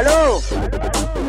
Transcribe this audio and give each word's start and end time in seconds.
¿Aló? 0.00 0.40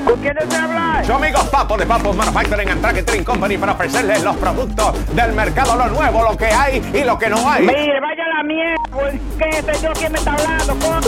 ¿Con 0.05 0.21
quién 0.21 0.33
desea 0.33 0.63
hablar? 0.63 1.05
Su 1.05 1.11
amigo 1.11 1.39
Papo 1.51 1.75
de 1.75 1.85
Papo 1.85 2.13
Manufacturing 2.13 2.69
and 2.69 2.81
Tracking 2.81 3.25
Company 3.25 3.57
para 3.57 3.73
ofrecerles 3.73 4.23
los 4.23 4.37
productos 4.37 5.13
del 5.13 5.33
mercado, 5.33 5.75
lo 5.75 5.89
nuevo, 5.89 6.23
lo 6.23 6.37
que 6.37 6.45
hay 6.45 6.81
y 6.93 7.03
lo 7.03 7.19
que 7.19 7.29
no 7.29 7.51
hay. 7.51 7.63
Mire, 7.65 7.99
vaya 7.99 8.23
la 8.33 8.43
mierda, 8.43 8.81
porque 8.89 9.61
sé 9.61 9.83
yo 9.83 9.91
quién 9.91 10.13
me 10.13 10.19
está 10.19 10.35
hablando, 10.35 10.73
con... 10.87 11.01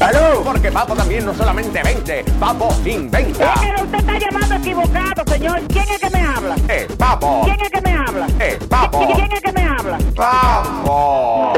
¿Aló? 0.00 0.42
Porque 0.42 0.72
Papo 0.72 0.96
también 0.96 1.24
no 1.24 1.32
solamente 1.32 1.80
vende, 1.80 2.24
Papo 2.40 2.74
inventa. 2.84 3.54
Es 3.54 3.60
que 3.60 3.82
usted 3.84 3.98
está 3.98 4.18
llamando 4.18 4.54
equivocado, 4.56 5.32
señor. 5.32 5.60
¿Quién 5.68 5.84
es 5.88 5.98
que 6.00 6.10
me 6.10 6.22
habla? 6.22 6.56
Eh, 6.68 6.88
Papo. 6.98 7.42
¿Quién 7.44 7.60
es 7.60 7.70
que 7.70 7.80
me 7.82 7.92
habla? 7.92 8.26
Eh, 8.40 8.58
Papo. 8.68 9.14
¿Quién 9.14 9.32
es 9.32 9.40
que 9.40 9.52
me 9.52 9.62
habla? 9.62 9.98
Papo. 10.16 11.52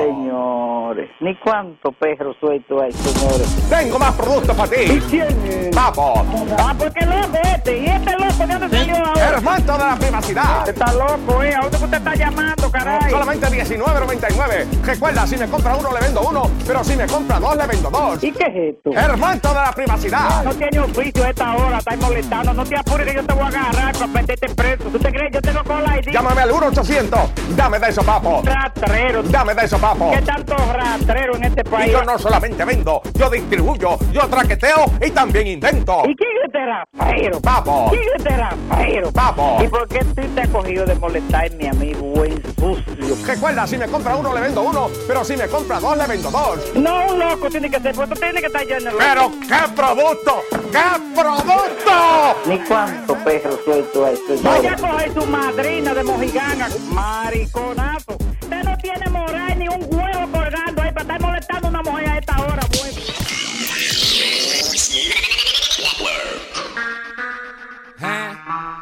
Señores, 0.89 1.11
ni 1.21 1.35
cuánto 1.41 1.93
perro 1.93 2.33
suelto 2.41 2.81
hay, 2.81 2.91
señores. 2.93 3.69
Tengo 3.69 3.99
más 3.99 4.15
productos 4.15 4.57
para 4.57 4.71
ti. 4.71 5.01
quién 5.11 5.29
es? 5.45 5.77
Papo. 5.77 6.25
Ah, 6.59 6.75
porque 6.79 7.05
loco 7.05 7.37
este. 7.55 7.79
¿Y 7.79 7.87
este 7.87 8.13
loco 8.13 8.47
de 8.47 8.59
dónde 8.59 8.79
salió 8.79 8.97
ahora? 8.97 9.29
Hermano 9.29 9.73
de 9.73 9.85
la 9.85 9.97
privacidad. 9.97 10.69
Está 10.69 10.93
loco, 10.95 11.43
¿eh? 11.43 11.55
¿A 11.55 11.61
dónde 11.61 11.77
usted 11.77 11.99
está 11.99 12.15
llamando, 12.15 12.71
caray? 12.71 13.11
Solamente 13.11 13.47
19.99. 13.49 14.83
Recuerda, 14.83 15.27
si 15.27 15.37
me 15.37 15.47
compra 15.49 15.77
uno 15.77 15.93
le 15.93 16.01
vendo 16.01 16.23
uno, 16.23 16.51
pero 16.67 16.83
si 16.83 16.97
me 16.97 17.07
compra 17.07 17.39
dos 17.39 17.57
le 17.57 17.67
vendo 17.67 17.91
dos. 17.91 18.25
¿Y 18.25 18.33
qué 18.33 18.45
es 18.45 18.77
esto? 18.77 18.91
Hermano 18.99 19.41
de 19.43 19.55
la 19.55 19.73
privacidad. 19.73 20.45
No 20.45 20.55
tiene 20.55 20.79
oficio 20.79 21.23
a 21.23 21.29
esta 21.29 21.55
hora, 21.55 21.79
está 21.79 21.97
molestando. 21.97 22.55
No 22.55 22.65
te 22.65 22.77
apures 22.79 23.07
que 23.07 23.15
yo 23.15 23.27
te 23.27 23.35
voy 23.35 23.43
a 23.43 23.47
agarrar 23.49 23.93
para 23.93 24.07
meterte 24.07 24.55
preso. 24.55 24.85
¿Tú 24.85 24.99
te 24.99 25.13
crees? 25.13 25.35
Yo 25.35 25.43
tengo 25.43 25.63
cola 25.65 25.99
ID. 25.99 26.13
Llámame 26.13 26.41
al 26.41 26.51
1-800. 26.51 27.29
Dame 27.55 27.79
de 27.79 27.91
eso, 27.91 28.03
papo. 28.03 28.43
Rastrero. 28.43 29.23
Dame 29.25 29.55
de 29.55 29.65
eso, 29.67 29.79
papo. 29.79 30.11
¿Qué 30.13 30.23
tanto 30.23 30.57
rastrero 30.79 31.37
en 31.37 31.45
este 31.45 31.63
Y 31.87 31.91
yo 31.91 32.03
no 32.03 32.19
solamente 32.19 32.65
vendo, 32.65 33.03
yo 33.15 33.31
distribuyo, 33.31 33.99
yo 34.13 34.23
traqueteo 34.29 34.87
y 35.05 35.11
también 35.11 35.47
invento. 35.47 36.03
¿Y 36.07 36.15
quién 36.15 36.31
es 36.39 36.45
este 36.47 36.59
rastrero? 36.65 37.41
Papo. 37.41 37.89
¿Quién 37.91 38.03
es 38.03 38.15
este 38.17 38.37
rastrero? 38.37 39.13
Papo. 39.13 39.59
¿Y 39.63 39.69
por 39.69 39.89
qué 39.89 40.05
tú 40.05 40.23
te 40.35 40.41
has 40.41 40.49
cogido 40.49 40.87
de 40.87 40.95
molestarme 40.95 41.69
a 41.69 41.73
mi 41.75 41.95
buen 41.95 42.43
sucio? 42.57 43.17
Recuerda, 43.27 43.67
si 43.67 43.77
me 43.77 43.87
compra 43.89 44.17
uno 44.17 44.35
le 44.35 44.41
vendo 44.41 44.63
uno, 44.63 44.89
pero 45.07 45.25
si 45.25 45.37
me 45.37 45.47
compra 45.49 45.81
dos 45.81 45.97
le 45.97 46.07
vendo 46.07 46.31
dos. 46.31 46.75
No, 46.75 47.07
un 47.07 47.19
loco 47.19 47.49
tiene 47.51 47.71
que 47.71 47.81
ser, 47.81 47.95
pues 47.95 48.09
tú 48.09 48.15
tienes 48.15 48.41
que 48.41 48.47
estar 48.47 48.65
lleno 48.65 48.91
de 48.91 48.97
Pero 48.97 49.31
qué 49.41 49.73
producto, 49.75 50.43
qué 50.73 51.21
producto. 51.21 52.37
Ni 52.47 52.59
cuánto 52.61 53.15
perro 53.25 53.59
suelto 53.65 54.07
hay, 54.07 54.17
señor. 54.17 54.43
Vaya 54.43 54.73
a 54.73 54.77
coger 54.77 55.13
su 55.15 55.27
madrina 55.27 55.95
de 55.95 56.05
mojiganga, 56.05 56.69
mariconazo. 56.93 58.17
Usted 58.41 58.63
no 58.65 58.77
tiene 58.79 59.11
moral 59.11 59.59
ni 59.59 59.69
un 59.69 59.83
huevo 59.91 60.38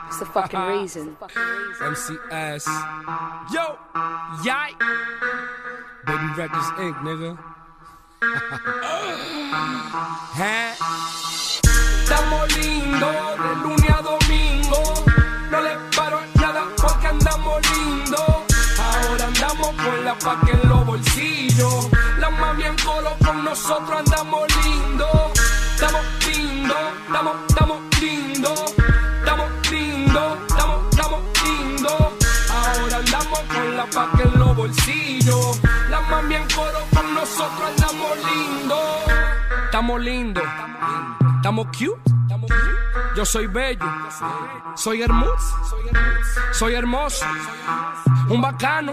It's 0.06 0.18
the 0.20 0.26
fucking 0.26 0.60
reason. 0.60 1.16
MCS. 1.80 2.66
Yo, 3.52 3.76
yay. 4.44 4.72
Baby 6.06 6.28
Records 6.36 6.70
Inc., 6.78 6.96
nigga. 7.02 7.36
¿Eh? 10.38 10.74
Estamos 12.02 12.56
lindos 12.56 13.38
de 13.42 13.56
lunes 13.62 13.90
a 13.90 14.02
domingo. 14.02 14.82
No 15.50 15.60
le 15.60 15.76
paro 15.96 16.20
nada 16.36 16.64
porque 16.76 17.06
andamos 17.08 17.60
lindos. 17.72 18.20
Ahora 18.78 19.24
andamos 19.26 19.68
con 19.68 20.04
la 20.04 20.14
paca 20.14 20.50
en 20.52 20.68
los 20.68 20.86
bolsillos. 20.86 21.88
La 22.18 22.30
mami 22.30 22.62
en 22.64 22.76
colo 22.78 23.10
con 23.24 23.42
nosotros 23.44 23.98
andamos 23.98 24.40
lindos. 24.42 24.55
Con 33.96 34.04
la 34.04 34.10
paca 34.10 34.22
en 34.22 34.38
los 34.38 34.56
bolsillos. 34.56 35.60
La 35.90 36.00
mami 36.00 36.34
en 36.34 36.48
coro 36.50 36.86
con 36.94 37.14
nosotros 37.14 37.62
andamos 37.68 38.18
lindos. 38.18 38.78
Estamos 39.64 40.00
lindos, 40.00 40.44
estamos 41.36 41.66
cute. 41.68 42.00
Yo 43.16 43.24
soy 43.24 43.46
bello, 43.46 43.86
soy 44.74 45.02
hermoso, 45.02 45.56
soy 46.52 46.74
hermoso, 46.74 47.24
un 48.28 48.40
bacano. 48.42 48.92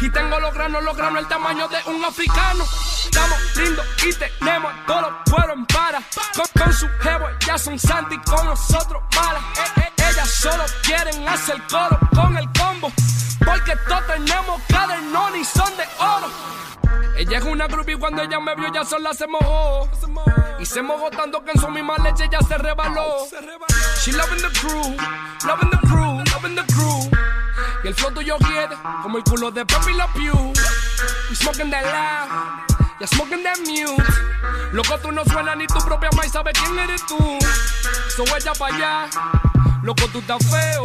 Y 0.00 0.08
tengo 0.08 0.38
los 0.40 0.54
granos, 0.54 0.82
los 0.84 0.96
granos 0.96 1.22
el 1.22 1.28
tamaño 1.28 1.68
de 1.68 1.90
un 1.90 2.04
africano. 2.04 2.64
Estamos 3.04 3.56
lindos 3.56 3.86
y 4.04 4.12
tenemos 4.14 4.72
todos 4.86 5.02
los 5.02 5.12
cueros 5.30 5.56
en 5.56 5.66
para. 5.66 6.00
Con, 6.34 6.62
con 6.62 6.72
su 6.72 6.88
jevo 7.00 7.26
ya 7.44 7.58
son 7.58 7.78
santi 7.78 8.16
con 8.18 8.46
nosotros 8.46 9.02
malas. 9.16 9.42
Eh, 9.42 9.80
eh, 9.80 10.10
ellas 10.10 10.30
solo 10.30 10.64
quieren 10.82 11.28
hacer 11.28 11.60
coro 11.68 11.98
con 12.14 12.36
el 12.36 12.48
combo. 12.52 12.92
Porque 13.44 13.76
todos 13.88 14.06
tenemos 14.06 14.60
cadernón 14.68 15.36
y 15.36 15.44
son 15.44 15.76
de 15.76 15.84
oro. 15.98 16.28
Ella 17.16 17.38
es 17.38 17.44
una 17.44 17.66
groupie 17.66 17.98
cuando 17.98 18.22
ella 18.22 18.40
me 18.40 18.54
vio 18.54 18.72
ya 18.72 18.84
sola 18.84 19.12
se 19.12 19.26
mojó. 19.26 19.88
Y 20.58 20.66
se 20.66 20.82
mojó 20.82 21.10
tanto 21.10 21.42
que 21.44 21.52
en 21.52 21.60
su 21.60 21.68
misma 21.68 21.96
leche 21.98 22.28
ya 22.30 22.40
se 22.40 22.56
rebaló. 22.58 23.26
She 24.02 24.12
loving 24.12 24.40
the 24.40 24.48
crew, 24.58 24.96
loving 25.46 25.70
the 25.70 25.78
crew, 25.86 26.22
loving 26.32 26.54
the 26.54 26.64
crew. 26.72 27.10
Y 27.82 27.88
el 27.88 27.94
flow 27.94 28.12
tuyo 28.12 28.36
quiere 28.38 28.76
como 29.02 29.18
el 29.18 29.24
culo 29.24 29.50
de 29.50 29.64
Pepe 29.64 29.92
La 29.94 30.06
Pew. 30.12 30.52
We 31.30 31.34
smoking 31.36 31.70
that 31.70 31.84
loud, 31.84 32.98
ya 33.00 33.06
smoking 33.06 33.42
that 33.42 33.58
mute. 33.60 34.02
Loco, 34.72 34.98
tú 34.98 35.12
no 35.12 35.24
suenas 35.24 35.56
ni 35.56 35.66
tu 35.66 35.78
propia 35.78 36.10
maíz 36.16 36.32
sabe 36.32 36.52
quién 36.52 36.78
eres 36.78 37.04
tú. 37.06 37.18
So 38.14 38.24
ella 38.36 38.52
pa' 38.58 38.66
allá, 38.66 39.08
loco, 39.82 40.06
tú 40.12 40.18
estás 40.18 40.44
feo. 40.46 40.82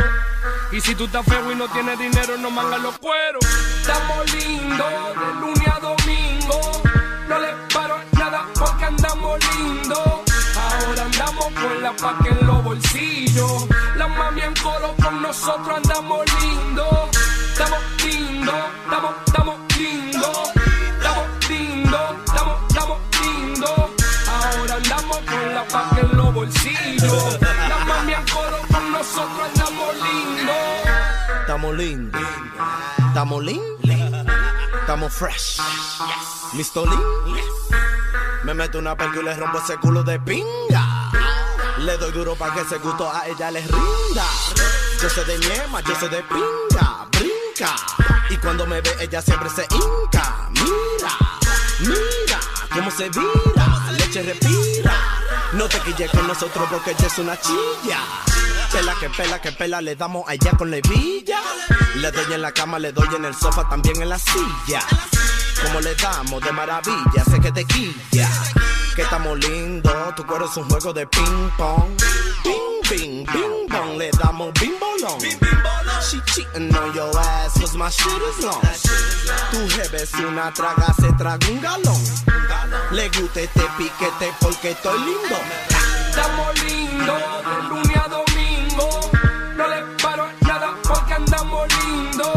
Y 0.72 0.82
si 0.82 0.96
tú 0.96 1.06
estás 1.06 1.26
feo 1.26 1.52
y 1.52 1.56
no 1.56 1.68
tienes 1.70 1.98
dinero, 1.98 2.38
no 2.38 2.50
mangas 2.52 2.82
los 2.82 2.98
cueros. 2.98 3.46
Estamos 3.82 4.34
lindos 4.34 5.16
de 5.16 5.34
lunes 5.40 5.68
a 5.68 5.80
domingo. 5.80 6.84
No 7.28 7.40
le 7.40 7.54
paro 7.74 8.00
nada 8.14 8.46
porque 8.54 8.86
andamos 8.86 9.40
lindos. 9.58 10.22
Ahora 10.56 11.04
andamos 11.04 11.46
con 11.46 11.82
la 11.82 11.92
paca 11.96 12.30
en 12.30 12.48
los 12.48 12.64
bolsillos. 12.64 13.68
La 13.96 14.08
mami 14.08 14.42
en 14.42 14.54
coro 14.56 14.96
con 15.02 15.22
nosotros 15.22 15.78
andamos 15.78 16.26
lindos. 16.42 17.10
Estamos 17.52 17.80
lindos, 18.04 18.56
estamos, 18.84 19.16
estamos 19.26 19.60
lindos. 19.78 20.38
Estamos 20.98 21.50
lindos, 21.50 22.16
estamos, 22.26 22.58
estamos 22.70 22.98
lindos. 23.22 23.80
Ahora 24.28 24.76
andamos 24.76 25.18
con 25.18 25.54
la 25.54 25.64
paca 25.68 26.00
en 26.02 26.18
los 26.18 26.34
bolsillos. 26.34 27.40
Estamos 31.66 31.78
lindos. 31.84 32.22
Estamos 33.08 33.44
lindos. 33.44 34.26
Estamos 34.82 35.14
fresh. 35.14 35.58
Listo 36.54 36.86
Lin. 36.86 37.02
Me 38.44 38.54
meto 38.54 38.78
una 38.78 38.96
perca 38.96 39.20
y 39.20 39.24
le 39.24 39.34
rompo 39.34 39.58
ese 39.58 39.76
culo 39.78 40.04
de 40.04 40.20
pinga. 40.20 41.10
Le 41.80 41.98
doy 41.98 42.12
duro 42.12 42.36
para 42.36 42.54
que 42.54 42.62
ese 42.62 42.78
gusto 42.78 43.12
a 43.12 43.26
ella 43.28 43.50
les 43.50 43.66
rinda. 43.66 44.26
Yo 45.02 45.10
soy 45.10 45.26
de 45.26 45.40
ñema, 45.40 45.82
yo 45.82 45.96
soy 46.00 46.10
de 46.10 46.24
pinga. 46.24 47.08
Brinca. 47.12 47.76
Y 48.30 48.38
cuando 48.38 48.68
me 48.68 48.82
ve, 48.82 48.96
ella 49.00 49.24
siempre 49.24 49.50
se 49.50 49.64
hinca. 49.64 50.50
Mira, 50.52 51.10
mira 51.80 52.40
cómo 52.72 52.92
se 52.92 53.10
vira. 53.10 53.92
Leche 53.98 54.22
respira. 54.22 55.15
No 55.56 55.70
te 55.70 55.80
quilles 55.80 56.12
con 56.12 56.28
nosotros 56.28 56.68
porque 56.70 56.92
ella 56.92 57.08
es 57.08 57.18
una 57.18 57.40
chilla. 57.40 58.00
Pela 58.74 58.94
que 59.00 59.10
pela 59.10 59.42
que 59.42 59.52
pela, 59.54 59.82
le 59.82 59.96
damos 59.96 60.28
allá 60.28 60.52
con 60.52 60.70
la 60.70 60.78
hebilla. 60.78 61.40
Le 61.96 62.12
doy 62.12 62.34
en 62.34 62.42
la 62.42 62.52
cama, 62.52 62.78
le 62.78 62.92
doy 62.92 63.08
en 63.16 63.24
el 63.24 63.34
sofá, 63.34 63.68
también 63.70 64.02
en 64.02 64.10
la 64.10 64.20
silla. 64.20 64.82
Como 65.64 65.80
le 65.80 65.96
damos 65.96 66.42
de 66.44 66.52
maravilla, 66.52 67.24
sé 67.30 67.40
que 67.40 67.52
te 67.54 67.64
quilla. 67.66 68.30
Que 68.96 69.04
estamos 69.04 69.40
lindos, 69.40 70.16
tu 70.16 70.26
cuero 70.26 70.46
es 70.50 70.58
un 70.58 70.70
juego 70.70 70.92
de 70.92 71.08
ping 71.08 71.50
pong. 71.58 72.75
Ping, 72.90 73.26
ping 73.26 73.68
pong, 73.70 73.98
le 73.98 74.10
damos 74.12 74.52
bing 74.60 74.78
bolón. 74.80 75.20
She 76.02 76.20
cheating 76.28 76.76
on 76.76 76.94
your 76.94 77.12
ass, 77.18 77.60
cause 77.60 77.76
my 77.76 77.90
shit 77.90 78.22
is 78.30 78.44
long. 78.44 78.62
Tu 79.52 79.68
jefe 79.76 80.04
es 80.04 80.14
una 80.14 80.52
traga, 80.54 80.94
se 81.00 81.12
traga 81.14 81.48
un 81.50 81.62
galón. 81.62 82.02
Le 82.92 83.10
gusta 83.10 83.42
este 83.42 83.66
piquete 83.78 84.34
porque 84.40 84.72
estoy 84.72 85.00
lindo. 85.00 85.38
Estamos 86.10 86.64
lindos 86.64 87.22
de 87.46 87.70
lunes 87.70 87.98
a 87.98 88.08
domingo. 88.08 88.90
No 89.58 89.68
le 89.68 89.82
paro 90.02 90.28
nada 90.42 90.76
porque 90.84 91.14
andamos 91.14 91.68
lindos. 91.86 92.36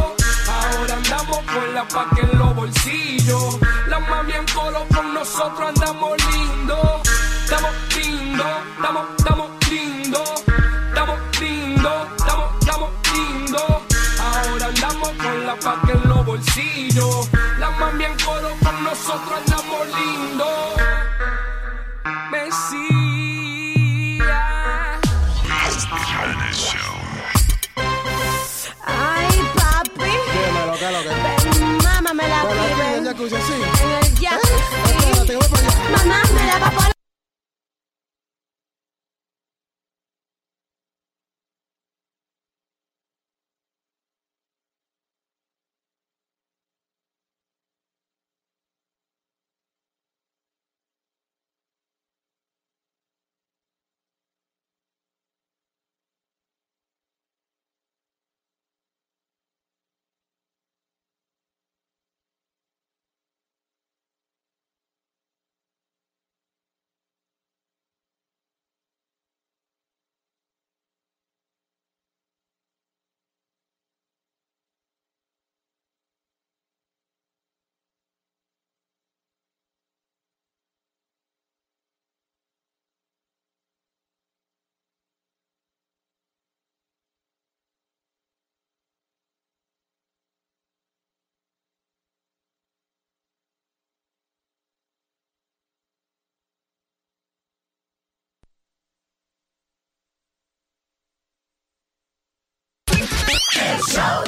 Ahora 0.49 0.95
andamos 0.95 1.39
con 1.39 1.75
la 1.75 1.89
paca 1.89 2.21
en 2.23 2.39
los 2.39 2.55
bolsillos. 2.55 3.59
La 3.89 3.99
mami 4.01 4.33
en 4.33 4.47
colo 4.55 4.87
con 4.95 5.15
nosotros 5.15 5.69
andamos 5.69 6.17
lindos. 6.33 7.09
Estamos 7.45 7.71
lindos, 7.97 8.47
estamos, 8.77 9.18
la 15.49 15.57
paca 15.57 15.93
en 15.93 16.09
los 16.11 16.27
bolsillos. 16.27 17.31
La 17.59 17.71
mami 17.71 18.05
en 18.05 18.15
coro 18.23 18.51
con 18.63 18.85
nosotros 18.85 19.33
andamos 19.41 19.87
lindo. 19.99 20.47
Mesía. 22.31 23.01
Ay, 28.85 29.37
papi. 29.57 30.13
Dímelo, 30.33 30.67
lo 30.67 30.77
que? 30.77 31.13
Mamá 31.83 32.13
me 32.13 32.29
la 32.29 32.41
pide. 32.43 32.97
En 32.99 33.07
el. 33.07 33.17
En 33.83 33.91
el 34.05 34.17
jacuzzi. 34.19 34.53
¿Eh? 35.33 35.39
Mamá 35.97 36.19
me 36.35 36.43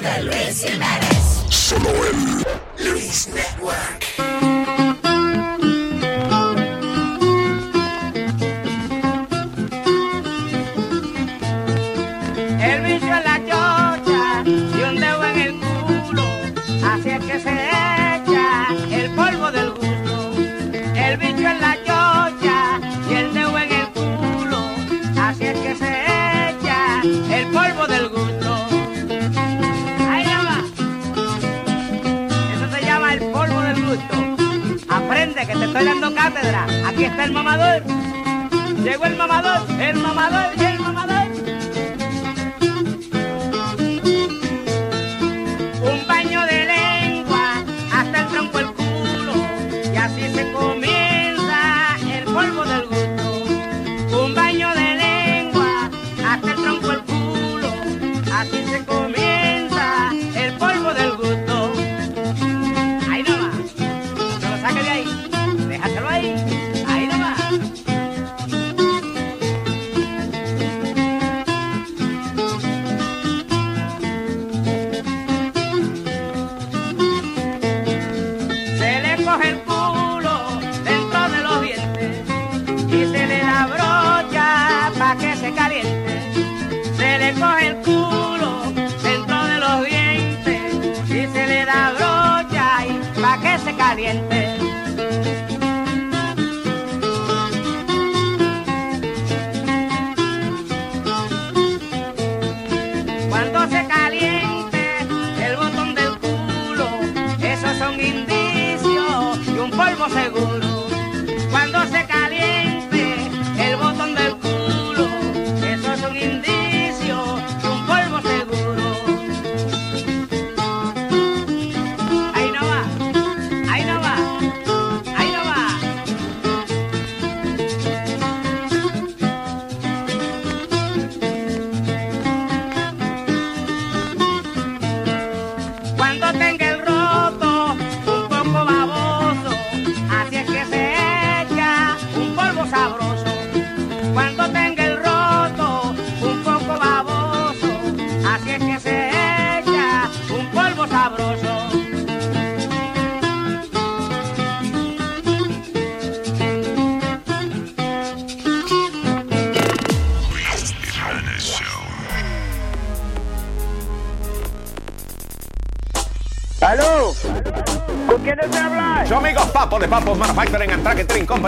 El 0.03 0.31
estoy 35.81 36.01
dando 36.01 36.15
cátedra. 36.15 36.67
Aquí 36.87 37.05
está 37.05 37.25
el 37.25 37.33
mamador. 37.33 37.83
Llegó 38.83 39.05
el 39.07 39.17
mamador, 39.17 39.61
el 39.81 39.97
mamador 39.97 40.53
y 40.57 40.65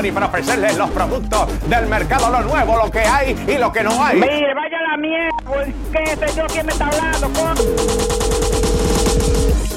Company 0.03 0.13
para 0.13 0.27
ofrecerles 0.27 0.77
los 0.77 0.91
productos 0.91 1.69
del 1.69 1.87
mercado, 1.87 2.29
lo 2.29 2.41
nuevo, 2.43 2.77
lo 2.77 2.91
que 2.91 2.99
hay 2.99 3.37
y 3.47 3.57
lo 3.57 3.71
que 3.71 3.85
no 3.85 4.03
hay. 4.03 4.17
Mire, 4.17 4.53
vaya 4.53 4.83
la 4.91 4.97
mierda, 4.97 5.37
porque 5.45 6.03
este 6.03 6.27
yo 6.37 6.45
quién 6.49 6.67
me 6.67 6.73
está 6.73 6.89
hablando, 6.89 7.31
con... 7.33 7.55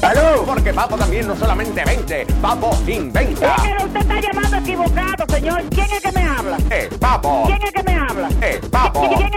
¿Aló? 0.02 0.44
Porque 0.46 0.74
Papo 0.74 0.98
también 0.98 1.28
no 1.28 1.36
solamente 1.36 1.84
vende, 1.86 2.26
Papo 2.42 2.76
inventa. 2.88 3.56
Es 3.56 3.62
que 3.62 3.86
usted 3.86 4.00
está 4.00 4.20
llamando 4.20 4.58
equivocado, 4.58 5.26
señor. 5.30 5.64
¿Quién 5.70 5.88
es 5.92 6.02
que 6.02 6.12
me 6.12 6.24
habla? 6.24 6.58
Eh, 6.72 6.90
Papo. 7.00 7.44
¿Quién 7.46 7.62
es 7.62 7.72
que 7.72 7.84
me 7.84 7.96
habla? 7.96 8.30
Eh, 8.42 8.62
Papo. 8.72 9.08
¿Quién 9.08 9.35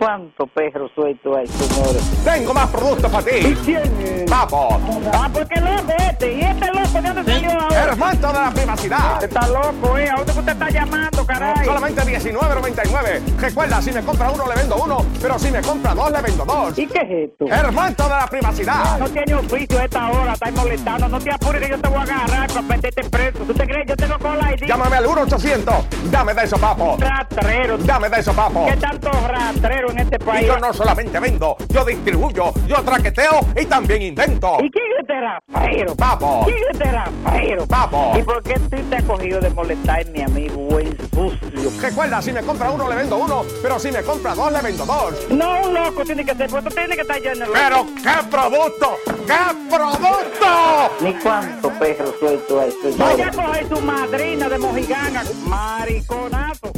Señores, 0.00 0.20
ni 0.20 0.36
cuánto 0.36 0.46
perro 0.46 0.88
suelto 0.94 1.36
hay, 1.36 1.46
señores. 1.46 2.24
Tengo 2.24 2.54
más 2.54 2.70
productos 2.70 3.10
para 3.10 3.24
ti. 3.24 3.56
quién 3.64 3.82
es? 4.00 4.30
Papo. 4.30 4.80
Ah, 5.12 5.28
porque 5.32 5.60
loco 5.60 5.92
este. 5.98 6.32
¿Y 6.34 6.40
este 6.40 6.66
loco 6.66 7.02
de 7.02 7.08
dónde 7.12 7.32
salió 7.32 7.50
ahora? 7.50 7.82
Hermano 7.82 8.28
de 8.28 8.32
la 8.32 8.50
privacidad. 8.50 9.24
Está 9.24 9.48
loco, 9.48 9.98
¿eh? 9.98 10.08
¿A 10.10 10.16
dónde 10.16 10.32
usted 10.32 10.48
está 10.52 10.70
llamando, 10.70 11.26
caray? 11.26 11.64
Solamente 11.64 12.02
19.99. 12.02 13.38
Recuerda, 13.38 13.82
si 13.82 13.92
me 13.92 14.02
compra 14.02 14.30
uno 14.30 14.48
le 14.48 14.54
vendo 14.54 14.76
uno, 14.76 15.06
pero 15.20 15.38
si 15.38 15.50
me 15.50 15.60
compra 15.60 15.94
dos 15.94 16.10
le 16.10 16.22
vendo 16.22 16.44
dos. 16.44 16.78
¿Y 16.78 16.86
qué 16.86 16.98
es 16.98 17.30
esto? 17.30 17.46
Hermano 17.46 17.94
de 17.96 18.08
la 18.08 18.26
privacidad. 18.26 18.98
No 18.98 19.08
tiene 19.08 19.34
oficio 19.34 19.78
a 19.78 19.84
esta 19.84 20.08
hora, 20.10 20.32
está 20.32 20.50
molestando. 20.52 21.08
No 21.08 21.18
te 21.18 21.32
apures 21.32 21.62
que 21.62 21.70
yo 21.70 21.78
te 21.78 21.88
voy 21.88 21.98
a 21.98 22.02
agarrar 22.02 22.48
para 22.48 22.62
meterte 22.62 23.04
preso. 23.10 23.38
¿Tú 23.38 23.54
te 23.54 23.66
crees? 23.66 23.86
Yo 23.88 23.96
tengo 23.96 24.18
con 24.18 24.38
la 24.38 24.52
ID. 24.54 24.66
Llámame 24.66 24.96
al 24.96 25.04
1-800. 25.06 25.84
Dame 26.10 26.34
de 26.34 26.44
eso, 26.44 26.58
papo. 26.58 26.96
Rastrero. 26.98 27.78
Dame 27.78 28.08
de 28.08 28.20
eso, 28.20 28.32
papo. 28.32 28.66
¿Qué 28.66 28.76
tanto 28.76 28.99
rastrero 29.28 29.90
en 29.90 29.98
este 30.00 30.16
Y 30.16 30.24
país. 30.24 30.46
yo 30.46 30.58
no 30.58 30.72
solamente 30.72 31.18
vendo, 31.20 31.56
yo 31.68 31.84
distribuyo, 31.84 32.52
yo 32.66 32.76
traqueteo 32.82 33.40
y 33.60 33.66
también 33.66 34.02
invento. 34.02 34.56
¿Y 34.62 34.70
quién 34.70 34.84
es 34.92 35.00
este 35.00 35.14
rastrero? 35.20 35.94
Vamos. 35.96 36.46
¿Quién 36.46 36.58
es 36.58 36.64
este 36.72 36.92
rastrero? 36.92 37.66
Vamos. 37.66 38.18
¿Y 38.18 38.22
por 38.22 38.42
qué 38.42 38.54
tú 38.54 38.76
te 38.88 38.96
has 38.96 39.04
cogido 39.04 39.40
de 39.40 39.50
molestarme 39.50 40.24
a 40.24 40.28
mi 40.28 40.48
buen 40.48 40.96
sucio? 41.10 41.70
Recuerda, 41.80 42.22
si 42.22 42.32
me 42.32 42.42
compra 42.42 42.70
uno 42.70 42.88
le 42.88 42.96
vendo 42.96 43.16
uno, 43.18 43.44
pero 43.62 43.78
si 43.78 43.90
me 43.92 44.02
compra 44.02 44.34
dos 44.34 44.52
le 44.52 44.60
vendo 44.62 44.84
dos. 44.86 45.14
No, 45.30 45.60
un 45.62 45.74
loco 45.74 46.04
tiene 46.04 46.24
que 46.24 46.34
ser, 46.34 46.48
pues 46.50 46.64
tú 46.64 46.70
tienes 46.70 46.96
que 46.96 47.02
estar 47.02 47.20
lleno. 47.20 47.46
Pero 47.52 47.86
qué 47.96 48.28
producto, 48.30 48.96
qué 49.26 49.74
producto. 49.76 50.90
Ni 51.00 51.14
cuánto 51.14 51.70
perro 51.78 52.12
suelto 52.18 52.60
hay. 52.60 52.70
Vaya 52.98 53.28
a 53.28 53.30
coger 53.30 53.68
su 53.68 53.80
madrina 53.80 54.48
de 54.48 54.58
mojiganga, 54.58 55.22
mariconazo. 55.46 56.72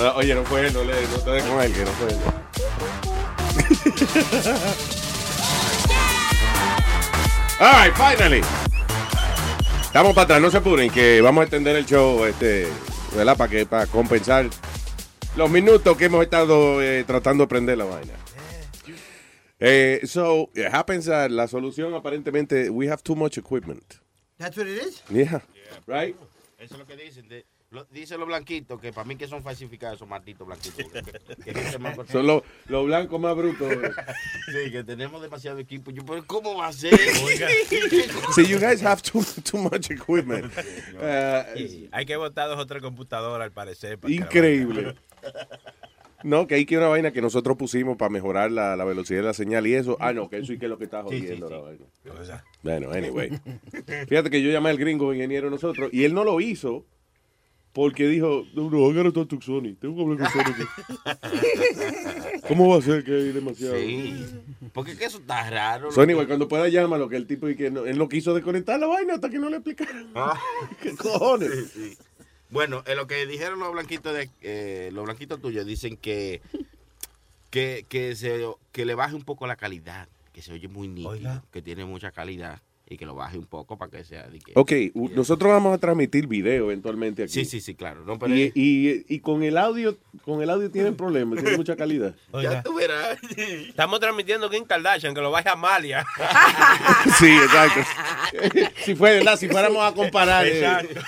Ah, 0.00 0.12
oye, 0.16 0.34
no 0.34 0.44
fue 0.44 0.66
él, 0.66 0.72
no, 0.72 0.82
le, 0.84 0.94
no 1.08 1.18
te 1.18 1.30
dejes 1.30 1.50
con 1.50 1.60
él, 1.60 1.72
que 1.72 1.84
no 1.84 1.90
fue 1.92 2.08
él. 2.08 2.18
All 7.60 7.84
right, 7.84 7.92
finally. 7.96 8.40
Estamos 9.82 10.14
para 10.14 10.24
atrás, 10.24 10.40
no 10.40 10.50
se 10.50 10.58
apuren, 10.58 10.90
que 10.90 11.20
vamos 11.20 11.40
a 11.40 11.44
extender 11.44 11.74
el 11.74 11.84
show, 11.84 12.24
este, 12.24 12.68
¿verdad? 13.16 13.36
Para 13.36 13.50
que 13.50 13.66
para 13.66 13.86
compensar 13.86 14.46
los 15.36 15.50
minutos 15.50 15.96
que 15.96 16.04
hemos 16.04 16.22
estado 16.22 16.80
eh, 16.80 17.02
tratando 17.04 17.44
de 17.44 17.48
prender 17.48 17.78
la 17.78 17.84
vaina. 17.84 18.12
Eh, 19.60 20.00
so, 20.06 20.50
it 20.54 20.66
happens 20.72 21.06
that 21.06 21.30
la 21.30 21.48
solución 21.48 21.92
aparentemente, 21.94 22.70
we 22.70 22.88
have 22.88 23.02
too 23.02 23.16
much 23.16 23.38
equipment. 23.38 24.00
That's 24.38 24.56
what 24.56 24.66
it 24.68 24.80
is? 24.82 25.02
Yeah, 25.10 25.40
right? 25.86 26.14
Eso 26.58 26.74
es 26.74 26.78
lo 26.78 26.86
que 26.86 26.96
dicen. 26.96 27.28
de- 27.28 27.44
lo- 27.70 27.84
dicen 27.90 28.18
los 28.18 28.26
blanquitos 28.28 28.80
que 28.80 28.92
para 28.92 29.04
mí 29.06 29.16
que 29.16 29.26
son 29.28 29.42
falsificados 29.42 29.96
esos 29.96 30.08
malditos 30.08 30.46
blanquitos. 30.46 30.86
Que, 31.44 31.52
que 31.52 31.78
más- 31.78 31.96
Son 32.10 32.26
los, 32.26 32.42
los 32.68 32.86
blancos 32.86 33.20
más 33.20 33.34
brutos. 33.36 33.68
Sí, 34.52 34.70
que 34.72 34.82
tenemos 34.84 35.20
demasiado 35.20 35.58
equipo. 35.58 35.90
Yo, 35.90 36.02
pero 36.06 36.24
¿cómo 36.26 36.56
va 36.56 36.68
a 36.68 36.72
ser? 36.72 36.96
See, 38.34 38.46
you 38.46 38.58
guys 38.58 38.80
have 38.82 39.02
too, 39.02 39.22
too 39.44 39.58
much 39.58 39.90
equipment. 39.90 40.46
Uh, 40.96 41.42
Hay 41.92 42.06
que 42.06 42.16
botar 42.16 42.48
dos 42.48 42.58
o 42.58 42.66
tres 42.66 42.80
computadoras 42.82 43.44
al 43.44 43.52
parecer. 43.52 43.98
para 43.98 44.12
increíble. 44.14 44.94
No, 46.24 46.46
que 46.46 46.56
hay 46.56 46.66
que 46.66 46.76
una 46.76 46.88
vaina 46.88 47.12
que 47.12 47.22
nosotros 47.22 47.56
pusimos 47.56 47.96
para 47.96 48.08
mejorar 48.10 48.50
la, 48.50 48.74
la 48.76 48.84
velocidad 48.84 49.20
de 49.20 49.26
la 49.26 49.34
señal 49.34 49.66
y 49.66 49.74
eso. 49.74 49.96
Ah, 50.00 50.12
no, 50.12 50.28
que 50.28 50.38
eso 50.38 50.52
y 50.52 50.58
que 50.58 50.66
es 50.66 50.70
lo 50.70 50.76
que 50.78 50.84
está 50.84 51.02
Sí, 51.08 51.08
sí, 51.16 51.20
jodiendo 51.20 51.48
sí. 51.48 51.54
la 51.54 51.60
vaina. 51.60 52.44
Bueno, 52.62 52.90
anyway. 52.90 53.30
Fíjate 54.08 54.28
que 54.30 54.42
yo 54.42 54.50
llamé 54.50 54.70
al 54.70 54.78
gringo 54.78 55.12
ingeniero 55.14 55.48
nosotros 55.50 55.90
y 55.92 56.04
él 56.04 56.14
no 56.14 56.24
lo 56.24 56.40
hizo 56.40 56.84
porque 57.72 58.08
dijo, 58.08 58.44
no, 58.54 58.68
no, 58.70 58.86
hagan 58.90 59.06
esto 59.06 59.26
tu 59.28 59.40
Sony. 59.40 59.76
Tengo 59.80 59.94
que 59.94 60.02
hablar 60.02 60.32
con 60.32 60.42
Sony. 60.44 60.66
¿Cómo 62.48 62.68
va 62.70 62.78
a 62.78 62.82
ser 62.82 63.04
que 63.04 63.12
hay 63.12 63.32
demasiado? 63.32 63.76
Sí. 63.76 64.14
Porque 64.72 64.92
es 64.92 64.98
que 64.98 65.04
eso 65.04 65.18
está 65.18 65.48
raro. 65.50 65.92
Sony, 65.92 66.14
güey, 66.14 66.26
cuando 66.26 66.48
pueda 66.48 66.68
llámalo, 66.68 67.08
que 67.08 67.16
el 67.16 67.26
tipo 67.26 67.48
y 67.48 67.54
que 67.56 67.70
no- 67.70 67.84
él 67.86 67.98
no 67.98 68.08
quiso 68.08 68.34
desconectar 68.34 68.80
la 68.80 68.86
vaina 68.86 69.14
hasta 69.14 69.28
que 69.30 69.38
no 69.38 69.48
le 69.50 69.56
explicaron. 69.56 70.08
Ah. 70.14 70.40
¿Qué 70.82 70.96
cojones? 70.96 71.50
Sí, 71.72 71.90
sí. 71.90 71.98
Bueno, 72.50 72.82
en 72.86 72.96
lo 72.96 73.06
que 73.06 73.26
dijeron 73.26 73.58
los 73.58 73.72
blanquitos 73.72 74.14
de 74.14 74.30
eh, 74.40 74.90
los 74.92 75.04
blanquitos 75.04 75.40
tuyos 75.40 75.66
dicen 75.66 75.96
que 75.96 76.40
que, 77.50 77.84
que 77.88 78.14
se 78.16 78.44
que 78.72 78.84
le 78.84 78.94
baje 78.94 79.14
un 79.14 79.22
poco 79.24 79.46
la 79.46 79.56
calidad, 79.56 80.08
que 80.32 80.42
se 80.42 80.52
oye 80.52 80.68
muy 80.68 80.88
nítido, 80.88 81.10
Oiga. 81.10 81.42
que 81.52 81.62
tiene 81.62 81.84
mucha 81.84 82.10
calidad 82.12 82.60
y 82.90 82.96
que 82.96 83.04
lo 83.06 83.14
baje 83.14 83.36
un 83.38 83.46
poco 83.46 83.76
para 83.76 83.90
que 83.90 84.04
sea 84.04 84.26
de 84.28 84.38
que- 84.38 84.52
Ok, 84.54 84.72
nosotros 85.14 85.50
vamos 85.52 85.74
a 85.74 85.78
transmitir 85.78 86.26
video 86.26 86.64
eventualmente 86.64 87.24
aquí. 87.24 87.32
Sí, 87.32 87.44
sí, 87.44 87.60
sí, 87.60 87.74
claro. 87.74 88.04
No, 88.04 88.18
pero 88.18 88.34
Y, 88.34 88.50
y, 88.54 89.04
y 89.08 89.20
con 89.20 89.42
el 89.42 89.58
audio, 89.58 89.98
con 90.24 90.42
el 90.42 90.48
audio 90.50 90.70
tienen 90.70 90.96
problemas, 90.96 91.40
tiene 91.42 91.56
mucha 91.56 91.76
calidad. 91.76 92.14
oiga, 92.32 92.52
ya 92.54 92.62
tú 92.62 92.74
verás. 92.74 93.18
estamos 93.68 94.00
transmitiendo 94.00 94.48
Kim 94.48 94.64
Kardashian, 94.64 95.14
que 95.14 95.20
lo 95.20 95.30
baje 95.30 95.48
a 95.48 95.52
Amalia. 95.52 96.06
Sí, 97.18 97.26
exacto. 97.26 97.80
si. 98.84 98.94
Si 98.94 99.48
fuéramos 99.48 99.82
a 99.84 99.92
comparar. 99.94 100.46
eh, 100.46 100.58
Exacto. 100.58 101.00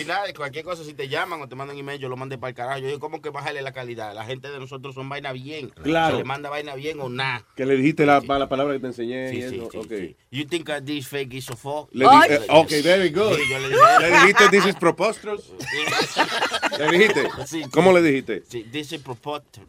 y 0.00 0.04
nada, 0.04 0.24
cualquier 0.36 0.64
cosa, 0.64 0.84
si 0.84 0.92
te 0.94 1.08
llaman 1.08 1.40
o 1.42 1.48
te 1.48 1.54
mandan 1.54 1.76
email, 1.78 1.98
yo 2.00 2.08
lo 2.08 2.16
mandé 2.16 2.36
para 2.38 2.50
el 2.50 2.54
carajo. 2.54 2.78
Yo 2.80 2.86
digo, 2.86 3.00
¿cómo 3.00 3.20
que 3.22 3.30
bajarle 3.30 3.62
la 3.62 3.72
calidad? 3.72 4.14
La 4.14 4.24
gente 4.24 4.50
de 4.50 4.58
nosotros 4.58 4.94
son 4.94 5.08
vaina 5.08 5.32
bien. 5.32 5.70
Claro. 5.70 6.12
Se 6.16 6.18
le 6.18 6.24
manda 6.24 6.50
vaina 6.50 6.74
bien 6.74 7.00
o 7.00 7.08
nada. 7.08 7.44
que 7.56 7.64
le 7.66 7.76
dijiste 7.76 8.04
la, 8.06 8.20
la 8.20 8.48
palabra 8.48 8.74
que 8.74 8.80
te 8.80 8.86
enseñé 8.86 9.30
Sí, 9.30 9.38
y 9.38 9.42
sí, 9.50 9.62
sí, 9.70 9.78
ok. 9.78 9.86
sí. 9.88 10.16
You 10.30 10.44
think 10.46 10.66
that 10.66 10.82
this 10.84 11.06
fake 11.06 11.32
is 11.34 11.44
so 11.44 11.56
fake? 11.56 11.88
Le 11.92 12.04
di- 12.04 12.34
eh, 12.34 12.46
ok, 12.48 12.70
very 12.82 13.08
good. 13.10 13.36
Yo 13.38 13.58
le 13.58 13.68
dije, 13.68 13.80
Le 14.00 14.10
dijiste, 14.20 14.48
this 14.50 14.66
is 14.66 14.74
preposterous. 14.76 15.42
Le 16.78 16.90
dijiste. 16.90 17.28
Sí. 17.46 17.62
¿Cómo 17.70 17.92
le 17.92 18.02
dijiste? 18.02 18.42
sí, 18.48 18.64
this 18.70 18.92
is 18.92 19.00
proposter. 19.00 19.62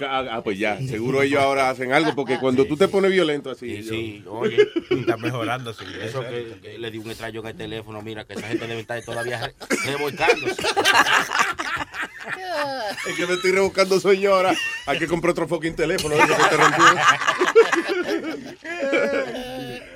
Ah, 0.00 0.24
ah, 0.30 0.42
pues 0.42 0.58
ya, 0.58 0.78
seguro 0.78 1.22
ellos 1.22 1.40
ahora 1.40 1.70
hacen 1.70 1.92
algo 1.92 2.14
porque 2.14 2.38
cuando 2.38 2.66
tú 2.66 2.76
te 2.76 2.88
pones 2.88 3.10
violento 3.10 3.50
así. 3.50 3.82
Sí, 3.82 4.24
oye, 4.28 4.56
Está 4.90 5.16
mejorando 5.16 5.70
eso 5.70 6.20
que, 6.20 6.58
que 6.60 6.78
le 6.78 6.90
di 6.90 6.98
un 6.98 7.10
estrellón 7.10 7.46
al 7.46 7.54
teléfono, 7.56 8.02
mira, 8.02 8.24
que 8.26 8.34
esa 8.34 8.48
gente 8.48 8.66
debe 8.66 8.80
estar 8.80 9.02
todavía 9.02 9.46
re- 9.46 9.54
revolcándose. 9.86 10.62
Es 13.06 13.16
que 13.16 13.26
me 13.26 13.34
estoy 13.34 13.52
rebuscando 13.52 13.98
ahora. 14.30 14.54
Hay 14.86 14.98
que 14.98 15.06
comprar 15.06 15.32
otro 15.32 15.48
fucking 15.48 15.74
teléfono. 15.74 16.14
ese 16.14 16.26
que 16.26 16.34
te 16.34 16.56
rompió. 16.56 16.84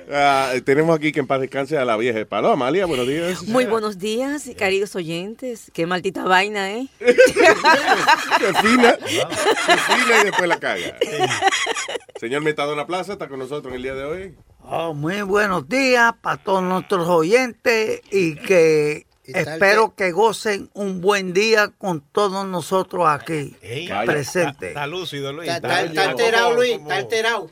Ah, 0.09 0.53
tenemos 0.63 0.95
aquí 0.95 1.11
que 1.11 1.19
en 1.19 1.27
paz 1.27 1.41
descanse 1.41 1.77
a 1.77 1.83
la 1.83 1.97
vieja 1.97 2.17
de 2.17 2.25
palo. 2.25 2.49
Amalia, 2.49 2.85
buenos 2.85 3.05
días. 3.07 3.43
Muy 3.43 3.65
buenos 3.65 3.99
días, 3.99 4.49
queridos 4.57 4.95
oyentes. 4.95 5.69
Qué 5.73 5.85
maldita 5.85 6.23
vaina, 6.23 6.71
¿eh? 6.71 6.87
Qué 6.99 8.53
fina. 8.63 8.97
Qué 8.97 9.77
fina 9.77 10.21
y 10.21 10.23
después 10.23 10.47
la 10.47 10.59
caga. 10.59 10.97
Señor 12.19 12.41
Metadona 12.41 12.87
Plaza 12.87 13.13
está 13.13 13.27
con 13.27 13.39
nosotros 13.39 13.67
en 13.71 13.75
el 13.75 13.83
día 13.83 13.95
de 13.95 14.05
hoy. 14.05 14.35
Oh, 14.63 14.93
muy 14.93 15.21
buenos 15.23 15.67
días 15.67 16.13
para 16.21 16.37
todos 16.37 16.63
nuestros 16.63 17.07
oyentes 17.07 18.01
y 18.09 18.35
que 18.35 19.06
¿Y 19.06 19.06
tal 19.06 19.06
espero 19.27 19.93
que 19.95 20.11
gocen 20.11 20.69
un 20.73 21.01
buen 21.01 21.33
día 21.33 21.69
con 21.77 22.01
todos 22.01 22.45
nosotros 22.47 23.05
aquí 23.07 23.55
presentes. 24.05 24.69
Está 24.69 24.87
lúcido, 24.87 25.33
Luis. 25.33 25.49
Está, 25.49 25.83
está- 25.83 25.83
está 25.85 26.09
alterado, 26.11 26.53
Luis, 26.55 26.71
está 26.73 26.95
alterado. 26.95 27.51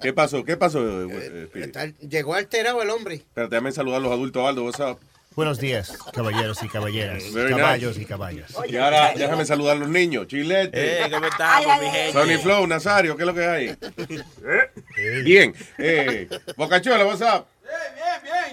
¿Qué 0.00 0.12
pasó? 0.12 0.44
¿Qué 0.44 0.56
pasó? 0.56 0.80
eh, 1.10 1.48
eh? 1.54 1.60
Está- 1.62 1.86
llegó 1.86 2.34
alterado 2.34 2.82
el 2.82 2.90
hombre. 2.90 3.16
Espérate, 3.16 3.54
déjame 3.54 3.72
saludar 3.72 3.98
a 3.98 4.02
los 4.02 4.12
adultos, 4.12 4.46
Aldo. 4.48 4.64
What's 4.64 4.80
up? 4.80 4.98
Buenos 5.36 5.60
días, 5.60 5.96
caballeros 6.12 6.60
y 6.64 6.68
caballeras, 6.68 7.32
Very 7.32 7.50
caballos 7.54 7.90
nice. 7.92 8.02
y 8.02 8.04
caballas. 8.04 8.52
Y 8.68 8.76
ahora 8.76 9.12
déjame 9.16 9.44
saludar 9.46 9.76
a 9.76 9.80
los 9.80 9.88
niños. 9.88 10.26
Chilete. 10.26 11.04
Eh, 11.04 11.10
¿Cómo 11.10 11.24
estamos, 11.26 11.80
mi 11.80 11.86
gente? 11.88 12.12
Sonny 12.12 12.36
Flow, 12.38 12.66
Nazario, 12.66 13.16
¿qué 13.16 13.22
es 13.22 13.26
lo 13.26 13.34
que 13.34 13.44
hay? 13.46 13.76
Bien. 15.24 15.54
Eh, 15.78 16.28
Bocachuela, 16.56 17.06
what's 17.06 17.20
up? 17.22 17.46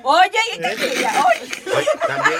Oye, 0.03 0.29
¿y 0.53 0.59
qué 0.59 0.75
quería? 0.75 1.11
Oye. 1.25 1.63
Oye, 1.75 1.87
también 2.07 2.39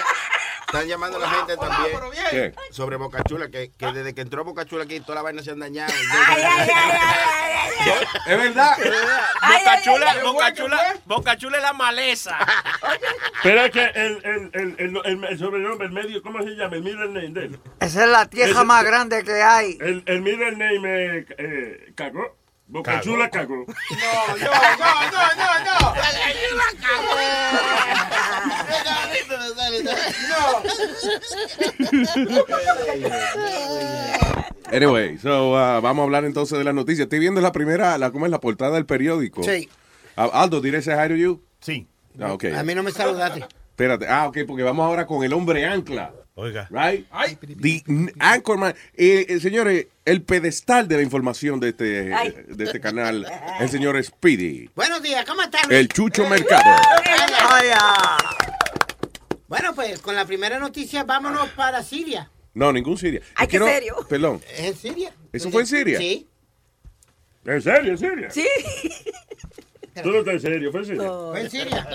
están 0.67 0.87
llamando 0.87 1.17
a 1.17 1.21
la 1.21 1.29
gente 1.29 1.55
también 1.57 1.97
¿Qué? 2.29 2.53
sobre 2.71 2.97
Bocachula, 2.97 3.47
que, 3.49 3.71
que 3.77 3.85
desde 3.93 4.13
que 4.13 4.21
entró 4.21 4.43
Bocachula 4.43 4.83
aquí 4.83 4.99
toda 4.99 5.15
la 5.15 5.21
vaina 5.21 5.41
se 5.41 5.51
han 5.51 5.59
dañado. 5.59 5.93
Ay, 5.95 6.41
ay, 6.43 6.43
ay, 6.43 6.69
ay, 6.73 6.99
ay, 6.99 7.91
ay. 7.91 8.07
Es 8.33 8.37
verdad. 8.37 8.77
Ay, 9.41 9.59
Boca 9.59 9.71
ay, 9.71 9.83
Chula, 9.83 10.11
ay, 10.11 10.19
Boca 10.23 10.53
Chula, 10.53 10.95
Boca 11.05 11.37
Chula 11.37 11.57
es 11.57 11.63
la 11.63 11.73
maleza. 11.73 12.37
Pero 13.43 13.61
es 13.61 13.71
que 13.71 13.83
el, 13.83 14.21
el, 14.25 14.51
el, 14.53 14.75
el, 14.79 15.01
el, 15.05 15.23
el 15.23 15.39
sobrenombre, 15.39 15.87
el 15.87 15.93
medio, 15.93 16.21
¿cómo 16.21 16.39
se 16.43 16.49
llama? 16.49 16.75
El 16.75 16.83
middle 16.83 17.07
name 17.07 17.29
de 17.29 17.45
él. 17.45 17.59
Esa 17.79 18.03
es 18.03 18.09
la 18.09 18.25
tierra 18.25 18.51
Ese- 18.51 18.63
más 18.65 18.83
grande 18.83 19.23
que 19.23 19.41
hay. 19.41 19.77
El, 19.79 20.03
el 20.05 20.21
middle 20.21 20.51
name 20.51 21.17
es 21.19 21.25
eh, 21.37 21.93
cagó. 21.95 22.35
Boca 22.67 23.01
Chula 23.01 23.29
cagó. 23.29 23.65
Anyway, 34.71 35.17
so, 35.17 35.51
uh, 35.51 35.81
vamos 35.81 36.01
a 36.01 36.03
hablar 36.03 36.25
entonces 36.25 36.57
de 36.57 36.63
las 36.63 36.73
noticias. 36.73 37.05
Estoy 37.05 37.19
viendo 37.19 37.39
la 37.39 37.51
primera, 37.51 37.97
la, 37.97 38.11
¿cómo 38.11 38.25
es 38.25 38.31
la 38.31 38.39
portada 38.41 38.75
del 38.75 38.85
periódico? 38.85 39.43
Sí. 39.43 39.69
Ah, 40.15 40.29
Aldo, 40.33 40.59
¿did 40.59 40.75
I 40.75 40.81
say 40.81 40.95
hi 40.95 41.07
to 41.07 41.15
you? 41.15 41.41
Sí. 41.61 41.87
Ah, 42.19 42.33
ok. 42.33 42.45
A 42.55 42.63
mí 42.63 42.75
no 42.75 42.83
me 42.83 42.91
saludaste. 42.91 43.45
Espérate. 43.69 44.07
Ah, 44.07 44.27
ok, 44.27 44.39
porque 44.45 44.63
vamos 44.63 44.85
ahora 44.85 45.05
con 45.05 45.23
el 45.23 45.31
hombre 45.33 45.65
ancla. 45.65 46.11
Oiga. 46.39 46.67
Right? 46.69 47.07
The 47.59 47.83
n- 47.87 48.13
Anchorman. 48.19 48.75
Eh, 48.95 49.25
eh, 49.27 49.39
señores, 49.39 49.87
el 50.05 50.21
pedestal 50.21 50.87
de 50.87 50.97
la 50.97 51.01
información 51.01 51.59
de 51.59 51.69
este, 51.69 52.13
Ay. 52.13 52.31
de 52.47 52.63
este 52.63 52.79
canal, 52.79 53.25
el 53.59 53.69
señor 53.69 54.01
Speedy. 54.03 54.69
Buenos 54.75 55.01
días, 55.01 55.25
¿cómo 55.25 55.41
estás, 55.41 55.65
Luis? 55.67 55.79
El 55.79 55.87
Chucho 55.87 56.29
Mercado. 56.29 56.75
Ay, 57.49 57.69
ah. 57.73 58.17
Bueno, 59.47 59.73
pues 59.73 59.99
con 59.99 60.15
la 60.15 60.25
primera 60.25 60.59
noticia 60.59 61.03
vámonos 61.03 61.49
para 61.49 61.81
Siria. 61.81 62.29
No, 62.53 62.71
ningún 62.71 62.99
Siria. 62.99 63.21
Ay, 63.33 63.47
qué 63.47 63.57
no- 63.57 63.65
serio. 63.65 63.95
Perdón. 64.07 64.39
¿Es 64.51 64.59
en 64.59 64.75
Siria? 64.75 65.13
¿Eso 65.33 65.49
fue 65.49 65.61
en 65.61 65.67
Siria? 65.67 65.97
Sí. 65.97 66.27
¿En 67.45 67.61
serio, 67.63 67.91
en 67.93 67.97
serio? 67.97 68.27
Sí. 68.29 68.47
Tú 70.03 70.11
no 70.11 70.19
estás 70.19 70.35
en 70.35 70.41
serio, 70.41 70.71
fue 70.71 70.81
en 70.81 70.85
serio. 70.85 71.29
Fue 71.31 71.41
en 71.41 71.49
Siria. 71.49 71.87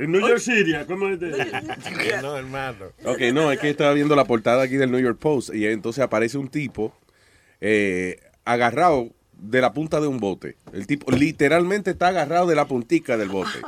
En 0.00 0.12
New 0.12 0.20
York 0.20 0.38
Siria, 0.40 0.86
¿cómo 0.86 1.08
es? 1.08 1.20
de- 1.20 1.30
no, 2.22 2.36
hermano. 2.36 2.86
Ok, 3.04 3.20
no, 3.34 3.52
es 3.52 3.58
que 3.58 3.68
estaba 3.70 3.92
viendo 3.92 4.16
la 4.16 4.24
portada 4.24 4.62
aquí 4.62 4.76
del 4.76 4.90
New 4.90 5.00
York 5.00 5.18
Post 5.18 5.54
y 5.54 5.66
entonces 5.66 6.02
aparece 6.02 6.38
un 6.38 6.48
tipo 6.48 6.94
eh, 7.60 8.18
agarrado 8.44 9.10
de 9.34 9.60
la 9.60 9.72
punta 9.72 10.00
de 10.00 10.06
un 10.06 10.18
bote. 10.18 10.56
El 10.72 10.86
tipo 10.86 11.10
literalmente 11.10 11.90
está 11.90 12.08
agarrado 12.08 12.46
de 12.46 12.54
la 12.54 12.66
puntica 12.66 13.16
del 13.16 13.28
bote. 13.28 13.58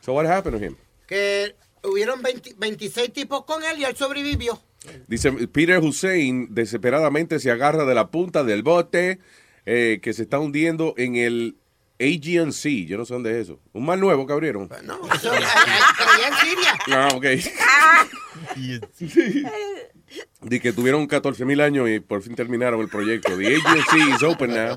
So 0.00 0.12
what 0.12 0.26
happened 0.26 0.58
to 0.58 0.64
him? 0.64 0.76
Que 1.06 1.54
hubieron 1.82 2.20
20 2.22 2.54
26 2.58 3.12
tipos 3.12 3.44
con 3.44 3.62
él 3.64 3.78
y 3.78 3.84
él 3.84 3.96
sobrevivió. 3.96 4.60
Dice 5.08 5.32
Peter 5.48 5.78
Hussein 5.78 6.48
desesperadamente 6.54 7.38
se 7.40 7.50
agarra 7.50 7.84
de 7.84 7.94
la 7.94 8.08
punta 8.10 8.44
del 8.44 8.62
bote 8.62 9.18
eh, 9.64 9.98
que 10.02 10.12
se 10.12 10.22
está 10.22 10.38
hundiendo 10.38 10.94
en 10.96 11.16
el 11.16 11.56
Sea. 11.98 12.86
Yo 12.86 12.98
no 12.98 13.04
sé 13.04 13.14
dónde 13.14 13.32
es 13.32 13.48
eso. 13.48 13.58
Un 13.72 13.84
mar 13.84 13.98
nuevo 13.98 14.26
que 14.26 14.32
abrieron. 14.32 14.68
No, 14.84 15.00
eso, 15.14 15.32
allá 15.32 16.28
en 16.28 16.34
Siria. 16.34 16.74
Ah, 16.88 17.08
ok. 17.14 17.26
Di 20.42 20.60
que 20.60 20.72
tuvieron 20.72 21.06
14 21.06 21.44
mil 21.44 21.60
años 21.60 21.88
y 21.88 22.00
por 22.00 22.22
fin 22.22 22.34
terminaron 22.34 22.80
el 22.80 22.88
proyecto. 22.88 23.36
The 23.36 23.56
agency 23.56 24.14
is 24.14 24.22
open 24.22 24.50
now. 24.50 24.76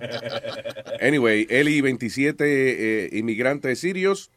Anyway, 0.99 1.47
él 1.49 1.69
y 1.69 1.81
27 1.81 2.43
eh, 2.45 3.09
inmigrantes 3.13 3.79
sirios, 3.79 4.31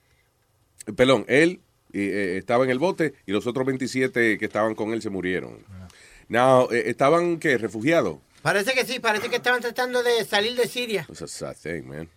perdón, 0.97 1.25
él 1.29 1.61
eh, 1.93 2.37
estaba 2.39 2.65
en 2.65 2.71
el 2.71 2.79
bote 2.79 3.15
y 3.27 3.33
los 3.33 3.47
otros 3.47 3.67
27 3.67 4.39
que 4.39 4.45
estaban 4.45 4.75
con 4.75 4.93
él 4.93 5.03
se 5.03 5.11
murieron. 5.11 5.65
Now, 6.29 6.69
eh, 6.71 6.85
¿estaban 6.87 7.39
qué? 7.39 7.59
¿Refugiados? 7.59 8.19
Parece 8.43 8.73
que 8.73 8.85
sí, 8.85 8.99
parece 8.99 9.29
que 9.29 9.37
estaban 9.37 9.61
tratando 9.61 10.03
de 10.03 10.25
salir 10.25 10.57
de 10.57 10.67
Siria. 10.67 11.05
That's 11.07 11.23
a 11.23 11.29
sad 11.29 11.57
thing, 11.57 11.87
man. 11.87 12.09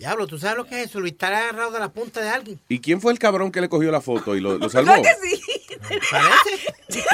Diablo, 0.00 0.26
¿tú 0.26 0.38
sabes 0.38 0.56
lo 0.56 0.64
que 0.64 0.80
es 0.80 0.88
eso? 0.88 0.98
Luis, 0.98 1.12
estar 1.12 1.30
agarrado 1.30 1.72
de 1.72 1.78
la 1.78 1.92
punta 1.92 2.22
de 2.22 2.30
alguien. 2.30 2.58
¿Y 2.70 2.80
quién 2.80 3.02
fue 3.02 3.12
el 3.12 3.18
cabrón 3.18 3.52
que 3.52 3.60
le 3.60 3.68
cogió 3.68 3.92
la 3.92 4.00
foto 4.00 4.34
y 4.34 4.40
lo, 4.40 4.56
lo 4.56 4.70
salvó? 4.70 4.94
Claro 4.94 5.02
que 5.02 5.28
sí. 5.28 5.42
¿Parece? 6.10 6.74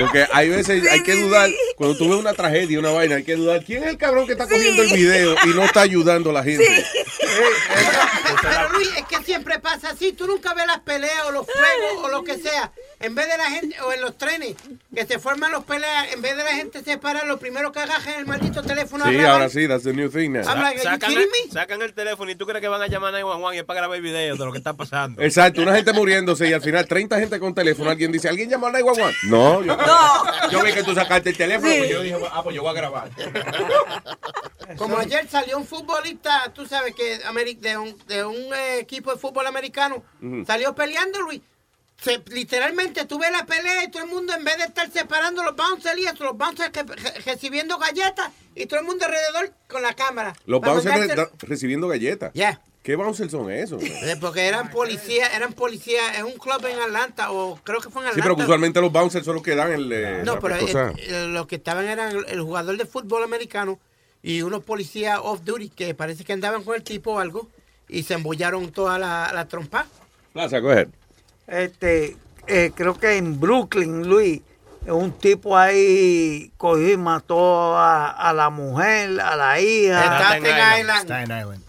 Porque 0.00 0.26
hay 0.32 0.48
veces 0.48 0.90
hay 0.90 1.02
que 1.02 1.16
dudar, 1.16 1.50
cuando 1.76 1.98
tú 1.98 2.08
ves 2.08 2.18
una 2.18 2.32
tragedia, 2.32 2.78
una 2.78 2.92
vaina, 2.92 3.16
hay 3.16 3.24
que 3.24 3.36
dudar 3.36 3.62
quién 3.62 3.84
es 3.84 3.90
el 3.90 3.98
cabrón 3.98 4.24
que 4.26 4.32
está 4.32 4.48
cogiendo 4.48 4.82
el 4.84 4.92
video 4.94 5.36
y 5.44 5.48
no 5.50 5.64
está 5.64 5.82
ayudando 5.82 6.30
a 6.30 6.32
la 6.32 6.42
gente. 6.42 6.64
Pero 8.42 8.68
Luis, 8.70 8.88
es 8.96 9.04
que 9.06 9.24
siempre 9.24 9.58
pasa 9.58 9.90
así. 9.90 10.12
Tú 10.12 10.26
nunca 10.26 10.54
ves 10.54 10.66
las 10.66 10.80
peleas 10.80 11.24
o 11.26 11.32
los 11.32 11.46
fuegos 11.46 12.04
o 12.04 12.08
lo 12.08 12.24
que 12.24 12.38
sea. 12.38 12.70
En 13.00 13.14
vez 13.14 13.28
de 13.28 13.36
la 13.36 13.50
gente, 13.50 13.80
o 13.82 13.92
en 13.92 14.00
los 14.00 14.16
trenes, 14.16 14.54
que 14.94 15.04
se 15.06 15.18
forman 15.18 15.52
los 15.52 15.64
peleas, 15.64 16.12
en 16.12 16.22
vez 16.22 16.36
de 16.36 16.44
la 16.44 16.52
gente 16.54 16.82
se 16.82 16.96
para, 16.98 17.24
lo 17.24 17.38
primero 17.38 17.70
que 17.72 17.80
agaja 17.80 18.12
es 18.12 18.18
el 18.18 18.26
maldito 18.26 18.62
teléfono 18.62 19.04
a 19.04 19.08
Sí, 19.10 19.20
ahora 19.20 19.48
sí, 19.48 19.68
that's 19.68 19.84
the 19.84 19.92
new 19.92 20.08
thing 20.08 20.30
now. 20.32 20.42
Like, 20.54 20.80
Sacan 20.80 21.12
el, 21.12 21.28
sacan 21.52 21.82
el 21.82 21.92
teléfono 21.92 22.30
y 22.30 22.34
tú 22.36 22.46
crees 22.46 22.60
que 22.62 22.68
van 22.68 22.80
a 22.80 22.86
llamar 22.86 23.14
a 23.14 23.20
911 23.20 23.56
y 23.56 23.58
es 23.58 23.64
para 23.64 23.80
grabar 23.80 24.00
videos 24.00 24.38
de 24.38 24.44
lo 24.44 24.52
que 24.52 24.58
está 24.58 24.72
pasando. 24.74 25.20
Exacto, 25.22 25.60
una 25.62 25.74
gente 25.74 25.92
muriéndose 25.92 26.48
y 26.48 26.52
al 26.52 26.62
final 26.62 26.86
30 26.86 27.18
gente 27.18 27.38
con 27.38 27.54
teléfono. 27.54 27.90
Alguien 27.90 28.10
dice, 28.12 28.28
¿alguien 28.28 28.48
llamó 28.48 28.66
al 28.66 28.72
911? 28.72 29.18
No, 29.26 29.62
yo, 29.62 29.76
No. 29.76 30.50
yo 30.50 30.62
vi 30.62 30.72
que 30.72 30.82
tú 30.82 30.94
sacaste 30.94 31.30
el 31.30 31.36
teléfono 31.36 31.70
Sí. 31.70 31.80
y 31.84 31.88
yo 31.90 32.02
dije, 32.02 32.16
ah, 32.32 32.42
pues 32.42 32.56
yo 32.56 32.62
voy 32.62 32.70
a 32.70 32.74
grabar. 32.74 33.10
Como 34.76 34.98
ayer 34.98 35.28
salió 35.28 35.58
un 35.58 35.66
futbolista, 35.66 36.52
tú 36.54 36.66
sabes 36.66 36.94
que 36.94 37.18
de 37.60 37.76
un, 37.78 37.96
de 38.06 38.24
un 38.24 38.36
eh, 38.54 38.78
equipo 38.78 39.12
de 39.12 39.18
fútbol 39.18 39.46
americano, 39.46 40.02
salió 40.46 40.74
peleando, 40.74 41.20
Luis. 41.22 41.40
Se- 42.00 42.22
literalmente 42.26 43.04
tuve 43.04 43.30
la 43.30 43.46
pelea 43.46 43.84
y 43.84 43.90
todo 43.90 44.02
el 44.02 44.10
mundo 44.10 44.34
en 44.34 44.44
vez 44.44 44.58
de 44.58 44.64
estar 44.64 44.90
separando 44.90 45.44
los 45.44 45.54
bouncers 45.54 45.96
y 45.96 46.04
eso, 46.06 46.24
los 46.24 46.36
bouncers 46.36 46.70
que- 46.70 46.82
re- 46.82 47.20
recibiendo 47.24 47.78
galletas 47.78 48.30
y 48.54 48.66
todo 48.66 48.80
el 48.80 48.86
mundo 48.86 49.04
alrededor 49.06 49.52
con 49.68 49.80
la 49.82 49.94
cámara. 49.94 50.34
Los 50.44 50.60
bouncers 50.60 50.92
mandarse- 50.94 51.08
re- 51.14 51.14
da- 51.16 51.30
recibiendo 51.38 51.86
galletas. 51.88 52.32
¿Qué 52.82 52.96
bouncers 52.96 53.30
son 53.30 53.50
esos? 53.50 53.80
Sí, 53.80 53.90
Eh, 54.02 54.16
Porque 54.20 54.42
eran 54.46 54.70
policías, 54.70 55.32
eran 55.34 55.52
policías, 55.54 56.18
es 56.18 56.22
un 56.24 56.32
club 56.32 56.66
en 56.66 56.78
Atlanta, 56.80 57.30
o 57.30 57.56
creo 57.62 57.80
que 57.80 57.88
fue 57.88 58.02
en 58.02 58.08
Atlanta. 58.08 58.22
pero 58.24 58.36
que 58.36 58.42
usualmente 58.42 58.80
los 58.80 58.92
bouncers 58.92 59.24
son 59.24 59.34
los 59.36 59.42
que 59.42 59.54
dan 59.54 59.72
el... 59.72 59.90
eh, 59.90 60.22
No, 60.24 60.38
pero 60.40 60.56
los 61.28 61.46
que 61.46 61.54
estaban 61.56 61.86
eran 61.86 62.10
el, 62.14 62.24
el 62.28 62.40
jugador 62.42 62.76
de 62.76 62.84
fútbol 62.86 63.22
americano 63.22 63.78
y 64.24 64.40
unos 64.40 64.64
policías 64.64 65.20
off-duty 65.22 65.68
que 65.68 65.94
parece 65.94 66.24
que 66.24 66.32
andaban 66.32 66.64
con 66.64 66.74
el 66.74 66.82
tipo 66.82 67.12
o 67.12 67.18
algo 67.18 67.46
y 67.90 68.04
se 68.04 68.14
embollaron 68.14 68.72
toda 68.72 68.98
la, 68.98 69.30
la 69.34 69.46
trompa. 69.46 69.86
Plaza, 70.32 70.60
go 70.60 70.70
ahead. 70.70 70.88
Este, 71.46 72.16
eh, 72.46 72.72
creo 72.74 72.98
que 72.98 73.18
en 73.18 73.38
Brooklyn, 73.38 74.08
Luis, 74.08 74.40
un 74.86 75.12
tipo 75.12 75.58
ahí 75.58 76.50
cogió 76.56 76.94
y 76.94 76.96
mató 76.96 77.76
a, 77.76 78.08
a 78.08 78.32
la 78.32 78.48
mujer, 78.48 79.20
a 79.20 79.36
la 79.36 79.60
hija. 79.60 80.04
En 80.04 80.40
Staten 80.40 80.80
Island. 80.80 81.04
Staten 81.04 81.38
Island. 81.38 81.63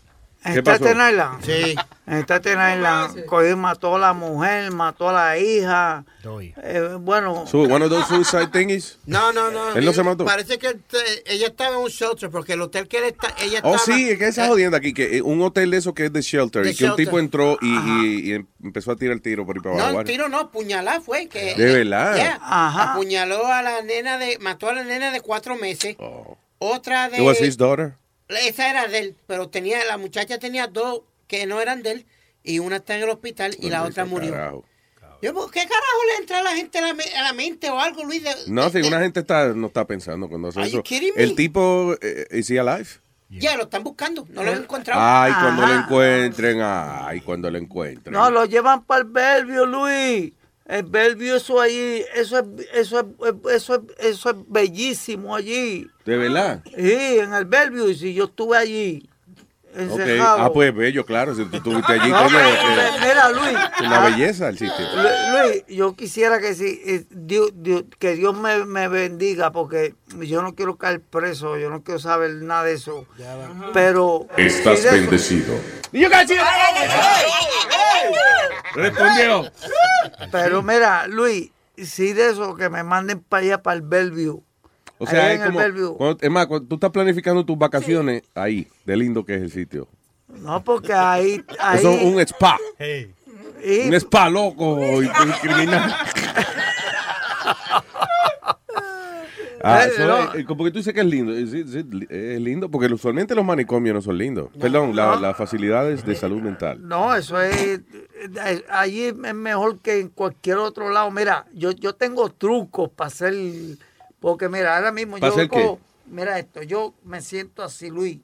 ¿En 0.46 0.54
¿Qué 0.54 0.64
pasó? 0.64 0.86
Staten 0.86 1.10
Island? 1.10 1.44
Sí. 1.44 1.76
En 2.08 2.20
Staten 2.20 2.54
Island 2.54 3.26
cogió 3.26 3.50
y 3.52 3.56
mató 3.56 3.96
a 3.96 4.00
la 4.00 4.14
mujer, 4.14 4.72
mató 4.72 5.10
a 5.10 5.14
la 5.14 5.38
hija. 5.40 6.06
Doy. 6.22 6.54
Eh, 6.62 6.98
bueno, 7.00 7.46
So, 7.48 7.62
one 7.64 7.84
of 7.84 7.90
those 7.90 8.06
suicide 8.08 8.48
thingies? 8.52 9.00
No, 9.08 9.34
no, 9.34 9.50
no. 9.50 9.74
Él 9.76 9.84
no 9.84 9.92
se 9.92 10.04
mató. 10.04 10.24
Parece 10.24 10.60
que 10.60 10.68
eh, 10.68 11.24
ella 11.26 11.48
estaba 11.48 11.76
en 11.78 11.82
un 11.82 11.90
shelter 11.90 12.30
porque 12.30 12.54
el 12.54 12.62
hotel 12.62 12.88
que 12.88 13.00
él 13.00 13.06
está, 13.06 13.34
ella 13.42 13.58
estaba. 13.58 13.76
Oh, 13.76 13.80
sí, 13.80 14.12
es 14.12 14.20
que 14.20 14.28
esa 14.28 14.46
eh, 14.46 14.50
jodienda 14.50 14.78
aquí, 14.78 14.94
que 14.94 15.18
eh, 15.18 15.22
un 15.24 15.42
hotel 15.42 15.72
de 15.72 15.78
eso 15.78 15.96
que 15.96 16.06
es 16.06 16.14
de 16.14 16.22
shelter, 16.22 16.66
y 16.68 16.76
que 16.76 16.86
un 16.86 16.96
tipo 16.96 17.18
entró 17.18 17.58
y, 17.62 17.76
y- 17.76 18.20
y 18.30 18.34
em- 18.34 18.46
empezó 18.64 18.92
a 18.92 18.96
tirar 18.96 19.20
tiro 19.20 19.44
por 19.46 19.56
ahí 19.58 19.64
para 19.64 19.76
No, 19.76 19.82
abajo. 19.82 20.00
el 20.02 20.06
tiro 20.06 20.30
no, 20.30 20.52
puñalada 20.52 21.02
fue. 21.02 21.28
Que, 21.28 21.56
¿De 21.56 21.74
verdad? 21.74 22.16
Yeah. 22.16 22.40
Ajá. 22.44 22.92
Apuñaló 22.94 23.48
a 23.48 23.64
la 23.64 23.82
nena 23.82 24.20
de. 24.20 24.38
Mató 24.40 24.70
a 24.70 24.74
la 24.74 24.84
nena 24.84 25.10
de 25.12 25.22
cuatro 25.22 25.56
meses. 25.56 25.96
Oh. 26.00 26.38
Otra 26.60 27.10
de. 27.10 27.18
It 27.18 27.24
was 27.24 27.42
his 27.42 27.58
daughter? 27.58 27.96
Esa 28.30 28.70
era 28.70 28.88
de 28.88 29.00
él, 29.00 29.16
pero 29.28 29.50
tenía 29.50 29.84
la 29.86 29.98
muchacha 29.98 30.38
tenía 30.40 30.68
dos 30.68 31.02
que 31.28 31.46
no 31.46 31.62
eran 31.62 31.84
de 31.84 31.92
él 31.92 32.06
y 32.44 32.60
una 32.60 32.78
está 32.78 32.96
en 32.96 33.04
el 33.04 33.10
hospital 33.10 33.56
y 33.60 33.70
la 33.70 33.84
otra 33.84 34.06
murió. 34.06 34.32
carajo. 34.32 34.66
Yo, 35.22 35.34
¿por 35.34 35.50
¿Qué 35.50 35.62
carajo 35.62 36.04
le 36.14 36.22
entra 36.22 36.40
a 36.40 36.44
la 36.44 36.52
gente 36.56 36.78
a 36.78 36.82
la, 36.82 36.94
me- 36.94 37.04
a 37.16 37.24
la 37.24 37.34
mente 37.34 37.70
o 37.70 37.80
algo, 37.80 38.04
Luis? 38.04 38.24
De- 38.24 38.36
No, 38.48 38.70
si 38.70 38.82
de- 38.82 38.88
una 38.88 39.00
gente 39.00 39.22
está, 39.22 39.48
no 39.54 39.68
está 39.68 39.86
pensando 39.86 40.28
cuando 40.28 40.50
hace 40.50 40.62
eso. 40.64 40.84
El 41.16 41.36
tipo, 41.36 41.96
eh, 42.02 42.28
¿is 42.32 42.50
he 42.52 42.60
alive? 42.60 42.88
Ya, 43.30 43.58
lo 43.58 43.64
están 43.64 43.84
buscando, 43.84 44.26
no 44.30 44.44
lo 44.44 44.52
han 44.52 44.60
encontrado. 44.60 45.02
Ay, 45.04 45.32
cuando 45.34 45.64
Ajá. 45.64 45.74
lo 45.74 45.80
encuentren, 45.82 46.60
ay, 46.62 47.22
cuando 47.22 47.50
lo 47.50 47.58
encuentren. 47.58 48.14
no, 48.14 48.30
lo 48.30 48.46
llevan 48.46 48.84
para 48.84 49.02
el 49.02 49.08
Bellevue, 49.08 49.66
Luis. 49.66 50.34
El 50.66 50.84
Bellevue, 50.84 51.36
eso 51.36 51.62
allí, 51.62 52.04
eso 52.16 52.40
es, 52.40 52.46
eso 52.74 53.00
es, 53.00 53.36
eso 53.54 53.76
es, 53.76 53.82
eso 54.00 54.30
es 54.32 54.36
bellísimo 54.48 55.36
allí. 55.36 55.88
¿De 56.06 56.18
verdad? 56.18 56.64
Sí, 56.76 57.20
en 57.20 57.34
el 57.34 57.46
Bellevue, 57.46 57.94
si 57.94 58.16
yo 58.16 58.26
estuve 58.26 58.58
allí, 58.58 59.08
Ah, 60.22 60.50
pues 60.54 60.74
bello, 60.74 61.06
claro. 61.06 61.36
Si 61.36 61.44
tú 61.46 61.58
estuviste 61.58 61.94
allí, 61.94 62.10
No, 62.10 62.26
pero, 62.28 62.40
eh, 62.50 62.90
mira, 63.02 63.30
Luis. 63.30 63.58
una 63.86 64.00
belleza 64.02 64.48
el 64.50 64.58
sitio. 64.58 64.86
Lu- 64.96 65.38
Luis, 65.50 65.64
yo 65.68 65.96
quisiera 65.96 66.40
que 66.40 66.54
si 66.56 66.82
eh, 66.86 67.06
Dios, 67.10 67.52
Dios- 67.56 67.84
que 68.00 68.16
Dios 68.16 68.36
me, 68.38 68.66
me 68.66 68.88
bendiga 68.88 69.52
porque 69.52 69.96
yo 70.20 70.42
no 70.42 70.56
quiero 70.56 70.78
caer 70.78 71.02
preso, 71.02 71.58
yo 71.58 71.70
no 71.70 71.84
quiero 71.84 72.00
saber 72.00 72.36
nada 72.36 72.64
de 72.64 72.74
eso. 72.74 73.06
Pero 73.74 74.28
Estás 74.38 74.80
si 74.80 74.88
bendecido. 74.88 75.54
Y 75.92 76.02
yo 76.02 76.10
casi. 76.10 76.36
Respondió. 78.74 79.52
Pero 80.32 80.62
mira, 80.62 81.08
Luis, 81.08 81.52
si 81.78 82.14
de 82.14 82.30
eso 82.30 82.56
que 82.56 82.70
me 82.70 82.84
manden 82.84 83.20
para 83.22 83.44
allá 83.44 83.62
para 83.64 83.76
el 83.76 83.82
Bellevue. 83.82 84.42
O 84.98 85.06
sea, 85.08 85.34
es 85.34 85.42
como. 85.42 85.60
Cuando- 85.98 86.18
es 86.22 86.30
más, 86.32 86.48
cuando 86.48 86.68
tú 86.68 86.76
estás 86.76 86.92
planificando 86.92 87.46
tus 87.46 87.58
vacaciones, 87.58 88.24
ahí, 88.34 88.68
de 88.86 88.96
lindo 88.98 89.26
que 89.26 89.36
es 89.36 89.42
el 89.42 89.52
sitio. 89.52 89.88
No, 90.42 90.64
porque 90.64 90.94
ahí, 90.94 91.44
ahí 91.60 91.80
Eso 91.80 91.92
es 91.92 92.04
un 92.04 92.20
spa. 92.22 92.58
y- 93.64 93.88
Un 93.88 93.94
spa 93.96 94.30
loco 94.30 95.02
y, 95.02 95.06
y 95.06 95.32
criminal. 95.42 95.94
Ah, 99.68 99.84
eso 99.86 100.06
no. 100.06 100.34
es- 100.36 100.46
porque 100.46 100.70
tú 100.70 100.78
dices 100.78 100.94
que 100.94 101.00
es 101.00 101.06
lindo. 101.08 101.34
Es, 101.34 101.52
es- 101.52 101.74
es 102.10 102.40
lindo 102.42 102.70
porque 102.70 102.86
usualmente 102.94 103.34
los 103.34 103.44
manicomios 103.44 103.96
no 103.96 104.02
son 104.02 104.16
lindos. 104.18 104.50
Perdón, 104.60 104.96
la- 104.96 105.16
las 105.16 105.36
facilidades 105.36 106.06
de 106.06 106.14
salud 106.16 106.40
mental. 106.42 106.88
No, 106.88 107.16
eso 107.16 107.42
es, 107.42 107.80
eh, 107.80 108.64
allí 108.70 109.06
es 109.06 109.16
mejor 109.16 109.80
que 109.80 110.02
en 110.02 110.10
cualquier 110.10 110.58
otro 110.58 110.90
lado. 110.92 111.10
Mira, 111.10 111.48
yo, 111.54 111.72
yo 111.72 111.96
tengo 111.96 112.30
trucos 112.30 112.92
para 112.92 113.08
hacer, 113.08 113.34
porque 114.26 114.50
mira, 114.50 114.76
ahora 114.76 114.92
mismo 114.92 115.20
¿Para 115.20 115.36
yo 115.36 115.48
cojo- 115.48 115.80
mira 116.08 116.40
esto, 116.40 116.64
yo 116.64 116.96
me 117.04 117.22
siento 117.22 117.62
así, 117.62 117.92
Luis. 117.92 118.18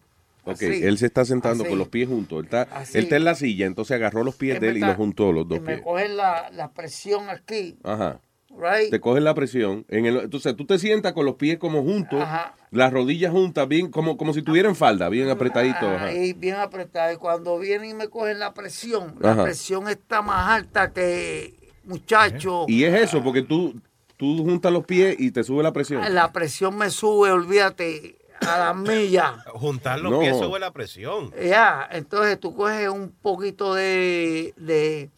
Ok, 0.46 0.54
así, 0.54 0.66
él 0.84 0.98
se 0.98 1.06
está 1.06 1.24
sentando 1.26 1.64
así. 1.64 1.70
con 1.70 1.78
los 1.78 1.90
pies 1.90 2.08
juntos. 2.10 2.40
Él 2.40 2.46
está, 2.46 2.64
Así. 2.64 2.98
él 2.98 3.04
está 3.04 3.18
en 3.18 3.24
la 3.26 3.36
silla, 3.36 3.68
entonces 3.68 3.94
agarró 3.96 4.24
los 4.24 4.36
pies 4.36 4.60
de 4.60 4.70
él 4.70 4.78
y 4.78 4.80
los 4.80 4.96
juntó 4.96 5.32
los 5.32 5.48
dos 5.48 5.60
que 5.60 5.64
me 5.66 5.74
pies. 5.74 5.86
coge 5.86 6.10
la, 6.10 6.50
la 6.50 6.72
presión 6.72 7.30
aquí 7.30 7.78
Ajá. 7.84 8.20
right? 8.50 8.90
Te 8.90 9.00
cogen 9.00 9.24
la 9.26 9.36
presión. 9.36 9.86
En 9.90 10.08
el, 10.08 10.18
entonces 10.22 10.56
tú 10.56 10.66
te 10.66 10.80
sientas 10.80 11.14
con 11.14 11.28
los 11.28 11.36
pies 11.36 11.60
como 11.60 11.84
juntos, 11.84 12.20
Ajá. 12.20 12.56
las 12.72 12.92
rodillas 12.92 13.32
juntas, 13.32 13.68
bien, 13.68 13.92
como, 13.92 14.18
como 14.18 14.34
si 14.34 14.42
tuvieran 14.42 14.76
falda, 14.76 15.08
bien 15.10 15.30
apretaditos. 15.30 15.84
ajá. 15.84 16.06
Ahí 16.06 16.34
bien 16.34 16.56
apretado. 16.56 17.14
Y 17.14 17.18
cuando 17.18 17.60
vienen 17.60 17.92
y 17.92 17.94
me 17.94 18.08
cogen 18.08 18.40
la 18.40 18.56
presión, 18.56 19.18
la 19.20 19.34
Ajá. 19.34 19.44
presión 19.44 19.88
está 19.88 20.24
más 20.24 20.50
alta 20.50 20.92
que, 20.92 21.54
muchacho, 21.84 22.66
Y 22.68 22.84
es 22.86 22.94
eso, 23.00 23.22
porque 23.24 23.44
tú, 23.44 23.76
tú 24.22 24.38
juntas 24.44 24.72
los 24.72 24.86
pies 24.86 25.16
y 25.18 25.32
te 25.32 25.44
sube 25.44 25.64
la 25.64 25.74
presión. 25.74 26.04
la 26.14 26.32
presión 26.32 26.78
me 26.78 26.92
sube, 26.92 27.32
olvídate, 27.32 28.20
a 28.42 28.60
las 28.60 28.76
millas. 28.76 29.32
Juntar 29.48 30.00
los 30.00 30.12
No. 30.12 30.20
pies 30.20 30.38
sube 30.38 30.60
la 30.60 30.70
presión. 30.72 31.34
Ya, 31.44 31.90
entonces 31.92 32.40
tú 32.40 32.56
coges 32.56 32.88
un 32.88 33.10
poquito 33.20 33.74
de, 33.74 34.54
de, 34.58 35.10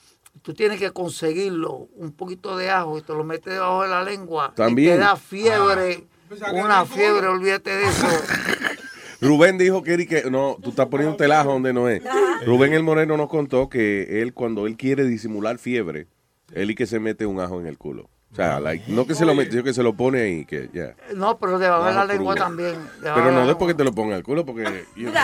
tú 0.41 0.53
tienes 0.53 0.79
que 0.79 0.91
conseguirlo, 0.91 1.89
un 1.97 2.13
poquito 2.13 2.55
de 2.55 2.69
ajo 2.69 2.97
y 2.97 3.01
te 3.01 3.11
lo 3.11 3.25
metes 3.25 3.51
debajo 3.51 3.83
de 3.83 3.89
la 3.89 4.03
lengua. 4.03 4.53
También. 4.55 4.93
Y 4.93 4.95
te 4.95 4.99
da 4.99 5.17
fiebre, 5.17 6.05
una 6.53 6.85
fiebre, 6.85 7.27
olvídate 7.27 7.71
de 7.75 7.83
eso. 7.83 8.07
Rubén 9.19 9.57
dijo 9.57 9.83
que, 9.83 10.07
que 10.07 10.31
no, 10.31 10.57
tú 10.63 10.69
estás 10.69 10.87
poniendo 10.87 11.21
el 11.21 11.31
ajo 11.33 11.51
donde 11.51 11.73
no 11.73 11.89
es. 11.89 12.01
Rubén 12.45 12.71
el 12.71 12.83
Moreno 12.83 13.17
nos 13.17 13.27
contó 13.27 13.67
que 13.67 14.21
él 14.21 14.33
cuando 14.33 14.65
él 14.65 14.77
quiere 14.77 15.03
disimular 15.03 15.57
fiebre, 15.57 16.07
él 16.53 16.71
y 16.71 16.75
que 16.75 16.85
se 16.85 17.01
mete 17.01 17.25
un 17.25 17.41
ajo 17.41 17.59
en 17.59 17.67
el 17.67 17.77
culo. 17.77 18.09
O 18.33 18.35
sea, 18.35 18.59
like, 18.59 18.91
no 18.91 19.05
que 19.05 19.13
se 19.13 19.25
lo 19.25 19.35
mete, 19.35 19.51
sino 19.51 19.63
que 19.63 19.75
se 19.75 19.83
lo 19.83 19.93
pone 19.93 20.21
ahí, 20.21 20.43
que 20.43 20.67
ya. 20.73 20.95
No, 21.13 21.37
pero 21.37 21.59
debajo 21.59 21.85
de 21.85 21.93
la 21.93 22.01
Ajo 22.01 22.11
lengua 22.13 22.33
también. 22.33 22.73
Pero 22.99 23.31
no 23.31 23.41
la 23.41 23.45
después 23.45 23.71
que 23.71 23.77
te 23.77 23.83
lo 23.83 23.93
ponga 23.93 24.15
al 24.15 24.23
culo, 24.23 24.43
porque... 24.43 24.85
you 24.95 25.11
know. 25.11 25.21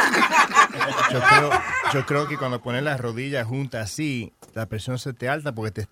Yo 1.12 1.20
creo, 1.20 1.50
yo 1.92 2.06
creo 2.06 2.28
que 2.28 2.38
cuando 2.38 2.62
pones 2.62 2.84
las 2.84 3.02
rodillas 3.02 3.48
juntas 3.48 3.90
así, 3.92 4.32
la 4.54 4.68
presión 4.68 5.00
se 5.00 5.14
te 5.14 5.28
alta 5.28 5.56
porque 5.56 5.72
te, 5.72 5.88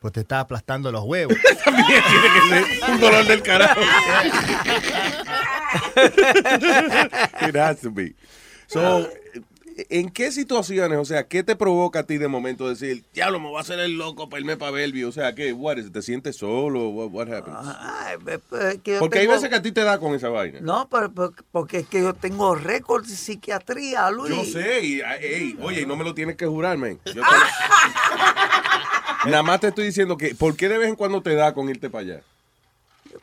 pues 0.00 0.14
te 0.14 0.20
está 0.20 0.40
aplastando 0.40 0.90
los 0.90 1.04
huevos. 1.04 1.36
También 1.64 1.86
tiene 1.86 2.28
que 2.32 2.40
ser 2.48 2.64
un 2.90 3.00
dolor 3.00 3.26
del 3.26 3.42
carajo. 3.42 3.80
It 7.48 7.56
has 7.56 7.80
to 7.82 7.90
be. 7.90 8.14
So, 8.66 9.08
¿en 9.90 10.10
qué 10.10 10.30
situaciones, 10.32 10.98
o 10.98 11.04
sea, 11.04 11.26
qué 11.28 11.42
te 11.42 11.56
provoca 11.56 12.00
a 12.00 12.06
ti 12.06 12.18
de 12.18 12.28
momento 12.28 12.68
decir, 12.68 13.04
diablo, 13.12 13.40
me 13.40 13.48
voy 13.48 13.58
a 13.58 13.60
hacer 13.60 13.78
el 13.80 13.96
loco 13.98 14.28
para 14.28 14.40
irme 14.40 14.56
para 14.56 14.72
Bellevue? 14.72 15.04
O 15.04 15.12
sea, 15.12 15.34
¿qué? 15.34 15.52
What 15.52 15.76
is 15.78 15.86
it? 15.86 15.92
¿Te 15.92 16.02
sientes 16.02 16.36
solo? 16.36 16.88
What, 16.90 17.08
what 17.10 17.32
happens? 17.32 17.56
Ay, 17.78 18.16
pues, 18.22 18.40
pues, 18.48 18.78
Porque 18.98 19.18
hay 19.20 19.26
veces 19.26 19.48
que 19.48 19.54
a 19.56 19.62
ti 19.62 19.72
te 19.72 19.82
da 19.82 19.98
con 19.98 20.14
esa 20.14 20.28
vaina. 20.28 20.58
No, 20.60 20.88
pero, 20.90 21.12
porque 21.50 21.78
es 21.78 21.86
que 21.88 22.00
yo 22.02 22.14
tengo 22.14 22.54
récord 22.54 23.06
de 23.06 23.14
psiquiatría, 23.14 24.10
Luis. 24.10 24.34
Yo 24.34 24.44
sé, 24.44 24.84
y, 24.84 25.00
ah, 25.00 25.16
ey, 25.16 25.56
oye, 25.62 25.82
y 25.82 25.86
no 25.86 25.96
me 25.96 26.04
lo 26.04 26.14
tienes 26.14 26.36
que 26.36 26.46
jurar, 26.46 26.76
man. 26.78 26.98
Yo 27.06 27.14
te- 27.14 27.20
Nada 29.30 29.42
más 29.42 29.60
te 29.60 29.68
estoy 29.68 29.86
diciendo 29.86 30.16
que, 30.16 30.34
¿por 30.34 30.56
qué 30.56 30.68
de 30.68 30.78
vez 30.78 30.88
en 30.88 30.96
cuando 30.96 31.22
te 31.22 31.34
da 31.34 31.54
con 31.54 31.68
irte 31.68 31.90
para 31.90 32.02
allá? 32.02 32.20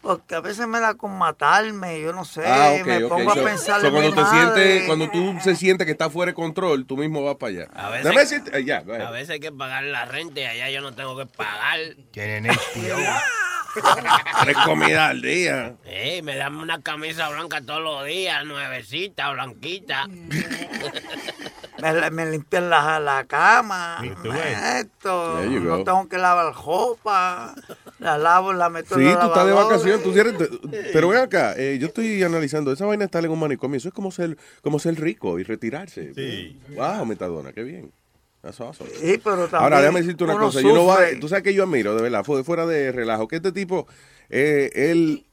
Porque 0.01 0.35
a 0.35 0.39
veces 0.39 0.67
me 0.67 0.79
da 0.79 0.93
con 0.95 1.17
matarme, 1.17 1.99
yo 2.01 2.13
no 2.13 2.23
sé, 2.25 2.43
Ah, 2.45 2.75
me 2.85 3.01
pongo 3.01 3.33
So- 3.33 3.41
a 3.41 3.43
pensar 3.43 3.81
so 3.81 3.87
en 3.87 3.93
cuando 3.93 4.09
mi 4.11 4.15
te 4.15 4.21
madre. 4.21 4.53
sientes, 4.63 4.87
cuando 4.87 5.09
tú 5.09 5.35
se 5.43 5.55
sientes 5.55 5.85
que 5.85 5.91
está 5.91 6.09
fuera 6.09 6.31
de 6.31 6.35
control, 6.35 6.85
tú 6.85 6.95
mismo 6.97 7.23
vas 7.23 7.35
para 7.35 7.49
allá. 7.51 7.67
A 7.73 7.89
veces- 7.89 8.05
eh. 8.53 9.01
A 9.03 9.11
veces 9.11 9.29
hay 9.31 9.39
que 9.39 9.51
pagar 9.51 9.83
la 9.83 10.05
renta 10.05 10.39
y 10.39 10.45
allá 10.45 10.69
yo 10.69 10.81
no 10.81 10.93
tengo 10.93 11.17
que 11.17 11.25
pagar. 11.25 11.79
Tienen 12.11 12.45
HBO. 12.47 12.97
Tres 14.43 14.57
comidas 14.65 15.11
al 15.11 15.21
día. 15.21 15.75
Ey, 15.85 16.21
me 16.21 16.35
dan 16.35 16.55
una 16.55 16.81
camisa 16.81 17.29
blanca 17.29 17.61
todos 17.61 17.81
los 17.81 18.05
días, 18.05 18.45
nuevecita, 18.45 19.31
blanquita. 19.31 20.07
Me, 21.81 22.11
me 22.11 22.25
limpian 22.29 22.69
la, 22.69 22.99
la 22.99 23.23
cama, 23.25 24.01
esto, 24.81 25.41
you 25.45 25.61
no 25.61 25.77
go. 25.77 25.83
tengo 25.85 26.09
que 26.09 26.17
lavar 26.17 26.53
ropa, 26.53 27.55
la 27.99 28.17
lavo, 28.17 28.51
la 28.51 28.69
meto 28.69 28.95
Sí, 28.95 29.01
en 29.01 29.13
la 29.13 29.19
tú 29.21 29.27
estás 29.27 29.47
de 29.47 29.53
vacaciones, 29.53 30.03
tú 30.03 30.13
sí 30.13 30.19
pero 30.91 31.07
ven 31.07 31.21
acá, 31.21 31.53
eh, 31.55 31.77
yo 31.79 31.87
estoy 31.87 32.21
analizando, 32.21 32.73
esa 32.73 32.85
vaina 32.85 33.05
está 33.05 33.19
en 33.19 33.29
un 33.29 33.39
manicomio, 33.39 33.77
eso 33.77 33.87
es 33.87 33.93
como 33.93 34.11
ser, 34.11 34.37
como 34.61 34.77
ser 34.79 34.99
rico 34.99 35.39
y 35.39 35.43
retirarse. 35.43 36.13
Sí. 36.13 36.59
Wow, 36.75 37.05
Metadona, 37.05 37.53
qué 37.53 37.63
bien. 37.63 37.93
That's 38.41 38.59
awesome. 38.61 38.89
Sí, 38.89 39.19
pero 39.23 39.47
también 39.47 39.61
Ahora, 39.63 39.79
déjame 39.81 39.99
decirte 40.01 40.23
una 40.23 40.37
cosa, 40.37 40.61
yo 40.61 40.73
no 40.73 40.85
va- 40.85 40.99
tú 41.19 41.27
sabes 41.27 41.43
que 41.43 41.53
yo 41.53 41.63
admiro, 41.63 41.95
de 41.95 42.01
verdad, 42.01 42.23
fu- 42.23 42.41
fuera 42.43 42.65
de 42.65 42.91
relajo, 42.91 43.27
que 43.27 43.35
este 43.35 43.51
tipo, 43.51 43.85
eh, 44.29 44.69
él, 44.75 45.25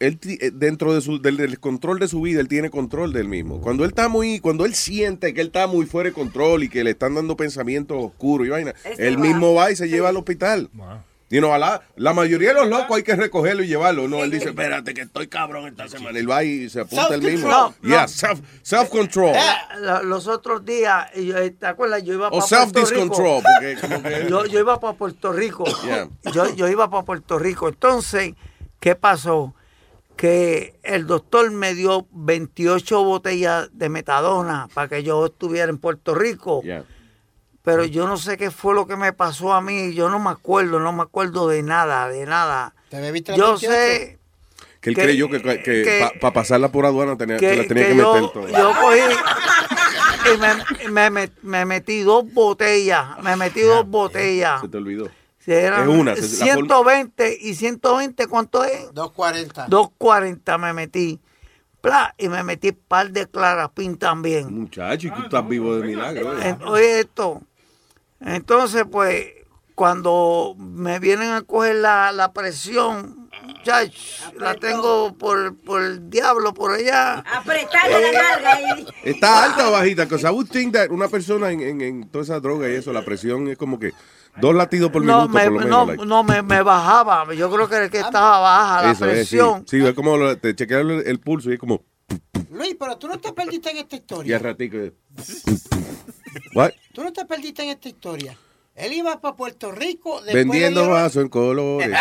él 0.00 0.18
eh, 0.40 0.50
dentro 0.52 0.92
de 0.92 1.00
su, 1.00 1.22
del, 1.22 1.36
del 1.36 1.60
control 1.60 2.00
de 2.00 2.08
su 2.08 2.20
vida, 2.20 2.40
él 2.40 2.48
tiene 2.48 2.70
control 2.70 3.12
del 3.12 3.28
mismo. 3.28 3.60
Cuando 3.60 3.84
él 3.84 3.90
está 3.90 4.08
muy, 4.08 4.40
cuando 4.40 4.64
él 4.66 4.74
siente 4.74 5.32
que 5.32 5.42
él 5.42 5.46
está 5.48 5.68
muy 5.68 5.86
fuera 5.86 6.08
de 6.10 6.12
control 6.14 6.64
y 6.64 6.68
que 6.68 6.82
le 6.82 6.90
están 6.90 7.14
dando 7.14 7.36
pensamientos 7.36 7.96
oscuros 8.02 8.46
y 8.48 8.50
vaina, 8.50 8.74
Este 8.84 9.06
él 9.06 9.16
va. 9.16 9.20
mismo 9.20 9.54
va 9.54 9.70
y 9.70 9.76
se 9.76 9.88
lleva 9.88 10.08
al 10.08 10.16
hospital. 10.16 10.70
Y 11.30 11.40
no, 11.40 11.52
a 11.54 11.58
la, 11.58 11.82
la 11.96 12.12
mayoría 12.12 12.50
de 12.50 12.54
los 12.60 12.68
locos 12.68 12.96
hay 12.96 13.02
que 13.02 13.16
recogerlo 13.16 13.62
y 13.64 13.66
llevarlo. 13.66 14.06
No, 14.06 14.22
él 14.22 14.30
dice, 14.30 14.50
espérate 14.50 14.94
que 14.94 15.00
estoy 15.00 15.26
cabrón 15.26 15.66
esta 15.66 15.88
semana. 15.88 16.18
Él 16.18 16.30
va 16.30 16.44
y 16.44 16.68
se 16.68 16.80
apunta 16.80 17.14
el 17.14 17.22
mismo. 17.22 17.48
Self-control. 17.48 17.90
Yeah, 17.90 18.02
No. 18.02 18.08
self, 18.08 18.40
self-control. 18.62 19.34
Eh, 19.34 19.40
los 20.04 20.28
otros 20.28 20.64
días, 20.64 21.12
yo- 21.14 21.52
¿te 21.54 21.66
acuerdas? 21.66 22.02
Yo 22.04 22.12
iba 22.12 22.28
O 22.28 22.38
para 22.38 22.46
Puerto 22.46 22.64
Rico. 22.66 22.86
self-discontrol, 22.86 23.42
porque 23.42 23.76
como 23.80 24.02
que... 24.02 24.26
Yo, 24.28 24.44
yo 24.46 24.58
iba 24.60 24.78
para 24.78 24.92
Puerto 24.92 25.32
Rico. 25.32 25.64
Yeah. 25.84 26.08
Yo, 26.32 26.54
yo 26.54 26.68
iba 26.68 26.88
para 26.90 27.02
Puerto 27.04 27.38
Rico. 27.38 27.68
Entonces, 27.68 28.34
¿qué 28.78 28.94
pasó? 28.94 29.54
Que 30.16 30.78
el 30.84 31.06
doctor 31.08 31.50
me 31.50 31.74
dio 31.74 32.06
28 32.12 33.02
botellas 33.02 33.68
de 33.72 33.88
metadona 33.88 34.68
para 34.72 34.86
que 34.88 35.02
yo 35.02 35.26
estuviera 35.26 35.68
en 35.70 35.78
Puerto 35.78 36.14
Rico. 36.14 36.62
Yeah. 36.62 36.84
Pero 37.64 37.84
yo 37.84 38.06
no 38.06 38.18
sé 38.18 38.36
qué 38.36 38.50
fue 38.50 38.74
lo 38.74 38.86
que 38.86 38.94
me 38.94 39.12
pasó 39.14 39.54
a 39.54 39.62
mí. 39.62 39.94
Yo 39.94 40.10
no 40.10 40.18
me 40.18 40.28
acuerdo, 40.30 40.78
no 40.80 40.92
me 40.92 41.02
acuerdo 41.02 41.48
de 41.48 41.62
nada, 41.62 42.08
de 42.08 42.26
nada. 42.26 42.74
¿Te 42.90 43.00
bebiste 43.00 43.34
Yo 43.36 43.52
28? 43.58 43.72
sé 43.72 44.18
Que 44.82 44.90
él 44.90 44.96
que- 44.96 45.02
creyó 45.02 45.30
que, 45.30 45.40
que, 45.40 45.62
que- 45.62 46.10
para 46.20 46.34
pasarla 46.34 46.68
por 46.70 46.84
aduana 46.84 47.16
tenía, 47.16 47.38
que, 47.38 47.48
se 47.48 47.56
la 47.56 47.66
tenía 47.66 47.86
que 47.86 47.92
que, 47.92 47.98
yo, 47.98 48.14
meter 48.14 48.30
todo. 48.32 48.48
yo 48.48 48.72
cogí 48.78 50.34
y 50.34 50.38
me, 50.38 50.90
me, 50.90 51.10
me- 51.10 51.32
me 51.42 51.64
metí 51.64 52.00
dos 52.02 52.24
botellas. 52.34 53.18
Me 53.22 53.34
metí 53.36 53.62
dos 53.62 53.86
botellas. 53.88 54.60
Se 54.60 54.68
te 54.68 54.76
olvidó. 54.76 55.08
Sí, 55.38 55.52
eran 55.52 55.82
Es 55.82 55.88
una, 55.88 56.14
se- 56.16 56.22
la 56.22 56.54
forma- 56.54 56.68
120 56.68 57.38
y 57.40 57.54
120, 57.54 58.26
¿cuánto 58.26 58.62
es? 58.64 58.92
240. 58.92 59.66
240 59.68 60.58
me 60.58 60.72
metí. 60.74 61.18
Pla, 61.80 62.14
y 62.16 62.28
me 62.30 62.42
metí 62.42 62.72
par 62.72 63.10
de 63.10 63.26
clarapín 63.28 63.98
también. 63.98 64.54
Muchacho, 64.60 65.08
y 65.08 65.10
tú 65.10 65.22
estás 65.22 65.46
vivo 65.46 65.76
de 65.76 65.86
milagro. 65.86 66.38
eh. 66.40 66.56
Oye, 66.66 67.00
esto. 67.00 67.42
Entonces, 68.24 68.84
pues, 68.90 69.26
cuando 69.74 70.54
me 70.58 70.98
vienen 70.98 71.30
a 71.30 71.42
coger 71.42 71.76
la, 71.76 72.12
la 72.12 72.32
presión, 72.32 73.28
chach, 73.64 73.92
la 74.38 74.54
tengo 74.54 75.14
por, 75.18 75.56
por 75.62 75.82
el 75.82 76.08
diablo 76.10 76.54
por 76.54 76.70
allá. 76.72 77.18
Apretarle 77.32 78.12
la 78.12 78.22
nalga 78.22 78.52
ahí. 78.54 78.86
¿Está 79.02 79.44
alta 79.44 79.68
o 79.68 79.72
bajita? 79.72 80.06
Think 80.50 80.72
that 80.74 80.90
una 80.90 81.08
persona 81.08 81.50
en, 81.50 81.60
en, 81.60 81.80
en 81.80 82.08
toda 82.08 82.24
esa 82.24 82.40
droga 82.40 82.68
y 82.70 82.74
eso, 82.74 82.92
la 82.92 83.04
presión 83.04 83.48
es 83.48 83.58
como 83.58 83.78
que 83.78 83.92
dos 84.40 84.54
latidos 84.54 84.90
por 84.90 85.04
No, 85.04 85.26
minuto, 85.28 85.28
me, 85.34 85.44
por 85.44 85.52
lo 85.52 85.58
menos. 85.60 85.70
no, 85.70 85.86
like. 85.86 86.06
no 86.06 86.22
me, 86.24 86.42
me 86.42 86.62
bajaba. 86.62 87.34
Yo 87.34 87.50
creo 87.50 87.68
que 87.68 87.76
era 87.76 87.88
que 87.88 87.98
estaba 87.98 88.38
baja 88.40 88.82
la 88.82 88.90
Eso 88.92 89.04
es, 89.06 89.28
sí. 89.28 89.36
presión. 89.36 89.64
Sí, 89.66 89.84
es 89.84 89.94
como 89.94 90.16
lo- 90.16 90.38
te 90.38 90.54
chequean 90.54 90.88
el, 90.90 91.06
el 91.06 91.20
pulso 91.20 91.50
y 91.50 91.54
es 91.54 91.58
como, 91.60 91.82
Luis, 92.50 92.76
pero 92.78 92.96
tú 92.96 93.08
no 93.08 93.18
te 93.18 93.32
perdiste 93.32 93.70
en 93.70 93.78
esta 93.78 93.96
y 93.96 93.98
historia. 93.98 94.36
al 94.36 94.42
ratico. 94.42 94.76
What? 96.54 96.70
Tú 96.92 97.02
no 97.04 97.12
te 97.12 97.24
perdiste 97.24 97.62
en 97.62 97.70
esta 97.70 97.88
historia. 97.88 98.36
Él 98.74 98.92
iba 98.92 99.20
para 99.20 99.36
Puerto 99.36 99.70
Rico. 99.72 100.20
Vendiendo 100.32 100.80
dieron- 100.82 100.92
vasos 100.94 101.22
en 101.22 101.28
colores. 101.28 101.90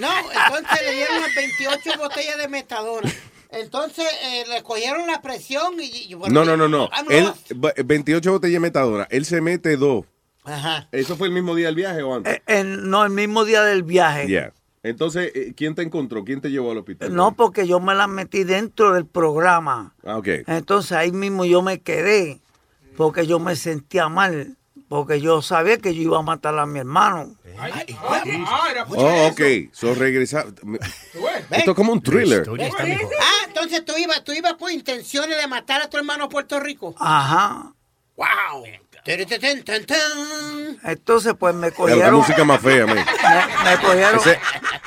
No, 0.00 0.10
entonces 0.32 0.78
le 0.86 0.92
dieron 0.96 1.20
las 1.20 1.34
28 1.34 1.98
botellas 1.98 2.38
de 2.38 2.48
metadona. 2.48 3.12
Entonces 3.50 4.04
eh, 4.24 4.44
le 4.48 4.62
cogieron 4.62 5.06
la 5.06 5.22
presión 5.22 5.74
y... 5.80 5.84
y- 6.12 6.16
No, 6.30 6.44
no, 6.44 6.56
no, 6.56 6.68
no. 6.68 6.88
Él, 7.08 7.24
lost. 7.24 7.52
va- 7.52 7.72
28 7.84 8.32
botellas 8.32 8.54
de 8.54 8.60
metadona. 8.60 9.06
Él 9.10 9.24
se 9.24 9.40
mete 9.40 9.76
dos. 9.76 10.04
Ajá. 10.42 10.88
¿Eso 10.90 11.16
fue 11.16 11.28
el 11.28 11.32
mismo 11.34 11.54
día 11.54 11.66
del 11.66 11.76
viaje 11.76 12.02
o 12.02 12.14
antes? 12.16 12.34
Eh, 12.34 12.42
en- 12.46 12.90
no, 12.90 13.04
el 13.04 13.10
mismo 13.10 13.44
día 13.44 13.62
del 13.62 13.82
viaje. 13.84 14.26
Yeah. 14.26 14.52
Entonces, 14.84 15.32
eh, 15.34 15.54
¿quién 15.56 15.74
te 15.74 15.80
encontró? 15.80 16.24
¿Quién 16.24 16.42
te 16.42 16.50
llevó 16.50 16.70
al 16.70 16.78
hospital? 16.78 17.14
No, 17.14 17.32
porque 17.34 17.66
yo 17.66 17.80
me 17.80 17.94
la 17.94 18.06
metí 18.06 18.44
dentro 18.44 18.92
del 18.92 19.06
programa. 19.06 19.94
Ah, 20.04 20.18
ok. 20.18 20.28
Entonces 20.46 20.92
ahí 20.92 21.10
mismo 21.10 21.46
yo 21.46 21.62
me 21.62 21.80
quedé, 21.80 22.42
porque 22.94 23.26
yo 23.26 23.38
me 23.38 23.56
sentía 23.56 24.10
mal, 24.10 24.58
porque 24.90 25.22
yo 25.22 25.40
sabía 25.40 25.78
que 25.78 25.94
yo 25.94 26.02
iba 26.02 26.18
a 26.18 26.22
matar 26.22 26.58
a 26.58 26.66
mi 26.66 26.80
hermano. 26.80 27.34
Oh, 28.90 29.28
ok. 29.32 29.40
So, 29.72 29.94
regresa. 29.94 30.44
Esto 31.50 31.70
es 31.70 31.76
como 31.76 31.90
un 31.90 32.02
thriller. 32.02 32.46
Ah, 32.46 33.46
entonces 33.48 33.86
tú 33.86 33.94
ibas, 33.96 34.22
tú 34.22 34.32
ibas 34.32 34.52
con 34.54 34.70
intenciones 34.70 35.38
de 35.38 35.46
matar 35.46 35.80
a 35.80 35.88
tu 35.88 35.96
hermano 35.96 36.24
a 36.24 36.28
Puerto 36.28 36.60
Rico. 36.60 36.94
Ajá. 36.98 37.72
¡Wow! 38.16 38.64
Entonces 40.82 41.34
pues 41.38 41.54
me 41.54 41.60
La, 41.62 41.68
la 41.70 41.74
cogieron. 41.76 42.14
música 42.14 42.44
más 42.44 42.60
fea. 42.60 42.86
Me, 42.86 42.94
me 42.94 43.76
cogieron. 43.82 44.16
Ese- 44.16 44.38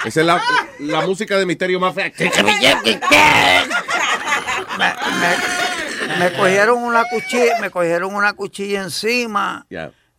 esa 0.06 0.20
es 0.22 0.26
la, 0.26 0.42
la 0.80 1.02
música 1.02 1.38
de 1.38 1.46
misterio 1.46 1.80
más 1.80 1.94
fea. 1.94 2.12
me, 4.78 4.86
me- 4.86 6.20
me 6.20 6.34
cogieron 6.38 6.84
una 6.84 7.04
cuchilla, 7.06 7.60
me 7.62 7.70
cogieron 7.70 8.16
una 8.16 8.34
cuchilla 8.34 8.82
encima 8.82 9.66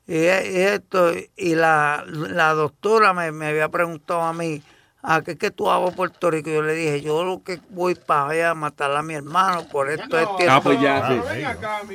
y, 0.06 0.14
y 0.14 0.26
esto, 0.26 1.12
y 1.36 1.54
la, 1.54 2.04
la 2.06 2.52
doctora 2.54 3.12
me, 3.14 3.32
me 3.32 3.48
había 3.48 3.68
preguntado 3.68 4.22
a 4.22 4.32
mí, 4.32 4.62
¿a 5.02 5.22
qué, 5.22 5.36
qué 5.36 5.50
tú 5.50 5.70
hago 5.70 5.92
Puerto 5.92 6.30
Rico? 6.30 6.50
Yo 6.50 6.62
le 6.62 6.74
dije, 6.74 7.00
yo 7.00 7.24
lo 7.24 7.42
que 7.42 7.60
voy 7.70 7.94
para 7.94 8.28
allá 8.30 8.50
a 8.50 8.54
matar 8.54 8.90
a 8.92 9.02
mi 9.02 9.14
hermano 9.14 9.66
por 9.68 9.90
esto, 9.90 10.18
esto 10.18 10.36
y 10.40 10.42
Ah, 10.44 10.56
esto". 10.58 10.62
pues 10.62 10.80
ya, 10.80 11.08
sí. 11.08 11.44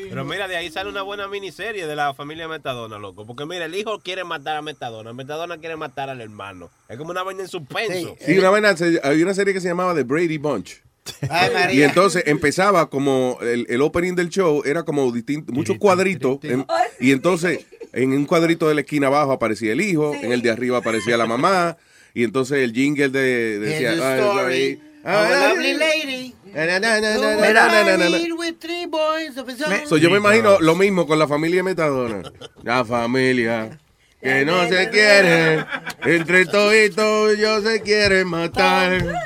Pero 0.10 0.26
mira, 0.26 0.48
de 0.48 0.56
ahí 0.58 0.70
sale 0.72 0.90
una 0.90 1.02
buena 1.02 1.28
miniserie 1.28 1.86
de 1.88 1.96
la 1.96 2.14
familia 2.14 2.48
Metadona, 2.48 2.98
loco. 2.98 3.26
Porque 3.26 3.46
mira, 3.46 3.66
el 3.66 3.76
hijo 3.76 4.00
quiere 4.00 4.24
matar 4.24 4.58
a 4.58 4.62
Metadona, 4.62 5.14
Metadona 5.14 5.58
quiere 5.58 5.76
matar 5.76 6.10
al 6.10 6.22
hermano. 6.22 6.70
Es 6.90 6.98
como 6.98 7.12
una 7.12 7.24
vaina 7.24 7.42
en 7.44 7.48
suspenso. 7.48 8.16
Sí, 8.20 8.38
una 8.38 8.50
vaina, 8.50 8.76
había 9.04 9.24
una 9.26 9.34
serie 9.34 9.54
que 9.54 9.62
se 9.62 9.68
llamaba 9.68 9.94
The 9.94 10.04
Brady 10.04 10.38
Bunch. 10.38 10.82
Ay, 11.30 11.52
María. 11.54 11.76
Y 11.80 11.84
entonces 11.84 12.24
empezaba 12.28 12.90
como 12.90 13.38
el, 13.42 13.66
el 13.70 13.82
opening 13.82 14.16
del 14.16 14.30
show 14.30 14.62
era 14.66 14.84
como 14.84 15.12
distinto, 15.12 15.52
muchos 15.52 15.78
cuadritos. 15.78 16.38
en- 16.44 16.66
y 17.00 17.12
entonces 17.12 17.66
en 17.92 18.14
un 18.14 18.26
cuadrito 18.26 18.70
de 18.70 18.76
la 18.76 18.82
esquina 18.82 19.08
abajo 19.08 19.34
aparecía 19.34 19.74
el 19.74 19.82
hijo, 19.82 20.14
en 20.16 20.32
el 20.32 20.42
de 20.42 20.50
arriba 20.52 20.78
aparecía 20.78 21.18
la 21.18 21.26
mamá. 21.26 21.76
Y 22.14 22.24
entonces 22.24 22.60
el 22.60 22.74
jingle 22.74 23.10
de, 23.10 23.60
decía. 23.60 23.92
Here's 23.94 24.00
the 24.00 24.06
"Ay, 24.06 24.20
story 24.20 24.82
ay, 25.04 25.16
of 25.16 25.32
a 25.32 25.50
lovely 25.50 25.74
lady 25.74 26.36
na, 26.54 26.66
na, 26.66 26.80
na, 26.80 27.00
na, 27.02 27.14
who 27.16 27.22
na, 27.22 27.28
was 27.28 27.40
na, 27.40 27.54
na, 27.54 27.68
na, 27.68 27.84
na, 27.84 27.98
na". 27.98 28.10
married 28.10 28.34
with 28.38 28.60
three 28.60 28.86
boys 28.86 29.38
of 29.38 29.48
his 29.50 29.62
own. 29.62 29.88
So, 29.88 29.98
yo 29.98 30.10
me 30.12 30.18
imagino 30.18 30.60
lo 30.60 30.76
mismo 30.76 31.08
con 31.08 31.18
la 31.18 31.28
familia 31.28 31.64
Metadona. 31.64 32.22
La 32.62 32.86
familia 32.86 33.80
que 34.22 34.46
no 34.46 34.68
se 34.70 34.90
quiere, 34.90 35.66
entre 36.06 36.46
toditos 36.46 37.32
ellos 37.34 37.64
se 37.64 37.82
quieren 37.82 38.28
matar. 38.28 39.22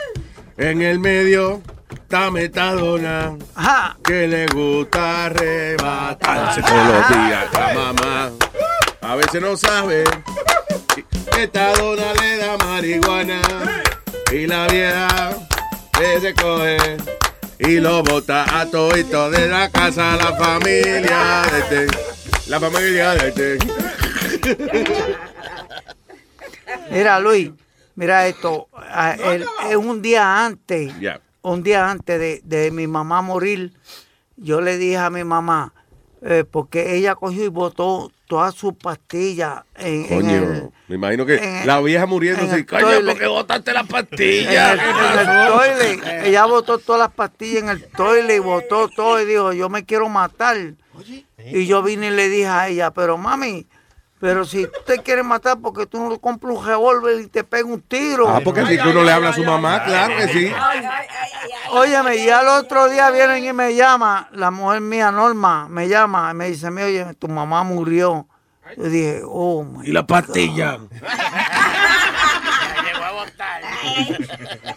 En 0.58 0.82
el 0.82 1.00
medio 1.00 1.62
está 1.92 2.32
Metadona, 2.32 3.38
que 4.04 4.28
le 4.28 4.48
gusta 4.48 5.26
arrebatarse 5.26 6.62
todos 6.62 6.88
los 6.88 7.10
días. 7.10 7.46
La 7.54 7.74
mamá 7.76 8.32
a 9.02 9.16
veces 9.18 9.42
no 9.42 9.56
sabe. 9.58 10.04
Metadona 11.42 12.14
le 12.16 12.38
da 12.38 12.58
marihuana 12.58 13.40
y 14.34 14.48
la 14.48 14.68
vieja 14.70 15.38
se 16.20 16.34
coge 16.34 16.98
y 17.60 17.80
lo 17.80 18.02
bota 18.02 18.60
a 18.60 18.66
todito 18.66 19.30
de 19.30 19.48
la 19.48 19.70
casa 19.70 20.16
la 20.16 20.36
familia 20.36 21.44
de 21.52 21.60
este, 21.60 21.98
la 22.48 22.60
familia 22.60 23.12
de 23.12 23.28
este. 23.28 23.58
Mira, 26.90 27.20
Luis, 27.20 27.52
mira 27.94 28.26
esto. 28.28 28.68
ah, 28.76 29.16
el- 29.16 29.46
un 29.78 30.02
día 30.02 30.44
antes, 30.44 30.92
un 31.44 31.62
día 31.62 31.88
antes 31.88 32.20
de, 32.20 32.42
de 32.46 32.72
mi 32.72 32.88
mamá 32.88 33.22
morir, 33.22 33.74
yo 34.38 34.60
le 34.60 34.78
dije 34.80 34.98
a 34.98 35.12
mi 35.12 35.24
mamá, 35.24 35.72
eh, 36.30 36.44
porque 36.50 36.96
ella 36.98 37.16
cogió 37.16 37.46
y 37.46 37.48
botó 37.48 38.12
todas 38.28 38.54
sus 38.54 38.74
pastillas 38.74 39.64
en, 39.78 40.06
en 40.06 40.08
Coño, 40.10 40.36
el, 40.36 40.70
me 40.90 40.96
imagino 40.96 41.26
que 41.26 41.36
en- 41.38 41.66
la 41.66 41.80
vieja 41.80 42.06
muriéndose 42.06 42.56
en 42.56 42.60
y 42.60 42.64
coño, 42.66 42.86
porque 43.08 43.28
botaste 43.28 43.72
las 43.72 43.84
en 43.84 43.88
pastillas. 43.88 44.74
el- 44.74 44.80
en 44.82 45.30
el 45.30 45.48
toilet. 45.48 46.26
Ella 46.26 46.46
botó 46.46 46.78
todas 46.80 47.00
las 47.00 47.12
pastillas 47.14 47.64
en 47.64 47.70
el 47.70 47.88
toilet 47.88 48.36
y 48.36 48.40
botó 48.40 48.90
todo 48.90 49.22
y 49.22 49.26
dijo, 49.26 49.54
yo 49.54 49.70
me 49.70 49.86
quiero 49.86 50.10
matar. 50.10 50.58
Y 51.38 51.66
yo 51.66 51.82
vine 51.82 52.08
y 52.08 52.12
le 52.12 52.28
dije 52.28 52.48
a 52.48 52.68
ella, 52.68 52.92
pero 52.92 53.18
mami, 53.18 53.66
pero 54.20 54.46
si 54.46 54.64
tú 54.64 54.80
te 54.86 55.00
quieres 55.00 55.24
matar, 55.24 55.58
porque 55.62 55.86
tú 55.86 56.00
no 56.00 56.10
le 56.10 56.20
compras 56.20 56.56
un 56.58 56.66
revólver 56.66 57.22
y 57.22 57.28
te 57.28 57.44
pega 57.44 57.66
un 57.66 57.82
tiro? 57.82 58.28
Ah, 58.28 58.42
porque 58.44 58.66
si 58.66 58.78
tú 58.78 58.94
no 58.94 59.04
le 59.04 59.12
hablas 59.12 59.32
a 59.32 59.36
su 59.36 59.44
mamá, 59.44 59.84
claro 59.84 60.18
que 60.18 60.28
sí. 60.30 60.52
Óyeme, 61.72 62.16
y 62.18 62.30
al 62.30 62.48
otro 62.48 62.90
día 62.90 63.12
vienen 63.12 63.44
y 63.44 63.54
me 63.54 63.76
llama, 63.76 64.30
la 64.32 64.52
mujer 64.52 64.82
mía, 64.82 65.12
Norma, 65.12 65.68
me 65.70 65.88
llama 65.88 66.30
y 66.32 66.34
me 66.36 66.48
dice, 66.50 66.72
"Mira, 66.72 66.88
oye, 66.88 67.14
tu 67.16 67.28
mamá 67.28 67.64
murió. 67.64 68.28
Yo 68.76 68.84
dije, 68.84 69.22
oh, 69.26 69.64
my 69.64 69.88
Y 69.88 69.92
la 69.92 70.06
pastilla. 70.06 70.78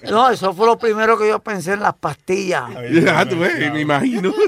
No, 0.08 0.30
eso 0.30 0.52
fue 0.54 0.66
lo 0.66 0.78
primero 0.78 1.18
que 1.18 1.28
yo 1.28 1.38
pensé 1.40 1.72
en 1.72 1.80
las 1.80 1.94
pastillas. 1.94 2.64
Ya, 2.92 3.28
tú 3.28 3.38
ves, 3.38 3.72
me 3.72 3.80
imagino. 3.80 4.32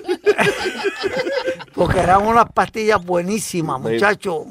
Porque 1.74 1.98
eran 2.00 2.26
unas 2.26 2.50
pastillas 2.52 3.04
buenísimas, 3.04 3.80
muchachos. 3.80 4.46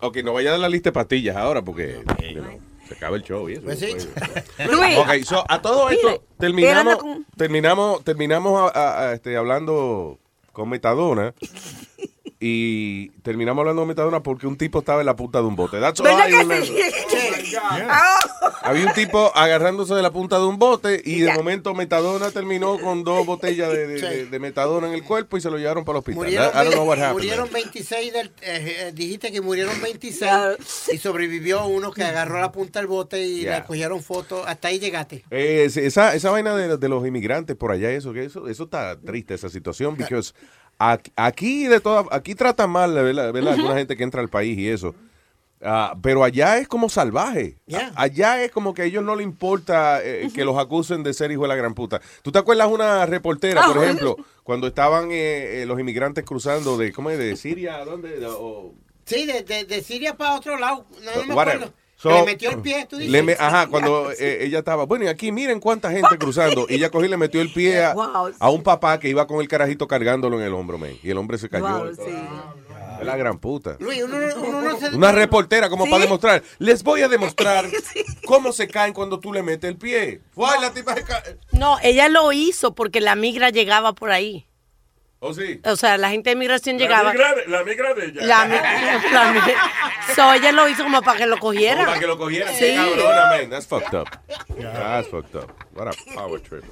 Ok, 0.00 0.16
no 0.24 0.32
vaya 0.32 0.50
a 0.50 0.52
dar 0.52 0.60
la 0.60 0.68
lista 0.68 0.88
de 0.90 0.92
pastillas 0.94 1.36
ahora 1.36 1.62
porque 1.62 2.02
you 2.32 2.40
know, 2.40 2.58
se 2.88 2.94
acaba 2.94 3.16
el 3.16 3.22
show 3.22 3.48
y 3.48 3.54
eso. 3.54 3.62
Pues 3.62 3.78
sí. 3.78 3.94
Luis. 4.70 4.96
Ok, 4.98 5.24
so, 5.24 5.44
a 5.48 5.60
todo 5.62 5.88
esto 5.90 6.22
terminamos, 6.38 6.96
terminamos, 7.36 8.02
terminamos 8.04 8.72
a- 8.74 8.78
a- 8.80 9.00
a, 9.08 9.12
este, 9.14 9.36
hablando 9.36 10.18
con 10.52 10.68
Metadona 10.68 11.34
y 12.44 13.10
terminamos 13.22 13.62
hablando 13.62 13.82
de 13.82 13.88
Metadona 13.88 14.20
porque 14.22 14.48
un 14.48 14.56
tipo 14.56 14.80
estaba 14.80 14.98
en 15.00 15.06
la 15.06 15.14
punta 15.14 15.38
de 15.38 15.44
un 15.44 15.54
bote. 15.54 15.78
That's 15.78 16.00
all 16.00 16.06
¿Verdad 16.06 16.28
I 16.28 16.32
que 16.32 16.38
remember. 16.38 16.66
sí? 16.66 17.56
Había 18.62 18.86
un 18.86 18.92
tipo 18.94 19.30
agarrándose 19.34 19.94
de 19.94 20.02
la 20.02 20.10
punta 20.10 20.38
de 20.38 20.44
un 20.46 20.58
bote 20.58 21.00
y 21.04 21.20
de 21.20 21.32
momento 21.34 21.74
Metadona 21.74 22.30
terminó 22.30 22.78
con 22.78 23.04
dos 23.04 23.24
botellas 23.26 23.70
de, 23.70 23.86
de- 23.86 24.00
de- 24.00 24.26
de 24.26 24.38
Metadona 24.38 24.88
en 24.88 24.94
el 24.94 25.04
cuerpo 25.04 25.36
y 25.36 25.40
se 25.40 25.50
lo 25.50 25.58
llevaron 25.58 25.84
para 25.84 25.96
el 25.96 26.00
hospital. 26.00 26.16
Murieron, 26.24 26.48
I 26.48 26.56
don't 26.64 26.72
know 26.74 26.84
what 26.88 26.98
happened. 26.98 27.12
murieron 27.14 27.48
26 27.52 28.12
del, 28.12 28.26
eh, 28.28 28.32
eh, 28.42 28.92
dijiste 28.94 29.30
que 29.30 29.40
murieron 29.40 29.80
26 29.80 30.30
y 30.92 30.98
sobrevivió 30.98 31.64
uno 31.66 31.92
que 31.92 32.02
agarró 32.02 32.40
la 32.40 32.50
punta 32.52 32.80
del 32.80 32.88
bote 32.88 33.22
y 33.24 33.42
Yeah. 33.42 33.60
le 33.60 33.64
cogieron 33.66 34.02
fotos. 34.02 34.44
Hasta 34.46 34.68
ahí 34.68 34.78
llegaste. 34.78 35.24
Eh, 35.30 35.64
es- 35.66 35.76
esa, 35.76 36.14
esa 36.14 36.30
vaina 36.30 36.54
de, 36.54 36.76
de 36.76 36.88
los 36.88 37.06
inmigrantes 37.06 37.56
por 37.56 37.70
allá, 37.72 37.90
eso, 37.90 38.12
que 38.12 38.24
eso, 38.24 38.48
eso 38.48 38.64
está 38.64 38.98
triste, 39.00 39.34
esa 39.34 39.48
situación, 39.48 39.96
porque 39.96 40.14
aquí, 40.14 40.32
aquí 41.16 41.66
de 41.66 41.80
todas, 41.80 42.06
aquí 42.10 42.34
tratan 42.34 42.70
mal, 42.70 42.92
¿verdad? 42.94 43.32
¿verdad? 43.32 43.54
Alguna 43.54 43.74
gente 43.76 43.96
que 43.96 44.02
entra 44.02 44.20
al 44.20 44.28
país 44.28 44.58
y 44.58 44.68
eso. 44.68 44.94
Ah, 45.64 45.94
pero 46.02 46.24
allá 46.24 46.58
es 46.58 46.66
como 46.66 46.88
salvaje. 46.88 47.56
Yeah. 47.66 47.92
Allá 47.94 48.42
es 48.42 48.50
como 48.50 48.74
que 48.74 48.82
a 48.82 48.84
ellos 48.84 49.04
no 49.04 49.14
les 49.14 49.24
importa 49.24 50.00
eh, 50.02 50.28
que 50.34 50.44
los 50.44 50.58
acusen 50.58 51.04
de 51.04 51.14
ser 51.14 51.30
hijo 51.30 51.42
de 51.42 51.48
la 51.48 51.54
gran 51.54 51.74
puta. 51.74 52.00
¿Tú 52.22 52.32
te 52.32 52.40
acuerdas 52.40 52.66
una 52.66 53.06
reportera, 53.06 53.64
por 53.66 53.78
Ah. 53.78 53.84
ejemplo, 53.84 54.16
cuando 54.42 54.66
estaban 54.66 55.12
eh, 55.12 55.62
eh, 55.62 55.66
los 55.66 55.78
inmigrantes 55.78 56.24
cruzando 56.24 56.76
de, 56.76 56.92
¿cómo 56.92 57.10
es? 57.10 57.18
De 57.18 57.36
Siria, 57.36 57.76
¿a 57.76 57.84
¿dónde? 57.84 58.26
O- 58.26 58.74
Sí, 59.04 59.26
de, 59.26 59.42
de, 59.42 59.64
de 59.64 59.82
Siria 59.82 60.16
para 60.16 60.34
otro 60.36 60.56
lado. 60.58 60.86
No, 61.04 61.20
no 61.22 61.26
me 61.28 61.34
Whatever. 61.34 61.56
acuerdo. 61.62 61.74
So, 62.02 62.10
le 62.10 62.24
metió 62.24 62.50
el 62.50 62.58
pie, 62.60 62.84
tú 62.90 62.96
dices. 62.96 63.12
le 63.12 63.22
me- 63.22 63.36
ajá, 63.38 63.66
cuando 63.70 64.10
eh, 64.10 64.38
ella 64.44 64.58
estaba, 64.58 64.86
bueno, 64.86 65.04
y 65.04 65.08
aquí 65.08 65.30
miren 65.30 65.60
cuánta 65.60 65.90
gente 65.92 66.18
cruzando. 66.18 66.66
Y 66.68 66.74
ella 66.74 66.90
cogió 66.90 67.06
y 67.06 67.10
le 67.10 67.16
metió 67.16 67.40
el 67.40 67.52
pie 67.52 67.84
a, 67.84 67.94
Wow. 67.94 68.32
a 68.40 68.50
un 68.50 68.62
papá 68.64 68.98
que 68.98 69.08
iba 69.08 69.26
con 69.28 69.40
el 69.40 69.46
carajito 69.46 69.86
cargándolo 69.86 70.40
en 70.40 70.46
el 70.46 70.52
hombro, 70.52 70.78
man. 70.78 70.96
Y 71.02 71.10
el 71.10 71.18
hombre 71.18 71.38
se 71.38 71.48
cayó. 71.48 71.84
Wow, 71.84 71.94
sí. 71.94 72.12
Es 73.00 73.06
la 73.06 73.16
gran 73.16 73.38
puta. 73.38 73.76
Luis, 73.80 74.02
uno, 74.02 74.16
uno 74.36 74.62
no 74.62 74.78
se... 74.78 74.88
Una 74.96 75.12
reportera 75.12 75.68
como 75.68 75.84
¿Sí? 75.84 75.90
para 75.90 76.02
demostrar. 76.04 76.42
Les 76.58 76.82
voy 76.82 77.02
a 77.02 77.08
demostrar 77.08 77.66
cómo 78.26 78.52
se 78.52 78.68
caen 78.68 78.92
cuando 78.92 79.18
tú 79.20 79.32
le 79.32 79.42
metes 79.42 79.68
el 79.70 79.76
pie. 79.76 80.20
Fue 80.32 80.48
la 80.60 80.72
tipa 80.72 80.94
se 80.94 81.02
ca- 81.04 81.22
No, 81.52 81.78
ella 81.82 82.08
lo 82.08 82.32
hizo 82.32 82.74
porque 82.74 83.00
la 83.00 83.14
migra 83.16 83.50
llegaba 83.50 83.92
por 83.92 84.10
ahí. 84.10 84.46
¿Oh, 85.24 85.32
sí? 85.32 85.60
O 85.64 85.76
sea, 85.76 85.96
la 85.98 86.10
gente 86.10 86.30
de 86.30 86.36
migración 86.36 86.76
La 86.78 86.82
llegaba. 86.84 87.12
migra 87.12 87.34
de, 87.36 87.46
la 87.46 87.62
migra 87.62 87.94
de 87.94 88.06
ella. 88.06 88.22
La, 88.26 88.44
mi- 88.44 88.56
la 89.12 89.32
migra- 89.32 89.70
so, 90.16 90.32
ella 90.34 90.50
lo 90.50 90.68
hizo 90.68 90.82
como 90.82 91.00
para 91.00 91.16
que 91.18 91.26
lo 91.26 91.38
cogiera. 91.38 91.84
Para 91.86 92.00
que 92.00 92.06
lo 92.08 92.18
cogieran. 92.18 92.52
Sí. 92.56 92.74
Cabrona, 92.74 93.26
man. 93.30 93.48
That's 93.50 93.66
fucked 93.66 93.94
up. 93.94 94.08
That's 94.60 95.08
fucked 95.08 95.36
up. 95.36 95.50
What 95.74 95.86
a 95.88 96.14
power 96.14 96.40
trip. 96.40 96.64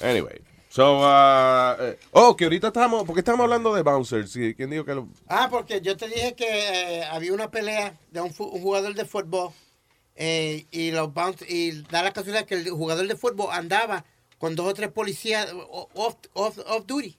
Anyway. 0.00 0.40
So, 0.68 1.00
uh, 1.00 1.74
eh, 1.80 1.98
oh, 2.12 2.36
que 2.36 2.44
ahorita 2.44 2.68
estamos, 2.68 3.02
porque 3.04 3.20
estamos 3.20 3.42
hablando 3.42 3.74
de 3.74 3.82
bouncers. 3.82 4.32
¿Quién 4.32 4.70
dijo 4.70 4.84
que 4.84 4.94
lo, 4.94 5.08
Ah, 5.26 5.48
porque 5.50 5.80
yo 5.80 5.96
te 5.96 6.06
dije 6.06 6.34
que 6.36 6.46
eh, 6.98 7.04
había 7.10 7.32
una 7.32 7.50
pelea 7.50 7.94
de 8.12 8.20
un 8.20 8.30
jugador 8.32 8.94
de 8.94 9.04
fútbol 9.04 9.50
eh, 10.14 10.66
y 10.70 10.92
los 10.92 11.08
bounce- 11.12 11.44
y 11.48 11.82
da 11.90 12.04
la 12.04 12.12
casualidad 12.12 12.44
que 12.46 12.54
el 12.54 12.70
jugador 12.70 13.08
de 13.08 13.16
fútbol 13.16 13.48
andaba 13.50 14.04
con 14.40 14.56
dos 14.56 14.66
o 14.66 14.74
tres 14.74 14.90
policías 14.90 15.52
off, 15.94 16.16
off, 16.32 16.58
off 16.66 16.86
duty 16.86 17.16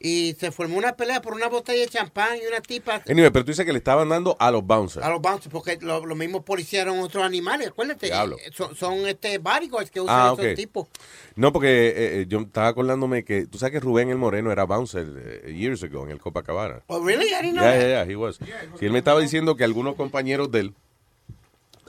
y 0.00 0.34
se 0.38 0.52
formó 0.52 0.76
una 0.76 0.96
pelea 0.96 1.22
por 1.22 1.32
una 1.32 1.48
botella 1.48 1.80
de 1.80 1.88
champán 1.88 2.36
y 2.36 2.46
una 2.46 2.60
tipa 2.60 3.00
Anyway, 3.08 3.30
pero 3.30 3.42
tú 3.44 3.52
dices 3.52 3.64
que 3.64 3.72
le 3.72 3.78
estaban 3.78 4.06
dando 4.10 4.36
a 4.38 4.50
los 4.50 4.62
bouncers. 4.62 5.04
a 5.04 5.08
los 5.08 5.20
bouncers 5.22 5.48
porque 5.50 5.78
lo- 5.80 6.04
los 6.04 6.16
mismos 6.18 6.44
policías 6.44 6.82
eran 6.82 6.98
otros 7.00 7.24
animales, 7.24 7.68
acuérdate, 7.68 8.06
Diablo. 8.06 8.36
eh, 8.38 8.50
son, 8.52 8.76
son 8.76 9.06
este 9.06 9.38
bodyguards 9.38 9.90
que 9.90 10.00
usan 10.02 10.14
Ah, 10.18 10.32
esos 10.34 10.44
ok. 10.46 10.54
tipos. 10.56 10.88
No, 11.36 11.52
porque 11.54 11.88
eh, 11.88 12.20
eh, 12.20 12.26
yo 12.28 12.40
estaba 12.40 12.68
acordándome 12.68 13.24
que, 13.24 13.46
tú 13.46 13.56
sabes 13.56 13.72
que 13.72 13.80
Rubén 13.80 14.10
el 14.10 14.18
Moreno 14.18 14.52
era 14.52 14.64
bouncer 14.64 15.06
eh, 15.46 15.54
years 15.54 15.82
ago 15.82 16.04
en 16.04 16.10
el 16.10 16.20
Copacabana. 16.20 16.82
Oh, 16.88 17.02
really? 17.02 17.28
I 17.32 17.40
didn't 17.42 17.52
know 17.54 17.64
that. 17.64 17.80
ya, 17.80 17.88
ya, 17.88 18.04
he 18.04 18.14
was. 18.16 18.36
Sí, 18.78 18.84
él 18.84 18.92
me 18.92 18.98
estaba 18.98 19.20
diciendo 19.20 19.56
que 19.56 19.64
algunos 19.64 19.94
compañeros 19.96 20.50
de 20.52 20.60
él 20.60 20.74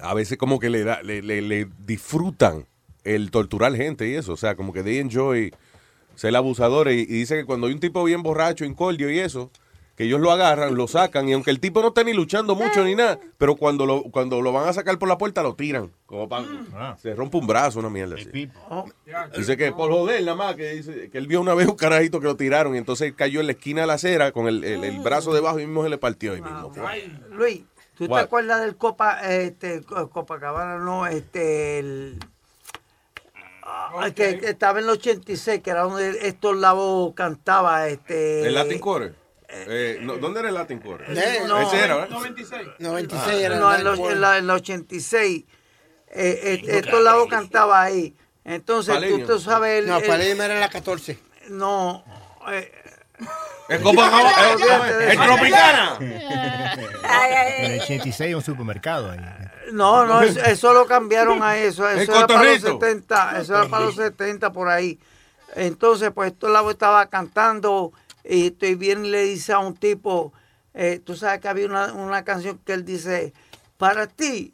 a 0.01 0.13
veces 0.13 0.38
como 0.38 0.60
que 0.60 0.69
le, 0.69 0.84
da, 0.86 1.01
le, 1.04 1.21
le- 1.21 1.41
le 1.41 1.67
disfrutan 1.86 2.65
el 3.06 3.32
torturar 3.32 3.76
gente 3.76 4.08
y 4.10 4.15
eso. 4.15 4.34
O 4.34 4.38
sea, 4.38 4.56
como 4.56 4.74
que 4.74 4.84
they 4.84 4.98
enjoy 5.00 5.54
ser 6.15 6.36
abusadores. 6.36 6.96
Y, 6.96 7.02
y 7.02 7.06
dice 7.06 7.38
que 7.38 7.46
cuando 7.46 7.68
hay 7.68 7.74
un 7.74 7.80
tipo 7.80 8.04
bien 8.04 8.24
borracho, 8.24 8.65
incordio 8.65 9.10
y 9.10 9.20
eso, 9.20 9.50
que 9.96 10.04
ellos 10.04 10.20
lo 10.20 10.30
agarran, 10.32 10.76
lo 10.76 10.88
sacan, 10.89 11.30
y 11.30 11.34
aunque 11.34 11.52
el 11.52 11.62
tipo 11.62 11.82
no 11.82 11.88
esté 11.88 12.04
ni 12.04 12.12
luchando 12.12 12.54
mucho 12.54 12.84
ni 12.84 12.96
nada, 12.96 13.18
pero 13.38 13.56
cuando 13.56 13.86
lo, 13.86 14.04
cuando 14.04 14.41
lo 14.41 14.52
van 14.52 14.68
a 14.68 14.74
sacar 14.74 15.00
por 15.00 15.08
la 15.08 15.18
puerta 15.18 15.41
lo 15.41 15.56
tiran. 15.56 15.89
Como 16.06 16.28
pa- 16.28 16.44
Se 17.02 17.15
rompe 17.15 17.38
un 17.38 17.48
brazo, 17.48 17.80
una 17.80 17.89
mierda 17.89 18.15
así. 18.15 18.30
Dice 19.38 19.56
que 19.56 19.72
por 19.72 19.91
joder 19.91 20.22
nada 20.22 20.36
más, 20.36 20.56
que, 20.56 20.74
dice, 20.74 21.10
que 21.10 21.18
él 21.18 21.28
vio 21.28 21.39
una 21.39 21.54
vez 21.54 21.68
un 21.70 21.76
carajito 21.78 22.20
que 22.20 22.26
lo 22.28 22.36
tiraron 22.36 22.76
y 22.76 22.78
entonces 22.78 23.13
cayó 23.15 23.39
en 23.39 23.46
la 23.46 23.54
esquina 23.54 23.82
de 23.82 23.88
la 23.88 23.94
acera 23.94 24.34
con 24.34 24.48
el, 24.50 24.65
el- 24.65 24.84
el 24.84 25.00
brazo 25.00 25.34
debajo 25.34 25.60
y 25.62 25.65
mismo 25.65 25.84
se 25.84 25.89
le 25.89 25.98
partió 25.98 26.34
ahí 26.34 26.41
mismo. 26.41 26.72
Luis, 27.32 27.62
¿tú 27.98 28.06
What? 28.06 28.20
te 28.20 28.26
acuerdas 28.26 28.62
del 28.62 28.76
Copa, 28.76 29.20
este, 29.32 29.82
Co- 29.84 30.10
Copacabana, 30.10 30.78
no, 30.80 31.08
este, 31.08 31.80
el, 31.80 32.20
ah, 33.76 34.10
que, 34.16 34.38
que 34.40 34.50
estaba 34.50 34.80
en 34.80 34.86
el 34.86 34.92
86, 34.92 35.62
que 35.62 35.70
era 35.70 35.82
donde 35.82 36.28
Héctor 36.28 36.58
Lavoe 36.58 37.14
cantaba, 37.16 37.88
este. 37.88 38.48
¿El 38.48 38.54
Latin 38.56 38.80
Quarter? 38.80 39.16
Eh, 39.48 40.00
no, 40.02 40.18
¿Dónde 40.18 40.40
era 40.40 40.50
el 40.50 40.56
Latin 40.56 40.80
Quarter? 40.80 41.18
Eh, 41.18 41.42
no. 41.48 41.62
Ese 41.62 41.84
era, 41.84 41.96
¿verdad? 41.96 42.10
96 42.10 43.24
Ah, 43.26 43.34
era 43.36 43.56
no, 43.58 43.72
el 43.74 43.80
en, 43.80 43.84
los- 43.86 43.98
Latin 44.00 44.12
en 44.16 44.22
la- 44.22 44.38
en 44.38 44.44
el 44.46 44.50
86, 44.52 45.46
eh, 46.10 46.40
eh, 46.44 46.62
Héctor 46.78 47.02
Lavoe 47.02 47.28
cantaba 47.28 47.82
ahí. 47.82 48.16
Entonces, 48.44 48.94
tú, 48.96 49.02
Paleño. 49.02 49.26
tú 49.26 49.40
sabes. 49.40 49.80
El, 49.84 49.88
No, 49.88 50.02
Paleño 50.02 50.44
era 50.44 50.60
la 50.60 50.70
14. 50.70 51.18
No. 51.50 52.04
eh, 52.52 52.72
El 53.70 53.82
Copacabana, 53.82 54.30
el- 54.50 54.56
olvídate 54.56 54.94
de 54.98 55.06
el 55.06 55.12
eso. 55.12 55.24
Tropicana. 55.24 55.98
En 57.60 57.72
el 57.72 57.82
86 57.82 58.36
un 58.36 58.42
supermercado 58.44 59.12
ahí. 59.12 59.20
No, 59.71 60.06
no, 60.08 60.21
eso, 60.21 60.39
eso 60.41 60.73
lo 60.73 60.86
cambiaron 60.86 61.41
a 61.43 61.58
eso. 61.58 61.88
Eso 61.89 62.12
era 62.15 62.28
para 62.28 62.43
los 62.43 62.62
cotorrito. 62.62 62.86
70, 62.86 63.39
eso 63.39 63.56
era 63.56 63.67
para 63.67 63.86
los 63.86 63.95
70 63.95 64.51
por 64.51 64.67
ahí. 64.69 64.99
Entonces, 65.56 66.12
pues, 66.13 66.34
la 66.41 66.69
estaba 66.69 67.06
cantando 67.08 67.93
y 68.23 68.47
estoy 68.47 68.75
bien 68.75 69.06
y 69.06 69.10
le 69.10 69.23
dice 69.23 69.54
a 69.54 69.60
un 69.60 69.75
tipo, 69.75 70.34
eh, 70.73 70.99
tú 71.04 71.15
sabes 71.15 71.39
que 71.39 71.47
había 71.47 71.65
una, 71.67 71.93
una 71.93 72.23
canción 72.25 72.60
que 72.65 72.73
él 72.73 72.84
dice, 72.84 73.34
para 73.78 74.08
ti, 74.08 74.54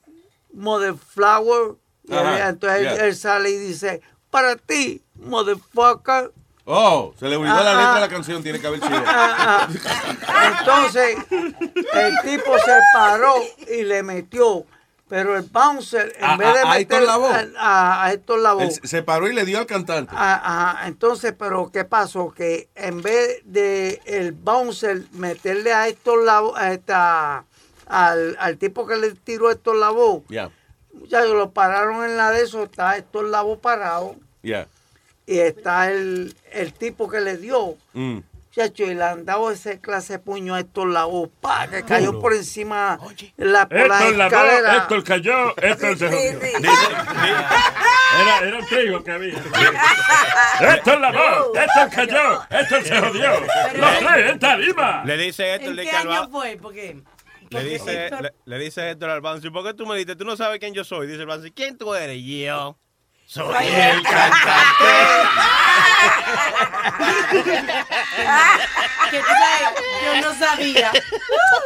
Mother 0.54 0.96
Flower. 0.96 1.76
Y 2.04 2.14
Ajá, 2.14 2.50
entonces 2.50 2.80
él- 2.80 2.96
yeah. 2.96 3.06
él, 3.06 3.16
sale 3.16 3.50
y 3.52 3.58
dice, 3.58 4.02
para 4.30 4.56
ti, 4.56 5.02
motherfucker. 5.16 6.32
Oh, 6.66 7.14
se 7.20 7.28
le 7.28 7.36
olvidó 7.36 7.56
la 7.56 7.74
letra 7.74 7.96
de 7.96 8.02
la 8.02 8.10
canción, 8.10 8.44
tiene 8.44 8.60
que 8.60 8.68
haber 8.68 8.80
sido. 8.80 9.04
Ah, 9.06 9.68
ah. 10.28 10.58
Entonces, 10.60 11.18
el 11.30 12.14
tipo 12.24 12.58
se 12.60 12.80
paró 12.94 13.36
y 13.68 13.84
le 13.84 14.04
metió. 14.04 14.66
Pero 15.12 15.36
el 15.36 15.44
bouncer, 15.44 16.16
en 16.18 16.24
A- 16.24 16.38
vez 16.38 16.54
de 16.54 16.60
a- 16.62 16.62
a 16.72 16.74
meter 16.78 17.04
a, 17.60 18.06
a 18.06 18.14
Héctor 18.14 18.40
Lavoe, 18.40 18.64
Él 18.64 18.72
se 18.82 19.04
paró 19.04 19.28
y 19.28 19.34
le 19.34 19.44
dio 19.44 19.60
al 19.60 19.66
cantante. 19.66 20.14
Ah, 20.16 20.72
ajá, 20.72 20.88
entonces, 20.88 21.34
pero 21.38 21.70
¿qué 21.70 21.84
pasó? 21.84 22.32
Que 22.32 22.70
en 22.76 23.02
vez 23.02 23.42
de 23.44 24.02
el 24.06 24.32
bouncer 24.32 25.02
meterle 25.12 25.74
a 25.74 25.90
Héctor 25.90 26.24
Lavoe, 26.24 26.54
a 26.58 26.72
esta, 26.72 27.44
al, 27.88 28.38
al 28.40 28.58
tipo 28.58 28.88
que 28.88 28.96
le 28.96 29.12
tiró 29.12 29.50
a 29.50 29.52
Héctor 29.52 29.76
Lavoe, 29.76 30.24
Ya, 30.30 30.50
ya 31.10 31.26
lo 31.26 31.52
pararon 31.52 32.06
en 32.06 32.16
la 32.16 32.32
de 32.32 32.44
eso, 32.44 32.64
está 32.64 32.96
Héctor 32.96 33.26
Lavoe 33.26 33.58
parado 33.58 34.16
y 35.26 35.40
está 35.40 35.92
el, 35.92 36.38
el 36.54 36.72
tipo 36.72 37.10
que 37.10 37.20
le 37.20 37.36
dio. 37.36 37.76
Mm. 37.92 38.20
Chacho, 38.54 38.84
y 38.84 38.94
le 38.96 39.04
han 39.04 39.24
dado 39.24 39.50
ese 39.50 39.80
clase 39.80 40.14
de 40.14 40.20
puño 40.20 40.56
a 40.56 40.60
Héctor 40.60 40.90
Lavoe, 40.90 41.30
pa, 41.40 41.68
que 41.70 41.84
cayó 41.84 42.08
Duro. 42.08 42.20
por 42.20 42.34
encima 42.34 43.00
la, 43.38 43.66
por 43.70 43.88
la 43.88 44.00
Héctor 44.00 44.16
la 44.18 44.26
escalera. 44.28 44.76
Héctor 44.76 45.04
cayó, 45.06 45.58
Héctor 45.58 45.98
se 45.98 46.08
jodió. 46.10 46.40
Era, 48.22 48.40
era 48.42 48.58
un 48.60 48.66
trigo 48.66 49.02
que 49.06 49.12
había. 49.12 49.38
Héctor 50.60 51.00
la 51.00 51.10
Héctor 51.64 51.90
cayó, 51.96 52.42
Héctor 52.50 52.84
se 52.84 53.00
jodió. 53.00 53.40
Los 53.40 54.00
tres 54.00 54.32
en 54.32 54.40
tarima. 54.40 55.04
Le 55.06 55.18
dice 55.18 55.54
Héctor 55.54 55.70
¿En 55.70 55.76
de 55.78 55.84
qué 55.86 55.92
Calva- 55.92 56.18
año 56.20 56.30
fue? 56.30 56.60
Porque 56.62 57.02
Le 57.52 57.64
dice, 57.64 58.10
le, 58.22 58.34
le 58.44 58.58
dice 58.60 58.90
Héctor 58.92 59.12
al 59.12 59.22
Bouncy, 59.22 59.50
¿por 59.50 59.64
qué 59.64 59.74
tú 59.74 59.86
me 59.86 59.96
dices? 59.96 60.18
Tú 60.18 60.26
no 60.26 60.36
sabes 60.36 60.60
quién 60.60 60.74
yo 60.74 60.84
soy. 60.84 61.08
Dice 61.08 61.22
el 61.22 61.26
Bouncy, 61.28 61.52
¿quién 61.52 61.78
tú 61.78 61.96
eres? 61.96 62.22
Yo. 62.22 62.78
Soy 63.26 63.46
el 63.66 64.04
que 69.12 69.20
tú 69.20 69.26
sabes, 69.28 69.86
yo 70.06 70.22
no 70.22 70.36
sabía 70.40 70.92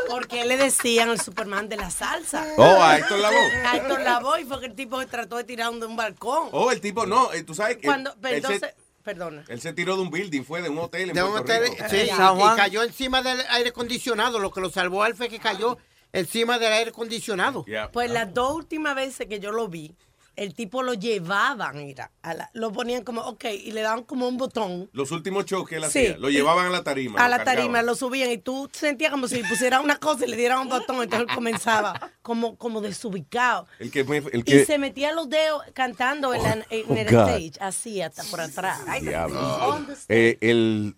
por 0.08 0.28
qué 0.28 0.45
le 0.45 0.58
decían 0.58 1.10
el 1.10 1.19
Superman 1.19 1.69
de 1.69 1.78
la 1.78 1.89
salsa. 1.89 2.45
Oh, 2.58 2.82
a 2.82 2.98
Héctor 2.98 3.19
Lavoe. 3.19 3.56
A 3.65 3.78
Héctor 3.78 4.02
Lavoe 4.02 4.41
y 4.41 4.45
fue 4.45 4.60
que 4.60 4.65
el 4.67 4.76
tipo 4.76 5.00
se 5.00 5.08
trató 5.08 5.38
de 5.38 5.43
tirar 5.43 5.74
de 5.74 5.86
un 5.86 5.95
balcón. 5.95 6.50
Oh, 6.52 6.71
el 6.71 6.82
tipo, 6.82 7.06
no, 7.06 7.32
eh, 7.34 7.43
tú 7.43 7.54
sabes 7.54 7.78
que. 7.78 7.88
Cuando, 7.88 8.12
él, 8.24 8.36
entonces, 8.36 8.62
se, 8.62 8.76
perdona. 9.04 9.43
él 9.48 9.62
se 9.62 9.74
tiró 9.74 9.95
de 9.95 10.02
un 10.02 10.10
building, 10.12 10.43
fue 10.43 10.62
de 10.62 10.69
un 10.69 10.80
hotel 10.80 11.10
en 11.10 11.15
De 11.15 11.24
un 11.24 11.32
Puerto 11.32 11.52
hotel, 11.52 11.63
Rico. 11.71 11.84
sí, 11.89 11.98
y, 11.98 12.04
y 12.10 12.56
cayó 12.56 12.84
encima 12.84 13.21
del 13.21 13.41
aire 13.50 13.69
acondicionado. 13.69 14.39
Lo 14.39 14.52
que 14.52 14.62
lo 14.62 14.69
salvó 14.69 15.04
a 15.04 15.08
él 15.08 15.15
fue 15.15 15.30
que 15.30 15.39
cayó 15.39 15.78
encima 16.13 16.58
del 16.60 16.74
aire 16.74 16.89
acondicionado. 16.91 17.65
Pues 17.91 18.10
las 18.10 18.34
dos 18.34 18.54
últimas 18.56 18.95
veces 18.95 19.28
que 19.28 19.39
yo 19.39 19.52
lo 19.52 19.67
vi, 19.67 19.95
el 20.36 20.54
tipo 20.54 20.84
lo 20.84 20.93
llevaban, 20.93 21.78
mira, 21.78 22.12
a 22.21 22.34
la- 22.34 22.50
lo 22.54 22.71
ponían 22.71 23.04
como, 23.04 23.21
ok, 23.21 23.45
y 23.63 23.71
le 23.71 23.82
daban 23.82 24.04
como 24.04 24.28
un 24.28 24.38
botón 24.38 24.89
Los 24.93 25.12
últimos 25.12 25.45
shows 25.45 25.67
que 25.67 25.76
él 25.78 25.82
Sí. 25.84 25.88
hacía, 26.08 26.17
lo 26.17 26.30
llevaban 26.30 26.65
a 26.67 26.69
la 26.69 26.84
tarima. 26.84 27.24
a 27.24 27.30
la 27.30 27.43
tarima, 27.43 27.82
lo 27.82 27.95
subían 27.95 28.32
y 28.32 28.38
tú 28.38 28.69
sentías 28.74 29.12
como 29.12 29.28
si 29.28 29.43
pusieran 29.43 29.84
una 29.84 29.98
cosa 29.98 30.26
y 30.26 30.30
le 30.30 30.38
dieran 30.38 30.60
un 30.60 30.69
botón, 30.69 31.02
entonces 31.02 31.28
él 31.30 31.36
comenzaba 31.36 32.12
como, 32.21 32.56
como 32.58 32.82
desubicado. 32.82 33.67
El 33.80 33.91
que, 33.91 34.04
me- 34.04 34.17
el 34.17 34.39
Y 34.39 34.43
que 34.43 34.65
se 34.65 34.78
metía 34.78 35.13
los 35.13 35.30
dedos 35.30 35.62
cantando 35.74 36.34
en, 36.34 36.43
la- 36.43 36.65
en 36.69 36.86
oh, 36.89 36.95
el 36.95 37.06
God. 37.12 37.30
stage, 37.30 37.52
así 37.60 38.02
hasta 38.02 38.24
por 38.26 38.41
atrás. 38.41 38.80
Diablo. 39.02 39.86
Eh, 40.10 40.38
el, 40.41 40.95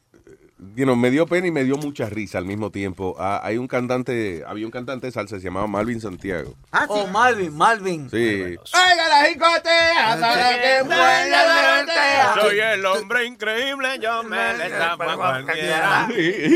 you 0.76 0.86
know, 0.86 0.96
me 0.96 1.12
dio 1.12 1.26
pena 1.28 1.48
y 1.48 1.52
me 1.52 1.64
dio 1.64 1.78
mucha 1.78 2.10
risa 2.10 2.38
al 2.40 2.46
mismo 2.46 2.72
tiempo. 2.72 3.16
Ah, 3.20 3.42
hay 3.44 3.58
un 3.58 3.68
cantante, 3.68 4.44
había 4.48 4.66
un 4.66 4.72
cantante 4.72 5.08
de 5.08 5.12
salsa, 5.12 5.38
se 5.40 5.44
llamaba 5.46 5.68
Malvin 5.68 6.02
Santiago. 6.02 6.56
Oh, 6.90 7.08
Malvin, 7.08 7.56
Malvin. 7.56 8.10
Sí. 8.10 8.18
Oiga 8.18 9.08
la 9.10 9.26
jicotea, 9.30 10.18
para 10.20 10.62
que 10.62 10.82
voltea. 10.84 12.36
Soy 12.42 12.60
el 12.60 12.86
hombre 12.86 13.26
increíble, 13.26 14.00
yo 14.02 14.24
me 14.24 14.58
le 14.58 14.70
tapo 14.70 15.04
a 15.04 15.16
cualquiera. 15.16 16.08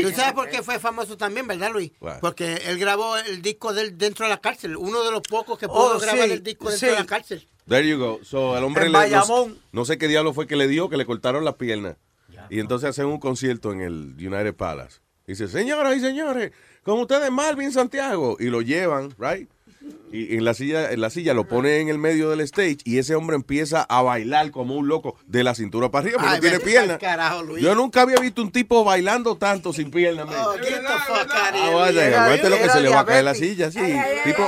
¿Tú 0.02 0.10
sabes 0.10 0.32
por 0.32 0.48
qué 0.48 0.62
fue 0.62 0.78
famoso 0.78 1.16
también, 1.16 1.46
verdad, 1.46 1.70
Luis? 1.72 1.92
Porque 2.20 2.54
él 2.66 2.78
grabó 2.78 3.16
el 3.16 3.42
disco 3.42 3.72
de 3.72 3.82
él 3.82 3.98
dentro 3.98 4.26
de 4.26 4.30
la 4.30 4.38
cárcel. 4.40 4.76
Uno 4.76 5.02
de 5.04 5.10
los 5.10 5.22
pocos 5.22 5.58
que 5.58 5.68
pudo 5.68 5.96
Oh, 5.96 5.98
grabar 5.98 6.26
sí, 6.26 6.32
el 6.32 6.42
disco 6.42 6.70
dentro 6.70 6.88
sí. 6.88 6.92
de 6.94 6.98
la 7.00 7.06
cárcel. 7.06 7.46
There 7.68 7.86
you 7.86 7.98
go. 7.98 8.20
So, 8.24 8.54
al 8.56 8.64
hombre 8.64 8.86
En 8.86 8.92
le, 8.92 8.98
no, 8.98 9.04
Bayamón. 9.04 9.58
no 9.72 9.84
sé 9.84 9.96
qué 9.98 10.08
diablo 10.08 10.32
fue 10.32 10.46
que 10.46 10.56
le 10.56 10.66
dio, 10.68 10.88
que 10.88 10.96
le 10.96 11.06
cortaron 11.06 11.44
las 11.44 11.54
piernas. 11.54 11.96
Y 12.52 12.60
entonces 12.60 12.90
hacen 12.90 13.06
un 13.06 13.18
concierto 13.18 13.72
en 13.72 13.80
el 13.80 14.14
United 14.18 14.54
Palace. 14.54 15.00
Dice, 15.26 15.48
señoras 15.48 15.96
y 15.96 16.00
señores, 16.00 16.52
con 16.82 17.00
ustedes 17.00 17.30
Malvin 17.30 17.72
Santiago. 17.72 18.36
Y 18.38 18.46
lo 18.50 18.60
llevan, 18.60 19.14
right? 19.18 19.48
Y 20.12 20.36
en 20.36 20.44
la 20.44 20.52
silla, 20.52 20.92
en 20.92 21.00
la 21.00 21.08
silla 21.08 21.32
lo 21.32 21.48
pone 21.48 21.80
en 21.80 21.88
el 21.88 21.96
medio 21.96 22.28
del 22.28 22.40
stage 22.42 22.76
y 22.84 22.98
ese 22.98 23.14
hombre 23.14 23.36
empieza 23.36 23.82
a 23.88 24.02
bailar 24.02 24.50
como 24.50 24.76
un 24.76 24.86
loco 24.86 25.16
de 25.26 25.42
la 25.42 25.54
cintura 25.54 25.90
para 25.90 26.04
arriba, 26.04 26.18
porque 26.18 26.46
Ay, 26.48 26.52
no 26.52 26.60
tiene 26.60 26.86
pa'l 26.88 26.98
carajo, 26.98 27.42
Luis. 27.42 27.62
Yo 27.64 27.74
nunca 27.74 28.02
había 28.02 28.18
visto 28.18 28.42
un 28.42 28.52
tipo 28.52 28.84
bailando 28.84 29.36
tanto 29.38 29.72
sin 29.72 29.90
piernas. 29.90 30.26
man. 30.26 30.36
Oh, 30.38 30.52
get 30.52 30.66
the 30.82 30.98
fuck 31.06 31.30
out 31.32 31.54
of 31.54 31.60
Ah, 31.62 31.70
vaya, 31.74 32.24
aguante 32.24 32.50
lo 32.50 32.58
que 32.58 32.68
se 32.68 32.80
le 32.82 32.88
va 32.90 33.00
a 33.00 33.06
caer 33.06 33.24
la 33.24 33.34
silla, 33.34 33.70
sí. 33.72 33.80
Tipo, 34.24 34.46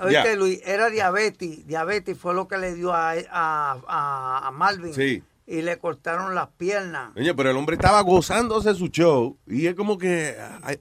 Oíste, 0.00 0.12
Ya. 0.30 0.34
Luis, 0.34 0.60
era 0.64 0.88
diabetes. 0.88 1.66
Diabetes 1.66 2.16
fue 2.18 2.32
lo 2.32 2.48
que 2.48 2.56
le 2.56 2.74
dio 2.74 2.94
a, 2.94 3.12
a, 3.12 3.78
a, 3.86 4.48
a 4.48 4.50
Malvin. 4.50 4.94
Sí. 4.94 5.22
Y 5.46 5.60
le 5.60 5.76
cortaron 5.78 6.34
las 6.34 6.48
piernas. 6.56 7.12
Oye, 7.16 7.34
pero 7.34 7.50
el 7.50 7.56
hombre 7.58 7.76
estaba 7.76 8.00
gozándose 8.00 8.74
su 8.74 8.86
show 8.88 9.36
y 9.46 9.66
es 9.66 9.74
como 9.74 9.98
que, 9.98 10.34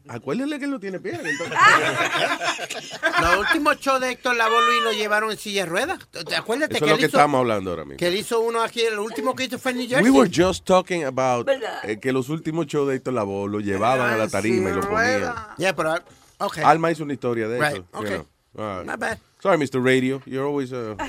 acuérdenle 0.07 0.57
que 0.57 0.63
él 0.65 0.71
no 0.71 0.79
tiene 0.79 1.01
piernas. 1.01 1.33
Los 3.21 3.37
últimos 3.39 3.77
shows 3.79 3.99
de 3.99 4.11
Héctor 4.11 4.35
Lavoe, 4.37 4.65
Luis, 4.65 4.81
lo 4.83 4.91
llevaron 4.93 5.31
en 5.31 5.37
silla 5.37 5.63
de 5.63 5.69
ruedas. 5.69 5.99
¿Te 6.11 6.35
acuerdas 6.35 6.69
Eso 6.69 6.77
es 6.77 6.81
que, 6.81 6.87
lo 6.87 6.93
él 6.93 6.99
que 6.99 7.05
hizo, 7.07 7.17
estamos 7.17 7.39
hablando 7.39 7.71
ahora 7.71 7.83
mismo. 7.83 7.97
que 7.97 8.07
él 8.07 8.15
hizo 8.15 8.39
uno 8.39 8.61
aquí? 8.61 8.79
El 8.81 8.99
último 8.99 9.35
que 9.35 9.43
hizo 9.45 9.59
fue 9.59 9.71
en 9.71 9.77
New 9.79 9.89
Jersey. 9.89 10.09
We 10.09 10.17
were 10.17 10.31
just 10.33 10.65
talking 10.65 11.03
about 11.03 11.45
¿Verdad? 11.45 11.79
eh, 11.89 11.99
que 11.99 12.13
los 12.13 12.29
últimos 12.29 12.67
shows 12.67 12.87
de 12.87 12.95
Héctor 12.95 13.15
Lavoe 13.15 13.49
lo 13.49 13.59
llevaban 13.59 14.13
a 14.13 14.17
la 14.17 14.29
tarima 14.29 14.69
y 14.69 14.73
lo 14.75 14.81
ponían. 14.81 15.33
Yeah, 15.57 15.75
pero, 15.75 15.95
ok. 16.37 16.59
Alma 16.59 16.89
hizo 16.89 17.03
una 17.03 17.13
historia 17.13 17.49
de 17.49 17.59
Right, 17.59 17.73
eso. 17.73 17.85
you 17.93 17.99
okay. 17.99 18.15
know. 18.15 18.27
All 18.65 18.77
right. 18.77 18.85
Not 18.87 18.99
bad. 18.99 19.17
Sorry, 19.41 19.57
Mr. 19.57 19.83
Radio. 19.83 20.21
You're 20.25 20.45
always... 20.47 20.71
uh. 20.71 20.95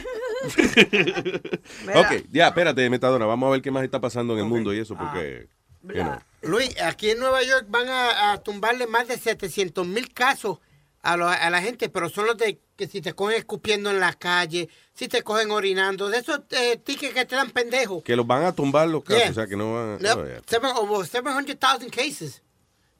ok, 1.94 2.26
ya, 2.30 2.48
espérate, 2.48 2.88
Metadona. 2.90 3.26
Vamos 3.26 3.48
a 3.48 3.50
ver 3.52 3.62
qué 3.62 3.70
más 3.70 3.84
está 3.84 4.00
pasando 4.00 4.34
en 4.34 4.40
el 4.40 4.44
mundo 4.46 4.72
y 4.74 4.78
eso, 4.80 4.96
porque... 4.96 5.48
you 5.82 5.94
know. 6.02 6.18
Luis, 6.42 6.80
aquí 6.82 7.10
en 7.10 7.18
Nueva 7.18 7.42
York 7.42 7.66
van 7.68 7.88
a, 7.88 8.32
a 8.32 8.42
tumbarle 8.42 8.86
más 8.86 9.08
de 9.08 9.18
700 9.18 9.86
mil 9.86 10.12
casos 10.12 10.58
a, 11.02 11.16
lo- 11.16 11.28
a 11.28 11.50
la 11.50 11.60
gente, 11.62 11.88
pero 11.88 12.08
son 12.08 12.26
los 12.26 12.36
de 12.36 12.60
que 12.76 12.86
si 12.86 13.00
te 13.00 13.12
cogen 13.12 13.36
escupiendo 13.36 13.90
en 13.90 14.00
la 14.00 14.12
calle, 14.14 14.68
si 14.94 15.06
te 15.08 15.22
cogen 15.22 15.50
orinando, 15.50 16.08
de 16.08 16.18
esos 16.18 16.40
eh, 16.50 16.76
tickets 16.76 17.14
que 17.14 17.24
te 17.24 17.36
dan 17.36 17.50
pendejos. 17.50 18.02
Que 18.02 18.16
los 18.16 18.26
van 18.26 18.44
a 18.44 18.52
tumbar 18.52 18.88
los 18.88 19.04
casos, 19.04 19.22
Yeah. 19.22 19.30
o 19.30 19.34
sea, 19.34 19.46
que 19.46 19.56
no 19.56 19.72
van... 19.74 19.98
Yep, 20.00 20.16
oh, 20.16 20.26
yeah. 20.26 20.40
seven- 20.46 20.72
over 20.76 21.06
700,000 21.06 21.90
cases. 21.90 22.42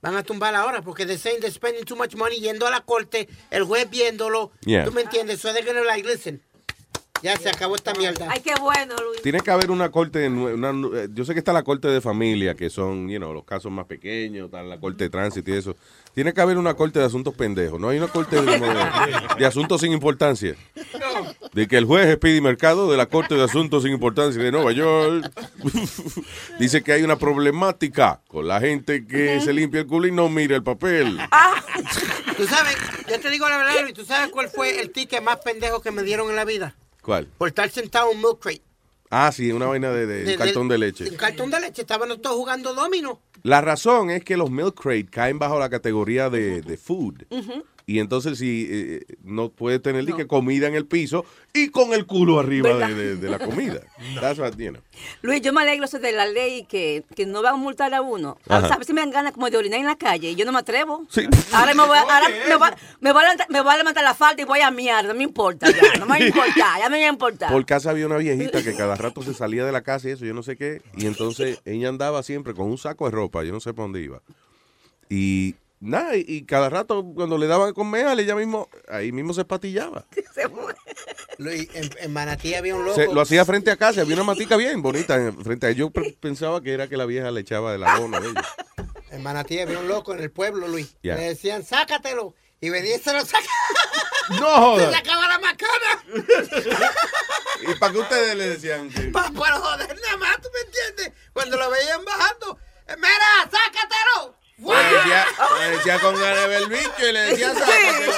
Van 0.00 0.16
a 0.16 0.22
tumbar 0.22 0.54
ahora 0.54 0.82
porque 0.82 1.06
they're 1.06 1.18
saying 1.18 1.40
they're 1.40 1.50
spending 1.50 1.82
too 1.84 1.96
much 1.96 2.14
money 2.14 2.38
yendo 2.38 2.66
a 2.66 2.70
la 2.70 2.82
corte, 2.82 3.26
el 3.50 3.64
juez 3.64 3.88
viéndolo. 3.88 4.52
Yeah. 4.66 4.84
¿Tú 4.84 4.92
me 4.92 5.00
entiendes? 5.00 5.40
So 5.40 5.50
they're 5.54 5.64
gonna 5.66 5.82
like, 5.82 6.06
listen, 6.06 6.42
Ya 7.24 7.38
se 7.38 7.48
acabó 7.48 7.74
esta 7.74 7.94
mierda. 7.94 8.28
Ay, 8.30 8.40
qué 8.44 8.52
bueno, 8.60 8.94
Luis. 9.02 9.22
Tiene 9.22 9.40
que 9.40 9.50
haber 9.50 9.70
una 9.70 9.90
corte, 9.90 10.28
una 10.28 10.70
eh, 10.98 11.08
yo 11.14 11.24
sé 11.24 11.32
que 11.32 11.38
está 11.38 11.54
la 11.54 11.62
corte 11.62 11.88
de 11.88 12.02
familia, 12.02 12.54
que 12.54 12.68
son, 12.68 13.08
you 13.08 13.16
know, 13.16 13.32
los 13.32 13.44
casos 13.44 13.72
más 13.72 13.86
pequeños, 13.86 14.44
está 14.44 14.62
la 14.62 14.78
corte 14.78 15.04
de 15.04 15.10
tránsito 15.10 15.50
y 15.50 15.54
eso. 15.54 15.74
Tiene 16.14 16.34
que 16.34 16.42
haber 16.42 16.58
una 16.58 16.74
corte 16.74 16.98
de 16.98 17.06
asuntos 17.06 17.32
pendejos, 17.34 17.80
no 17.80 17.88
hay 17.88 17.96
una 17.96 18.08
corte 18.08 18.36
de, 18.42 18.42
de- 18.42 18.58
de 19.38 19.46
asuntos 19.46 19.80
sin 19.80 19.92
importancia. 19.92 20.54
De 21.54 21.66
que 21.66 21.78
el 21.78 21.86
juez 21.86 22.08
es 22.08 22.16
Speedy 22.16 22.42
Mercado 22.42 22.90
de 22.90 22.98
la 22.98 23.06
corte 23.06 23.34
de 23.36 23.44
asuntos 23.44 23.84
sin 23.84 23.92
importancia 23.92 24.42
de 24.42 24.52
Nueva 24.52 24.72
York 24.72 25.30
dice 26.58 26.82
que 26.82 26.92
hay 26.92 27.04
una 27.04 27.16
problemática 27.16 28.20
con 28.28 28.46
la 28.48 28.60
gente 28.60 29.06
que 29.06 29.40
se 29.40 29.54
limpia 29.54 29.80
el 29.80 29.86
culo 29.86 30.06
y 30.08 30.12
no 30.12 30.28
mira 30.28 30.56
el 30.56 30.62
papel. 30.62 31.18
Tú 32.36 32.46
sabes, 32.46 32.76
yo 33.08 33.18
te 33.18 33.30
digo 33.30 33.48
la 33.48 33.56
verdad, 33.56 33.80
Luis, 33.82 33.94
¿tú 33.94 34.04
sabes 34.04 34.30
cuál 34.30 34.48
fue 34.50 34.80
el 34.80 34.90
ticket 34.90 35.22
más 35.22 35.36
pendejo 35.38 35.80
que 35.80 35.90
me 35.90 36.02
dieron 36.02 36.28
en 36.28 36.36
la 36.36 36.44
vida? 36.44 36.74
¿Cuál? 37.04 37.26
Por 37.38 37.48
estar 37.48 37.68
sentado 37.70 38.10
en 38.10 38.16
un 38.16 38.22
milk 38.22 38.38
crate. 38.40 38.62
Ah, 39.10 39.30
sí, 39.30 39.52
una 39.52 39.66
vaina 39.66 39.90
de, 39.90 40.06
de- 40.06 40.24
De- 40.24 40.36
cartón 40.36 40.66
de 40.68 40.78
leche. 40.78 41.08
Un 41.08 41.16
cartón 41.16 41.50
de 41.50 41.60
leche. 41.60 41.82
Estaban 41.82 42.08
todos 42.20 42.36
jugando 42.36 42.74
domino. 42.74 43.20
La 43.42 43.60
razón 43.60 44.10
es 44.10 44.24
que 44.24 44.36
los 44.36 44.50
milk 44.50 44.74
crate 44.80 45.06
caen 45.06 45.38
bajo 45.38 45.58
la 45.60 45.68
categoría 45.68 46.30
de, 46.30 46.62
de 46.62 46.76
food. 46.76 47.24
Y 47.86 47.98
entonces 47.98 48.38
si 48.38 48.66
eh, 48.70 49.04
no 49.22 49.50
puede 49.50 49.78
tener 49.78 50.04
ni 50.06 50.14
que 50.14 50.26
comida 50.26 50.66
en 50.68 50.74
el 50.74 50.86
piso 50.86 51.26
y 51.52 51.68
con 51.68 51.92
el 51.92 52.06
culo 52.06 52.40
arriba 52.40 52.70
de, 52.70 52.74
¿Verdad? 52.76 52.96
de- 52.96 53.16
de 53.16 53.28
la 53.30 53.38
comida. 53.38 53.80
That's 54.22 54.38
what, 54.38 54.54
you 54.56 54.70
know. 54.70 54.80
Luis, 55.20 55.42
yo 55.42 55.52
me 55.52 55.60
alegro 55.60 55.84
eso 55.84 55.98
de 55.98 56.12
la 56.12 56.24
ley 56.24 56.64
que, 56.64 57.04
que 57.14 57.26
no 57.26 57.42
van 57.42 57.54
a 57.54 57.56
multar 57.58 57.92
a 57.92 58.00
uno. 58.00 58.38
Ajá. 58.48 58.72
A 58.74 58.78
veces 58.78 58.94
me 58.94 59.02
dan 59.02 59.10
ganas 59.10 59.32
como 59.32 59.50
de 59.50 59.58
orinar 59.58 59.80
en 59.80 59.86
la 59.86 59.96
calle 59.96 60.30
y 60.30 60.34
yo 60.34 60.46
no 60.46 60.52
me 60.52 60.60
atrevo. 60.60 61.06
Sí. 61.10 61.26
Ahora, 61.52 61.74
me 61.74 61.86
voy, 61.86 61.98
a- 61.98 62.00
ahora 62.00 62.26
me, 62.48 62.56
voy, 62.56 62.68
me 63.00 63.12
voy 63.12 63.20
a 63.20 63.24
levantar, 63.24 63.46
me 63.50 63.60
voy 63.60 63.74
a 63.74 63.76
levantar 63.76 64.02
la 64.04 64.14
falda 64.14 64.40
y 64.40 64.46
voy 64.46 64.60
a 64.60 64.70
miar. 64.70 65.04
No 65.04 65.12
me 65.12 65.22
importa 65.24 65.70
ya. 65.70 65.98
No 65.98 66.06
me 66.06 66.12
va 66.18 66.24
a 66.24 66.26
importar. 66.26 66.78
Ya 66.80 66.88
me 66.88 67.00
va 67.00 67.06
a 67.06 67.12
importar. 67.12 67.52
Por 67.52 67.66
casa 67.66 67.90
había 67.90 68.06
una 68.06 68.16
viejita 68.16 68.62
que 68.62 68.74
cada 68.74 68.94
rato 68.94 69.22
se 69.22 69.34
salía 69.34 69.66
de 69.66 69.72
la 69.72 69.82
casa 69.82 70.08
y 70.08 70.12
eso, 70.12 70.24
yo 70.24 70.32
no 70.32 70.42
sé 70.42 70.56
qué. 70.56 70.80
Y 70.96 71.04
entonces 71.04 71.60
ella 71.66 71.90
andaba 71.90 72.22
siempre 72.22 72.54
con 72.54 72.66
un 72.70 72.78
saco 72.78 73.04
de 73.04 73.10
ropa, 73.10 73.44
yo 73.44 73.52
no 73.52 73.60
sé 73.60 73.74
para 73.74 73.84
dónde 73.84 74.00
iba. 74.00 74.22
Y 75.10 75.54
nada, 75.84 76.16
y, 76.16 76.24
y 76.26 76.44
cada 76.44 76.68
rato 76.70 77.04
cuando 77.14 77.38
le 77.38 77.46
daban 77.46 77.72
con 77.74 77.90
meal, 77.90 78.18
ella 78.20 78.34
mismo, 78.34 78.68
ahí 78.88 79.12
mismo 79.12 79.32
se 79.34 79.42
espatillaba. 79.42 80.06
Luis, 81.38 81.68
en, 81.74 81.90
en 81.98 82.12
Manatí 82.12 82.54
había 82.54 82.74
un 82.76 82.84
loco. 82.84 82.94
Se- 82.96 83.12
lo 83.12 83.20
hacía 83.20 83.44
frente 83.44 83.70
a 83.70 83.76
casa, 83.76 84.02
había 84.02 84.14
una 84.14 84.24
matica 84.24 84.56
bien 84.56 84.82
bonita 84.82 85.16
en- 85.16 85.36
frente 85.44 85.66
a 85.66 85.70
ella. 85.70 85.78
Yo 85.80 85.90
pensaba 86.20 86.60
que 86.62 86.72
era 86.72 86.88
que 86.88 86.96
la 86.96 87.06
vieja 87.06 87.30
le 87.30 87.40
echaba 87.40 87.72
de 87.72 87.78
la 87.78 87.98
dona 87.98 88.20
de 88.20 88.28
ella. 88.28 88.42
En 89.10 89.22
Manatí 89.22 89.58
había 89.60 89.78
un 89.78 89.88
loco 89.88 90.12
en 90.14 90.20
el 90.20 90.30
pueblo, 90.30 90.68
Luis. 90.68 90.96
Le 91.02 91.14
decían, 91.16 91.64
sácatelo. 91.64 92.34
Y 92.60 92.70
venía 92.70 92.96
y 92.96 92.98
se 93.00 93.12
lo 93.12 93.20
sacaba. 93.24 93.44
No 94.30 94.36
Se 94.38 94.86
joda. 94.86 94.90
sacaba 94.92 95.28
la 95.28 95.38
macana. 95.38 96.02
¿Y 97.68 97.74
para 97.78 97.92
qué 97.92 97.98
ustedes 97.98 98.36
le 98.36 98.48
decían 98.48 98.88
que.? 98.88 99.02
Pa- 99.08 99.30
para 99.32 99.56
joder 99.58 99.88
nada 100.02 100.16
más, 100.16 100.36
¿tú 100.40 100.48
me 100.54 100.60
entiendes? 100.60 101.12
Cuando 101.34 101.58
lo 101.58 101.68
veían 101.70 102.02
bajando, 102.06 102.58
¡Mira, 102.96 103.50
sácatelo! 103.50 104.34
Le 104.64 104.96
decía, 104.96 105.24
le 105.60 105.76
decía 105.76 105.98
con 106.00 106.14
ganas 106.14 106.48
de 106.48 106.66
bicho 106.66 107.08
y 107.08 107.12
le 107.12 107.20
decía 107.20 107.52
sácatelo. 107.54 108.12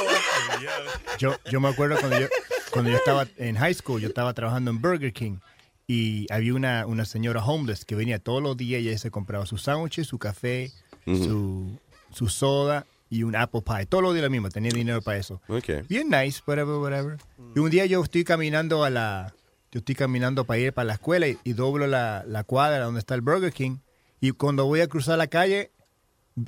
Yo, 1.18 1.36
yo 1.50 1.60
me 1.60 1.68
acuerdo 1.68 1.96
cuando 1.98 2.20
yo, 2.20 2.26
cuando 2.70 2.90
yo 2.90 2.96
estaba 2.96 3.26
en 3.36 3.56
high 3.56 3.74
school, 3.74 4.00
yo 4.00 4.08
estaba 4.08 4.32
trabajando 4.34 4.70
en 4.70 4.80
Burger 4.80 5.12
King 5.12 5.38
y 5.86 6.26
había 6.32 6.54
una, 6.54 6.86
una 6.86 7.04
señora 7.04 7.44
homeless 7.44 7.84
que 7.84 7.94
venía 7.94 8.18
todos 8.18 8.42
los 8.42 8.56
días 8.56 8.82
y 8.82 8.88
ella 8.88 8.98
se 8.98 9.10
compraba 9.10 9.46
sus 9.46 9.62
sándwiches, 9.62 10.06
su 10.06 10.18
café, 10.18 10.72
su, 11.04 11.78
su 12.12 12.28
soda 12.28 12.86
y 13.08 13.22
un 13.22 13.36
apple 13.36 13.62
pie. 13.62 13.86
Todos 13.86 14.02
los 14.02 14.14
días 14.14 14.24
lo 14.24 14.30
mismo, 14.30 14.48
tenía 14.48 14.70
dinero 14.72 15.00
para 15.02 15.18
eso. 15.18 15.40
Okay. 15.48 15.82
Bien 15.88 16.08
nice, 16.08 16.42
whatever, 16.46 16.76
whatever. 16.76 17.18
Y 17.54 17.60
un 17.60 17.70
día 17.70 17.86
yo 17.86 18.02
estoy 18.02 18.24
caminando 18.24 18.84
a 18.84 18.90
la... 18.90 19.32
Yo 19.72 19.80
estoy 19.80 19.94
caminando 19.94 20.44
para 20.44 20.58
ir 20.58 20.72
para 20.72 20.86
la 20.86 20.94
escuela 20.94 21.28
y, 21.28 21.38
y 21.44 21.52
doblo 21.52 21.86
la, 21.86 22.24
la 22.26 22.44
cuadra 22.44 22.84
donde 22.84 23.00
está 23.00 23.14
el 23.14 23.20
Burger 23.20 23.52
King. 23.52 23.78
Y 24.20 24.30
cuando 24.30 24.64
voy 24.64 24.80
a 24.80 24.86
cruzar 24.86 25.18
la 25.18 25.26
calle, 25.26 25.70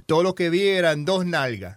todo 0.07 0.23
lo 0.23 0.35
que 0.35 0.51
vi 0.51 0.67
eran 0.69 1.05
dos 1.05 1.25
nalgas. 1.27 1.77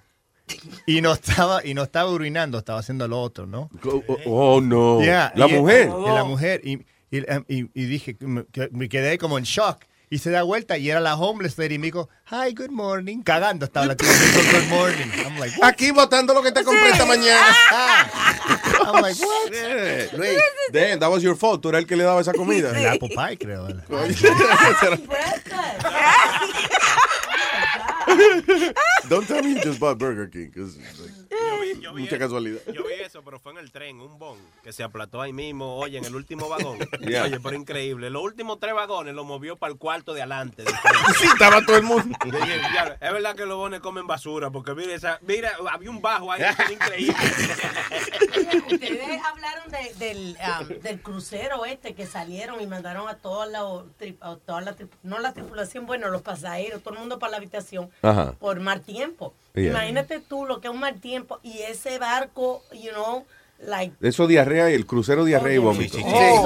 Y 0.85 0.99
no 1.01 1.13
estaba, 1.13 1.65
y 1.65 1.73
no 1.73 1.83
estaba 1.83 2.09
urinando, 2.09 2.57
estaba 2.57 2.79
haciendo 2.79 3.07
lo 3.07 3.21
otro, 3.21 3.45
¿no? 3.47 3.69
Oh, 3.85 4.03
oh, 4.25 4.59
no. 4.61 5.01
Yeah, 5.01 5.31
La 5.35 5.47
y- 5.47 5.53
mujer. 5.53 5.87
y 5.89 6.09
la 6.09 6.23
mujer. 6.25 6.61
Y, 6.63 6.73
y, 7.09 7.19
y- 7.47 7.69
y 7.73 7.85
dije, 7.85 8.17
me, 8.19 8.45
me 8.71 8.89
quedé 8.89 9.17
como 9.17 9.37
en 9.37 9.45
shock. 9.45 9.85
Y 10.09 10.17
se 10.17 10.29
da 10.29 10.43
vuelta 10.43 10.77
y 10.77 10.89
era 10.89 10.99
la 10.99 11.15
homeless 11.15 11.57
lady 11.57 11.75
y 11.75 11.77
me 11.77 11.85
dijo, 11.87 12.09
hi, 12.29 12.53
good 12.53 12.69
morning. 12.69 13.21
Cagando 13.23 13.63
estaba 13.63 13.85
la 13.85 13.95
tía. 13.95 14.09
Me 14.09 14.25
dijo, 14.25 14.41
good 14.59 14.67
morning. 14.67 15.07
I'm 15.25 15.39
like, 15.39 15.57
what? 15.57 15.69
Aquí 15.69 15.91
botando 15.91 16.33
lo 16.33 16.43
que 16.43 16.51
te 16.51 16.65
compré 16.65 16.89
esta 16.89 17.05
mañana. 17.05 17.55
I'm 18.93 19.01
like, 19.01 19.17
what? 19.21 19.51
Yeah. 19.53 20.07
Luis, 20.17 20.37
damn, 20.73 20.99
that 20.99 21.09
was 21.09 21.23
your 21.23 21.37
fault. 21.37 21.61
Tú 21.61 21.69
eras 21.69 21.83
el 21.83 21.87
que 21.87 21.95
le 21.95 22.03
daba 22.03 22.19
esa 22.19 22.33
comida. 22.33 22.77
El 22.77 22.87
apple 22.87 23.07
pie, 23.07 23.37
creo. 23.37 23.67
Don't 29.09 29.27
tell 29.27 29.41
me 29.43 29.53
you 29.55 29.61
just 29.61 29.79
bought 29.79 29.97
Burger 29.97 30.27
King. 30.27 30.51
'cause, 30.51 30.77
like, 30.77 31.11
Yo 31.31 31.61
vi, 31.61 31.81
yo 31.81 31.93
vi 31.93 32.01
mucha 32.03 32.15
eso. 32.15 32.25
casualidad. 32.25 32.59
Yo 32.73 32.83
vi 32.83 32.93
eso, 33.03 33.21
pero 33.23 33.39
fue 33.39 33.53
en 33.53 33.57
el 33.59 33.71
tren, 33.71 33.99
un 34.01 34.19
bon, 34.19 34.37
que 34.63 34.73
se 34.73 34.83
aplató 34.83 35.21
ahí 35.21 35.31
mismo, 35.33 35.77
oye, 35.77 35.97
en 35.97 36.05
el 36.05 36.15
último 36.15 36.49
vagón. 36.49 36.77
Yeah. 37.01 37.23
Oye, 37.23 37.39
pero 37.39 37.55
increíble. 37.55 38.09
Los 38.09 38.21
últimos 38.23 38.59
tres 38.59 38.73
vagones 38.73 39.15
los 39.15 39.25
movió 39.25 39.55
para 39.55 39.71
el 39.73 39.79
cuarto 39.79 40.13
de 40.13 40.21
adelante. 40.21 40.63
Sí, 41.19 41.27
estaba 41.27 41.65
todo 41.65 41.77
el 41.77 41.83
mundo. 41.83 42.17
Yo 42.25 42.31
dije, 42.31 42.59
"Ya, 42.73 42.97
es 42.99 43.13
verdad 43.13 43.35
que 43.35 43.45
los 43.45 43.57
bones 43.57 43.79
comen 43.79 44.07
basura, 44.07 44.49
porque 44.51 44.73
mira, 44.73 44.93
esa, 44.93 45.19
mira, 45.21 45.51
había 45.71 45.89
un 45.89 46.01
bajo 46.01 46.31
ahí, 46.31 46.41
que 46.55 46.61
era 46.63 46.71
increíble. 46.71 47.15
Ustedes 48.71 49.21
hablaron 49.23 49.71
de- 49.71 49.93
del, 50.05 50.37
um, 50.61 50.67
del 50.81 51.01
crucero 51.01 51.65
este 51.65 51.93
que 51.93 52.05
salieron 52.05 52.61
y 52.61 52.67
mandaron 52.67 53.07
a 53.07 53.15
toda 53.15 53.45
la, 53.45 53.61
tri- 53.99 54.17
a 54.21 54.35
toda 54.37 54.61
la 54.61 54.75
tri- 54.75 54.89
no 55.03 55.19
la 55.19 55.33
tripulación, 55.33 55.85
bueno, 55.85 56.09
los 56.09 56.21
pasajeros, 56.21 56.81
todo 56.81 56.93
el 56.93 56.99
mundo 56.99 57.19
para 57.19 57.31
la 57.31 57.37
habitación 57.37 57.89
Ajá. 58.01 58.33
por 58.39 58.59
mal 58.59 58.81
tiempo. 58.81 59.33
Yeah. 59.55 59.71
Imagínate 59.71 60.19
tú 60.19 60.45
lo 60.45 60.61
que 60.61 60.67
es 60.69 60.73
un 60.73 60.79
mal 60.79 60.99
tiempo 60.99 61.39
y 61.43 61.59
ese 61.59 61.99
barco, 61.99 62.63
you 62.73 62.91
know, 62.91 63.25
like 63.63 63.93
Eso 64.01 64.25
diarrea 64.25 64.71
y 64.71 64.73
el 64.73 64.85
crucero 64.87 65.23
diarrea 65.23 65.53
y 65.53 65.57
vómito. 65.59 65.97
Sí, 65.97 66.03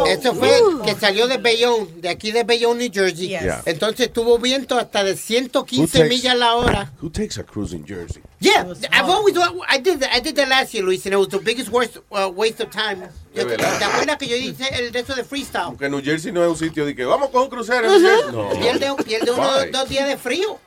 eso 0.09 0.33
fue 0.35 0.49
que 0.85 0.95
salió 0.95 1.27
de 1.27 1.37
Bayonne, 1.37 1.87
de 2.01 2.09
aquí 2.09 2.31
de 2.31 2.43
Bayonne, 2.43 2.79
New 2.83 2.91
Jersey. 2.93 3.29
Yes. 3.29 3.41
Yeah. 3.41 3.61
Entonces 3.65 4.11
tuvo 4.11 4.37
viento 4.37 4.77
hasta 4.77 5.03
de 5.03 5.11
Who 5.13 5.17
115 5.17 5.99
takes- 5.99 6.09
millas 6.09 6.35
la 6.35 6.55
hora. 6.55 6.91
Who 7.01 7.09
takes 7.11 7.37
a 7.39 7.43
cruise 7.45 7.73
in 7.73 7.85
Jersey? 7.87 8.21
Yeah, 8.41 8.65
I've 8.91 9.09
always 9.09 9.35
I 9.69 9.79
did 9.79 9.99
that, 10.01 10.09
I 10.13 10.19
did 10.19 10.35
that 10.35 10.49
last 10.49 10.73
year, 10.73 10.83
Luis, 10.83 11.05
and 11.05 11.13
it 11.13 11.17
was 11.17 11.29
the 11.29 11.37
biggest 11.39 11.69
worst, 11.71 11.97
uh, 12.11 12.27
waste 12.35 12.61
of 12.61 12.69
time. 12.69 13.07
De 13.33 13.41
Yo- 13.41 13.47
¿Te 13.47 13.63
acuerdas 13.63 14.17
que 14.17 14.27
yo 14.27 14.35
hice 14.35 14.67
el 14.77 14.91
de 14.91 14.99
eso 14.99 15.15
de 15.15 15.23
freestyle? 15.23 15.67
Porque 15.69 15.89
New 15.89 16.01
Jersey 16.03 16.31
no 16.33 16.43
es 16.43 16.49
un 16.49 16.57
sitio 16.57 16.85
de 16.85 16.95
que 16.95 17.05
vamos 17.05 17.29
con 17.29 17.43
un 17.43 17.49
crucero. 17.49 17.91
en 17.95 18.01
New 18.01 18.09
Jersey. 18.11 18.31
No. 18.33 18.49
Pierde, 18.59 19.03
pierde 19.05 19.31
uno 19.31 19.41
Why? 19.63 19.71
dos 19.71 19.87
días 19.89 20.07
de 20.09 20.17
frío. 20.17 20.59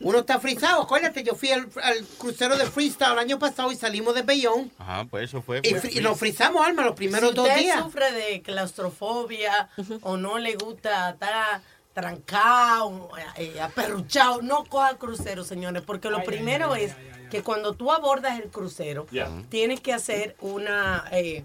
Uno 0.00 0.18
está 0.20 0.38
frisado. 0.40 0.82
Acuérdate, 0.82 1.22
yo 1.22 1.34
fui 1.34 1.50
al, 1.50 1.68
al 1.82 2.04
crucero 2.18 2.56
de 2.56 2.66
freestyle 2.66 3.12
el 3.12 3.18
año 3.18 3.38
pasado 3.38 3.70
y 3.72 3.76
salimos 3.76 4.14
de 4.14 4.22
Bayonne. 4.22 4.70
Ajá, 4.78 5.04
pues 5.10 5.24
eso 5.24 5.42
fue. 5.42 5.58
Y, 5.62 5.74
fri- 5.74 5.96
y 5.96 6.00
nos 6.00 6.18
frizamos, 6.18 6.66
Alma, 6.66 6.84
los 6.84 6.94
primeros 6.96 7.30
si 7.30 7.36
dos 7.36 7.46
usted 7.48 7.60
días. 7.60 7.78
sufre 7.82 8.12
de 8.12 8.42
claustrofobia 8.42 9.68
o 10.02 10.16
no 10.16 10.38
le 10.38 10.54
gusta 10.56 11.10
estar 11.10 11.60
trancado, 11.92 13.10
eh, 13.36 13.60
aperruchado, 13.60 14.42
no 14.42 14.64
coja 14.64 14.96
crucero, 14.96 15.44
señores, 15.44 15.82
porque 15.84 16.08
lo 16.10 16.22
primero 16.24 16.74
es 16.74 16.92
que 17.30 17.42
cuando 17.42 17.74
tú 17.74 17.92
abordas 17.92 18.38
el 18.40 18.48
crucero, 18.48 19.06
Yeah. 19.10 19.30
tienes 19.48 19.80
que 19.80 19.92
hacer 19.92 20.36
una... 20.40 21.04
eh, 21.12 21.44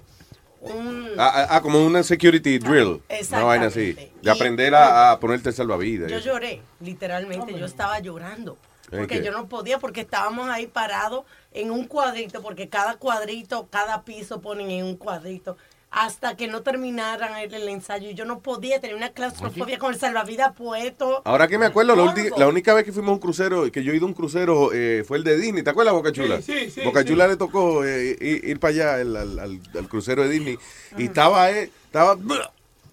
un, 0.73 1.05
Ah, 1.17 1.31
ah, 1.33 1.47
ah, 1.51 1.61
como 1.61 1.85
una 1.85 2.03
security 2.03 2.57
drill. 2.57 3.01
Una 3.31 3.43
vaina 3.43 3.67
así. 3.67 3.89
Exactamente. 3.89 4.19
De 4.21 4.31
aprender 4.31 4.75
a, 4.75 5.11
a 5.11 5.19
ponerte 5.19 5.51
salvavidas. 5.51 6.11
Yo 6.11 6.19
lloré, 6.19 6.61
literalmente, 6.79 7.57
yo 7.57 7.65
estaba 7.65 7.99
llorando. 7.99 8.57
¿En 8.91 8.99
Porque 8.99 9.23
yo 9.23 9.31
no 9.31 9.47
podía, 9.47 9.79
porque 9.79 10.01
estábamos 10.01 10.47
ahí 10.49 10.67
parados 10.67 11.25
en 11.51 11.71
un 11.71 11.85
cuadrito, 11.87 12.41
porque 12.41 12.69
cada 12.69 12.95
cuadrito, 12.97 13.67
cada 13.69 14.03
piso 14.03 14.41
ponen 14.41 14.69
en 14.69 14.85
un 14.85 14.95
cuadrito, 14.95 15.57
hasta 15.95 16.35
que 16.35 16.47
no 16.49 16.61
terminaran 16.61 17.37
el, 17.37 17.53
el 17.53 17.69
ensayo. 17.69 18.09
Y 18.09 18.15
yo 18.15 18.25
no 18.25 18.39
podía 18.39 18.81
tener 18.81 18.97
una 18.97 19.09
claustrofobia 19.11 19.79
con 19.79 19.93
el 19.93 19.99
salvavidas 19.99 20.53
puesto. 20.53 21.21
Ahora 21.23 21.47
que 21.47 21.57
me 21.57 21.65
acuerdo, 21.67 21.95
la, 21.95 22.03
Horrible. 22.03 22.31
ulti- 22.31 22.37
la 22.37 22.47
única 22.49 22.73
vez 22.73 22.83
que 22.83 22.91
fuimos 22.91 23.11
a 23.11 23.13
un 23.13 23.19
crucero, 23.19 23.71
que 23.71 23.81
yo 23.81 23.93
he 23.93 23.95
ido 23.95 24.05
a 24.05 24.09
un 24.09 24.13
crucero, 24.13 24.71
eh, 24.73 25.05
fue 25.07 25.17
el 25.17 25.23
de 25.23 25.37
Disney. 25.37 25.63
¿Te 25.63 25.69
acuerdas, 25.69 25.93
Boca 25.93 26.11
Chula? 26.11 26.41
Sí, 26.41 26.53
sí, 26.65 26.71
sí, 26.71 26.81
Boca 26.83 27.01
sí. 27.01 27.07
Chula 27.07 27.27
le 27.29 27.37
tocó 27.37 27.85
eh, 27.85 28.17
ir, 28.19 28.43
ir 28.43 28.59
para 28.59 28.71
allá 28.73 28.99
el- 29.01 29.15
al, 29.15 29.39
al- 29.39 29.59
al 29.73 29.87
crucero 29.87 30.23
de 30.23 30.29
Disney. 30.29 30.59
Y 30.97 31.05
estaba, 31.05 31.49
eh, 31.51 31.71
estaba 31.85 32.17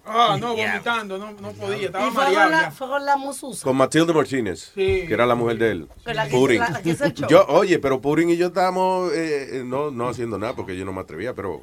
Ah, 0.05 0.37
no, 0.41 0.57
vomitando, 0.57 1.17
no, 1.17 1.31
no 1.31 1.53
podía, 1.53 1.87
estaba 1.87 2.11
fue 2.11 2.25
con 2.25 2.51
la, 2.51 2.71
fue 2.73 2.89
con 2.89 3.05
la 3.07 3.17
mususa. 3.17 3.63
con 3.63 3.77
Matilde 3.77 4.13
Martínez, 4.13 4.73
Sí. 4.75 5.05
que 5.07 5.15
era 5.15 5.27
la 5.27 5.37
mujer 5.37 5.59
de 5.59 5.71
él. 5.71 5.89
Que 6.05 6.13
la 6.13 6.25
que- 6.25 6.31
Purin. 6.37 6.59
la- 6.61 6.71
la 6.71 6.83
que 6.83 6.91
hizo 6.91 7.05
el 7.05 7.15
show. 7.15 7.29
Yo, 7.29 7.45
oye, 7.47 7.79
pero 7.79 8.01
Purin 8.01 8.29
y 8.31 8.37
yo 8.37 8.49
estábamos 8.49 9.13
eh, 9.13 9.59
eh, 9.61 9.63
no, 9.65 9.93
no 9.93 10.09
haciendo 10.09 10.39
nada 10.39 10.55
porque 10.57 10.77
yo 10.77 10.85
no 10.85 10.93
me 10.93 11.01
atrevía, 11.03 11.35
pero... 11.35 11.63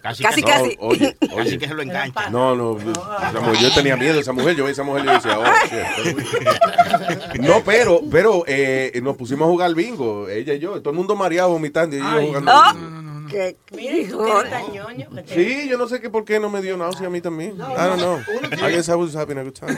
Casi, 0.00 0.22
Casi, 0.22 0.40
No, 0.42 0.46
casi. 0.52 0.76
Oye, 0.80 1.16
Casi 1.20 1.34
oye. 1.40 1.58
que 1.58 1.66
se 1.68 1.74
lo 1.74 1.82
engancha. 1.82 2.30
No, 2.30 2.54
no, 2.54 2.78
esa 2.78 3.40
mujer- 3.40 3.56
yo 3.60 3.74
tenía 3.74 3.96
miedo 3.96 4.14
de 4.14 4.20
esa 4.20 4.32
mujer, 4.32 4.54
yo 4.54 4.62
vi 4.64 4.68
a 4.70 4.72
esa 4.72 4.82
mujer 4.84 5.02
y 5.02 5.06
yo 5.06 5.12
decía, 5.14 5.38
oh, 5.40 5.44
shit. 7.32 7.40
No, 7.40 7.62
pero, 7.64 8.00
pero 8.10 8.44
eh, 8.46 8.98
nos 9.02 9.16
pusimos 9.16 9.46
a 9.46 9.50
jugar 9.50 9.74
bingo, 9.74 10.28
ella 10.28 10.54
y 10.54 10.58
yo, 10.60 10.80
todo 10.80 10.90
el 10.90 10.96
mundo 10.96 11.16
mareado, 11.16 11.50
vomitando 11.50 11.96
y 11.96 11.98
yo 11.98 12.04
jugando. 12.28 12.52
Oh. 12.54 12.74
bingo. 12.74 13.02
¿Qué? 13.02 13.11
Mira, 13.72 13.96
y 13.98 14.06
tú 14.06 14.18
que 14.22 14.30
eres 14.30 14.50
tan 14.50 14.72
ñoño. 14.72 15.10
que 15.10 15.22
te- 15.22 15.34
Sí, 15.34 15.68
yo 15.68 15.78
no 15.78 15.88
sé 15.88 16.00
que 16.00 16.10
por 16.10 16.24
qué 16.24 16.38
no 16.40 16.50
me 16.50 16.60
dio 16.62 16.76
náusea 16.76 17.06
a 17.06 17.10
mí 17.10 17.20
también. 17.20 17.52
I 17.56 17.58
don't 17.58 17.98
know. 18.00 18.18
I 18.68 18.72
guess 18.72 18.88
I 18.88 18.92
was 18.94 19.14
having 19.16 19.38
a 19.38 19.42
good 19.42 19.52
time. 19.54 19.76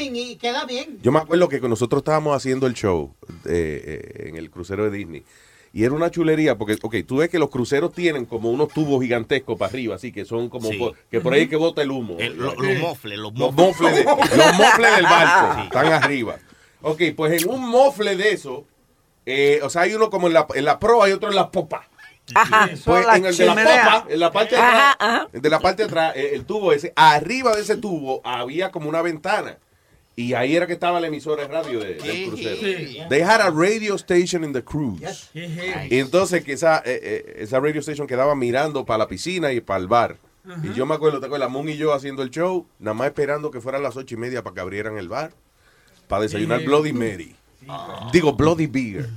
Y 0.00 0.36
queda 0.36 0.64
bien. 0.64 0.98
Yo 1.02 1.12
me 1.12 1.18
acuerdo 1.18 1.48
que 1.48 1.60
nosotros 1.60 2.00
estábamos 2.00 2.36
haciendo 2.36 2.66
el 2.66 2.74
show 2.74 3.14
eh, 3.46 3.82
eh, 4.24 4.28
en 4.28 4.36
el 4.36 4.50
crucero 4.50 4.84
de 4.84 4.96
Disney. 4.96 5.24
Y 5.72 5.84
era 5.84 5.92
una 5.94 6.10
chulería, 6.10 6.56
porque, 6.56 6.78
ok, 6.80 6.96
tú 7.06 7.18
ves 7.18 7.28
que 7.28 7.38
los 7.38 7.50
cruceros 7.50 7.92
tienen 7.92 8.24
como 8.24 8.50
unos 8.50 8.68
tubos 8.68 9.02
gigantescos 9.02 9.58
para 9.58 9.68
arriba, 9.70 9.96
así 9.96 10.12
que 10.12 10.24
son 10.24 10.48
como, 10.48 10.70
Sí. 10.70 10.78
por- 10.78 10.96
que 11.10 11.20
por 11.20 11.34
ahí 11.34 11.46
que 11.46 11.56
bota 11.56 11.82
el 11.82 11.90
humo. 11.90 12.16
El- 12.18 12.38
lo- 12.38 12.54
los 12.54 12.78
mofles, 12.78 13.18
los 13.18 13.38
Los 13.38 13.52
mofles. 13.54 13.92
mofles, 13.92 13.94
de- 13.96 14.36
los 14.36 14.54
mofles 14.56 14.96
del 14.96 15.04
barco 15.04 15.54
Sí. 15.56 15.62
están 15.64 15.92
arriba. 15.92 16.36
Ok, 16.80 17.02
pues 17.16 17.42
en 17.42 17.50
un 17.50 17.68
mofle 17.68 18.16
de 18.16 18.30
eso, 18.32 18.64
eh, 19.26 19.60
o 19.62 19.68
sea, 19.68 19.82
hay 19.82 19.92
uno 19.94 20.08
como 20.08 20.28
en 20.28 20.32
la, 20.32 20.46
en 20.54 20.64
la 20.64 20.78
proa 20.78 21.08
y 21.08 21.12
otro 21.12 21.28
en 21.28 21.36
la 21.36 21.50
popa. 21.50 21.87
Ajá. 22.34 22.68
Pues 22.84 23.06
en 23.14 23.26
el 23.26 23.36
de 23.36 23.46
la 23.46 23.54
popa, 23.54 24.06
en 24.08 24.20
la 24.20 24.32
parte 24.32 24.54
de 24.56 24.60
atrás, 24.62 24.96
ajá. 24.98 25.28
de 25.32 25.48
la 25.50 25.60
parte 25.60 25.82
de 25.82 25.86
atrás, 25.88 26.12
eh, 26.16 26.30
el 26.34 26.44
tubo 26.44 26.72
ese, 26.72 26.92
arriba 26.96 27.54
de 27.54 27.62
ese 27.62 27.76
tubo 27.76 28.20
había 28.24 28.70
como 28.70 28.88
una 28.88 29.02
ventana. 29.02 29.58
Y 30.16 30.34
ahí 30.34 30.56
era 30.56 30.66
que 30.66 30.72
estaba 30.72 31.00
la 31.00 31.06
emisora 31.06 31.42
de 31.42 31.48
radio 31.48 31.78
de- 31.78 31.94
del 31.94 32.26
crucero. 32.28 32.56
Sí. 32.60 32.98
They 33.08 33.20
had 33.22 33.40
a 33.40 33.50
radio 33.50 33.94
station 33.94 34.42
in 34.42 34.52
the 34.52 34.64
cruise. 34.64 35.30
Y 35.32 35.98
entonces 36.00 36.42
que 36.44 36.54
esa, 36.54 36.78
eh, 36.78 37.00
eh, 37.02 37.34
esa 37.38 37.60
radio 37.60 37.78
station 37.80 38.06
quedaba 38.08 38.34
mirando 38.34 38.84
para 38.84 38.98
la 38.98 39.06
piscina 39.08 39.52
y 39.52 39.60
para 39.60 39.78
el 39.80 39.86
bar. 39.86 40.16
Y 40.64 40.72
yo 40.72 40.86
me 40.86 40.94
acuerdo, 40.94 41.20
te 41.20 41.26
acuerdas, 41.26 41.50
Moon 41.50 41.68
y 41.68 41.76
yo 41.76 41.92
haciendo 41.92 42.22
el 42.22 42.30
show, 42.30 42.66
nada 42.78 42.94
más 42.94 43.06
esperando 43.08 43.50
que 43.50 43.60
fueran 43.60 43.82
las 43.82 43.96
ocho 43.96 44.14
y 44.14 44.18
media 44.18 44.42
para 44.42 44.54
que 44.54 44.60
abrieran 44.60 44.96
el 44.96 45.06
bar, 45.08 45.30
para 46.08 46.22
desayunar. 46.22 46.62
Bloody 46.64 46.92
Mary. 46.92 47.36
Digo, 48.12 48.32
Bloody 48.32 48.66
Beer. 48.66 49.08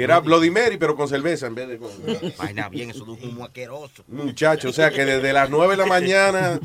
Que 0.00 0.04
era 0.04 0.18
Bloody 0.20 0.50
Mary, 0.50 0.78
pero 0.78 0.96
con 0.96 1.06
cerveza 1.10 1.46
en 1.46 1.54
vez 1.54 1.68
de 1.68 1.76
con... 1.76 1.90
Vaina 2.38 2.70
bien, 2.70 2.88
eso 2.88 3.04
de 3.04 3.10
un 3.10 3.22
humo 3.22 3.44
asqueroso. 3.44 4.02
Muchacho, 4.08 4.70
o 4.70 4.72
sea 4.72 4.88
que 4.88 5.04
desde 5.04 5.30
las 5.30 5.50
9 5.50 5.72
de 5.72 5.76
la 5.76 5.84
mañana, 5.84 6.58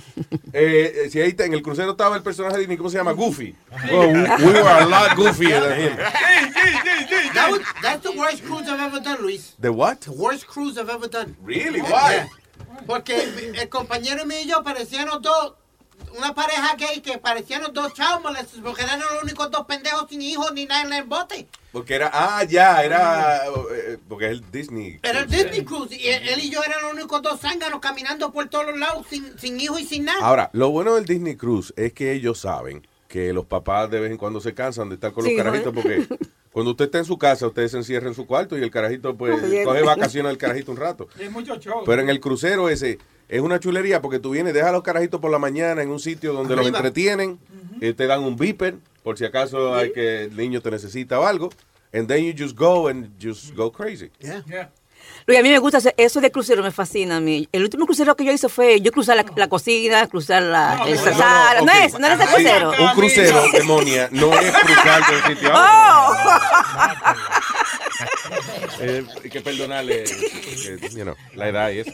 eh, 0.53 1.03
eh, 1.03 1.09
si 1.09 1.19
ahí 1.19 1.31
está- 1.31 1.43
en 1.43 1.53
el 1.53 1.61
crucero 1.61 1.91
estaba 1.91 2.15
el 2.15 2.23
personaje 2.23 2.65
de 2.65 2.77
¿cómo 2.77 2.89
se 2.89 2.95
llama? 2.95 3.11
Goofy. 3.11 3.53
Oh, 3.91 4.07
we 4.07 4.53
were 4.53 4.61
a 4.61 4.85
lot 4.85 5.17
goofier 5.17 5.59
than 5.61 5.79
him. 5.81 5.97
That 7.33 7.51
was, 7.51 7.59
that's 7.81 8.03
the 8.03 8.17
worst 8.17 8.41
cruise 8.45 8.69
I've 8.69 8.79
ever 8.79 9.01
done, 9.01 9.21
Luis. 9.21 9.53
The 9.59 9.69
what? 9.69 9.99
The 9.99 10.11
worst 10.13 10.47
cruise 10.47 10.77
I've 10.77 10.89
ever 10.89 11.09
done. 11.09 11.35
Really? 11.43 11.81
Why? 11.81 12.29
Porque 12.87 13.17
el 13.59 13.67
compañero 13.67 14.25
mío 14.25 14.39
y 14.43 14.47
yo 14.47 14.63
parecíamos 14.63 15.21
dos, 15.21 15.55
una 16.17 16.33
pareja 16.33 16.75
gay 16.77 17.01
que 17.01 17.17
parecíamos 17.17 17.73
dos 17.73 17.93
chavos 17.93 18.23
molestos 18.23 18.59
porque 18.63 18.83
eran 18.83 18.99
los 18.99 19.23
únicos 19.23 19.51
dos 19.51 19.65
pendejos 19.65 20.05
sin 20.09 20.21
hijos 20.21 20.51
ni 20.53 20.65
nada 20.65 20.83
en 20.83 20.93
el 20.93 21.03
bote. 21.03 21.47
Porque 21.71 21.95
era, 21.95 22.09
ah, 22.13 22.43
ya, 22.45 22.83
era, 22.83 23.45
eh, 23.47 23.97
porque 24.07 24.25
es 24.25 24.31
el 24.31 24.51
Disney. 24.51 24.99
Era 25.03 25.19
el 25.19 25.27
Disney 25.27 25.65
Cruise 25.65 25.91
y 25.91 26.07
él, 26.07 26.27
él 26.29 26.39
y 26.39 26.49
yo 26.49 26.63
eran 26.63 26.81
los 26.83 26.93
únicos 26.93 27.21
dos 27.21 27.39
zánganos 27.41 27.79
caminando 27.81 28.31
por 28.31 28.47
todos 28.47 28.67
los 28.67 28.77
lados 28.77 29.05
sin, 29.09 29.37
sin 29.37 29.59
hijos 29.59 29.81
y 29.81 29.85
sin 29.85 30.05
nada. 30.05 30.19
Ahora, 30.25 30.49
lo 30.53 30.69
bueno 30.69 30.95
del 30.95 31.05
Disney 31.05 31.35
Cruise 31.35 31.73
es 31.75 31.91
que 31.93 32.13
ellos 32.13 32.39
saben 32.39 32.87
que 33.07 33.33
los 33.33 33.45
papás 33.45 33.89
de 33.91 33.99
vez 33.99 34.11
en 34.11 34.17
cuando 34.17 34.39
se 34.39 34.53
cansan 34.53 34.89
de 34.89 34.95
estar 34.95 35.11
con 35.11 35.23
Sí, 35.23 35.31
los 35.35 35.37
¿no? 35.37 35.43
carajitos 35.43 35.73
porque 35.73 36.07
cuando 36.51 36.71
usted 36.71 36.85
está 36.85 36.97
en 36.99 37.05
su 37.05 37.17
casa, 37.17 37.47
usted 37.47 37.67
se 37.67 37.77
encierra 37.77 38.07
en 38.07 38.15
su 38.15 38.25
cuarto 38.25 38.57
y 38.57 38.63
el 38.63 38.71
carajito 38.71 39.15
pues 39.15 39.35
coge 39.65 39.83
vacaciones 39.83 40.29
al 40.29 40.37
carajito 40.37 40.71
un 40.71 40.77
rato. 40.77 41.07
Hay 41.19 41.29
mucho 41.29 41.55
show. 41.57 41.83
Pero 41.85 42.01
en 42.01 42.09
el 42.09 42.19
crucero 42.19 42.69
ese 42.69 42.99
es 43.29 43.41
una 43.41 43.59
chulería 43.59 44.01
porque 44.01 44.19
tú 44.19 44.31
vienes, 44.31 44.53
dejas 44.53 44.69
a 44.69 44.73
los 44.73 44.83
carajitos 44.83 45.19
por 45.19 45.31
la 45.31 45.39
mañana 45.39 45.81
en 45.81 45.89
un 45.89 45.99
sitio 45.99 46.33
donde 46.33 46.55
los 46.55 46.65
entretienen, 46.67 47.39
eh, 47.81 47.93
te 47.93 48.07
dan 48.07 48.23
un 48.23 48.35
beeper 48.35 48.75
por 49.03 49.17
si 49.17 49.25
acaso 49.25 49.75
hay 49.75 49.91
que 49.91 50.23
el 50.25 50.35
niño 50.37 50.61
te 50.61 50.71
necesita 50.71 51.19
o 51.19 51.25
algo, 51.25 51.49
and 51.93 52.07
then 52.07 52.23
you 52.23 52.33
just 52.37 52.57
go 52.57 52.87
and 52.87 53.09
just 53.21 53.55
go 53.55 53.71
crazy. 53.71 54.09
Luis, 55.27 55.39
a 55.39 55.43
mí 55.43 55.49
me 55.49 55.59
gusta 55.59 55.77
hacer- 55.77 55.93
eso 55.97 56.19
de 56.19 56.31
crucero, 56.31 56.63
me 56.63 56.71
fascina 56.71 57.17
a 57.17 57.19
mí. 57.19 57.47
El 57.51 57.61
último 57.63 57.85
crucero 57.85 58.15
que 58.15 58.25
yo 58.25 58.31
hice 58.31 58.49
fue 58.49 58.81
yo 58.81 58.91
cruzar 58.91 59.15
la, 59.15 59.25
la 59.35 59.47
cocina, 59.47 60.07
cruzar 60.07 60.41
la, 60.41 60.83
el 60.87 60.97
sala. 60.97 61.61
No, 61.63 61.71
es, 61.71 61.97
no 61.99 62.07
es 62.07 62.13
ese 62.19 62.23
Sí, 62.27 62.33
crucero. 62.33 62.71
Un 62.79 62.89
crucero, 62.95 63.43
demonia, 63.53 64.09
no 64.11 64.33
es 64.39 64.51
cruzar 64.51 65.01
de 65.07 65.15
un 65.17 65.23
sitio 65.35 65.49
a 65.53 66.09
Oh. 67.54 67.54
Eh, 68.79 69.05
hay 69.23 69.29
que 69.29 69.41
perdonarle 69.41 70.03
eh, 70.03 70.79
you 70.91 71.03
know, 71.03 71.15
la 71.33 71.49
edad 71.49 71.71
y 71.71 71.79
eso. 71.79 71.91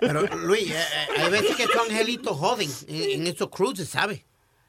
Pero 0.00 0.22
Luis, 0.36 0.70
eh, 0.70 0.74
eh, 0.74 1.20
hay 1.20 1.30
veces 1.30 1.56
que 1.56 1.64
estos 1.64 1.88
angelitos 1.88 2.36
joden 2.36 2.70
en, 2.88 3.20
en 3.22 3.26
esos 3.26 3.48
cruises, 3.50 3.88
¿sabes? 3.88 4.22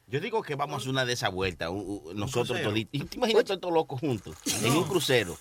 Yo 0.07 0.19
digo 0.19 0.41
que 0.43 0.55
vamos 0.55 0.73
a 0.73 0.77
hacer 0.79 0.89
una 0.89 1.05
de 1.05 1.13
esas 1.13 1.31
vueltas, 1.31 1.71
nosotros 2.13 2.61
toditos. 2.61 2.89
Y 2.91 3.05
te 3.05 3.15
imaginas 3.15 3.45
todos 3.45 3.55
estos 3.55 3.71
locos 3.71 4.01
juntos, 4.01 4.35
en 4.61 4.73
un 4.73 4.83
crucero. 4.83 5.37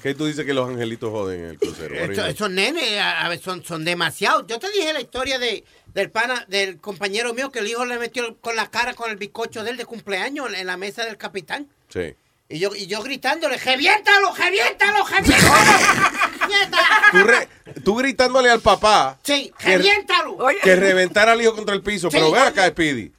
¿Qué 0.00 0.14
tú 0.14 0.26
dices 0.26 0.46
que 0.46 0.54
los 0.54 0.68
angelitos 0.68 1.10
joden 1.10 1.40
en 1.40 1.46
el 1.50 1.58
crucero? 1.58 1.92
Estos, 1.96 2.28
esos 2.28 2.48
nenes 2.48 2.98
a, 2.98 3.24
a 3.24 3.28
veces 3.28 3.44
son, 3.44 3.64
son 3.64 3.84
demasiados. 3.84 4.44
Yo 4.46 4.60
te 4.60 4.70
dije 4.70 4.92
la 4.92 5.00
historia 5.00 5.40
de, 5.40 5.64
del 5.92 6.12
pana, 6.12 6.44
del 6.48 6.78
compañero 6.78 7.34
mío 7.34 7.50
que 7.50 7.58
el 7.58 7.66
hijo 7.66 7.84
le 7.84 7.98
metió 7.98 8.36
con 8.40 8.54
la 8.54 8.70
cara 8.70 8.94
con 8.94 9.10
el 9.10 9.16
bizcocho 9.16 9.64
de 9.64 9.72
él 9.72 9.76
de 9.76 9.86
cumpleaños 9.86 10.48
en, 10.50 10.54
en 10.54 10.66
la 10.68 10.76
mesa 10.76 11.04
del 11.04 11.16
capitán. 11.16 11.68
Sí. 11.88 12.14
Y 12.52 12.58
yo, 12.58 12.70
y 12.76 12.86
yo 12.86 13.02
gritándole, 13.02 13.56
¡reviéntalo, 13.56 14.34
reviéntalo, 14.34 15.04
reviéntalo! 15.06 15.52
Tú, 17.12 17.18
re- 17.24 17.48
tú 17.84 17.94
gritándole 17.96 18.50
al 18.50 18.60
papá 18.60 19.18
Sí, 19.22 19.52
que, 19.58 19.76
reviéntalo. 19.78 20.36
que 20.62 20.76
reventara 20.76 21.32
al 21.32 21.40
hijo 21.42 21.54
contra 21.54 21.74
el 21.74 21.82
piso, 21.82 22.10
Sí. 22.10 22.16
pero 22.16 22.30
ve 22.30 22.40
acá, 22.40 22.66
Speedy. 22.68 23.12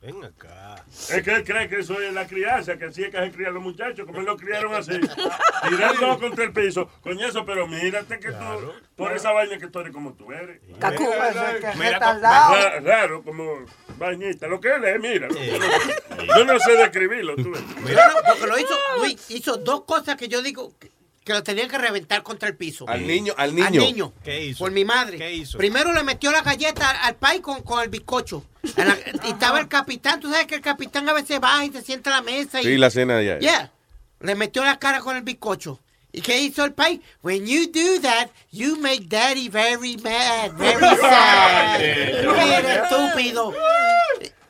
Es 1.09 1.23
que 1.23 1.31
él 1.31 1.43
cree 1.43 1.67
que 1.67 1.79
eso 1.79 1.99
es 2.01 2.13
la 2.13 2.27
crianza, 2.27 2.77
que 2.77 2.85
así 2.85 3.03
es 3.03 3.09
que 3.09 3.17
se 3.17 3.31
crían 3.31 3.53
los 3.53 3.63
muchachos, 3.63 4.05
como 4.05 4.19
él 4.19 4.25
lo 4.25 4.37
criaron 4.37 4.73
así. 4.73 4.99
Tirando 5.69 6.19
contra 6.19 6.45
el 6.45 6.53
piso. 6.53 6.89
Coñazo, 7.01 7.45
pero 7.45 7.67
mírate 7.67 8.19
que 8.19 8.31
tú, 8.31 8.73
por 8.95 9.11
esa 9.13 9.31
vaina 9.31 9.57
que 9.57 9.67
tú 9.67 9.79
eres 9.79 9.93
como 9.93 10.13
tú 10.13 10.31
eres. 10.31 10.59
Cacú. 10.79 11.03
Eso 11.11 12.81
Raro, 12.81 13.23
como 13.23 13.65
vainita. 13.97 14.47
Lo 14.47 14.59
que 14.59 14.73
él 14.73 14.83
es, 14.85 14.99
mira. 14.99 15.27
Yo 15.29 15.59
no, 15.59 16.37
yo 16.37 16.45
no 16.45 16.59
sé 16.59 16.75
describirlo, 16.77 17.35
tú. 17.35 17.51
Mira, 17.83 18.13
porque 18.27 18.47
lo 18.47 18.59
hizo, 18.59 18.75
Luis, 18.99 19.29
hizo 19.29 19.57
dos 19.57 19.83
cosas 19.83 20.15
que 20.15 20.27
yo 20.27 20.41
digo 20.41 20.73
que, 20.79 20.91
que 21.23 21.33
lo 21.33 21.41
tenían 21.43 21.69
que 21.69 21.77
reventar 21.77 22.21
contra 22.23 22.49
el 22.49 22.55
piso. 22.55 22.85
Al 22.87 23.05
niño, 23.07 23.33
al 23.37 23.55
niño. 23.55 23.65
Al 23.67 23.73
niño. 23.77 24.13
¿Qué 24.23 24.45
hizo? 24.45 24.59
Por 24.59 24.71
mi 24.71 24.83
madre. 24.85 25.17
¿Qué 25.17 25.33
hizo? 25.33 25.57
Primero 25.57 25.93
le 25.93 26.03
metió 26.03 26.31
la 26.31 26.41
galleta 26.41 26.89
al, 26.89 26.97
al 27.01 27.15
pay 27.15 27.39
con, 27.39 27.61
con 27.63 27.81
el 27.81 27.89
bizcocho. 27.89 28.43
La- 28.75 28.97
y 29.25 29.29
estaba 29.31 29.59
el 29.59 29.67
capitán. 29.67 30.19
Tú 30.19 30.29
sabes 30.31 30.47
que 30.47 30.55
el 30.55 30.61
capitán 30.61 31.07
a 31.09 31.13
veces 31.13 31.39
baja 31.39 31.65
y 31.65 31.71
se 31.71 31.81
sienta 31.81 32.09
a 32.15 32.17
la 32.17 32.21
mesa. 32.21 32.59
Y, 32.61 32.63
Sí, 32.65 32.77
la 32.77 32.89
cena 32.89 33.21
ya. 33.21 33.39
Yeah. 33.39 33.71
Le 34.19 34.35
metió 34.35 34.63
la 34.63 34.79
cara 34.79 34.99
con 34.99 35.15
el 35.15 35.23
bizcocho. 35.23 35.79
¿Y 36.15 36.21
qué 36.21 36.39
hizo 36.41 36.63
el 36.63 36.73
pay? 36.73 37.01
When 37.23 37.45
you 37.47 37.67
do 37.71 37.99
that, 38.01 38.29
you 38.51 38.77
make 38.77 39.07
daddy 39.09 39.49
very 39.49 39.97
mad, 39.97 40.51
very 40.57 40.79
sad. 41.01 41.79
Mira, 41.79 42.83
estúpido. 42.83 43.53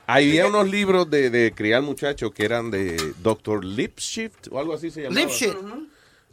Había 0.05 0.47
unos 0.47 0.69
libros 0.69 1.09
de, 1.09 1.29
de 1.29 1.53
criar 1.53 1.81
muchachos 1.81 2.31
que 2.33 2.43
eran 2.43 2.69
de 2.69 3.13
Dr. 3.19 3.63
Lipshift 3.63 4.49
o 4.51 4.59
algo 4.59 4.73
así 4.73 4.91
se 4.91 5.03
llamaba. 5.03 5.21
Lipshit. 5.21 5.53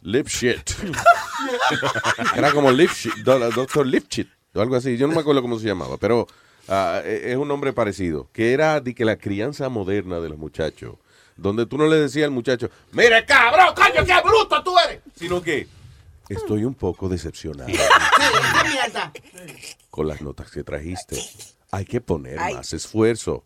Lipshit. 0.01 0.71
Era 2.35 2.51
como 2.51 2.71
Lipshit, 2.71 3.13
do- 3.17 3.51
Dr. 3.51 3.85
Lipshit 3.85 4.27
o 4.53 4.61
algo 4.61 4.75
así. 4.75 4.97
Yo 4.97 5.07
no 5.07 5.13
me 5.15 5.21
acuerdo 5.21 5.41
cómo 5.41 5.59
se 5.59 5.67
llamaba, 5.67 5.97
pero 5.97 6.27
e- 6.67 7.21
es 7.31 7.37
un 7.37 7.47
nombre 7.47 7.73
parecido. 7.73 8.29
Que 8.33 8.53
era 8.53 8.79
de 8.81 8.93
que 8.95 9.05
la 9.05 9.17
crianza 9.17 9.69
moderna 9.69 10.19
de 10.19 10.29
los 10.29 10.37
muchachos. 10.37 10.95
Donde 11.37 11.65
tú 11.65 11.77
no 11.77 11.87
le 11.87 11.95
decías 11.97 12.25
al 12.25 12.31
muchacho, 12.31 12.69
mire 12.91 13.25
cabrón, 13.25 13.73
coño, 13.75 14.05
qué 14.05 14.21
bruto 14.23 14.61
tú 14.63 14.75
eres. 14.85 14.99
Sino 15.15 15.41
que 15.41 15.67
estoy 16.29 16.65
un 16.65 16.75
poco 16.75 17.09
decepcionado 17.09 17.71
con 19.89 20.07
las 20.07 20.21
notas 20.21 20.51
que 20.51 20.63
trajiste. 20.63 21.17
Hay 21.71 21.85
que 21.85 22.01
poner 22.01 22.37
Ay. 22.39 22.53
más 22.55 22.73
esfuerzo. 22.73 23.43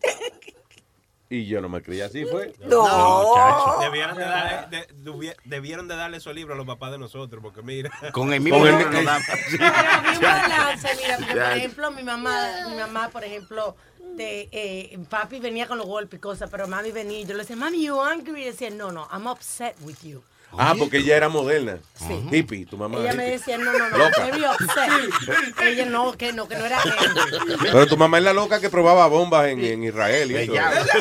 Y 1.28 1.46
yo 1.46 1.60
no 1.60 1.68
me 1.68 1.82
creía 1.82 2.06
así, 2.06 2.24
fue. 2.24 2.52
No. 2.66 3.80
Debieron 3.80 4.16
de, 4.16 4.22
darle, 4.24 4.76
de- 4.76 4.88
dubie- 5.02 5.34
debieron 5.44 5.88
de 5.88 5.96
darle 5.96 6.18
esos 6.18 6.32
libros 6.34 6.54
a 6.54 6.58
los 6.58 6.66
papás 6.66 6.92
de 6.92 6.98
nosotros, 6.98 7.42
porque 7.42 7.62
mira. 7.62 7.90
Con 8.12 8.32
el 8.32 8.40
mismo 8.40 8.60
Con 8.60 8.68
el- 8.68 8.90
nos 8.92 9.04
da- 9.04 9.20
Pero 9.50 10.20
balance, 10.20 10.88
mira, 11.02 11.16
porque, 11.18 11.32
por 11.34 11.52
ejemplo, 11.52 11.90
mi 11.90 12.02
mamá, 12.04 12.46
mi 12.68 12.76
mamá, 12.76 13.08
por 13.08 13.24
ejemplo, 13.24 13.74
de, 14.14 14.48
eh, 14.52 14.98
papi 15.10 15.40
venía 15.40 15.66
con 15.66 15.78
los 15.78 15.86
golpes 15.86 16.18
y 16.18 16.20
cosas, 16.20 16.48
pero 16.48 16.68
mami 16.68 16.92
venía 16.92 17.18
y 17.18 17.24
yo 17.26 17.34
le 17.34 17.40
decía, 17.40 17.56
mami, 17.56 17.84
you 17.84 18.00
angry? 18.00 18.42
Y 18.42 18.44
decía, 18.46 18.70
no, 18.70 18.92
no, 18.92 19.08
I'm 19.12 19.26
upset 19.26 19.74
with 19.80 19.98
you. 20.04 20.22
Ah, 20.58 20.74
porque 20.78 20.98
ella 20.98 21.16
era 21.18 21.28
moderna. 21.28 21.78
Sí. 21.94 22.28
Hippie, 22.32 22.64
tu 22.64 22.78
mamá. 22.78 22.98
Ella 23.00 23.12
me 23.12 23.24
decía, 23.30 23.58
no, 23.58 23.70
no, 23.72 23.90
no, 23.90 23.98
Loca. 23.98 24.26
upset. 24.58 25.60
Ella 25.62 25.84
no, 25.86 26.12
que 26.16 26.32
no, 26.32 26.48
que 26.48 26.56
no 26.56 26.64
era 26.64 26.80
angry. 26.80 27.56
Pero 27.60 27.86
tu 27.86 27.96
mamá 27.98 28.16
es 28.18 28.24
la 28.24 28.32
loca 28.32 28.58
que 28.58 28.70
probaba 28.70 29.06
bombas 29.06 29.48
en, 29.48 29.62
en 29.62 29.84
Israel. 29.84 30.30
Y 30.30 30.36
eso. 30.36 30.52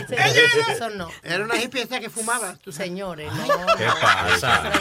Sí, 0.10 0.16
Eso 0.72 0.90
no. 0.90 1.10
Era 1.24 1.44
una 1.46 1.56
hippie 1.62 1.84
esa 1.84 2.02
que 2.02 2.10
fumaba. 2.10 2.58
Señores, 2.70 3.32
no. 3.34 3.46
¿Qué 3.78 3.86
pasa? 4.02 4.72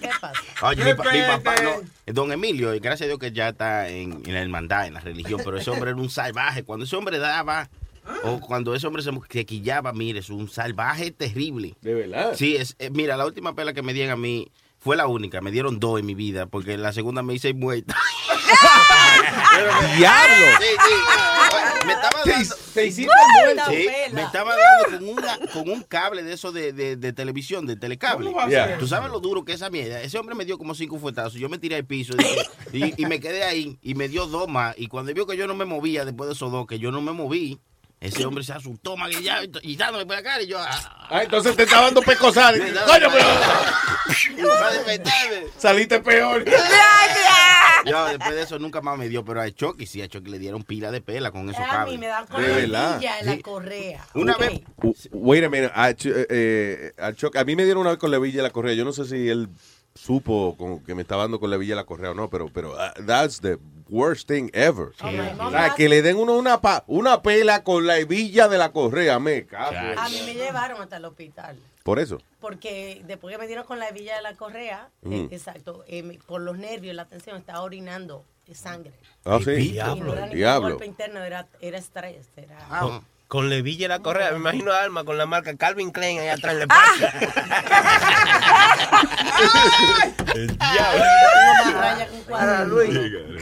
¿Qué 0.00 0.10
pasa? 0.20 0.40
Oye, 0.62 0.84
mi, 0.84 0.94
pa- 0.94 1.12
mi 1.12 1.20
papá, 1.22 1.54
no, 1.62 1.80
don 2.06 2.32
Emilio, 2.32 2.70
gracias 2.80 3.02
a 3.02 3.06
Dios 3.06 3.18
que 3.20 3.30
ya 3.30 3.50
está 3.50 3.88
en, 3.88 4.22
en 4.26 4.34
la 4.34 4.40
hermandad, 4.40 4.86
en 4.88 4.94
la 4.94 5.00
religión, 5.00 5.40
pero 5.44 5.58
ese 5.58 5.70
hombre 5.70 5.90
era 5.90 6.00
un 6.00 6.10
salvaje. 6.10 6.64
Cuando 6.64 6.86
ese 6.86 6.96
hombre 6.96 7.18
daba, 7.18 7.68
o 8.24 8.40
cuando 8.40 8.74
ese 8.74 8.86
hombre 8.86 9.02
se, 9.02 9.10
se 9.30 9.44
quillaba, 9.46 9.92
mire, 9.92 10.18
es 10.20 10.30
un 10.30 10.48
salvaje 10.48 11.10
terrible. 11.10 11.74
De 11.80 11.94
verdad. 11.94 12.32
Sí, 12.36 12.56
es, 12.56 12.74
eh, 12.78 12.90
mira, 12.90 13.16
la 13.16 13.26
última 13.26 13.54
pela 13.54 13.72
que 13.72 13.82
me 13.82 13.92
dieron 13.94 14.12
a 14.12 14.16
mí 14.16 14.48
Fue 14.78 14.96
la 14.96 15.06
única, 15.06 15.40
me 15.40 15.52
dieron 15.52 15.78
dos 15.78 16.00
en 16.00 16.06
mi 16.06 16.14
vida, 16.14 16.46
porque 16.46 16.76
la 16.76 16.92
segunda 16.92 17.22
me 17.22 17.34
hice 17.34 17.54
muerta. 17.54 17.96
¡Diablo! 19.96 20.46
Sí, 20.60 20.66
sí. 20.66 21.86
Me 21.86 21.92
estaba 21.92 22.22
dando... 22.24 22.54
Te 22.74 22.86
hiciste. 22.86 23.12
Sí, 23.68 23.86
me 24.12 24.22
estaba 24.22 24.54
dando 24.56 24.98
con, 24.98 25.08
una, 25.08 25.38
con 25.52 25.68
un 25.70 25.82
cable 25.82 26.22
de 26.22 26.32
eso 26.32 26.52
de, 26.52 26.72
de, 26.72 26.96
de 26.96 27.12
televisión, 27.12 27.66
de 27.66 27.76
telecable. 27.76 28.32
Tú 28.78 28.86
sabes 28.86 29.10
lo 29.10 29.20
duro 29.20 29.44
que 29.44 29.52
es 29.52 29.56
esa 29.60 29.70
mierda. 29.70 30.00
Ese 30.00 30.18
hombre 30.18 30.34
me 30.34 30.44
dio 30.44 30.58
como 30.58 30.74
cinco 30.74 30.98
fuetazos. 30.98 31.34
Yo 31.34 31.48
me 31.48 31.58
tiré 31.58 31.76
al 31.76 31.84
piso 31.84 32.14
y, 32.72 32.84
y- 32.84 32.94
y 32.96 33.06
me 33.06 33.20
quedé 33.20 33.44
ahí 33.44 33.78
y 33.82 33.94
me 33.94 34.08
dio 34.08 34.26
dos 34.26 34.48
más. 34.48 34.74
Y 34.78 34.86
cuando 34.86 35.12
vio 35.12 35.26
que 35.26 35.36
yo 35.36 35.46
no 35.46 35.54
me 35.54 35.64
movía 35.64 36.04
después 36.04 36.28
de 36.28 36.34
esos 36.34 36.50
dos, 36.50 36.66
que 36.66 36.78
yo 36.78 36.90
no 36.90 37.00
me 37.02 37.12
moví, 37.12 37.60
ese 38.02 38.24
hombre 38.26 38.42
se 38.44 38.52
asustó 38.52 38.96
ya, 39.22 39.40
y 39.62 39.76
dándome 39.76 40.04
por 40.06 40.16
la 40.16 40.22
cara. 40.22 40.42
Y 40.42 40.48
yo, 40.48 40.58
ah, 40.58 41.06
Ah, 41.10 41.22
entonces 41.22 41.54
te 41.56 41.62
está 41.64 41.82
dando 41.82 42.02
pecosada. 42.02 42.56
Coño, 42.58 43.08
pero 43.12 43.26
saliste 45.58 46.00
peor. 46.00 46.44
Yo 47.84 48.06
después 48.06 48.34
de 48.34 48.42
eso 48.42 48.58
nunca 48.58 48.80
más 48.80 48.98
me 48.98 49.08
dio, 49.08 49.24
pero 49.24 49.40
a 49.40 49.50
Chucky 49.50 49.86
sí, 49.86 50.02
a 50.02 50.08
Chucky 50.08 50.30
le 50.30 50.38
dieron 50.38 50.62
pila 50.62 50.90
de 50.90 51.00
pela 51.00 51.30
con 51.30 51.48
esos 51.48 51.60
A 51.60 51.64
mí 51.64 51.70
cables. 51.70 51.98
me 52.00 52.06
dan 52.06 52.26
con 52.26 52.42
De 52.42 52.66
la 52.68 53.00
en 53.20 53.26
la 53.26 53.38
correa. 53.40 54.06
Una 54.14 54.36
vez, 54.36 54.60
Wait 55.10 55.44
a 55.44 55.48
minute. 55.48 55.72
A, 55.74 55.90
Ch- 55.90 56.12
eh, 56.14 56.26
eh, 56.30 56.92
a 56.98 57.12
Chuck- 57.12 57.36
a 57.36 57.44
mí 57.44 57.56
me 57.56 57.64
dieron 57.64 57.80
una 57.82 57.90
vez 57.90 57.98
con 57.98 58.10
la 58.10 58.18
villa 58.18 58.40
y 58.40 58.42
la 58.42 58.50
correa. 58.50 58.74
Yo 58.74 58.84
no 58.84 58.92
sé 58.92 59.04
si 59.04 59.28
él 59.28 59.48
supo 59.94 60.56
con- 60.56 60.82
que 60.84 60.94
me 60.94 61.02
estaba 61.02 61.22
dando 61.22 61.40
con 61.40 61.50
la 61.50 61.56
villa 61.56 61.74
y 61.74 61.76
la 61.76 61.84
correa 61.84 62.12
o 62.12 62.14
no, 62.14 62.30
pero, 62.30 62.48
pero 62.52 62.72
uh, 62.74 63.04
that's 63.06 63.40
the 63.40 63.58
worst 63.88 64.28
thing 64.28 64.50
ever. 64.52 64.88
O 65.00 65.50
sea, 65.50 65.74
que 65.76 65.88
le 65.88 66.02
den 66.02 66.16
uno 66.16 66.34
una, 66.34 66.60
pa- 66.60 66.84
una 66.86 67.22
pela 67.22 67.62
con 67.64 67.86
la 67.86 67.98
hebilla 67.98 68.48
de 68.48 68.58
la 68.58 68.72
correa, 68.72 69.18
me 69.18 69.46
cago. 69.46 69.76
A 69.98 70.08
mí 70.08 70.22
me 70.26 70.34
llevaron 70.34 70.80
hasta 70.82 70.96
el 70.98 71.04
hospital. 71.04 71.58
Por 71.82 71.98
eso. 71.98 72.18
Porque 72.40 73.02
después 73.06 73.34
que 73.34 73.38
me 73.40 73.46
dieron 73.46 73.64
con 73.64 73.78
la 73.78 73.88
hebilla 73.88 74.16
de 74.16 74.22
la 74.22 74.34
correa, 74.34 74.88
Ujú. 75.02 75.14
eh, 75.14 75.28
exacto, 75.30 75.84
eh, 75.88 76.18
por 76.26 76.40
los 76.40 76.56
nervios, 76.58 76.94
la 76.94 77.04
tensión, 77.06 77.36
estaba 77.36 77.62
orinando 77.62 78.24
sangre. 78.52 78.92
Ah, 79.24 79.38
sí. 79.42 79.50
Y 79.50 79.72
no 79.78 79.82
era 79.84 79.94
ningún 79.96 80.30
Diablo. 80.30 80.68
golpe 80.70 80.84
interno, 80.86 81.22
era, 81.22 81.46
era 81.62 81.78
estrés. 81.78 82.26
Era... 82.36 82.58
Con, 82.80 83.02
con 83.32 83.48
Levilla 83.48 83.86
y 83.86 83.88
la 83.88 84.00
correa. 84.00 84.30
Me 84.32 84.36
imagino 84.36 84.72
a 84.72 84.82
Alma 84.82 85.04
con 85.04 85.16
la 85.16 85.24
marca 85.24 85.56
Calvin 85.56 85.90
Klein 85.90 86.18
ahí 86.18 86.28
atrás 86.28 86.54
le 86.54 86.64
El 90.34 90.48
diablo. 90.48 91.02
Tengo 91.02 91.64
más 91.64 91.72
raya 91.72 92.06
que 92.08 92.14
un 92.14 92.22
cuadro. 92.24 92.76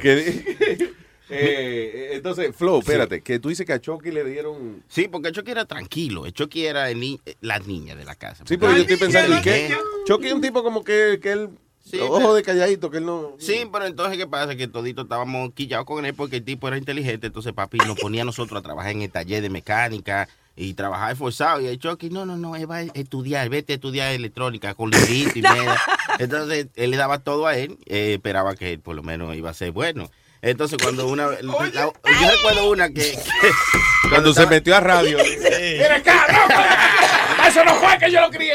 Que- 0.01 0.93
eh, 1.29 2.11
entonces, 2.13 2.55
Flo, 2.55 2.79
espérate, 2.79 3.21
que 3.23 3.41
tú 3.41 3.49
dices 3.49 3.67
que 3.67 3.73
a 3.73 3.81
Chucky 3.81 4.13
le 4.13 4.23
dieron... 4.23 4.85
Sí, 4.87 5.09
porque 5.09 5.33
Chucky 5.33 5.51
era 5.51 5.65
tranquilo. 5.65 6.25
El 6.25 6.35
Chucky 6.35 6.67
era 6.67 6.89
el 6.89 7.01
ni- 7.01 7.21
la 7.41 7.59
niña 7.59 7.97
de 7.97 8.05
la 8.05 8.15
casa. 8.15 8.45
Sí, 8.47 8.59
pero 8.59 8.71
yo 8.71 8.83
estoy 8.83 8.97
pensando, 8.97 9.39
¿y 9.39 9.43
qué? 9.43 9.67
¿Eh? 9.67 9.77
Chucky 10.07 10.29
es 10.29 10.35
un 10.35 10.41
tipo 10.41 10.63
como 10.63 10.85
que, 10.85 11.19
que 11.21 11.33
él... 11.33 11.49
ojo 11.99 12.19
pero- 12.19 12.35
de 12.35 12.43
calladito, 12.43 12.91
que 12.91 12.99
él 12.99 13.07
no... 13.07 13.33
Sí, 13.39 13.69
pero 13.73 13.87
entonces, 13.87 14.19
¿qué 14.19 14.27
pasa? 14.27 14.55
Que 14.55 14.69
todito 14.69 15.03
estábamos 15.03 15.53
quillados 15.55 15.87
con 15.87 16.05
él 16.05 16.15
porque 16.15 16.37
el 16.37 16.45
tipo 16.45 16.69
era 16.69 16.77
inteligente. 16.79 17.27
Entonces, 17.29 17.53
papi 17.53 17.79
nos 17.79 17.99
ponía 17.99 18.23
a 18.23 18.25
nosotros 18.27 18.59
a 18.59 18.63
trabajar 18.63 18.93
en 18.93 19.03
el 19.03 19.11
taller 19.11 19.43
de 19.43 19.51
mecánica 19.51 20.29
y 20.57 20.75
trabajar 20.75 21.13
esforzado. 21.13 21.61
Y 21.61 21.67
el 21.67 21.79
Chucky, 21.79 22.11
no, 22.11 22.27
no, 22.27 22.37
no, 22.37 22.55
él 22.57 22.71
va 22.71 22.77
a 22.77 22.83
estudiar, 22.83 23.49
vete 23.49 23.73
a 23.73 23.77
estudiar 23.77 24.13
electrónica 24.13 24.75
con 24.75 24.91
librito 24.91 25.39
y 25.39 25.43
mierda. 25.43 25.81
Entonces, 26.19 26.67
él 26.77 26.91
le 26.91 26.97
daba 26.97 27.19
todo 27.21 27.47
a 27.47 27.57
él, 27.57 27.79
eh, 27.87 28.15
esperaba 28.15 28.55
que 28.55 28.73
él 28.75 28.81
por 28.81 28.95
lo 28.95 29.03
menos 29.03 29.35
iba 29.37 29.49
a 29.51 29.55
ser 29.55 29.73
bueno. 29.73 30.11
Entonces, 30.43 30.79
cuando 30.83 31.07
una. 31.07 31.27
la- 31.43 31.43
yo 31.43 31.93
recuerdo 32.31 32.71
una 32.71 32.89
que. 32.89 32.95
que- 33.41 34.09
Cuando 34.09 34.33
se 34.35 34.47
metió 34.47 34.75
a 34.77 34.81
radio. 34.81 35.19
¡Mira, 35.19 36.03
cabrón! 36.03 37.20
¡Eso 37.51 37.65
no 37.65 37.75
fue 37.75 37.99
que 37.99 38.13
yo 38.13 38.21
lo 38.21 38.31
crié! 38.31 38.53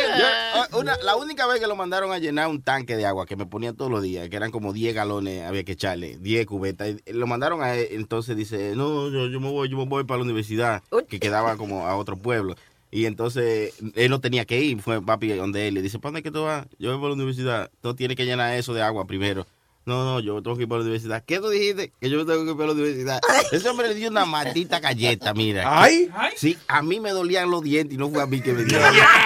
una, 0.71 0.95
la 1.03 1.17
única 1.17 1.45
vez 1.47 1.59
que 1.59 1.67
lo 1.67 1.75
mandaron 1.75 2.13
a 2.13 2.17
llenar 2.17 2.47
un 2.47 2.61
tanque 2.61 2.95
de 2.95 3.05
agua 3.05 3.25
que 3.25 3.35
me 3.35 3.45
ponía 3.45 3.73
todos 3.73 3.91
los 3.91 4.01
días, 4.01 4.29
que 4.29 4.37
eran 4.37 4.51
como 4.51 4.71
10 4.71 4.95
galones, 4.95 5.43
había 5.43 5.65
que 5.65 5.73
echarle, 5.73 6.17
10 6.17 6.45
cubetas. 6.45 6.95
y 7.05 7.11
Lo 7.11 7.27
mandaron 7.27 7.61
a 7.61 7.75
él, 7.75 7.89
entonces 7.91 8.37
dice, 8.37 8.73
no, 8.73 9.09
yo, 9.09 9.27
yo 9.27 9.41
me 9.41 9.51
voy, 9.51 9.67
yo 9.67 9.75
me 9.75 9.85
voy 9.85 10.05
para 10.05 10.19
la 10.19 10.23
universidad, 10.23 10.81
que 11.09 11.19
quedaba 11.19 11.57
como 11.57 11.85
a 11.87 11.97
otro 11.97 12.15
pueblo. 12.15 12.55
Y 12.89 13.05
entonces 13.05 13.73
él 13.95 14.09
no 14.09 14.21
tenía 14.21 14.45
que 14.45 14.61
ir, 14.61 14.81
fue 14.81 15.01
papi 15.01 15.27
donde 15.33 15.67
él 15.67 15.73
le 15.73 15.81
dice, 15.81 15.99
¿para 15.99 16.11
dónde 16.11 16.19
es 16.19 16.23
que 16.23 16.31
tú 16.31 16.43
vas? 16.43 16.65
Yo 16.79 16.91
voy 16.91 16.97
para 16.99 17.09
la 17.09 17.15
universidad, 17.15 17.71
tú 17.81 17.93
tienes 17.95 18.15
que 18.15 18.25
llenar 18.25 18.55
eso 18.55 18.73
de 18.73 18.81
agua 18.81 19.03
primero. 19.05 19.45
No, 19.85 20.03
no, 20.03 20.19
yo 20.19 20.41
tengo 20.41 20.57
que 20.57 20.63
ir 20.63 20.67
para 20.67 20.79
la 20.79 20.85
universidad. 20.85 21.23
¿Qué 21.23 21.37
tú 21.39 21.49
dijiste? 21.49 21.93
Que 22.01 22.09
yo 22.09 22.25
tengo 22.25 22.43
que 22.43 22.49
ir 22.51 22.57
para 22.57 22.67
la 22.69 22.73
universidad. 22.73 23.19
Ese 23.51 23.69
hombre 23.69 23.89
le 23.89 23.93
dio 23.93 24.09
una 24.09 24.25
maldita 24.25 24.79
galleta, 24.79 25.31
mira. 25.35 25.63
¿Ay? 25.81 26.09
Sí, 26.35 26.57
a 26.67 26.81
mí 26.81 26.99
me 26.99 27.11
dolían 27.11 27.51
los 27.51 27.61
dientes 27.61 27.93
y 27.93 27.97
no 27.99 28.09
fue 28.09 28.23
a 28.23 28.25
mí 28.25 28.41
que 28.41 28.53
me 28.53 28.63
dio. 28.63 28.79
Una 28.79 28.91
galleta, 28.91 29.17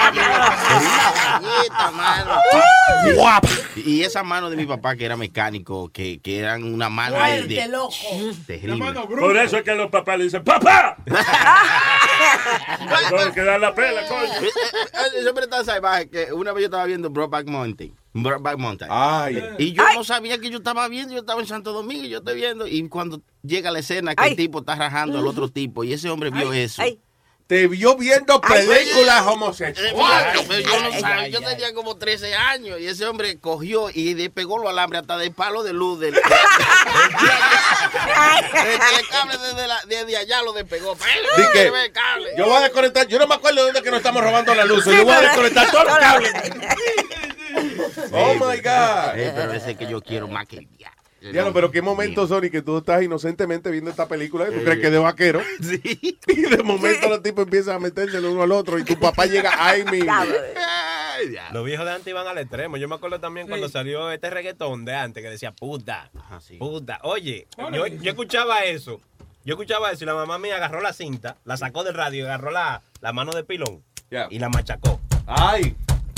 mano. 1.91 2.41
Y 3.77 4.01
esa 4.03 4.23
mano 4.23 4.49
de 4.49 4.57
mi 4.57 4.65
papá, 4.65 4.97
que 4.97 5.05
era 5.05 5.15
mecánico, 5.15 5.89
que, 5.93 6.19
que 6.19 6.39
eran 6.39 6.65
una 6.65 6.89
mano 6.89 7.15
de... 7.15 7.21
Fuerte, 7.21 7.47
de- 7.47 7.67
loco. 7.69 7.93
terrible. 8.45 8.93
Por 9.07 9.37
eso 9.37 9.55
es 9.57 9.63
que 9.63 9.75
los 9.75 9.89
papás 9.89 10.17
le 10.17 10.25
dicen, 10.25 10.43
¡Papá! 10.43 10.97
Tengo 13.09 13.33
que 13.33 13.43
dar 13.43 13.59
la 13.61 13.73
pela, 13.73 14.05
coño. 14.07 14.31
Ese 15.17 15.29
hombre 15.29 15.47
tan 15.47 15.63
salvaje 15.65 16.09
que 16.09 16.33
una 16.33 16.51
vez 16.51 16.63
yo 16.63 16.65
estaba 16.65 16.85
viendo 16.85 17.09
Brokeback 17.09 17.47
Mountain. 17.47 17.93
Brokeback 18.13 18.57
Mountain. 18.57 18.89
Ay. 18.91 19.43
Y 19.59 19.73
yo 19.73 19.83
no 19.93 20.03
sabía 20.03 20.37
que 20.39 20.49
yo 20.49 20.57
estaba 20.57 20.87
viendo, 20.87 21.13
yo 21.13 21.19
estaba 21.19 21.41
en 21.41 21.47
Santo 21.47 21.71
Domingo 21.73 22.03
y 22.05 22.09
yo 22.09 22.17
estoy 22.19 22.35
viendo. 22.35 22.65
Y 22.67 22.87
cuando 22.89 23.21
llega 23.43 23.71
la 23.71 23.79
escena 23.79 24.15
que 24.15 24.27
el 24.29 24.35
tipo 24.35 24.59
está 24.59 24.75
rajando 24.75 25.19
al 25.19 25.27
otro 25.27 25.49
tipo 25.49 25.83
y 25.83 25.93
ese 25.93 26.09
hombre 26.09 26.29
vio 26.31 26.51
eso. 26.53 26.81
Te 27.47 27.67
vio 27.67 27.95
viendo 27.97 28.39
películas 28.41 29.25
homosexuales. 29.25 29.93
pero 30.47 30.59
yo 30.59 30.81
no 30.83 30.91
sabía, 30.99 31.27
yo 31.29 31.41
tenía 31.41 31.73
como 31.73 31.97
13 31.97 32.35
años 32.35 32.79
y 32.79 32.85
ese 32.85 33.07
hombre 33.07 33.39
cogió 33.39 33.89
y 33.89 34.13
le 34.13 34.29
pegó 34.29 34.59
los 34.59 34.69
alambres 34.69 35.01
hasta 35.01 35.17
del 35.17 35.31
palo 35.33 35.63
de 35.63 35.73
luz 35.73 35.99
del, 35.99 36.13
del- 36.13 36.21
el 38.99 39.07
cable 39.09 39.37
desde, 39.37 39.67
la- 39.67 39.81
desde 39.87 40.17
allá 40.17 40.43
lo 40.43 40.53
despegó. 40.53 40.93
Di 40.95 41.43
que 41.53 41.63
Se 41.63 41.71
ve 41.71 41.85
el 41.85 41.91
cable. 41.91 42.29
yo 42.37 42.45
voy 42.45 42.57
a 42.57 42.61
desconectar, 42.61 43.07
yo 43.07 43.17
no 43.17 43.25
me 43.27 43.33
acuerdo 43.35 43.57
de 43.61 43.63
dónde 43.71 43.81
que 43.81 43.89
nos 43.91 43.97
estamos 43.97 44.23
robando 44.23 44.53
la 44.53 44.65
luz. 44.65 44.85
Yo 44.85 45.03
voy 45.03 45.13
a 45.13 45.21
desconectar 45.21 45.71
todos 45.71 45.85
los 45.85 45.97
cables. 45.97 46.31
Oh 48.11 48.33
my 48.35 48.57
God. 48.61 49.17
Eh, 49.17 49.31
pero 49.35 49.53
ese 49.53 49.75
que 49.75 49.87
yo 49.87 50.01
quiero 50.01 50.27
más 50.27 50.47
que 50.47 50.57
el 50.57 50.67
diablo. 50.69 50.99
Diablo, 51.21 51.51
pero 51.53 51.69
qué 51.69 51.81
momento, 51.81 52.25
Sony, 52.27 52.49
que 52.49 52.61
tú 52.61 52.77
estás 52.77 53.03
inocentemente 53.03 53.69
viendo 53.69 53.89
esta 53.89 54.07
película 54.07 54.47
y 54.49 54.53
tú 54.53 54.63
crees 54.63 54.79
que 54.79 54.85
es 54.87 54.91
de 54.91 54.99
vaquero. 54.99 55.41
Sí. 55.61 56.17
Y 56.27 56.41
de 56.41 56.63
momento 56.63 57.09
los 57.09 57.21
tipos 57.21 57.43
empiezan 57.43 57.75
a 57.75 57.79
meterse 57.79 58.17
el 58.17 58.25
uno 58.25 58.43
al 58.43 58.51
otro 58.51 58.79
y 58.79 58.83
tu 58.83 58.97
papá 58.97 59.25
llega, 59.25 59.51
ay, 59.57 59.83
mi. 59.85 59.99
Los 61.51 61.65
viejos 61.65 61.85
de 61.85 61.91
antes 61.91 62.07
iban 62.07 62.25
al 62.27 62.37
extremo. 62.37 62.77
Yo 62.77 62.87
me 62.87 62.95
acuerdo 62.95 63.19
también 63.19 63.47
cuando 63.47 63.67
salió 63.67 64.09
este 64.11 64.29
reggaetón 64.29 64.85
de 64.85 64.95
antes 64.95 65.21
que 65.21 65.29
decía 65.29 65.51
puta, 65.51 66.09
puta. 66.57 66.99
Oye, 67.03 67.47
yo, 67.73 67.87
yo 67.87 68.09
escuchaba 68.11 68.63
eso. 68.63 69.01
Yo 69.43 69.55
escuchaba 69.55 69.91
eso 69.91 70.03
y 70.03 70.07
la 70.07 70.13
mamá 70.13 70.37
mía 70.37 70.55
agarró 70.55 70.79
la 70.81 70.93
cinta, 70.93 71.37
la 71.43 71.57
sacó 71.57 71.83
del 71.83 71.95
radio 71.95 72.23
y 72.23 72.25
agarró 72.25 72.51
la, 72.51 72.81
la 73.01 73.13
mano 73.13 73.31
de 73.31 73.43
pilón 73.43 73.83
y 74.29 74.39
la 74.39 74.49
machacó. 74.49 75.01
Ay. 75.25 75.75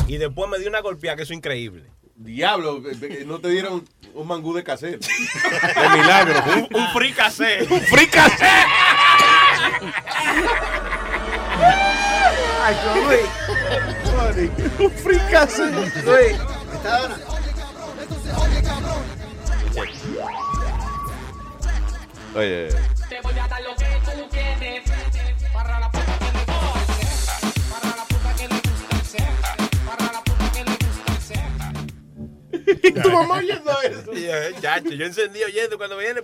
Y 0.08 0.18
después 0.18 0.50
me 0.50 0.60
dio 0.60 0.70
una 0.70 0.82
golpeada 0.82 1.16
que 1.16 1.24
eso 1.24 1.34
es 1.34 1.38
increíble. 1.38 1.86
Diablo, 2.16 2.82
eh, 2.88 3.24
no 3.26 3.40
te 3.40 3.50
dieron 3.50 3.88
un 4.14 4.28
mangú 4.28 4.54
de 4.54 4.64
cassette. 4.64 5.04
De 5.04 5.90
milagro. 5.98 6.44
Un, 6.56 6.68
un 6.80 6.88
free 6.94 7.14
cassette. 7.14 7.70
Un 7.72 7.82
free 7.82 8.08
cassette. 8.08 8.68
Ay. 12.64 12.76
Un 14.80 14.92
free 14.92 15.20
cassette. 15.32 16.06
Luis. 16.06 16.38
Oye. 22.36 22.70
Te 23.10 23.22
voy 23.22 23.40
a 23.40 23.48
dar 23.48 23.62
lo 23.62 23.76
que 23.76 23.86
tú 24.06 24.30
quieres. 24.30 24.84
Para 25.54 25.80
la 25.80 25.92
puta 25.92 26.11
el 32.72 32.82
sex. 32.82 33.02
tu 33.04 33.10
mamá 33.12 33.36
oyendo 33.38 33.72
eso. 33.82 34.12
eh, 34.14 34.54
Chacho, 34.62 34.90
yo 34.92 35.06
encendí 35.06 35.44
oyendo 35.44 35.78
cuando 35.78 35.98
viene. 35.98 36.22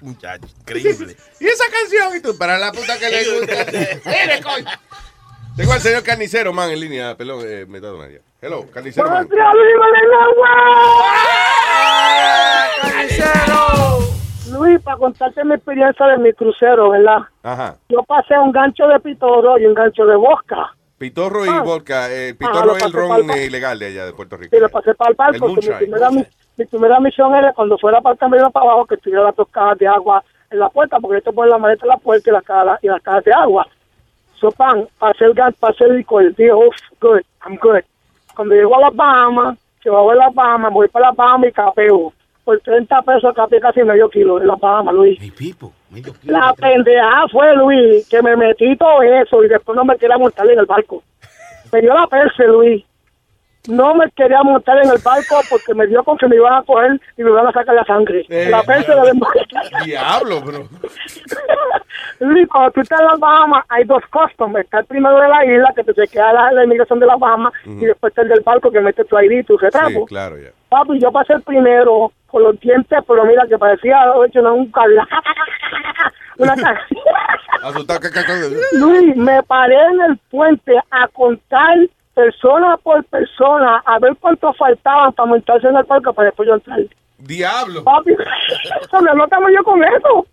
Muchacho, 0.00 0.46
increíble. 0.60 1.16
¿Y 1.40 1.46
esa 1.46 1.64
canción? 1.70 2.16
Y 2.16 2.20
tú, 2.20 2.36
para 2.36 2.58
la 2.58 2.70
puta 2.72 2.98
que 2.98 3.08
le 3.08 3.38
gusta. 3.38 3.54
Mire, 4.04 4.42
coño. 4.42 4.66
Tengo 5.56 5.72
al 5.72 5.80
señor 5.80 6.02
carnicero, 6.02 6.52
man, 6.52 6.70
en 6.70 6.80
línea. 6.80 7.16
Perdón, 7.16 7.40
eh, 7.46 7.64
metadona 7.66 8.08
ya. 8.10 8.18
Hello, 8.42 8.66
carnicero, 8.70 9.08
man. 9.08 9.26
Luis, 14.52 14.80
para 14.82 14.96
contarte 14.96 15.44
mi 15.44 15.54
experiencia 15.54 16.06
de 16.06 16.18
mi 16.18 16.32
crucero, 16.32 16.90
¿verdad? 16.90 17.18
Ajá. 17.42 17.76
Yo 17.88 18.02
pasé 18.04 18.38
un 18.38 18.52
gancho 18.52 18.86
de 18.86 19.00
pitoro 19.00 19.58
y 19.58 19.66
un 19.66 19.74
gancho 19.74 20.06
de 20.06 20.16
bosca. 20.16 20.74
Pitorro 20.98 21.44
y 21.44 21.48
Ah. 21.48 21.60
vodka. 21.62 22.10
Eh, 22.10 22.30
Ah, 22.32 22.36
pitorro 22.38 22.76
es 22.76 22.82
el 22.84 22.92
ron 22.92 23.30
eh, 23.30 23.44
ilegal 23.46 23.78
de 23.78 23.86
allá, 23.86 24.06
de 24.06 24.12
Puerto 24.12 24.36
Rico. 24.36 24.56
Y 24.56 24.60
lo 24.60 24.68
pasé 24.68 24.94
para 24.94 25.10
el 25.10 25.34
El 25.34 25.40
que 25.40 25.46
mi, 25.48 25.76
primera, 25.78 26.10
mi, 26.10 26.24
mi 26.56 26.64
primera 26.64 27.00
misión 27.00 27.34
era 27.34 27.52
cuando 27.52 27.76
fuera 27.78 28.00
para 28.00 28.14
el 28.14 28.18
camino 28.18 28.50
para 28.50 28.64
abajo 28.66 28.86
que 28.86 28.94
estuviera 28.94 29.22
las 29.24 29.36
dos 29.36 29.48
cajas 29.50 29.78
de 29.78 29.86
agua 29.86 30.24
en 30.50 30.58
la 30.58 30.68
puerta, 30.70 30.98
porque 31.00 31.18
esto 31.18 31.32
pone 31.32 31.50
la 31.50 31.58
maleta 31.58 31.84
en 31.84 31.88
la 31.90 31.96
puerta 31.98 32.30
y 32.30 32.32
las 32.32 32.44
cajas, 32.44 32.78
y 32.82 32.86
las 32.88 33.02
cajas 33.02 33.24
de 33.24 33.32
agua. 33.32 33.66
So, 34.40 34.50
pan, 34.50 34.86
pasé 34.98 35.24
el 35.24 35.34
gan, 35.34 35.52
pasé 35.58 35.84
el 35.84 35.96
licor. 35.96 36.34
Dije, 36.34 36.52
oh, 36.52 36.70
good, 37.00 37.20
I'm 37.44 37.56
good. 37.60 37.80
Cuando 38.34 38.54
llegó 38.54 38.76
a 38.76 38.80
las 38.82 38.94
Bahamas, 38.94 39.58
que 39.82 39.90
voy 39.90 40.12
a 40.14 40.18
las 40.26 40.34
Bahamas, 40.34 40.72
voy 40.72 40.88
para 40.88 41.06
las 41.08 41.16
Bahamas 41.16 41.48
y 41.50 41.52
capeo. 41.52 42.12
Por 42.46 42.60
30 42.60 43.02
pesos 43.02 43.34
capé 43.34 43.58
casi 43.58 43.82
medio 43.82 44.08
kilo 44.08 44.40
en 44.40 44.46
las 44.46 44.60
Bahamas, 44.60 44.94
Luis. 44.94 45.18
La 46.22 46.54
pendeja 46.54 47.26
fue, 47.32 47.56
Luis, 47.56 48.08
que 48.08 48.22
me 48.22 48.36
metí 48.36 48.76
todo 48.76 49.02
eso 49.02 49.42
y 49.42 49.48
después 49.48 49.74
no 49.74 49.84
me 49.84 49.96
quería 49.96 50.16
montar 50.16 50.48
en 50.48 50.60
el 50.60 50.64
barco. 50.64 51.02
Me 51.72 51.80
dio 51.80 51.92
la 51.92 52.06
perse, 52.06 52.46
Luis. 52.46 52.84
No 53.68 53.94
me 53.94 54.10
quería 54.12 54.42
montar 54.42 54.78
en 54.82 54.90
el 54.90 54.98
barco 55.02 55.40
porque 55.50 55.74
me 55.74 55.86
dio 55.86 56.02
con 56.04 56.16
que 56.18 56.28
me 56.28 56.36
iban 56.36 56.54
a 56.54 56.62
coger 56.62 57.00
y 57.16 57.22
me 57.24 57.30
iban 57.30 57.46
a 57.46 57.52
sacar 57.52 57.74
la 57.74 57.84
sangre. 57.84 58.24
Eh, 58.28 58.48
la 58.50 58.62
perse 58.62 58.92
de 58.92 59.12
Diablo, 59.84 60.40
bro. 60.42 60.68
Luis, 62.20 62.48
cuando 62.48 62.70
tú 62.72 62.80
estás 62.80 63.00
en 63.00 63.06
las 63.06 63.18
Bahamas, 63.18 63.64
hay 63.68 63.84
dos 63.84 64.02
customs. 64.10 64.56
Está 64.58 64.80
el 64.80 64.86
primero 64.86 65.18
de 65.20 65.28
la 65.28 65.44
isla, 65.44 65.72
que 65.74 65.84
te 65.84 65.94
chequea 65.94 66.32
la, 66.32 66.52
la 66.52 66.64
inmigración 66.64 66.98
de 66.98 67.06
las 67.06 67.18
Bahamas, 67.18 67.52
y 67.64 67.84
después 67.86 68.10
está 68.10 68.22
el 68.22 68.28
del 68.28 68.40
barco 68.40 68.70
que 68.70 68.80
mete 68.80 69.04
tu 69.04 69.18
ID 69.18 69.40
y 69.40 69.44
tu 69.44 69.56
retrato. 69.58 69.88
Sí, 69.88 70.04
claro, 70.06 70.38
ya. 70.38 70.50
Papi, 70.68 70.98
yo 71.00 71.12
pasé 71.12 71.34
el 71.34 71.42
primero 71.42 72.12
con 72.26 72.42
los 72.42 72.58
dientes, 72.60 72.98
pero 73.06 73.24
mira 73.24 73.44
que 73.48 73.58
parecía 73.58 73.98
hecho 74.26 74.40
una- 74.40 74.52
un. 74.52 74.72
Una 76.38 76.54
Luis, 78.72 79.16
me 79.16 79.42
paré 79.44 79.74
en 79.86 80.00
el 80.02 80.18
puente 80.30 80.74
a 80.90 81.08
contar 81.08 81.76
persona 82.16 82.76
por 82.78 83.04
persona, 83.04 83.82
a 83.84 83.98
ver 83.98 84.16
cuántos 84.18 84.56
faltaban 84.56 85.12
para 85.12 85.28
montarse 85.28 85.68
en 85.68 85.76
el 85.76 85.84
parque 85.84 86.10
para 86.14 86.26
después 86.26 86.48
yo 86.48 86.54
entrar. 86.54 86.80
Diablo. 87.18 87.84
Papi, 87.84 88.12
eso 88.82 89.00
me 89.02 89.14
notaba 89.14 89.46
yo 89.56 89.62
con 89.62 89.84
eso. 89.84 90.26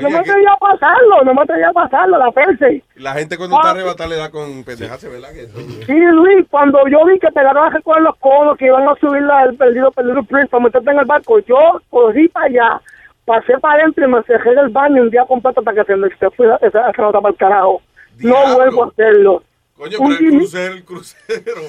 No 0.00 0.08
me 0.08 0.16
atrevía 0.18 0.52
a 0.52 0.56
pasarlo, 0.56 1.22
no 1.22 1.34
me 1.34 1.42
atrevía 1.42 1.68
a 1.68 1.72
pasarlo, 1.74 2.16
la 2.16 2.30
perse. 2.32 2.82
La 2.96 3.12
gente 3.12 3.36
cuando 3.36 3.56
está 3.56 3.72
arrebatada 3.72 4.08
le 4.08 4.16
da 4.16 4.30
con 4.30 4.64
pendejarse, 4.64 5.10
¿verdad? 5.10 5.28
Que 5.34 5.42
eso- 5.42 5.58
Sí, 5.86 5.98
Luis, 6.12 6.46
cuando 6.50 6.78
yo 6.88 7.04
vi 7.04 7.18
que 7.18 7.28
pegaron 7.30 7.66
a 7.66 7.68
recoger 7.70 8.00
los 8.02 8.16
codos, 8.16 8.56
que 8.56 8.66
iban 8.66 8.88
a 8.88 8.94
subir 8.96 9.20
la- 9.22 9.42
el 9.44 9.56
perdido, 9.58 9.90
perdido 9.92 10.22
Prince 10.22 10.48
para 10.48 10.64
meterte 10.64 10.90
en 10.90 10.98
el 11.00 11.04
barco, 11.04 11.38
yo 11.40 11.58
corrí 11.90 12.26
para 12.28 12.46
allá, 12.46 12.80
pasé 13.26 13.58
para 13.58 13.82
adentro 13.82 14.06
y 14.06 14.08
me 14.10 14.22
cerré 14.22 14.54
del 14.54 14.70
baño 14.70 15.02
un 15.02 15.10
día 15.10 15.26
completo 15.26 15.60
hasta 15.60 15.74
que 15.74 15.84
se 15.84 15.96
me 15.96 16.08
se 16.16 16.30
fue 16.30 16.46
esa, 16.62 16.88
esa 16.90 17.02
nota 17.02 17.20
para 17.20 17.32
el 17.32 17.36
carajo. 17.38 17.82
No 18.18 18.54
vuelvo 18.54 18.84
a 18.84 18.88
hacerlo. 18.88 19.42
Coño, 19.80 19.98
pero 19.98 20.10
el 20.18 20.38
crucero, 20.38 20.74
el 20.74 20.84
crucero. 20.84 21.62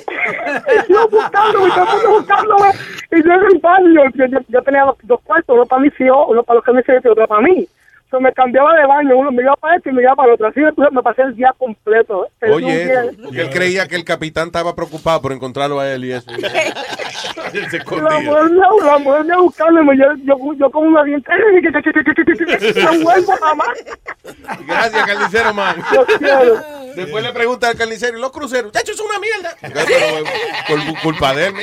yo 0.89 1.07
buscándome, 1.07 1.67
mundo 1.69 2.09
buscándome. 2.19 2.69
Y 3.11 3.23
yo 3.23 3.31
en 3.33 3.45
el 3.53 3.59
baño, 3.59 4.01
yo, 4.15 4.25
yo- 4.25 4.39
yo 4.49 4.61
tenía 4.63 4.83
dos, 4.83 4.97
dos 5.03 5.21
cuartos, 5.21 5.55
uno 5.55 5.65
para 5.65 5.81
mis 5.81 5.93
hijos, 6.01 6.25
uno 6.27 6.43
para 6.43 6.55
los 6.55 6.65
que 6.65 6.73
me 6.73 6.81
hicieron 6.81 7.01
y 7.05 7.07
otro 7.07 7.27
para 7.27 7.41
mí. 7.41 7.67
So, 8.11 8.19
me 8.19 8.33
cambiaba 8.33 8.75
de 8.75 8.85
baño, 8.85 9.17
uno 9.17 9.31
me 9.31 9.41
iba 9.41 9.55
para 9.55 9.77
este 9.77 9.89
y 9.89 9.93
me 9.93 10.01
iba 10.01 10.13
para 10.15 10.27
el 10.27 10.33
otro. 10.33 10.47
Así 10.47 10.59
después 10.59 10.91
me 10.91 11.01
pasé 11.01 11.21
el 11.21 11.33
día 11.33 11.55
completo. 11.57 12.27
Un 12.41 12.51
Oye, 12.51 12.85
día. 12.85 13.03
él 13.41 13.49
creía 13.49 13.87
que 13.87 13.95
el 13.95 14.03
capitán 14.03 14.47
estaba 14.47 14.75
preocupado 14.75 15.21
por 15.21 15.31
encontrarlo 15.31 15.79
a 15.79 15.89
él 15.89 16.03
y 16.03 16.11
eso. 16.11 16.29
Él 17.53 17.69
se 17.69 17.77
La 17.79 18.19
mujer 18.19 18.49
me, 18.49 18.85
la 18.85 18.97
mujer 18.99 19.25
me 19.25 19.37
buscándome, 19.37 19.97
yo, 19.97 20.05
yo, 20.23 20.53
yo 20.57 20.71
como 20.71 20.87
una 20.87 21.03
diente, 21.03 21.31
no 22.81 23.03
vuelvo 23.03 23.31
jamás. 23.41 23.67
Gracias, 24.67 25.05
carnicero, 25.05 25.53
man. 25.53 25.75
Quiero. 26.19 26.81
Después 26.95 27.23
le 27.23 27.31
pregunta 27.31 27.69
al 27.69 27.77
carnicero, 27.77 28.17
¿y 28.17 28.21
los 28.21 28.31
cruceros? 28.31 28.71
¡Chacho, 28.71 28.91
es 28.91 28.99
una 28.99 29.19
mierda! 29.19 29.55
Por 30.67 31.01
culpa 31.01 31.33
de 31.33 31.47
él. 31.47 31.53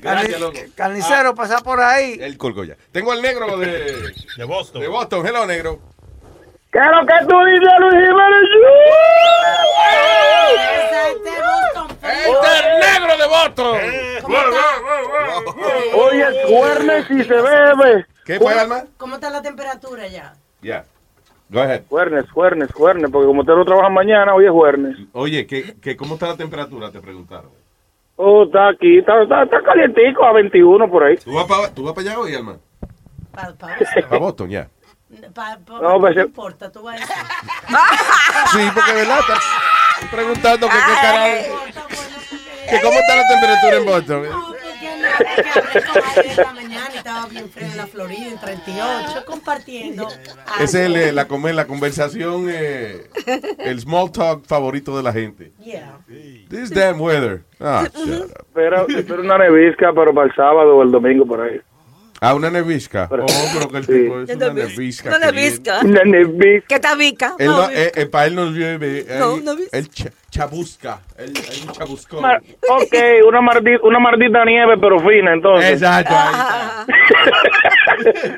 Gracias, 0.00 0.40
loco. 0.40 0.58
Carnicero, 0.74 1.34
pasa 1.34 1.60
por 1.60 1.80
ahí. 1.80 2.18
Él 2.20 2.36
colgó 2.36 2.64
ya. 2.64 2.76
Tengo 2.92 3.12
al 3.12 3.22
negro 3.22 3.58
de... 3.58 4.12
De 4.36 4.44
Boston. 4.44 4.80
De 4.80 4.88
Boston. 4.88 5.19
Hello, 5.24 5.46
negro. 5.46 5.78
¿Qué 6.72 6.78
es 6.78 6.90
lo 6.90 7.06
que 7.06 7.26
tú 7.28 7.36
dices, 7.44 7.74
Luis 7.80 7.94
Jiménez? 7.94 8.50
¡Este 12.02 12.52
negro 12.80 13.16
de 13.18 13.26
Boston! 13.26 13.78
Hoy 15.94 16.20
es 16.20 16.36
jueves 16.46 17.10
y 17.10 17.24
se 17.24 17.34
bebe. 17.34 18.06
¿Qué 18.24 18.38
fue, 18.38 18.54
Alma? 18.54 18.84
¿Cómo 18.96 19.16
está 19.16 19.30
la 19.30 19.42
temperatura 19.42 20.06
ya? 20.06 20.34
Ya. 20.62 20.84
Go 21.50 21.60
ahead. 21.60 21.82
Jueves, 21.88 22.30
jueves, 22.30 22.72
jueves, 22.72 23.10
porque 23.10 23.26
como 23.26 23.40
usted 23.40 23.54
no 23.54 23.64
trabaja 23.64 23.88
mañana, 23.88 24.34
hoy 24.34 24.46
es 24.46 24.52
jueves. 24.52 24.96
Oye, 25.12 25.46
¿qué, 25.46 25.74
qué, 25.82 25.96
¿cómo 25.96 26.14
está 26.14 26.28
la 26.28 26.36
temperatura? 26.36 26.92
Te 26.92 27.00
preguntaron. 27.00 27.50
Oh, 28.16 28.44
está 28.44 28.68
aquí, 28.68 28.98
está, 28.98 29.22
está, 29.22 29.42
está 29.42 29.60
calientico, 29.62 30.24
a 30.24 30.32
21 30.34 30.88
por 30.88 31.02
ahí. 31.02 31.16
¿Tú 31.16 31.32
vas 31.34 31.46
para 31.46 31.74
tú 31.74 31.82
vas 31.82 31.94
para 31.94 32.08
allá 32.08 32.20
hoy, 32.20 32.34
Alma? 32.34 32.56
Pa, 33.32 33.52
pa, 33.58 33.76
Para 34.08 34.18
Boston, 34.18 34.50
ya. 34.50 34.68
Pa- 35.34 35.58
pa- 35.64 35.80
No, 35.80 35.92
no, 35.94 36.00
pues, 36.00 36.16
eh. 36.16 36.20
importa, 36.22 36.70
tú 36.70 36.82
vas 36.82 36.96
a 36.96 36.98
decir. 37.00 37.14
Sí, 38.52 38.70
porque 38.74 38.92
verdad, 38.92 39.18
está 39.20 39.34
estoy 39.34 40.08
preguntando 40.18 40.68
que 40.68 40.74
qué 40.74 40.94
carajo. 41.02 41.64
Que 42.70 42.80
cómo 42.82 42.94
está 43.00 43.16
la 43.16 43.28
temperatura 43.28 43.76
en 43.76 43.84
Boston. 43.86 44.50
Esta 46.24 46.52
mañana 46.52 46.88
estaba 46.94 47.26
bien 47.26 47.50
frío 47.50 47.66
en 47.66 47.76
la 47.76 47.86
Florida, 47.86 48.26
en 48.28 48.38
38, 48.38 49.24
compartiendo. 49.26 50.08
Esa 50.08 50.62
es 50.64 50.74
el, 50.74 50.96
eh, 50.96 51.12
la, 51.12 51.26
la 51.52 51.66
conversación, 51.66 52.46
eh, 52.48 53.08
el 53.58 53.80
small 53.80 54.10
talk 54.12 54.46
favorito 54.46 54.96
de 54.96 55.02
la 55.02 55.12
gente. 55.12 55.52
Yeah. 55.58 55.98
This 56.48 56.70
damn 56.70 57.00
weather. 57.00 57.42
Ah, 57.60 57.86
shut 57.94 58.30
up. 58.30 58.46
Pero, 58.54 58.86
pero 58.86 59.22
una 59.22 59.38
nevisca, 59.38 59.92
pero 59.94 60.14
para 60.14 60.28
el 60.28 60.34
sábado 60.34 60.76
o 60.76 60.82
el 60.82 60.90
domingo 60.90 61.26
por 61.26 61.40
ahí. 61.42 61.60
Ah, 62.22 62.34
una 62.34 62.50
nevisca. 62.50 63.08
Oh, 63.10 63.26
pero 63.54 63.68
que 63.70 63.78
el 63.78 63.86
tipo 63.86 64.20
es 64.20 64.36
una 64.36 64.52
nevisca. 64.52 65.08
Una 65.08 65.18
nevisca. 65.30 65.80
Una 65.82 66.04
nevisca. 66.04 66.66
¿Qué 66.68 66.78
tabica? 66.78 67.34
Él 67.38 67.46
no, 67.46 67.70
eh, 67.70 67.92
eh, 67.94 68.06
para 68.06 68.26
él 68.26 68.34
nos 68.34 68.50
llueve. 68.52 69.06
No, 69.18 69.34
ahí, 69.36 69.40
no 69.42 69.52
él 69.72 69.88
cha- 69.88 70.10
chabusca. 70.30 71.00
Él, 71.16 71.32
chabuscón. 71.72 72.20
Mar- 72.20 72.42
ok, 72.68 72.94
una 73.26 73.40
maldita, 73.40 73.80
una 73.86 73.98
maldita 73.98 74.44
nieve, 74.44 74.76
pero 74.78 75.00
fina, 75.00 75.32
entonces. 75.32 75.70
Exacto. 75.72 76.14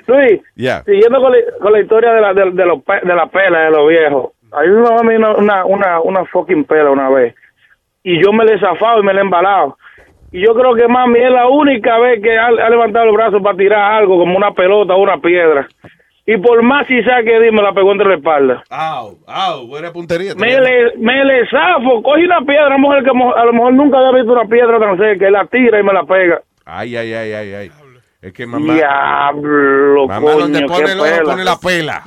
Luis, 0.07 0.41
Ya. 0.57 0.83
siguiendo 0.85 1.21
con 1.21 1.33
la, 1.33 1.39
con 1.61 1.73
la 1.73 1.81
historia 1.81 2.13
de 2.13 2.21
la, 2.21 2.35
de, 2.35 2.51
de 2.53 2.67
los, 2.67 2.83
pe- 2.83 3.01
de 3.03 3.15
la 3.15 3.27
pela 3.27 3.61
de 3.65 3.71
los 3.71 3.89
viejos. 3.89 4.33
Hay 4.53 4.69
una, 4.69 4.91
una, 5.01 5.37
una, 5.37 5.65
una, 5.65 6.01
una 6.01 6.25
fucking 6.27 6.65
pela 6.65 6.91
una 6.91 7.09
vez. 7.11 7.35
Y 8.05 8.23
yo 8.23 8.33
me 8.33 8.45
le 8.45 8.55
he 8.55 8.61
zafado 8.61 9.01
y 9.01 9.05
me 9.05 9.13
le 9.13 9.21
he 9.21 9.23
embalado. 9.23 9.79
Y 10.33 10.41
yo 10.41 10.55
creo 10.55 10.75
que 10.75 10.89
mami 10.89 11.19
es 11.21 11.31
la 11.31 11.47
única 11.49 11.99
vez 11.99 12.23
que 12.23 12.37
ha, 12.39 12.47
ha 12.47 12.71
levantado 12.71 13.05
el 13.07 13.13
brazo 13.13 13.41
para 13.43 13.57
tirar 13.57 13.93
algo, 13.95 14.19
como 14.19 14.37
una 14.37 14.53
pelota 14.53 14.95
o 14.95 15.03
una 15.03 15.19
piedra. 15.19 15.69
Y 16.25 16.37
por 16.39 16.63
más 16.63 16.87
quizá 16.87 17.23
que 17.25 17.39
di, 17.41 17.51
me 17.51 17.61
la 17.63 17.73
pegó 17.73 17.93
entre 17.93 18.09
la 18.09 18.15
espalda. 18.15 18.63
Au, 18.71 19.19
au, 19.27 19.67
buena 19.67 19.93
puntería. 19.93 20.35
Me 20.37 20.59
le, 20.59 20.97
me 20.99 21.25
le 21.25 21.47
zafo, 21.51 22.03
cogí 22.03 22.25
una 22.25 22.41
piedra, 22.43 22.79
mujer 22.79 23.03
que 23.03 23.11
a 23.11 23.45
lo 23.45 23.53
mejor 23.53 23.73
nunca 23.75 23.99
había 23.99 24.21
visto 24.21 24.33
una 24.33 24.45
piedra 24.45 24.79
tan 24.79 24.97
cerca, 24.97 25.29
y 25.29 25.33
la 25.33 25.45
tira 25.47 25.81
y 25.81 25.83
me 25.83 25.93
la 25.93 26.05
pega. 26.05 26.41
Ay, 26.65 26.97
ay, 26.97 27.13
ay, 27.13 27.33
ay, 27.33 27.55
ay. 27.55 27.71
Es 28.23 28.33
que 28.33 28.47
mamá. 28.47 28.73
Diablo, 28.73 30.07
Mamá 30.07 30.31
donde 30.33 30.65
coño, 30.65 30.69
pone 30.79 30.93
ojo 30.95 31.03
pela. 31.03 31.23
pone 31.25 31.45
la 31.45 31.57
pela. 31.59 32.03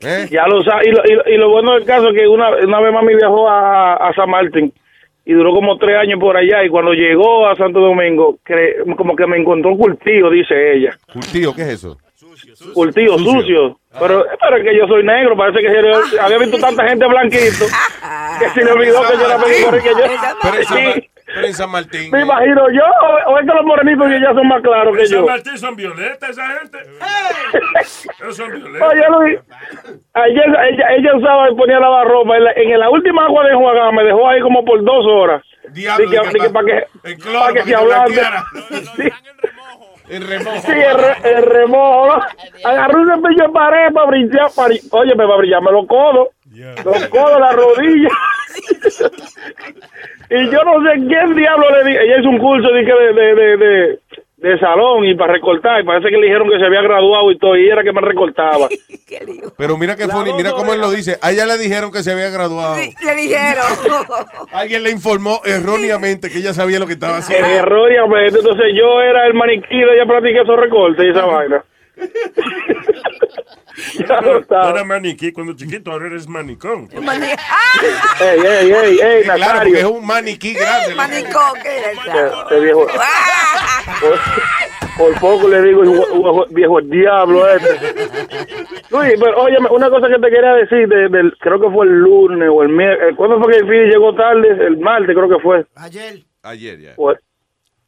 ¿Eh? 0.00 0.26
Ya 0.30 0.46
lo 0.48 0.62
sabes. 0.62 0.86
Y 0.88 0.90
lo, 0.90 1.02
y, 1.04 1.34
y 1.34 1.36
lo 1.36 1.50
bueno 1.50 1.74
del 1.74 1.84
caso 1.84 2.08
es 2.08 2.14
que 2.14 2.26
una, 2.26 2.48
una 2.56 2.80
vez 2.80 2.92
mami 2.92 3.14
viajó 3.14 3.48
a, 3.48 3.96
a 3.96 4.12
San 4.14 4.30
Martín 4.30 4.72
y 5.24 5.32
duró 5.32 5.52
como 5.54 5.76
tres 5.78 5.96
años 5.96 6.18
por 6.20 6.36
allá. 6.36 6.64
Y 6.64 6.68
cuando 6.68 6.92
llegó 6.92 7.46
a 7.46 7.56
Santo 7.56 7.80
Domingo, 7.80 8.38
cre- 8.44 8.96
como 8.96 9.14
que 9.16 9.26
me 9.26 9.36
encontró 9.38 9.76
cultivo, 9.76 10.30
dice 10.30 10.74
ella. 10.74 10.96
Cultivo, 11.12 11.54
¿qué 11.54 11.62
es 11.62 11.68
eso? 11.68 11.96
Cultivo, 12.74 13.18
Sucio. 13.18 13.32
sucio. 13.40 13.78
Pero, 14.00 14.24
pero 14.40 14.56
es 14.56 14.64
que 14.64 14.76
yo 14.76 14.86
soy 14.86 15.04
negro, 15.04 15.36
parece 15.36 15.60
que 15.60 15.70
se 15.70 15.82
le- 15.82 16.20
había 16.20 16.38
visto 16.38 16.58
tanta 16.58 16.88
gente 16.88 17.06
blanquito 17.06 17.66
que 18.38 18.48
se 18.54 18.64
le 18.64 18.72
olvidó 18.72 19.02
que 19.02 19.16
yo 19.18 19.26
era 19.26 19.38
que. 19.82 19.90
Pero 20.42 20.62
Sí, 20.64 20.74
pero 20.74 21.11
en 21.26 21.54
San 21.54 21.70
Martín. 21.70 22.10
me 22.10 22.22
imagino 22.22 22.68
yo, 22.70 22.82
o, 23.26 23.38
es 23.38 23.46
que 23.46 23.54
los 23.54 23.64
morenitos 23.64 24.08
que 24.08 24.20
ya 24.20 24.32
son 24.34 24.48
más 24.48 24.62
claros 24.62 24.94
que 24.96 25.02
En 25.02 25.08
San 25.08 25.18
yo. 25.20 25.26
Martín 25.26 25.58
son 25.58 25.76
violetas 25.76 26.30
esa 26.30 26.46
gente. 26.58 26.78
Ellos 28.20 28.36
son 28.36 28.50
violetas. 28.52 28.88
Oye, 28.92 29.02
Luis, 29.10 29.40
ayer 30.14 30.44
ella, 30.70 30.86
ella 30.96 31.16
usaba 31.16 31.50
y 31.50 31.54
ponía 31.54 31.78
lavarropa. 31.80 32.36
En 32.36 32.44
la, 32.44 32.52
en 32.52 32.80
la 32.80 32.90
última 32.90 33.24
agua 33.24 33.44
de 33.44 33.52
enjuagar 33.52 33.92
me 33.92 34.04
dejó 34.04 34.28
ahí 34.28 34.40
como 34.40 34.64
por 34.64 34.82
dos 34.84 35.06
horas. 35.06 35.42
Diablo, 35.70 36.06
Di 36.10 36.16
que- 36.16 36.38
que 36.38 36.50
para 36.50 36.66
que, 36.66 37.16
cloro, 37.16 37.38
para 37.40 37.54
que 37.54 37.62
se. 37.64 39.12
Sí, 40.02 40.14
El 40.18 40.26
remojo. 40.28 40.58
sí, 40.60 40.72
el, 40.72 40.98
re- 40.98 41.30
el 41.36 41.42
remojo. 41.46 42.16
¿no? 42.18 42.68
Agarré 42.68 42.96
un 42.98 43.14
cepillo 43.14 43.46
de 43.46 43.52
pared 43.52 43.92
para 43.94 44.06
brillar. 44.08 44.50
Para, 44.54 44.74
oye, 44.90 45.14
para 45.16 45.36
brillarme 45.36 45.70
los 45.72 45.86
codos. 45.86 46.28
Los 46.84 47.08
codos, 47.08 47.40
las 47.40 47.54
rodillas. 47.54 48.12
y 50.30 50.50
yo 50.50 50.64
no 50.64 50.82
sé 50.84 50.98
quién 51.08 51.34
diablo 51.34 51.66
le 51.70 51.90
di. 51.90 51.96
Ella 51.96 52.20
hizo 52.20 52.28
un 52.28 52.38
curso 52.38 52.68
de, 52.72 52.84
que 52.84 52.92
de, 52.92 53.12
de, 53.12 53.34
de, 53.34 53.56
de, 53.56 53.98
de 54.36 54.58
salón 54.58 55.04
y 55.04 55.14
para 55.14 55.32
recortar. 55.32 55.80
Y 55.80 55.84
parece 55.84 56.10
que 56.10 56.16
le 56.16 56.26
dijeron 56.26 56.50
que 56.50 56.58
se 56.58 56.66
había 56.66 56.82
graduado 56.82 57.30
y 57.30 57.38
todo. 57.38 57.56
Y 57.56 57.64
ella 57.64 57.74
era 57.74 57.82
que 57.84 57.92
me 57.92 58.00
recortaba. 58.02 58.68
Pero 59.56 59.76
mira 59.78 59.96
que 59.96 60.08
funny, 60.08 60.32
mira 60.34 60.52
cómo 60.52 60.74
él 60.74 60.80
lo 60.80 60.90
dice. 60.90 61.18
A 61.22 61.30
ella 61.32 61.46
le 61.46 61.56
dijeron 61.58 61.90
que 61.90 62.02
se 62.02 62.12
había 62.12 62.28
graduado. 62.30 62.76
Le 62.76 63.14
dijeron. 63.14 63.64
Alguien 64.52 64.82
le 64.82 64.90
informó 64.90 65.40
erróneamente 65.44 66.28
que 66.30 66.38
ella 66.38 66.52
sabía 66.52 66.78
lo 66.78 66.86
que 66.86 66.94
estaba 66.94 67.18
haciendo. 67.18 67.46
Erróneamente, 67.46 68.38
entonces 68.38 68.66
yo 68.74 69.00
era 69.00 69.26
el 69.26 69.34
maniquí 69.34 69.78
de 69.78 69.94
ella 69.94 70.06
practiqué 70.06 70.40
esos 70.42 70.58
recortes 70.58 71.06
y 71.06 71.10
esa 71.10 71.24
vaina. 71.24 71.64
No 74.08 74.68
era 74.70 74.84
maniquí 74.84 75.32
cuando 75.32 75.54
chiquito, 75.54 75.90
ahora 75.92 76.06
eres 76.06 76.28
manicón. 76.28 76.88
Ey, 76.92 78.40
ey, 78.40 78.72
ey, 78.72 78.98
ey, 79.00 79.22
Claro, 79.24 79.38
Nazario. 79.40 79.62
porque 79.62 79.78
es 79.80 79.84
un 79.84 80.06
maniquí 80.06 80.54
grande. 80.54 80.94
Manicón, 80.94 81.60
¿qué 81.62 81.78
es 81.78 81.86
eso? 81.92 82.42
Este 82.42 82.60
viejo. 82.60 82.86
Por, 84.00 84.18
por 84.98 85.20
poco 85.20 85.48
le 85.48 85.62
digo 85.62 86.46
viejo, 86.50 86.80
diablo 86.82 87.48
este. 87.48 87.70
Luis, 88.90 89.14
pero 89.18 89.42
oye, 89.42 89.56
una 89.70 89.88
cosa 89.88 90.08
que 90.08 90.18
te 90.18 90.30
quería 90.30 90.52
decir, 90.54 90.86
de- 90.88 91.08
del, 91.08 91.32
creo 91.40 91.58
que 91.60 91.70
fue 91.70 91.86
el 91.86 91.92
lunes 92.00 92.48
o 92.52 92.62
el 92.62 92.68
miércoles. 92.68 93.14
¿Cuándo 93.16 93.40
fue 93.40 93.52
que 93.52 93.58
el 93.60 93.66
Fidi 93.66 93.90
llegó 93.90 94.14
tarde? 94.14 94.48
El 94.66 94.76
martes 94.78 95.16
creo 95.16 95.28
que 95.28 95.42
fue. 95.42 95.64
Ayer. 95.76 96.22
Ayer, 96.42 96.78
ya. 96.78 96.92
Pues, 96.96 97.18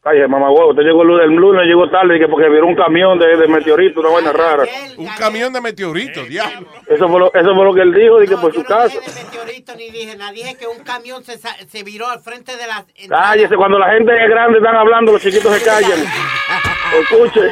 Ay, 0.07 0.20
mamá 0.28 0.50
huevo, 0.50 0.74
te 0.74 0.82
llegó 0.82 1.00
el 1.00 1.09
lunes, 1.09 1.24
el 1.24 1.34
lunes 1.34 1.64
llegó 1.66 1.88
tarde 1.88 2.18
que 2.18 2.28
porque 2.28 2.46
vieron 2.50 2.68
un 2.68 2.76
camión 2.76 3.18
de, 3.18 3.38
de 3.38 3.48
meteorito, 3.48 4.00
una 4.00 4.11
vaina 4.11 4.32
rara. 4.32 4.64
Un 4.98 5.07
camión 5.18 5.50
de 5.50 5.62
meteoritos, 5.62 6.28
diablo. 6.28 6.68
Eso 6.86 7.09
fue 7.09 7.20
lo, 7.20 7.32
eso 7.32 7.55
fue 7.55 7.64
lo 7.64 7.72
que 7.72 7.80
él 7.80 7.94
dijo, 7.94 8.20
dije 8.20 8.36
por 8.36 8.52
su 8.52 8.62
casa. 8.64 8.98
meteorito 9.00 9.74
ni 9.76 9.88
dije 9.90 10.14
nada. 10.14 10.30
Dije 10.32 10.59
que 10.59 10.66
un 10.66 10.84
camión 10.84 11.24
se, 11.24 11.38
sa- 11.38 11.57
se 11.66 11.82
viró 11.84 12.07
al 12.07 12.18
frente 12.20 12.52
de 12.55 12.66
la... 12.66 12.84
Cállese, 13.09 13.57
cuando 13.57 13.78
la 13.78 13.92
gente 13.92 14.12
es 14.12 14.28
grande 14.28 14.59
están 14.59 14.76
hablando, 14.76 15.12
los 15.12 15.22
chiquitos 15.22 15.50
se 15.57 15.64
callan. 15.64 15.98
Escuche. 17.00 17.50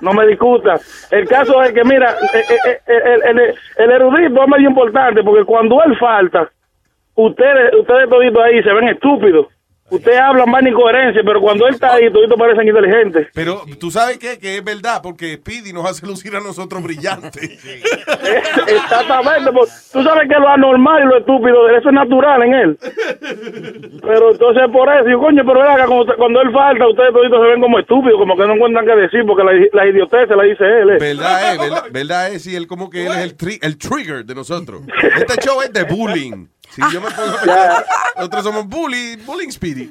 No 0.00 0.12
me 0.14 0.26
discuta. 0.26 0.80
El 1.10 1.28
caso 1.28 1.62
es 1.62 1.72
que, 1.72 1.84
mira, 1.84 2.16
eh, 2.32 2.44
eh, 2.48 2.78
eh, 2.86 3.02
el, 3.26 3.38
el- 3.38 3.54
el 3.76 3.90
erudito 3.90 4.42
es 4.42 4.48
medio 4.48 4.68
importante 4.70 5.22
porque 5.22 5.44
cuando 5.44 5.82
él 5.84 5.94
falta, 5.98 6.50
ustedes, 7.16 7.74
ustedes 7.74 8.08
toditos 8.08 8.42
ahí 8.42 8.62
se 8.62 8.72
ven 8.72 8.88
estúpidos. 8.88 9.46
Ustedes 9.90 10.18
hablan 10.18 10.50
más 10.50 10.62
incoherencia, 10.66 11.22
pero 11.24 11.40
cuando 11.40 11.66
él 11.68 11.74
está 11.74 11.94
ahí, 11.94 12.10
toditos 12.10 12.38
parecen 12.38 12.66
inteligentes. 12.66 13.28
Pero 13.34 13.62
tú 13.78 13.90
sabes 13.90 14.18
qué? 14.18 14.38
que 14.38 14.56
es 14.56 14.64
verdad, 14.64 15.00
porque 15.02 15.34
Speedy 15.36 15.72
nos 15.74 15.84
hace 15.88 16.06
lucir 16.06 16.34
a 16.34 16.40
nosotros 16.40 16.82
brillantes. 16.82 17.62
Exactamente, 18.66 19.52
pues, 19.52 19.90
tú 19.92 20.02
sabes 20.02 20.28
que 20.28 20.34
lo 20.40 20.48
anormal 20.48 21.02
y 21.02 21.06
lo 21.06 21.18
estúpido, 21.18 21.68
eso 21.68 21.88
es 21.88 21.94
natural 21.94 22.42
en 22.42 22.54
él. 22.54 22.78
Pero 24.02 24.32
entonces 24.32 24.62
por 24.72 24.88
eso, 24.94 25.08
yo, 25.08 25.18
coño, 25.20 25.42
pero 25.46 25.60
venga, 25.60 25.86
cuando, 25.86 26.16
cuando 26.16 26.40
él 26.42 26.52
falta, 26.52 26.88
ustedes 26.88 27.12
toditos 27.12 27.40
se 27.40 27.46
ven 27.50 27.60
como 27.60 27.78
estúpidos, 27.78 28.18
como 28.18 28.36
que 28.36 28.46
no 28.46 28.54
encuentran 28.54 28.86
qué 28.86 28.96
decir, 28.96 29.20
porque 29.26 29.44
la, 29.44 29.52
la 29.72 29.86
idiotez 29.88 30.28
se 30.28 30.36
la 30.36 30.42
dice 30.44 30.64
él. 30.64 30.90
¿eh? 30.90 30.96
Verdad 30.98 31.52
es, 31.52 31.58
verdad, 31.58 31.84
verdad 31.92 32.32
es, 32.32 32.42
sí, 32.42 32.56
él 32.56 32.66
como 32.66 32.90
que 32.90 33.06
él 33.06 33.12
es 33.12 33.18
el, 33.18 33.36
tri- 33.36 33.58
el 33.62 33.76
trigger 33.78 34.24
de 34.24 34.34
nosotros. 34.34 34.82
Este 35.02 35.40
show 35.46 35.60
es 35.62 35.72
de 35.72 35.84
bullying. 35.84 36.46
Si 36.74 36.82
yo 36.92 37.00
me 37.00 37.08
pongo 37.10 37.36
nosotros 38.16 38.42
somos 38.44 38.68
bully, 38.68 39.16
bullying 39.24 39.50
Speedy. 39.50 39.90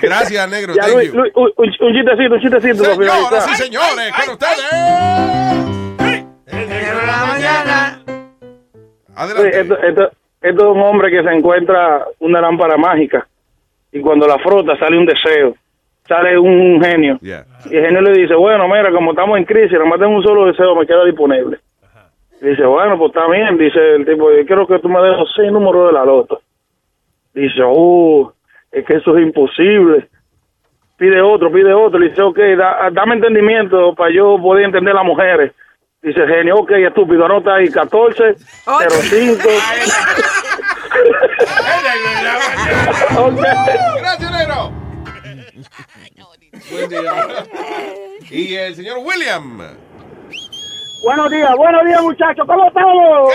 Gracias, 0.00 0.48
negro, 0.50 0.74
Ya, 0.74 0.82
thank 0.82 0.94
Luis, 0.94 1.12
you. 1.12 1.20
Luis, 1.20 1.32
un, 1.34 1.92
chistecito, 1.92 2.34
un 2.34 2.40
chistecito. 2.40 2.84
Señoras 2.84 3.48
y 3.50 3.54
señores, 3.56 4.12
con 4.24 4.34
ustedes. 4.34 5.70
Sí, 9.26 9.48
esto, 9.52 9.78
esto- 9.82 10.10
esto 10.42 10.62
es 10.70 10.76
un 10.76 10.80
hombre 10.82 11.10
que 11.10 11.22
se 11.22 11.30
encuentra 11.34 12.06
una 12.20 12.40
lámpara 12.40 12.76
mágica 12.78 13.26
y 13.92 14.00
cuando 14.00 14.26
la 14.26 14.38
frota 14.38 14.78
sale 14.78 14.96
un 14.96 15.04
deseo, 15.04 15.54
sale 16.08 16.38
un 16.38 16.82
genio. 16.82 17.18
Y 17.20 17.30
el 17.76 17.84
genio 17.84 18.00
le 18.00 18.12
dice, 18.22 18.34
bueno, 18.34 18.66
mira, 18.68 18.90
como 18.90 19.10
estamos 19.10 19.36
en 19.38 19.44
crisis, 19.44 19.72
nada 19.72 19.84
más 19.84 19.98
tengo 19.98 20.16
un 20.16 20.22
solo 20.22 20.46
deseo, 20.46 20.74
me 20.76 20.86
queda 20.86 21.04
disponible. 21.04 21.58
Dice, 22.40 22.64
bueno, 22.64 22.96
pues 22.98 23.10
está 23.14 23.26
bien. 23.28 23.58
Dice 23.58 23.78
el 23.96 24.06
tipo, 24.06 24.30
yo 24.32 24.46
quiero 24.46 24.66
que 24.66 24.78
tú 24.78 24.88
me 24.88 25.00
des 25.02 25.16
los 25.18 25.30
seis 25.36 25.52
números 25.52 25.88
de 25.88 25.92
la 25.92 26.04
loto. 26.04 26.40
Dice, 27.34 27.62
uh, 27.64 28.30
es 28.72 28.84
que 28.86 28.94
eso 28.96 29.16
es 29.16 29.22
imposible. 29.22 30.08
Pide 30.96 31.20
otro, 31.20 31.50
pide 31.52 31.72
otro. 31.72 31.98
Le 31.98 32.08
dice, 32.10 32.22
ok, 32.22 32.38
da- 32.56 32.90
dame 32.92 33.14
entendimiento 33.16 33.94
para 33.94 34.12
yo 34.12 34.36
poder 34.40 34.64
entender 34.64 34.92
a 34.92 34.96
las 34.98 35.04
mujeres. 35.06 35.52
Dice 36.02 36.26
genio, 36.26 36.56
ok, 36.56 36.70
estúpido, 36.72 37.26
anota 37.26 37.56
ahí 37.56 37.68
14, 37.70 38.34
05. 38.64 39.48
Ok. 43.18 43.40
Gracias, 44.00 44.30
negro. 44.32 44.72
Buen 46.70 46.88
día. 46.88 47.12
Y 48.30 48.54
el 48.54 48.74
señor 48.74 48.98
William. 49.04 49.60
Buenos 51.02 51.30
días, 51.30 51.56
buenos 51.56 51.84
días, 51.86 52.02
muchachos. 52.02 52.46
¿Cómo 52.46 52.66
estamos? 52.66 53.32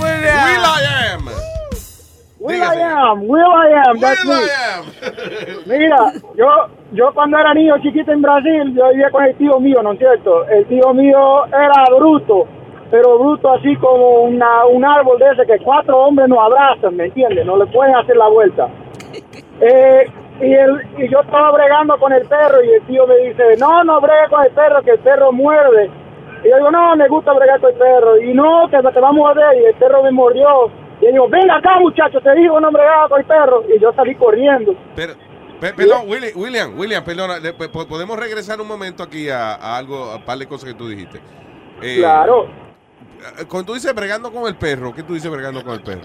Will 0.00 0.62
I 0.62 0.84
am. 1.12 1.28
Will 2.38 2.62
I 2.62 2.80
am, 2.80 3.28
Will 3.28 3.52
I 3.52 3.72
am, 3.86 4.00
that's 4.00 4.24
me. 5.66 5.76
Mira, 5.78 6.12
yo, 6.36 6.48
yo 6.92 7.12
cuando 7.12 7.38
era 7.38 7.52
niño 7.52 7.76
chiquito 7.82 8.12
en 8.12 8.22
Brasil, 8.22 8.74
yo 8.74 8.88
vivía 8.90 9.10
con 9.10 9.24
el 9.24 9.36
tío 9.36 9.58
mío, 9.60 9.82
¿no 9.82 9.92
es 9.92 9.98
cierto? 9.98 10.46
El 10.48 10.64
tío 10.66 10.94
mío 10.94 11.44
era 11.46 11.84
bruto, 11.96 12.46
pero 12.90 13.18
bruto 13.18 13.52
así 13.52 13.76
como 13.76 14.22
una, 14.22 14.64
un 14.66 14.84
árbol 14.84 15.18
de 15.18 15.32
ese 15.32 15.44
que 15.44 15.58
cuatro 15.62 15.98
hombres 15.98 16.28
no 16.28 16.40
abrazan, 16.40 16.96
¿me 16.96 17.06
entiendes? 17.06 17.44
No 17.44 17.56
le 17.56 17.66
pueden 17.66 17.94
hacer 17.94 18.16
la 18.16 18.28
vuelta. 18.28 18.68
Eh, 19.58 20.06
y, 20.42 20.52
el, 20.52 20.82
y 20.98 21.08
yo 21.08 21.20
estaba 21.20 21.50
bregando 21.52 21.96
con 21.96 22.12
el 22.12 22.28
perro 22.28 22.62
y 22.62 22.74
el 22.74 22.82
tío 22.82 23.06
me 23.06 23.16
dice, 23.26 23.56
no, 23.58 23.82
no 23.84 24.02
bregue 24.02 24.28
con 24.28 24.44
el 24.44 24.50
perro, 24.50 24.82
que 24.82 24.90
el 24.90 24.98
perro 24.98 25.32
muerde. 25.32 25.90
Y 26.46 26.50
yo 26.50 26.56
digo, 26.56 26.70
no, 26.70 26.94
me 26.96 27.08
gusta 27.08 27.32
bregar 27.32 27.60
con 27.60 27.72
el 27.72 27.76
perro. 27.78 28.20
Y 28.22 28.32
no, 28.32 28.68
que 28.70 28.76
te 28.78 29.00
va 29.00 29.08
a 29.08 29.12
morder. 29.12 29.60
Y 29.60 29.64
el 29.66 29.74
perro 29.74 30.02
me 30.02 30.12
mordió. 30.12 30.70
Y 31.00 31.06
yo 31.06 31.10
digo, 31.12 31.28
venga 31.28 31.56
acá, 31.56 31.78
muchacho, 31.80 32.20
te 32.20 32.34
digo, 32.36 32.60
no 32.60 32.70
bregaba 32.70 33.08
con 33.08 33.20
el 33.20 33.26
perro. 33.26 33.64
Y 33.68 33.80
yo 33.80 33.92
salí 33.94 34.14
corriendo. 34.14 34.74
Pero, 34.94 35.14
pe- 35.60 35.72
perdón, 35.74 36.08
Willi- 36.08 36.32
William, 36.36 36.78
William, 36.78 37.02
perdona, 37.04 37.38
le- 37.40 37.52
po- 37.52 37.86
podemos 37.88 38.16
regresar 38.18 38.60
un 38.60 38.68
momento 38.68 39.02
aquí 39.02 39.28
a, 39.28 39.54
a 39.54 39.76
algo, 39.76 39.96
a 40.04 40.16
un 40.16 40.22
par 40.24 40.38
de 40.38 40.46
cosas 40.46 40.68
que 40.70 40.74
tú 40.78 40.88
dijiste. 40.88 41.20
Eh, 41.82 41.96
Claro. 41.98 42.44
eh, 42.46 43.44
Cuando 43.48 43.66
tú 43.66 43.74
dices 43.74 43.92
bregando 43.94 44.30
con 44.32 44.46
el 44.46 44.56
perro, 44.56 44.94
¿qué 44.94 45.02
tú 45.02 45.14
dices 45.14 45.30
bregando 45.30 45.64
con 45.64 45.74
el 45.74 45.82
perro? 45.82 46.02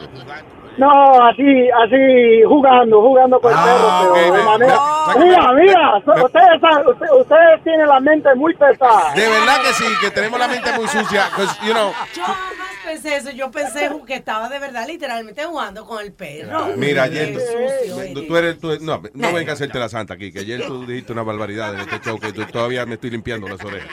No, 0.78 0.90
así, 1.28 1.70
así, 1.84 2.44
jugando, 2.48 3.02
jugando 3.02 3.40
con 3.40 3.52
el 3.52 3.58
perro. 3.60 4.14
Pero 4.14 4.34
de 4.34 4.44
manera... 4.44 4.80
Mira, 5.20 5.52
mira, 5.54 6.02
so- 6.06 6.26
ustedes, 6.26 6.62
saben- 6.62 6.88
usted- 6.88 7.12
ustedes 7.20 7.64
tienen 7.64 7.88
la 7.88 8.00
mente 8.00 8.34
muy 8.36 8.54
pesada. 8.56 9.14
De 9.14 9.28
verdad 9.28 9.62
que 9.62 9.74
sí, 9.74 9.84
que 10.02 10.12
tenemos 10.12 10.40
la 10.40 10.48
mente 10.48 10.72
muy 10.74 10.88
sucia. 10.88 11.30
you 11.66 11.74
know, 11.74 11.92
Yo 12.16 12.24
jamás 12.24 12.46
pensé 12.86 13.18
eso. 13.18 13.32
Yo 13.32 13.52
pensé 13.52 13.92
que 14.08 14.16
estaba 14.16 14.48
de 14.50 14.60
verdad 14.60 14.88
literalmente 14.88 15.44
jugando 15.44 15.86
con 15.86 16.02
el 16.04 16.14
perro. 16.14 16.68
Mira, 16.78 17.04
ayer 17.04 17.34
tú, 17.34 17.40
eres. 17.40 18.28
tú 18.28 18.38
eres, 18.38 18.60
tú- 18.60 18.78
no, 18.82 19.02
no 19.14 19.34
venga 19.34 19.52
a 19.52 19.56
hacerte 19.56 19.78
la 19.78 19.90
santa 19.90 20.14
aquí, 20.14 20.32
que 20.32 20.40
ayer 20.40 20.66
tú 20.66 20.86
dijiste 20.86 21.12
una 21.12 21.24
barbaridad 21.24 21.74
en 21.76 21.82
este 21.82 22.00
show 22.00 22.18
que 22.18 22.32
tú- 22.32 22.46
todavía 22.46 22.86
me 22.86 22.94
estoy 22.96 23.10
limpiando 23.12 23.48
las 23.48 23.64
orejas. 23.64 23.90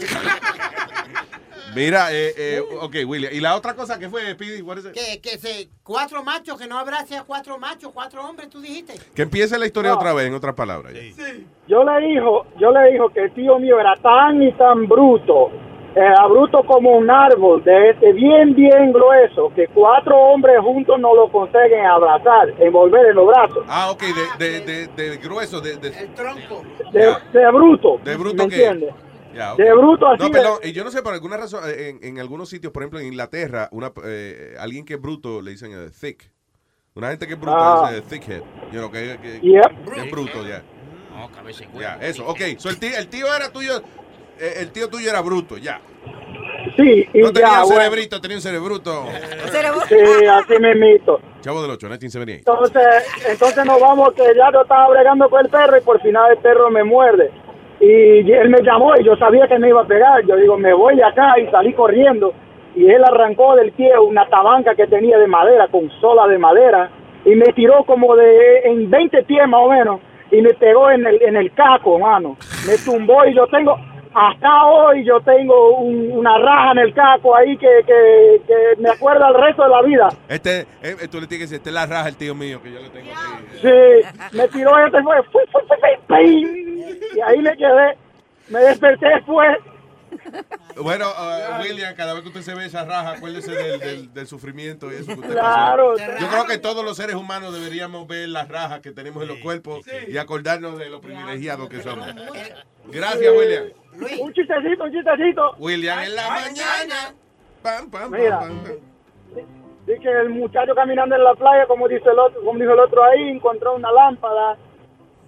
Mira, 1.74 2.12
eh, 2.12 2.32
eh, 2.36 2.60
ok, 2.80 2.96
William. 3.06 3.32
¿Y 3.32 3.40
la 3.40 3.54
otra 3.56 3.74
cosa 3.74 3.98
que 3.98 4.08
fue, 4.08 4.30
it? 4.30 4.38
Que, 4.38 5.20
que 5.20 5.38
se, 5.38 5.68
cuatro 5.82 6.22
machos, 6.24 6.58
que 6.58 6.66
no 6.66 6.78
abrace 6.78 7.16
a 7.16 7.24
cuatro 7.24 7.58
machos, 7.58 7.90
cuatro 7.92 8.26
hombres, 8.26 8.48
tú 8.50 8.60
dijiste. 8.60 8.94
Que 9.14 9.22
empiece 9.22 9.58
la 9.58 9.66
historia 9.66 9.90
No. 9.92 9.96
otra 9.96 10.12
vez, 10.12 10.26
en 10.26 10.34
otras 10.34 10.54
palabras. 10.54 10.92
Yo 11.68 11.84
le 11.84 12.06
dijo, 12.08 12.46
yo 12.58 12.72
le 12.72 12.92
dijo 12.92 13.08
que 13.10 13.20
el 13.24 13.32
tío 13.34 13.58
mío 13.58 13.78
era 13.78 13.94
tan 13.96 14.42
y 14.42 14.52
tan 14.52 14.88
bruto, 14.88 15.50
era 15.94 16.26
bruto 16.26 16.62
como 16.64 16.96
un 16.96 17.08
árbol, 17.10 17.62
de 17.64 17.90
este 17.90 18.12
bien, 18.12 18.54
bien 18.54 18.92
grueso, 18.92 19.52
que 19.54 19.68
cuatro 19.68 20.16
hombres 20.16 20.56
juntos 20.60 20.98
no 20.98 21.14
lo 21.14 21.30
consiguen 21.30 21.84
abrazar, 21.86 22.52
envolver 22.58 23.06
en 23.06 23.14
los 23.16 23.26
brazos. 23.26 23.64
Ah, 23.68 23.90
ok, 23.90 24.02
de, 24.38 24.60
de, 24.60 24.60
de, 24.88 25.10
de 25.10 25.16
grueso, 25.18 25.60
de, 25.60 25.76
de, 25.76 25.88
El 25.88 26.14
tronco. 26.14 26.62
De, 26.92 27.14
de 27.32 27.50
bruto. 27.52 27.98
de 28.02 28.16
bruto 28.16 28.44
¿Me 28.44 28.48
que... 28.48 28.54
entiendes? 28.66 28.94
De 29.56 29.72
bruto 29.74 30.06
así 30.08 30.22
No, 30.22 30.28
de- 30.28 30.32
perdón, 30.32 30.58
y 30.64 30.72
yo 30.72 30.82
no 30.84 30.90
sé, 30.90 31.02
por 31.02 31.14
alguna 31.14 31.36
razón, 31.36 31.62
eh, 31.66 31.88
en, 31.90 32.04
en 32.04 32.18
algunos 32.20 32.48
sitios, 32.48 32.72
por 32.72 32.82
ejemplo, 32.82 32.98
en 33.00 33.06
Inglaterra, 33.06 33.68
una, 33.72 33.92
eh, 34.04 34.54
alguien 34.58 34.84
que 34.84 34.94
es 34.94 35.00
bruto 35.00 35.40
le 35.40 35.52
dicen 35.52 35.72
eh, 35.72 35.90
thick. 36.00 36.30
Una 36.94 37.10
gente 37.10 37.26
que 37.28 37.34
es 37.34 37.40
bruta 37.40 37.86
Ah. 37.86 37.90
dice 37.92 38.02
thickhead. 38.02 38.42
You 38.72 38.78
know, 38.78 38.90
que, 38.90 39.18
que- 39.22 39.40
Yep. 39.40 39.92
que 39.94 40.00
es 40.00 40.10
bruto, 40.10 40.46
ya. 40.46 40.62
Ya, 41.78 41.98
eso, 42.00 42.26
ok. 42.26 42.40
So, 42.58 42.68
el, 42.70 42.78
tío, 42.78 42.90
el 42.96 43.08
tío 43.08 43.26
era 43.34 43.50
tuyo, 43.52 43.82
eh, 44.38 44.54
el 44.58 44.70
tío 44.72 44.88
tuyo 44.88 45.10
era 45.10 45.20
bruto, 45.20 45.56
ya. 45.58 45.80
Sí, 46.76 47.06
y 47.12 47.18
No 47.22 47.32
tenía 47.32 47.48
ya, 47.48 47.62
un 47.62 47.68
bueno. 47.68 47.82
cerebrito, 47.82 48.20
tenía 48.20 48.36
un 48.36 48.42
cerebruto. 48.42 49.04
Sí, 49.88 49.96
así 50.26 50.54
me 50.60 50.74
mito. 50.74 51.20
Chavo 51.40 51.62
del 51.62 51.70
8, 51.72 51.86
1978. 51.86 52.38
Entonces, 52.38 53.28
entonces 53.28 53.64
nos 53.64 53.80
vamos 53.80 54.12
que 54.14 54.22
ya 54.36 54.50
yo 54.52 54.62
estaba 54.62 54.88
bregando 54.90 55.28
con 55.28 55.44
el 55.44 55.50
perro 55.50 55.76
y 55.78 55.80
por 55.80 56.00
final 56.00 56.30
el 56.32 56.38
perro 56.38 56.70
me 56.70 56.84
muerde. 56.84 57.30
Y 57.80 58.30
él 58.30 58.50
me 58.50 58.62
llamó 58.62 58.92
y 58.98 59.04
yo 59.04 59.16
sabía 59.16 59.48
que 59.48 59.58
me 59.58 59.70
iba 59.70 59.80
a 59.80 59.86
pegar. 59.86 60.24
Yo 60.26 60.36
digo, 60.36 60.58
me 60.58 60.72
voy 60.74 60.96
de 60.96 61.04
acá 61.04 61.38
y 61.38 61.46
salí 61.50 61.72
corriendo. 61.72 62.32
Y 62.76 62.88
él 62.88 63.02
arrancó 63.02 63.56
del 63.56 63.72
pie 63.72 63.98
una 63.98 64.26
tabanca 64.26 64.74
que 64.74 64.86
tenía 64.86 65.18
de 65.18 65.26
madera, 65.26 65.68
con 65.68 65.90
sola 66.00 66.28
de 66.28 66.38
madera, 66.38 66.90
y 67.24 67.34
me 67.34 67.46
tiró 67.54 67.82
como 67.84 68.14
de 68.14 68.60
en 68.64 68.88
20 68.88 69.22
pies 69.24 69.48
más 69.48 69.60
o 69.62 69.70
menos, 69.70 70.00
y 70.30 70.40
me 70.40 70.50
pegó 70.54 70.90
en 70.90 71.04
el, 71.06 71.20
en 71.22 71.36
el 71.36 71.52
caco, 71.52 71.98
mano. 71.98 72.36
Me 72.66 72.76
tumbó 72.84 73.24
y 73.26 73.34
yo 73.34 73.46
tengo, 73.48 73.76
hasta 74.14 74.64
hoy 74.66 75.04
yo 75.04 75.20
tengo 75.20 75.76
un- 75.78 76.10
una 76.12 76.36
raja 76.38 76.72
en 76.72 76.78
el 76.78 76.94
caco 76.94 77.34
ahí 77.36 77.56
que, 77.56 77.68
que, 77.86 78.42
que 78.46 78.80
me 78.82 78.90
acuerda 78.90 79.28
el 79.28 79.34
resto 79.34 79.62
de 79.62 79.68
la 79.68 79.82
vida. 79.82 80.08
Este, 80.28 80.66
eh, 80.82 80.96
tú 81.10 81.20
le 81.20 81.26
tienes 81.26 81.28
que 81.28 81.38
decir, 81.38 81.56
este 81.58 81.70
es 81.70 81.74
la 81.74 81.86
raja 81.86 82.08
el 82.08 82.16
tío 82.16 82.34
mío 82.34 82.60
que 82.62 82.72
yo 82.72 82.80
le 82.80 82.90
tengo 82.90 83.10
aquí. 83.12 83.44
Sí, 83.62 84.36
me 84.36 84.48
tiró 84.48 84.78
este 84.84 85.02
fue, 85.02 85.22
fu- 85.24 85.30
fu- 85.30 85.58
fu- 85.58 85.66
fu- 85.68 86.14
¡ping! 86.14 86.80
y 87.16 87.20
ahí 87.20 87.38
me 87.38 87.56
quedé, 87.56 87.96
me 88.48 88.58
desperté 88.60 89.08
después 89.08 89.56
Bueno, 90.76 91.06
uh, 91.08 91.62
William, 91.62 91.94
cada 91.94 92.14
vez 92.14 92.22
que 92.22 92.28
usted 92.28 92.42
se 92.42 92.54
ve 92.54 92.66
esa 92.66 92.84
raja, 92.84 93.12
acuérdese 93.12 93.52
del, 93.52 93.78
del- 93.80 94.12
del 94.14 94.26
sufrimiento 94.26 94.90
y 94.92 94.96
eso 94.96 95.06
que 95.06 95.20
usted 95.20 95.32
Claro, 95.32 95.94
pasó. 95.96 96.10
Yo 96.20 96.28
creo 96.28 96.46
que 96.46 96.58
todos 96.58 96.84
los 96.84 96.96
seres 96.96 97.14
humanos 97.16 97.52
deberíamos 97.54 98.06
ver 98.08 98.28
las 98.28 98.48
rajas 98.48 98.80
que 98.80 98.90
tenemos 98.90 99.22
en 99.22 99.28
los 99.28 99.38
cuerpos 99.38 99.80
y 100.08 100.16
acordarnos 100.18 100.78
de 100.78 100.88
lo 100.90 101.00
privilegiados 101.00 101.68
que 101.68 101.80
somos. 101.82 102.06
Gracias, 102.86 103.32
William. 103.36 103.64
Un 103.98 104.32
chistecito, 104.32 104.84
un 104.84 104.92
chistecito. 104.92 105.54
William 105.58 105.98
en 106.00 106.14
la 106.14 106.28
mañana. 106.30 107.14
Pam, 107.62 107.90
pam, 107.90 108.10
pam, 108.10 108.20
Mira. 108.20 108.40
pam, 108.40 108.62
pam. 108.62 108.72
Dice 109.86 110.00
que 110.00 110.08
el 110.08 110.30
muchacho 110.30 110.74
caminando 110.74 111.16
en 111.16 111.24
la 111.24 111.34
playa, 111.34 111.66
como 111.66 111.88
dice 111.88 112.08
el 112.08 112.18
otro, 112.18 112.42
como 112.44 112.58
dijo 112.58 112.72
el 112.72 112.80
otro 112.80 113.02
ahí, 113.04 113.28
encontró 113.28 113.74
una 113.74 113.90
lámpara 113.90 114.56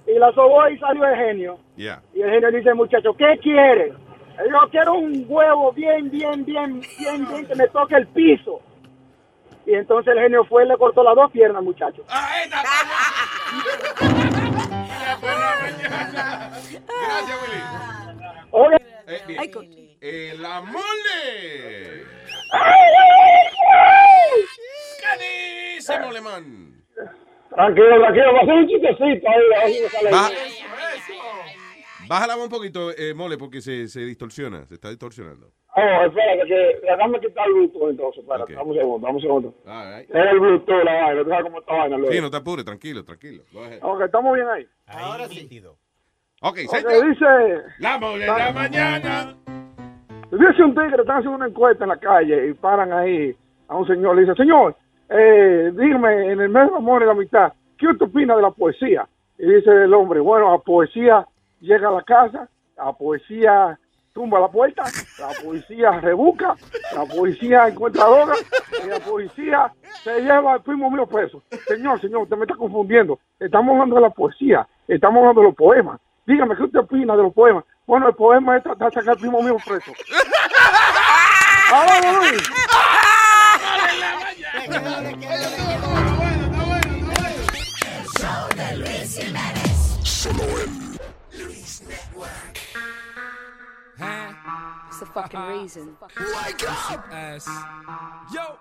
y 0.06 0.18
la 0.18 0.32
sobó 0.32 0.68
y 0.68 0.78
salió 0.78 1.06
el 1.06 1.16
genio. 1.16 1.58
Yeah. 1.76 2.02
Y 2.14 2.22
el 2.22 2.30
genio 2.30 2.50
dice 2.50 2.74
muchacho, 2.74 3.14
¿qué 3.14 3.38
quiere? 3.42 3.92
Yo 4.38 4.68
quiero 4.70 4.94
un 4.94 5.24
huevo 5.28 5.72
bien, 5.72 6.10
bien, 6.10 6.44
bien, 6.44 6.80
bien, 6.98 7.26
bien, 7.28 7.46
que 7.46 7.54
me 7.54 7.68
toque 7.68 7.96
el 7.96 8.06
piso. 8.08 8.60
Y 9.66 9.74
entonces 9.74 10.12
el 10.14 10.20
genio 10.22 10.44
fue 10.44 10.64
y 10.64 10.68
le 10.68 10.76
cortó 10.76 11.02
las 11.02 11.14
dos 11.14 11.30
piernas 11.30 11.62
muchacho. 11.62 12.02
Gracias, 17.02 17.42
Willy. 17.42 18.11
Oye, 18.52 18.76
Eh, 19.06 19.20
bien. 19.26 19.96
Eh, 20.00 20.34
la 20.38 20.60
mole. 20.60 22.04
¿Qué 25.00 25.74
dice 25.76 25.98
Moleman? 26.00 26.84
tranquilo, 27.54 28.00
tranquilo, 28.00 28.32
va 28.34 28.40
a 28.40 28.44
ser 28.44 28.54
un 28.54 28.68
chistecito 28.68 29.28
ahí. 29.60 29.78
Bájala 32.08 32.36
un 32.36 32.48
poquito, 32.48 32.90
eh, 32.96 33.14
Mole, 33.14 33.38
porque 33.38 33.60
se, 33.60 33.88
se 33.88 34.00
distorsiona, 34.00 34.66
se 34.66 34.74
está 34.74 34.88
distorsionando. 34.90 35.50
Oh, 35.74 36.04
espérate, 36.06 36.46
que 36.46 36.80
déjame 36.82 37.20
quitar 37.20 37.46
el 37.46 37.52
Bluetooth 37.54 37.90
entonces, 37.90 38.22
espérate, 38.22 38.52
dame 38.54 38.70
un 38.70 38.76
segundo, 38.76 39.06
dame 39.06 39.16
un 39.16 39.22
segundo. 39.22 39.54
Right. 39.64 40.10
Es 40.10 40.32
el 40.32 40.38
Bluetooth 40.40 40.84
la 40.84 40.92
vaina, 40.94 41.22
tú 41.24 41.28
sabes 41.30 41.44
cómo 41.44 41.60
está 41.60 41.72
vaina 41.72 41.96
luego. 41.96 42.12
Sí, 42.12 42.20
no 42.20 42.30
te 42.30 42.36
apures, 42.36 42.64
tranquilo, 42.64 43.04
tranquilo. 43.04 43.42
Ok, 43.82 44.02
estamos 44.02 44.34
bien 44.34 44.48
ahí. 44.48 44.66
Ahora 44.86 45.26
sí. 45.28 45.48
Ok, 45.64 45.78
Ok, 46.42 46.56
señor. 46.56 47.08
dice... 47.08 47.62
La 47.78 47.98
mole 47.98 48.26
en 48.26 48.36
la 48.36 48.52
mañana. 48.52 49.34
Dice 50.32 50.62
un 50.62 50.74
tigre, 50.74 51.00
están 51.00 51.18
haciendo 51.18 51.36
una 51.36 51.46
encuesta 51.46 51.84
en 51.84 51.90
la 51.90 51.98
calle 51.98 52.48
y 52.48 52.54
paran 52.54 52.92
ahí 52.92 53.36
a 53.68 53.76
un 53.76 53.86
señor. 53.86 54.16
Le 54.16 54.22
dice, 54.22 54.34
señor, 54.34 54.74
eh, 55.08 55.70
dígame, 55.72 56.32
en 56.32 56.40
el 56.40 56.48
mes 56.48 56.68
de 56.68 56.76
amor 56.76 57.02
y 57.02 57.06
la 57.06 57.14
mitad, 57.14 57.52
¿qué 57.78 57.86
usted 57.86 58.06
opina 58.06 58.34
de 58.34 58.42
la 58.42 58.50
poesía? 58.50 59.06
Y 59.38 59.46
dice 59.46 59.70
el 59.70 59.94
hombre, 59.94 60.18
bueno, 60.20 60.50
la 60.50 60.58
poesía 60.58 61.26
llega 61.60 61.88
a 61.88 61.92
la 61.92 62.02
casa, 62.02 62.48
la 62.76 62.92
poesía 62.92 63.78
tumba 64.12 64.40
la 64.40 64.48
puerta, 64.48 64.84
la 65.20 65.28
poesía 65.44 65.92
rebuca, 66.00 66.56
la 66.94 67.04
poesía 67.04 67.68
encuentra 67.68 68.04
droga 68.04 68.34
y 68.84 68.88
la 68.88 68.98
poesía 68.98 69.72
se 70.02 70.20
lleva 70.20 70.54
al 70.54 70.62
primo 70.62 70.90
mío 70.90 71.06
preso. 71.06 71.42
Señor, 71.68 72.00
señor, 72.00 72.22
usted 72.22 72.36
me 72.36 72.44
está 72.44 72.56
confundiendo. 72.56 73.18
Estamos 73.38 73.72
hablando 73.74 73.96
de 73.96 74.02
la 74.02 74.10
poesía, 74.10 74.66
estamos 74.88 75.18
hablando 75.20 75.40
de 75.40 75.46
los 75.46 75.56
poemas. 75.56 76.00
Dígame, 76.26 76.56
¿qué 76.56 76.62
usted 76.62 76.78
opina 76.78 77.16
de 77.16 77.22
los 77.24 77.32
poemas? 77.32 77.64
Bueno, 77.86 78.08
el 78.08 78.14
poema 78.14 78.56
es 78.56 78.62
tratar 78.62 78.90
de 78.90 78.94
sacar 78.94 79.14
al 79.14 79.18
primo 79.18 79.42
mío 79.42 79.56
preso. 79.64 79.92
Solo 90.04 90.44
en 90.44 90.98
Luis 91.32 91.82
Network. 91.82 92.58
It's 94.88 95.00
the 95.00 95.06
fucking 95.06 95.40
reason. 95.40 95.96
Wake 96.00 96.62
up! 96.68 97.04
ass. 97.10 97.48
Yo, 98.32 98.58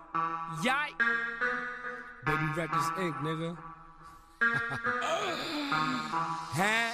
yay. 0.63 0.93
Baby 2.25 2.47
Records 2.55 2.89
Inc., 2.97 3.15
nigga. 3.21 3.57
¿Eh? 6.57 6.93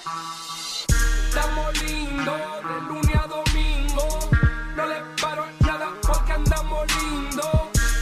Estamos 1.30 1.82
lindos 1.82 2.42
de 2.68 2.82
lunes 2.90 3.16
a 3.16 3.28
domingo. 3.28 4.20
No 4.76 4.86
le 4.86 4.96
paro 5.22 5.46
nada 5.62 5.94
porque 6.02 6.34
andamos 6.34 6.86
lindos. 7.02 7.50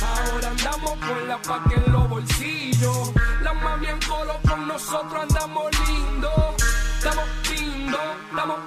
Ahora 0.01 0.47
andamos 0.49 0.91
con 0.97 1.27
la 1.27 1.37
paca 1.43 1.75
en 1.75 1.91
los 1.91 2.09
bolsillos. 2.09 3.11
La 3.43 3.53
mami 3.53 3.85
en 3.87 3.99
colo 3.99 4.39
con 4.47 4.67
nosotros 4.67 5.21
andamos 5.21 5.71
lindos. 5.87 6.55
Estamos 6.97 7.25
lindos, 7.51 8.01
estamos, 8.31 8.59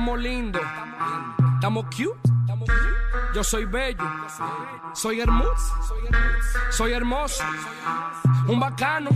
Estamos 0.00 0.18
lindos, 0.18 0.62
estamos 1.56 1.84
cute. 1.94 2.18
Yo 3.34 3.44
soy 3.44 3.66
bello, 3.66 4.02
soy 4.94 5.20
hermoso, 5.20 5.74
soy 6.70 6.94
hermoso, 6.94 7.44
un 8.48 8.58
bacano. 8.58 9.10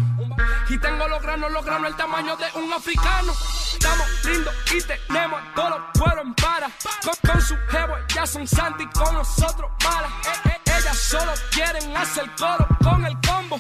Y 0.69 0.77
tengo 0.77 1.09
los 1.09 1.23
granos, 1.23 1.51
los 1.53 1.65
granos 1.65 1.89
el 1.89 1.97
tamaño 1.97 2.37
de 2.37 2.45
un 2.61 2.71
africano. 2.71 3.33
Estamos 3.73 4.25
lindos 4.27 4.55
y 4.75 4.83
tenemos 4.83 5.41
todos 5.55 5.71
los 5.71 5.81
pueblos 5.95 6.27
en 6.27 6.35
para. 6.35 6.71
Con, 7.03 7.41
su 7.41 7.57
jevo, 7.71 7.95
ya 8.15 8.27
son 8.27 8.47
santi, 8.47 8.85
con 8.89 9.15
nosotros 9.15 9.71
malas. 9.83 10.11
Eh, 10.27 10.51
eh, 10.51 10.61
ellas 10.67 10.99
solo 10.99 11.33
quieren 11.51 11.97
hacer 11.97 12.31
coro 12.39 12.69
con 12.83 13.07
el 13.07 13.19
combo. 13.27 13.59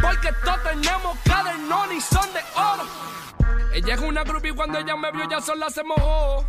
Porque 0.00 0.32
todos 0.42 0.62
tenemos 0.62 1.18
cadernón 1.22 1.92
y 1.92 2.00
son 2.00 2.32
de 2.32 2.40
oro. 2.54 3.12
Ella 3.74 3.94
es 3.94 4.00
una 4.00 4.22
groupie 4.22 4.52
cuando 4.54 4.78
ella 4.78 4.96
me 4.96 5.10
vio 5.12 5.28
ya 5.28 5.40
sola 5.40 5.70
se 5.70 5.82
mojó. 5.82 6.44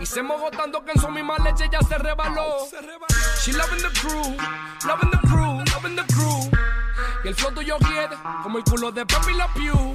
Y 0.00 0.06
se 0.06 0.22
mojó 0.22 0.50
tanto 0.50 0.82
que 0.84 0.92
en 0.92 1.00
su 1.00 1.08
misma 1.08 1.36
leche 1.38 1.68
ya 1.70 1.80
se 1.80 1.98
rebaló. 1.98 2.66
She 3.42 3.52
loving 3.52 3.82
the 3.82 3.90
crew, 4.00 4.36
loving 4.86 5.10
the 5.10 5.18
crew, 5.28 5.62
loving 5.74 5.96
the 5.96 6.04
crew. 6.14 6.50
Y 7.24 7.28
el 7.28 7.34
flow 7.34 7.52
tuyo 7.52 7.76
quiere 7.78 8.16
como 8.42 8.58
el 8.58 8.64
culo 8.64 8.90
de 8.90 9.04
Pepe 9.04 9.34
La 9.34 9.48
Pew. 9.48 9.92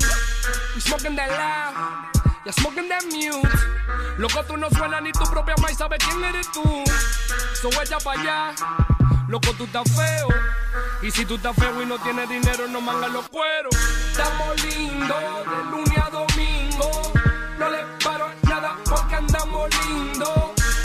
We 0.75 0.81
smoking 0.81 1.15
that 1.15 1.29
loud, 1.29 2.33
ya 2.45 2.51
smoking 2.51 2.89
that 2.89 3.03
mute. 3.05 3.47
Loco, 4.17 4.43
tú 4.43 4.57
no 4.57 4.69
suenas 4.69 5.01
ni 5.01 5.11
tu 5.11 5.23
propia 5.31 5.55
maíz 5.61 5.77
sabe 5.77 5.97
quién 5.97 6.23
eres 6.23 6.51
tú. 6.51 6.63
So 7.53 7.69
ella 7.69 7.97
pa' 8.03 8.13
allá, 8.13 8.53
loco, 9.31 9.53
tú 9.57 9.63
estás 9.63 9.89
feo. 9.95 10.27
Y 11.01 11.09
si 11.09 11.25
tú 11.25 11.35
estás 11.35 11.55
feo 11.55 11.81
y 11.81 11.85
no 11.85 11.97
tienes 11.99 12.29
dinero, 12.29 12.67
no 12.67 12.81
mangas 12.81 13.11
los 13.11 13.27
cueros. 13.29 13.73
Estamos 14.11 14.63
lindos 14.63 15.17
de 15.51 15.71
lunes 15.71 15.97
a 15.97 16.09
domingo. 16.09 17.13
No 17.57 17.69
le 17.69 17.79
paro 18.03 18.27
nada 18.43 18.77
porque 18.83 19.15
andamos 19.15 19.69
lindos. 19.87 20.29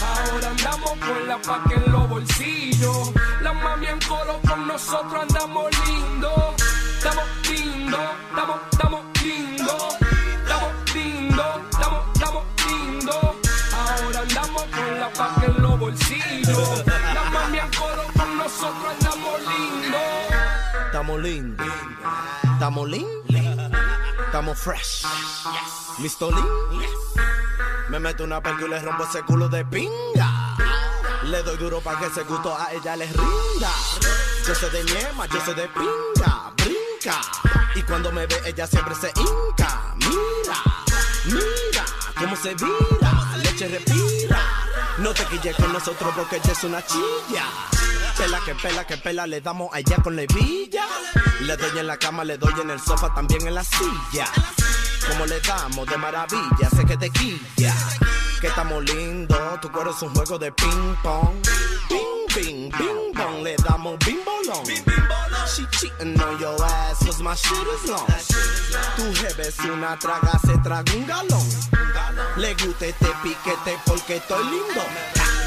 Ahora 0.01 0.49
andamos 0.49 0.90
con 0.90 1.28
la 1.28 1.38
paca 1.38 1.74
en 1.74 1.92
los 1.92 2.09
bolsillos. 2.09 3.11
La 3.42 3.53
mami 3.53 3.86
en 3.88 4.01
coro 4.01 4.40
con 4.47 4.68
nosotros 4.68 5.22
andamos 5.22 5.64
lindos. 5.64 5.75
Estamos 21.16 21.30
lindos. 21.30 21.66
Estamos 22.52 22.88
lindos. 22.90 23.72
Estamos 24.26 24.58
fresh. 24.58 25.06
Mr. 25.98 26.30
Lean. 26.30 26.46
Me 27.88 27.98
meto 27.98 28.24
una 28.24 28.42
perca 28.42 28.66
y 28.66 28.68
le 28.68 28.78
rompo 28.80 29.04
ese 29.04 29.22
culo 29.22 29.48
de 29.48 29.64
pinga. 29.64 30.56
Le 31.24 31.42
doy 31.42 31.56
duro 31.56 31.80
para 31.80 32.00
que 32.00 32.06
ese 32.06 32.22
gusto 32.24 32.54
a 32.54 32.70
ella 32.70 32.96
les 32.96 33.10
rinda. 33.16 33.70
Yo 34.46 34.54
soy 34.54 34.68
de 34.70 34.84
ñema, 34.84 35.26
yo 35.26 35.40
soy 35.42 35.54
de 35.54 35.68
pinga. 35.68 36.52
Brinca. 36.58 37.20
Y 37.74 37.82
cuando 37.84 38.12
me 38.12 38.26
ve, 38.26 38.36
ella 38.44 38.66
siempre 38.66 38.94
se 38.94 39.08
hinca. 39.08 39.94
Mira, 39.96 40.62
mira 41.24 41.84
cómo 42.18 42.36
se 42.36 42.54
vira. 42.56 43.36
Leche 43.38 43.68
respira. 43.68 44.25
No 44.99 45.12
te 45.12 45.24
quilles 45.26 45.55
con 45.57 45.72
nosotros 45.72 46.12
porque 46.16 46.36
ella 46.36 46.53
es 46.53 46.64
una 46.64 46.84
chilla. 46.84 47.44
Pela 48.16 48.40
que 48.44 48.55
pela 48.55 48.86
que 48.86 48.97
pela, 48.97 49.26
le 49.26 49.42
damos 49.42 49.68
a 49.74 49.80
ella 49.80 49.97
con 50.03 50.16
la. 50.16 50.22
Le 50.22 51.57
doy 51.57 51.78
en 51.78 51.86
la 51.86 51.99
cama, 51.99 52.24
le 52.24 52.38
doy 52.38 52.55
en 52.62 52.70
el 52.70 52.80
sofá, 52.80 53.12
también 53.14 53.47
en 53.47 53.55
la 53.55 53.62
silla. 53.62 54.26
Como 55.07 55.26
le 55.26 55.38
damos 55.40 55.86
de 55.86 55.99
maravilla, 55.99 56.70
sé 56.74 56.84
que 56.86 56.97
te 56.97 57.11
quilla. 57.11 57.74
Que 58.40 58.47
estamos 58.47 58.82
lindos, 58.84 59.61
tu 59.61 59.70
cuero 59.70 59.90
es 59.90 60.01
un 60.01 60.14
juego 60.14 60.38
de 60.38 60.51
ping 60.53 60.94
pong. 61.03 61.47
Ping, 61.88 62.15
bing, 62.37 62.70
bing 62.78 63.12
bong. 63.14 63.43
Le 63.43 63.57
damos 63.57 63.97
bimbo 64.05 64.34
long. 64.47 64.66
She 65.53 65.64
cheating 65.72 66.20
on 66.20 66.39
your 66.41 66.57
ass, 66.62 67.05
cause 67.05 67.22
my 67.22 67.34
shit 67.34 67.66
is 67.74 67.89
long. 67.89 68.07
Tu 68.97 69.05
jefe 69.20 69.49
es 69.49 69.59
una 69.61 69.97
traga, 69.99 70.39
se 70.45 70.55
traga 70.59 70.93
un 70.95 71.07
galón. 71.07 71.47
Le 72.37 72.55
gusta 72.55 72.87
este 72.87 73.11
piquete 73.22 73.78
porque 73.87 74.16
estoy 74.16 74.45
lindo. 74.45 74.82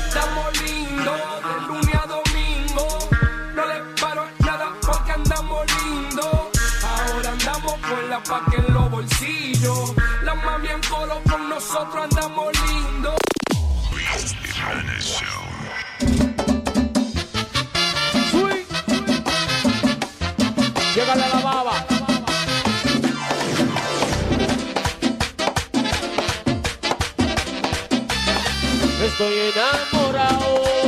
Estamos 0.08 0.62
lindos 0.64 1.22
de 1.46 1.68
lunes 1.68 1.96
a 1.96 2.06
domingo. 2.08 2.86
No 3.56 3.66
le 3.68 3.80
paro 4.02 4.26
nada 4.40 4.74
porque 4.82 5.12
andamos 5.12 5.66
lindo. 5.84 6.52
Ahora 6.84 7.30
andamos 7.32 7.74
con 7.88 8.10
la 8.10 8.24
paca 8.24 8.58
en 8.58 8.74
los 8.74 8.92
bolsillos. 8.92 9.94
La 10.24 10.36
mami 10.36 10.68
en 10.68 10.82
colo 10.82 11.22
con 11.30 11.50
nosotros 11.50 12.04
andamos 12.04 12.54
lindo. 12.68 13.16
Estoy 29.20 29.38
enamorado 29.38 30.79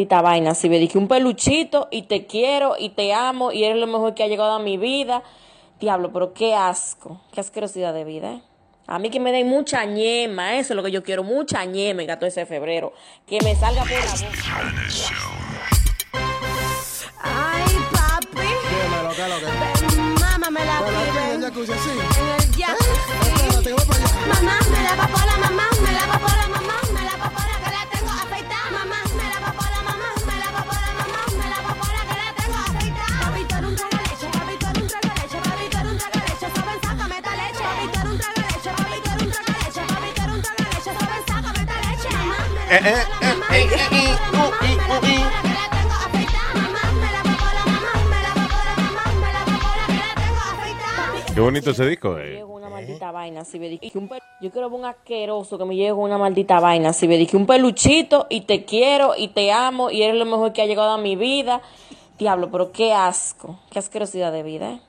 maldita 0.00 0.22
vaina. 0.22 0.54
Si 0.54 0.68
me 0.68 0.78
dije 0.78 0.98
un 0.98 1.08
peluchito 1.08 1.88
y 1.90 2.02
te 2.02 2.26
quiero 2.26 2.76
y 2.78 2.90
te 2.90 3.12
amo 3.12 3.52
y 3.52 3.64
eres 3.64 3.78
lo 3.78 3.86
mejor 3.86 4.14
que 4.14 4.22
ha 4.22 4.28
llegado 4.28 4.52
a 4.52 4.58
mi 4.58 4.78
vida. 4.78 5.22
Diablo, 5.78 6.10
pero 6.12 6.32
qué 6.32 6.54
asco, 6.54 7.20
qué 7.32 7.40
asquerosidad 7.40 7.94
de 7.94 8.04
vida, 8.04 8.32
¿eh? 8.32 8.42
A 8.86 8.98
mí 8.98 9.08
que 9.08 9.20
me 9.20 9.30
den 9.30 9.48
mucha 9.48 9.84
ñema, 9.84 10.56
eso 10.56 10.72
es 10.72 10.76
lo 10.76 10.82
que 10.82 10.90
yo 10.90 11.02
quiero, 11.02 11.22
mucha 11.22 11.64
ñema 11.64 12.04
14 12.04 12.40
de 12.40 12.46
febrero. 12.46 12.92
Que 13.26 13.38
me 13.42 13.54
salga 13.54 13.82
por 13.82 13.90
la 13.90 13.98
boca. 13.98 14.26
Ay, 17.22 17.64
papi. 17.92 18.48
Dímelo, 18.70 19.10
¿qué 19.14 19.22
es 19.22 19.28
lo 19.28 19.38
que? 19.38 20.20
Mamá 20.20 20.50
me 20.50 20.64
la 20.64 20.78
en 20.88 21.36
el 21.36 21.42
jacuzzi. 21.42 21.72
En 21.72 21.78
el 21.78 22.40
jacuzzi. 22.56 23.74
Para 23.86 23.98
allá. 23.98 24.10
Mamá, 24.28 24.58
me 24.70 24.82
la 24.82 24.96
papola, 24.96 25.36
mamá, 25.38 25.68
me 25.82 25.92
la 25.92 26.06
me 26.06 26.39
Qué 51.34 51.40
bonito 51.40 51.70
ese 51.70 51.84
disco, 51.86 52.16
eh. 52.16 52.44
una 52.44 52.68
maldita 52.68 53.10
vaina, 53.10 53.44
si 53.44 53.58
me 53.58 53.68
dije 53.68 53.98
un 53.98 54.08
yo 54.40 54.52
quiero 54.52 54.70
ver 54.70 54.78
un 54.78 54.86
asqueroso 54.86 55.58
que 55.58 55.64
me 55.64 55.74
llegue 55.74 55.90
con 55.90 56.02
una 56.02 56.16
maldita 56.16 56.60
vaina, 56.60 56.92
si 56.92 57.08
me 57.08 57.16
dije 57.16 57.36
un 57.36 57.46
peluchito 57.46 58.28
y 58.30 58.42
te 58.42 58.64
quiero 58.64 59.14
y 59.16 59.28
te 59.28 59.50
amo 59.50 59.90
y 59.90 60.02
eres 60.02 60.16
lo 60.16 60.24
mejor 60.24 60.52
que 60.52 60.62
ha 60.62 60.66
llegado 60.66 60.90
a 60.90 60.98
mi 60.98 61.16
vida. 61.16 61.62
Diablo, 62.20 62.52
pero 62.52 62.70
qué 62.70 62.92
asco, 62.92 63.58
qué 63.70 63.80
asquerosidad 63.80 64.30
de 64.30 64.44
vida, 64.44 64.70
¿eh? 64.74 64.80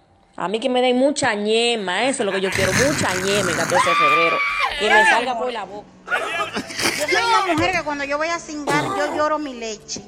A 0.41 0.47
mí 0.47 0.59
que 0.59 0.69
me 0.69 0.81
den 0.81 0.97
mucha 0.97 1.35
ñema, 1.35 2.05
eso 2.05 2.23
es 2.23 2.25
lo 2.25 2.31
que 2.31 2.41
yo 2.41 2.49
quiero, 2.49 2.73
mucha 2.73 3.13
ñema 3.13 3.51
el 3.51 3.57
14 3.57 3.89
de 3.89 3.95
febrero. 3.95 4.39
Que 4.79 4.89
me 4.89 5.05
salga 5.05 5.37
por 5.37 5.53
la 5.53 5.65
boca. 5.65 5.87
Yo 6.07 7.07
soy 7.07 7.23
una 7.23 7.53
mujer 7.53 7.71
que 7.73 7.83
cuando 7.83 8.05
yo 8.05 8.17
voy 8.17 8.29
a 8.29 8.39
cingar, 8.39 8.83
yo 8.85 9.15
lloro 9.15 9.37
mi 9.37 9.53
leche. 9.53 10.01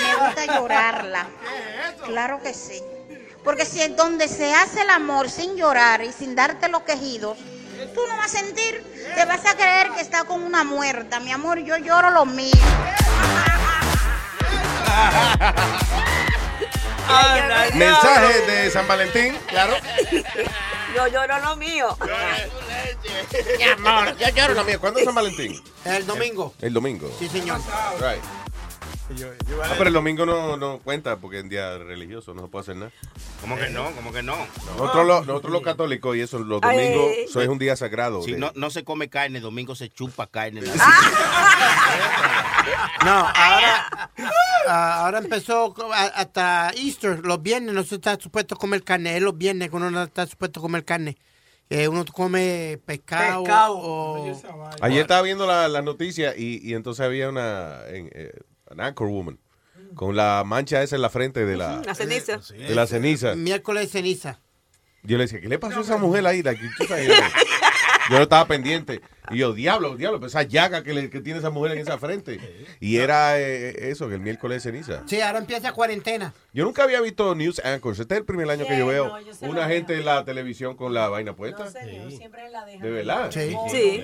Me 0.00 0.16
gusta 0.16 0.46
llorarla. 0.46 1.26
Claro 2.06 2.40
que 2.42 2.54
sí. 2.54 2.80
Porque 3.44 3.66
si 3.66 3.82
es 3.82 3.94
donde 3.94 4.28
se 4.28 4.54
hace 4.54 4.80
el 4.80 4.88
amor 4.88 5.28
sin 5.28 5.56
llorar 5.56 6.02
y 6.02 6.10
sin 6.10 6.34
darte 6.34 6.70
los 6.70 6.80
quejidos, 6.80 7.36
tú 7.94 8.00
no 8.08 8.16
vas 8.16 8.34
a 8.34 8.38
sentir, 8.38 8.82
te 9.14 9.26
vas 9.26 9.44
a 9.44 9.54
creer 9.56 9.90
que 9.90 10.00
está 10.00 10.24
con 10.24 10.42
una 10.42 10.64
muerta. 10.64 11.20
Mi 11.20 11.32
amor, 11.32 11.58
yo 11.58 11.76
lloro 11.76 12.08
lo 12.08 12.24
mío. 12.24 12.50
Mensaje 17.74 18.40
de 18.46 18.70
San 18.70 18.86
Valentín, 18.86 19.36
claro. 19.48 19.74
Yo 20.94 21.06
lloro 21.08 21.38
lo 21.40 21.56
mío. 21.56 21.96
Mi 23.58 23.64
amor, 23.64 24.16
yo 24.16 24.28
lloro 24.28 24.54
lo 24.54 24.64
mío. 24.64 24.80
¿Cuándo 24.80 25.00
es 25.00 25.04
San 25.04 25.14
Valentín? 25.14 25.60
El 25.84 26.06
domingo. 26.06 26.54
El 26.60 26.72
domingo. 26.72 27.10
Sí, 27.18 27.28
señor. 27.28 27.60
Right. 28.00 28.43
Ah, 29.64 29.74
pero 29.76 29.88
el 29.88 29.94
domingo 29.94 30.24
no, 30.26 30.56
no 30.56 30.78
cuenta 30.78 31.16
porque 31.18 31.38
es 31.38 31.42
un 31.44 31.48
día 31.50 31.76
religioso, 31.78 32.32
no 32.34 32.42
se 32.42 32.48
puede 32.48 32.62
hacer 32.62 32.76
nada. 32.76 32.90
¿Cómo 33.40 33.56
que 33.56 33.68
no? 33.70 33.90
¿Cómo 33.92 34.12
que 34.12 34.22
no? 34.22 34.34
Nosotros 34.76 35.06
los, 35.06 35.26
nosotros 35.26 35.52
los 35.52 35.62
católicos 35.62 36.16
y 36.16 36.20
eso, 36.22 36.38
los 36.38 36.60
Ay. 36.62 36.76
domingos, 36.88 37.12
eso 37.28 37.40
es 37.42 37.48
un 37.48 37.58
día 37.58 37.76
sagrado. 37.76 38.22
Si 38.22 38.32
de- 38.32 38.38
no, 38.38 38.50
no 38.54 38.70
se 38.70 38.82
come 38.84 39.08
carne, 39.08 39.40
domingo 39.40 39.74
se 39.74 39.88
chupa 39.90 40.26
carne. 40.26 40.62
No, 43.04 43.10
ahora, 43.12 44.10
ah, 44.68 45.00
ahora 45.04 45.18
empezó 45.18 45.74
hasta 46.14 46.70
Easter, 46.76 47.20
los 47.24 47.42
viernes 47.42 47.74
no 47.74 47.84
se 47.84 47.96
está 47.96 48.18
supuesto 48.18 48.54
a 48.54 48.58
comer 48.58 48.82
carne, 48.82 49.16
es 49.16 49.22
los 49.22 49.36
viernes 49.36 49.68
que 49.70 49.76
uno 49.76 49.90
no 49.90 50.02
está 50.02 50.26
supuesto 50.26 50.60
a 50.60 50.62
comer 50.62 50.84
carne. 50.84 51.16
Eh, 51.70 51.88
uno 51.88 52.04
come 52.10 52.78
pescado, 52.84 53.42
Pescado. 53.42 53.74
o... 53.78 54.40
Ayer 54.82 55.00
estaba 55.02 55.22
viendo 55.22 55.46
la- 55.46 55.68
las 55.68 55.82
noticias 55.84 56.34
y, 56.38 56.60
y 56.66 56.74
entonces 56.74 57.04
había 57.04 57.28
una 57.28 57.80
en, 57.88 58.10
eh, 58.14 58.32
an 58.74 58.80
anchor 58.80 59.08
woman 59.08 59.38
con 59.94 60.16
la 60.16 60.42
mancha 60.44 60.82
esa 60.82 60.96
en 60.96 61.02
la 61.02 61.10
frente 61.10 61.44
de 61.46 61.56
la, 61.56 61.80
La 61.84 61.94
ceniza. 61.94 62.38
de 62.52 62.74
la 62.74 62.86
ceniza. 62.86 63.34
Miércoles 63.36 63.84
de 63.84 63.88
ceniza. 63.98 64.40
Yo 65.04 65.18
le 65.18 65.24
decía, 65.24 65.40
¿qué 65.40 65.48
le 65.48 65.58
pasó 65.58 65.78
a 65.78 65.82
esa 65.82 65.96
mujer 65.98 66.26
ahí? 66.26 66.42
Like, 66.42 66.60
tú 66.78 66.84
sabes, 66.84 67.06
yo, 67.08 67.14
no 68.10 68.22
estaba 68.22 68.46
pendiente. 68.46 69.02
Y 69.30 69.38
yo, 69.38 69.52
diablo, 69.52 69.96
diablo, 69.96 70.18
pues 70.18 70.32
esa 70.32 70.42
llaga 70.42 70.82
que, 70.82 70.94
le- 70.94 71.10
que 71.10 71.20
tiene 71.20 71.38
esa 71.40 71.50
mujer 71.50 71.72
en 71.72 71.78
esa 71.78 71.98
frente. 71.98 72.40
Y 72.80 72.96
era 72.96 73.38
eh, 73.38 73.90
eso, 73.90 74.08
que 74.08 74.14
el 74.14 74.20
miércoles 74.20 74.62
de 74.64 74.70
ceniza. 74.72 75.02
Sí, 75.06 75.20
ahora 75.20 75.38
empieza 75.38 75.72
cuarentena. 75.72 76.32
Yo 76.54 76.64
nunca 76.64 76.82
había 76.84 77.00
visto 77.02 77.34
news 77.34 77.60
anchors. 77.64 78.00
Este 78.00 78.14
es 78.14 78.20
el 78.20 78.26
primer 78.26 78.48
año 78.50 78.66
que 78.66 78.78
yo 78.78 78.84
Sí, 78.86 78.90
veo 78.92 79.06
no, 79.08 79.20
yo 79.20 79.32
una 79.50 79.68
gente 79.68 79.94
en 79.94 80.06
la 80.06 80.24
televisión 80.24 80.74
con 80.76 80.92
la 80.94 81.08
vaina 81.08 81.36
puesta. 81.36 81.70
siempre 81.70 82.48
la 82.50 82.64
dejan. 82.64 82.82
¿De 82.82 82.90
verdad? 82.90 83.30
Sí. 83.30 83.54
Sí. 83.70 84.02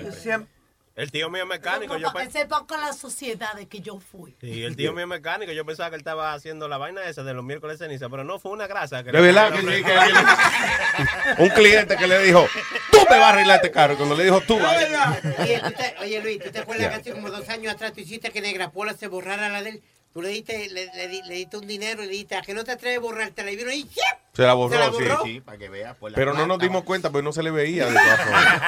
El 0.93 1.09
tío 1.09 1.29
mío 1.29 1.43
es 1.43 1.49
mecánico, 1.49 1.97
yo 1.97 2.11
pe- 2.11 2.23
Ese 2.23 2.45
poco 2.45 2.75
la 2.75 2.91
sociedad 2.91 3.53
de 3.53 3.65
que 3.65 3.79
yo 3.79 3.99
fui. 3.99 4.35
Sí, 4.41 4.63
el 4.63 4.75
tío 4.75 4.91
mío 4.91 5.03
es 5.03 5.07
mecánico, 5.07 5.51
yo 5.53 5.65
pensaba 5.65 5.89
que 5.89 5.95
él 5.95 6.01
estaba 6.01 6.33
haciendo 6.33 6.67
la 6.67 6.77
vaina 6.77 7.03
esa 7.05 7.23
de 7.23 7.33
los 7.33 7.43
miércoles 7.45 7.79
de 7.79 7.85
ceniza, 7.85 8.09
pero 8.09 8.25
no, 8.25 8.39
fue 8.39 8.51
una 8.51 8.67
grasa. 8.67 9.01
Que 9.03 9.11
De 9.11 9.21
verdad 9.21 9.53
que 9.53 9.61
sí, 9.61 9.83
que 9.83 11.41
un 11.43 11.49
cliente 11.49 11.95
que 11.95 12.07
le 12.07 12.19
dijo, 12.23 12.45
tú 12.91 12.97
me 13.09 13.17
vas 13.17 13.27
a 13.27 13.29
arreglar 13.29 13.55
este 13.57 13.71
carro. 13.71 13.95
Cuando 13.95 14.15
le 14.15 14.25
dijo 14.25 14.41
tú, 14.41 14.55
Oye, 14.57 15.61
tú 15.63 15.71
te- 15.71 15.95
oye, 16.01 16.21
Luis, 16.21 16.43
¿tú 16.43 16.51
te 16.51 16.59
acuerdas 16.59 16.89
que 16.89 16.95
hace 16.95 17.11
como 17.13 17.29
dos 17.31 17.47
años 17.49 17.73
atrás 17.73 17.93
tú 17.93 18.01
hiciste 18.01 18.29
que 18.31 18.41
Negra 18.41 18.71
Pola 18.71 18.93
se 18.93 19.07
borrara 19.07 19.47
la 19.49 19.61
de 19.63 19.69
él? 19.71 19.83
Tú 20.13 20.21
le 20.21 20.29
diste, 20.29 20.69
le, 20.69 20.87
le 20.93 21.07
di- 21.07 21.21
le 21.23 21.35
diste 21.35 21.57
un 21.57 21.65
dinero 21.65 22.03
y 22.03 22.07
le 22.07 22.11
dijiste, 22.11 22.35
¿a 22.35 22.41
que 22.41 22.53
no 22.53 22.63
te 22.65 22.71
atreves 22.71 22.97
a 22.97 23.01
borrarte? 23.01 23.43
La 23.45 23.51
vino 23.51 23.71
y 23.71 23.83
¡yep! 23.83 23.93
se 24.33 24.41
la 24.43 24.53
borró, 24.53 24.73
¿Se 24.73 24.79
la 24.79 24.85
sí, 24.87 24.91
borró? 24.93 25.23
sí. 25.23 25.39
para 25.41 25.57
que 25.57 25.69
vea. 25.69 25.93
Pues, 25.93 26.13
Pero 26.13 26.33
no 26.33 26.45
nos 26.47 26.59
dimos 26.59 26.83
cuenta, 26.83 27.09
pues 27.11 27.23
no 27.23 27.31
se 27.31 27.41
le 27.43 27.51
veía 27.51 27.85
de 27.85 27.93
todas 27.99 28.21
formas. 28.21 28.61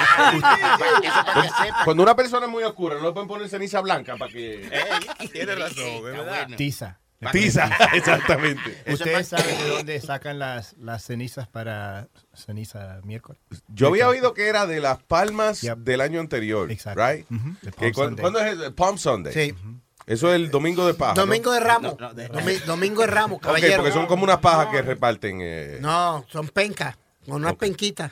Cuando 1.86 2.03
una 2.03 2.15
persona 2.15 2.45
es 2.45 2.52
muy 2.52 2.64
oscura, 2.64 2.95
no 2.95 3.07
le 3.07 3.11
pueden 3.11 3.28
poner 3.28 3.49
ceniza 3.49 3.82
blanca 3.82 4.15
para 4.18 4.32
que... 4.32 4.70
Tiene 5.32 5.56
razón, 5.56 6.03
verdad. 6.03 6.48
Tiza. 6.57 6.99
Tiza, 7.32 7.70
exactamente. 7.94 8.84
¿Ustedes 8.86 9.30
saben 9.30 9.57
de 9.57 9.70
dónde 9.70 10.02
sacan 10.02 10.40
las, 10.40 10.74
las 10.78 11.06
cenizas 11.06 11.48
para 11.48 12.10
ceniza 12.36 12.99
miércoles? 13.03 13.41
Yo 13.70 13.88
había 13.88 14.10
oído 14.10 14.34
que 14.34 14.48
era 14.48 14.65
de 14.68 14.82
las 14.82 15.02
palmas 15.03 15.61
del 15.78 16.02
año 16.02 16.20
anterior, 16.20 16.68
right? 16.68 17.26
Palm 17.28 17.57
Que 17.80 17.94
cu- 17.94 18.02
Sunday. 18.03 18.22
¿Cuándo 18.22 18.40
es 18.40 18.60
el 18.60 18.74
Palm 18.74 18.98
Sunday? 18.98 19.34
Sí. 19.34 19.56
Eso 20.05 20.30
es 20.30 20.35
el 20.35 20.51
domingo 20.51 20.85
de 20.85 20.93
paja. 20.93 21.13
¿no? 21.13 21.21
Domingo 21.21 21.51
de 21.51 21.59
Ramos. 21.59 21.93
Domi- 21.97 22.59
Domingo 22.65 23.01
de 23.01 23.07
Ramos, 23.07 23.38
Ok, 23.38 23.43
caballero. 23.43 23.77
porque 23.77 23.91
son 23.91 24.05
como 24.05 24.23
unas 24.23 24.38
pajas 24.39 24.67
que 24.67 24.81
reparten. 24.81 25.39
eh, 25.41 25.77
No, 25.81 26.25
son 26.30 26.49
pencas, 26.49 26.97
con 27.25 27.35
unas 27.35 27.55
penquitas. 27.55 28.11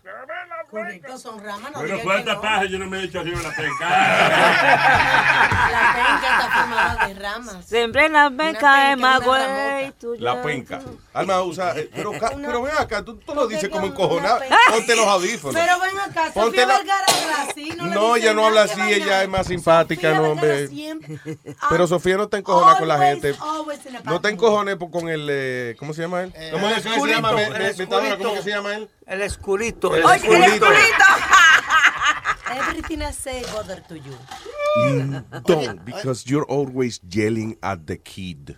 Correcto, 0.71 1.17
son 1.17 1.43
ramas. 1.43 1.71
No 1.73 1.79
Bueno, 1.79 1.97
¿cuántas 2.03 2.35
no. 2.35 2.41
pajas 2.41 2.69
yo 2.69 2.79
no 2.79 2.85
me 2.87 2.99
he 2.99 3.03
hecho 3.03 3.19
así 3.19 3.29
una 3.29 3.49
penca? 3.55 3.89
La 5.71 5.93
penca 5.95 6.31
está 6.31 6.49
formada 6.51 7.07
de 7.07 7.13
ramas. 7.15 7.65
Siempre 7.65 8.05
en 8.05 8.13
la 8.13 8.29
penca 8.29 8.91
es 8.91 8.97
más 8.97 9.21
güey. 9.23 9.93
La 10.19 10.41
penca. 10.41 10.81
Alma 11.13 11.41
usa. 11.43 11.77
eh, 11.77 11.89
pero, 11.93 12.11
ca- 12.17 12.31
pero 12.35 12.61
ven 12.61 12.73
acá, 12.79 13.03
tú, 13.03 13.17
tú 13.17 13.35
lo 13.35 13.47
dices 13.47 13.69
como 13.69 13.87
encojonado. 13.87 14.39
Ponte 14.69 14.95
los 14.95 15.05
audífonos. 15.07 15.61
Pero 15.61 15.79
ven 15.79 15.99
acá, 15.99 16.31
Ponte 16.33 16.65
la- 16.65 16.77
Vergara 16.77 17.05
habla 17.05 17.49
así. 17.51 17.69
No, 17.75 17.85
le 17.87 17.95
No, 17.95 18.15
ella 18.15 18.33
no 18.33 18.45
habla 18.45 18.63
así, 18.63 18.81
ella 18.81 19.23
es 19.23 19.29
más 19.29 19.47
simpática, 19.47 20.13
no, 20.13 20.23
hombre. 20.31 20.69
Pero 21.69 21.87
Sofía 21.87 22.15
no 22.17 22.23
está 22.23 22.37
encojonada 22.37 22.77
con 22.79 22.87
la 22.87 22.97
gente. 22.97 23.35
No 24.05 24.21
te 24.21 24.29
encojones 24.29 24.77
con 24.91 25.09
el. 25.09 25.27
eh, 25.29 25.75
¿Cómo 25.77 25.93
se 25.93 26.01
llama 26.01 26.23
él? 26.23 26.33
¿Cómo 26.51 26.69
se 26.69 27.07
llama? 27.07 27.31
¿Cómo 28.17 28.33
que 28.35 28.41
se 28.41 28.49
llama 28.49 28.75
él? 28.75 28.89
El 29.11 29.21
escurito. 29.21 29.93
El 29.95 30.03
El 30.03 30.09
escurito. 30.15 30.65
Everything 32.55 32.99
I 33.01 33.11
say 33.13 33.43
bother 33.53 33.81
to 33.87 33.95
you. 33.95 34.13
Mm, 34.77 35.23
Don't, 35.45 35.85
because 35.85 36.25
you're 36.25 36.45
always 36.49 36.99
yelling 37.09 37.57
at 37.61 37.85
the 37.85 37.97
kid. 37.97 38.55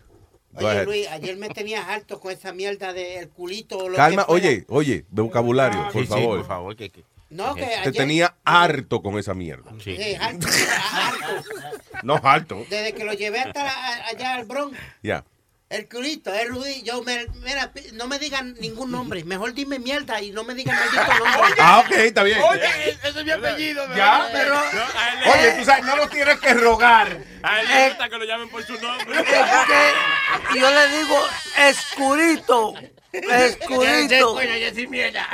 Go 0.54 0.66
Oye, 0.68 0.72
ahead. 0.72 0.86
Luis, 0.86 1.08
ayer 1.10 1.36
me 1.38 1.50
tenías 1.50 1.88
alto 1.88 2.20
con 2.20 2.32
esa 2.32 2.54
mierda 2.54 2.94
del 2.94 3.30
culito. 3.30 3.78
O 3.80 3.90
lo 3.90 3.96
Calma, 3.96 4.26
que 4.26 4.32
oye, 4.32 4.66
oye, 4.70 5.06
de 5.10 5.22
vocabulario, 5.24 5.84
por 5.92 5.94
Sí, 5.94 6.00
sí, 6.02 6.08
favor. 6.08 6.38
por 6.40 6.48
favor, 6.48 6.76
que, 6.76 6.90
que- 6.92 7.04
No, 7.32 7.56
que 7.56 7.62
Te 7.66 7.76
ayer... 7.76 7.94
tenía 7.94 8.36
harto 8.46 9.02
con 9.02 9.18
esa 9.18 9.34
mierda. 9.34 9.72
Sí, 9.84 9.98
alto, 10.20 10.48
alto. 10.92 11.50
No, 12.04 12.16
harto. 12.24 12.64
Desde 12.70 12.94
que 12.94 13.04
lo 13.04 13.14
llevé 13.14 13.40
hasta 13.40 13.64
la- 13.64 14.08
allá 14.08 14.36
al 14.36 14.46
Bronx. 14.46 14.78
Ya. 15.02 15.24
El 15.70 15.90
culito, 15.90 16.32
es 16.32 16.48
Rudy. 16.48 16.84
Yo, 16.84 17.02
me, 17.02 17.26
mira, 17.42 17.72
no 17.94 18.08
me 18.08 18.20
digan 18.20 18.54
ningún 18.60 18.92
nombre. 18.92 19.24
Mejor 19.24 19.54
dime 19.54 19.80
mierda 19.80 20.22
y 20.22 20.32
no 20.32 20.44
me 20.44 20.54
digan 20.54 20.76
maldito 20.76 21.26
nombre. 21.26 21.54
Ah, 21.60 21.84
ok, 21.86 21.92
está 21.94 22.24
bien. 22.24 22.40
Oye, 22.42 22.90
ese 22.90 23.10
es 23.10 23.26
mi 23.26 23.32
apellido. 23.32 23.84
Ya, 23.96 24.30
pero... 24.32 24.60
Oye, 25.34 25.52
tú 25.58 25.66
sabes, 25.66 25.86
no 25.86 25.96
lo 25.96 26.08
tienes 26.10 26.40
que 26.40 26.54
rogar. 26.54 27.24
A 27.42 27.62
él 27.62 27.68
le 27.68 27.90
gusta 27.90 28.10
que 28.10 28.18
lo 28.18 28.26
llamen 28.26 28.50
por 28.50 28.64
su 28.64 28.74
nombre. 28.74 29.20
Es 30.34 30.50
que 30.54 30.60
yo 30.60 30.70
le 30.70 30.98
digo 30.98 31.28
escurito. 31.58 32.74
Escurito. 33.12 34.34
Bueno, 34.34 34.58
yo 34.58 34.74
sí 34.74 34.88
mierda. 34.88 35.28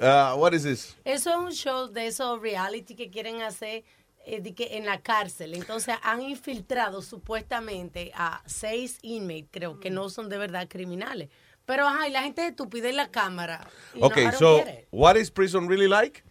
Uh, 0.00 0.34
what 0.36 0.52
is 0.52 0.62
this? 0.62 0.96
Eso 1.04 1.30
es 1.30 1.36
un 1.36 1.52
show 1.52 1.88
de 1.88 2.06
esos 2.06 2.40
reality 2.40 2.94
que 2.94 3.10
quieren 3.10 3.42
hacer 3.42 3.68
eh, 3.78 3.84
en 4.26 4.86
la 4.86 5.00
cárcel. 5.00 5.54
Entonces 5.54 5.94
han 6.02 6.22
infiltrado 6.22 7.02
supuestamente 7.02 8.12
a 8.14 8.42
seis 8.46 8.98
inmates, 9.02 9.48
creo 9.50 9.80
que 9.80 9.90
no 9.90 10.08
son 10.10 10.28
de 10.28 10.38
verdad 10.38 10.68
criminales. 10.68 11.28
Pero 11.66 11.88
ajá, 11.88 12.08
y 12.08 12.10
la 12.10 12.22
gente 12.22 12.42
es 12.42 12.50
estúpida 12.50 12.88
en 12.90 12.96
la 12.96 13.08
cámara. 13.08 13.66
don't 13.94 14.34
so 14.34 14.62
what 14.90 15.16
is 15.16 15.30
prison 15.30 15.68
really 15.68 15.88
like? 15.88 16.22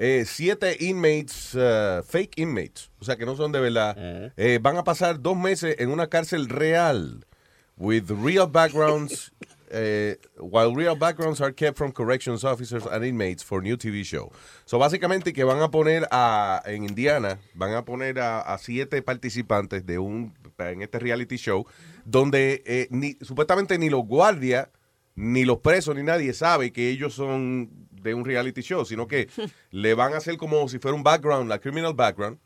Eh, 0.00 0.24
siete 0.24 0.76
inmates, 0.78 1.56
uh, 1.56 2.04
fake 2.04 2.38
inmates, 2.38 2.88
o 3.00 3.04
sea 3.04 3.16
que 3.16 3.26
no 3.26 3.34
son 3.34 3.50
de 3.50 3.58
verdad, 3.58 3.96
eh, 4.36 4.60
van 4.62 4.76
a 4.76 4.84
pasar 4.84 5.20
dos 5.20 5.36
meses 5.36 5.74
en 5.80 5.90
una 5.90 6.06
cárcel 6.06 6.48
real, 6.48 7.26
with 7.76 8.04
real 8.08 8.46
backgrounds, 8.46 9.32
eh, 9.70 10.16
while 10.38 10.74
real 10.74 10.96
backgrounds 10.96 11.40
are 11.40 11.52
kept 11.52 11.76
from 11.78 11.92
corrections 11.92 12.44
officers 12.44 12.86
and 12.86 13.04
inmates 13.04 13.42
for 13.42 13.62
new 13.62 13.76
TV 13.76 14.04
show. 14.04 14.30
So 14.64 14.78
básicamente 14.78 15.32
que 15.32 15.44
van 15.44 15.60
a 15.62 15.70
poner 15.70 16.06
a, 16.10 16.62
en 16.66 16.84
Indiana, 16.84 17.38
van 17.54 17.74
a 17.74 17.84
poner 17.84 18.18
a, 18.18 18.40
a 18.40 18.58
siete 18.58 19.02
participantes 19.02 19.84
de 19.86 19.98
un, 19.98 20.34
en 20.58 20.82
este 20.82 20.98
reality 20.98 21.36
show, 21.36 21.66
donde 22.04 22.62
eh, 22.66 22.88
ni, 22.90 23.16
supuestamente 23.20 23.78
ni 23.78 23.90
los 23.90 24.04
guardias 24.04 24.68
ni 25.14 25.44
los 25.44 25.58
presos 25.58 25.96
ni 25.96 26.02
nadie 26.02 26.32
sabe 26.32 26.72
que 26.72 26.88
ellos 26.90 27.12
son 27.12 27.70
de 27.90 28.14
un 28.14 28.24
reality 28.24 28.62
show, 28.62 28.84
sino 28.84 29.08
que 29.08 29.28
le 29.70 29.94
van 29.94 30.14
a 30.14 30.18
hacer 30.18 30.36
como 30.36 30.68
si 30.68 30.78
fuera 30.78 30.94
un 30.94 31.02
background, 31.02 31.48
la 31.48 31.58
criminal 31.58 31.94
background, 31.94 32.38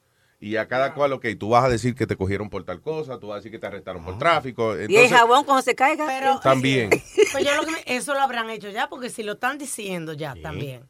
y 0.43 0.56
a 0.56 0.66
cada 0.66 0.93
cual, 0.93 1.12
ok, 1.12 1.24
tú 1.39 1.51
vas 1.51 1.64
a 1.64 1.69
decir 1.69 1.94
que 1.94 2.05
te 2.06 2.16
cogieron 2.16 2.51
por 2.51 2.64
tal 2.64 2.81
cosa, 2.82 3.19
tú 3.20 3.28
vas 3.28 3.36
a 3.36 3.39
decir 3.39 3.52
que 3.52 3.60
te 3.60 3.66
arrestaron 3.69 4.05
por 4.05 4.19
tráfico. 4.19 4.74
y 4.89 4.97
el 4.97 5.09
jabón 5.09 5.44
cuando 5.44 5.62
se 5.62 5.77
caiga. 5.77 6.05
Pero- 6.06 6.40
también. 6.40 6.90
Pues 7.32 7.44
yo 7.47 7.55
lo 7.55 7.62
que 7.64 7.70
me- 7.70 7.82
eso 7.86 8.12
lo 8.12 8.20
habrán 8.20 8.51
hecho 8.51 8.69
ya, 8.69 8.89
porque 8.89 9.09
si 9.09 9.23
lo 9.23 9.32
están 9.32 9.56
diciendo 9.56 10.12
ya 10.12 10.35
también. 10.43 10.82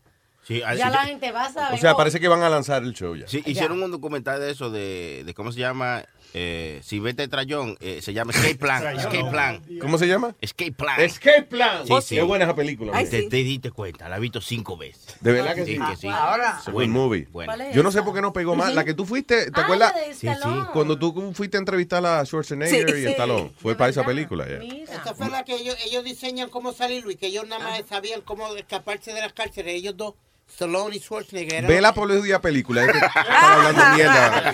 Sí, 0.47 0.61
Ya 0.61 0.91
la 0.91 1.05
gente 1.05 1.31
va 1.31 1.45
a 1.47 1.53
saber. 1.53 1.79
O 1.79 1.81
sea, 1.81 1.95
parece 1.95 2.19
que 2.19 2.29
van 2.29 2.43
a 2.43 2.49
lanzar 2.49 2.83
el 2.83 2.93
show 2.95 3.15
ya. 3.15 3.29
Sí, 3.29 3.43
hicieron 3.47 3.83
un 3.83 3.91
documental 3.91 4.41
de 4.41 4.51
eso, 4.51 4.71
de, 4.71 5.23
de 5.25 5.35
cómo 5.35 5.53
se 5.53 5.61
llama, 5.61 6.05
eh, 6.35 6.81
si 6.83 6.99
vete 6.99 7.29
Trayón, 7.29 7.77
eh, 7.81 8.01
se 8.03 8.13
llama 8.13 8.33
Escape 8.33 8.57
Plan. 8.57 8.97
Escape 8.99 9.31
Plan. 9.31 9.63
¿Cómo 9.81 9.99
se 9.99 10.09
llama? 10.09 10.35
Escape 10.41 10.73
Plan. 10.73 11.01
Escape 11.01 11.43
Plan. 11.45 11.87
Sí, 11.87 11.95
sí. 12.03 12.15
Qué 12.17 12.23
buena 12.23 12.47
esa 12.47 12.57
película. 12.57 12.91
Te, 12.93 13.21
man. 13.21 13.29
te 13.31 13.37
diste 13.37 13.71
cuenta, 13.71 14.09
la 14.09 14.17
he 14.17 14.21
visto 14.21 14.41
cinco 14.41 14.77
veces. 14.77 15.17
De 15.21 15.31
verdad 15.33 15.55
que 15.55 15.65
sí. 15.65 15.79
que 15.79 15.97
sí. 15.97 16.09
Ahora, 16.09 16.61
movie. 16.89 17.29
Bueno. 17.31 17.53
¿Cuál 17.53 17.61
es 17.69 17.77
Yo 17.77 17.83
no 17.85 17.93
sé 17.93 18.03
por 18.03 18.13
qué 18.15 18.21
no 18.21 18.33
pegó 18.33 18.57
más. 18.57 18.75
La 18.75 18.85
que 18.85 18.95
tú 18.95 19.07
fuiste, 19.07 19.51
¿te 19.51 19.61
Ah, 19.61 19.65
acuerdas? 19.65 19.95
de 19.95 20.11
Stallone. 20.11 20.67
Cuando 20.73 20.99
tú 20.99 21.33
fuiste 21.35 21.57
a 21.57 21.61
entrevistar 21.61 22.05
a 22.05 22.25
Schwarzenegger 22.27 22.91
Sí, 22.91 22.97
y 22.99 23.03
sí. 23.05 23.09
Stallone. 23.11 23.53
Fue 23.59 23.77
para 23.77 23.91
esa 23.91 24.03
película. 24.05 24.47
ya. 24.49 24.57
Esta 24.93 25.15
fue 25.15 25.31
la 25.31 25.45
que 25.45 25.55
ellos, 25.55 25.77
ellos 25.87 26.03
diseñan 26.03 26.49
cómo 26.49 26.73
salir, 26.73 27.05
Luis, 27.05 27.17
que 27.17 27.29
ellos 27.29 27.47
nada 27.47 27.63
más 27.63 27.81
sabían 27.89 28.23
cómo 28.23 28.49
escaparse 28.57 29.13
de 29.13 29.21
las 29.21 29.33
cárceles. 29.33 29.75
Ellos 29.75 29.97
dos, 29.97 30.15
Stallone 30.53 30.97
y 30.97 31.01
Schwarzenegger. 31.01 31.95
por 31.95 32.11
el 32.11 32.23
día 32.23 32.41
película. 32.41 32.85
Es 32.85 32.93
que 32.93 32.99
están 32.99 33.27
hablando 33.27 33.85
mierda. 33.97 34.53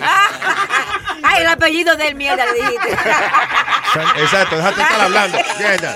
Ay, 1.23 1.41
el 1.41 1.47
apellido 1.47 1.95
del 1.95 2.15
mierda 2.15 2.45
le 2.45 2.53
dijiste. 2.53 2.91
Exacto, 4.21 4.55
déjate 4.55 4.81
estar 4.81 5.01
hablando. 5.01 5.37
Mierda. 5.59 5.95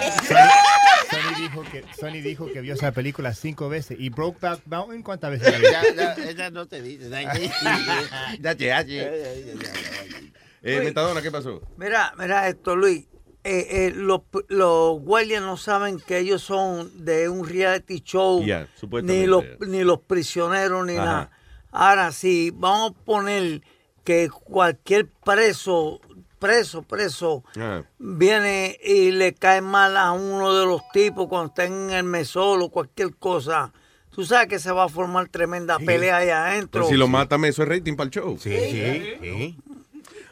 Sony 1.09 1.35
dijo 1.37 1.63
que 1.63 1.85
Sony 1.99 2.21
dijo 2.21 2.45
que 2.51 2.61
vio 2.61 2.73
esa 2.73 2.91
película 2.91 3.33
cinco 3.33 3.69
veces 3.69 3.97
y 3.99 4.09
Brokeback 4.09 4.61
Mountain 4.65 5.03
cuántas 5.03 5.31
veces 5.31 5.51
la 5.51 5.57
vio? 5.59 5.71
Ya, 5.71 6.15
ya, 6.15 6.29
ella 6.29 6.49
no 6.49 6.65
te 6.65 6.81
dice. 6.81 7.09
Ya, 7.09 8.53
ya, 8.53 8.81
ya. 8.81 8.83
Eh, 10.65 10.81
Metadona, 10.83 11.21
¿qué 11.21 11.29
pasó? 11.29 11.61
Mira, 11.77 12.13
mira 12.17 12.47
esto, 12.47 12.75
Luis. 12.75 13.05
Eh, 13.45 13.87
eh, 13.87 13.91
los, 13.95 14.21
los 14.47 15.01
guardias 15.01 15.41
no 15.41 15.57
saben 15.57 15.99
que 15.99 16.17
ellos 16.19 16.41
son 16.41 17.03
de 17.03 17.27
un 17.27 17.45
reality 17.47 17.99
show, 18.01 18.41
supuestamente. 18.75 19.21
ni, 19.21 19.27
los, 19.27 19.43
ni 19.67 19.83
los 19.83 19.99
prisioneros, 19.99 20.85
ni 20.85 20.95
Ajá. 20.95 21.05
nada. 21.05 21.31
Ahora, 21.71 22.11
si 22.13 22.51
vamos 22.51 22.91
a 22.91 23.05
poner 23.05 23.61
que 24.05 24.29
cualquier 24.29 25.07
preso, 25.25 25.99
preso, 26.39 26.83
preso, 26.83 27.43
Ah. 27.57 27.83
viene 27.99 28.77
y 28.83 29.11
le 29.11 29.33
cae 29.33 29.61
mal 29.61 29.97
a 29.97 30.11
uno 30.13 30.53
de 30.57 30.65
los 30.65 30.81
tipos 30.93 31.27
cuando 31.27 31.47
está 31.49 31.65
en 31.65 31.89
el 31.89 32.03
mesol 32.05 32.61
o 32.61 32.69
cualquier 32.69 33.13
cosa, 33.15 33.73
tú 34.09 34.23
sabes 34.23 34.47
que 34.47 34.59
se 34.59 34.71
va 34.71 34.85
a 34.85 34.89
formar 34.89 35.27
tremenda 35.29 35.79
pelea 35.79 36.17
ahí 36.17 36.29
adentro. 36.29 36.69
Pero 36.81 36.87
si 36.87 36.95
lo 36.95 37.07
matan, 37.09 37.43
eso 37.45 37.63
es 37.63 37.69
rating 37.69 37.95
para 37.95 38.05
el 38.05 38.11
show. 38.11 38.37
Sí, 38.39 38.51
sí, 38.71 39.03
sí. 39.21 39.57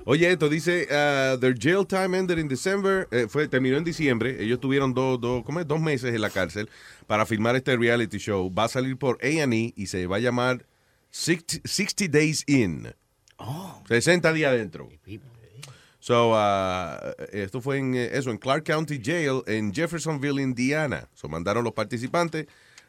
Oye, 0.06 0.32
esto 0.32 0.50
dice, 0.50 0.88
uh, 0.90 1.38
their 1.40 1.54
jail 1.58 1.86
time 1.86 2.18
ended 2.18 2.40
in 2.40 2.48
December, 2.48 3.08
eh, 3.12 3.28
fue, 3.30 3.48
terminó 3.48 3.78
en 3.78 3.84
diciembre, 3.84 4.44
ellos 4.44 4.60
tuvieron 4.60 4.94
dos, 4.96 5.22
dos, 5.22 5.44
¿cómo 5.46 5.60
es? 5.60 5.68
dos 5.68 5.80
meses 5.80 6.14
en 6.16 6.22
la 6.22 6.30
cárcel 6.32 6.70
para 7.06 7.26
filmar 7.26 7.56
este 7.56 7.78
reality 7.78 8.18
show, 8.18 8.52
va 8.54 8.64
a 8.64 8.68
salir 8.68 8.98
por 8.98 9.20
A&E 9.22 9.74
y 9.76 9.86
se 9.88 10.08
va 10.08 10.16
a 10.16 10.20
llamar 10.20 10.66
60, 11.12 11.58
60 11.66 12.08
Days 12.10 12.44
In, 12.48 12.94
60 13.88 14.34
días 14.34 14.52
adentro. 14.52 14.90
So, 16.00 16.32
uh, 16.34 17.14
esto 17.32 17.62
fue 17.62 17.78
en, 17.78 17.94
eh, 17.94 18.10
eso, 18.14 18.32
en 18.32 18.38
Clark 18.40 18.64
County 18.64 19.00
Jail, 19.04 19.44
en 19.46 19.72
Jeffersonville, 19.72 20.42
Indiana. 20.42 21.08
So, 21.14 21.30
mandaron 21.30 21.64
los 21.64 21.74
participantes 21.74 22.48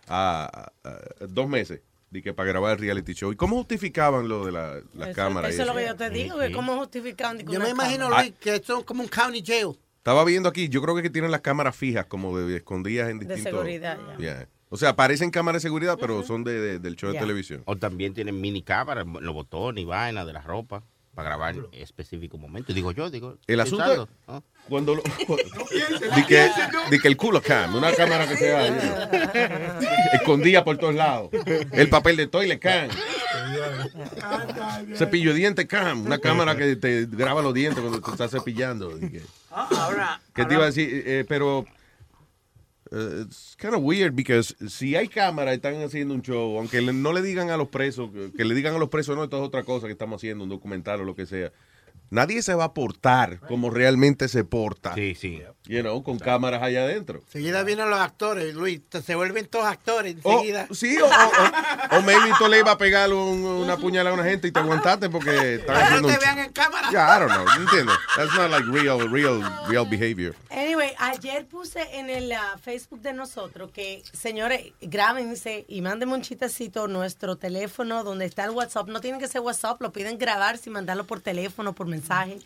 a, 0.08 0.70
a- 0.82 0.88
a 0.90 1.26
dos 1.28 1.46
meses 1.46 1.80
de 2.12 2.22
que 2.22 2.34
para 2.34 2.48
grabar 2.48 2.72
el 2.72 2.78
reality 2.78 3.14
show. 3.14 3.32
¿Y 3.32 3.36
cómo 3.36 3.56
justificaban 3.56 4.28
lo 4.28 4.44
de 4.44 4.52
la, 4.52 4.74
las 4.94 5.08
Eso, 5.08 5.16
cámaras? 5.16 5.50
y 5.50 5.54
eso 5.54 5.62
es 5.62 5.68
lo 5.68 5.74
que 5.74 5.86
yo 5.86 5.96
te 5.96 6.10
digo, 6.10 6.38
que 6.38 6.52
cómo 6.52 6.76
justifican. 6.76 7.38
Yo 7.38 7.58
me 7.58 7.70
imagino, 7.70 8.04
cámara. 8.04 8.22
Luis, 8.22 8.34
que 8.38 8.62
son 8.62 8.82
como 8.84 9.02
un 9.02 9.08
county 9.08 9.42
jail. 9.44 9.78
Estaba 9.96 10.24
viendo 10.24 10.48
aquí, 10.48 10.68
yo 10.68 10.82
creo 10.82 10.94
que 10.96 11.08
tienen 11.08 11.30
las 11.30 11.40
cámaras 11.40 11.74
fijas, 11.74 12.06
como 12.06 12.36
de, 12.38 12.56
escondidas 12.56 13.08
en 13.08 13.18
De 13.18 13.24
distintos... 13.26 13.52
seguridad, 13.52 13.98
ya. 14.12 14.18
Yeah. 14.18 14.48
O 14.68 14.76
sea, 14.76 14.94
parecen 14.96 15.30
cámaras 15.30 15.62
de 15.62 15.68
seguridad, 15.68 15.96
pero 16.00 16.22
son 16.22 16.44
de, 16.44 16.60
de- 16.60 16.78
del 16.78 16.96
show 16.96 17.12
de 17.12 17.18
televisión. 17.18 17.62
O 17.66 17.76
también 17.76 18.12
tienen 18.14 18.40
mini 18.40 18.62
cámaras, 18.62 19.06
los 19.06 19.34
botones 19.34 19.82
y 19.82 19.84
vainas 19.86 20.26
de 20.26 20.32
la 20.32 20.40
ropa 20.42 20.82
para 21.14 21.28
grabar 21.28 21.54
en 21.54 21.66
específico 21.72 22.38
momento. 22.38 22.72
Digo 22.72 22.92
yo, 22.92 23.10
digo. 23.10 23.36
El 23.46 23.60
asunto 23.60 24.08
cuando 24.68 24.94
lo, 24.94 25.02
di 26.16 26.24
que, 26.26 26.48
di 26.90 26.98
que 27.00 27.08
el 27.08 27.16
culo 27.16 27.42
cam, 27.42 27.74
una 27.74 27.92
cámara 27.92 28.28
que 28.28 28.36
sea 28.36 28.68
you 28.68 28.80
know, 28.80 29.90
escondida 30.12 30.64
por 30.64 30.78
todos 30.78 30.94
lados. 30.94 31.30
El 31.72 31.88
papel 31.90 32.16
de 32.16 32.26
toilet 32.28 32.58
cam. 32.60 32.88
Cepillo 34.94 35.32
de 35.32 35.38
dientes 35.38 35.66
cam, 35.66 36.06
una 36.06 36.18
cámara 36.18 36.56
que 36.56 36.76
te 36.76 37.06
graba 37.06 37.42
los 37.42 37.52
dientes 37.54 37.80
cuando 37.80 38.00
te 38.00 38.10
estás 38.10 38.30
cepillando. 38.30 38.98
Que- 38.98 39.22
Ah, 39.54 39.68
ahora, 39.70 40.20
¿Qué 40.34 40.46
te 40.46 40.54
iba 40.54 40.62
a 40.62 40.66
decir? 40.66 41.02
Eh, 41.06 41.26
pero 41.28 41.66
eh, 42.92 43.22
it's 43.24 43.56
kind 43.58 43.74
of 43.74 43.80
weird 43.82 44.14
because 44.14 44.54
si 44.68 44.94
hay 44.96 45.08
cámaras 45.08 45.54
están 45.54 45.82
haciendo 45.82 46.14
un 46.14 46.22
show, 46.22 46.58
aunque 46.58 46.80
le- 46.82 46.92
no 46.92 47.12
le 47.12 47.22
digan 47.22 47.50
a 47.50 47.56
los 47.56 47.68
presos, 47.68 48.10
que, 48.12 48.32
que 48.36 48.44
le 48.44 48.54
digan 48.54 48.74
a 48.74 48.78
los 48.78 48.88
presos, 48.90 49.16
no, 49.16 49.24
esto 49.24 49.38
es 49.38 49.42
otra 49.42 49.62
cosa 49.64 49.86
que 49.86 49.92
estamos 49.92 50.20
haciendo, 50.20 50.44
un 50.44 50.50
documental 50.50 51.00
o 51.00 51.04
lo 51.04 51.14
que 51.16 51.26
sea. 51.26 51.50
Nadie 52.10 52.42
se 52.42 52.54
va 52.54 52.64
a 52.64 52.74
portar 52.74 53.40
como 53.48 53.70
realmente 53.70 54.28
se 54.28 54.44
porta. 54.44 54.94
Sí, 54.94 55.14
sí. 55.14 55.40
You 55.64 55.80
know, 55.82 56.02
con 56.02 56.18
cámaras 56.18 56.60
allá 56.60 56.82
adentro. 56.82 57.20
Enseguida 57.26 57.62
vienen 57.62 57.88
los 57.88 58.00
actores, 58.00 58.52
Luis. 58.52 58.80
Se 59.04 59.14
vuelven 59.14 59.46
todos 59.46 59.64
actores 59.66 60.16
O- 60.24 60.32
enseguida. 60.32 60.66
sí, 60.72 60.98
o, 61.00 61.06
o, 61.06 61.08
o- 61.08 61.98
o 61.98 62.02
maybe 62.02 62.32
tú 62.36 62.48
le 62.48 62.58
ibas 62.58 62.74
a 62.74 62.78
pegar 62.78 63.12
un- 63.12 63.44
una 63.44 63.76
puñalada 63.76 64.10
a 64.10 64.18
una 64.20 64.28
gente 64.28 64.48
y 64.48 64.50
te 64.50 64.58
aguantaste 64.58 65.08
porque 65.08 65.54
están 65.60 65.76
haciendo 65.76 66.08
no 66.08 66.14
te 66.14 66.18
vean 66.20 66.38
en 66.40 66.52
cámara. 66.52 66.90
Yeah, 66.90 67.16
I 67.16 67.20
don't 67.20 67.32
know. 67.32 67.44
¿me 67.44 67.62
¿Entiendes? 67.64 67.94
That's 68.16 68.34
not 68.34 68.50
like 68.50 68.66
real, 68.72 69.08
real, 69.08 69.40
real 69.68 69.86
behavior. 69.88 70.34
Anyway, 70.50 70.92
ayer 70.98 71.46
puse 71.46 71.80
en 71.96 72.10
el 72.10 72.32
ah, 72.32 72.58
Facebook 72.60 73.00
de 73.00 73.12
nosotros 73.12 73.70
que, 73.70 74.02
señores, 74.12 74.72
grábense 74.80 75.64
y 75.68 75.80
mándenme 75.80 76.14
un 76.14 76.22
chistecito 76.22 76.88
nuestro 76.88 77.36
teléfono 77.36 78.02
donde 78.02 78.24
está 78.24 78.42
el 78.44 78.50
WhatsApp. 78.50 78.88
No 78.88 79.00
tienen 79.00 79.20
que 79.20 79.28
ser 79.28 79.40
WhatsApp, 79.42 79.80
lo 79.80 79.92
piden 79.92 80.18
grabar 80.18 80.58
y 80.66 80.70
mandarlo 80.70 81.04
por 81.06 81.20
teléfono, 81.20 81.72
por 81.72 81.86
mensaje. 81.86 82.38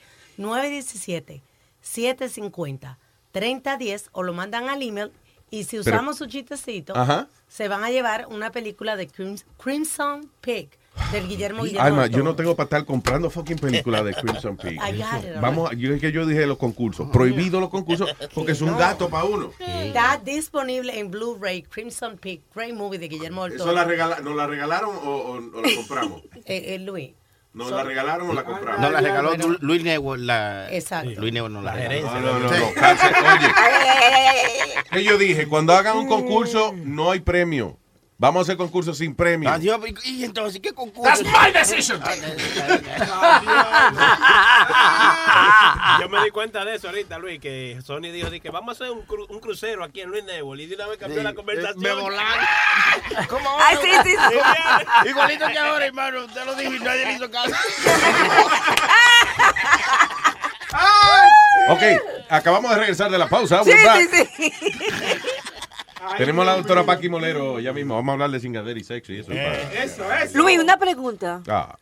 917-750-3010 3.41 4.09
o 4.13 4.23
lo 4.23 4.33
mandan 4.33 4.69
al 4.69 4.83
email. 4.83 5.11
Y 5.51 5.63
si 5.65 5.79
Pero- 5.79 5.97
usamos 5.97 6.19
su 6.19 6.27
chistecito, 6.27 6.97
Ajá. 6.97 7.29
se 7.47 7.69
van 7.69 7.85
a 7.85 7.91
llevar 7.91 8.27
una 8.29 8.51
película 8.51 8.97
de 8.97 9.07
Crims- 9.09 9.45
Crimson 9.63 10.29
Pig 10.41 10.71
del 11.13 11.29
Guillermo 11.29 11.63
Guillermo. 11.63 11.85
Alma, 11.87 12.07
yo 12.09 12.25
no 12.25 12.35
tengo 12.35 12.57
para 12.57 12.65
estar 12.65 12.85
comprando 12.85 13.31
fucking 13.31 13.59
películas 13.59 14.05
de 14.05 14.15
Crimson 14.15 14.59
it, 14.65 14.81
Vamos, 15.41 15.71
a- 15.71 15.75
yo 15.75 15.95
es 15.95 16.01
que 16.01 16.11
yo 16.11 16.27
dije 16.27 16.45
los 16.47 16.59
concursos, 16.59 17.09
prohibido 17.13 17.61
los 17.61 17.69
concursos 17.71 18.11
porque 18.35 18.53
es 18.53 18.61
un 18.61 18.77
gasto 18.77 19.09
para 19.09 19.23
uno. 19.25 19.53
Está 19.61 20.17
disponible 20.19 20.99
en 20.99 21.13
Blu-ray, 21.13 21.63
Crimson 21.63 22.17
Peak, 22.19 22.41
great 22.53 22.75
movie 22.75 22.99
de 22.99 23.07
Guillermo 23.07 23.45
del 23.45 23.53
¿Eso 23.53 23.65
Toro. 23.67 23.77
la 23.77 23.85
regala- 23.85 24.19
nos 24.21 24.35
la 24.35 24.49
regalaron 24.49 24.97
o, 24.97 24.99
o- 25.01 25.33
o 25.37 25.41
la 25.63 25.69
compramos? 25.77 26.23
Eh, 26.47 26.75
eh, 26.75 26.79
Luis. 26.81 27.11
¿Nos 27.57 27.71
So- 27.71 27.77
la 27.77 27.83
regalaron 27.85 28.29
o 28.31 28.35
la 28.35 28.45
compramos? 28.45 28.81
No 28.83 28.91
la 28.91 29.01
regaló 29.01 29.35
Lu- 29.37 29.57
Luis 29.61 29.83
Network. 29.83 30.21
La, 30.21 30.69
Exacto. 30.71 31.19
Luis 31.21 31.33
Network 31.33 31.55
no 31.55 31.63
la 31.63 31.73
regaló. 31.73 32.03
No, 32.03 32.21
no, 32.21 32.39
no, 32.39 32.51
no, 32.51 32.75
cáncer. 32.75 33.13
Oye, 34.93 35.05
yo 35.05 35.17
dije, 35.17 35.49
cuando 35.49 35.73
hagan 35.73 35.97
un 35.97 36.07
concurso 36.07 36.75
no 36.85 37.11
hay 37.11 37.21
premio. 37.21 37.79
Vamos 38.19 38.41
a 38.41 38.43
hacer 38.45 38.57
concursos 38.57 38.97
sin 38.97 39.15
premio. 39.15 39.51
Adiós, 39.51 39.79
y 40.05 40.25
entonces, 40.25 40.59
¿qué 40.63 40.73
concurso? 40.73 41.03
That's 41.23 41.23
my 41.23 41.53
decision. 41.53 42.01
Yo 46.01 46.09
me 46.09 46.25
di 46.25 46.31
cuenta 46.31 46.65
de 46.65 46.77
eso 46.77 46.89
ahorita, 46.89 47.19
Luis, 47.19 47.39
que 47.41 47.79
Sony 47.85 48.11
dijo 48.13 48.31
di 48.31 48.41
que 48.41 48.49
vamos 48.51 48.71
a 48.71 48.73
hacer 48.85 48.91
un, 48.95 49.07
cru- 49.07 49.27
un 49.29 49.39
crucero 49.41 49.85
aquí 49.85 50.01
en 50.01 50.09
Luis 50.11 50.25
Network 50.25 50.61
y 50.61 50.67
de 50.67 50.75
una 50.77 50.87
vez 50.87 50.99
cambió 50.99 51.23
la 51.23 51.35
conversación. 51.35 51.79
me 51.79 51.93
volaron. 51.93 52.45
¿Cómo 53.29 53.51
Ay, 53.61 53.77
sí, 53.83 53.91
sí, 54.05 54.17
sí. 54.17 55.09
Igualito 55.11 55.47
que 55.49 55.59
ahora, 55.59 55.85
hermano. 55.87 56.25
Usted 56.25 56.45
lo 56.47 56.55
dijo 56.55 56.73
y 56.75 56.81
nadie 56.81 57.05
le 57.07 57.13
hizo 57.15 57.31
caso. 57.31 57.55
Ok, 61.69 61.83
acabamos 62.29 62.71
de 62.71 62.77
regresar 62.79 63.11
de 63.11 63.19
la 63.19 63.29
pausa. 63.29 63.63
Sí, 63.65 63.73
sí, 63.73 64.29
sí. 64.37 64.53
Tenemos 66.17 66.43
a 66.43 66.51
la 66.51 66.57
doctora 66.57 66.85
Paqui 66.85 67.09
Molero 67.09 67.61
ya 67.61 67.73
mismo. 67.73 67.95
Vamos 67.95 68.11
a 68.11 68.13
hablar 68.15 68.31
de 68.31 68.41
cingadera 68.41 68.79
y 68.79 68.85
sexo 68.85 69.13
y 69.13 69.21
eso. 69.21 69.33
Eso, 69.33 70.13
eso. 70.13 70.39
Luis, 70.39 70.59
una 70.59 70.77
pregunta. 70.79 71.43
Ah, 71.49 71.77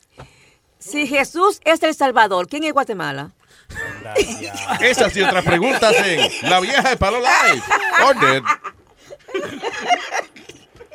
Si 0.79 1.07
Jesús 1.07 1.61
es 1.65 1.83
el 1.83 1.95
Salvador, 1.95 2.47
¿quién 2.49 2.65
es 2.65 2.73
Guatemala? 2.73 3.31
esas 4.81 5.17
y 5.17 5.23
otras 5.23 5.45
preguntas 5.45 5.95
en 6.07 6.51
La 6.51 6.61
Vieja 6.61 6.91
de 6.91 6.97
Palo 6.97 7.19
Live. 7.19 8.43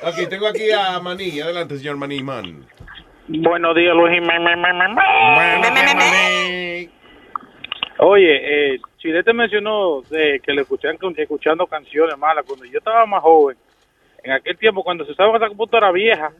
Ok, 0.01 0.29
tengo 0.29 0.47
aquí 0.47 0.71
a 0.71 0.99
Maní. 0.99 1.39
Adelante, 1.41 1.77
señor 1.77 1.97
Maní, 1.97 2.23
man. 2.23 2.65
Buenos 3.27 3.75
días, 3.75 3.93
Luis. 3.95 4.11
Oye, 7.99 8.75
eh, 8.75 8.79
Chilete 8.99 9.33
mencionó 9.33 10.01
de 10.09 10.41
que 10.43 10.53
le 10.53 10.61
escuchan 10.61 10.97
escuchando 11.15 11.65
canciones 11.65 12.17
malas. 12.17 12.45
Cuando 12.45 12.65
yo 12.65 12.77
estaba 12.77 13.05
más 13.05 13.21
joven, 13.21 13.57
en 14.23 14.31
aquel 14.31 14.57
tiempo, 14.57 14.83
cuando 14.83 15.05
se 15.05 15.13
usaba 15.13 15.37
esa 15.37 15.47
computadora 15.47 15.91
vieja, 15.91 16.31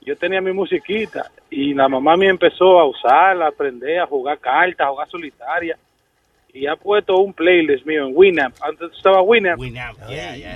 yo 0.00 0.16
tenía 0.16 0.40
mi 0.40 0.52
musiquita 0.52 1.30
y 1.48 1.74
la 1.74 1.88
mamá 1.88 2.16
me 2.16 2.26
empezó 2.26 2.80
a 2.80 2.86
usarla, 2.86 3.46
a 3.46 3.48
aprender 3.48 4.00
a 4.00 4.06
jugar 4.06 4.38
cartas, 4.40 4.86
a 4.86 4.90
jugar 4.90 5.08
solitaria. 5.08 5.78
Y 6.52 6.66
ha 6.66 6.76
puesto 6.76 7.16
un 7.16 7.32
playlist 7.32 7.86
mío 7.86 8.06
en 8.06 8.12
Winamp. 8.14 8.54
Antes 8.60 8.90
estaba 8.94 9.22
Winamp. 9.22 9.58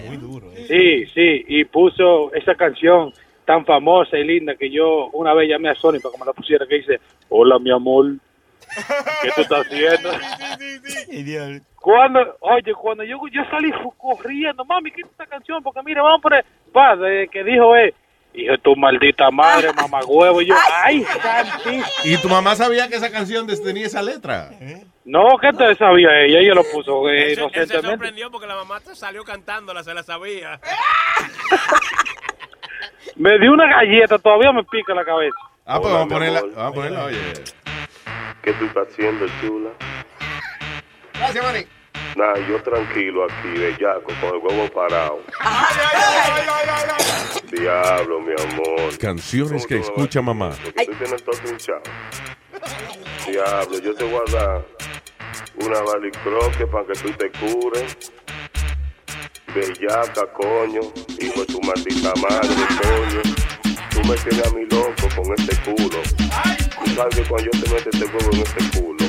Muy 0.09 0.16
duro. 0.16 0.51
Sí, 0.66 1.06
sí, 1.06 1.44
y 1.47 1.64
puso 1.64 2.35
esa 2.35 2.55
canción 2.55 3.12
tan 3.47 3.64
famosa 3.64 4.18
y 4.18 4.24
linda 4.24 4.56
que 4.56 4.68
yo 4.68 5.06
una 5.12 5.32
vez 5.32 5.48
llamé 5.48 5.70
a 5.70 5.74
Sony 5.74 6.01
para 6.02 6.12
que 6.12 6.18
me 6.20 6.27
la 6.27 6.32
pusiera, 6.32 6.66
que 6.66 6.74
dice, 6.74 7.01
hola 7.28 7.59
mi 7.60 7.70
amor, 7.70 8.16
¿qué 9.23 9.31
tú 9.35 9.40
estás 9.43 9.66
haciendo? 9.66 10.11
Cuando, 11.81 12.19
oye, 12.40 12.73
cuando 12.74 13.05
yo, 13.05 13.16
yo 13.32 13.43
salí 13.51 13.70
corriendo, 13.97 14.65
mami, 14.65 14.90
quita 14.90 15.09
esta 15.09 15.27
canción, 15.27 15.62
porque 15.62 15.81
mira, 15.85 16.03
vamos 16.03 16.19
a 16.19 16.23
poner, 16.23 16.44
pa, 16.73 16.97
de 16.97 17.28
que 17.31 17.44
dijo, 17.44 17.77
eh, 17.77 17.94
hijo 18.35 18.53
de 18.53 18.59
tu 18.59 18.74
maldita 18.74 19.31
madre, 19.31 19.73
mamá 19.77 20.01
huevo, 20.05 20.43
y 20.43 20.47
yo, 20.47 20.55
ay, 20.82 21.05
santísimo. 21.05 21.85
¿Y 22.05 22.16
tu 22.20 22.28
mamá 22.28 22.57
sabía 22.57 22.89
que 22.89 22.97
esa 22.97 23.12
canción 23.12 23.47
tenía 23.47 23.86
esa 23.86 24.03
letra? 24.03 24.51
No, 25.05 25.39
¿qué 25.40 25.53
te 25.53 25.77
sabía 25.77 26.09
ella? 26.24 26.40
Ella 26.40 26.55
lo 26.55 26.65
puso 26.73 27.09
eh, 27.09 27.35
Él 27.35 27.36
se- 27.53 27.61
él 27.61 27.69
sorprendió 27.82 28.31
porque 28.32 28.48
la 28.48 28.57
mamá 28.57 28.81
te 28.81 28.94
salió 28.97 29.23
cantándola, 29.23 29.85
se 29.85 29.94
la 29.94 30.03
sabía. 30.03 30.59
Me 33.15 33.39
dio 33.39 33.53
una 33.53 33.66
galleta, 33.69 34.19
todavía 34.19 34.51
me 34.53 34.65
pica 34.65 34.93
la 34.93 35.05
cabeza. 35.05 35.36
Ah, 35.65 35.81
pues 35.81 35.93
vamos 35.93 36.07
a 36.11 36.15
ponerla. 36.15 36.40
Vamos 36.43 36.59
a 36.59 36.73
ponerla, 36.73 37.05
oye. 37.05 37.32
¿Qué 38.43 38.53
tú 38.55 38.66
estás 38.66 38.89
haciendo, 38.89 39.27
chula? 39.40 39.70
Gracias, 41.15 41.44
Manny. 41.44 41.66
Nah, 42.16 42.35
yo 42.48 42.62
tranquilo 42.62 43.24
aquí, 43.24 43.48
bellaco, 43.59 44.12
con 44.20 44.35
el 44.35 44.39
huevo 44.39 44.69
parado. 44.73 45.23
Diablo, 47.51 48.20
mi 48.20 48.32
amor. 48.32 48.98
Canciones 48.98 49.66
que 49.66 49.78
escucha 49.78 50.23
mamá. 50.23 50.51
Tú 50.51 50.93
tienes 50.94 51.23
todo 51.23 51.36
hinchado. 51.47 51.82
Diablo, 53.27 53.78
yo 53.81 53.94
te 53.94 54.05
voy 54.05 54.20
a 54.28 54.32
dar 54.32 54.65
una 55.57 55.81
balicroque 55.81 56.66
para 56.66 56.86
que 56.86 56.93
tú 56.94 57.11
te 57.12 57.31
cures. 57.32 58.12
Bellaca, 59.55 60.27
coño. 60.32 60.81
Hijo 61.20 61.40
de 61.40 61.47
tu 61.47 61.61
maldita 61.61 62.12
madre, 62.20 62.66
coño. 62.82 63.23
Tú 63.90 64.05
me 64.05 64.16
tienes 64.16 64.47
a 64.47 64.51
mí 64.55 64.65
loco 64.70 65.09
con 65.16 65.35
este 65.39 65.57
culo. 65.65 66.66
Tú 66.87 66.95
sabes 66.95 67.17
que 67.17 67.23
cuando 67.25 67.51
yo 67.53 67.61
te 67.63 67.71
meto 67.71 67.91
este 67.93 68.05
huevo 68.07 68.31
en 68.33 68.41
este 68.41 68.79
culo, 68.81 69.05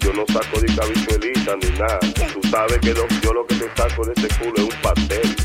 yo 0.00 0.12
no 0.12 0.24
saco 0.32 0.60
de 0.60 0.74
cabichuelita 0.76 1.56
ni 1.56 1.70
nada. 1.78 1.98
Tú 2.32 2.40
sabes 2.50 2.78
que 2.80 2.94
lo- 2.94 3.08
yo 3.22 3.32
lo 3.32 3.46
que 3.46 3.54
te 3.56 3.68
saco 3.76 4.04
de 4.04 4.12
este 4.14 4.28
culo 4.38 4.54
es 4.56 4.62
un 4.74 4.80
pastel. 4.82 5.36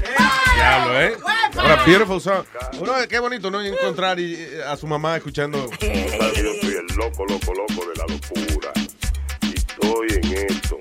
Diablo, 0.56 1.02
¿eh? 1.02 1.18
Ahora, 1.58 1.84
beautiful 1.86 2.22
song. 2.22 2.46
Uno, 2.80 2.94
qué 3.10 3.20
bonito, 3.20 3.50
¿no? 3.50 3.62
Encontrar 3.62 4.20
y- 4.20 4.36
eh, 4.36 4.62
a 4.68 4.76
su 4.78 4.86
mamá 4.88 5.16
escuchando. 5.18 5.68
Tú 5.70 5.78
sabes 5.86 6.34
que 6.34 6.44
yo 6.44 6.52
soy 6.62 6.76
el 6.76 6.96
loco, 6.96 7.26
loco, 7.26 7.54
loco 7.54 7.86
de 7.90 7.96
la 7.96 8.06
locura. 8.08 8.72
Y 9.42 9.56
estoy 9.56 10.08
en 10.22 10.34
esto. 10.52 10.78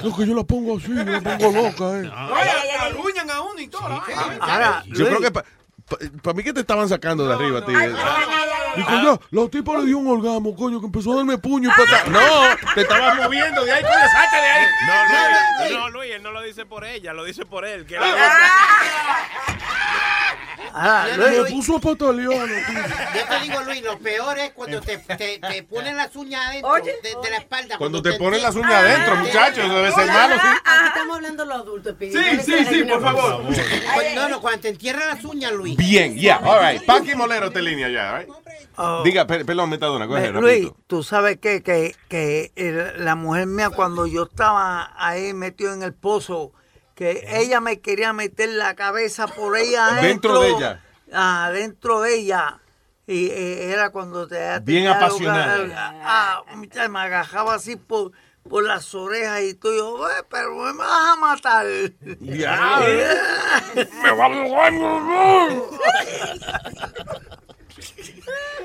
Lo 0.04 0.16
que 0.16 0.26
yo 0.26 0.36
la 0.36 0.44
pongo 0.44 0.78
así, 0.78 0.90
me 0.90 1.06
la 1.06 1.22
pongo 1.22 1.52
loca, 1.52 2.00
eh. 2.00 2.10
Oye, 2.10 3.32
a 3.32 3.42
uno 3.42 3.60
y 3.60 3.68
todo. 3.68 4.02
Ahora, 4.42 4.84
yo 4.88 5.08
creo 5.08 5.20
que 5.20 5.32
para 5.32 6.34
mí 6.34 6.44
que 6.44 6.54
te 6.54 6.62
estaban 6.62 6.90
sacando 6.90 7.28
de 7.28 7.34
arriba, 7.34 7.60
eh. 7.68 7.94
Dijo, 8.76 8.90
ya, 8.90 9.20
la 9.32 9.48
tipa 9.50 9.78
le 9.78 9.86
dio 9.86 9.98
un 10.00 10.08
orgasmo, 10.08 10.56
coño, 10.56 10.80
que 10.80 10.88
empezó 10.88 11.14
a 11.14 11.18
darme 11.18 11.38
puño 11.38 11.70
y 11.70 11.72
pata. 11.72 12.10
No, 12.10 12.74
te 12.74 12.82
estabas 12.82 13.18
moviendo 13.18 13.64
de 13.64 13.72
ahí, 13.72 13.84
coño, 13.84 13.94
salte 14.12 14.36
de 14.36 14.48
ahí. 14.48 14.66
No, 14.88 15.64
Luis, 15.64 15.78
no, 15.78 15.90
Luis, 15.90 16.12
él 16.16 16.24
no 16.24 16.32
lo 16.32 16.42
dice 16.42 16.66
por 16.66 16.84
ella, 16.84 17.14
lo 17.14 17.24
dice 17.24 17.46
por 17.46 17.66
él. 17.66 17.86
Que 17.86 17.98
Ah, 20.74 21.08
Me 21.18 21.18
Luis, 21.38 21.52
puso 21.54 21.78
a 21.78 21.80
patalear. 21.80 22.48
Yo 22.48 23.26
te 23.28 23.40
digo, 23.44 23.62
Luis, 23.64 23.84
lo 23.84 23.98
peor 24.00 24.38
es 24.40 24.52
cuando 24.52 24.82
te, 24.82 24.98
te, 24.98 25.40
te 25.40 25.64
ponen 25.64 25.96
las 25.96 26.16
uñas 26.16 26.48
adentro 26.50 26.74
de, 26.76 26.82
de 27.24 27.30
la 27.30 27.38
espalda. 27.38 27.78
Cuando 27.78 28.02
te 28.02 28.14
ponen 28.14 28.42
las 28.42 28.56
uñas 28.56 28.74
adentro, 28.74 29.16
muchachos, 29.18 29.70
debe 29.70 29.92
ser 29.92 30.08
malo, 30.08 30.36
sí. 30.36 30.48
Aquí 30.48 30.88
estamos 30.88 31.16
hablando 31.18 31.46
los 31.46 31.56
adultos. 31.62 31.96
Sí, 32.00 32.12
sí, 32.44 32.66
sí, 32.66 32.84
por 32.84 33.02
favor. 33.02 33.44
No, 34.16 34.30
no, 34.30 34.42
cuando 34.42 34.62
te 34.62 34.70
entierran 34.70 35.08
las 35.08 35.24
uñas, 35.26 35.52
Luis. 35.54 35.78
Bien, 35.78 36.18
ya, 36.18 36.38
all 36.44 36.60
right. 36.74 36.86
Paqui 36.86 37.16
Molero 37.16 37.52
te 37.52 37.62
línea 37.62 37.90
ya, 37.90 38.12
all 38.14 38.20
right? 38.20 38.30
Oh. 38.78 39.04
Diga, 39.04 39.26
per- 39.26 39.46
perdón, 39.46 39.70
metadona, 39.70 40.06
coge, 40.06 40.32
Luis, 40.32 40.66
rapidito. 40.66 40.78
tú 40.88 41.02
sabes 41.02 41.38
qué? 41.42 41.64
que, 41.64 41.96
que 42.10 42.52
el- 42.58 43.06
la 43.06 43.16
mujer 43.16 43.46
mía 43.48 43.70
cuando 43.70 44.06
yo 44.06 44.24
estaba 44.24 44.92
ahí 44.98 45.34
metido 45.34 45.74
en 45.74 45.82
el 45.82 45.94
pozo, 45.94 46.52
que 46.96 47.26
ella 47.30 47.60
me 47.62 47.80
quería 47.82 48.14
meter 48.14 48.50
la 48.50 48.74
cabeza 48.76 49.28
por 49.28 49.58
ella 49.58 49.88
Dentro 50.02 50.32
adentro. 50.38 50.42
de 50.42 50.50
ella. 50.50 50.82
Ah, 51.14 51.52
dentro 51.54 52.02
de 52.02 52.16
ella. 52.16 52.60
Y 53.08 53.28
eh, 53.28 53.72
era 53.72 53.92
cuando 53.92 54.28
te 54.28 54.60
Bien 54.62 54.88
apasionada. 54.88 55.94
Ah, 56.04 56.44
me 56.90 57.00
agajaba 57.00 57.54
así 57.54 57.76
por, 57.76 58.14
por 58.50 58.64
las 58.64 58.96
orejas 58.96 59.42
y 59.44 59.54
tú 59.54 59.72
yo, 59.76 60.10
"Eh, 60.10 60.24
pero 60.30 60.56
me 60.56 60.74
vas 60.74 61.14
a 61.14 61.16
matar. 61.16 61.66
Diablo. 62.02 62.88
me 64.04 64.12
va 64.12 64.26
a 64.26 64.30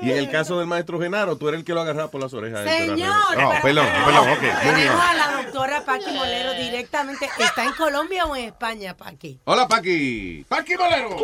Y 0.01 0.11
en 0.11 0.17
el 0.17 0.29
caso 0.29 0.57
del 0.57 0.67
maestro 0.67 0.99
Genaro, 0.99 1.37
tú 1.37 1.47
eres 1.47 1.59
el 1.59 1.65
que 1.65 1.73
lo 1.73 1.81
agarraba 1.81 2.09
por 2.09 2.21
las 2.21 2.33
orejas. 2.33 2.67
Señor. 2.67 3.37
No, 3.37 3.51
perdón, 3.61 3.87
perdón, 4.05 4.29
ok. 4.29 4.61
Tenemos 4.63 5.01
a 5.01 5.13
la 5.13 5.43
doctora 5.43 5.85
Paqui 5.85 6.11
Molero 6.11 6.53
directamente. 6.53 7.29
¿Está 7.37 7.65
en 7.65 7.73
Colombia 7.73 8.25
o 8.25 8.35
en 8.35 8.45
España, 8.45 8.95
Paqui? 8.95 9.39
Hola, 9.45 9.67
Paqui. 9.67 10.45
Paqui 10.47 10.75
Molero. 10.75 11.17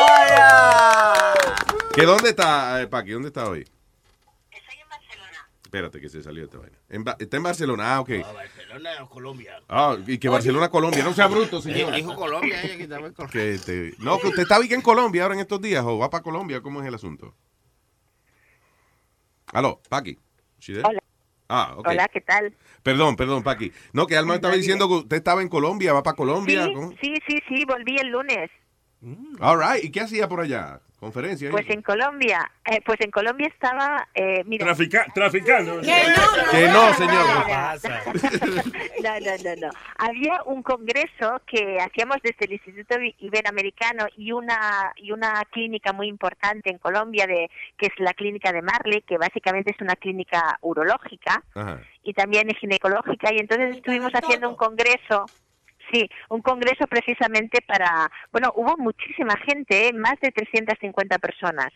Hola. 0.00 1.34
¿Que 1.94 2.04
dónde 2.04 2.30
está, 2.30 2.80
eh, 2.82 2.86
Paqui? 2.86 3.12
¿Dónde 3.12 3.28
está 3.28 3.48
hoy? 3.48 3.60
Estoy 4.50 4.78
en 4.80 4.88
Barcelona. 4.88 5.48
Espérate 5.62 6.00
que 6.00 6.08
se 6.08 6.22
salió 6.22 6.44
esta 6.44 6.58
vaina. 6.58 6.79
En 6.90 7.04
está 7.20 7.36
en 7.36 7.42
Barcelona, 7.44 7.94
ah, 7.94 8.00
ok. 8.00 8.10
Barcelona 8.34 8.90
o 9.02 9.08
Colombia. 9.08 9.62
Ah, 9.68 9.96
y 10.06 10.18
que 10.18 10.28
Barcelona, 10.28 10.68
Colombia. 10.68 11.04
No 11.04 11.14
sea 11.14 11.28
bruto, 11.28 11.62
señor. 11.62 11.94
Dijo 11.94 12.16
Colombia, 12.16 12.60
ella 12.64 12.76
que 12.76 12.82
estaba 12.82 13.06
en 13.06 13.14
Colombia. 13.14 13.42
Que 13.42 13.58
te- 13.58 13.94
no, 13.98 14.18
que 14.18 14.26
usted 14.26 14.42
está 14.42 14.58
bien 14.58 14.72
en 14.74 14.82
Colombia 14.82 15.22
ahora 15.22 15.34
en 15.36 15.40
estos 15.40 15.60
días, 15.60 15.84
o 15.86 15.98
va 15.98 16.10
para 16.10 16.22
Colombia, 16.24 16.60
¿cómo 16.60 16.80
es 16.82 16.88
el 16.88 16.94
asunto? 16.94 17.34
Aló, 19.52 19.80
Paqui. 19.88 20.18
Hola. 20.84 21.00
Ah, 21.48 21.74
ok. 21.76 21.88
Hola, 21.88 22.08
¿qué 22.12 22.20
tal? 22.20 22.54
Perdón, 22.82 23.16
perdón, 23.16 23.42
Paqui. 23.42 23.72
No, 23.92 24.06
que 24.06 24.16
Alma 24.16 24.34
estaba 24.36 24.54
diciendo 24.54 24.88
que 24.88 24.94
usted 24.94 25.16
estaba 25.16 25.42
en 25.42 25.48
Colombia, 25.48 25.92
va 25.92 26.02
para 26.02 26.16
Colombia. 26.16 26.64
Sí, 26.66 26.74
¿cómo? 26.74 26.90
sí, 27.00 27.14
sí, 27.26 27.38
sí, 27.48 27.64
volví 27.66 27.96
el 27.98 28.08
lunes. 28.08 28.50
All 29.40 29.58
right. 29.58 29.82
¿Y 29.84 29.90
qué 29.90 30.00
hacía 30.02 30.28
por 30.28 30.40
allá? 30.40 30.80
¿Conferencia? 30.98 31.50
Pues 31.50 31.64
en 31.70 31.80
Colombia, 31.80 32.50
eh, 32.70 32.82
pues 32.84 33.00
en 33.00 33.10
Colombia 33.10 33.48
estaba, 33.48 34.06
eh, 34.14 34.42
mira, 34.44 34.66
Trafica- 34.66 35.06
traficando. 35.14 35.80
Que 35.80 35.86
no, 35.86 36.50
Que 36.50 36.68
no, 36.68 36.92
señor. 36.92 37.26
no, 37.26 37.44
¿Qué 38.12 39.00
no, 39.02 39.20
no, 39.20 39.36
no, 39.56 39.66
no. 39.68 39.70
Había 39.96 40.42
un 40.44 40.62
congreso 40.62 41.40
que 41.46 41.78
hacíamos 41.80 42.18
desde 42.22 42.44
el 42.44 42.52
Instituto 42.52 42.96
Iberoamericano 43.18 44.08
y 44.18 44.32
una 44.32 44.92
y 44.96 45.12
una 45.12 45.42
clínica 45.50 45.94
muy 45.94 46.06
importante 46.08 46.68
en 46.70 46.76
Colombia 46.76 47.26
de 47.26 47.50
que 47.78 47.86
es 47.86 47.92
la 47.96 48.12
clínica 48.12 48.52
de 48.52 48.60
Marley, 48.60 49.00
que 49.00 49.16
básicamente 49.16 49.70
es 49.74 49.80
una 49.80 49.96
clínica 49.96 50.58
urológica 50.60 51.42
Ajá. 51.54 51.80
y 52.02 52.12
también 52.12 52.50
es 52.50 52.58
ginecológica 52.58 53.32
y 53.32 53.38
entonces 53.38 53.76
estuvimos 53.76 54.12
haciendo 54.12 54.50
un 54.50 54.56
congreso 54.56 55.24
Sí, 55.92 56.08
un 56.28 56.42
congreso 56.42 56.86
precisamente 56.88 57.60
para, 57.66 58.10
bueno, 58.32 58.52
hubo 58.54 58.76
muchísima 58.76 59.34
gente, 59.46 59.88
¿eh? 59.88 59.92
más 59.92 60.14
de 60.20 60.30
350 60.30 61.18
personas. 61.18 61.72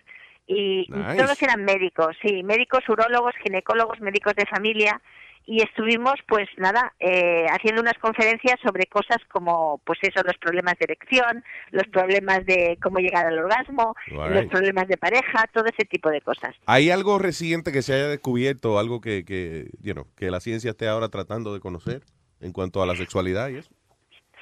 Y 0.47 0.87
Nice. 0.91 1.17
todos 1.17 1.41
eran 1.43 1.65
médicos, 1.65 2.15
sí, 2.23 2.43
médicos, 2.43 2.81
urólogos, 2.89 3.35
ginecólogos, 3.43 4.01
médicos 4.01 4.35
de 4.37 4.45
familia. 4.47 5.01
Y 5.47 5.63
estuvimos, 5.63 6.15
pues 6.27 6.49
nada, 6.57 6.95
eh, 6.99 7.45
haciendo 7.51 7.83
unas 7.83 7.99
conferencias 7.99 8.59
sobre 8.65 8.87
cosas 8.87 9.19
como, 9.31 9.79
pues 9.85 9.99
eso, 10.01 10.23
los 10.25 10.39
problemas 10.39 10.75
de 10.79 10.85
erección, 10.85 11.45
los 11.71 11.87
problemas 11.89 12.47
de 12.47 12.79
cómo 12.83 12.99
llegar 12.99 13.27
al 13.27 13.39
orgasmo, 13.39 13.95
Right. 14.07 14.31
los 14.33 14.47
problemas 14.47 14.89
de 14.89 14.97
pareja, 14.97 15.47
todo 15.53 15.67
ese 15.67 15.85
tipo 15.87 16.09
de 16.09 16.23
cosas. 16.23 16.55
¿Hay 16.65 16.91
algo 16.91 17.19
reciente 17.19 17.73
que 17.73 17.83
se 17.83 17.93
haya 17.93 18.09
descubierto, 18.09 18.79
algo 18.79 19.03
que, 19.03 19.27
que, 19.27 19.69
you 19.83 19.93
know, 19.93 20.07
que 20.17 20.31
la 20.31 20.41
ciencia 20.41 20.71
esté 20.71 20.89
ahora 20.89 21.11
tratando 21.11 21.53
de 21.53 21.61
conocer 21.61 22.03
en 22.41 22.53
cuanto 22.53 22.83
a 22.83 22.87
la 22.87 22.97
sexualidad 22.97 23.51
y 23.51 23.57
eso? 23.57 23.71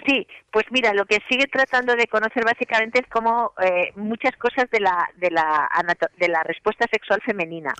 Sí, 0.06 0.26
pues 0.50 0.64
mira, 0.70 0.92
lo 0.94 1.04
que 1.06 1.18
sigue 1.28 1.46
tratando 1.46 1.94
de 1.94 2.06
conocer 2.08 2.44
básicamente 2.44 3.00
es 3.00 3.06
cómo 3.06 3.52
eh, 3.62 3.92
muchas 3.96 4.34
cosas 4.36 4.68
de 4.70 4.80
la 4.80 5.08
de 5.16 5.30
la 5.30 5.68
anato- 5.72 6.10
de 6.16 6.28
la 6.28 6.42
respuesta 6.42 6.86
sexual 6.90 7.20
femenina. 7.24 7.72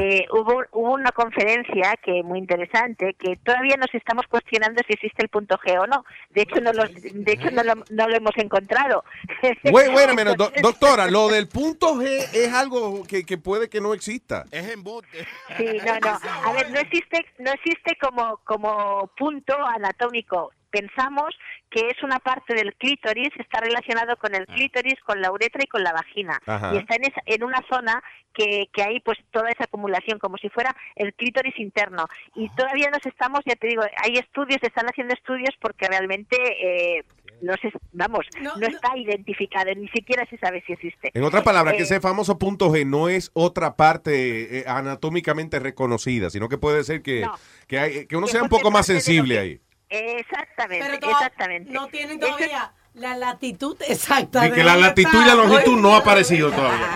Eh, 0.00 0.26
hubo 0.32 0.62
hubo 0.72 0.92
una 0.94 1.12
conferencia 1.12 1.94
que 2.02 2.22
muy 2.22 2.38
interesante 2.38 3.14
que 3.18 3.36
todavía 3.36 3.76
nos 3.76 3.94
estamos 3.94 4.26
cuestionando 4.28 4.80
si 4.86 4.94
existe 4.94 5.22
el 5.22 5.28
punto 5.28 5.58
G 5.58 5.78
o 5.78 5.86
no. 5.86 6.04
De 6.30 6.42
hecho 6.42 6.60
no 6.60 6.72
lo 6.72 6.84
de 6.86 7.32
hecho 7.32 7.50
no 7.50 7.62
lo, 7.62 7.74
no 7.90 8.08
lo 8.08 8.16
hemos 8.16 8.36
encontrado. 8.38 9.04
Wait, 9.64 9.88
wait 9.94 10.08
a 10.08 10.14
minute, 10.14 10.36
do- 10.36 10.52
doctora, 10.62 11.06
lo 11.10 11.28
del 11.28 11.48
punto 11.48 11.94
G 11.96 12.06
es 12.32 12.52
algo 12.54 13.04
que, 13.06 13.24
que 13.24 13.38
puede 13.38 13.68
que 13.68 13.80
no 13.80 13.92
exista. 13.94 14.44
Es 14.50 14.68
embuste. 14.70 15.26
Sí, 15.56 15.66
no, 15.84 15.98
no. 16.00 16.18
A 16.44 16.52
ver, 16.52 16.70
no 16.70 16.78
existe, 16.80 17.24
no 17.38 17.50
existe 17.52 17.96
como, 18.00 18.38
como 18.44 19.10
punto 19.16 19.54
anatómico. 19.66 20.52
Pensamos 20.80 21.34
que 21.70 21.88
es 21.88 22.02
una 22.02 22.18
parte 22.18 22.54
del 22.54 22.74
clítoris, 22.74 23.30
está 23.38 23.60
relacionado 23.60 24.16
con 24.16 24.34
el 24.34 24.46
clítoris, 24.46 24.94
con 25.04 25.20
la 25.20 25.32
uretra 25.32 25.62
y 25.64 25.66
con 25.66 25.82
la 25.82 25.92
vagina. 25.92 26.38
Ajá. 26.46 26.74
Y 26.74 26.78
está 26.78 26.96
en, 26.96 27.04
esa- 27.04 27.22
en 27.26 27.42
una 27.44 27.62
zona 27.70 28.02
que, 28.34 28.68
que 28.72 28.82
hay 28.82 29.00
pues 29.00 29.18
toda 29.30 29.48
esa 29.50 29.64
acumulación, 29.64 30.18
como 30.18 30.36
si 30.36 30.48
fuera 30.50 30.74
el 30.94 31.14
clítoris 31.14 31.58
interno. 31.58 32.06
Y 32.34 32.48
todavía 32.50 32.90
nos 32.90 33.04
estamos, 33.06 33.40
ya 33.46 33.56
te 33.56 33.68
digo, 33.68 33.82
hay 34.04 34.14
estudios, 34.18 34.58
se 34.60 34.66
están 34.68 34.86
haciendo 34.86 35.14
estudios 35.14 35.50
porque 35.60 35.88
realmente, 35.88 36.36
eh, 36.36 37.04
no 37.40 37.54
sé, 37.60 37.72
vamos, 37.92 38.26
no, 38.40 38.54
está 38.66 38.96
identificado, 38.96 39.74
ni 39.74 39.88
siquiera 39.88 40.26
se 40.28 40.36
sabe 40.38 40.62
si 40.66 40.74
existe. 40.74 41.10
En 41.14 41.24
otras 41.24 41.42
palabras, 41.42 41.74
que 41.74 41.80
Eh, 41.80 41.84
ese 41.84 42.00
famoso 42.00 42.38
punto 42.38 42.70
G 42.70 42.86
no 42.86 43.08
es 43.08 43.30
otra 43.34 43.76
parte 43.76 44.58
eh, 44.60 44.64
anatómicamente 44.66 45.58
reconocida, 45.58 46.30
sino 46.30 46.48
que 46.48 46.58
puede 46.58 46.84
ser 46.84 47.02
que, 47.02 47.22
No. 47.22 47.34
que, 47.66 47.78
hay- 47.78 48.06
que 48.06 48.16
uno 48.16 48.26
Que 48.26 48.32
sea 48.32 48.42
un 48.42 48.48
poco 48.50 48.70
más 48.70 48.86
sensible 48.86 49.34
que- 49.34 49.40
ahí. 49.40 49.60
Exactamente, 49.88 50.86
Pero 51.00 51.10
exactamente. 51.10 51.72
No 51.72 51.86
tienen 51.88 52.18
todavía 52.20 52.72
la 52.94 53.16
latitud 53.16 53.76
exacta. 53.88 54.46
Y 54.46 54.50
de 54.50 54.56
que 54.56 54.64
la 54.64 54.76
latitud 54.76 55.22
y 55.22 55.26
la 55.26 55.34
longitud 55.34 55.78
no 55.80 55.94
ha 55.94 55.98
aparecido 55.98 56.50
todavía. 56.50 56.86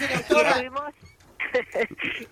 Y 0.00 0.14
estuvimos- 0.14 0.94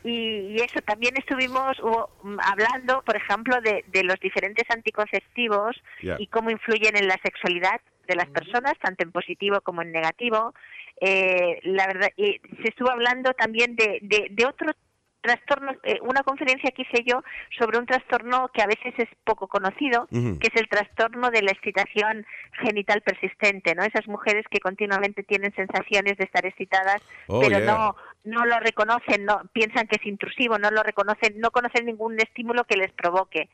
y, 0.05 0.11
y 0.11 0.57
eso 0.61 0.81
también 0.83 1.15
estuvimos 1.17 1.77
hubo, 1.81 2.11
mm, 2.23 2.37
hablando, 2.41 3.03
por 3.03 3.17
ejemplo, 3.17 3.61
de, 3.61 3.85
de 3.89 4.05
los 4.05 4.19
diferentes 4.21 4.65
anticonceptivos 4.71 5.77
y 6.19 6.27
cómo 6.29 6.51
influyen 6.51 6.97
en 6.97 7.09
la 7.09 7.19
sexualidad 7.23 7.81
de 8.07 8.15
las 8.15 8.29
personas, 8.29 8.75
tanto 8.81 9.03
en 9.03 9.11
positivo 9.13 9.61
como 9.61 9.83
en 9.83 9.91
negativo. 9.93 10.55
Eh, 11.01 11.59
la 11.65 11.87
verdad, 11.89 12.09
y 12.17 12.41
se 12.63 12.69
estuvo 12.69 12.91
hablando 12.91 13.33
también 13.35 13.75
de, 13.77 13.99
de, 14.03 14.29
de 14.31 14.47
otro 14.47 14.73
trastorno, 15.21 15.73
eh, 15.83 15.99
una 16.03 16.23
conferencia 16.23 16.71
que 16.71 16.83
hice 16.83 17.03
yo 17.05 17.23
sobre 17.59 17.79
un 17.79 17.87
trastorno 17.87 18.51
que 18.55 18.63
a 18.63 18.67
veces 18.67 18.95
es 18.99 19.09
poco 19.25 19.49
conocido, 19.49 20.07
que 20.11 20.49
es 20.49 20.55
el 20.57 20.69
trastorno 20.69 21.31
de 21.31 21.43
la 21.43 21.51
excitación 21.53 22.25
genital 22.63 23.03
persistente, 23.03 23.75
¿no? 23.75 23.83
Esas 23.83 24.07
mujeres 24.07 24.45
que 24.51 24.61
continuamente 24.61 25.23
tienen 25.25 25.53
sensaciones 25.55 26.17
de 26.19 26.25
estar 26.25 26.47
excitadas, 26.47 27.03
Oh, 27.27 27.41
pero 27.41 27.59
yeah. 27.59 27.67
no 27.67 27.97
no 28.25 28.45
lo 28.45 28.59
reconocen, 28.61 29.25
no 29.25 29.43
piensan 29.55 29.87
que 29.87 29.97
es 29.97 30.05
intrusivo, 30.07 30.59
no 30.59 30.71
lo 30.71 30.83
reconocen, 30.83 31.39
no 31.41 31.51
conocen 31.51 31.87
ningún 31.87 32.19
estímulo 32.21 32.65
que 32.65 32.77
les 32.77 32.93
provoque. 32.93 33.49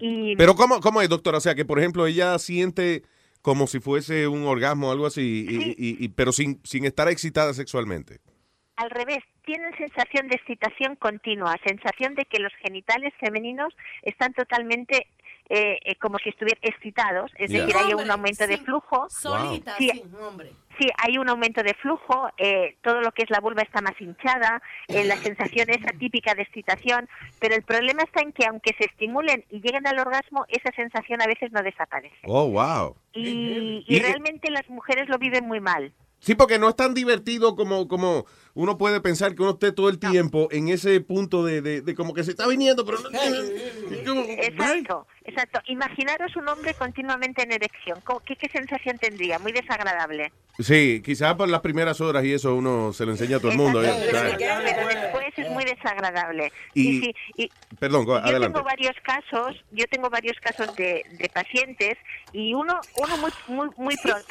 Y 0.00 0.34
Pero 0.36 0.54
¿cómo, 0.54 0.80
¿cómo 0.80 1.00
es, 1.02 1.08
doctora? 1.08 1.38
O 1.38 1.40
sea, 1.40 1.54
que 1.54 1.64
por 1.64 1.78
ejemplo 1.78 2.06
ella 2.06 2.38
siente 2.38 3.02
como 3.42 3.66
si 3.66 3.78
fuese 3.80 4.26
un 4.26 4.44
orgasmo 4.46 4.88
o 4.88 4.92
algo 4.92 5.06
así, 5.06 5.46
y- 5.48 5.70
y- 5.78 5.96
y- 6.04 6.08
pero 6.08 6.32
sin, 6.32 6.60
sin 6.64 6.84
estar 6.84 7.08
excitada 7.08 7.54
sexualmente. 7.54 8.18
Al 8.80 8.90
revés, 8.90 9.18
tienen 9.44 9.76
sensación 9.76 10.28
de 10.28 10.36
excitación 10.36 10.96
continua, 10.96 11.56
sensación 11.66 12.14
de 12.14 12.24
que 12.24 12.38
los 12.38 12.52
genitales 12.62 13.12
femeninos 13.20 13.74
están 14.02 14.32
totalmente 14.34 15.06
eh, 15.52 15.80
eh, 15.84 15.96
como 15.96 16.18
si 16.18 16.28
estuvieran 16.28 16.60
excitados, 16.62 17.32
es 17.36 17.50
decir, 17.50 17.74
hay 17.76 17.92
un 17.94 18.08
aumento 18.08 18.46
de 18.46 18.56
sí. 18.58 18.64
flujo. 18.64 19.08
Solita, 19.10 19.74
Sí, 19.78 19.90
sí, 19.92 20.02
hombre. 20.20 20.52
Sí, 20.78 20.86
hay 20.96 21.18
un 21.18 21.28
aumento 21.28 21.62
de 21.64 21.74
flujo, 21.74 22.30
eh, 22.38 22.76
todo 22.82 23.00
lo 23.02 23.10
que 23.12 23.24
es 23.24 23.30
la 23.30 23.40
vulva 23.40 23.62
está 23.62 23.82
más 23.82 24.00
hinchada, 24.00 24.62
eh, 24.88 25.04
la 25.04 25.16
sensación 25.16 25.68
es 25.68 25.84
atípica 25.86 26.34
de 26.34 26.42
excitación, 26.42 27.08
pero 27.40 27.54
el 27.56 27.62
problema 27.62 28.02
está 28.04 28.22
en 28.22 28.32
que 28.32 28.46
aunque 28.46 28.74
se 28.78 28.86
estimulen 28.86 29.44
y 29.50 29.60
lleguen 29.60 29.86
al 29.88 29.98
orgasmo, 29.98 30.46
esa 30.48 30.70
sensación 30.74 31.20
a 31.20 31.26
veces 31.26 31.50
no 31.52 31.62
desaparece. 31.62 32.16
Oh, 32.24 32.48
wow. 32.48 32.96
Y, 33.12 33.28
Y- 33.28 33.84
y 33.88 33.98
realmente 33.98 34.50
las 34.52 34.68
mujeres 34.70 35.08
lo 35.08 35.18
viven 35.18 35.46
muy 35.48 35.58
mal. 35.60 35.92
Sí, 36.20 36.34
porque 36.34 36.58
no 36.58 36.68
es 36.68 36.76
tan 36.76 36.92
divertido 36.94 37.56
como, 37.56 37.88
como 37.88 38.24
uno 38.54 38.78
puede 38.78 39.00
pensar 39.00 39.34
que 39.34 39.42
uno 39.42 39.52
esté 39.52 39.72
todo 39.72 39.88
el 39.88 39.98
tiempo 39.98 40.48
en 40.50 40.68
ese 40.68 41.00
punto 41.00 41.44
de, 41.44 41.62
de- 41.62 41.80
de 41.82 41.94
como 41.94 42.14
que 42.14 42.24
se 42.24 42.30
está 42.32 42.46
viniendo, 42.46 42.84
pero 42.84 42.98
no. 42.98 43.10
Exacto, 44.38 45.06
exacto. 45.24 45.60
Imaginaros 45.66 46.34
un 46.36 46.48
hombre 46.48 46.74
continuamente 46.74 47.42
en 47.42 47.52
erección. 47.52 48.00
¿Cómo- 48.04 48.20
¿Qué, 48.20 48.36
qué 48.36 48.48
sensación 48.48 48.98
tendría? 48.98 49.38
Muy 49.38 49.52
desagradable. 49.52 50.32
Sí, 50.58 51.00
quizás 51.02 51.36
por 51.36 51.48
las 51.48 51.60
primeras 51.62 52.02
horas 52.02 52.22
y 52.24 52.34
eso 52.34 52.54
uno 52.54 52.92
se 52.92 53.06
lo 53.06 53.12
enseña 53.12 53.36
a 53.38 53.40
todo 53.40 53.50
el 53.52 53.56
mundo. 53.56 53.82
¿eh? 53.82 53.90
Pero, 54.10 54.20
después 55.00 55.26
es 55.38 55.48
muy 55.50 55.64
desagradable. 55.64 56.52
Y- 56.74 57.00
Sí, 57.00 57.00
sí, 57.00 57.14
y- 57.44 57.76
Perdón, 57.78 58.04
yo 58.06 58.16
adelante. 58.16 58.48
tengo 58.58 58.62
varios 58.64 58.94
casos, 59.02 59.56
yo 59.70 59.86
tengo 59.90 60.10
varios 60.10 60.36
casos 60.40 60.74
de, 60.76 61.02
de 61.12 61.28
pacientes 61.30 61.96
y 62.32 62.52
uno 62.52 62.78
uno 62.98 63.16
muy 63.18 63.30
muy 63.48 63.68
muy 63.76 63.96
pronto, 64.02 64.24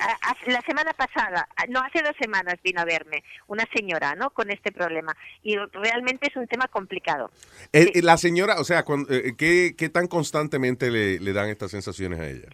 la 0.46 0.62
semana 0.62 0.94
pasada, 0.94 1.48
no 1.70 1.80
hace 1.82 2.04
dos 2.04 2.14
semanas 2.22 2.56
vino 2.64 2.82
a 2.82 2.86
verme 2.86 3.24
una 3.48 3.66
señora, 3.74 4.14
¿no? 4.20 4.30
Con 4.30 4.52
este 4.52 4.72
problema 4.72 5.16
y 5.42 5.56
realmente 5.56 6.28
es 6.28 6.36
un 6.36 6.48
tema 6.48 6.68
complicado. 6.68 7.32
Eh, 7.74 8.02
la 8.02 8.18
señora, 8.18 8.60
o 8.60 8.64
sea, 8.64 8.84
eh, 9.10 9.34
¿qué, 9.38 9.76
qué 9.78 9.90
tan 9.90 10.08
constantemente 10.08 10.92
le, 10.92 11.20
le 11.20 11.34
dan 11.34 11.50
estas 11.50 11.72
sensaciones 11.72 12.20
a 12.20 12.28
ella? 12.28 12.50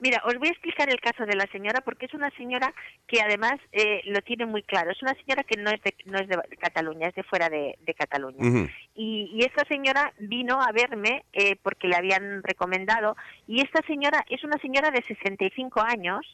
Mira, 0.00 0.22
os 0.24 0.34
voy 0.38 0.48
a 0.48 0.52
explicar 0.52 0.88
el 0.88 1.00
caso 1.00 1.26
de 1.26 1.34
la 1.34 1.46
señora 1.50 1.80
porque 1.80 2.06
es 2.06 2.14
una 2.14 2.30
señora 2.36 2.72
que 3.08 3.20
además 3.20 3.54
eh, 3.72 4.00
lo 4.04 4.20
tiene 4.22 4.46
muy 4.46 4.62
claro. 4.62 4.92
Es 4.92 5.02
una 5.02 5.14
señora 5.14 5.42
que 5.42 5.56
no 5.56 5.70
es 5.70 5.82
de, 5.82 5.94
no 6.04 6.18
es 6.18 6.28
de 6.28 6.36
Cataluña, 6.56 7.08
es 7.08 7.14
de 7.16 7.24
fuera 7.24 7.48
de, 7.48 7.76
de 7.84 7.94
Cataluña. 7.94 8.70
Y, 8.94 9.30
y 9.34 9.44
esta 9.44 9.64
señora 9.66 10.12
vino 10.20 10.62
a 10.62 10.70
verme 10.70 11.24
eh, 11.32 11.56
porque 11.62 11.88
le 11.88 11.96
habían 11.96 12.44
recomendado. 12.44 13.16
Y 13.48 13.60
esta 13.60 13.84
señora 13.88 14.24
es 14.30 14.44
una 14.44 14.58
señora 14.58 14.92
de 14.92 15.02
65 15.02 15.80
años 15.80 16.24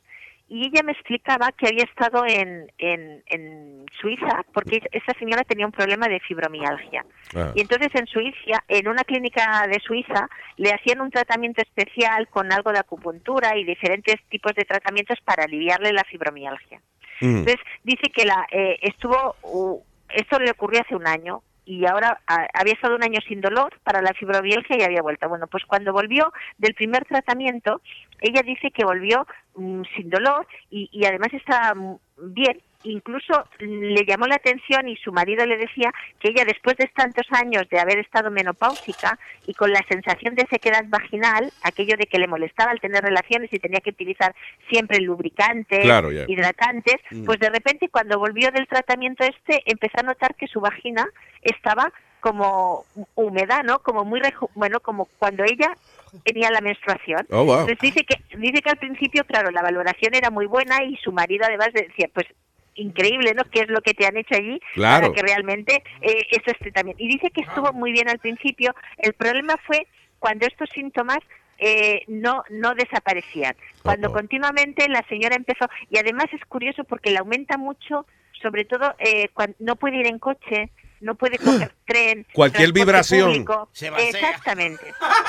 y 0.48 0.66
ella 0.66 0.82
me 0.82 0.92
explicaba 0.92 1.52
que 1.52 1.68
había 1.68 1.84
estado 1.84 2.24
en, 2.26 2.70
en, 2.78 3.22
en 3.26 3.86
Suiza 3.98 4.44
porque 4.52 4.82
esta 4.92 5.18
señora 5.18 5.42
tenía 5.44 5.64
un 5.64 5.72
problema 5.72 6.06
de 6.06 6.20
fibromialgia. 6.20 7.04
Ah. 7.34 7.52
Y 7.54 7.62
entonces 7.62 7.88
en 7.94 8.06
Suiza, 8.06 8.62
en 8.68 8.88
una 8.88 9.04
clínica 9.04 9.66
de 9.66 9.80
Suiza, 9.80 10.28
le 10.56 10.70
hacían 10.70 11.00
un 11.00 11.10
tratamiento 11.10 11.62
especial 11.62 12.28
con 12.28 12.52
algo 12.52 12.72
de 12.72 12.78
acupuntura 12.78 13.56
y 13.56 13.64
diferentes 13.64 14.16
tipos 14.28 14.54
de 14.54 14.64
tratamientos 14.64 15.18
para 15.24 15.44
aliviarle 15.44 15.92
la 15.92 16.04
fibromialgia. 16.04 16.80
Mm. 17.20 17.38
Entonces 17.38 17.60
dice 17.82 18.10
que 18.14 18.26
la 18.26 18.46
eh, 18.50 18.78
estuvo, 18.82 19.36
uh, 19.42 19.80
esto 20.10 20.38
le 20.38 20.50
ocurrió 20.50 20.82
hace 20.82 20.94
un 20.94 21.06
año 21.06 21.42
y 21.64 21.86
ahora 21.86 22.20
ah, 22.26 22.46
había 22.54 22.74
estado 22.74 22.96
un 22.96 23.02
año 23.02 23.20
sin 23.26 23.40
dolor 23.40 23.78
para 23.82 24.02
la 24.02 24.12
fibromialgia 24.12 24.76
y 24.78 24.82
había 24.82 25.02
vuelto. 25.02 25.28
Bueno, 25.28 25.46
pues 25.46 25.64
cuando 25.64 25.92
volvió 25.92 26.32
del 26.58 26.74
primer 26.74 27.04
tratamiento, 27.04 27.80
ella 28.20 28.42
dice 28.42 28.70
que 28.70 28.84
volvió 28.84 29.26
mm, 29.56 29.82
sin 29.96 30.10
dolor 30.10 30.46
y, 30.70 30.88
y 30.92 31.04
además 31.04 31.32
está 31.32 31.74
mm, 31.74 31.96
bien. 32.18 32.60
Incluso 32.84 33.44
le 33.58 34.04
llamó 34.06 34.26
la 34.26 34.36
atención 34.36 34.86
y 34.88 34.96
su 34.96 35.12
marido 35.12 35.44
le 35.46 35.56
decía 35.56 35.90
que 36.20 36.28
ella 36.28 36.44
después 36.44 36.76
de 36.76 36.86
tantos 36.88 37.26
años 37.30 37.68
de 37.70 37.80
haber 37.80 37.98
estado 37.98 38.30
menopáusica 38.30 39.18
y 39.46 39.54
con 39.54 39.72
la 39.72 39.82
sensación 39.88 40.34
de 40.34 40.46
sequedad 40.48 40.84
vaginal, 40.88 41.50
aquello 41.62 41.96
de 41.96 42.06
que 42.06 42.18
le 42.18 42.26
molestaba 42.28 42.70
al 42.70 42.80
tener 42.80 43.02
relaciones 43.02 43.52
y 43.52 43.58
tenía 43.58 43.80
que 43.80 43.90
utilizar 43.90 44.34
siempre 44.70 44.98
lubricantes, 45.00 45.80
Claro, 45.80 46.10
hidratantes, 46.12 46.96
Mm. 47.10 47.24
pues 47.24 47.38
de 47.40 47.50
repente 47.50 47.88
cuando 47.88 48.18
volvió 48.18 48.50
del 48.50 48.66
tratamiento 48.68 49.24
este 49.24 49.62
empezó 49.66 50.00
a 50.00 50.04
notar 50.04 50.34
que 50.34 50.46
su 50.46 50.60
vagina 50.60 51.06
estaba 51.42 51.92
como 52.20 52.84
húmeda, 53.14 53.62
¿no? 53.62 53.80
Como 53.80 54.04
muy 54.04 54.20
reju- 54.20 54.48
bueno, 54.54 54.80
como 54.80 55.06
cuando 55.18 55.44
ella 55.44 55.76
tenía 56.24 56.50
la 56.50 56.60
menstruación. 56.60 57.26
Oh, 57.30 57.44
wow. 57.44 57.60
Entonces 57.60 57.78
dice 57.80 58.04
que 58.04 58.16
dice 58.38 58.62
que 58.62 58.70
al 58.70 58.76
principio, 58.78 59.24
claro, 59.24 59.50
la 59.50 59.62
valoración 59.62 60.14
era 60.14 60.30
muy 60.30 60.46
buena 60.46 60.82
y 60.84 60.96
su 60.98 61.12
marido 61.12 61.44
además 61.46 61.68
decía, 61.74 62.08
pues 62.14 62.26
increíble, 62.74 63.34
¿no? 63.34 63.44
¿Qué 63.44 63.60
es 63.60 63.68
lo 63.68 63.80
que 63.80 63.94
te 63.94 64.06
han 64.06 64.16
hecho 64.16 64.34
allí 64.34 64.60
Claro. 64.74 65.08
para 65.08 65.14
que 65.14 65.22
realmente 65.22 65.82
eh, 66.00 66.26
esto 66.30 66.50
esté 66.52 66.70
también? 66.72 66.96
Y 66.98 67.08
dice 67.08 67.30
que 67.30 67.42
estuvo 67.42 67.72
muy 67.72 67.92
bien 67.92 68.08
al 68.08 68.18
principio. 68.18 68.74
El 68.98 69.12
problema 69.14 69.56
fue 69.66 69.86
cuando 70.18 70.46
estos 70.46 70.68
síntomas 70.70 71.18
eh, 71.58 72.02
no 72.08 72.42
no 72.50 72.74
desaparecían. 72.74 73.54
Cuando 73.82 74.12
continuamente 74.12 74.88
la 74.88 75.04
señora 75.08 75.36
empezó 75.36 75.66
y 75.90 75.98
además 75.98 76.26
es 76.32 76.44
curioso 76.46 76.84
porque 76.84 77.10
le 77.10 77.18
aumenta 77.18 77.56
mucho, 77.58 78.06
sobre 78.42 78.64
todo 78.64 78.94
eh, 78.98 79.28
cuando 79.34 79.54
no 79.60 79.76
puede 79.76 79.98
ir 79.98 80.06
en 80.06 80.18
coche, 80.18 80.70
no 81.04 81.14
puede 81.14 81.38
coger 81.38 81.74
tren, 81.86 82.26
Cualquier 82.32 82.72
vibración. 82.72 83.28
público. 83.30 83.68
Se 83.72 83.90
vacía. 83.90 84.08
Exactamente. 84.08 84.84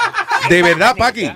De 0.49 0.61
verdad, 0.63 0.95
Paqui. 0.97 1.29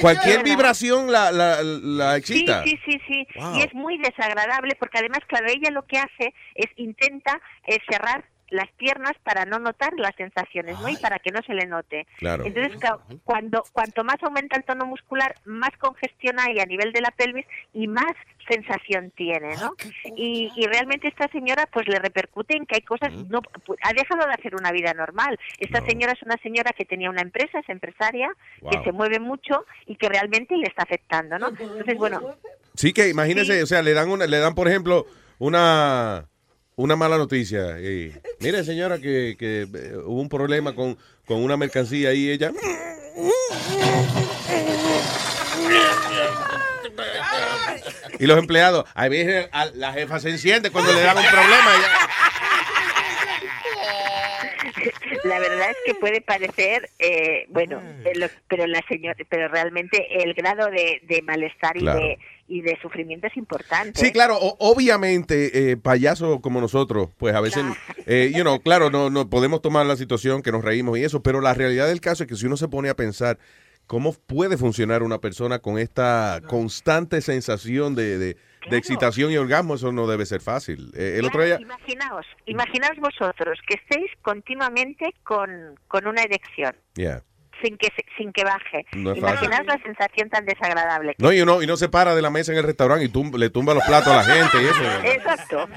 Cualquier 0.00 0.42
vibración 0.42 1.10
la, 1.10 1.30
la, 1.32 1.62
la 1.62 2.16
excita. 2.16 2.62
Sí, 2.64 2.78
sí, 2.84 2.92
sí, 2.92 3.00
sí. 3.06 3.26
Wow. 3.40 3.56
Y 3.56 3.62
es 3.62 3.74
muy 3.74 3.98
desagradable 3.98 4.74
porque 4.78 4.98
además, 4.98 5.20
claro, 5.26 5.46
ella 5.48 5.70
lo 5.70 5.86
que 5.86 5.98
hace 5.98 6.34
es 6.54 6.66
intenta 6.76 7.40
eh, 7.66 7.78
cerrar 7.88 8.24
las 8.50 8.70
piernas 8.72 9.12
para 9.24 9.44
no 9.44 9.58
notar 9.58 9.92
las 9.98 10.14
sensaciones, 10.16 10.78
¿no? 10.80 10.88
Y 10.88 10.96
para 10.96 11.18
que 11.18 11.30
no 11.30 11.40
se 11.42 11.54
le 11.54 11.66
note. 11.66 12.06
Claro. 12.18 12.44
Entonces, 12.46 12.72
cuando 13.24 13.64
cuanto 13.72 14.04
más 14.04 14.16
aumenta 14.22 14.56
el 14.56 14.64
tono 14.64 14.86
muscular, 14.86 15.34
más 15.44 15.70
congestión 15.78 16.38
hay 16.38 16.58
a 16.60 16.66
nivel 16.66 16.92
de 16.92 17.00
la 17.00 17.10
pelvis 17.10 17.46
y 17.74 17.88
más 17.88 18.12
sensación 18.48 19.10
tiene, 19.16 19.56
¿no? 19.56 19.74
Y, 20.16 20.52
y 20.54 20.66
realmente 20.66 21.08
esta 21.08 21.26
señora, 21.28 21.68
pues 21.72 21.88
le 21.88 21.98
repercute 21.98 22.56
en 22.56 22.64
que 22.66 22.76
hay 22.76 22.82
cosas, 22.82 23.12
no 23.28 23.40
pu- 23.42 23.76
ha 23.82 23.92
dejado 23.92 24.24
de 24.26 24.32
hacer 24.34 24.54
una 24.54 24.70
vida 24.70 24.94
normal. 24.94 25.36
Esta 25.58 25.80
señora 25.84 26.12
es 26.12 26.22
una 26.22 26.36
señora 26.36 26.70
que 26.72 26.84
tenía 26.84 27.10
una 27.10 27.22
empresa, 27.22 27.58
es 27.58 27.68
empresaria, 27.68 28.28
que 28.70 28.84
se 28.84 28.92
mueve 28.92 29.18
mucho 29.18 29.64
y 29.86 29.96
que 29.96 30.08
realmente 30.08 30.56
le 30.56 30.66
está 30.68 30.84
afectando, 30.84 31.38
¿no? 31.38 31.48
Entonces, 31.48 31.96
bueno, 31.98 32.36
Sí, 32.74 32.92
que 32.92 33.08
imagínese, 33.08 33.62
o 33.62 33.66
sea, 33.66 33.82
le 33.82 33.94
dan 33.94 34.08
una, 34.10 34.26
le 34.26 34.38
dan, 34.38 34.54
por 34.54 34.68
ejemplo, 34.68 35.06
una 35.38 36.26
una 36.76 36.94
mala 36.94 37.16
noticia. 37.18 37.80
Y, 37.80 38.12
mire, 38.40 38.62
señora, 38.64 38.98
que, 38.98 39.36
que 39.38 39.62
eh, 39.62 39.96
hubo 40.04 40.20
un 40.20 40.28
problema 40.28 40.74
con, 40.74 40.96
con 41.26 41.42
una 41.42 41.56
mercancía 41.56 42.12
y 42.12 42.30
ella. 42.30 42.52
Y 48.18 48.26
los 48.26 48.38
empleados, 48.38 48.88
a 48.94 49.08
veces 49.08 49.48
la 49.74 49.92
jefa 49.92 50.18
se 50.20 50.30
enciende 50.30 50.70
cuando 50.70 50.92
le 50.92 51.00
dan 51.02 51.18
un 51.18 51.24
problema. 51.24 51.70
la 55.24 55.38
verdad 55.40 55.70
es 55.70 55.76
que 55.84 55.94
puede 55.96 56.20
parecer, 56.20 56.88
eh, 56.98 57.46
bueno, 57.48 57.82
eh, 58.04 58.12
lo- 58.14 58.28
pero 58.48 58.66
la 58.66 58.80
señora, 58.88 59.16
pero 59.28 59.48
realmente 59.48 60.22
el 60.22 60.34
grado 60.34 60.70
de, 60.70 61.00
de 61.02 61.20
malestar 61.22 61.76
y 61.76 61.80
Claro. 61.80 61.98
de 61.98 62.18
y 62.48 62.60
de 62.62 62.78
sufrimiento 62.80 63.26
es 63.26 63.36
importante. 63.36 63.98
Sí, 64.00 64.12
claro, 64.12 64.36
o- 64.40 64.56
obviamente, 64.58 65.70
eh, 65.72 65.76
payasos 65.76 66.40
como 66.40 66.60
nosotros, 66.60 67.08
pues 67.18 67.34
a 67.34 67.40
veces, 67.40 67.64
eh, 68.06 68.30
you 68.34 68.42
know, 68.42 68.60
claro, 68.60 68.90
no, 68.90 69.10
no 69.10 69.28
podemos 69.28 69.60
tomar 69.62 69.84
la 69.86 69.96
situación 69.96 70.42
que 70.42 70.52
nos 70.52 70.64
reímos 70.64 70.98
y 70.98 71.04
eso, 71.04 71.22
pero 71.22 71.40
la 71.40 71.54
realidad 71.54 71.88
del 71.88 72.00
caso 72.00 72.22
es 72.24 72.28
que 72.28 72.36
si 72.36 72.46
uno 72.46 72.56
se 72.56 72.68
pone 72.68 72.88
a 72.88 72.94
pensar 72.96 73.38
cómo 73.86 74.12
puede 74.12 74.56
funcionar 74.56 75.02
una 75.02 75.20
persona 75.20 75.60
con 75.60 75.78
esta 75.78 76.40
constante 76.46 77.20
sensación 77.20 77.94
de, 77.94 78.18
de- 78.18 78.36
de 78.68 78.76
excitación 78.78 79.30
y 79.30 79.36
orgasmo, 79.36 79.76
eso 79.76 79.92
no 79.92 80.08
debe 80.08 80.26
ser 80.26 80.40
fácil. 80.40 80.90
Eh, 80.96 81.16
el 81.18 81.24
otro 81.26 81.38
Claro, 81.40 81.58
día, 81.58 81.66
Imaginaos, 81.66 82.26
imaginaos 82.46 82.96
vosotros 82.98 83.60
que 83.68 83.74
estéis 83.74 84.10
continuamente 84.22 85.14
con, 85.22 85.48
con 85.86 86.06
una 86.08 86.22
erección, 86.22 86.74
yeah. 86.96 87.22
Sin 87.62 87.76
que 87.78 87.88
se- 87.94 88.04
sin 88.16 88.32
que 88.32 88.44
baje. 88.44 88.84
No. 88.92 89.14
Imaginaos 89.14 89.66
la 89.66 89.78
sensación 89.82 90.28
tan 90.30 90.44
desagradable. 90.44 91.14
que 91.14 91.22
No, 91.22 91.32
y 91.32 91.40
uno, 91.40 91.62
y 91.62 91.66
no 91.66 91.76
se 91.76 91.88
para 91.88 92.14
de 92.14 92.22
la 92.22 92.30
mesa 92.30 92.52
en 92.52 92.58
el 92.58 92.64
restaurante 92.64 93.04
y 93.04 93.08
tum- 93.08 93.36
le 93.36 93.50
tumba 93.50 93.74
los 93.74 93.84
platos 93.84 94.08
a 94.12 94.16
la 94.16 94.24
gente 94.24 94.62
y 94.62 94.66
eso. 94.66 95.02
Exacto. 95.04 95.68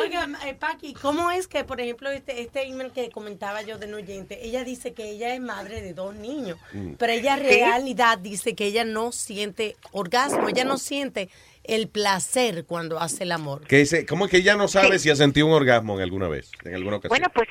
Oiga, 0.00 0.28
eh, 0.46 0.54
Paqui, 0.54 0.94
¿cómo 0.94 1.30
es 1.30 1.46
que, 1.48 1.64
por 1.64 1.80
ejemplo, 1.80 2.10
este, 2.10 2.40
este 2.42 2.62
email 2.66 2.92
que 2.92 3.10
comentaba 3.10 3.62
yo 3.62 3.78
de 3.78 3.86
un 3.86 3.94
oyente, 3.94 4.44
ella 4.46 4.64
dice 4.64 4.92
que 4.92 5.10
ella 5.10 5.34
es 5.34 5.40
madre 5.40 5.80
de 5.82 5.94
dos 5.94 6.14
niños, 6.14 6.58
Mm. 6.72 6.92
pero 6.98 7.12
ella 7.12 7.36
en 7.36 7.42
Sí. 7.44 7.48
realidad 7.60 8.18
dice 8.18 8.54
que 8.54 8.66
ella 8.66 8.84
no 8.84 9.12
siente 9.12 9.76
orgasmo, 9.92 10.48
ella 10.48 10.64
no 10.64 10.78
siente 10.78 11.28
el 11.64 11.88
placer 11.88 12.64
cuando 12.66 13.00
hace 13.00 13.22
el 13.24 13.32
amor. 13.32 13.66
Que 13.66 13.78
dice, 13.78 14.04
¿Cómo 14.06 14.26
es 14.26 14.30
que 14.30 14.38
ella 14.38 14.56
no 14.56 14.68
sabe 14.68 14.98
si 14.98 15.10
ha 15.10 15.16
sentido 15.16 15.46
un 15.46 15.52
orgasmo 15.54 15.96
en 15.96 16.02
alguna 16.02 16.28
vez, 16.28 16.50
en 16.64 16.74
alguna 16.74 16.96
ocasión? 16.96 17.08
Bueno, 17.08 17.28
pues 17.34 17.48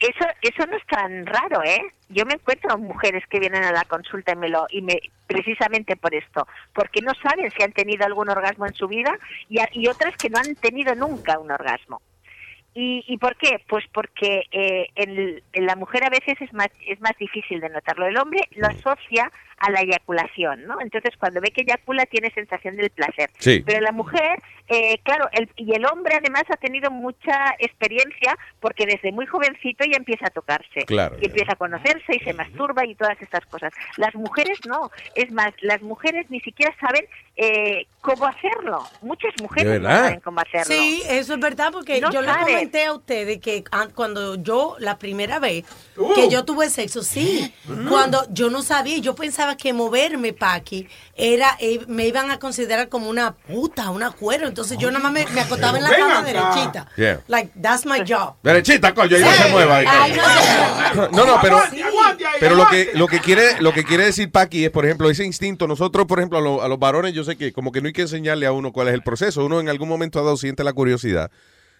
eso 0.00 0.24
eso 0.42 0.66
no 0.66 0.76
es 0.76 0.86
tan 0.86 1.26
raro, 1.26 1.62
¿eh? 1.62 1.80
Yo 2.08 2.24
me 2.26 2.34
encuentro 2.34 2.76
mujeres 2.78 3.24
que 3.28 3.38
vienen 3.38 3.62
a 3.62 3.72
la 3.72 3.84
consulta 3.84 4.32
y 4.32 4.36
me 4.36 4.48
lo 4.48 4.66
y 4.70 4.82
me 4.82 5.00
precisamente 5.26 5.96
por 5.96 6.14
esto, 6.14 6.48
porque 6.72 7.02
no 7.02 7.12
saben 7.14 7.50
si 7.52 7.62
han 7.62 7.72
tenido 7.72 8.04
algún 8.04 8.28
orgasmo 8.28 8.66
en 8.66 8.74
su 8.74 8.88
vida 8.88 9.16
y, 9.48 9.58
y 9.72 9.86
otras 9.86 10.16
que 10.16 10.30
no 10.30 10.38
han 10.38 10.54
tenido 10.56 10.94
nunca 10.94 11.38
un 11.38 11.50
orgasmo. 11.50 12.00
¿Y, 12.72 13.04
y 13.08 13.18
por 13.18 13.36
qué? 13.36 13.60
Pues 13.68 13.84
porque 13.92 14.44
eh, 14.52 14.86
en, 14.94 15.42
en 15.52 15.66
la 15.66 15.74
mujer 15.74 16.04
a 16.04 16.10
veces 16.10 16.40
es 16.40 16.52
más, 16.52 16.68
es 16.86 17.00
más 17.00 17.16
difícil 17.18 17.60
de 17.60 17.68
notarlo. 17.68 18.06
El 18.06 18.16
hombre 18.16 18.40
lo 18.52 18.68
asocia 18.68 19.30
a 19.60 19.70
la 19.70 19.80
eyaculación, 19.82 20.64
¿no? 20.66 20.80
Entonces 20.80 21.12
cuando 21.18 21.40
ve 21.40 21.50
que 21.50 21.60
eyacula 21.62 22.06
tiene 22.06 22.30
sensación 22.32 22.76
del 22.76 22.90
placer. 22.90 23.30
Sí. 23.38 23.62
Pero 23.64 23.80
la 23.80 23.92
mujer, 23.92 24.42
eh, 24.68 24.98
claro, 25.04 25.28
el, 25.32 25.48
y 25.56 25.74
el 25.74 25.84
hombre 25.86 26.16
además 26.16 26.44
ha 26.50 26.56
tenido 26.56 26.90
mucha 26.90 27.54
experiencia 27.58 28.36
porque 28.58 28.86
desde 28.86 29.12
muy 29.12 29.26
jovencito 29.26 29.84
ya 29.84 29.96
empieza 29.96 30.26
a 30.26 30.30
tocarse. 30.30 30.84
Claro, 30.86 31.16
y 31.20 31.26
empieza 31.26 31.52
a 31.52 31.56
conocerse 31.56 32.16
y 32.16 32.20
se 32.20 32.32
masturba 32.34 32.84
y 32.86 32.94
todas 32.94 33.20
estas 33.20 33.44
cosas. 33.46 33.72
Las 33.96 34.14
mujeres 34.14 34.58
no. 34.66 34.90
Es 35.14 35.30
más, 35.30 35.52
las 35.60 35.82
mujeres 35.82 36.26
ni 36.30 36.40
siquiera 36.40 36.74
saben 36.80 37.04
eh, 37.36 37.86
cómo 38.00 38.26
hacerlo. 38.26 38.82
Muchas 39.02 39.32
mujeres 39.40 39.80
no 39.80 39.88
saben 39.88 40.20
cómo 40.20 40.40
hacerlo. 40.40 40.74
Sí, 40.74 41.02
eso 41.08 41.34
es 41.34 41.40
verdad, 41.40 41.70
porque 41.72 42.00
No 42.00 42.10
yo 42.10 42.20
le 42.22 42.28
saben. 42.28 42.44
comenté 42.44 42.84
a 42.86 42.92
ustedes 42.94 43.40
que 43.40 43.62
ah, 43.72 43.88
cuando 43.94 44.36
yo, 44.36 44.76
la 44.78 44.98
primera 44.98 45.38
vez 45.38 45.64
Uh. 45.96 46.14
que 46.14 46.28
yo 46.30 46.44
tuve 46.44 46.70
sexo, 46.70 47.02
sí, 47.02 47.52
cuando 47.88 48.24
yo 48.30 48.48
no 48.48 48.62
sabía, 48.62 48.98
yo 48.98 49.14
pensaba 49.14 49.49
que 49.56 49.72
moverme, 49.72 50.32
Paqui, 50.32 50.88
era, 51.16 51.56
eh, 51.60 51.80
me 51.88 52.06
iban 52.06 52.30
a 52.30 52.38
considerar 52.38 52.88
como 52.88 53.08
una 53.08 53.32
puta, 53.34 53.90
una 53.90 54.10
cuero, 54.10 54.46
entonces 54.48 54.78
yo 54.78 54.90
nada 54.90 55.02
más 55.02 55.12
me, 55.12 55.26
me 55.34 55.40
acostaba 55.40 55.78
en 55.78 55.84
la 55.84 55.90
cama 55.96 56.22
derechita. 56.22 56.88
Yeah. 56.96 57.20
Like, 57.28 57.52
that's 57.60 57.86
my 57.86 58.00
job. 58.06 58.34
Derechita, 58.42 58.94
coño, 58.94 59.16
y 59.16 59.20
no 59.20 59.30
se 59.32 59.48
mueva. 59.50 59.76
ahí. 59.78 59.86
Ay, 59.88 60.12
no, 60.94 61.08
No, 61.12 61.24
no, 61.26 61.38
pero, 61.42 61.58
pero 62.40 62.54
lo 62.56 62.66
que, 62.68 62.90
lo 62.94 63.06
que 63.06 63.20
quiere, 63.20 63.60
lo 63.60 63.72
que 63.72 63.84
quiere 63.84 64.04
decir 64.04 64.30
Paqui 64.30 64.64
es, 64.64 64.70
por 64.70 64.84
ejemplo, 64.84 65.08
ese 65.10 65.24
instinto. 65.24 65.66
Nosotros, 65.66 66.06
por 66.06 66.18
ejemplo, 66.18 66.38
a, 66.38 66.40
lo- 66.40 66.62
a 66.62 66.68
los 66.68 66.78
varones, 66.78 67.12
yo 67.14 67.24
sé 67.24 67.36
que 67.36 67.52
como 67.52 67.72
que 67.72 67.80
no 67.80 67.86
hay 67.88 67.92
que 67.92 68.02
enseñarle 68.02 68.46
a 68.46 68.52
uno 68.52 68.72
cuál 68.72 68.88
es 68.88 68.94
el 68.94 69.02
proceso. 69.02 69.44
Uno 69.44 69.60
en 69.60 69.68
algún 69.68 69.88
momento 69.88 70.22
dado 70.22 70.36
siente 70.36 70.64
la 70.64 70.72
curiosidad, 70.72 71.30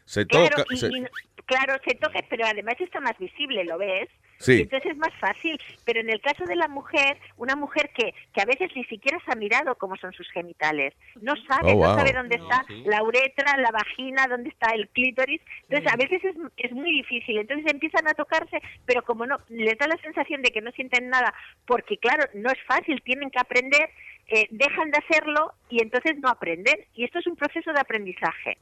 se 0.05 0.27
Claro, 0.27 0.49
toca, 0.57 0.65
y- 0.71 0.77
se- 0.77 0.87
y- 0.89 1.07
claro, 1.47 1.75
se 1.87 1.95
toca, 1.97 2.21
pero 2.29 2.47
además 2.47 2.75
está 2.81 3.01
más 3.01 3.17
visible, 3.19 3.65
¿lo 3.65 3.79
ves? 3.79 4.09
Sí. 4.41 4.55
Y 4.55 4.61
entonces 4.62 4.93
es 4.93 4.97
más 4.97 5.12
fácil. 5.21 5.61
Pero 5.85 6.01
en 6.01 6.09
el 6.09 6.21
caso 6.23 6.45
de 6.47 6.57
la 6.57 6.67
mujer, 6.67 7.19
una 7.37 7.57
mujer 7.57 7.91
que, 7.95 8.15
que 8.33 8.41
a 8.41 8.47
veces 8.47 8.71
ni 8.75 8.85
siquiera 8.85 9.19
se 9.25 9.33
ha 9.33 9.37
mirado 9.37 9.75
cómo 9.75 9.97
son 9.97 10.12
sus 10.15 10.29
genitales, 10.31 10.95
no 11.21 11.35
sabe, 11.47 11.73
Oh, 11.73 11.77
wow. 11.77 11.89
no 11.89 11.95
sabe 11.99 12.12
dónde 12.15 12.37
está 12.37 12.65
la 12.87 13.03
uretra, 13.03 13.57
la 13.59 13.71
vagina, 13.71 14.27
dónde 14.29 14.49
está 14.49 14.73
el 14.75 14.89
clítoris. 14.89 15.43
Entonces 15.69 15.93
a 15.93 15.97
veces 15.97 16.25
es, 16.25 16.35
es 16.57 16.73
muy 16.73 16.91
difícil. 16.91 17.37
Entonces 17.39 17.71
empiezan 17.71 18.09
a 18.09 18.15
tocarse, 18.15 18.61
pero 18.87 19.03
como 19.03 19.27
no, 19.27 19.39
les 19.51 19.77
da 19.77 19.87
la 19.87 19.99
sensación 19.99 20.41
de 20.43 20.51
que 20.51 20.62
no 20.62 20.71
sienten 20.73 21.11
nada, 21.11 21.35
porque 21.67 21.99
claro, 21.99 22.25
no 22.35 22.51
es 22.51 22.59
fácil, 22.67 23.03
tienen 23.03 23.31
que 23.31 23.39
aprender, 23.39 23.91
eh, 24.29 24.47
dejan 24.51 24.91
de 24.91 24.99
hacerlo 24.99 25.53
y 25.69 25.83
entonces 25.83 26.17
no 26.19 26.31
aprenden. 26.31 26.77
Y 26.95 27.05
esto 27.05 27.19
es 27.19 27.27
un 27.27 27.37
proceso 27.37 27.73
de 27.73 27.81
aprendizaje. 27.81 28.57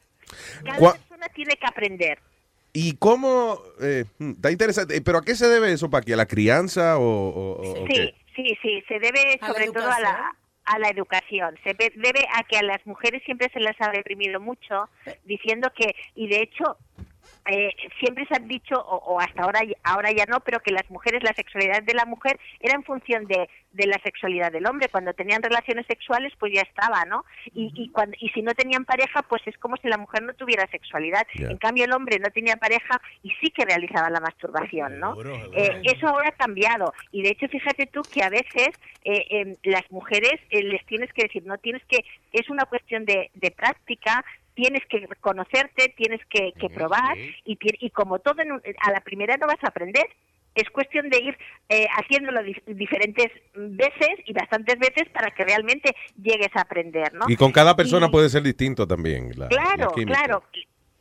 Cada 0.64 0.92
persona 0.92 1.28
tiene 1.34 1.54
que 1.56 1.66
aprender. 1.66 2.18
¿Y 2.72 2.96
cómo? 2.96 3.60
Eh, 3.80 4.04
hmm, 4.18 4.30
está 4.32 4.50
interesante. 4.50 4.96
Eh, 4.96 5.00
¿Pero 5.00 5.18
a 5.18 5.22
qué 5.22 5.34
se 5.34 5.48
debe 5.48 5.72
eso, 5.72 5.90
Paqui? 5.90 6.12
¿A 6.12 6.16
la 6.16 6.26
crianza 6.26 6.98
o, 6.98 7.02
o- 7.02 7.86
Sí, 7.88 7.94
qué? 7.94 8.14
sí, 8.36 8.58
sí, 8.62 8.82
se 8.88 8.98
debe 8.98 9.38
A 9.40 9.48
la 9.48 9.54
sobre 9.54 9.66
todo 9.70 9.90
a 9.90 10.00
la, 10.00 10.36
a 10.64 10.78
la 10.78 10.88
educación, 10.88 11.56
se 11.64 11.74
debe 11.74 12.26
a 12.34 12.42
que 12.44 12.58
a 12.58 12.62
las 12.62 12.86
mujeres 12.86 13.22
siempre 13.24 13.48
se 13.52 13.60
las 13.60 13.74
ha 13.80 13.90
reprimido 13.90 14.38
mucho, 14.38 14.88
diciendo 15.24 15.70
que, 15.74 15.94
y 16.14 16.28
de 16.28 16.42
hecho, 16.42 16.76
eh, 17.46 17.74
siempre 18.00 18.26
se 18.26 18.36
han 18.36 18.48
dicho, 18.48 18.76
o, 18.76 18.96
o 19.14 19.20
hasta 19.20 19.42
ahora, 19.42 19.60
ahora 19.84 20.10
ya 20.12 20.24
no, 20.26 20.40
pero 20.40 20.60
que 20.60 20.72
las 20.72 20.88
mujeres, 20.90 21.22
la 21.22 21.32
sexualidad 21.34 21.82
de 21.82 21.94
la 21.94 22.04
mujer 22.04 22.38
era 22.60 22.74
en 22.74 22.84
función 22.84 23.26
de, 23.26 23.48
de 23.72 23.86
la 23.86 23.98
sexualidad 24.02 24.52
del 24.52 24.66
hombre. 24.66 24.88
Cuando 24.88 25.12
tenían 25.12 25.42
relaciones 25.42 25.86
sexuales, 25.86 26.32
pues 26.38 26.52
ya 26.52 26.62
estaba, 26.62 27.04
¿no? 27.04 27.24
Y, 27.54 27.72
y, 27.74 27.90
cuando, 27.90 28.16
y 28.20 28.28
si 28.30 28.42
no 28.42 28.52
tenían 28.54 28.84
pareja, 28.84 29.22
pues 29.22 29.42
es 29.46 29.56
como 29.58 29.76
si 29.76 29.88
la 29.88 29.98
mujer 29.98 30.22
no 30.22 30.34
tuviera 30.34 30.66
sexualidad. 30.70 31.26
En 31.34 31.58
cambio, 31.58 31.84
el 31.84 31.92
hombre 31.92 32.18
no 32.18 32.30
tenía 32.30 32.56
pareja 32.56 33.00
y 33.22 33.30
sí 33.40 33.50
que 33.50 33.64
realizaba 33.64 34.10
la 34.10 34.20
masturbación, 34.20 34.98
¿no? 34.98 35.16
Eh, 35.52 35.80
eso 35.84 36.08
ahora 36.08 36.28
ha 36.30 36.32
cambiado. 36.32 36.92
Y 37.12 37.22
de 37.22 37.30
hecho, 37.30 37.48
fíjate 37.48 37.86
tú 37.86 38.02
que 38.02 38.22
a 38.22 38.30
veces 38.30 38.68
eh, 39.04 39.24
em, 39.30 39.54
las 39.64 39.90
mujeres 39.90 40.34
eh, 40.50 40.62
les 40.62 40.84
tienes 40.86 41.12
que 41.12 41.22
decir, 41.22 41.44
no 41.46 41.58
tienes 41.58 41.82
que, 41.86 42.04
es 42.32 42.48
una 42.50 42.64
cuestión 42.66 43.04
de, 43.04 43.30
de 43.34 43.50
práctica, 43.50 44.24
tienes 44.58 44.82
que 44.86 45.06
conocerte, 45.20 45.94
tienes 45.96 46.20
que, 46.28 46.52
que 46.60 46.68
probar 46.68 47.16
y, 47.44 47.54
ti- 47.56 47.78
y 47.78 47.90
como 47.90 48.18
todo 48.18 48.42
en 48.42 48.50
un- 48.52 48.62
a 48.86 48.90
la 48.90 49.00
primera 49.00 49.36
no 49.36 49.46
vas 49.46 49.62
a 49.62 49.68
aprender. 49.68 50.04
Es 50.56 50.68
cuestión 50.70 51.08
de 51.10 51.18
ir 51.18 51.38
eh, 51.68 51.86
haciéndolo 51.96 52.40
dif- 52.40 52.64
diferentes 52.66 53.28
veces 53.54 54.10
y 54.26 54.32
bastantes 54.32 54.76
veces 54.80 55.08
para 55.12 55.30
que 55.30 55.44
realmente 55.44 55.94
llegues 56.20 56.48
a 56.54 56.62
aprender, 56.62 57.14
¿no? 57.14 57.26
Y 57.28 57.36
con 57.36 57.52
cada 57.52 57.76
persona 57.76 58.06
Y- 58.06 58.10
puede 58.10 58.28
ser 58.28 58.42
distinto 58.42 58.84
también. 58.84 59.30
la- 59.36 59.44
la 59.44 59.48
Claro, 59.48 59.90
claro, 59.92 60.42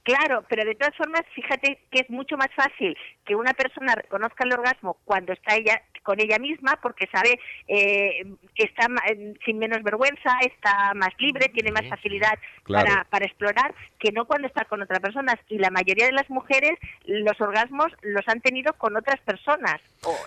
claro, 0.08 0.44
pero 0.48 0.64
de 0.64 0.74
todas 0.76 0.96
formas, 0.96 1.22
fíjate 1.36 1.80
que 1.92 2.00
es 2.00 2.10
mucho 2.10 2.38
más 2.38 2.48
fácil 2.56 2.96
que 3.26 3.36
una 3.36 3.54
persona 3.54 3.94
reconozca 3.94 4.46
el 4.46 4.54
orgasmo 4.54 4.98
cuando 5.04 5.34
está 5.34 5.56
ella 5.56 5.82
con 6.04 6.22
ella 6.22 6.40
misma, 6.40 6.80
porque 6.82 7.06
sabe, 7.12 7.38
eh, 7.68 8.24
está 8.56 8.88
ma- 8.88 9.02
eh, 9.10 9.34
sin 9.46 9.60
menos 9.60 9.84
vergüenza, 9.84 10.38
está 10.40 10.94
más 10.96 11.10
libre, 11.20 11.50
tiene 11.50 11.72
más 11.74 11.86
facilidad 11.90 12.32
Claro. 12.64 12.86
para, 12.88 13.04
para 13.10 13.26
explorar, 13.26 13.76
que 14.00 14.14
no 14.14 14.26
cuando 14.26 14.48
está 14.48 14.64
con 14.66 14.82
otras 14.82 15.02
personas. 15.02 15.36
Y 15.50 15.58
la 15.58 15.70
mayoría 15.70 16.06
de 16.06 16.14
las 16.14 16.30
mujeres 16.30 16.72
los 17.06 17.40
orgasmos 17.42 17.88
los 18.04 18.26
han 18.30 18.40
tenido 18.40 18.72
con 18.78 18.96
otras 18.96 19.20
personas, 19.22 19.82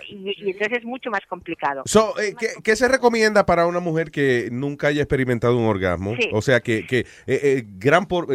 y, 0.06 0.34
y 0.44 0.50
entonces 0.50 0.78
es 0.80 0.84
mucho 0.84 1.10
más 1.10 1.22
complicado. 1.26 1.82
So, 1.86 2.12
eh, 2.20 2.34
¿qué, 2.38 2.48
qué 2.62 2.76
se 2.76 2.86
recomienda 2.88 3.46
para 3.46 3.66
una 3.66 3.80
mujer 3.80 4.10
que 4.10 4.48
nunca 4.52 4.88
haya 4.88 5.00
experimentado 5.02 5.56
un 5.56 5.66
orgasmo? 5.66 6.14
Sí. 6.20 6.28
O 6.32 6.42
sea, 6.42 6.60
que, 6.60 6.86
que 6.86 6.98
eh, 7.00 7.06
eh, 7.26 7.62
gran 7.78 8.04
por- 8.04 8.26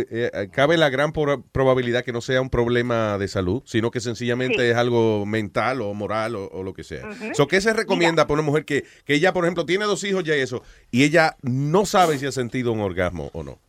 cabe 0.52 0.78
la 0.78 0.90
gran 0.90 1.12
por- 1.12 1.35
probabilidad 1.42 2.04
que 2.04 2.12
no 2.12 2.22
sea 2.22 2.42
un 2.42 2.50
problema 2.50 3.18
de 3.18 3.28
salud, 3.28 3.64
sino 3.66 3.92
que 3.92 4.00
sencillamente 4.00 4.58
Sí. 4.60 4.70
es 4.72 4.76
algo 4.76 5.26
mental 5.26 5.82
o 5.82 5.94
moral 5.94 6.36
o, 6.36 6.48
o 6.48 6.64
lo 6.64 6.74
que 6.74 6.84
sea. 6.84 7.08
Ujú. 7.10 7.32
So, 7.34 7.48
¿Qué 7.48 7.62
se 7.62 7.74
recomienda 7.74 8.26
para 8.28 8.36
una 8.36 8.44
mujer 8.44 8.66
que, 8.66 8.84
que 9.06 9.14
ella, 9.16 9.34
por 9.34 9.46
ejemplo, 9.46 9.66
tiene 9.66 9.86
dos 9.86 10.04
hijos 10.04 10.24
ya 10.24 10.36
y 10.36 10.42
eso, 10.42 10.64
y 10.92 11.04
ella 11.04 11.36
no 11.42 11.86
sabe 11.86 12.18
si 12.18 12.26
ha 12.26 12.32
sentido 12.32 12.72
un 12.72 12.80
orgasmo 12.82 13.30
o 13.34 13.44
no? 13.44 13.60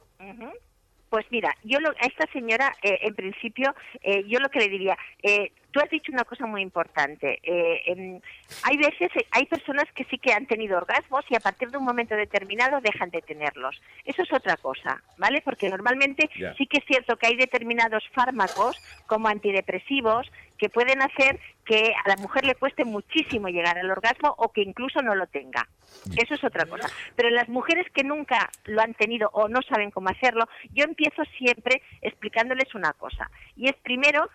Pues 1.09 1.25
mira, 1.31 1.55
yo 1.63 1.79
lo- 1.81 1.91
a 1.91 2.07
esta 2.07 2.27
señora, 2.33 2.75
eh, 2.83 2.99
en 3.03 3.15
principio, 3.15 3.75
eh, 4.03 4.25
yo 4.29 4.39
lo 4.41 4.49
que 4.51 4.59
le 4.59 4.69
diría, 4.69 4.99
eh, 5.23 5.53
tú 5.77 5.83
has 5.83 5.91
dicho 5.91 6.11
una 6.11 6.25
cosa 6.25 6.47
muy 6.47 6.63
importante. 6.63 7.39
eh, 7.43 7.83
em, 7.87 8.21
hay 8.63 8.77
veces, 8.79 9.11
hay 9.31 9.45
personas 9.45 9.85
que 9.95 10.05
sí 10.05 10.17
que 10.17 10.33
han 10.33 10.47
tenido 10.47 10.79
orgasmos 10.79 11.25
y 11.29 11.37
a 11.37 11.41
partir 11.41 11.71
de 11.71 11.77
un 11.77 11.85
momento 11.85 12.17
determinado 12.17 12.81
dejan 12.81 13.11
de 13.11 13.21
tenerlos. 13.21 13.79
Eso 14.07 14.23
es 14.23 14.33
otra 14.33 14.57
cosa, 14.57 15.03
¿vale? 15.19 15.43
Porque 15.43 15.69
normalmente 15.69 16.31
sí 16.57 16.67
que 16.67 16.79
es 16.79 16.85
cierto 16.87 17.17
que 17.17 17.27
hay 17.27 17.37
determinados 17.37 18.05
fármacos, 18.15 18.81
como 19.07 19.29
antidepresivos, 19.29 20.31
que 20.57 20.71
pueden 20.71 21.03
hacer 21.03 21.39
que 21.67 21.93
a 21.93 22.09
la 22.09 22.17
mujer 22.17 22.47
le 22.47 22.55
cueste 22.55 22.85
muchísimo 22.85 23.49
llegar 23.49 23.77
al 23.77 23.91
orgasmo 23.91 24.35
o 24.39 24.53
que 24.53 24.63
incluso 24.63 25.03
no 25.03 25.15
lo 25.15 25.27
tenga. 25.27 25.69
Eso 26.17 26.35
es 26.35 26.45
otra 26.45 26.65
cosa. 26.65 26.89
Pero 27.17 27.31
las 27.31 27.49
mujeres 27.49 27.87
que 27.93 28.05
nunca 28.05 28.51
lo 28.65 28.81
han 28.81 28.95
tenido 28.95 29.29
o 29.33 29.49
no 29.49 29.61
saben 29.63 29.91
cómo 29.91 30.09
hacerlo, 30.09 30.49
yo 30.73 30.85
empiezo 30.85 31.23
siempre 31.37 31.83
explicándoles 32.01 32.75
una 32.75 32.93
cosa. 32.95 33.31
Y 33.57 33.69
es 33.69 33.77
primero, 33.83 34.31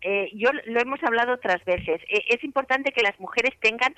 eh, 0.00 0.28
yo 0.34 0.50
lo 0.66 0.80
hemos 0.80 1.02
hablado 1.02 1.34
otras 1.34 1.64
veces, 1.64 2.00
eh, 2.08 2.22
es 2.28 2.42
importante 2.44 2.92
que 2.92 3.02
las 3.02 3.18
mujeres 3.20 3.52
tengan 3.60 3.94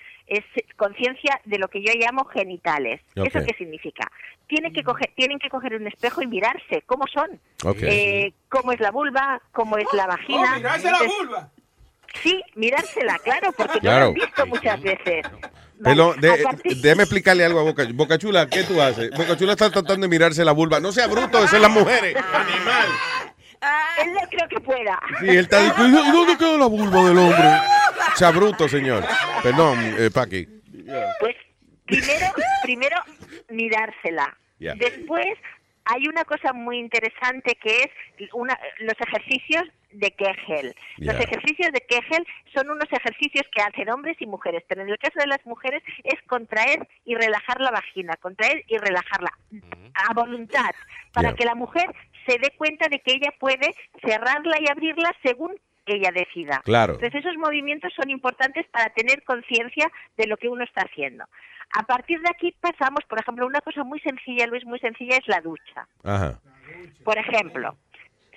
conciencia 0.77 1.41
de 1.45 1.59
lo 1.59 1.69
que 1.69 1.83
yo 1.83 1.93
llamo 1.95 2.25
genitales. 2.25 3.01
¿Eso 3.15 3.41
qué 3.45 3.55
significa? 3.57 4.11
Tienen 4.47 4.73
que, 4.73 4.83
coger, 4.83 5.11
tienen 5.17 5.39
que 5.39 5.49
coger 5.49 5.75
un 5.75 5.87
espejo 5.87 6.23
y 6.23 6.27
mirarse 6.27 6.83
cómo 6.87 7.05
son. 7.07 7.41
Ok. 7.65 7.79
Eh, 7.83 8.33
cómo 8.49 8.73
es 8.73 8.81
la 8.81 8.91
vulva, 8.91 9.41
cómo 9.53 9.79
es 9.79 9.87
la 9.93 10.07
vagina. 10.07 10.53
Oh, 10.55 10.57
mirarse 10.57 10.91
la 10.91 10.99
vulva. 11.03 11.49
Sí, 12.23 12.43
mirársela, 12.57 13.19
claro, 13.25 13.53
porque 13.57 13.81
Claro. 13.81 13.99
no 13.99 14.05
lo 14.05 14.09
han 14.09 14.15
visto 14.15 14.47
muchas 14.47 14.83
veces. 14.83 15.25
Perdón, 15.83 16.21
de- 16.21 16.43
partir- 16.43 16.77
déjame 16.83 17.05
explicarle 17.05 17.45
algo 17.45 17.61
a 17.61 17.63
Boca, 17.63 17.85
Boca 17.95 18.19
Chula. 18.19 18.47
¿Qué 18.49 18.65
tú 18.65 18.81
haces? 18.83 19.11
Boca 19.13 19.35
Chula 19.37 19.53
está 19.53 19.71
tratando 19.71 20.03
de 20.07 20.09
mirarse 20.09 20.45
la 20.45 20.53
vulva. 20.53 20.79
No 20.79 20.93
sea 20.93 21.07
bruto, 21.07 21.43
eso 21.43 21.57
es 21.57 21.63
las 21.63 21.71
mujeres. 21.71 22.15
Animal. 22.17 22.89
Él 24.03 24.13
no 24.13 24.21
creo 24.29 24.49
que 24.49 24.61
pueda. 24.61 24.99
Sí, 25.21 25.29
él 25.29 25.39
está 25.39 25.61
diciendo, 25.63 26.05
¿y 26.05 26.11
dónde 26.11 26.37
quedó 26.37 26.59
la 26.59 26.67
vulva 26.67 27.05
del 27.05 27.19
hombre? 27.19 27.49
Sea 28.17 28.31
bruto, 28.31 28.69
señor. 28.69 29.05
Perdón, 29.43 29.79
eh, 29.99 30.11
Paqui. 30.13 30.47
Pues 31.21 31.37
primero, 31.87 32.27
primero 32.63 32.97
mirársela. 33.49 34.37
Ya. 34.59 34.75
Después 34.75 35.39
hay 35.85 36.07
una 36.09 36.25
cosa 36.25 36.53
muy 36.53 36.79
interesante 36.79 37.57
que 37.63 37.83
es 37.83 38.33
una, 38.33 38.59
los 38.79 38.95
ejercicios 39.01 39.65
de 39.93 40.11
Kegel. 40.13 40.75
Los 40.99 41.15
ejercicios 41.17 41.71
de 41.73 41.81
Kegel 41.81 42.27
son 42.55 42.71
unos 42.71 42.91
ejercicios 42.91 43.45
que 43.55 43.63
hacen 43.63 43.91
hombres 43.91 44.17
y 44.21 44.27
mujeres, 44.27 44.65
pero 44.67 44.83
en 44.83 44.89
el 44.89 44.99
caso 44.99 45.19
de 45.19 45.27
las 45.27 45.45
mujeres 45.45 45.83
es 46.05 46.21
contraer 46.27 46.89
y 47.05 47.15
relajar 47.15 47.61
la 47.61 47.71
vagina, 47.71 48.17
contraer 48.17 48.65
y 48.69 48.79
relajarla 48.79 49.31
a 49.95 50.15
voluntad, 50.15 50.71
para 51.13 51.35
que 51.35 51.45
la 51.45 51.55
mujer 51.55 51.87
se 52.27 52.39
dé 52.39 52.51
cuenta 52.57 52.89
de 52.89 52.99
que 53.01 53.13
ella 53.15 53.33
puede 53.39 53.75
cerrarla 54.05 54.57
y 54.61 54.69
abrirla 54.71 55.15
según 55.23 55.55
ella 55.87 56.11
decida. 56.13 56.61
Claro. 56.65 56.95
Entonces 56.95 57.25
esos 57.25 57.37
movimientos 57.39 57.93
son 57.95 58.09
importantes 58.11 58.67
para 58.69 58.91
tener 58.91 59.23
conciencia 59.25 59.91
de 60.17 60.27
lo 60.27 60.37
que 60.37 60.49
uno 60.49 60.63
está 60.65 60.83
haciendo. 60.83 61.25
A 61.77 61.83
partir 61.85 62.21
de 62.21 62.29
aquí 62.29 62.55
pasamos, 62.61 63.03
por 63.09 63.19
ejemplo, 63.21 63.47
una 63.47 63.61
cosa 63.63 63.83
muy 63.83 63.99
sencilla, 64.01 64.47
Luis, 64.47 64.65
muy 64.65 64.79
sencilla 64.79 65.17
es 65.17 65.27
la 65.27 65.41
ducha. 65.41 65.89
Ajá. 66.05 66.39
Por 67.03 67.19
ejemplo, 67.19 67.77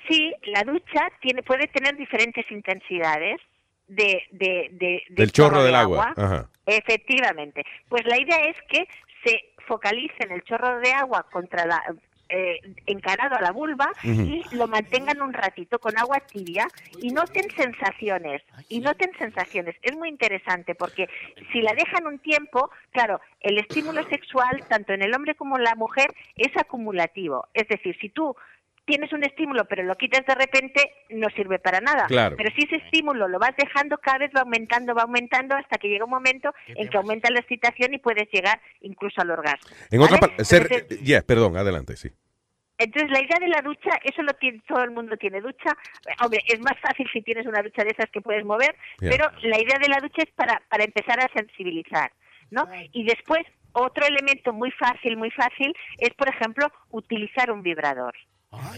sí, 0.09 0.33
la 0.45 0.63
ducha 0.63 1.07
tiene, 1.21 1.43
puede 1.43 1.67
tener 1.67 1.95
diferentes 1.97 2.49
intensidades 2.49 3.39
de, 3.87 4.23
de, 4.31 4.69
de- 4.71 5.03
de 5.09 5.15
Del 5.15 5.31
chorro 5.31 5.59
de 5.59 5.65
del 5.65 5.75
agua. 5.75 6.13
Ajá. 6.17 6.49
Efectivamente. 6.65 7.63
Pues 7.89 8.05
la 8.05 8.17
idea 8.17 8.37
es 8.45 8.55
que 8.69 8.87
se 9.23 9.53
focalice 9.67 10.15
en 10.19 10.31
el 10.31 10.43
chorro 10.43 10.79
de 10.79 10.91
agua 10.93 11.25
contra 11.31 11.65
la 11.65 11.83
eh, 12.29 12.59
encarado 12.85 13.35
a 13.35 13.41
la 13.41 13.51
vulva 13.51 13.91
y 14.03 14.43
lo 14.51 14.67
mantengan 14.67 15.21
un 15.21 15.33
ratito 15.33 15.79
con 15.79 15.97
agua 15.97 16.19
tibia 16.19 16.67
y 17.01 17.11
noten 17.11 17.49
sensaciones 17.55 18.41
y 18.69 18.79
noten 18.79 19.11
sensaciones. 19.17 19.75
Es 19.81 19.95
muy 19.95 20.09
interesante 20.09 20.75
porque 20.75 21.07
si 21.51 21.61
la 21.61 21.73
dejan 21.73 22.07
un 22.07 22.19
tiempo 22.19 22.69
claro 22.91 23.21
el 23.41 23.57
estímulo 23.59 24.03
sexual 24.09 24.63
tanto 24.67 24.93
en 24.93 25.03
el 25.03 25.13
hombre 25.13 25.35
como 25.35 25.57
en 25.57 25.63
la 25.63 25.75
mujer 25.75 26.13
es 26.35 26.55
acumulativo. 26.57 27.47
Es 27.53 27.67
decir 27.67 27.95
si 27.99 28.09
tú 28.09 28.35
tienes 28.85 29.11
un 29.13 29.23
estímulo 29.23 29.65
pero 29.65 29.83
lo 29.83 29.95
quitas 29.95 30.25
de 30.25 30.35
repente 30.35 30.81
no 31.09 31.27
sirve 31.35 31.59
para 31.59 31.79
nada 31.81 32.05
Claro. 32.07 32.35
pero 32.37 32.49
si 32.55 32.63
ese 32.63 32.77
estímulo 32.77 33.27
lo 33.27 33.39
vas 33.39 33.55
dejando 33.57 33.97
cada 33.97 34.19
vez 34.19 34.31
va 34.35 34.41
aumentando 34.41 34.93
va 34.95 35.03
aumentando 35.03 35.55
hasta 35.55 35.77
que 35.77 35.87
llega 35.89 36.05
un 36.05 36.11
momento 36.11 36.53
en 36.67 36.87
que 36.89 36.97
aumenta 36.97 37.29
la 37.31 37.39
excitación 37.39 37.93
y 37.93 37.97
puedes 37.97 38.29
llegar 38.31 38.61
incluso 38.81 39.21
al 39.21 39.31
orgasmo 39.31 39.67
En 39.91 40.01
otra 40.01 40.17
palabra, 40.17 40.43
ser, 40.45 40.87
yes, 40.87 41.23
perdón, 41.23 41.57
adelante, 41.57 41.95
sí. 41.97 42.09
entonces, 42.77 43.09
la 43.09 43.21
idea 43.23 43.37
de 43.39 43.47
la 43.47 43.61
ducha, 43.61 43.89
eso 44.03 44.21
lo 44.21 44.33
tiene, 44.33 44.61
todo 44.67 44.83
el 44.83 44.91
mundo 44.91 45.15
tiene 45.17 45.39
ducha. 45.39 45.71
Eh, 46.07 46.13
Hombre, 46.21 46.41
es 46.47 46.59
más 46.59 46.77
fácil 46.81 47.07
si 47.13 47.21
tienes 47.21 47.45
una 47.45 47.61
ducha 47.61 47.83
de 47.83 47.91
esas 47.91 48.09
que 48.11 48.19
puedes 48.21 48.43
mover, 48.43 48.75
pero 48.99 49.25
la 49.43 49.59
idea 49.61 49.79
de 49.79 49.87
la 49.87 49.99
ducha 50.01 50.23
es 50.23 50.31
para, 50.31 50.61
para 50.69 50.83
empezar 50.83 51.19
a 51.21 51.29
sensibilizar, 51.33 52.11
¿no? 52.51 52.67
Y 52.91 53.05
después, 53.05 53.43
otro 53.71 54.05
elemento 54.05 54.51
muy 54.51 54.71
fácil, 54.71 55.15
muy 55.15 55.31
fácil, 55.31 55.73
es, 55.99 56.13
por 56.15 56.27
ejemplo, 56.27 56.67
utilizar 56.91 57.49
un 57.49 57.61
vibrador. 57.63 58.13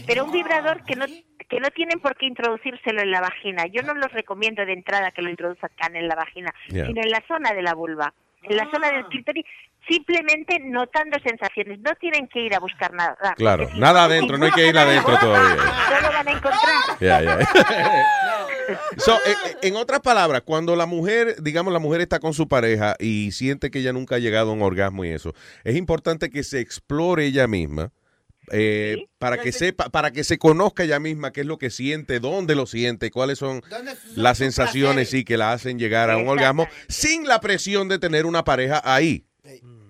Pero 0.06 0.24
un 0.24 0.32
vibrador 0.32 0.84
que 0.84 0.96
no 0.96 1.06
que 1.48 1.60
no 1.60 1.70
tienen 1.70 1.98
por 2.00 2.14
qué 2.16 2.26
introducírselo 2.26 3.00
en 3.00 3.10
la 3.10 3.22
vagina. 3.22 3.64
Yo 3.72 3.82
no 3.82 3.94
los 3.94 4.12
recomiendo 4.12 4.66
de 4.66 4.74
entrada 4.74 5.10
que 5.12 5.22
lo 5.22 5.30
introduzcan 5.30 5.96
en 5.96 6.06
la 6.06 6.14
vagina, 6.14 6.52
sino 6.68 7.00
en 7.00 7.10
la 7.10 7.22
zona 7.26 7.54
de 7.54 7.62
la 7.62 7.74
vulva, 7.74 8.12
en 8.42 8.56
la 8.56 8.70
zona 8.70 8.90
del 8.90 9.06
clítoris, 9.06 9.46
simplemente 9.88 10.58
notando 10.60 11.18
sensaciones. 11.20 11.78
No 11.80 11.92
tienen 11.98 12.28
que 12.28 12.40
ir 12.40 12.54
a 12.54 12.58
buscar 12.58 12.92
nada. 12.92 13.16
Claro, 13.36 13.66
si 13.70 13.80
nada 13.80 14.04
adentro, 14.04 14.36
no 14.36 14.44
hay 14.44 14.52
que 14.52 14.66
ir 14.66 14.76
adentro 14.76 15.18
todavía. 15.18 15.56
No 15.56 16.00
lo 16.02 16.12
van 16.12 16.28
a 16.28 16.32
encontrar. 16.32 16.74
Ya, 17.00 17.22
ya. 17.22 17.38
So, 18.98 19.14
eh, 19.14 19.34
eh, 19.46 19.56
en 19.62 19.76
otras 19.76 20.00
palabras, 20.00 20.42
cuando 20.44 20.76
la 20.76 20.86
mujer, 20.86 21.36
digamos, 21.42 21.72
la 21.72 21.78
mujer 21.78 22.00
está 22.00 22.20
con 22.20 22.34
su 22.34 22.48
pareja 22.48 22.96
y 22.98 23.32
siente 23.32 23.70
que 23.70 23.80
ella 23.80 23.92
nunca 23.92 24.16
ha 24.16 24.18
llegado 24.18 24.50
a 24.50 24.54
un 24.54 24.62
orgasmo 24.62 25.04
y 25.04 25.10
eso, 25.10 25.34
es 25.64 25.76
importante 25.76 26.30
que 26.30 26.42
se 26.42 26.60
explore 26.60 27.24
ella 27.24 27.46
misma. 27.46 27.92
Eh, 28.52 29.06
para 29.18 29.38
que 29.40 29.52
sepa, 29.52 29.88
para 29.90 30.10
que 30.12 30.24
se 30.24 30.38
conozca 30.38 30.84
ella 30.84 30.98
misma 31.00 31.32
qué 31.32 31.40
es 31.42 31.46
lo 31.46 31.58
que 31.58 31.70
siente, 31.70 32.20
dónde 32.20 32.54
lo 32.54 32.66
siente, 32.66 33.10
cuáles 33.10 33.38
son 33.38 33.62
las 34.16 34.38
sensaciones 34.38 35.10
sí 35.10 35.24
que 35.24 35.36
la 35.36 35.52
hacen 35.52 35.78
llegar 35.78 36.10
a 36.10 36.16
un 36.16 36.28
orgasmo 36.28 36.68
sin 36.88 37.26
la 37.26 37.40
presión 37.40 37.88
de 37.88 37.98
tener 37.98 38.26
una 38.26 38.44
pareja 38.44 38.80
ahí. 38.84 39.24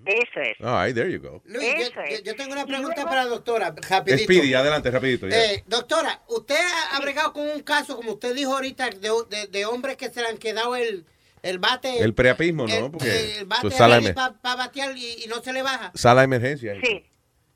Eso 0.06 0.40
es. 0.40 0.56
All 0.64 0.86
right, 0.86 0.94
there 0.94 1.12
you 1.12 1.20
go. 1.20 1.43
Luis, 1.44 1.93
yo, 1.94 2.30
es. 2.30 2.36
tengo 2.36 2.52
una 2.52 2.62
Y 2.62 2.66
pregunta 2.66 2.94
luego- 2.94 3.10
para 3.10 3.24
la 3.24 3.28
doctora, 3.28 3.74
rapidito. 3.90 4.22
Speedy, 4.24 4.55
adelante, 4.55 4.90
rapidito. 4.90 5.28
ya. 5.28 5.36
Eh, 5.52 5.64
doctora, 5.66 6.22
usted 6.28 6.55
ha- 6.56 6.97
ha 6.97 7.01
bregado 7.01 7.35
con 7.35 7.47
un 7.47 7.60
caso, 7.60 7.94
como 7.97 8.12
usted 8.12 8.35
dijo 8.35 8.55
ahorita, 8.55 8.89
de, 8.89 9.10
de- 9.28 9.47
de 9.48 9.66
hombres 9.66 9.98
que 9.98 10.09
se 10.09 10.22
le 10.22 10.28
han 10.28 10.39
quedado 10.39 10.76
el, 10.76 11.05
el 11.43 11.59
bate. 11.59 11.98
El 12.02 12.14
preapismo, 12.14 12.66
¿no? 12.66 12.74
el- 12.86 12.90
Porque 12.90 13.39
el 13.40 13.44
bate 13.44 13.60
pues, 13.62 13.74
sala, 13.74 13.97
ready 13.97 14.06
emer- 14.06 14.14
pa- 14.14 14.40
pa 14.40 14.56
batear 14.56 14.97
y, 14.97 15.24
y 15.24 15.26
no 15.28 15.43
se 15.43 15.52
le 15.52 15.60
baja. 15.60 15.93
sala 15.94 16.22
de 16.22 16.24
emergencia. 16.24 16.74
Sí. 16.82 17.05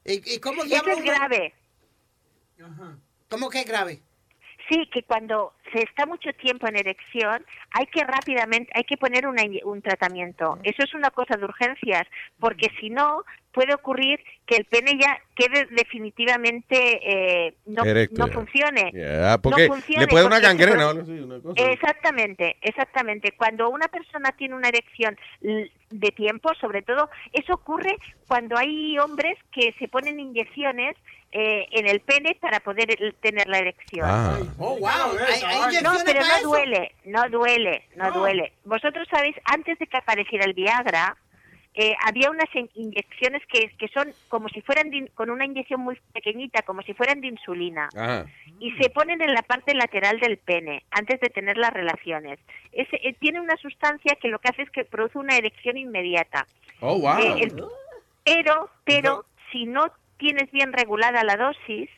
¿Y, 0.04 0.34
y 0.34 0.40
cómo 0.40 0.64
Eso 0.64 0.90
es 0.90 1.02
grave. 1.02 1.54
¿Cómo 3.28 3.48
que 3.48 3.60
es 3.60 3.66
grave? 3.66 4.00
Sí, 4.68 4.88
que 4.92 5.02
cuando 5.02 5.54
se 5.72 5.82
está 5.82 6.06
mucho 6.06 6.32
tiempo 6.34 6.66
en 6.68 6.76
erección, 6.76 7.44
hay 7.72 7.86
que 7.86 8.04
rápidamente, 8.04 8.70
hay 8.74 8.84
que 8.84 8.96
poner 8.96 9.26
una 9.26 9.42
un 9.64 9.82
tratamiento. 9.82 10.58
Eso 10.62 10.82
es 10.84 10.94
una 10.94 11.10
cosa 11.10 11.36
de 11.36 11.44
urgencias, 11.44 12.06
porque 12.38 12.70
si 12.80 12.90
no, 12.90 13.24
puede 13.52 13.74
ocurrir 13.74 14.18
que 14.46 14.56
el 14.56 14.64
pene 14.64 14.98
ya 15.00 15.18
quede 15.36 15.66
definitivamente, 15.70 17.46
eh, 17.46 17.54
no, 17.66 17.82
no 17.84 18.26
funcione. 18.28 18.90
Ya, 18.94 19.38
porque 19.38 19.68
no 19.68 19.74
funcione, 19.74 20.00
le 20.02 20.06
puede 20.08 20.22
dar 20.24 20.32
una 20.32 20.40
gangrena 20.40 20.90
una 20.90 21.40
cosa. 21.40 21.70
Exactamente, 21.70 22.56
exactamente. 22.62 23.32
Cuando 23.32 23.68
una 23.70 23.88
persona 23.88 24.32
tiene 24.32 24.54
una 24.54 24.68
erección 24.68 25.16
de 25.40 26.10
tiempo, 26.10 26.50
sobre 26.60 26.82
todo, 26.82 27.10
eso 27.32 27.54
ocurre 27.54 27.96
cuando 28.26 28.56
hay 28.56 28.98
hombres 28.98 29.38
que 29.52 29.74
se 29.78 29.88
ponen 29.88 30.18
inyecciones 30.20 30.96
eh, 31.34 31.66
en 31.70 31.86
el 31.88 32.00
pene 32.00 32.36
para 32.40 32.60
poder 32.60 32.90
el- 33.00 33.14
tener 33.14 33.46
la 33.48 33.58
erección. 33.58 34.06
Ah. 34.06 34.38
Oh, 34.58 34.76
wow. 34.78 35.16
¿Hay, 35.26 35.42
hay 35.42 35.82
No, 35.82 35.92
pero 36.04 36.20
no 36.20 36.42
duele, 36.50 36.92
no 37.06 37.28
duele, 37.30 37.84
no, 37.96 38.08
No. 38.10 38.12
duele. 38.20 38.52
Vosotros 38.64 39.08
sabéis, 39.10 39.34
antes 39.44 39.78
de 39.78 39.86
que 39.86 39.96
apareciera 39.96 40.44
el 40.44 40.52
Viagra, 40.52 41.16
eh, 41.74 41.94
había 42.04 42.30
unas 42.30 42.54
in- 42.54 42.68
inyecciones 42.74 43.42
que, 43.46 43.70
que 43.78 43.88
son 43.88 44.12
como 44.28 44.48
si 44.50 44.60
fueran 44.60 44.90
de 44.90 45.08
con 45.14 45.30
una 45.30 45.46
inyección 45.46 45.80
muy 45.80 45.98
pequeñita, 46.12 46.62
como 46.62 46.82
si 46.82 46.92
fueran 46.92 47.20
de 47.22 47.28
insulina 47.28 47.88
Ajá. 47.96 48.26
y 48.60 48.72
se 48.72 48.90
ponen 48.90 49.22
en 49.22 49.32
la 49.32 49.42
parte 49.42 49.74
lateral 49.74 50.20
del 50.20 50.36
pene 50.36 50.82
antes 50.90 51.18
de 51.20 51.28
tener 51.30 51.56
las 51.56 51.72
relaciones. 51.72 52.38
Ese, 52.72 52.96
eh, 53.02 53.14
tiene 53.18 53.40
una 53.40 53.56
sustancia 53.56 54.16
que 54.20 54.28
lo 54.28 54.38
que 54.38 54.48
hace 54.50 54.62
es 54.62 54.70
que 54.70 54.84
produce 54.84 55.18
una 55.18 55.36
erección 55.36 55.78
inmediata. 55.78 56.46
Oh, 56.80 56.98
wow. 56.98 57.18
Eh, 57.18 57.34
el- 57.44 57.64
pero, 58.24 58.68
pero 58.84 59.24
si 59.50 59.64
no 59.66 59.86
tienes 60.18 60.50
bien 60.52 60.72
regulada 60.72 61.24
la 61.24 61.36
dosis, 61.36 61.88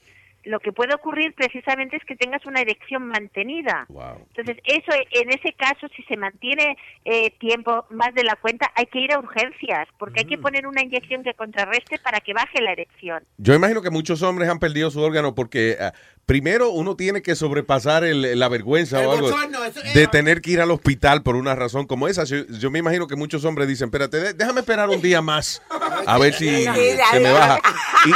lo 0.45 0.61
que 0.61 0.73
puede 0.73 0.95
ocurrir 0.95 1.35
precisamente 1.35 1.97
es 1.97 2.05
que 2.05 2.16
tengas 2.16 2.45
una 2.47 2.61
erección 2.61 3.07
mantenida. 3.07 3.87
Entonces, 3.89 4.59
eso 4.65 4.93
en 5.11 5.31
ese 5.31 5.53
caso, 5.53 5.89
si 5.97 6.03
se 6.05 6.16
mantiene 6.16 6.77
eh, 7.05 7.31
tiempo 7.39 7.87
más 7.91 8.15
de 8.15 8.25
la 8.25 8.37
cuenta, 8.37 8.71
hay 8.75 8.87
que 8.87 9.01
ir 9.01 9.12
a 9.12 9.19
urgencias, 9.19 9.89
porque 9.99 10.21
hay 10.21 10.27
que 10.27 10.39
poner 10.39 10.66
una 10.66 10.83
inyección 10.83 11.23
que 11.23 11.35
contrarreste 11.35 11.99
para 11.99 12.21
que 12.21 12.35
baje 12.35 12.61
la 12.61 12.73
erección. 12.73 13.25
Yo 13.39 13.55
imagino 13.55 13.83
que 13.83 13.91
muchos 13.91 14.23
hombres 14.23 14.49
han 14.49 14.59
perdido 14.59 14.91
su 14.91 15.01
órgano 15.01 15.35
porque 15.35 15.77
ah, 15.81 15.93
primero 16.26 16.70
uno 16.70 16.96
tiene 16.96 17.22
que 17.22 17.34
sobrepasar 17.36 18.05
el- 18.05 18.38
la 18.38 18.48
vergüenza 18.48 19.01
El 19.01 19.06
o 19.06 19.12
algo 19.12 19.30
bochorno, 19.30 19.64
eso- 19.64 19.80
de 19.82 20.02
eh, 20.02 20.06
tener 20.09 20.40
que 20.40 20.52
ir 20.52 20.60
al 20.60 20.70
hospital 20.70 21.22
por 21.22 21.36
una 21.36 21.55
razón 21.55 21.86
como 21.86 22.09
esa. 22.09 22.24
Yo, 22.24 22.46
yo 22.46 22.70
me 22.70 22.78
imagino 22.78 23.06
que 23.06 23.16
muchos 23.16 23.44
hombres 23.44 23.68
dicen, 23.68 23.86
espérate, 23.86 24.32
déjame 24.34 24.60
esperar 24.60 24.88
un 24.90 25.01
día 25.02 25.20
más 25.22 25.62
a 26.06 26.18
ver 26.18 26.34
si 26.34 26.46
se 27.12 27.20
me 27.20 27.32
baja. 27.32 27.60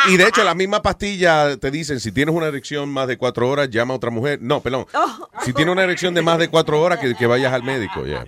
Y, 0.08 0.14
y 0.14 0.16
de 0.16 0.24
hecho, 0.28 0.44
la 0.44 0.54
misma 0.54 0.82
pastilla 0.82 1.56
te 1.56 1.70
dicen, 1.70 2.00
si 2.00 2.12
tienes 2.12 2.34
una 2.34 2.46
erección 2.46 2.88
más 2.88 3.08
de 3.08 3.16
cuatro 3.16 3.48
horas, 3.48 3.70
llama 3.70 3.94
a 3.94 3.96
otra 3.96 4.10
mujer. 4.10 4.38
No, 4.42 4.60
perdón. 4.60 4.86
Si 5.44 5.52
tienes 5.52 5.72
una 5.72 5.84
erección 5.84 6.14
de 6.14 6.22
más 6.22 6.38
de 6.38 6.48
cuatro 6.48 6.80
horas, 6.80 6.98
que, 6.98 7.14
que 7.14 7.26
vayas 7.26 7.52
al 7.52 7.62
médico. 7.62 8.04
ya. 8.06 8.24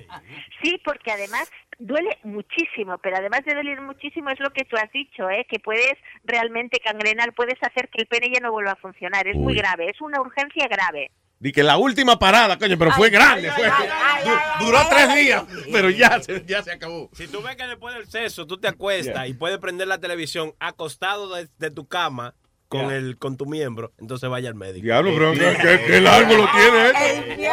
Sí, 0.62 0.80
porque 0.84 1.10
además 1.10 1.48
duele 1.80 2.18
muchísimo, 2.22 2.98
pero 2.98 3.16
además 3.16 3.40
de 3.44 3.54
doler 3.54 3.80
muchísimo 3.80 4.30
es 4.30 4.38
lo 4.38 4.50
que 4.50 4.64
tú 4.64 4.76
has 4.76 4.92
dicho, 4.92 5.28
¿eh? 5.30 5.46
que 5.50 5.58
puedes 5.58 5.94
realmente 6.24 6.78
cangrenar, 6.78 7.32
puedes 7.34 7.56
hacer 7.62 7.88
que 7.88 8.02
el 8.02 8.06
pene 8.06 8.28
ya 8.32 8.40
no 8.40 8.52
vuelva 8.52 8.72
a 8.72 8.76
funcionar. 8.76 9.26
Es 9.26 9.34
muy 9.36 9.54
Uy. 9.54 9.58
grave, 9.58 9.88
es 9.90 10.00
una 10.00 10.20
urgencia 10.20 10.68
grave. 10.68 11.10
Di 11.38 11.52
que 11.52 11.62
la 11.62 11.78
última 11.78 12.18
parada, 12.18 12.58
coño, 12.58 12.76
pero 12.78 12.90
fue 12.92 13.08
grande. 13.08 13.50
fue- 13.52 13.64
du- 13.66 14.64
duró 14.66 14.78
tres 14.90 15.14
días, 15.14 15.42
pero 15.72 15.88
ya 15.88 16.20
se, 16.20 16.44
ya 16.44 16.62
se 16.62 16.70
acabó. 16.70 17.08
Si 17.14 17.26
tú 17.28 17.40
ves 17.42 17.56
que 17.56 17.66
después 17.66 17.94
del 17.94 18.06
sexo 18.06 18.46
tú 18.46 18.58
te 18.60 18.68
acuestas 18.68 19.14
Yeah. 19.14 19.26
y 19.26 19.32
puedes 19.32 19.56
prender 19.58 19.88
la 19.88 19.98
televisión 19.98 20.52
acostado 20.60 21.34
de, 21.34 21.48
de 21.58 21.70
tu 21.70 21.88
cama 21.88 22.34
con 22.68 22.88
Yeah. 22.88 22.96
el 22.98 23.16
con 23.16 23.38
tu 23.38 23.46
miembro, 23.46 23.92
entonces 23.98 24.28
vaya 24.28 24.50
al 24.50 24.54
médico. 24.54 24.84
Diablo, 24.84 25.12
pero 25.14 25.32
¿qué, 25.32 25.56
qué- 25.62 25.84
qué 25.86 26.00
largo 26.02 26.34
lo 26.36 26.46
tiene? 26.52 27.48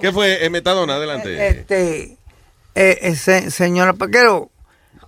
¿Qué 0.00 0.12
fue, 0.12 0.44
eh, 0.44 0.48
Metadona? 0.50 0.94
Adelante. 0.94 1.48
Este, 1.48 2.16
eh, 2.80 2.98
eh, 3.02 3.14
se- 3.16 3.50
señora 3.50 3.92
Paquero. 3.94 4.50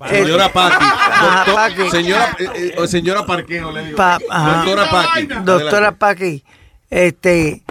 Señora 0.09 0.47
eh, 0.47 0.51
Paqui. 0.53 0.85
Doctor- 1.23 1.55
Paqui. 1.55 1.91
señora, 1.91 2.37
eh, 2.39 2.75
eh, 2.77 2.89
señora 2.89 3.25
Parqueo, 3.27 3.71
le 3.73 3.85
digo. 3.85 3.97
Pa- 3.97 4.19
ajá. 4.31 4.57
Doctora 4.65 4.91
Paqui. 4.91 5.27
Doctora. 5.45 5.93
Paqui, 5.93 6.45
este, 6.91 7.63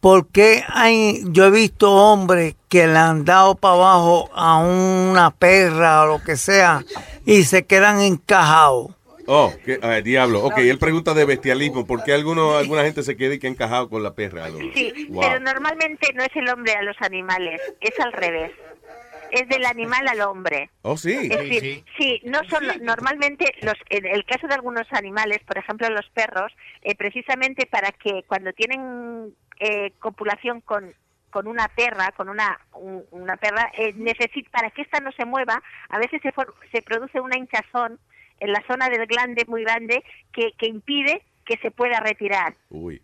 ¿por 0.00 0.28
qué 0.28 0.62
hay, 0.68 1.22
yo 1.26 1.46
he 1.46 1.50
visto 1.50 1.90
hombres 1.92 2.54
que 2.68 2.86
le 2.86 2.98
han 2.98 3.24
dado 3.24 3.54
para 3.54 3.74
abajo 3.74 4.28
a 4.34 4.58
una 4.58 5.30
perra 5.30 6.02
o 6.02 6.06
lo 6.06 6.22
que 6.22 6.36
sea 6.36 6.84
y 7.24 7.44
se 7.44 7.64
quedan 7.64 8.00
encajados? 8.00 8.88
Oh, 9.26 9.52
qué, 9.64 9.78
ay, 9.82 10.02
diablo. 10.02 10.42
Ok, 10.44 10.58
él 10.58 10.78
pregunta 10.78 11.14
de 11.14 11.24
bestialismo. 11.24 11.86
¿Por 11.86 12.02
qué 12.02 12.12
alguno, 12.12 12.56
alguna 12.56 12.82
gente 12.82 13.02
se 13.04 13.16
queda 13.16 13.34
y 13.34 13.38
que 13.38 13.46
encajado 13.46 13.88
con 13.88 14.02
la 14.02 14.12
perra? 14.14 14.48
Sí, 14.74 15.06
Wow. 15.08 15.20
pero 15.22 15.40
normalmente 15.40 16.12
no 16.14 16.24
es 16.24 16.30
el 16.34 16.48
hombre 16.48 16.72
a 16.74 16.82
los 16.82 16.96
animales, 17.00 17.60
es 17.80 17.98
al 18.00 18.12
revés. 18.12 18.50
Es 19.30 19.48
del 19.48 19.64
animal 19.64 20.06
al 20.08 20.20
hombre. 20.22 20.70
Oh, 20.82 20.96
sí. 20.96 21.12
Es 21.12 21.28
decir, 21.28 21.84
sí, 21.98 22.20
no 22.24 22.40
son 22.48 22.64
normalmente 22.84 23.44
los 23.62 23.74
en 23.88 24.06
el 24.06 24.24
caso 24.24 24.46
de 24.48 24.54
algunos 24.54 24.86
animales, 24.92 25.38
por 25.46 25.58
ejemplo 25.58 25.88
los 25.90 26.08
perros, 26.10 26.52
eh, 26.82 26.94
precisamente 26.96 27.66
para 27.66 27.92
que 27.92 28.24
cuando 28.26 28.52
tienen 28.52 29.34
eh, 29.58 29.92
copulación 29.98 30.60
con 30.60 30.92
con 31.30 31.46
una 31.46 31.68
perra, 31.68 32.10
con 32.16 32.28
una 32.28 32.58
un- 32.74 33.04
una 33.12 33.36
perra, 33.36 33.70
eh, 33.78 33.92
necesita 33.94 34.50
para 34.50 34.70
que 34.70 34.82
esta 34.82 34.98
no 35.00 35.12
se 35.12 35.24
mueva, 35.24 35.62
a 35.88 35.98
veces 35.98 36.20
se, 36.22 36.32
for- 36.32 36.54
se 36.72 36.82
produce 36.82 37.20
una 37.20 37.36
hinchazón 37.38 38.00
en 38.40 38.52
la 38.52 38.62
zona 38.66 38.88
del 38.88 39.06
glande 39.06 39.44
muy 39.46 39.62
grande 39.62 40.02
que, 40.32 40.52
que 40.58 40.66
impide 40.66 41.22
que 41.44 41.56
se 41.58 41.70
pueda 41.70 42.00
retirar. 42.00 42.54
Uy. 42.70 43.00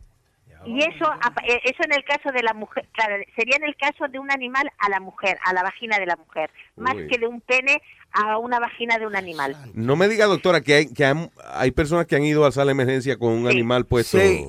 Y 0.67 0.81
eso, 0.81 1.05
eh, 1.47 1.61
eso 1.65 1.83
en 1.85 1.93
el 1.93 2.05
caso 2.05 2.31
de 2.33 2.43
la 2.43 2.53
mujer, 2.53 2.87
claro, 2.93 3.17
sería 3.37 3.57
en 3.57 3.65
el 3.65 3.77
caso 3.77 4.09
de 4.09 4.19
un 4.19 4.31
animal 4.31 4.71
a 4.79 4.89
la 4.89 5.01
mujer, 5.01 5.39
a 5.45 5.53
la 5.53 5.63
vagina 5.63 5.99
de 5.99 6.07
la 6.07 6.17
mujer, 6.17 6.51
más 6.77 6.95
Uy. 6.95 7.07
que 7.09 7.19
de 7.19 7.27
un 7.27 7.41
pene 7.41 7.81
a 8.13 8.39
una 8.39 8.59
vagina 8.59 8.99
de 8.99 9.07
un 9.07 9.15
animal. 9.17 9.57
No 9.75 9.95
me 9.97 10.09
diga, 10.09 10.27
doctora, 10.27 10.61
que 10.61 10.75
hay, 10.75 10.93
que 10.93 11.05
han- 11.05 11.31
hay 11.55 11.71
personas 11.71 12.07
que 12.07 12.17
han 12.17 12.25
ido 12.25 12.45
a 12.47 12.53
sala 12.53 12.67
de 12.67 12.73
emergencia 12.73 13.17
con 13.19 13.33
un 13.33 13.47
animal 13.47 13.87
puesto. 13.87 14.19
Sí. 14.19 14.45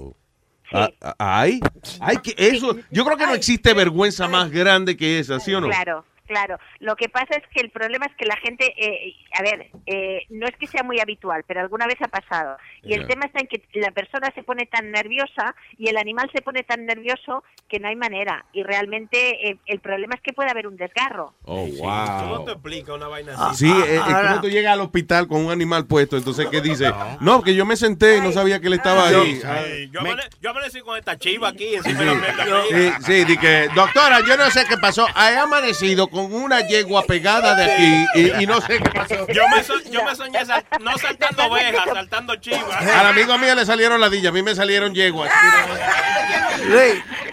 Ah, 0.73 0.89
¿Hay? 1.18 1.60
¿Hay 2.02 2.18
que 2.18 2.34
eso? 2.38 2.76
Yo 2.91 3.06
creo 3.06 3.15
que 3.18 3.26
no 3.26 3.34
existe 3.34 3.73
vergüenza 3.73 4.27
más 4.27 4.52
grande 4.52 4.98
que 4.98 5.19
esa, 5.19 5.39
¿sí 5.39 5.53
o 5.53 5.61
no? 5.61 5.68
Claro, 5.68 6.03
claro. 6.28 6.60
Lo 6.80 6.95
que 6.95 7.10
pasa 7.10 7.36
es 7.36 7.44
que 7.54 7.62
el 7.62 7.72
problema 7.72 8.06
es 8.06 8.16
que 8.16 8.26
la 8.26 8.36
gente, 8.38 8.74
eh, 8.78 9.16
a 9.38 9.41
ver, 9.41 9.70
eh, 9.86 10.24
no 10.30 10.45
es 10.48 10.56
que 10.58 10.68
sea 10.68 10.84
muy 10.84 10.99
habitual, 10.99 11.44
pero 11.48 11.62
alguna 11.62 11.88
vez 11.88 11.98
ha 12.02 12.08
pasado. 12.08 12.58
Y 12.84 12.94
el 12.94 13.08
tema 13.08 13.26
está 13.26 13.40
en 13.40 13.48
que 13.48 13.64
la 13.74 13.91
persona 13.91 14.32
se 14.36 14.44
pone 14.44 14.66
tan 14.66 14.91
nerviosa 14.91 15.56
y 15.78 15.90
el 15.90 15.98
animal 15.98 16.30
se 16.34 16.41
pone 16.41 16.64
tan 16.64 16.86
nervioso 16.86 17.44
que 17.68 17.80
no 17.80 17.88
hay 17.88 17.95
manera. 17.95 18.45
Y 18.54 18.64
realmente 18.64 19.49
eh, 19.49 19.58
el 19.66 19.80
problema 19.80 20.16
es 20.16 20.22
que 20.22 20.34
puede 20.34 20.49
haber 20.52 20.68
un 20.68 20.78
desgarro. 20.78 21.34
Oh, 21.44 21.68
¿Cómo 21.80 22.36
wow. 22.38 22.45
te 22.45 22.52
explica 22.52 22.94
una 22.94 23.08
vaina 23.08 23.34
así? 23.38 23.66
Sí, 23.66 23.72
eh, 23.72 23.95
eh, 23.95 23.99
¿cómo 24.28 24.41
tú 24.41 24.49
llegas 24.49 24.74
al 24.74 24.82
hospital 24.82 25.28
con 25.28 25.45
un 25.45 25.52
animal 25.52 25.86
puesto? 25.86 26.18
Entonces, 26.18 26.48
¿qué 26.49 26.62
dice? 26.62 26.91
No, 27.22 27.41
que 27.41 27.56
yo 27.56 27.66
me 27.66 27.76
senté 27.76 28.18
y 28.18 28.22
no 28.22 28.32
sabía 28.32 28.60
que 28.60 28.68
él 28.68 28.74
estaba 28.74 29.08
ahí. 29.10 29.41
Ah, 29.45 29.62
Ay, 29.66 29.90
yo, 29.91 30.02
amane- 30.02 30.30
yo 30.41 30.49
amanecí 30.52 30.82
con 30.82 30.98
esta 30.98 31.18
chiva 31.18 31.49
aquí. 31.49 31.76
Sí, 31.84 32.91
sí, 33.06 33.26
di 33.26 33.38
que, 33.38 33.70
doctora, 33.76 34.20
yo 34.28 34.38
no 34.38 34.49
sé 34.49 34.64
qué 34.68 34.78
pasó. 34.78 35.06
He 35.10 35.38
amanecido 35.38 36.08
con 36.08 36.16
una 36.26 36.61
yegua 36.68 37.03
pegada 37.03 37.56
de 37.56 37.64
aquí 37.72 38.06
y, 38.15 38.44
y 38.44 38.45
no 38.48 38.60
sé 38.61 38.80
qué 38.80 38.89
pasó. 38.89 39.27
Yo 39.27 39.48
me, 39.49 39.64
so- 39.64 39.81
yo 39.89 40.03
me 40.03 40.15
soñé 40.15 40.45
sal- 40.45 40.65
no 40.81 40.98
saltando 40.98 41.45
ovejas, 41.45 41.85
saltando 41.94 42.35
chivas. 42.35 42.81
Al 42.85 43.06
amigo 43.07 43.38
mío 43.38 43.56
le 43.56 43.65
salieron 43.65 43.99
ladillas, 44.02 44.30
a 44.30 44.34
mí 44.34 44.41
me 44.44 44.56
salieron 44.56 44.94
yeguas. 44.94 45.31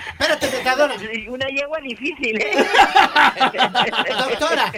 Espérate, 0.08 0.50
metadona. 0.50 0.94
Una 1.28 1.46
yegua 1.48 1.78
difícil, 1.80 2.40
¿eh? 2.40 2.52
Doctora, 4.28 4.72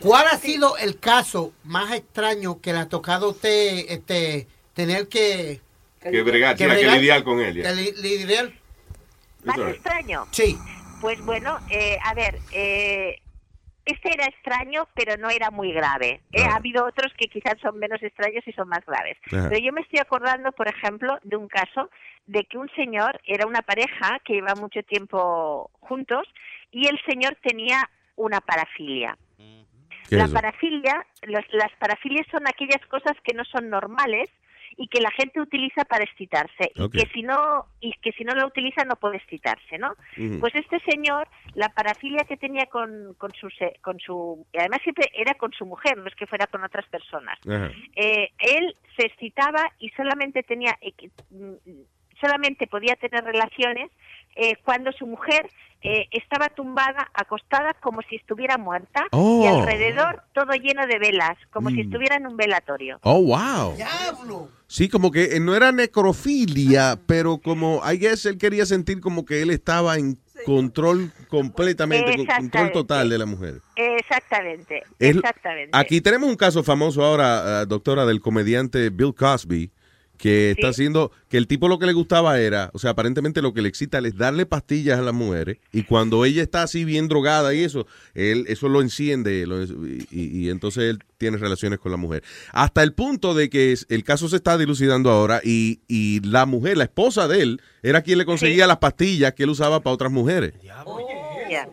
¿cuál 0.00 0.26
ha 0.30 0.36
sido 0.38 0.76
el 0.76 0.98
caso 0.98 1.52
más 1.64 1.92
extraño 1.92 2.60
que 2.60 2.72
le 2.72 2.80
ha 2.80 2.88
tocado 2.88 3.26
a 3.26 3.30
usted 3.30 3.86
este, 3.88 4.46
tener 4.74 5.08
que... 5.08 5.60
Que 6.00 6.22
bregar, 6.22 6.56
sí, 6.56 6.64
hay 6.64 6.80
que 6.84 6.90
lidiar 6.92 7.24
con 7.24 7.40
él. 7.40 7.62
Que 7.62 7.72
li- 7.74 7.92
lidiar. 8.00 8.52
Más 9.44 9.58
extraño. 9.58 10.26
Sí. 10.30 10.56
Pues 11.00 11.20
bueno, 11.20 11.58
eh, 11.70 11.98
a 12.04 12.14
ver, 12.14 12.38
eh, 12.52 13.20
este 13.86 14.10
era 14.12 14.26
extraño, 14.26 14.86
pero 14.94 15.16
no 15.16 15.30
era 15.30 15.50
muy 15.50 15.72
grave. 15.72 16.20
¿eh? 16.32 16.42
Ha 16.52 16.56
habido 16.56 16.84
otros 16.84 17.12
que 17.16 17.28
quizás 17.28 17.54
son 17.62 17.78
menos 17.78 18.02
extraños 18.02 18.46
y 18.46 18.52
son 18.52 18.68
más 18.68 18.84
graves. 18.84 19.16
Pero 19.48 19.58
yo 19.64 19.72
me 19.72 19.80
estoy 19.80 20.00
acordando, 20.00 20.52
por 20.52 20.68
ejemplo, 20.68 21.18
de 21.22 21.36
un 21.36 21.48
caso 21.48 21.88
de 22.26 22.44
que 22.44 22.58
un 22.58 22.68
señor 22.74 23.20
era 23.24 23.46
una 23.46 23.62
pareja 23.62 24.18
que 24.24 24.34
lleva 24.34 24.54
mucho 24.56 24.82
tiempo 24.82 25.70
juntos 25.80 26.26
y 26.72 26.88
el 26.88 27.00
señor 27.08 27.36
tenía 27.42 27.88
una 28.16 28.40
parafilia. 28.40 29.16
¿Qué 30.08 30.16
es 30.16 30.20
La 30.20 30.26
parafilia, 30.34 31.06
los- 31.22 31.52
las 31.52 31.72
parafilias 31.78 32.26
son 32.30 32.46
aquellas 32.46 32.84
cosas 32.88 33.16
que 33.24 33.34
no 33.34 33.44
son 33.44 33.70
normales 33.70 34.28
y 34.76 34.88
que 34.88 35.00
la 35.00 35.10
gente 35.10 35.40
utiliza 35.40 35.84
para 35.84 36.04
excitarse 36.04 36.70
y 36.74 36.88
que 36.90 37.08
si 37.12 37.22
no 37.22 37.66
y 37.80 37.92
que 38.02 38.12
si 38.12 38.24
no 38.24 38.34
lo 38.34 38.46
utiliza 38.46 38.84
no 38.84 38.96
puede 38.96 39.16
excitarse, 39.16 39.78
¿no? 39.78 39.94
Pues 40.40 40.54
este 40.54 40.78
señor, 40.80 41.28
la 41.54 41.70
parafilia 41.70 42.24
que 42.24 42.36
tenía 42.36 42.66
con, 42.66 43.14
con 43.14 43.32
su 43.32 43.48
con 43.80 43.98
su 43.98 44.46
y 44.52 44.58
además 44.58 44.80
siempre 44.82 45.10
era 45.14 45.34
con 45.34 45.52
su 45.52 45.64
mujer, 45.64 45.96
no 45.96 46.06
es 46.06 46.14
que 46.14 46.26
fuera 46.26 46.46
con 46.46 46.62
otras 46.62 46.86
personas. 46.88 47.38
Eh, 47.94 48.30
él 48.38 48.76
se 48.96 49.06
excitaba 49.06 49.72
y 49.78 49.88
solamente 49.90 50.42
tenía 50.42 50.76
eh, 50.80 50.92
mm, 51.30 51.54
solamente 52.20 52.66
podía 52.66 52.96
tener 52.96 53.24
relaciones 53.24 53.90
eh, 54.36 54.54
cuando 54.64 54.92
su 54.92 55.06
mujer 55.06 55.50
eh, 55.82 56.06
estaba 56.10 56.48
tumbada, 56.48 57.10
acostada 57.14 57.74
como 57.74 58.00
si 58.08 58.16
estuviera 58.16 58.58
muerta 58.58 59.04
y 59.04 59.08
Oh. 59.12 59.60
alrededor 59.60 60.22
todo 60.34 60.52
lleno 60.54 60.86
de 60.86 60.98
velas, 60.98 61.36
como 61.52 61.68
si 61.70 61.76
Mm. 61.76 61.80
estuviera 61.80 62.16
en 62.16 62.26
un 62.26 62.36
velatorio. 62.36 62.98
Oh, 63.02 63.22
wow. 63.22 63.76
Sí, 64.66 64.88
como 64.88 65.10
que 65.12 65.36
eh, 65.36 65.40
no 65.40 65.54
era 65.54 65.70
necrofilia, 65.72 66.98
pero 67.06 67.38
como, 67.38 67.80
I 67.88 67.98
guess 67.98 68.26
él 68.26 68.38
quería 68.38 68.66
sentir 68.66 69.00
como 69.00 69.24
que 69.24 69.42
él 69.42 69.50
estaba 69.50 69.96
en 69.96 70.18
control 70.44 71.12
completamente, 71.28 72.16
con- 72.16 72.26
control 72.26 72.72
total 72.72 73.08
de 73.08 73.18
la 73.18 73.26
mujer. 73.26 73.60
Exactamente, 73.76 74.82
exactamente. 74.98 75.70
Aquí 75.72 76.00
tenemos 76.00 76.28
un 76.28 76.36
caso 76.36 76.62
famoso 76.62 77.04
ahora, 77.04 77.62
eh, 77.62 77.66
doctora, 77.66 78.04
del 78.06 78.20
comediante 78.20 78.90
Bill 78.90 79.14
Cosby, 79.14 79.70
que 80.16 80.50
está 80.52 80.68
haciendo, 80.68 81.12
que 81.28 81.36
el 81.36 81.46
tipo 81.46 81.68
lo 81.68 81.78
que 81.78 81.86
le 81.86 81.92
gustaba 81.92 82.40
era, 82.40 82.70
o 82.72 82.78
sea, 82.78 82.90
aparentemente 82.90 83.42
lo 83.42 83.52
que 83.52 83.62
le 83.62 83.68
excita 83.68 83.98
es 83.98 84.16
darle 84.16 84.46
pastillas 84.46 84.98
a 84.98 85.02
las 85.02 85.14
mujeres, 85.14 85.58
y 85.72 85.82
cuando 85.82 86.24
ella 86.24 86.42
está 86.42 86.62
así 86.62 86.84
bien 86.84 87.08
drogada 87.08 87.54
y 87.54 87.62
eso, 87.64 87.86
él, 88.14 88.44
eso 88.48 88.68
lo 88.68 88.80
enciende, 88.80 89.46
lo- 89.46 89.62
y, 89.64 90.06
y 90.10 90.50
entonces 90.50 90.84
él 90.84 90.98
tiene 91.18 91.36
relaciones 91.38 91.78
con 91.78 91.90
la 91.92 91.96
mujer. 91.98 92.22
Hasta 92.52 92.82
el 92.82 92.92
punto 92.92 93.34
de 93.34 93.48
que 93.50 93.72
es- 93.72 93.86
el 93.88 94.04
caso 94.04 94.28
se 94.28 94.36
está 94.36 94.56
dilucidando 94.58 95.10
ahora, 95.10 95.40
y, 95.44 95.80
y 95.88 96.20
la 96.20 96.46
mujer, 96.46 96.76
la 96.76 96.84
esposa 96.84 97.28
de 97.28 97.42
él, 97.42 97.60
era 97.82 98.02
quien 98.02 98.18
le 98.18 98.24
conseguía 98.24 98.66
las 98.66 98.78
pastillas 98.78 99.32
que 99.34 99.44
él 99.44 99.50
usaba 99.50 99.80
para 99.80 99.94
otras 99.94 100.12
mujeres. 100.12 100.54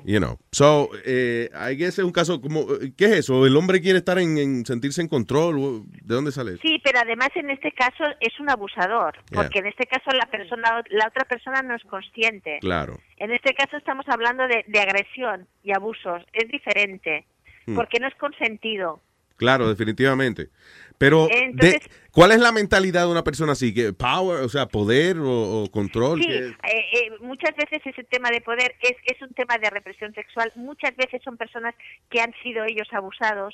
You 0.05 0.19
know. 0.19 0.37
So, 0.51 0.89
eh, 1.05 1.49
I 1.53 1.75
guess 1.75 1.99
es 1.99 2.05
un 2.05 2.11
caso 2.11 2.39
como, 2.41 2.65
¿qué 2.97 3.05
es 3.05 3.11
eso? 3.11 3.45
¿El 3.45 3.55
hombre 3.57 3.81
quiere 3.81 3.99
estar 3.99 4.17
en, 4.19 4.37
en 4.37 4.65
sentirse 4.65 5.01
en 5.01 5.07
control? 5.07 5.83
¿De 6.03 6.15
dónde 6.15 6.31
sale 6.31 6.53
eso? 6.53 6.61
Sí, 6.63 6.79
pero 6.83 6.99
además 6.99 7.29
en 7.35 7.49
este 7.49 7.71
caso 7.71 8.03
es 8.19 8.39
un 8.39 8.49
abusador, 8.49 9.13
Yeah. 9.31 9.41
porque 9.43 9.59
en 9.59 9.67
este 9.67 9.85
caso 9.85 10.11
la 10.11 10.25
persona, 10.29 10.83
la 10.89 11.07
otra 11.07 11.25
persona 11.25 11.61
no 11.61 11.75
es 11.75 11.83
consciente. 11.83 12.59
Claro. 12.61 12.99
En 13.17 13.31
este 13.31 13.53
caso 13.53 13.77
estamos 13.77 14.05
hablando 14.07 14.47
de, 14.47 14.63
de 14.67 14.79
agresión 14.79 15.47
y 15.63 15.71
abusos, 15.73 16.21
es 16.33 16.47
diferente, 16.49 17.25
Hmm. 17.65 17.75
porque 17.75 17.97
no 18.01 18.07
es 18.09 18.15
consentido. 18.15 18.99
Claro, 19.37 19.69
definitivamente. 19.69 20.49
Pero, 20.97 21.27
de- 21.27 21.81
¿cuál 22.11 22.31
es 22.31 22.39
la 22.39 22.51
mentalidad 22.51 23.05
de 23.05 23.11
una 23.11 23.23
persona 23.23 23.53
así? 23.53 23.73
que 23.73 23.91
¿Power, 23.93 24.41
o 24.41 24.49
sea, 24.49 24.67
poder 24.67 25.17
o, 25.17 25.63
o 25.63 25.71
control? 25.71 26.21
Sí, 26.21 26.27
¿Qué- 26.27 26.47
eh, 26.47 26.85
eh, 26.93 27.09
muchas 27.21 27.55
veces 27.55 27.81
ese 27.85 28.03
tema 28.05 28.29
de 28.29 28.39
poder 28.41 28.75
es, 28.81 28.95
es 29.05 29.21
un 29.21 29.33
tema 29.33 29.57
de 29.57 29.69
represión 29.69 30.13
sexual. 30.13 30.51
Muchas 30.55 30.95
veces 30.95 31.21
son 31.23 31.35
personas 31.37 31.75
que 32.09 32.21
han 32.21 32.33
sido 32.43 32.63
ellos 32.65 32.87
abusados 32.91 33.53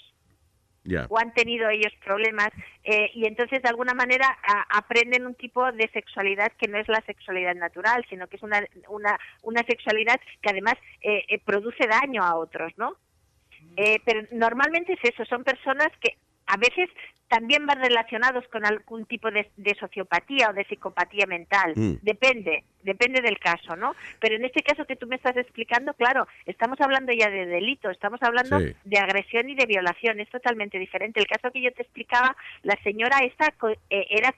o 1.10 1.20
han 1.20 1.34
tenido 1.34 1.70
ellos 1.70 1.92
problemas 2.06 2.50
eh, 2.84 3.12
y 3.14 3.26
entonces 3.26 3.62
de 3.62 3.70
alguna 3.70 3.94
manera 3.94 4.28
a- 4.44 4.78
aprenden 4.78 5.26
un 5.26 5.36
tipo 5.36 5.70
de 5.72 5.90
sexualidad 5.92 6.52
que 6.58 6.68
no 6.68 6.78
es 6.78 6.88
la 6.88 7.02
sexualidad 7.06 7.54
natural, 7.56 8.06
sino 8.10 8.28
que 8.28 8.38
es 8.38 8.44
una, 8.44 8.64
una, 8.88 9.20
una 9.44 9.64
sexualidad 9.64 10.20
que 10.42 10.50
además 10.50 10.76
eh, 11.02 11.26
eh, 11.28 11.40
produce 11.44 11.86
daño 11.88 12.24
a 12.24 12.36
otros, 12.36 12.72
¿no? 12.78 12.96
Eh, 13.76 14.00
pero 14.06 14.22
normalmente 14.32 14.94
es 14.94 15.00
eso, 15.14 15.26
son 15.26 15.44
personas 15.44 15.90
que 16.02 16.18
a 16.50 16.58
veces 16.58 16.90
también 17.28 17.68
van 17.68 17.80
relacionados 17.80 18.44
con 18.48 18.66
algún 18.66 19.06
tipo 19.06 19.30
de, 19.30 19.48
de 19.56 19.76
sociopatía 19.76 20.50
o 20.50 20.54
de 20.54 20.66
psicopatía 20.66 21.28
mental. 21.28 21.74
Mm. 21.76 21.98
Depende, 22.02 22.64
depende 22.82 23.22
del 23.22 23.38
caso, 23.38 23.76
¿no? 23.76 23.96
Pero 24.20 24.36
en 24.36 24.46
este 24.46 24.64
caso 24.64 24.86
que 24.86 24.96
tú 24.96 25.06
me 25.06 25.16
estás 25.16 25.38
explicando, 25.38 25.94
claro, 25.94 26.28
estamos 26.48 26.82
hablando 26.82 27.14
ya 27.14 27.30
de 27.30 27.46
delito, 27.46 27.92
estamos 27.92 28.20
hablando 28.24 28.60
Sí. 28.60 28.74
de 28.84 28.98
agresión 28.98 29.48
y 29.48 29.54
de 29.54 29.68
violación, 29.68 30.20
es 30.20 30.30
totalmente 30.30 30.80
diferente. 30.80 31.20
El 31.20 31.28
caso 31.28 31.52
que 31.52 31.62
yo 31.62 31.72
te 31.72 31.84
explicaba, 31.84 32.36
la 32.64 32.76
señora 32.84 33.20
esta 33.20 33.54
eh, 33.92 34.08
era 34.10 34.34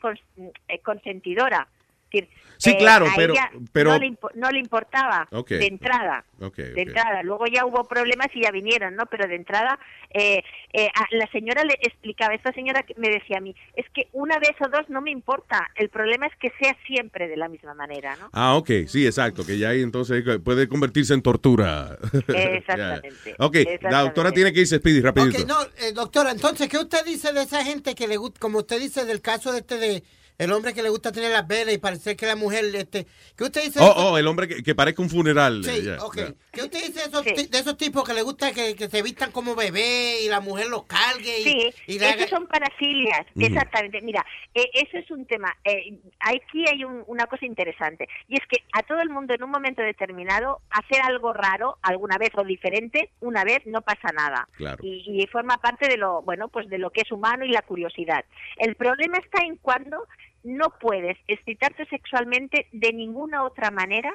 eh, 0.67 0.79
consentidora. 0.79 1.67
Decir, 2.11 2.29
Sí, 2.57 2.69
eh, 2.71 2.77
claro, 2.77 3.07
a 3.07 3.13
pero- 3.15 3.33
ella 3.33 3.49
pero- 3.71 3.89
no, 3.93 3.97
le 3.97 4.05
impo- 4.07 4.31
no 4.35 4.51
le 4.51 4.59
importaba 4.59 5.27
de 5.31 5.65
entrada 5.65 6.23
de 6.39 6.81
entrada. 6.81 7.23
Luego 7.23 7.45
ya 7.47 7.65
hubo 7.65 7.87
problemas 7.87 8.27
y 8.35 8.43
ya 8.43 8.51
vinieron, 8.51 8.95
¿no? 8.95 9.05
Pero 9.07 9.27
de 9.27 9.35
entrada, 9.35 9.79
eh, 10.11 10.43
eh, 10.73 10.89
a- 10.93 11.07
la 11.15 11.27
señora 11.31 11.63
le 11.63 11.73
explicaba, 11.81 12.35
esta 12.35 12.51
señora 12.53 12.85
me 12.97 13.09
decía 13.09 13.37
a 13.37 13.41
mí, 13.41 13.55
es 13.75 13.85
que 13.93 14.09
una 14.11 14.37
vez 14.37 14.51
o 14.59 14.69
dos 14.69 14.87
no 14.89 15.01
me 15.01 15.09
importa, 15.11 15.69
el 15.75 15.89
problema 15.89 16.27
es 16.27 16.33
que 16.37 16.51
sea 16.59 16.75
siempre 16.85 17.27
de 17.27 17.37
la 17.37 17.47
misma 17.47 17.73
manera, 17.73 18.15
¿no? 18.17 18.29
Ah, 18.33 18.55
ok, 18.55 18.69
sí, 18.87 19.05
exacto, 19.07 19.43
que 19.45 19.57
ya 19.57 19.69
ahí 19.69 19.81
entonces 19.81 20.23
puede 20.43 20.67
convertirse 20.67 21.13
en 21.15 21.21
tortura. 21.23 21.97
Exactamente. 22.27 23.35
Ok, 23.39 23.57
la 23.81 24.01
doctora 24.01 24.31
tiene 24.31 24.53
que 24.53 24.61
irse, 24.61 24.77
Speedy, 24.77 25.01
rapidito. 25.01 25.41
Ok, 25.41 25.47
no, 25.47 25.61
eh, 25.83 25.93
doctora, 25.93 26.31
entonces, 26.31 26.67
¿qué 26.69 26.77
usted 26.77 27.03
dice 27.05 27.33
de 27.33 27.41
esa 27.43 27.63
gente 27.63 27.95
que 27.95 28.07
le 28.07 28.17
gusta, 28.17 28.39
como 28.39 28.59
usted 28.59 28.79
dice 28.79 29.05
del 29.05 29.21
caso 29.21 29.51
de 29.51 29.59
este 29.59 29.77
de 29.77 30.03
el 30.43 30.51
hombre 30.51 30.73
que 30.73 30.81
le 30.83 30.89
gusta 30.89 31.11
tener 31.11 31.31
las 31.31 31.47
velas 31.47 31.73
y 31.73 31.77
parecer 31.77 32.15
que 32.15 32.25
la 32.25 32.35
mujer, 32.35 32.65
este, 32.75 33.05
¿qué 33.37 33.43
usted 33.43 33.63
dice? 33.63 33.79
Oh, 33.81 33.93
oh, 34.11 34.17
el 34.17 34.27
hombre 34.27 34.47
que, 34.47 34.63
que 34.63 34.75
parezca 34.75 35.01
un 35.01 35.09
funeral. 35.09 35.63
Sí, 35.63 35.83
ya, 35.83 36.03
ok. 36.03 36.15
ya. 36.17 36.33
¿Qué 36.51 36.63
usted 36.63 36.79
dice 36.87 36.99
de 36.99 37.05
esos, 37.05 37.23
ti- 37.23 37.47
de 37.47 37.57
esos 37.59 37.77
tipos 37.77 38.03
que 38.07 38.13
le 38.13 38.21
gusta 38.23 38.51
que, 38.51 38.75
que 38.75 38.89
se 38.89 39.01
vistan 39.01 39.31
como 39.31 39.55
bebé 39.55 40.21
y 40.23 40.27
la 40.27 40.39
mujer 40.41 40.67
los 40.67 40.83
cargue 40.85 41.39
y, 41.39 41.43
Sí, 41.43 41.73
y 41.87 41.97
haga- 42.03 42.15
esos 42.15 42.29
son 42.31 42.47
parafilias, 42.47 43.25
Ujú. 43.35 43.45
exactamente. 43.45 44.01
Mira, 44.01 44.25
eh, 44.53 44.69
eso 44.73 44.97
es 44.97 45.09
un 45.11 45.25
tema. 45.25 45.55
eh, 45.63 45.93
aquí 46.19 46.65
hay 46.67 46.83
un- 46.83 47.03
una 47.07 47.27
cosa 47.27 47.45
interesante 47.45 48.07
y 48.27 48.35
es 48.35 48.41
que 48.49 48.57
a 48.73 48.83
todo 48.83 48.99
el 49.01 49.09
mundo 49.09 49.33
en 49.33 49.43
un 49.43 49.51
momento 49.51 49.81
determinado 49.81 50.59
hacer 50.71 51.01
algo 51.03 51.33
raro 51.33 51.77
alguna 51.81 52.17
vez 52.17 52.31
o 52.35 52.43
diferente 52.43 53.09
una 53.21 53.43
vez 53.43 53.59
no 53.65 53.81
pasa 53.81 54.09
nada 54.13 54.47
Claro. 54.57 54.79
y, 54.83 55.03
y 55.21 55.27
forma 55.27 55.57
parte 55.57 55.87
de 55.87 55.97
lo 55.97 56.21
bueno 56.23 56.47
pues 56.49 56.67
de 56.69 56.77
lo 56.79 56.89
que 56.89 57.01
es 57.01 57.11
humano 57.11 57.45
y 57.45 57.49
la 57.51 57.61
curiosidad. 57.61 58.25
El 58.57 58.75
problema 58.75 59.17
está 59.19 59.43
en 59.45 59.55
cuando 59.57 60.05
no 60.43 60.73
puedes 60.79 61.17
excitarte 61.27 61.85
sexualmente 61.85 62.67
de 62.71 62.93
ninguna 62.93 63.43
otra 63.43 63.71
manera 63.71 64.13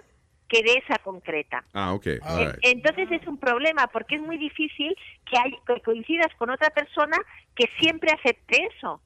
que 0.49 0.63
de 0.63 0.75
esa 0.75 0.99
concreta. 0.99 1.65
Ah, 1.73 1.93
ok. 1.93 2.07
all 2.23 2.41
En- 2.41 2.53
right. 2.53 2.59
Entonces 2.63 3.11
es 3.11 3.27
un 3.27 3.39
problema 3.39 3.89
porque 3.89 4.17
es 4.17 4.21
muy 4.23 4.39
difícil 4.39 4.97
que, 5.29 5.39
hay, 5.39 5.53
que 5.67 5.81
coincidas 5.83 6.33
con 6.39 6.51
otra 6.51 6.71
persona 6.71 7.17
que 7.55 7.69
siempre 7.79 8.11
acepte 8.13 8.69
eso. 8.77 9.01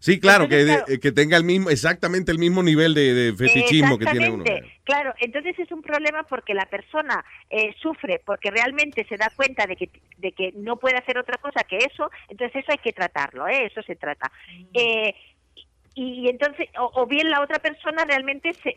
Sí, 0.00 0.20
claro, 0.20 0.48
que, 0.48 1.12
tenga 1.12 1.36
el 1.36 1.44
mismo, 1.44 1.70
exactamente 1.70 2.30
el 2.30 2.38
mismo 2.38 2.62
nivel 2.62 2.94
de, 2.94 3.14
de 3.14 3.32
fetichismo 3.34 3.98
que 3.98 4.06
tiene 4.06 4.30
uno. 4.30 4.42
Exactamente. 4.44 4.80
Claro, 4.84 5.14
entonces 5.20 5.58
es 5.58 5.70
un 5.72 5.82
problema 5.82 6.22
porque 6.24 6.54
la 6.54 6.66
persona 6.66 7.24
eh, 7.50 7.74
sufre 7.80 8.20
porque 8.24 8.50
realmente 8.50 9.06
se 9.08 9.16
da 9.16 9.30
cuenta 9.34 9.66
de 9.66 9.76
que, 9.76 9.90
de 10.16 10.32
que 10.32 10.52
no 10.56 10.76
puede 10.76 10.96
hacer 10.96 11.18
otra 11.18 11.38
cosa 11.38 11.62
que 11.64 11.76
eso, 11.78 12.10
entonces 12.28 12.62
eso 12.62 12.72
hay 12.72 12.78
que 12.78 12.92
tratarlo, 12.92 13.46
¿eh? 13.48 13.66
eso 13.66 13.82
se 13.82 13.96
trata. 13.96 14.30
Eh, 14.72 15.14
y, 16.00 16.20
y 16.22 16.28
entonces, 16.28 16.68
o, 16.80 16.90
o 16.94 17.06
bien 17.06 17.28
la 17.30 17.42
otra 17.42 17.58
persona 17.58 18.04
realmente 18.04 18.54
se, 18.62 18.76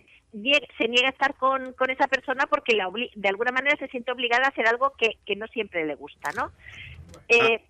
se 0.77 0.87
niega 0.87 1.07
a 1.07 1.11
estar 1.11 1.35
con, 1.35 1.73
con 1.73 1.89
esa 1.89 2.07
persona 2.07 2.47
porque 2.47 2.75
la 2.75 2.87
obli- 2.87 3.11
de 3.15 3.29
alguna 3.29 3.51
manera 3.51 3.75
se 3.77 3.87
siente 3.87 4.11
obligada 4.11 4.45
a 4.45 4.49
hacer 4.49 4.67
algo 4.67 4.93
que, 4.97 5.17
que 5.25 5.35
no 5.35 5.45
siempre 5.47 5.85
le 5.85 5.95
gusta, 5.95 6.31
¿no? 6.35 6.51
Eh, 7.27 7.61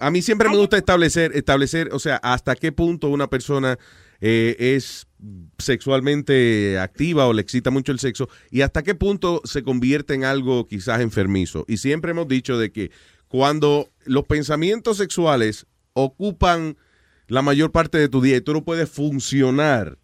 A 0.00 0.10
mí 0.10 0.22
siempre 0.22 0.48
me 0.48 0.56
gusta 0.56 0.76
establecer, 0.76 1.32
establecer, 1.34 1.90
o 1.92 1.98
sea, 1.98 2.16
hasta 2.16 2.54
qué 2.56 2.72
punto 2.72 3.08
una 3.08 3.28
persona 3.28 3.78
eh, 4.20 4.56
es 4.58 5.06
sexualmente 5.58 6.78
activa 6.78 7.26
o 7.26 7.32
le 7.32 7.42
excita 7.42 7.70
mucho 7.70 7.92
el 7.92 7.98
sexo 7.98 8.28
y 8.50 8.62
hasta 8.62 8.82
qué 8.82 8.94
punto 8.94 9.40
se 9.44 9.62
convierte 9.62 10.14
en 10.14 10.24
algo 10.24 10.66
quizás 10.66 11.00
enfermizo. 11.00 11.64
Y 11.68 11.76
siempre 11.76 12.10
hemos 12.12 12.26
dicho 12.28 12.58
de 12.58 12.72
que 12.72 12.90
cuando 13.28 13.88
los 14.04 14.24
pensamientos 14.24 14.96
sexuales 14.98 15.66
ocupan 15.94 16.76
la 17.28 17.42
mayor 17.42 17.72
parte 17.72 17.98
de 17.98 18.08
tu 18.08 18.20
día 18.20 18.36
y 18.36 18.40
tú 18.40 18.52
no 18.52 18.64
puedes 18.64 18.90
funcionar 18.90 19.98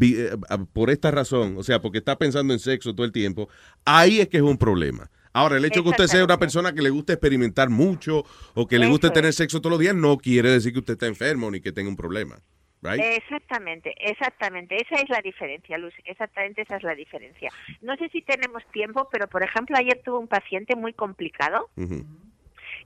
eh, 0.00 0.36
por 0.72 0.90
esta 0.90 1.10
razón, 1.10 1.56
o 1.56 1.62
sea, 1.62 1.80
porque 1.80 1.98
estás 1.98 2.16
pensando 2.16 2.52
en 2.52 2.60
sexo 2.60 2.94
todo 2.94 3.06
el 3.06 3.12
tiempo, 3.12 3.48
ahí 3.84 4.20
es 4.20 4.28
que 4.28 4.38
es 4.38 4.42
un 4.42 4.58
problema. 4.58 5.10
Ahora, 5.32 5.56
el 5.56 5.64
hecho 5.64 5.82
que 5.82 5.88
usted 5.88 6.06
sea 6.06 6.24
una 6.24 6.38
persona 6.38 6.74
que 6.74 6.82
le 6.82 6.90
gusta 6.90 7.14
experimentar 7.14 7.70
mucho 7.70 8.24
o 8.54 8.66
que 8.66 8.78
le 8.78 8.86
guste 8.86 9.06
Eso 9.06 9.14
tener 9.14 9.32
sexo 9.32 9.60
todos 9.60 9.72
los 9.72 9.80
días 9.80 9.94
no 9.94 10.18
quiere 10.18 10.50
decir 10.50 10.74
que 10.74 10.80
usted 10.80 10.92
está 10.92 11.06
enfermo 11.06 11.50
ni 11.50 11.60
que 11.60 11.72
tenga 11.72 11.88
un 11.88 11.96
problema. 11.96 12.38
Right? 12.82 13.00
Exactamente, 13.00 13.94
exactamente. 13.98 14.76
Esa 14.76 14.96
es 14.96 15.08
la 15.08 15.22
diferencia, 15.22 15.78
Luz. 15.78 15.94
Exactamente 16.04 16.62
esa 16.62 16.76
es 16.76 16.82
la 16.82 16.94
diferencia. 16.94 17.50
No 17.80 17.96
sé 17.96 18.08
si 18.08 18.22
tenemos 18.22 18.62
tiempo, 18.72 19.08
pero 19.10 19.28
por 19.28 19.42
ejemplo 19.42 19.76
ayer 19.76 20.02
tuve 20.04 20.18
un 20.18 20.28
paciente 20.28 20.74
muy 20.74 20.92
complicado. 20.92 21.70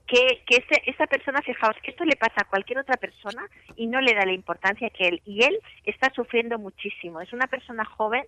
Que, 0.07 0.43
que 0.47 0.57
ese- 0.59 0.83
esa 0.87 1.07
persona, 1.07 1.43
fijaos, 1.43 1.77
esto 1.83 2.05
le 2.05 2.16
pasa 2.16 2.43
a 2.43 2.45
cualquier 2.49 2.78
otra 2.78 2.97
persona 2.97 3.47
y 3.77 3.87
no 3.87 4.01
le 4.01 4.15
da 4.15 4.24
la 4.24 4.33
importancia 4.33 4.91
que 4.91 5.09
él. 5.09 5.23
Y 5.24 5.43
él 5.45 5.59
está 5.85 6.11
sufriendo 6.15 6.59
muchísimo. 6.59 7.20
Es 7.20 7.33
una 7.33 7.47
persona 7.49 7.85
joven 7.85 8.23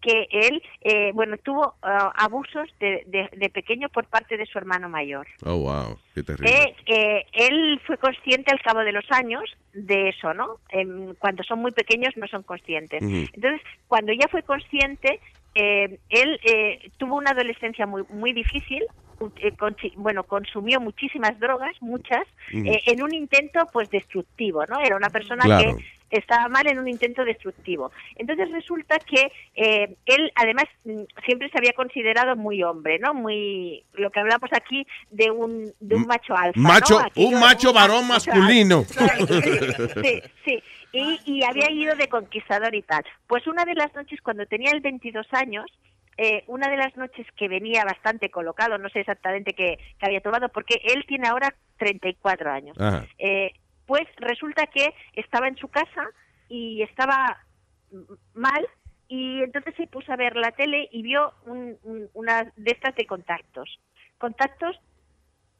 que 0.00 0.26
él, 0.30 0.62
eh, 0.82 1.12
bueno, 1.14 1.36
tuvo 1.38 1.74
ah, 1.82 2.12
abusos 2.16 2.68
de, 2.78 3.02
de- 3.06 3.30
de 3.32 3.48
pequeño 3.50 3.88
por 3.88 4.04
parte 4.06 4.36
de 4.36 4.44
su 4.46 4.58
hermano 4.58 4.88
mayor. 4.88 5.26
Oh, 5.44 5.56
wow. 5.56 5.98
Qué 6.14 6.22
terrible. 6.22 6.50
Eh, 6.52 6.76
eh, 6.86 7.26
él 7.32 7.80
fue 7.86 7.96
consciente 7.98 8.52
al 8.52 8.60
cabo 8.60 8.80
de 8.80 8.92
los 8.92 9.04
años 9.10 9.42
de 9.72 10.10
eso, 10.10 10.34
¿no? 10.34 10.58
Em, 10.68 11.14
cuando 11.16 11.42
son 11.42 11.60
muy 11.60 11.70
pequeños 11.72 12.16
no 12.16 12.26
son 12.28 12.42
conscientes. 12.42 13.02
Entonces, 13.32 13.60
cuando 13.88 14.12
ya 14.12 14.28
fue 14.28 14.42
consciente, 14.42 15.20
eh, 15.54 15.98
él 16.10 16.40
eh, 16.44 16.90
tuvo 16.98 17.16
una 17.16 17.30
adolescencia 17.30 17.86
muy 17.86 18.04
muy 18.10 18.32
difícil. 18.32 18.84
Eh, 19.40 19.52
bueno, 19.96 20.24
consumió 20.24 20.80
muchísimas 20.80 21.38
drogas, 21.40 21.74
muchas, 21.80 22.24
eh, 22.52 22.82
en 22.86 23.02
un 23.02 23.14
intento 23.14 23.60
pues 23.72 23.90
destructivo, 23.90 24.64
¿no? 24.66 24.80
Era 24.80 24.96
una 24.96 25.10
persona 25.10 25.44
Claro. 25.44 25.76
que 25.76 25.84
estaba 26.10 26.48
mal 26.48 26.66
en 26.68 26.78
un 26.78 26.88
intento 26.88 27.24
destructivo. 27.24 27.90
Entonces 28.16 28.50
resulta 28.52 28.98
que 29.00 29.32
eh, 29.56 29.96
él 30.06 30.32
además 30.36 30.64
mm, 30.84 31.02
siempre 31.26 31.48
se 31.50 31.58
había 31.58 31.72
considerado 31.72 32.36
muy 32.36 32.62
hombre, 32.62 32.98
¿no? 32.98 33.14
Muy 33.14 33.82
lo 33.94 34.10
que 34.10 34.20
hablamos 34.20 34.50
aquí 34.52 34.86
de 35.10 35.30
un 35.30 35.72
de 35.80 35.96
un 35.96 36.06
macho 36.06 36.36
alfa. 36.36 36.60
Macho, 36.60 37.00
un 37.16 37.40
macho 37.40 37.72
varón 37.72 38.06
macho 38.06 38.30
masculino. 38.34 38.84
Sí, 40.04 40.22
sí. 40.44 40.62
Y, 40.92 41.20
y 41.26 41.42
había 41.42 41.68
ido 41.72 41.96
de 41.96 42.06
conquistador 42.08 42.72
y 42.74 42.82
tal. 42.82 43.04
Pues 43.26 43.46
una 43.48 43.64
de 43.64 43.74
las 43.74 43.92
noches, 43.96 44.20
cuando 44.22 44.46
tenía 44.46 44.70
el 44.70 44.80
22 44.80 45.26
años, 45.32 45.66
eh, 46.16 46.44
una 46.46 46.68
de 46.68 46.76
las 46.76 46.96
noches 46.96 47.26
que 47.36 47.48
venía 47.48 47.84
bastante 47.84 48.30
colocado, 48.30 48.78
no 48.78 48.88
sé 48.88 49.00
exactamente 49.00 49.52
qué, 49.54 49.78
qué 49.98 50.06
había 50.06 50.20
tomado, 50.20 50.48
porque 50.48 50.80
él 50.84 51.04
tiene 51.06 51.28
ahora 51.28 51.54
34 51.78 52.50
años. 52.50 52.76
Eh, 53.18 53.52
pues 53.86 54.02
resulta 54.16 54.66
que 54.66 54.94
estaba 55.14 55.48
en 55.48 55.56
su 55.56 55.68
casa 55.68 56.06
y 56.48 56.82
estaba 56.82 57.38
mal 58.34 58.66
y 59.08 59.42
entonces 59.42 59.74
se 59.76 59.86
puso 59.86 60.12
a 60.12 60.16
ver 60.16 60.36
la 60.36 60.52
tele 60.52 60.88
y 60.90 61.02
vio 61.02 61.32
un- 61.46 61.78
un- 61.82 62.08
una 62.14 62.44
de 62.56 62.70
estas 62.70 62.94
de 62.96 63.06
contactos, 63.06 63.78
contactos 64.18 64.76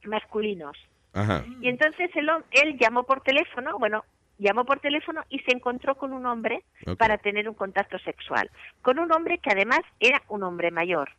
masculinos. 0.03 0.77
Ajá. 1.13 1.45
Y 1.61 1.69
entonces 1.69 2.09
él, 2.15 2.29
él 2.51 2.77
llamó 2.79 3.03
por 3.03 3.21
teléfono, 3.21 3.77
bueno, 3.79 4.03
llamó 4.37 4.65
por 4.65 4.79
teléfono 4.79 5.21
y 5.29 5.39
se 5.39 5.51
encontró 5.51 5.95
con 5.95 6.13
un 6.13 6.25
hombre 6.25 6.63
para 6.97 7.17
tener 7.17 7.47
un 7.47 7.55
contacto 7.55 7.97
sexual. 7.99 8.49
Con 8.81 8.99
un 8.99 9.11
hombre 9.11 9.37
que 9.39 9.49
además 9.51 9.79
era 9.99 10.21
un 10.29 10.43
hombre 10.43 10.71
mayor. 10.71 11.09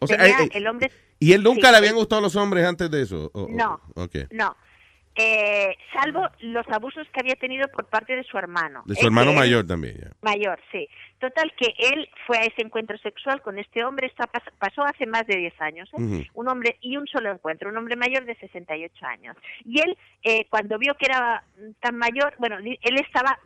O 0.00 0.06
sea, 0.06 0.16
Tenía 0.18 0.38
eh, 0.40 0.44
eh, 0.44 0.50
el 0.54 0.66
hombre... 0.66 0.90
¿Y 1.20 1.32
él 1.32 1.42
nunca 1.42 1.66
Sí, 1.66 1.72
le 1.72 1.76
habían 1.78 1.94
él- 1.94 1.98
gustado 1.98 2.20
los 2.22 2.36
hombres 2.36 2.64
antes 2.64 2.90
de 2.90 3.02
eso? 3.02 3.30
O- 3.34 3.48
No. 3.50 3.80
No. 4.30 4.56
Eh, 5.20 5.76
salvo 5.92 6.28
los 6.40 6.64
abusos 6.68 7.06
que 7.12 7.18
había 7.20 7.34
tenido 7.34 7.66
por 7.68 7.86
parte 7.86 8.14
de 8.14 8.22
su 8.22 8.38
hermano. 8.38 8.82
De 8.86 8.94
su 8.94 9.06
hermano 9.06 9.32
mayor 9.32 9.66
también, 9.66 9.96
ya. 10.00 10.10
Mayor, 10.22 10.60
sí. 10.70 10.88
Total, 11.18 11.52
que 11.56 11.74
él 11.92 12.08
fue 12.26 12.38
a 12.38 12.42
ese 12.42 12.62
encuentro 12.62 12.96
sexual 12.98 13.42
con 13.42 13.58
este 13.58 13.84
hombre, 13.84 14.06
está, 14.06 14.26
pas- 14.30 14.52
pasó 14.58 14.84
hace 14.84 15.06
más 15.06 15.26
de 15.26 15.36
10 15.36 15.60
años, 15.60 15.90
¿eh? 15.98 16.28
Un 16.34 16.48
hombre 16.48 16.76
y 16.80 16.96
un 16.96 17.06
solo 17.08 17.32
encuentro, 17.32 17.68
un 17.68 17.76
hombre 17.76 17.96
mayor 17.96 18.24
de 18.26 18.36
68 18.36 19.06
años. 19.06 19.36
Y 19.64 19.80
él, 19.80 19.98
eh, 20.22 20.46
cuando 20.48 20.78
vio 20.78 20.94
que 20.94 21.06
era 21.06 21.42
tan 21.80 21.96
mayor, 21.96 22.34
bueno, 22.38 22.58
él 22.58 22.96
estaba 23.00 23.38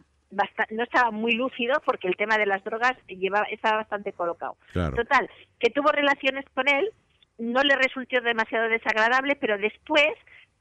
no 0.71 0.83
estaba 0.83 1.11
muy 1.11 1.33
lúcido 1.33 1.83
porque 1.85 2.09
el 2.09 2.17
tema 2.17 2.39
de 2.39 2.47
las 2.47 2.65
drogas 2.65 2.95
llevaba, 3.07 3.45
estaba 3.51 3.77
bastante 3.79 4.15
colocado. 4.15 4.57
Claro. 4.73 4.97
Total, 4.97 5.29
que 5.59 5.69
tuvo 5.71 5.93
relaciones 5.93 6.47
con 6.55 6.67
él, 6.69 6.91
no 7.39 7.63
le 7.63 7.77
resultó 7.77 8.19
demasiado 8.23 8.69
desagradable, 8.71 9.37
pero 9.37 9.59
después 9.59 10.09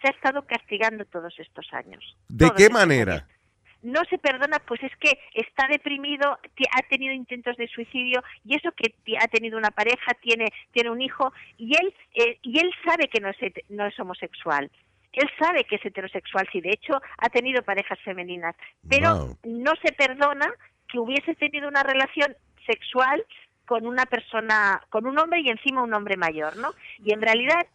se 0.01 0.07
ha 0.07 0.11
estado 0.11 0.45
castigando 0.45 1.05
todos 1.05 1.33
estos 1.39 1.67
años. 1.73 2.17
¿De 2.27 2.47
Todos 2.47 2.57
qué 2.57 2.69
manera? 2.69 3.27
no 3.83 3.99
se 4.11 4.19
perdona, 4.19 4.59
pues 4.59 4.79
es 4.83 4.95
que 4.97 5.17
está 5.33 5.67
deprimido, 5.67 6.37
ha 6.37 6.81
tenido 6.87 7.15
intentos 7.15 7.57
de 7.57 7.67
suicidio 7.67 8.21
y 8.45 8.55
eso 8.55 8.71
que 8.73 8.93
ha 9.19 9.27
tenido 9.27 9.57
una 9.57 9.71
pareja, 9.71 10.13
tiene 10.21 10.45
tiene 10.71 10.91
un 10.91 11.01
hijo 11.01 11.33
y 11.57 11.75
él 11.75 11.91
eh, 12.13 12.37
y 12.43 12.59
él 12.59 12.71
sabe 12.85 13.07
que 13.07 13.19
no 13.19 13.29
es 13.29 13.37
no 13.69 13.87
es 13.87 13.99
homosexual. 13.99 14.69
Él 15.13 15.29
sabe 15.39 15.63
que 15.65 15.75
es 15.77 15.85
heterosexual, 15.85 16.47
sí, 16.51 16.61
de 16.61 16.69
hecho 16.69 16.93
ha 17.17 17.29
tenido 17.29 17.63
parejas 17.63 17.99
femeninas, 18.05 18.55
pero 18.87 19.15
Wow. 19.25 19.37
no 19.45 19.71
se 19.83 19.91
perdona 19.93 20.47
que 20.87 20.99
hubiese 20.99 21.33
tenido 21.35 21.67
una 21.67 21.81
relación 21.81 22.35
sexual 22.67 23.25
con 23.65 23.87
una 23.87 24.05
persona, 24.05 24.79
con 24.89 25.07
un 25.07 25.17
hombre 25.17 25.41
y 25.41 25.49
encima 25.49 25.81
un 25.81 25.93
hombre 25.93 26.17
mayor, 26.17 26.55
¿no? 26.57 26.69
Y 27.03 27.13
en 27.13 27.21
realidad, 27.21 27.65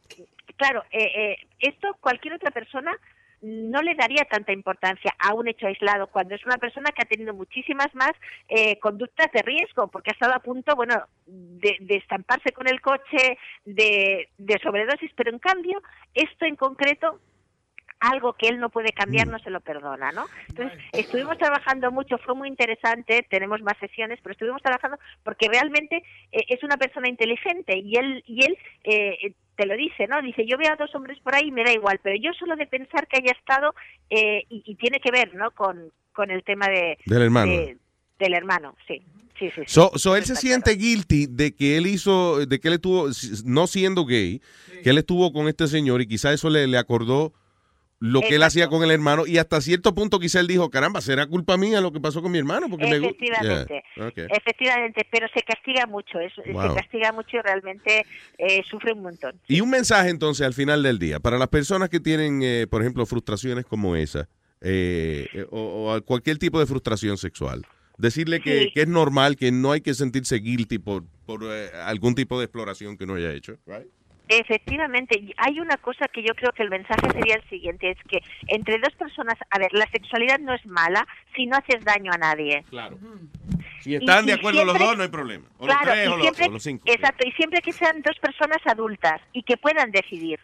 claro, 0.56 0.84
eh, 0.90 1.10
eh, 1.14 1.36
esto 1.60 1.96
cualquier 2.00 2.34
otra 2.34 2.50
persona 2.50 2.96
no 3.42 3.82
le 3.82 3.94
daría 3.94 4.24
tanta 4.24 4.52
importancia 4.52 5.14
a 5.18 5.34
un 5.34 5.46
hecho 5.46 5.66
aislado 5.66 6.06
cuando 6.08 6.34
es 6.34 6.44
una 6.46 6.56
persona 6.56 6.90
que 6.90 7.02
ha 7.02 7.08
tenido 7.08 7.34
muchísimas 7.34 7.94
más 7.94 8.12
eh, 8.48 8.78
conductas 8.80 9.30
de 9.32 9.42
riesgo 9.42 9.88
porque 9.88 10.10
ha 10.10 10.14
estado 10.14 10.34
a 10.34 10.40
punto 10.40 10.74
bueno 10.74 10.94
de, 11.26 11.76
de 11.80 11.96
estamparse 11.96 12.52
con 12.52 12.66
el 12.66 12.80
coche 12.80 13.38
de, 13.64 14.30
de 14.38 14.58
sobredosis 14.62 15.10
pero 15.14 15.30
en 15.30 15.38
cambio 15.38 15.82
esto 16.14 16.46
en 16.46 16.56
concreto 16.56 17.20
algo 18.00 18.34
que 18.34 18.48
él 18.48 18.58
no 18.60 18.68
puede 18.68 18.92
cambiar 18.92 19.26
no 19.26 19.38
se 19.38 19.50
lo 19.50 19.60
perdona, 19.60 20.12
¿no? 20.12 20.26
Entonces, 20.48 20.78
estuvimos 20.92 21.38
trabajando 21.38 21.90
mucho, 21.90 22.18
fue 22.18 22.34
muy 22.34 22.48
interesante, 22.48 23.26
tenemos 23.30 23.62
más 23.62 23.76
sesiones, 23.78 24.18
pero 24.22 24.32
estuvimos 24.32 24.60
trabajando 24.62 24.98
porque 25.22 25.48
realmente 25.48 26.02
eh, 26.32 26.44
es 26.48 26.62
una 26.62 26.76
persona 26.76 27.08
inteligente 27.08 27.78
y 27.78 27.96
él 27.96 28.22
y 28.26 28.44
él 28.44 28.58
eh, 28.84 29.32
te 29.56 29.66
lo 29.66 29.76
dice, 29.76 30.06
¿no? 30.06 30.20
Dice, 30.20 30.44
yo 30.46 30.58
veo 30.58 30.72
a 30.72 30.76
dos 30.76 30.94
hombres 30.94 31.18
por 31.20 31.34
ahí 31.34 31.48
y 31.48 31.52
me 31.52 31.64
da 31.64 31.72
igual, 31.72 31.98
pero 32.02 32.16
yo 32.20 32.32
solo 32.38 32.56
de 32.56 32.66
pensar 32.66 33.06
que 33.08 33.16
haya 33.22 33.32
estado 33.32 33.74
eh, 34.10 34.44
y, 34.50 34.62
y 34.66 34.74
tiene 34.74 35.00
que 35.00 35.10
ver, 35.10 35.34
¿no? 35.34 35.50
Con, 35.52 35.90
con 36.12 36.30
el 36.30 36.44
tema 36.44 36.68
de 36.68 36.98
Del 37.06 37.22
hermano. 37.22 37.52
de- 37.52 37.76
del 38.18 38.34
hermano, 38.34 38.74
sí. 38.86 39.02
Sí, 39.38 39.50
sí, 39.50 39.60
sí. 39.60 39.64
So, 39.66 39.90
so 39.96 40.16
él 40.16 40.24
se 40.24 40.34
siente 40.36 40.70
guilty 40.72 41.26
de 41.26 41.54
que 41.54 41.76
él 41.76 41.86
hizo, 41.86 42.46
de 42.46 42.58
que 42.58 42.68
él 42.68 42.74
estuvo, 42.74 43.08
no 43.44 43.66
siendo 43.66 44.06
gay, 44.06 44.40
que 44.82 44.88
él 44.88 44.96
estuvo 44.96 45.30
con 45.32 45.46
este 45.48 45.66
señor 45.66 46.00
y 46.00 46.06
quizá 46.06 46.32
eso 46.32 46.48
le, 46.48 46.66
le 46.66 46.78
acordó 46.78 47.34
lo 47.98 48.20
que 48.20 48.34
él 48.36 48.42
hacía 48.42 48.68
con 48.68 48.82
el 48.82 48.90
hermano 48.90 49.26
y 49.26 49.38
hasta 49.38 49.60
cierto 49.60 49.94
punto 49.94 50.18
quizá 50.20 50.40
él 50.40 50.46
dijo, 50.46 50.68
caramba, 50.70 51.00
será 51.00 51.26
culpa 51.26 51.56
mía 51.56 51.80
lo 51.80 51.92
que 51.92 52.00
pasó 52.00 52.20
con 52.20 52.30
mi 52.30 52.36
hermano 52.38 52.68
porque 52.68 52.86
me 52.86 52.98
gusta. 52.98 53.16
Efectivamente, 53.24 53.82
Yeah, 53.96 54.08
ok. 54.08 54.18
efectivamente, 54.36 55.06
pero 55.10 55.26
se 55.34 55.42
castiga 55.42 55.86
mucho, 55.86 56.20
es- 56.20 56.32
Wow. 56.52 56.68
se 56.68 56.74
castiga 56.82 57.12
mucho 57.12 57.38
y 57.38 57.40
realmente 57.40 58.04
eh, 58.38 58.62
sufre 58.68 58.92
un 58.92 59.02
montón. 59.02 59.40
Y 59.48 59.60
un 59.62 59.70
mensaje 59.70 60.10
entonces 60.10 60.46
al 60.46 60.52
final 60.52 60.82
del 60.82 60.98
día, 60.98 61.20
para 61.20 61.38
las 61.38 61.48
personas 61.48 61.88
que 61.88 61.98
tienen, 62.00 62.40
eh, 62.42 62.66
por 62.68 62.82
ejemplo, 62.82 63.06
frustraciones 63.06 63.64
como 63.64 63.96
esa, 63.96 64.28
eh, 64.60 65.26
eh, 65.32 65.46
o, 65.50 65.94
o 65.94 66.02
cualquier 66.02 66.36
tipo 66.38 66.58
de 66.60 66.66
frustración 66.66 67.16
sexual, 67.16 67.64
decirle 67.96 68.40
que, 68.42 68.64
Sí. 68.64 68.70
que 68.74 68.82
es 68.82 68.88
normal, 68.88 69.36
que 69.36 69.50
no 69.52 69.72
hay 69.72 69.80
que 69.80 69.94
sentirse 69.94 70.36
guilty 70.36 70.78
por, 70.78 71.04
por 71.24 71.40
eh, 71.44 71.70
algún 71.84 72.14
tipo 72.14 72.38
de 72.38 72.44
exploración 72.44 72.98
que 72.98 73.04
uno 73.04 73.14
haya 73.14 73.32
hecho. 73.32 73.56
right? 73.66 73.86
Efectivamente, 74.28 75.18
y 75.18 75.32
hay 75.36 75.60
una 75.60 75.76
cosa 75.76 76.08
que 76.08 76.22
yo 76.22 76.34
creo 76.34 76.50
que 76.52 76.62
el 76.64 76.70
mensaje 76.70 77.08
sería 77.12 77.36
el 77.36 77.48
siguiente, 77.48 77.90
es 77.90 77.98
que 78.08 78.18
entre 78.48 78.78
dos 78.78 78.92
personas, 78.94 79.36
a 79.50 79.58
ver, 79.58 79.72
la 79.72 79.86
sexualidad 79.90 80.38
no 80.40 80.52
es 80.52 80.66
mala 80.66 81.06
si 81.36 81.46
no 81.46 81.56
haces 81.56 81.84
daño 81.84 82.10
a 82.12 82.18
nadie. 82.18 82.64
Claro. 82.68 82.98
Si 83.82 83.94
están 83.94 84.24
Y- 84.24 84.28
de 84.28 84.32
acuerdo 84.32 84.64
los 84.64 84.78
dos, 84.78 84.96
no 84.96 85.02
hay 85.04 85.08
problema. 85.08 85.44
O 85.58 85.66
claro, 85.66 85.84
los 85.86 85.94
tres 85.94 86.04
y 86.04 86.08
o 86.08 86.16
los, 86.16 86.22
siempre- 86.22 86.46
o 86.48 86.50
los 86.50 86.62
cinco. 86.62 86.84
Exacto, 86.86 87.26
y 87.28 87.32
siempre 87.32 87.60
que 87.62 87.72
sean 87.72 88.02
dos 88.02 88.18
personas 88.18 88.58
adultas 88.66 89.20
y 89.32 89.42
que 89.44 89.56
puedan 89.56 89.90
decidir. 89.92 90.40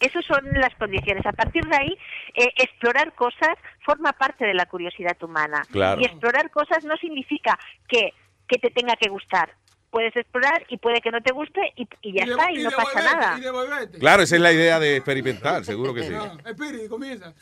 Esas 0.00 0.24
son 0.26 0.44
las 0.52 0.74
condiciones. 0.74 1.24
A 1.24 1.32
partir 1.32 1.64
de 1.64 1.76
ahí, 1.76 1.98
eh, 2.34 2.52
explorar 2.58 3.14
cosas 3.14 3.56
forma 3.84 4.12
parte 4.12 4.44
de 4.44 4.52
la 4.52 4.66
curiosidad 4.66 5.16
humana. 5.22 5.62
Claro. 5.72 6.00
Y 6.00 6.04
explorar 6.04 6.50
cosas 6.50 6.84
no 6.84 6.94
significa 6.98 7.58
que, 7.88 8.12
que 8.46 8.58
te 8.58 8.70
tenga 8.70 8.96
que 8.96 9.08
gustar. 9.08 9.50
Puedes 9.96 10.14
explorar 10.14 10.62
y 10.68 10.76
puede 10.76 11.00
que 11.00 11.10
no 11.10 11.22
te 11.22 11.32
guste 11.32 11.72
y, 11.74 11.88
y 12.02 12.18
ya 12.18 12.26
Y 12.26 12.30
está, 12.30 12.52
y, 12.52 12.60
y 12.60 12.64
no 12.64 12.70
pasa 12.70 13.02
nada. 13.02 13.38
y. 13.38 13.98
Claro, 13.98 14.22
esa 14.24 14.34
es 14.34 14.42
la 14.42 14.52
idea 14.52 14.78
de 14.78 14.96
experimentar, 14.96 15.64
seguro 15.64 15.94
que 15.94 16.02
sí. 16.02 16.12
Ah, 16.14 16.36
Espíritu, 16.50 16.90
comienza. 16.90 17.32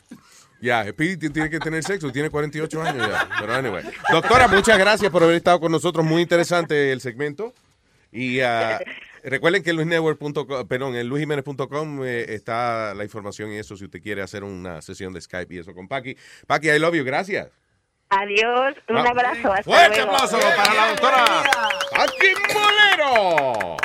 Ya, 0.61 0.85
Speedy 0.89 1.29
tiene 1.29 1.49
que 1.49 1.59
tener 1.59 1.83
sexo, 1.83 2.13
tiene 2.13 2.29
48 2.29 2.81
años 2.81 3.09
ya. 3.09 3.27
Pero 3.41 3.53
anyway. 3.53 3.83
Doctora, 4.09 4.47
muchas 4.47 4.79
gracias 4.79 5.11
por 5.11 5.21
haber 5.23 5.35
estado 5.35 5.59
con 5.59 5.69
nosotros. 5.69 6.05
Muy 6.05 6.21
interesante 6.21 6.93
el 6.93 7.01
segmento. 7.01 7.53
Y 8.09 8.39
ah, 8.39 8.79
recuerden 9.21 9.61
que 9.61 9.71
en 9.71 9.75
luisnetwork.com, 9.75 10.65
perdón, 10.69 10.95
en 10.95 11.09
luisjiménez.com 11.09 12.05
eh, 12.05 12.25
está 12.29 12.93
la 12.93 13.03
información 13.03 13.51
y 13.51 13.57
eso 13.57 13.75
si 13.75 13.83
usted 13.83 14.01
quiere 14.01 14.21
hacer 14.21 14.45
una 14.45 14.81
sesión 14.81 15.11
de 15.11 15.19
Skype 15.19 15.53
y 15.53 15.57
eso 15.57 15.73
con 15.73 15.89
Paqui. 15.89 16.15
Paqui, 16.47 16.69
I 16.69 16.79
love 16.79 16.95
you, 16.95 17.03
gracias. 17.03 17.49
Adiós, 18.17 18.75
un 18.87 18.97
Ah, 18.97 19.09
abrazo. 19.09 19.51
Hasta 19.51 19.63
Fuerte 19.63 19.97
luego. 19.97 20.11
aplauso 20.13 20.39
para 20.39 20.73
la 20.73 20.87
doctora 20.89 21.25
Paqui 21.95 22.33
Molero. 22.53 23.77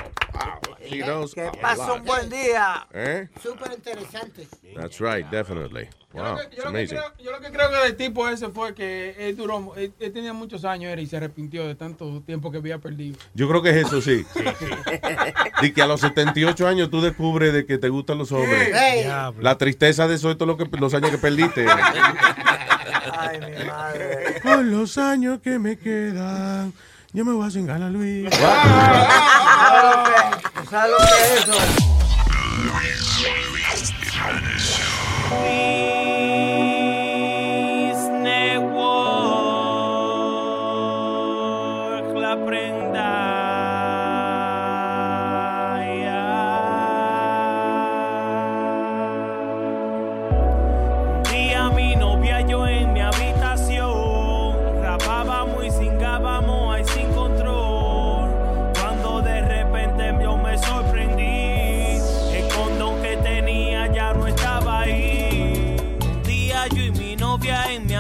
She 0.91 1.03
knows 1.03 1.35
Que 1.35 1.43
un 1.45 2.05
buen 2.05 2.29
día. 2.29 2.87
¿Eh? 2.93 3.29
Súper 3.43 3.73
interesante. 3.73 4.49
That's 4.75 5.01
right, 5.01 5.27
definitely. 5.31 5.89
Wow, 6.12 6.23
Yo 6.23 6.43
it's 6.43 6.57
lo, 6.57 6.62
que 6.62 6.69
amazing. 6.69 6.99
creo, 6.99 7.12
yo 7.19 7.31
lo 7.31 7.41
que 7.41 7.51
creo 7.53 7.71
que 7.71 7.77
del 7.77 7.97
tipo 7.97 8.29
ese 8.29 8.49
fue 8.49 8.75
que 8.75 9.15
él 9.17 9.37
duró, 9.37 9.75
él, 9.77 9.93
él 10.01 10.12
tenía 10.12 10.33
muchos 10.33 10.65
años 10.65 10.91
era, 10.91 11.01
y 11.01 11.07
se 11.07 11.17
arrepintió 11.19 11.69
de 11.69 11.77
tanto 11.77 12.21
tiempo 12.27 12.51
que 12.51 12.59
había 12.59 12.79
perdido. 12.79 13.17
Yo 13.35 13.49
creo 13.49 13.62
que 13.62 13.71
es 13.71 13.77
eso, 13.87 14.01
sí. 14.01 14.27
Y 15.62 15.73
que 15.73 15.83
a 15.83 15.87
los 15.87 16.01
78 16.01 16.67
años 16.67 16.91
tú 16.91 17.01
descubres 17.01 17.53
de 17.53 17.65
que 17.67 17.79
te 17.79 17.89
gustan 17.91 18.19
los 18.19 18.33
hombres. 18.33 18.75
Ey. 18.75 19.05
La 19.39 19.57
tristeza 19.59 20.09
de 20.09 20.15
eso 20.17 20.31
es 20.31 20.39
todo 20.39 20.47
lo 20.47 20.57
que, 20.57 20.65
los 20.79 20.95
años 20.95 21.11
que 21.11 21.19
perdiste. 21.19 21.67
Ay, 23.12 23.41
mi 23.41 23.65
madre. 23.67 24.41
Con 24.43 24.71
los 24.71 24.97
años 24.99 25.41
que 25.41 25.59
me 25.59 25.79
quedan, 25.79 26.73
yo 27.12 27.25
me 27.25 27.33
voy 27.33 27.47
a 27.47 27.51
cingar 27.51 27.83
a 27.83 27.89
Luis. 27.89 28.29
¿Sabes 30.71 30.93
lo 30.93 30.99
que 30.99 31.05
es 31.05 31.43
eso? 31.43 31.53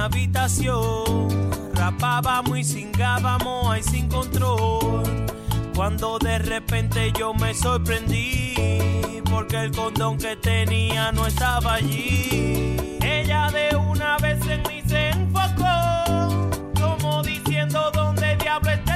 Habitación 0.04 1.50
rapábamos 1.74 2.58
y 2.58 2.64
cingábamos 2.64 3.68
ahí 3.68 3.82
sin 3.82 4.08
control. 4.08 5.02
Cuando 5.74 6.18
de 6.18 6.38
repente 6.38 7.12
yo 7.18 7.32
me 7.32 7.54
sorprendí, 7.54 8.54
porque 9.30 9.56
el 9.56 9.72
condón 9.72 10.18
que 10.18 10.36
tenía 10.36 11.10
no 11.12 11.26
estaba 11.26 11.74
allí. 11.74 12.76
Ella 13.02 13.50
de 13.50 13.76
una 13.76 14.18
vez 14.18 14.38
en 14.46 14.62
mí 14.68 14.82
se 14.86 15.08
enfocó, 15.08 16.50
como 16.78 17.22
diciendo 17.22 17.90
dónde 17.94 18.36
diablo 18.36 18.70
está 18.70 18.89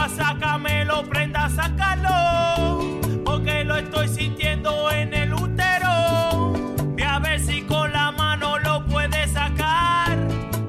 porfa, 0.00 0.08
sácamelo, 0.08 1.02
prenda, 1.04 1.48
sácalo, 1.50 3.00
porque 3.24 3.64
lo 3.64 3.76
estoy 3.76 4.08
sintiendo 4.08 4.90
en 4.90 5.14
el 5.14 5.32
útero. 5.34 6.52
Ve 6.94 7.04
a 7.04 7.18
ver 7.18 7.40
si 7.40 7.62
con 7.62 7.92
la 7.92 8.10
mano 8.10 8.58
lo 8.58 8.84
puedes 8.86 9.32
sacar, 9.32 10.16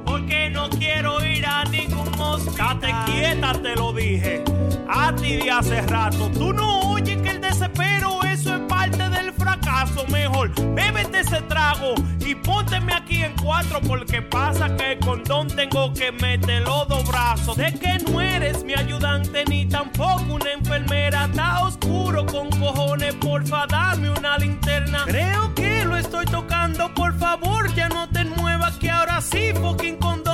porque 0.05 0.49
no 0.49 0.69
quiero 0.69 1.23
ir 1.25 1.45
a 1.45 1.63
ningún 1.65 2.07
hospital. 2.19 2.79
Date 2.79 2.93
quieta, 3.05 3.53
te 3.53 3.75
lo 3.75 3.93
dije, 3.93 4.43
a 4.87 5.13
ti 5.15 5.37
de 5.37 5.51
hace 5.51 5.81
rato. 5.81 6.29
Tú 6.31 6.53
no 6.53 6.91
oyes 6.91 7.21
que 7.21 7.29
el 7.29 7.41
desespero, 7.41 8.23
eso 8.23 8.55
es 8.55 8.61
parte 8.61 8.97
del 8.97 9.10
Mejor, 10.09 10.51
bébete 10.75 11.21
ese 11.21 11.41
trago 11.41 11.95
y 12.19 12.35
pónteme 12.35 12.93
aquí 12.93 13.23
en 13.23 13.33
cuatro, 13.41 13.81
porque 13.81 14.21
pasa 14.21 14.75
que 14.75 14.91
el 14.91 14.99
condón 14.99 15.47
tengo 15.47 15.91
que 15.93 16.11
meterlo 16.11 16.85
dos 16.85 17.07
brazos. 17.07 17.57
De 17.57 17.73
que 17.73 17.97
no 17.97 18.21
eres 18.21 18.63
mi 18.63 18.73
ayudante 18.75 19.43
ni 19.45 19.65
tampoco 19.65 20.35
una 20.35 20.51
enfermera, 20.51 21.25
está 21.25 21.65
oscuro 21.65 22.27
con 22.27 22.51
cojones, 22.51 23.15
porfa, 23.15 23.65
dame 23.65 24.11
una 24.11 24.37
linterna. 24.37 25.03
Creo 25.05 25.55
que 25.55 25.83
lo 25.83 25.97
estoy 25.97 26.25
tocando, 26.27 26.93
por 26.93 27.17
favor, 27.17 27.73
ya 27.73 27.89
no 27.89 28.07
te 28.09 28.23
muevas, 28.23 28.77
que 28.77 28.91
ahora 28.91 29.19
sí, 29.19 29.51
fucking 29.55 29.97
condón, 29.97 30.30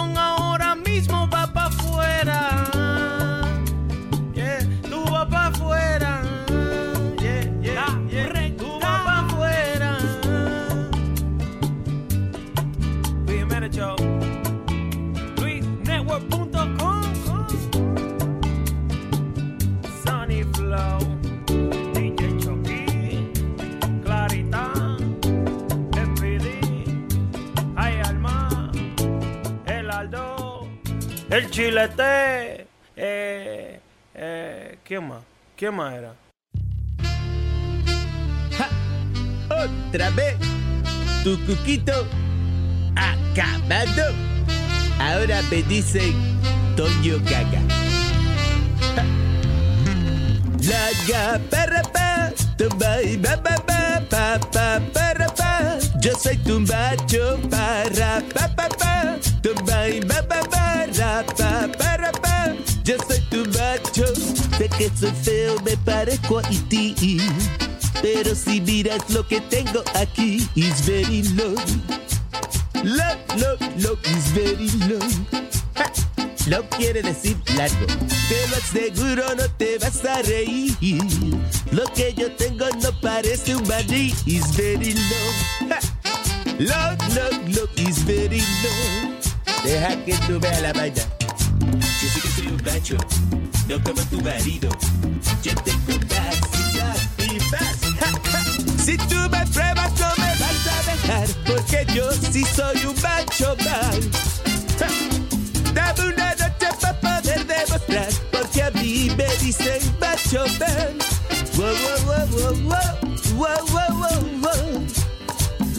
Chilete. 31.57 32.67
Eh, 32.95 33.79
eh, 34.13 34.77
¿Quién 34.84 35.07
más? 35.07 35.23
¿Quién 35.55 35.73
más 35.73 35.91
era? 35.91 36.13
Otra 39.49 40.11
vez, 40.11 40.35
tu 41.23 41.35
cuquito 41.47 42.05
acabado. 42.95 44.13
Ahora 44.99 45.41
me 45.49 45.63
dicen 45.63 46.13
Toño 46.75 47.17
Gaga. 47.23 47.61
Ja. 48.95 49.03
La 50.61 50.89
ga 51.07 51.39
para 51.49 51.81
pa, 51.81 52.34
tumba 52.55 53.01
y 53.01 53.17
ba 53.17 53.35
ba 53.35 53.55
ba 53.65 53.99
pa 54.07 54.39
pa 54.51 54.79
para 54.93 55.27
pa. 55.29 55.79
Yo 56.01 56.13
soy 56.13 56.38
tu 56.38 56.59
macho 56.59 57.39
para 57.49 58.21
pa 58.31 58.47
pa 58.55 58.69
pa, 58.69 59.15
tumba 59.41 59.89
y 59.89 60.01
ba 60.01 60.21
ba 60.21 60.41
ba 60.51 60.85
ra. 60.99 61.36
Yo 62.88 62.95
soy 63.05 63.19
tu 63.30 63.43
macho, 63.47 64.05
sé 64.57 64.69
que 64.69 64.89
soy 64.97 65.11
feo, 65.22 65.59
me 65.65 65.76
parezco 65.76 66.39
a 66.39 66.41
ti. 66.69 66.95
Pero 68.01 68.34
si 68.34 68.61
miras 68.61 69.09
lo 69.09 69.27
que 69.27 69.41
tengo 69.41 69.84
aquí, 69.93 70.47
is 70.55 70.85
very 70.85 71.23
low. 71.35 71.53
Low, 72.85 73.18
low, 73.35 73.57
low, 73.80 73.97
is 74.05 74.31
very 74.34 74.69
low. 74.88 75.05
Ja, 75.76 75.91
Low 76.47 76.64
quiere 76.77 77.01
decir 77.01 77.35
largo. 77.57 77.88
Te 78.30 78.47
lo 78.47 78.55
aseguro, 78.55 79.35
no 79.35 79.49
te 79.57 79.77
vas 79.80 80.05
a 80.05 80.22
reír. 80.22 80.77
Lo 81.72 81.84
que 81.93 82.14
yo 82.14 82.31
tengo 82.38 82.68
no 82.81 82.97
parece 83.01 83.53
un 83.57 83.68
maní, 83.68 84.14
is 84.26 84.55
very 84.55 84.93
low. 84.93 85.68
Ja, 85.68 85.80
Low, 86.57 86.95
low, 87.14 87.47
low, 87.49 87.69
is 87.76 88.05
very 88.05 88.39
low. 88.39 89.11
Deja 89.65 90.05
que 90.05 90.14
tú 90.26 90.39
veas 90.39 90.61
la 90.61 90.72
vaina. 90.72 91.03
Yo 92.68 92.73
un 92.73 92.80
macho, 92.80 92.98
como 93.81 94.02
tu 94.10 94.22
marido. 94.22 94.69
Yo 95.41 95.56
tengo 95.64 95.94
y. 95.94 97.39
Si 98.84 98.98
tú 98.98 99.15
me 99.31 99.45
pruebas 99.48 99.91
no 99.98 100.10
me 100.18 100.35
vas 100.35 100.68
a 100.68 100.91
dejar, 100.91 101.27
porque 101.45 101.85
yo 101.94 102.11
sí 102.11 102.44
soy 102.44 102.85
un 102.85 102.95
macho 103.02 103.56
mal. 103.64 104.11
Dame 105.73 106.14
una 106.14 106.35
noche 106.35 106.68
para 106.81 106.99
poder 106.99 107.48
demostrar, 107.48 108.10
porque 108.34 108.64
a 108.64 108.72
mí 108.72 109.11
me 109.18 109.27
dicen 109.38 109.81
macho 110.02 110.45
mal. 110.60 110.94
Wow, 111.56 111.73
wow, 112.06 112.27
wow, 112.27 112.53
wow, 112.64 112.88
wow, 113.38 113.61
wow, 113.72 113.91
wow. 114.41 114.61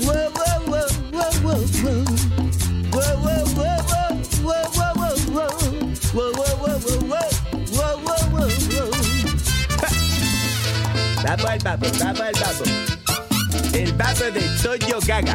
Wow, 0.06 0.30
wow, 0.34 0.60
wow, 0.66 0.86
wow, 1.12 1.32
wow, 1.42 1.64
wow. 1.82 2.04
Wow, 2.04 2.17
Vamos 11.24 11.44
al 11.46 11.58
babo, 11.58 11.86
vamos 11.98 12.20
al 12.20 12.32
babo. 12.32 12.64
El 13.72 13.92
babo 13.94 14.24
de 14.24 14.40
Toño 14.62 14.98
Gaga. 15.06 15.34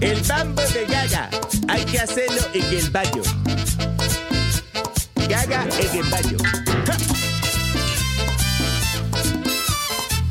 El 0.00 0.20
bambo 0.22 0.62
de 0.62 0.86
Gaga. 0.86 1.30
Hay 1.68 1.84
que 1.84 2.00
hacerlo 2.00 2.40
en 2.52 2.64
el 2.64 2.90
baño. 2.90 3.22
Gaga 5.28 5.66
en 5.78 5.98
el 5.98 6.10
baño. 6.10 6.38
Ja. 6.86 6.96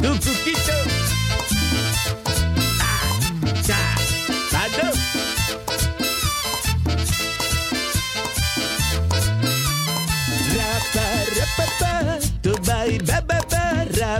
Tu. 0.01 0.94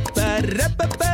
pa 0.02 0.42
pa 0.78 0.88
pa. 1.00 1.12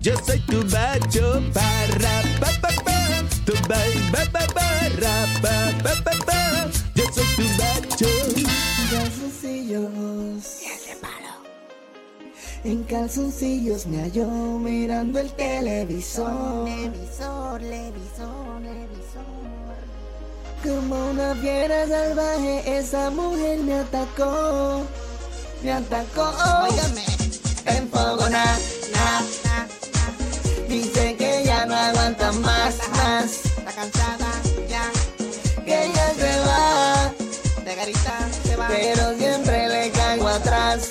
Yo 0.00 0.14
soy 0.26 0.40
tu 0.40 0.64
macho 0.66 1.42
pa 1.52 1.68
ra 2.00 2.22
pa 2.40 2.50
pa 2.62 2.70
pa. 2.84 2.98
Tu 3.46 3.54
ba 3.68 3.78
ba 4.12 4.22
ba 4.32 4.42
ba 4.54 4.66
ra 4.98 5.16
pa 5.42 5.54
pa 5.82 5.92
pa 6.04 6.12
pa. 6.26 6.40
Yo 6.94 7.04
soy 7.14 7.26
tu 7.36 7.44
macho. 7.58 8.10
Calzoncillos. 8.90 10.44
Y 10.62 10.66
el 10.66 10.80
de 10.86 10.94
palo. 11.00 11.34
En 12.64 12.82
calzoncillos 12.84 13.86
me 13.86 14.02
halló 14.02 14.26
mirando 14.58 15.20
el 15.20 15.30
televisor. 15.32 16.64
Televisor, 16.64 17.60
televisor, 17.60 18.62
televisor. 18.62 19.74
Como 20.62 21.10
una 21.10 21.34
fiera 21.36 21.86
salvaje, 21.86 22.78
esa 22.78 23.10
mujer 23.10 23.60
me 23.60 23.74
atacó. 23.74 24.82
Me 25.62 25.72
atacó. 25.72 26.32
Óigame. 26.64 27.23
Enfogona, 27.66 28.44
na, 28.92 29.20
na. 29.44 29.66
Dice 30.68 31.16
que 31.16 31.42
ya 31.44 31.66
no 31.66 31.74
aguanta 31.74 32.32
más, 32.32 32.74
más. 32.92 33.44
Está 33.46 33.72
cansada, 33.72 34.30
ya. 34.68 34.90
Que 35.64 35.90
ya 35.94 36.14
se 36.14 36.40
va. 36.46 37.12
De 37.64 37.74
garita 37.74 38.28
se 38.44 38.56
va. 38.56 38.68
Pero 38.68 39.16
siempre 39.16 39.68
le 39.68 39.90
caigo 39.90 40.28
atrás. 40.28 40.90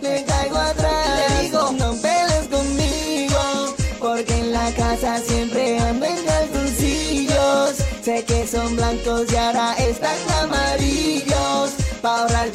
Le 0.00 0.24
caigo 0.24 0.56
atrás. 0.58 1.08
Le 1.18 1.42
digo, 1.42 1.72
no 1.72 1.94
pelees 1.94 2.48
conmigo. 2.50 3.74
Porque 3.98 4.38
en 4.38 4.52
la 4.52 4.70
casa 4.72 5.20
siempre 5.20 5.78
ando 5.80 6.06
en 6.06 6.24
calzoncillos. 6.24 7.76
Sé 8.02 8.24
que 8.24 8.46
son 8.46 8.76
blancos 8.76 9.30
y 9.32 9.36
ahora 9.36 9.74
están 9.74 10.16
amarillos. 10.42 11.72
Pa' 12.00 12.20
ahorrar 12.22 12.52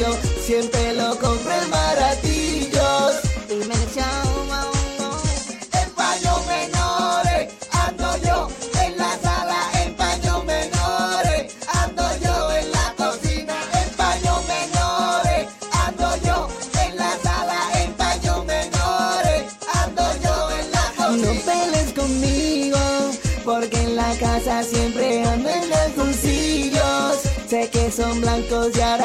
son 28.64 28.72
blancos 28.72 29.03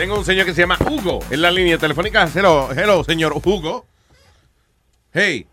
tengo 0.00 0.16
un 0.16 0.24
señor 0.24 0.46
que 0.46 0.54
se 0.54 0.62
llama 0.62 0.78
Hugo 0.80 1.18
en 1.30 1.42
la 1.42 1.50
línea 1.50 1.76
telefónica. 1.76 2.26
Hello, 2.34 2.70
hello, 2.74 3.04
señor 3.04 3.34
Hugo. 3.44 3.84
Hey. 5.12 5.46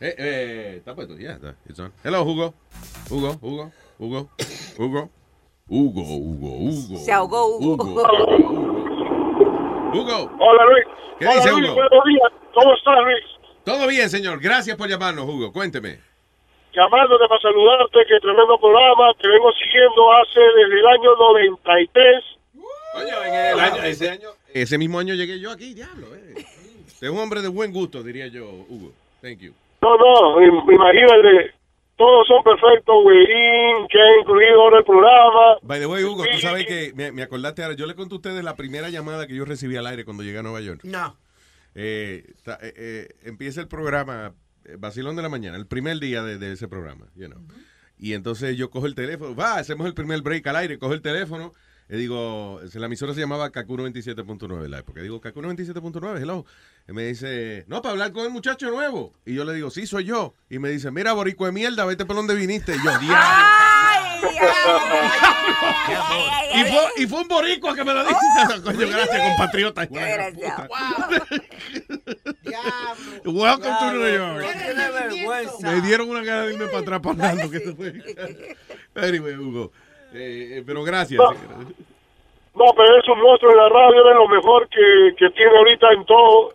Eh, 0.00 0.14
eh, 0.16 0.74
está 0.78 0.94
puesto, 0.94 1.18
ya 1.18 1.32
está. 1.32 1.54
it's 1.68 1.78
on. 1.78 1.92
Hello, 2.02 2.22
Hugo. 2.22 2.54
Hugo, 3.10 3.36
Hugo, 3.42 3.70
Hugo, 3.98 4.30
Hugo. 4.78 5.10
Hugo, 5.68 6.02
Hugo, 6.02 6.48
Hugo. 6.48 6.96
Se 6.96 7.12
ahogó 7.12 7.58
Hugo. 7.58 7.84
Hugo. 9.92 10.30
Hola 10.40 10.64
Luis. 10.64 10.86
¿Qué 11.18 11.26
Hola, 11.26 11.34
dice 11.34 11.50
Luis, 11.50 11.68
Hugo? 11.68 11.74
Buenos 11.74 12.04
días. 12.06 12.32
¿Cómo 12.54 12.72
estás 12.72 12.98
Luis? 13.04 13.24
Todo 13.64 13.86
bien, 13.86 14.08
señor. 14.08 14.40
Gracias 14.40 14.78
por 14.78 14.88
llamarnos, 14.88 15.28
Hugo. 15.28 15.52
Cuénteme. 15.52 15.98
Llamándote 16.72 17.28
para 17.28 17.40
saludarte, 17.42 17.98
que 18.08 18.18
tremendo 18.20 18.58
programa. 18.58 19.12
Te 19.20 19.28
vengo 19.28 19.52
siguiendo 19.52 20.10
hace 20.14 20.40
desde 20.40 20.80
el 20.80 20.86
año 20.86 21.16
93. 21.16 22.39
El 22.94 23.60
año- 23.60 23.82
ese 23.84 24.10
año, 24.10 24.28
ese 24.52 24.78
mismo 24.78 24.98
año 24.98 25.14
llegué 25.14 25.38
yo 25.40 25.50
aquí, 25.50 25.74
diablo. 25.74 26.06
Eh. 26.14 26.44
Es 27.00 27.08
un 27.08 27.18
hombre 27.18 27.40
de 27.42 27.48
buen 27.48 27.72
gusto, 27.72 28.02
diría 28.02 28.26
yo, 28.28 28.46
Hugo. 28.68 28.92
Thank 29.22 29.38
you. 29.38 29.52
No, 29.80 29.96
no, 29.96 30.40
im- 30.40 30.72
imagínate. 30.72 31.54
Todos 31.96 32.26
son 32.28 32.42
perfectos, 32.42 32.94
Weín, 33.04 33.86
que 33.90 33.98
ha 34.00 34.20
incluido 34.20 34.62
ahora 34.62 34.78
el 34.78 34.84
programa. 34.84 35.58
By 35.62 35.80
the 35.80 35.86
way, 35.86 36.02
Hugo, 36.04 36.24
tú 36.32 36.38
sabes 36.38 36.66
que 36.66 36.92
me, 36.94 37.12
me 37.12 37.22
acordaste 37.22 37.62
ahora. 37.62 37.76
Yo 37.76 37.86
le 37.86 37.94
conté 37.94 38.14
a 38.14 38.16
ustedes 38.16 38.42
la 38.42 38.56
primera 38.56 38.88
llamada 38.88 39.26
que 39.26 39.34
yo 39.34 39.44
recibí 39.44 39.76
al 39.76 39.86
aire 39.86 40.04
cuando 40.06 40.22
llegué 40.22 40.38
a 40.38 40.42
Nueva 40.42 40.60
York. 40.62 40.80
No. 40.84 41.16
Eh, 41.74 42.24
ta- 42.42 42.58
eh, 42.62 42.72
eh, 42.76 43.08
empieza 43.24 43.60
el 43.60 43.68
programa 43.68 44.32
eh, 44.64 44.76
Vacilón 44.78 45.14
de 45.14 45.22
la 45.22 45.28
Mañana, 45.28 45.56
el 45.58 45.66
primer 45.66 45.98
día 46.00 46.22
de, 46.22 46.38
de 46.38 46.52
ese 46.52 46.68
programa, 46.68 47.06
you 47.16 47.26
know. 47.28 47.38
Y 47.98 48.14
entonces 48.14 48.56
yo 48.56 48.70
cojo 48.70 48.86
el 48.86 48.94
teléfono, 48.94 49.36
va, 49.36 49.56
hacemos 49.58 49.86
el 49.86 49.92
primer 49.94 50.22
break 50.22 50.46
al 50.46 50.56
aire, 50.56 50.78
cojo 50.78 50.94
el 50.94 51.02
teléfono, 51.02 51.52
y 51.90 51.96
digo, 51.96 52.60
la 52.74 52.86
emisora 52.86 53.14
se 53.14 53.20
llamaba 53.20 53.50
Kaku 53.50 53.76
97.9 53.76 54.64
en 54.64 54.70
la 54.70 54.78
época. 54.78 55.02
Digo, 55.02 55.20
Kaku 55.20 55.42
97.9, 55.42 56.22
hello. 56.22 56.46
Y 56.88 56.92
me 56.92 57.04
dice, 57.06 57.64
no, 57.66 57.82
para 57.82 57.92
hablar 57.92 58.12
con 58.12 58.24
el 58.24 58.30
muchacho 58.30 58.70
nuevo. 58.70 59.12
Y 59.26 59.34
yo 59.34 59.44
le 59.44 59.54
digo, 59.54 59.70
sí, 59.70 59.88
soy 59.88 60.04
yo. 60.04 60.34
Y 60.48 60.60
me 60.60 60.68
dice, 60.70 60.92
mira, 60.92 61.12
borico 61.14 61.46
de 61.46 61.52
mierda, 61.52 61.84
vete 61.84 62.04
por 62.04 62.14
donde 62.14 62.36
viniste. 62.36 62.76
Y 62.76 62.84
yo, 62.84 62.98
diablo. 63.00 63.60
Y 66.54 66.64
fue, 66.64 66.80
y 66.96 67.06
fue 67.08 67.22
un 67.22 67.28
boricua 67.28 67.74
que 67.74 67.84
me 67.84 67.92
lo 67.92 68.04
dijo. 68.04 68.18
Coño, 68.64 68.88
gracias, 68.88 69.28
compatriota. 69.28 69.88
Welcome 73.24 73.76
to 73.80 73.92
New 73.92 74.16
York. 74.16 74.46
Me 75.62 75.80
dieron 75.80 76.08
una 76.08 76.24
cara 76.24 76.42
de 76.42 76.52
irme 76.54 76.66
para 76.68 76.96
atrás. 76.96 77.50
Que 77.50 77.58
se 77.60 77.74
fue. 77.74 78.56
Anyway, 78.94 79.34
Hugo. 79.34 79.72
Eh, 80.12 80.58
eh, 80.58 80.62
pero 80.66 80.82
gracias. 80.82 81.20
No, 81.20 82.64
pero 82.76 82.98
es 82.98 83.08
un 83.08 83.20
monstruo 83.22 83.50
de 83.52 83.56
la 83.56 83.68
radio, 83.68 84.10
es 84.10 84.16
lo 84.16 84.28
mejor 84.28 84.68
que, 84.68 85.14
que 85.16 85.30
tiene 85.30 85.56
ahorita 85.56 85.92
en 85.92 86.04
todo. 86.04 86.54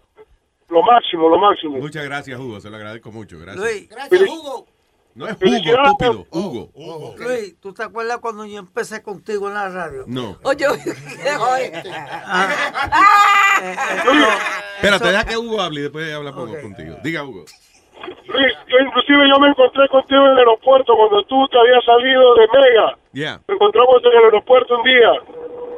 Lo 0.69 0.81
máximo, 0.81 1.29
lo 1.29 1.37
máximo. 1.37 1.77
Muchas 1.77 2.03
gracias, 2.03 2.39
Hugo. 2.39 2.59
Se 2.59 2.69
lo 2.69 2.75
agradezco 2.75 3.11
mucho. 3.11 3.39
Gracias. 3.39 3.63
Luis, 3.63 3.89
Gracias, 3.89 4.21
Hugo. 4.21 4.65
No 5.13 5.27
es 5.27 5.37
Hugo, 5.41 5.55
estúpido. 5.55 6.25
Hugo. 6.29 7.15
Luis, 7.17 7.55
¿tú 7.61 7.73
te 7.73 7.83
acuerdas 7.83 8.17
cuando 8.17 8.45
yo 8.45 8.59
empecé 8.59 9.01
contigo 9.01 9.47
en 9.47 9.53
la 9.53 9.69
radio? 9.69 10.03
No. 10.07 10.37
Oye, 10.43 10.67
oye. 10.67 10.91
Espérate, 14.75 15.07
deja 15.07 15.23
que 15.25 15.37
Hugo 15.37 15.61
hable 15.61 15.79
y 15.79 15.83
después 15.83 16.13
hablamos 16.13 16.49
contigo. 16.57 16.97
Diga, 17.01 17.23
Hugo. 17.23 17.45
Luis, 18.27 18.53
yo 18.67 18.77
inclusive 18.79 19.29
yo 19.29 19.39
me 19.39 19.47
encontré 19.49 19.87
contigo 19.87 20.25
en 20.25 20.31
el 20.31 20.37
aeropuerto 20.39 20.95
cuando 20.95 21.23
tú 21.23 21.47
te 21.47 21.59
habías 21.59 21.83
salido 21.83 22.35
de 22.35 22.47
Mega. 22.53 22.97
Yeah. 23.13 23.39
Nos 23.47 23.55
encontramos 23.55 24.03
en 24.03 24.11
el 24.11 24.23
aeropuerto 24.25 24.77
un 24.77 24.83
día. 24.83 25.11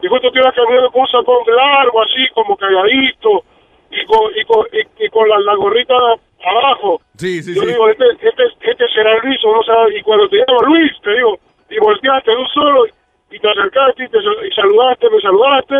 Y 0.02 0.08
justo 0.08 0.32
te 0.32 0.40
ibas 0.40 0.54
caminando 0.54 0.92
con 0.92 1.02
un 1.02 1.08
sacón 1.08 1.38
largo, 1.48 2.02
así, 2.02 2.28
como 2.34 2.56
calladito, 2.56 3.44
y 3.92 4.06
con, 4.06 4.32
y 4.36 4.44
con, 4.46 4.66
y, 4.72 5.06
y 5.06 5.10
con 5.10 5.28
la, 5.28 5.40
la 5.40 5.56
gorrita 5.56 5.96
abajo. 6.46 7.02
Sí, 7.16 7.42
sí, 7.42 7.56
yo 7.56 7.62
sí. 7.62 7.68
digo, 7.68 7.90
este, 7.90 8.06
este, 8.22 8.44
este 8.62 8.88
será 8.90 9.18
Luis, 9.24 9.40
o 9.44 9.54
no. 9.54 9.90
Y 9.90 10.02
cuando 10.04 10.30
te 10.30 10.38
llamo 10.38 10.60
Luis, 10.68 10.92
te 11.02 11.12
digo, 11.14 11.40
y 11.70 11.80
volteaste 11.80 12.32
tú 12.36 12.46
solo, 12.54 12.86
y 13.32 13.40
te 13.40 13.50
acercaste, 13.50 14.04
y, 14.04 14.10
te, 14.10 14.18
y 14.20 14.52
saludaste, 14.54 15.10
me 15.10 15.20
saludaste, 15.20 15.76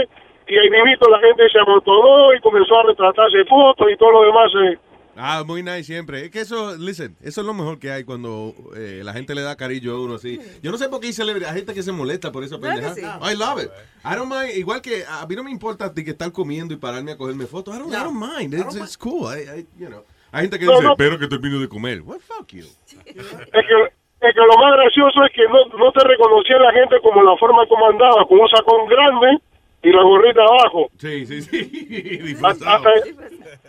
y 0.48 0.58
ahí 0.58 0.70
mismo 0.70 1.08
la 1.10 1.20
gente 1.20 1.50
se 1.50 1.60
amontonó 1.60 2.34
y 2.34 2.40
comenzó 2.40 2.80
a 2.80 2.84
retratarse 2.84 3.46
fotos 3.46 3.92
y 3.92 3.98
todo 3.98 4.12
lo 4.12 4.22
demás. 4.24 4.52
eh. 4.64 4.78
Ah, 5.18 5.44
muy 5.46 5.64
nice 5.64 5.84
siempre. 5.84 6.26
Es 6.26 6.32
que 6.32 6.42
eso, 6.42 6.76
listen, 6.78 7.16
eso 7.22 7.42
es 7.42 7.48
lo 7.48 7.54
mejor 7.54 7.80
que 7.80 7.92
hay 7.92 8.04
cuando 8.04 8.54
eh, 8.76 9.02
la 9.04 9.14
gente 9.14 9.34
le 9.36 9.42
da 9.42 9.56
cariño 9.56 9.92
a 9.94 10.00
uno 10.02 10.16
así. 10.16 10.40
Yo 10.62 10.72
no 10.72 10.78
sé 10.78 10.90
por 10.90 11.00
qué 11.00 11.08
hay 11.08 11.14
celebridad- 11.14 11.50
hay 11.50 11.58
gente 11.58 11.74
que 11.74 11.84
se 11.84 11.92
molesta 11.92 12.32
por 12.32 12.44
esa 12.44 12.58
¿Verdad 12.58 12.76
que 12.76 13.02
pendeja. 13.02 13.20
sí? 13.22 13.34
I 13.34 13.38
love 13.38 13.64
it. 13.64 13.70
I 14.06 14.16
don't 14.16 14.32
mind. 14.32 14.56
Igual 14.56 14.82
que 14.82 15.04
a 15.08 15.26
mí 15.26 15.36
no 15.36 15.44
me 15.44 15.52
importa 15.52 15.90
de 15.90 16.04
que 16.04 16.12
estar 16.12 16.32
comiendo 16.32 16.74
y 16.74 16.78
pararme 16.78 17.12
a 17.14 17.18
cogerme 17.18 17.46
fotos. 17.48 17.76
I 17.76 17.80
don't, 17.80 17.92
I 17.94 17.98
don't 17.98 18.16
mind. 18.20 18.54
It's, 18.54 18.76
it's 18.76 18.98
cool. 18.98 19.26
I- 19.28 19.44
I- 19.62 19.68
you 19.80 19.88
know. 19.88 20.04
Hay 20.32 20.42
gente 20.44 20.60
que 20.60 20.66
No, 20.66 20.74
dice, 20.74 20.84
no. 20.84 20.92
espero 20.92 21.18
que 21.18 21.28
termine 21.28 21.58
de 21.58 21.70
comer. 21.70 22.02
What 22.02 22.20
fuck 22.20 22.48
you. 22.52 22.66
Es 22.86 23.04
que, 23.06 23.16
es 23.18 24.34
que 24.34 24.42
lo 24.42 24.58
más 24.58 24.74
gracioso 24.76 25.24
es 25.26 25.32
que 25.34 25.44
no, 25.48 25.66
no 25.80 25.92
te 25.94 26.04
reconocía 26.06 26.58
la 26.60 26.74
gente 26.74 26.98
como 27.02 27.24
la 27.24 27.36
forma 27.38 27.66
como 27.68 27.88
andaba, 27.90 28.26
con 28.28 28.40
un 28.40 28.48
sacón 28.50 28.86
grande 28.88 29.40
y 29.88 29.92
la 29.94 30.02
gorrita 30.04 30.42
abajo. 30.42 30.90
Sí, 31.00 31.26
sí, 31.26 31.42
sí. 31.42 32.36
Hasta, 32.44 32.76
hasta, 32.76 32.90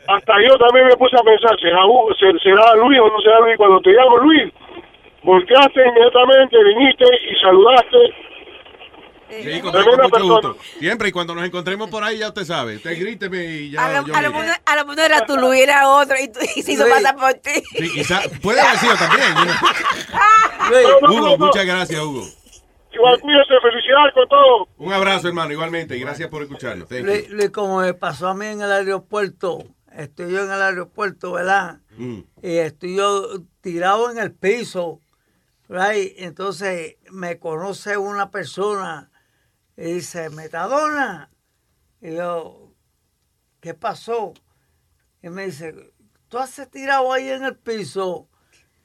hasta 0.09 0.33
yo 0.49 0.59
también 0.59 0.87
me 0.89 0.97
puse 0.97 1.17
a 1.17 1.23
pensar, 1.23 1.59
¿será, 1.61 1.81
será 2.43 2.75
Luis 2.77 2.99
o 3.01 3.09
no 3.09 3.21
será 3.21 3.41
Luis? 3.41 3.57
Cuando 3.57 3.81
te 3.81 3.91
llamo 3.91 4.17
Luis, 4.19 4.53
volteaste 5.23 5.81
inmediatamente, 5.87 6.57
viniste 6.65 7.05
y 7.31 7.35
saludaste. 7.41 7.99
Sí, 9.31 9.61
con, 9.61 9.73
mucho 9.73 10.09
persona. 10.09 10.23
gusto. 10.23 10.57
Siempre 10.79 11.09
y 11.09 11.13
cuando 11.13 11.35
nos 11.35 11.45
encontremos 11.45 11.91
por 11.91 12.03
ahí, 12.03 12.17
ya 12.19 12.29
usted 12.29 12.45
sabe. 12.45 12.77
Usted 12.77 12.99
gríteme 12.99 13.45
y 13.45 13.71
ya. 13.73 13.85
A 13.85 14.01
lo, 14.01 14.07
yo 14.07 14.15
a 14.17 14.23
lo 14.23 14.31
mejor- 14.33 14.57
a 14.65 14.77
lo 14.77 14.85
mejor 14.87 15.05
era 15.05 15.27
tú, 15.27 15.37
Luis, 15.37 15.61
era 15.63 15.87
otro, 15.91 16.17
y, 16.19 16.29
tú, 16.29 16.41
y 16.57 16.63
se 16.63 16.73
hizo 16.73 16.89
pasar 16.89 17.15
por 17.15 17.35
ti. 17.35 17.63
Sí, 17.77 17.93
quizá, 17.93 18.23
puede 18.41 18.59
haber 18.61 18.79
sido 18.79 18.95
también. 18.97 19.29
Hugo, 21.11 21.37
muchas 21.39 21.67
gracias, 21.67 22.01
Hugo. 22.01 22.23
Igual 22.93 23.21
cuídese, 23.21 23.55
felicidades 23.63 24.15
con 24.15 24.29
todo. 24.29 24.69
Un 24.79 24.93
abrazo, 24.93 25.29
hermano, 25.29 25.53
igualmente. 25.53 25.97
Y 25.97 26.01
gracias 26.01 26.29
por 26.29 26.43
escucharnos. 26.43 26.89
Thank 26.89 27.01
you. 27.01 27.07
Luis, 27.07 27.31
Luis, 27.31 27.51
como 27.51 27.81
me 27.81 27.95
pasó 27.95 28.29
a 28.29 28.35
mí 28.35 28.47
en 28.47 28.61
el 28.63 28.73
aeropuerto, 28.73 29.65
estoy 29.93 30.33
yo 30.33 30.45
en 30.45 30.51
el 30.51 30.63
aeropuerto, 30.63 31.33
¿verdad? 31.33 31.81
Mm. 31.97 32.21
Y 32.43 32.57
estoy 32.57 32.97
yo 32.97 33.43
tirado 33.61 34.11
en 34.11 34.19
el 34.19 34.33
piso 34.33 35.01
Right, 35.69 36.15
entonces 36.17 36.97
me 37.11 37.39
conoce 37.39 37.99
una 37.99 38.31
persona 38.31 39.11
y 39.77 39.93
dice, 39.93 40.31
Metadona. 40.31 41.31
Y 42.01 42.15
yo, 42.15 42.73
¿qué 43.61 43.75
pasó? 43.75 44.33
Y 45.23 45.29
me 45.29 45.45
dice, 45.45 45.75
tú 46.29 46.39
has 46.39 46.59
tirado 46.71 47.13
ahí 47.13 47.29
en 47.29 47.45
el 47.45 47.57
piso. 47.57 48.28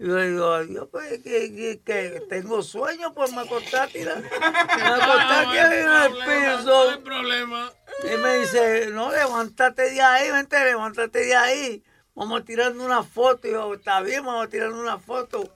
Yo 0.05 0.17
le 0.17 0.31
digo, 0.31 0.61
yo 0.63 0.89
pues 0.89 1.23
que, 1.23 1.53
que- 1.55 1.81
que 1.85 2.23
tengo 2.29 2.61
sueño, 2.61 3.13
pues 3.13 3.31
me 3.31 3.41
acosté 3.41 3.77
a 3.77 3.87
tirar. 3.87 4.21
Me 4.77 4.83
acosté 4.83 5.33
aquí 5.33 5.57
en 5.57 5.91
el 5.91 6.11
piso. 6.57 6.65
No 6.85 6.89
hay 6.91 6.97
problema. 6.97 7.71
Y 8.03 8.17
me 8.17 8.37
dice, 8.39 8.87
no, 8.91 9.11
levántate 9.11 9.91
de 9.91 10.01
ahí, 10.01 10.29
vente, 10.29 10.59
levántate 10.63 11.19
de 11.19 11.35
ahí. 11.35 11.83
Vamos 12.15 12.41
a 12.41 12.43
tirarnos 12.43 12.83
una 12.85 13.03
foto. 13.03 13.47
Y 13.47 13.51
yo, 13.51 13.73
está 13.75 14.01
bien, 14.01 14.25
vamos 14.25 14.45
a 14.45 14.49
tirarnos 14.49 14.77
una 14.79 14.99
foto. 14.99 15.49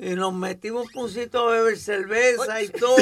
Y 0.00 0.14
nos 0.14 0.32
metimos 0.32 0.86
un 0.86 0.92
puncito 0.92 1.48
a 1.48 1.52
beber 1.52 1.76
cerveza 1.76 2.62
y 2.62 2.68
todo. 2.68 2.94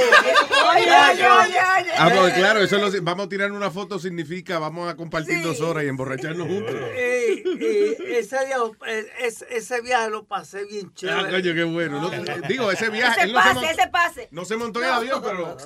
Ah, 1.99 2.11
pues 2.15 2.35
claro, 2.35 2.61
eso 2.61 2.79
lo- 2.79 2.91
vamos 3.03 3.27
a 3.27 3.29
tirar 3.29 3.53
una 3.53 3.71
foto 3.71 3.99
significa 3.99 4.59
vamos 4.59 4.89
a 4.91 4.97
compartir 4.97 5.43
dos 5.43 5.61
horas 5.61 5.85
y 5.85 5.89
emborracharnos 5.89 6.47
juntos. 6.49 6.75
Y, 6.75 7.49
y 7.49 8.15
ese, 8.15 8.37
día, 8.47 8.57
eh, 8.87 9.07
ese, 9.21 9.47
ese 9.51 9.81
viaje 9.83 10.11
lo 10.11 10.25
pasé 10.25 10.65
bien 10.65 10.87
Ah, 10.89 10.93
chévere. 10.95 11.31
coño, 11.31 11.55
qué 11.55 11.65
bueno. 11.65 12.01
No, 12.01 12.11
digo, 12.49 12.71
ese 12.73 12.89
viaje. 12.91 13.21
Ese 13.21 13.29
él 13.29 13.33
no 13.35 13.41
se 13.43 13.45
pase, 13.49 13.55
mon- 13.55 13.65
ese 13.65 13.89
pase. 13.89 14.29
No 14.31 14.45
se 14.45 14.57
montó 14.57 14.81
en 14.81 14.87
el 14.87 14.93
avión, 14.93 15.23
pero 15.23 15.57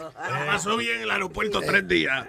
pasó 0.46 0.76
bien 0.76 0.96
en 0.96 1.02
el 1.02 1.10
aeropuerto 1.10 1.60
tres 1.60 1.86
días. 1.86 2.26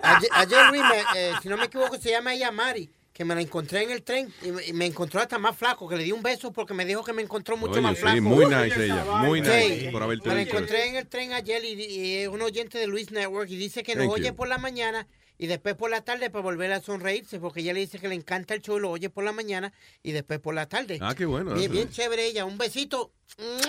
Ayer, 0.00 0.30
ayer, 0.32 0.66
Luis, 0.70 0.82
me- 0.82 1.20
eh, 1.20 1.32
si 1.42 1.48
no 1.48 1.56
me 1.56 1.64
equivoco, 1.64 1.98
se 1.98 2.10
llama 2.10 2.32
ella 2.32 2.50
Mari, 2.52 2.88
que 3.18 3.24
me 3.24 3.34
la 3.34 3.40
encontré 3.40 3.82
en 3.82 3.90
el 3.90 4.04
tren 4.04 4.32
y 4.42 4.52
me, 4.52 4.64
y 4.64 4.72
me 4.72 4.86
encontró 4.86 5.20
hasta 5.20 5.38
más 5.38 5.56
flaco, 5.56 5.88
que 5.88 5.96
le 5.96 6.04
di 6.04 6.12
un 6.12 6.22
beso 6.22 6.52
porque 6.52 6.72
me 6.72 6.84
dijo 6.84 7.02
que 7.02 7.12
me 7.12 7.20
encontró 7.20 7.56
mucho 7.56 7.72
Oye, 7.72 7.80
más 7.82 7.96
sí, 7.96 8.02
flaco. 8.02 8.22
muy 8.22 8.46
nice 8.46 8.84
ella, 8.84 9.04
muy 9.04 9.42
Sí. 9.44 9.50
nice 9.50 9.88
por 9.90 10.04
haberte 10.04 10.28
Me 10.28 10.36
la 10.36 10.42
encontré 10.42 10.78
eso. 10.82 10.90
en 10.90 10.94
el 10.96 11.08
tren 11.08 11.32
ayer 11.32 11.64
y, 11.64 11.72
y 11.84 12.14
es 12.18 12.28
un 12.28 12.40
oyente 12.42 12.78
de 12.78 12.86
Luis 12.86 13.10
Network 13.10 13.50
y 13.50 13.56
dice 13.56 13.82
que 13.82 13.96
nos 13.96 14.04
Thank 14.04 14.14
oye 14.14 14.28
you. 14.28 14.36
por 14.36 14.46
la 14.46 14.58
mañana 14.58 15.08
y 15.36 15.48
después 15.48 15.74
por 15.74 15.90
la 15.90 16.00
tarde 16.02 16.30
para 16.30 16.42
volver 16.44 16.72
a 16.72 16.80
sonreírse, 16.80 17.40
porque 17.40 17.58
ella 17.60 17.72
le 17.72 17.80
dice 17.80 17.98
que 17.98 18.06
le 18.06 18.14
encanta 18.14 18.54
el 18.54 18.62
show 18.62 18.78
y 18.78 18.80
lo 18.82 18.90
oye 18.92 19.10
por 19.10 19.24
la 19.24 19.32
mañana 19.32 19.72
y 20.04 20.12
después 20.12 20.38
por 20.38 20.54
la 20.54 20.66
tarde. 20.68 20.98
Ah, 21.02 21.14
qué 21.16 21.26
bueno. 21.26 21.54
Bien, 21.54 21.70
bien 21.72 21.90
chévere 21.90 22.24
ella. 22.24 22.44
Un 22.44 22.56
besito. 22.56 23.10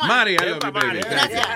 Mari. 0.07 0.35
Gracias. 0.35 1.47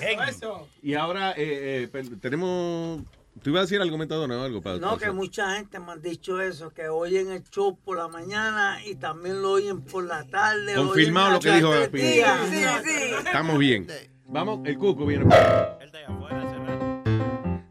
Eso, 0.00 0.22
eso. 0.28 0.68
Y 0.82 0.94
ahora 0.94 1.32
eh, 1.36 1.88
eh, 1.92 2.04
tenemos. 2.20 3.02
¿Tú 3.42 3.50
ibas 3.50 3.60
a 3.60 3.62
decir 3.64 3.80
algo, 3.80 3.98
Metadona, 3.98 4.38
o 4.38 4.42
algo? 4.42 4.62
Para, 4.62 4.78
No, 4.78 4.96
que 4.96 5.10
mucha 5.10 5.56
gente 5.56 5.78
me 5.80 5.92
han 5.92 6.00
dicho 6.00 6.40
eso, 6.40 6.70
que 6.70 6.88
oyen 6.88 7.30
el 7.30 7.42
show 7.44 7.76
por 7.76 7.98
la 7.98 8.08
mañana 8.08 8.78
y 8.84 8.94
también 8.94 9.42
lo 9.42 9.52
oyen 9.52 9.82
por 9.82 10.04
la 10.04 10.24
tarde. 10.24 10.74
Confirmado 10.74 11.32
lo 11.32 11.40
que 11.40 11.52
dijo 11.52 11.74
el 11.74 11.90
día. 11.90 12.38
Sí, 12.48 12.64
sí. 12.84 13.14
Estamos 13.26 13.58
bien. 13.58 13.86
Vamos, 14.26 14.60
el 14.64 14.78
cuco 14.78 15.04
viene. 15.04 15.26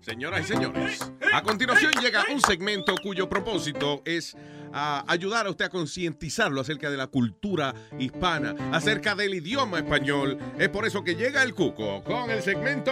Señoras 0.01 0.41
y 0.41 0.53
señores, 0.53 1.11
a 1.33 1.41
continuación 1.41 1.91
llega 2.01 2.25
un 2.31 2.39
segmento 2.41 2.93
cuyo 3.01 3.27
propósito 3.27 4.01
es 4.05 4.35
ah, 4.73 5.03
ayudar 5.07 5.47
a 5.47 5.49
usted 5.49 5.65
a 5.65 5.69
concientizarlo 5.69 6.61
acerca 6.61 6.91
de 6.91 6.97
la 6.97 7.07
cultura 7.07 7.73
hispana, 7.97 8.53
acerca 8.71 9.15
del 9.15 9.33
idioma 9.33 9.79
español. 9.79 10.37
Es 10.59 10.69
por 10.69 10.85
eso 10.85 11.03
que 11.03 11.15
llega 11.15 11.41
el 11.41 11.55
cuco 11.55 12.03
con 12.03 12.29
el 12.29 12.43
segmento. 12.43 12.91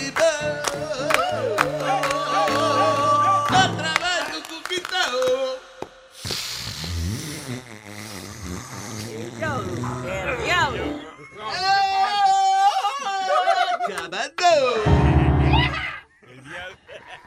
¡Acabando! 14.41 14.91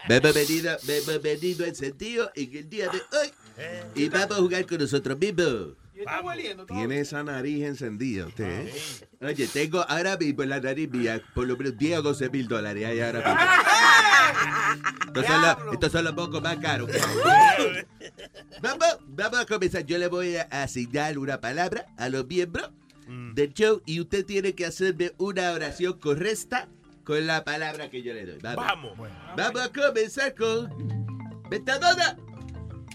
Bienvenido, 0.08 0.76
bienvenido 1.06 1.64
al 1.64 1.74
sentido 1.74 2.30
en 2.34 2.56
el 2.56 2.68
día 2.68 2.88
de 2.88 2.98
hoy. 2.98 3.32
Y 3.94 4.08
vamos 4.08 4.32
a 4.32 4.40
jugar 4.40 4.66
con 4.66 4.78
nosotros 4.78 5.18
mismos. 5.18 5.76
Tiene 6.66 7.00
esa 7.00 7.22
nariz 7.22 7.64
encendida 7.64 8.26
usted, 8.26 8.66
¿eh? 8.66 8.72
Oye, 9.22 9.46
tengo 9.46 9.80
ahora 9.88 10.16
mismo 10.16 10.42
en 10.42 10.48
la 10.50 10.60
nariz 10.60 10.90
mía 10.90 11.22
por 11.34 11.46
lo 11.46 11.56
menos 11.56 11.78
10 11.78 12.00
o 12.00 12.02
12 12.02 12.30
mil 12.30 12.48
dólares 12.48 12.84
ahí 12.84 13.00
ahora 13.00 13.20
mismo. 13.20 13.40
Estos 15.06 15.26
son, 15.26 15.42
los, 15.42 15.56
estos 15.72 15.92
son 15.92 16.04
los 16.04 16.12
pocos 16.14 16.42
más 16.42 16.56
caros. 16.56 16.90
vamos, 18.60 18.98
vamos 19.06 19.38
a 19.38 19.46
comenzar. 19.46 19.86
Yo 19.86 19.98
le 19.98 20.08
voy 20.08 20.36
a 20.36 20.42
asignar 20.50 21.16
una 21.16 21.40
palabra 21.40 21.86
a 21.96 22.08
los 22.08 22.26
miembros 22.26 22.70
del 23.34 23.54
show 23.54 23.80
y 23.86 24.00
usted 24.00 24.26
tiene 24.26 24.54
que 24.54 24.66
hacerme 24.66 25.12
una 25.18 25.52
oración 25.52 25.98
correcta 25.98 26.68
con 27.04 27.26
la 27.26 27.44
palabra 27.44 27.90
que 27.90 28.02
yo 28.02 28.14
le 28.14 28.24
doy. 28.24 28.38
Vamos. 28.40 28.92
Vamos, 29.36 29.62
a 29.62 29.72
comenzar 29.72 30.34
con... 30.34 30.70
Metadona. 31.50 32.16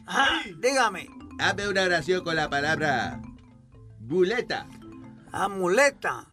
Ajá, 0.05 0.41
dígame. 0.57 1.07
Hazme 1.39 1.67
una 1.67 1.83
oración 1.83 2.23
con 2.23 2.35
la 2.35 2.49
palabra 2.49 3.21
muleta. 3.99 4.67
Amuleta. 5.31 6.27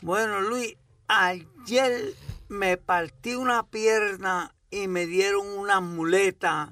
Bueno, 0.00 0.40
Luis, 0.40 0.76
ayer 1.08 2.14
me 2.48 2.76
partí 2.76 3.34
una 3.34 3.66
pierna 3.66 4.54
y 4.70 4.86
me 4.86 5.06
dieron 5.06 5.46
una 5.46 5.80
muleta 5.80 6.70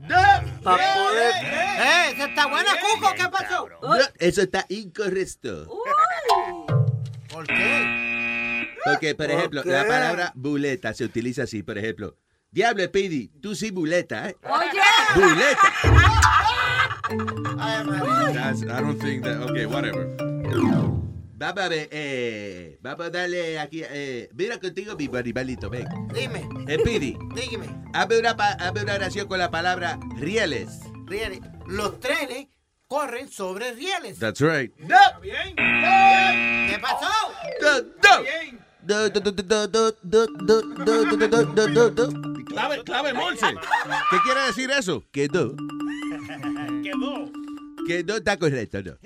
para 0.62 0.94
poder... 0.94 1.32
¡Eh, 1.44 2.10
esa 2.12 2.26
está 2.26 2.46
buena, 2.46 2.70
Cuco! 2.80 3.12
¿Qué 3.14 3.28
pasó? 3.28 3.68
No, 3.82 3.96
eso 4.18 4.42
está 4.42 4.64
incorrecto. 4.68 5.68
¿Por 7.30 7.46
qué? 7.46 8.07
Porque, 8.92 9.14
por 9.14 9.26
¿Por 9.26 9.34
ejemplo, 9.36 9.62
qué? 9.62 9.70
la 9.70 9.86
palabra 9.86 10.32
buleta 10.34 10.92
se 10.94 11.04
utiliza 11.04 11.42
así, 11.44 11.62
por 11.62 11.78
ejemplo. 11.78 12.16
Diablo, 12.50 12.82
Speedy, 12.84 13.28
tú 13.42 13.54
sí 13.54 13.70
buleta, 13.70 14.30
¿eh? 14.30 14.36
Oye. 14.42 14.80
Buleta. 15.14 15.72
That's- 17.08 18.62
I 18.62 18.80
don't 18.80 18.98
think 19.00 19.24
that. 19.24 19.40
Okay, 19.50 19.66
whatever. 19.66 20.06
Vamos 21.40 21.62
a 21.64 21.68
ver, 21.68 21.88
eh, 21.92 22.78
vamos 22.82 23.06
a 23.06 23.10
darle 23.10 23.60
aquí, 23.60 23.82
eh, 23.88 24.28
mira 24.34 24.58
contigo 24.58 24.96
mismo, 24.96 25.16
animalito, 25.18 25.70
ven. 25.70 25.86
Dime, 26.12 26.40
Speedy, 26.80 27.16
dígame. 27.34 27.66
hazme 27.94 28.18
una, 28.18 28.30
hazme 28.30 28.82
una 28.82 28.94
oración 28.94 29.28
con 29.28 29.38
la 29.38 29.48
palabra 29.48 30.00
rieles. 30.16 30.80
Rieles. 31.06 31.38
Los 31.68 32.00
trenes 32.00 32.48
corren 32.88 33.28
sobre 33.30 33.72
rieles. 33.72 34.18
That's 34.18 34.40
right. 34.40 34.74
¿Qué 35.54 36.78
pasó? 36.82 37.06
Do, 37.60 37.82
do. 37.82 38.24
Clave, 42.46 42.82
clave, 42.84 43.12
Morse. 43.12 43.46
¿Qué 44.10 44.16
quiere 44.24 44.40
decir 44.46 44.70
eso? 44.70 45.04
Quedó. 45.12 45.54
Quedó. 46.82 47.30
Quedó, 47.86 48.16
está 48.16 48.38
correcto, 48.38 48.82
no. 48.82 48.96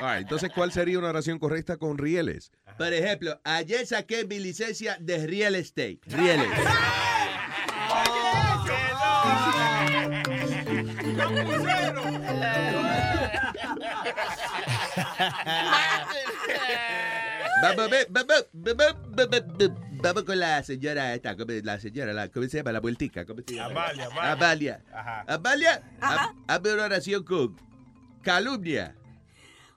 Right, 0.00 0.22
entonces, 0.22 0.52
¿cuál 0.54 0.70
sería 0.70 0.98
una 1.00 1.08
oración 1.08 1.40
correcta 1.40 1.76
con 1.76 1.98
rieles? 1.98 2.52
Por 2.78 2.92
ejemplo, 2.92 3.40
ayer 3.42 3.84
saqué 3.84 4.24
mi 4.26 4.38
licencia 4.38 4.96
de 5.00 5.26
real 5.26 5.56
estate. 5.56 5.98
Rieles. 6.06 6.48
Ah, 6.68 8.12
¡Lo 11.16 11.26
vamos, 17.62 17.90
vamos, 18.10 18.46
vamos, 18.52 18.96
vamos, 19.16 19.70
vamos 20.02 20.22
con 20.24 20.38
la 20.38 20.62
señora 20.62 21.14
esta, 21.14 21.36
¿cómo, 21.36 21.52
la 21.62 21.80
señora, 21.80 22.12
la, 22.12 22.28
¿cómo 22.28 22.46
se 22.48 22.58
llama? 22.58 22.72
La 22.72 22.80
vueltica, 22.80 23.24
¿cómo 23.24 23.40
se 23.46 23.54
llama? 23.54 23.70
Amalia, 23.88 24.06
Amalia. 24.06 24.32
Amalia. 24.32 24.82
Ajá. 24.92 25.24
Amalia, 25.28 25.82
ha- 26.00 26.32
hazme 26.48 26.72
una 26.74 26.84
oración 26.84 27.24
con 27.24 27.56
calumnia. 28.22 28.94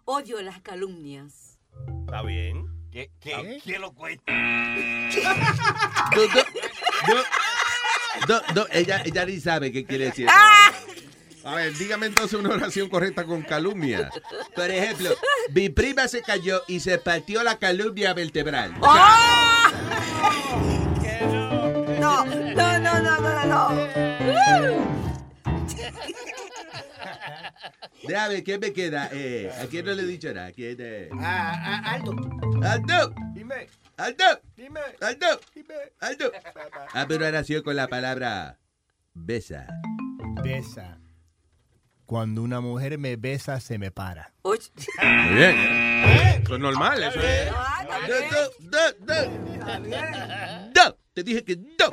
Odio 0.05 0.41
las 0.41 0.59
calumnias. 0.61 1.59
Está 2.05 2.21
bien. 2.23 2.67
¿Qué, 2.91 3.11
qué, 3.19 3.61
¿Qué 3.63 3.77
lo 3.77 3.91
cuesta? 3.93 4.31
No, 4.33 6.25
no, 6.25 6.43
no, 7.07 7.21
no, 8.27 8.41
no, 8.55 8.65
ella, 8.71 9.01
ella 9.05 9.25
ni 9.25 9.39
sabe 9.39 9.71
qué 9.71 9.85
quiere 9.85 10.05
decir. 10.05 10.27
A 11.43 11.55
ver, 11.55 11.73
dígame 11.73 12.07
entonces 12.07 12.37
una 12.37 12.49
oración 12.49 12.89
correcta 12.89 13.23
con 13.23 13.41
calumnia. 13.41 14.09
Por 14.55 14.69
ejemplo, 14.69 15.09
mi 15.53 15.69
prima 15.69 16.07
se 16.07 16.21
cayó 16.21 16.61
y 16.67 16.79
se 16.81 16.97
partió 16.97 17.43
la 17.43 17.57
calumnia 17.57 18.13
vertebral. 18.13 18.75
¡Ah! 18.83 19.71
No, 21.99 22.25
no, 22.25 22.79
no, 22.79 23.01
no, 23.01 23.19
no, 23.19 23.45
no. 23.45 23.69
Déjame 28.07 28.33
ver, 28.33 28.43
¿quién 28.43 28.59
me 28.59 28.73
queda? 28.73 29.09
Eh, 29.11 29.51
¿A 29.61 29.65
quién 29.67 29.85
no 29.85 29.93
le 29.93 30.01
he 30.03 30.05
dicho 30.07 30.33
nada? 30.33 30.51
¿Quién, 30.51 30.77
eh? 30.79 31.09
Ah, 31.19 31.83
ah, 31.85 31.93
Aldo. 31.93 32.15
¡Aldo! 32.63 33.13
Dime. 33.33 33.67
¡Aldo! 33.97 34.25
Dime. 34.57 34.79
¡Aldo! 34.99 35.27
¡Aldo! 35.99 36.31
Ah, 36.93 37.05
pero 37.07 37.25
ahora 37.25 37.43
sí 37.43 37.61
con 37.61 37.75
la 37.75 37.87
palabra 37.87 38.57
besa. 39.13 39.67
Besa. 40.43 40.97
Cuando 42.09 42.41
una 42.41 42.59
mujer 42.59 42.97
me 42.97 43.17
besa, 43.17 43.59
se 43.59 43.77
me 43.77 43.91
para. 43.91 44.33
Muy 44.43 44.57
bien. 45.35 45.55
Eso 46.41 46.55
es 46.55 46.59
normal, 46.59 47.03
eso 47.03 47.19
es. 47.19 47.51
Do, 48.07 48.49
do, 48.61 48.79
do. 49.05 49.29
Do. 50.73 50.97
Te 51.13 51.21
dije 51.21 51.43
que 51.43 51.55
no. 51.55 51.91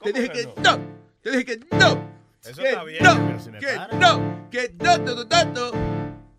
Te 0.00 0.12
dije 0.12 0.30
que 0.30 0.48
no. 0.62 0.78
Te 1.22 1.30
dije 1.32 1.44
que 1.44 1.58
no. 1.76 2.08
Eso 2.44 2.62
Que 2.62 2.68
está 2.68 2.84
bien, 2.84 3.02
no. 3.02 3.36
Que 3.58 3.96
no. 3.98 4.48
Que 4.48 4.74
no, 4.78 4.98
no, 4.98 5.14
no, 5.16 5.24
no, 5.24 5.44
no. 5.44 5.72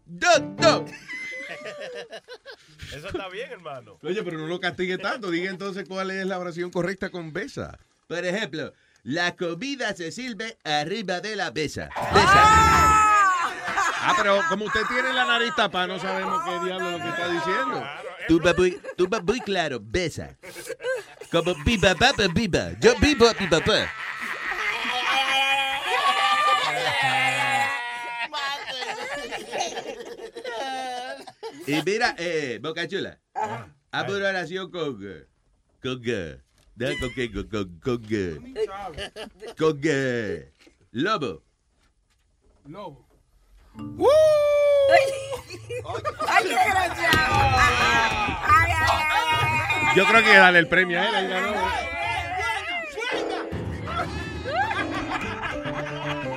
No, 0.05 0.39
no. 0.57 0.85
Eso 2.95 3.07
está 3.07 3.27
bien, 3.27 3.51
hermano. 3.51 3.97
Oye, 4.01 4.23
pero 4.23 4.37
no 4.37 4.47
lo 4.47 4.61
castigue 4.61 4.97
tanto. 4.97 5.29
Diga 5.29 5.49
entonces 5.49 5.85
cuál 5.89 6.09
es 6.11 6.25
la 6.25 6.39
oración 6.39 6.71
correcta 6.71 7.09
con 7.09 7.33
besa. 7.33 7.77
Por 8.07 8.23
ejemplo, 8.23 8.71
la 9.07 9.37
comida 9.37 9.95
se 9.95 10.11
sirve 10.11 10.57
arriba 10.65 11.21
de 11.21 11.37
la 11.37 11.49
besa. 11.49 11.89
Ah, 13.99 14.13
pero 14.17 14.41
como 14.49 14.65
usted 14.65 14.81
tiene 14.89 15.13
la 15.13 15.25
nariz 15.25 15.55
tapada, 15.55 15.87
no 15.87 15.97
sabemos 15.97 16.43
qué 16.43 16.65
diablo 16.65 16.89
es 16.89 16.97
lo 16.97 17.03
que 17.03 17.09
está 17.09 17.29
diciendo. 17.29 17.87
Tú 18.27 18.41
vas 18.41 18.57
muy, 18.57 18.81
tú 18.97 19.07
vas 19.07 19.23
muy 19.23 19.39
claro, 19.39 19.79
besa. 19.81 20.37
Como 21.31 21.55
biba, 21.63 21.93
baba, 21.93 22.27
biba. 22.33 22.71
Yo 22.81 22.95
vivo 22.99 23.29
a 23.29 23.33
mi 23.39 23.47
papá. 23.47 23.89
Y 31.65 31.81
mira, 31.83 32.13
eh, 32.17 32.59
Boca 32.61 32.85
Chula. 32.89 33.19
Haz 33.91 34.09
una 34.09 34.29
oración 34.29 34.69
con. 34.69 34.99
Con. 35.81 36.01
Eh, 36.79 36.95
¿no? 36.95 36.99
¿Con 36.99 37.13
qué? 37.13 37.31
Con. 37.31 37.47
Con. 37.49 37.79
Con. 37.79 38.05
eh, 38.11 38.37
Con. 39.57 39.79
eh, 39.83 40.51
Lobo. 40.91 41.43
Lobo. 42.65 43.07
¡Ay, 46.27 46.43
qué 46.43 46.49
desgraciado! 46.49 47.35
¡Ay, 48.43 48.71
ay, 48.71 49.01
ay! 49.11 49.95
Yo 49.95 50.05
creo 50.05 50.23
que 50.23 50.35
darle 50.37 50.59
el 50.59 50.67
premio 50.67 50.99
a 50.99 51.19
él. 51.19 51.27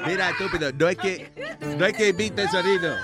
Mira, 0.07 0.31
estúpido, 0.31 0.73
no 0.73 0.89
es 0.89 0.97
que. 0.97 1.33
No 1.79 1.87
es 1.87 1.93
que 1.97 2.09
imite 2.09 2.43
el 2.43 2.49
sonido. 2.51 2.97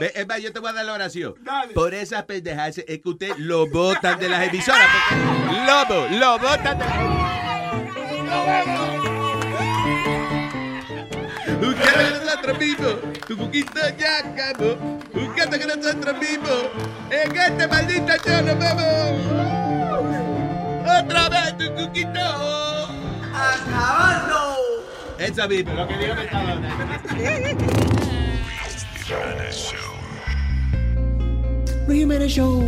Ve, 0.00 0.12
Es 0.14 0.26
más, 0.26 0.40
yo 0.40 0.52
te 0.52 0.58
voy 0.58 0.70
a 0.70 0.72
dar 0.72 0.84
la 0.84 0.94
oración. 0.94 1.34
Por 1.74 1.94
esas 1.94 2.24
pendejas 2.24 2.78
es 2.78 2.84
que 3.00 3.08
usted 3.08 3.32
lo 3.38 3.66
botan 3.68 4.18
de 4.18 4.28
las 4.28 4.48
emisoras. 4.48 4.88
porque- 5.08 5.62
Lobo, 5.66 6.06
lo 6.18 6.38
botan 6.38 6.78
de 6.78 6.84
Un 11.62 11.74
gato 11.74 11.98
que 11.98 12.10
nosotros 12.24 12.58
vimos, 12.58 12.94
tu 13.26 13.36
cuquito 13.36 13.80
ya 13.98 14.18
acabó. 14.18 14.72
Un 15.14 15.34
gato 15.36 15.58
que 15.58 15.66
nosotros 15.66 16.16
vimos, 16.20 16.64
en 17.10 17.36
este 17.36 17.68
maldito 17.68 18.12
show 18.24 18.42
nos 18.42 18.58
vemos. 18.58 19.12
Otra 21.04 21.28
vez 21.28 21.58
tu 21.58 21.74
cuquito. 21.74 22.20
Acabando. 23.34 24.56
Esa 25.18 25.46
misma, 25.46 25.74
lo 25.74 25.86
que 25.88 25.96
digo 25.98 26.14
me 29.12 29.48
estaba 29.48 29.92
Luis 31.86 32.00
Jiménez 32.00 32.32
Show. 32.32 32.62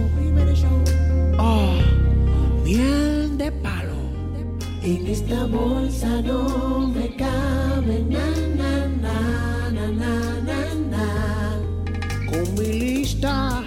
Oh, 1.38 1.74
miel 2.64 3.36
de 3.38 3.50
palo. 3.50 3.94
En 4.82 5.06
esta 5.06 5.46
bolsa 5.46 6.20
no 6.22 6.88
me 6.88 7.14
cabe 7.16 8.04
na, 8.08 8.26
na, 8.56 8.86
na, 9.02 9.70
na, 9.70 9.86
na, 9.90 10.40
na, 10.42 10.74
na. 10.90 11.06
Con 12.26 12.54
mi 12.54 12.72
lista 12.72 13.62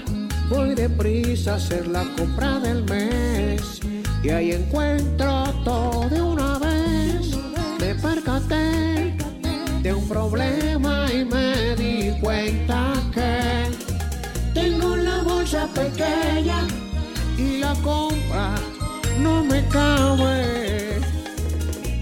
voy 0.49 0.76
deprisa 0.76 1.54
a 1.54 1.56
hacer 1.56 1.88
la 1.88 2.04
compra 2.16 2.60
del 2.60 2.84
mes. 2.84 3.80
Y 4.24 4.30
ahí 4.30 4.52
encuentro 4.52 5.44
todo 5.64 6.10
de 6.10 6.22
una 6.22 6.60
vez. 6.60 7.32
Me 7.80 7.95
percaté 7.95 8.97
de 9.82 9.94
un 9.94 10.08
problema 10.08 11.08
y 11.14 11.26
me 11.26 11.76
di 11.76 12.12
cuenta 12.20 12.94
que 13.14 13.70
tengo 14.54 14.95
la 14.95 15.22
bolsa 15.22 15.68
pequeña 15.68 16.68
y 17.38 17.58
la 17.60 17.74
compra 17.84 18.56
no 19.20 19.44
me 19.44 19.66
cabe. 19.68 20.98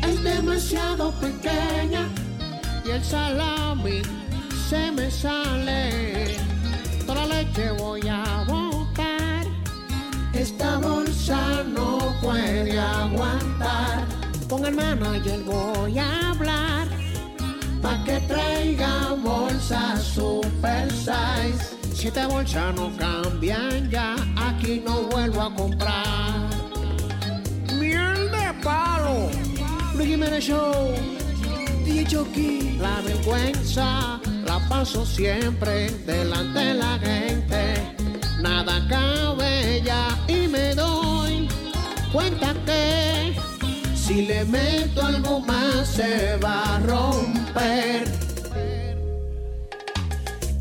Es 0.07 0.23
demasiado 0.23 1.11
pequeña 1.19 2.07
y 2.85 2.91
el 2.91 3.03
salami 3.03 4.01
se 4.69 4.91
me 4.91 5.11
sale. 5.11 6.35
Toda 7.05 7.25
la 7.25 7.41
leche 7.41 7.71
voy 7.71 8.07
a 8.07 8.43
botar. 8.47 9.45
Esta 10.33 10.77
bolsa 10.77 11.63
no 11.63 11.97
puede 12.21 12.79
aguantar. 12.79 14.05
Con 14.49 14.65
el 14.65 14.75
manager 14.75 15.39
voy 15.43 15.97
a 15.97 16.29
hablar 16.29 16.94
pa' 17.85 18.03
que 18.03 18.17
traiga 18.31 19.13
bolsas 19.23 20.01
super 20.15 20.85
size. 20.91 21.61
Siete 21.93 22.25
bolsas 22.25 22.73
no 22.75 22.89
cambian 22.97 23.89
ya, 23.91 24.15
aquí 24.47 24.81
no 24.85 25.03
vuelvo 25.13 25.41
a 25.41 25.49
comprar. 25.53 26.49
Miel 27.79 28.31
de 28.35 28.47
palo, 28.63 29.29
Luis 29.95 30.07
Jiménez 30.09 30.43
Show, 30.43 30.93
DJ 31.85 32.05
Chucky. 32.11 32.77
La 32.79 33.01
vergüenza 33.01 34.19
la 34.45 34.57
paso 34.67 35.05
siempre 35.05 35.91
delante 36.07 36.59
de 36.59 36.73
la 36.73 36.93
gente. 36.99 37.61
Nada 38.41 38.75
cabe 38.89 39.81
ya 39.83 40.03
y 40.27 40.47
me 40.47 40.73
doy 40.73 41.47
cuenta 42.11 42.53
que 42.65 43.14
si 44.15 44.25
le 44.27 44.45
meto 44.45 45.05
algo 45.05 45.41
más 45.41 45.89
se 45.89 46.37
va 46.37 46.75
a 46.75 46.79
romper. 46.79 48.05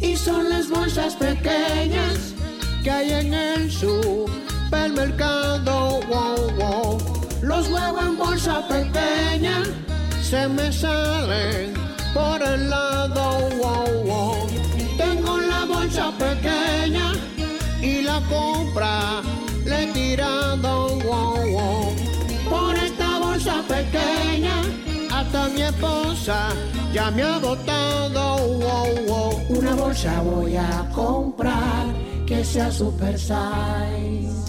Y 0.00 0.16
son 0.16 0.50
las 0.50 0.68
bolsas 0.68 1.14
pequeñas 1.14 2.34
que 2.82 2.90
hay 2.90 3.12
en 3.12 3.32
el 3.32 3.70
supermercado. 3.70 6.00
Wow, 6.08 6.50
wow. 6.58 6.98
Los 7.42 7.68
huevos 7.68 8.04
en 8.04 8.18
bolsa 8.18 8.66
pequeña 8.66 9.62
se 10.20 10.48
me 10.48 10.72
salen 10.72 11.74
por 12.12 12.42
el 12.42 12.68
lado. 12.68 13.38
Wow, 13.60 14.02
wow. 14.04 14.48
Tengo 14.96 15.38
la 15.38 15.64
bolsa 15.64 16.10
pequeña 16.18 17.12
y 17.80 18.02
la 18.02 18.20
compra 18.28 19.22
le 19.64 19.84
he 19.84 19.86
tirado. 19.92 20.98
Wow, 21.04 21.36
wow. 21.52 22.03
Pequeña 23.44 24.62
hasta 25.12 25.48
mi 25.50 25.60
esposa 25.60 26.48
ya 26.94 27.10
me 27.10 27.22
ha 27.22 27.38
botado. 27.38 28.36
Una 29.50 29.74
bolsa 29.74 30.22
voy 30.22 30.56
a 30.56 30.88
comprar 30.94 31.86
que 32.26 32.42
sea 32.42 32.70
super 32.70 33.18
size. 33.18 34.43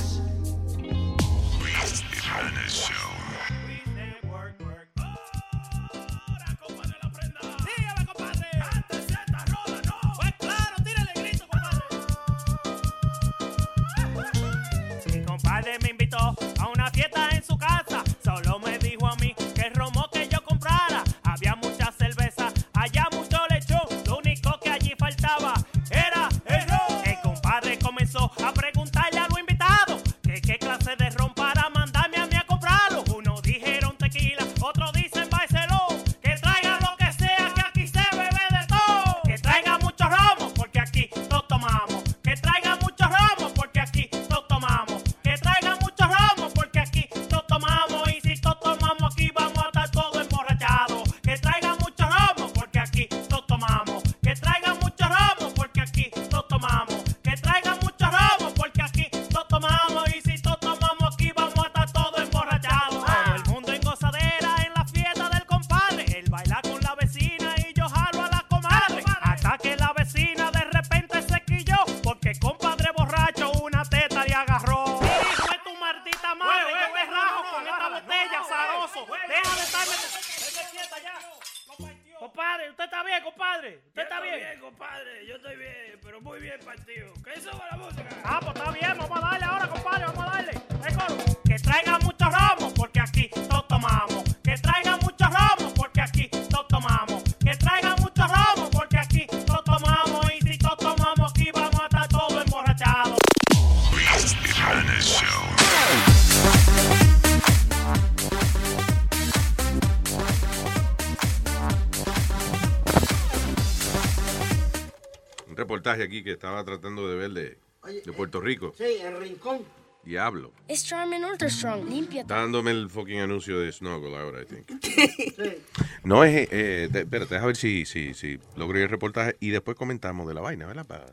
Reportaje 115.86 116.03
aquí 116.03 116.24
que 116.24 116.32
estaba 116.32 116.64
tratando 116.64 117.07
de 117.07 117.16
ver 117.16 117.32
de, 117.32 117.57
de 118.06 118.14
Puerto 118.14 118.41
Rico. 118.41 118.74
Sí, 118.78 118.98
el 119.02 119.18
rincón. 119.20 119.64
Diablo. 120.03 120.52
Es 120.68 120.86
Charmin 120.86 121.24
Ultra 121.26 121.49
Strong. 121.49 121.90
Limpia. 121.90 122.22
Está 122.22 122.36
dándome 122.38 122.72
el 122.72 122.90
fucking 122.90 123.20
anuncio 123.20 123.60
de 123.60 123.72
Snuggle 123.72 124.16
ahora, 124.16 124.41
I 124.41 124.45
think. 124.45 125.66
No 126.03 126.24
es. 126.24 126.48
Eh, 126.52 126.90
de- 126.91 126.99
espérate, 127.02 127.36
a 127.38 127.45
ver 127.45 127.56
si, 127.56 127.86
si, 127.86 128.14
si 128.14 128.40
logro 128.56 128.78
el 128.80 128.88
reportaje 128.90 129.36
y 129.40 129.49
después 129.49 129.76
comentamos 129.78 130.28
de 130.28 130.34
la 130.36 130.41
vaina, 130.41 130.68
¿verdad? 130.68 130.86
Para 130.86 131.06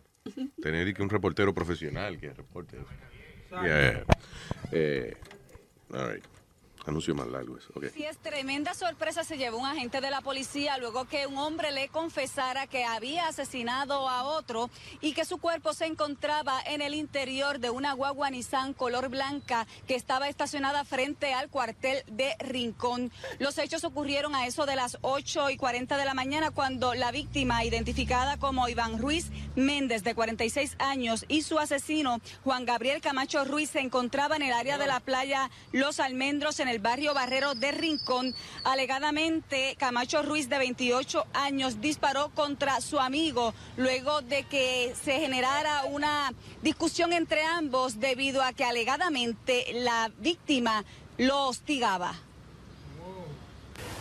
tener 0.62 0.92
que 0.92 1.02
un 1.02 1.08
reportero 1.10 1.54
profesional 1.54 2.18
que 2.18 2.32
reporte. 2.34 2.76
eso. 2.76 3.62
Yeah. 3.62 4.04
Eh, 4.72 5.14
all 5.92 6.12
right. 6.14 6.24
Anuncio 6.86 7.14
más 7.14 7.28
largo 7.28 7.56
eso. 7.58 7.68
ok. 7.74 7.86
Sí, 7.94 8.04
es 8.04 8.18
tremenda 8.18 8.74
sorpresa 8.74 9.22
se 9.22 9.38
llevó 9.38 9.58
un 9.58 9.66
agente 9.66 10.00
de 10.00 10.10
la 10.10 10.20
policía 10.20 10.78
luego 10.78 11.04
que 11.04 11.26
un 11.26 11.38
hombre 11.38 11.70
le 11.70 11.88
confesara 11.88 12.66
que 12.66 12.84
había 12.84 13.28
asesinado 13.28 14.08
a 14.08 14.24
otro 14.24 14.68
y 15.00 15.12
que 15.12 15.24
su 15.24 15.38
cuerpo 15.38 15.74
se 15.74 15.86
encontraba 15.86 16.60
en 16.66 16.82
el 16.82 16.94
interior 16.94 17.60
de 17.60 17.70
una 17.70 17.92
guagua 17.92 18.30
Nissan 18.30 18.74
color 18.74 19.08
blanca 19.08 19.66
que 19.86 19.94
estaba 19.94 20.28
estacionada 20.28 20.84
frente 20.84 21.32
al 21.34 21.48
cuartel 21.50 22.02
de 22.10 22.34
Rincón. 22.40 23.12
Los 23.38 23.58
hechos 23.58 23.84
ocurrieron 23.84 24.34
a 24.34 24.46
eso 24.46 24.66
de 24.66 24.76
las 24.76 24.98
8 25.02 25.50
y 25.50 25.56
40 25.56 25.96
de 25.96 26.04
la 26.04 26.14
mañana 26.14 26.50
cuando 26.50 26.94
la 26.94 27.12
víctima, 27.12 27.64
identificada 27.64 28.38
como 28.38 28.68
Iván 28.68 28.98
Ruiz 28.98 29.30
Méndez, 29.54 30.02
de 30.02 30.14
46 30.14 30.76
años, 30.78 31.24
y 31.28 31.42
su 31.42 31.58
asesino, 31.58 32.20
Juan 32.44 32.64
Gabriel 32.64 33.00
Camacho 33.00 33.44
Ruiz, 33.44 33.70
se 33.70 33.80
encontraba 33.80 34.36
en 34.36 34.42
el 34.42 34.52
área 34.52 34.78
de 34.78 34.86
la 34.86 35.00
playa 35.00 35.50
Los 35.72 36.00
Almendros, 36.00 36.58
en 36.60 36.68
barrio 36.78 37.14
Barrero 37.14 37.54
de 37.54 37.72
Rincón. 37.72 38.34
Alegadamente, 38.64 39.76
Camacho 39.78 40.22
Ruiz, 40.22 40.48
de 40.48 40.58
28 40.58 41.26
años, 41.34 41.80
disparó 41.80 42.30
contra 42.34 42.80
su 42.80 42.98
amigo 43.00 43.54
luego 43.76 44.20
de 44.22 44.44
que 44.44 44.94
se 45.02 45.18
generara 45.20 45.84
una 45.84 46.32
discusión 46.62 47.12
entre 47.12 47.42
ambos 47.44 47.98
debido 48.00 48.42
a 48.42 48.52
que 48.52 48.64
alegadamente 48.64 49.66
la 49.74 50.10
víctima 50.18 50.84
lo 51.18 51.48
hostigaba. 51.48 52.14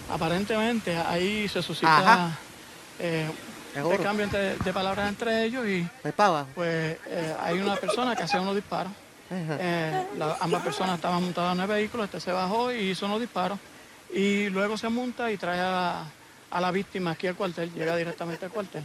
Aparentemente 0.10 0.98
ahí 0.98 1.48
se 1.48 1.62
suscita 1.62 2.38
eh, 3.00 3.28
un 3.30 3.74
Seguro. 3.74 3.96
intercambio 3.96 4.26
entre- 4.26 4.58
de 4.58 4.74
palabras 4.74 5.08
entre 5.08 5.46
ellos 5.46 5.66
y 5.66 5.88
pues 6.54 6.98
eh, 7.08 7.36
hay 7.42 7.60
una 7.60 7.76
persona 7.78 8.16
que 8.16 8.24
hacía 8.24 8.42
unos 8.42 8.56
disparos. 8.56 8.92
Eh, 9.34 10.04
la- 10.18 10.38
ambas 10.42 10.62
personas 10.64 10.96
estaban 10.96 11.24
montadas 11.24 11.56
en 11.56 11.62
el 11.62 11.68
vehículo, 11.68 12.04
este 12.04 12.20
se 12.20 12.32
bajó 12.32 12.72
y 12.74 12.90
hizo 12.92 13.06
unos 13.06 13.20
disparos 13.22 13.58
y 14.14 14.50
luego 14.50 14.78
se 14.78 14.90
monta 14.90 15.32
y 15.32 15.38
trae 15.38 15.60
a 15.60 15.72
la, 15.72 16.06
a 16.52 16.62
la 16.62 16.72
víctima 16.72 17.12
aquí 17.12 17.28
al 17.28 17.36
cuartel, 17.36 17.72
llega 17.74 17.96
directamente 17.96 18.46
al 18.46 18.52
cuartel 18.52 18.84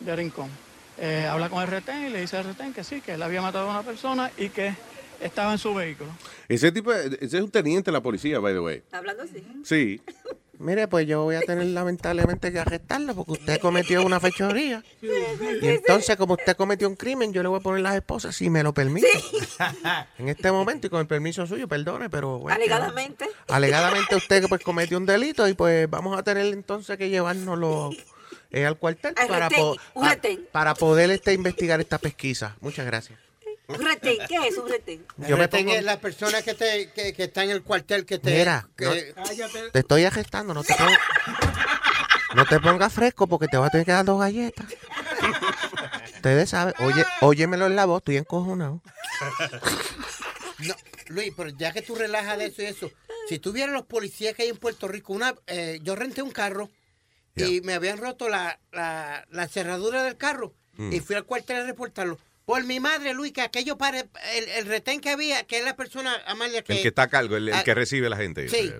de 0.00 0.14
Rincón. 0.16 0.50
Eh, 0.98 1.26
habla 1.30 1.48
con 1.48 1.62
el 1.62 1.68
retén 1.68 2.06
y 2.06 2.10
le 2.10 2.20
dice 2.20 2.36
al 2.36 2.44
retén 2.44 2.74
que 2.74 2.84
sí, 2.84 3.00
que 3.00 3.12
él 3.14 3.22
había 3.22 3.40
matado 3.40 3.68
a 3.68 3.70
una 3.70 3.82
persona 3.82 4.30
y 4.36 4.48
que 4.50 4.74
estaba 5.20 5.52
en 5.52 5.58
su 5.58 5.72
vehículo. 5.74 6.10
Ese 6.48 6.70
tipo, 6.72 6.92
ese 6.92 7.18
es 7.38 7.42
un 7.42 7.50
teniente 7.50 7.90
de 7.90 7.92
la 7.92 8.02
policía, 8.02 8.38
by 8.40 8.52
the 8.52 8.60
way. 8.60 8.82
Hablando 8.92 9.22
así. 9.22 9.42
Sí. 9.64 10.00
Mire, 10.60 10.88
pues 10.88 11.06
yo 11.06 11.22
voy 11.22 11.36
a 11.36 11.40
tener 11.42 11.66
lamentablemente 11.66 12.50
que 12.52 12.58
arrestarlo 12.58 13.14
porque 13.14 13.32
usted 13.32 13.60
cometió 13.60 14.04
una 14.04 14.18
fechoría. 14.18 14.82
Y 15.00 15.68
entonces, 15.68 16.16
como 16.16 16.34
usted 16.34 16.56
cometió 16.56 16.88
un 16.88 16.96
crimen, 16.96 17.32
yo 17.32 17.42
le 17.42 17.48
voy 17.48 17.60
a 17.60 17.62
poner 17.62 17.80
las 17.80 17.94
esposas 17.94 18.34
si 18.34 18.50
me 18.50 18.62
lo 18.64 18.74
permite. 18.74 19.06
En 20.18 20.28
este 20.28 20.50
momento 20.50 20.88
y 20.88 20.90
con 20.90 21.00
el 21.00 21.06
permiso 21.06 21.46
suyo, 21.46 21.68
perdone, 21.68 22.10
pero 22.10 22.38
bueno. 22.40 22.56
Alegadamente. 22.56 23.26
Alegadamente 23.48 24.16
usted 24.16 24.48
pues 24.48 24.60
cometió 24.62 24.98
un 24.98 25.06
delito 25.06 25.46
y 25.48 25.54
pues 25.54 25.88
vamos 25.88 26.18
a 26.18 26.22
tener 26.24 26.46
entonces 26.46 26.96
que 26.98 27.08
llevárnoslo 27.08 27.90
eh, 28.50 28.66
al 28.66 28.76
cuartel 28.78 29.14
para, 29.28 29.48
po- 29.60 29.76
a- 29.94 30.08
para 30.50 30.74
poder 30.74 31.10
este, 31.10 31.34
investigar 31.34 31.80
esta 31.80 31.98
pesquisa. 31.98 32.56
Muchas 32.60 32.84
gracias. 32.84 33.18
Un 33.68 33.84
retén. 33.84 34.16
¿Qué 34.28 34.36
es 34.48 34.56
un 34.56 34.68
retén? 34.68 35.06
Yo 35.18 35.36
me 35.36 35.42
Retén 35.42 35.66
pongo- 35.66 35.76
es 35.76 35.84
la 35.84 36.00
persona 36.00 36.40
que, 36.42 36.54
te, 36.54 36.90
que, 36.92 37.12
que 37.12 37.24
está 37.24 37.44
en 37.44 37.50
el 37.50 37.62
cuartel 37.62 38.06
que 38.06 38.18
te... 38.18 38.34
Mira, 38.38 38.66
que- 38.76 39.14
Te 39.72 39.78
estoy 39.80 40.04
arrestando, 40.04 40.54
no 40.54 40.64
te 40.64 40.74
pongas, 40.74 40.98
no 42.34 42.44
te 42.46 42.60
pongas 42.60 42.92
fresco 42.92 43.26
porque 43.26 43.46
te 43.46 43.58
voy 43.58 43.66
a 43.66 43.70
tener 43.70 43.84
que 43.84 43.92
dar 43.92 44.06
dos 44.06 44.18
galletas. 44.20 44.66
Ustedes 46.16 46.48
saben, 46.50 46.74
oye, 46.80 47.04
óyemelo 47.20 47.66
en 47.66 47.76
la 47.76 47.84
voz, 47.84 47.98
estoy 48.00 48.16
encojonado. 48.16 48.80
No, 50.60 50.74
Luis, 51.08 51.32
pero 51.36 51.50
ya 51.50 51.72
que 51.72 51.82
tú 51.82 51.94
relajas 51.94 52.38
de 52.38 52.46
eso 52.46 52.62
y 52.62 52.66
eso, 52.66 52.90
si 53.28 53.38
tuvieran 53.38 53.74
los 53.74 53.84
policías 53.84 54.34
que 54.34 54.42
hay 54.42 54.48
en 54.48 54.56
Puerto 54.56 54.88
Rico, 54.88 55.12
una, 55.12 55.34
eh, 55.46 55.78
yo 55.82 55.94
renté 55.94 56.22
un 56.22 56.30
carro 56.30 56.70
y 57.36 57.60
me 57.60 57.74
habían 57.74 57.98
roto 57.98 58.28
la, 58.30 58.58
la, 58.72 59.26
la 59.30 59.46
cerradura 59.48 60.02
del 60.04 60.16
carro 60.16 60.54
Mm. 60.80 60.92
y 60.92 61.00
fui 61.00 61.16
al 61.16 61.24
cuartel 61.24 61.56
a 61.56 61.64
reportarlo. 61.64 62.20
Por 62.48 62.64
mi 62.64 62.80
madre, 62.80 63.12
Luis, 63.12 63.34
que 63.34 63.42
aquello 63.42 63.76
para 63.76 64.00
el, 64.00 64.08
el 64.56 64.64
retén 64.64 65.02
que 65.02 65.10
había, 65.10 65.44
que 65.44 65.58
es 65.58 65.64
la 65.66 65.76
persona, 65.76 66.16
Amalia, 66.26 66.62
que... 66.62 66.72
El 66.72 66.80
que 66.80 66.88
está 66.88 67.02
a 67.02 67.08
cargo, 67.08 67.36
el, 67.36 67.50
el 67.50 67.62
que 67.62 67.74
recibe 67.74 68.08
la 68.08 68.16
gente. 68.16 68.48
Sí. 68.48 68.72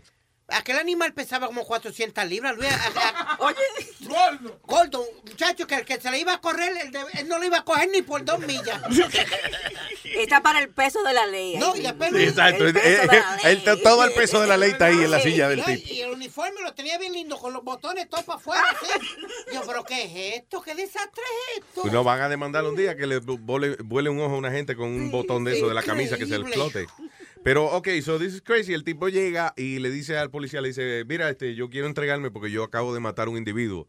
Aquel 0.51 0.79
animal 0.79 1.13
pesaba 1.13 1.47
como 1.47 1.65
400 1.67 2.25
libras, 2.27 2.57
Luis. 2.57 2.69
Oye, 3.39 3.57
gordo. 4.01 4.59
Gordo, 4.65 5.05
muchacho, 5.27 5.67
que 5.67 5.75
el 5.75 5.85
que 5.85 6.01
se 6.01 6.11
le 6.11 6.21
iba 6.21 6.33
a 6.33 6.41
correr, 6.41 6.73
él, 6.85 6.91
de- 6.91 7.21
él 7.21 7.29
no 7.29 7.39
lo 7.39 7.45
iba 7.45 7.59
a 7.59 7.65
coger 7.65 7.91
ni 7.91 8.01
por 8.01 8.25
dos 8.25 8.39
millas. 8.41 8.81
Está 10.17 10.43
para 10.43 10.61
el 10.61 10.71
peso 10.71 11.03
de 11.03 11.13
la 11.13 11.27
ley. 11.27 11.57
No, 11.59 11.77
y 11.77 11.81
Sí, 11.83 11.87
exacto. 11.87 12.65
El 12.67 12.73
peso 12.73 12.89
de 13.03 13.07
la 13.07 13.39
El- 13.43 13.59
el- 13.59 13.65
ley. 13.65 13.83
todo 13.83 14.05
el 14.05 14.13
peso 14.13 14.41
de 14.41 14.47
la 14.47 14.57
ley 14.57 14.71
está 14.71 14.87
ahí 14.87 14.95
en 15.05 15.11
la 15.11 15.21
silla 15.21 15.49
del 15.51 15.63
tipo. 15.65 15.93
Y 15.93 16.01
el 16.01 16.11
uniforme 16.13 16.63
lo 16.63 16.73
tenía 16.73 16.97
bien 16.99 17.13
lindo, 17.13 17.39
con 17.39 17.53
los 17.53 17.63
botones 17.63 18.09
todos 18.09 18.25
para 18.25 18.39
afuera. 18.39 18.65
así. 18.71 19.07
Yo, 19.53 19.63
pero 19.67 19.85
¿qué 19.85 20.05
es 20.05 20.41
esto? 20.43 20.63
¿Qué 20.63 20.75
desastre 20.75 21.23
es 21.53 21.59
esto? 21.59 21.83
Pues 21.83 21.93
no 21.93 22.03
van 22.05 22.23
a 22.23 22.29
demandar 22.29 22.65
un 22.65 22.75
día 22.75 22.97
que 22.97 23.07
le 23.07 23.19
vuele, 23.19 23.77
vuele 23.85 24.09
un 24.09 24.21
ojo 24.21 24.35
a 24.35 24.39
una 24.39 24.51
gente 24.51 24.75
con 24.75 24.87
un 24.89 25.11
botón 25.11 25.45
de 25.45 25.59
eso 25.59 25.69
de 25.69 25.75
la 25.75 25.83
camisa 25.83 26.17
que 26.17 26.27
se 26.27 26.39
le 26.39 26.45
explote. 26.47 26.87
Pero, 27.49 27.65
ok, 27.65 27.89
so 28.05 28.19
this 28.19 28.35
is 28.35 28.43
crazy. 28.43 28.75
El 28.75 28.85
tipo 28.85 29.09
llega 29.09 29.55
y 29.57 29.79
le 29.79 29.89
dice 29.91 30.19
al 30.19 30.29
policía, 30.29 30.61
le 30.61 30.69
dice, 30.69 31.05
mira, 31.09 31.31
este, 31.31 31.55
yo 31.55 31.71
quiero 31.71 31.87
entregarme 31.87 32.31
porque 32.31 32.51
yo 32.51 32.63
acabo 32.63 32.93
de 32.93 33.01
matar 33.01 33.29
a 33.29 33.31
un 33.31 33.39
individuo. 33.39 33.89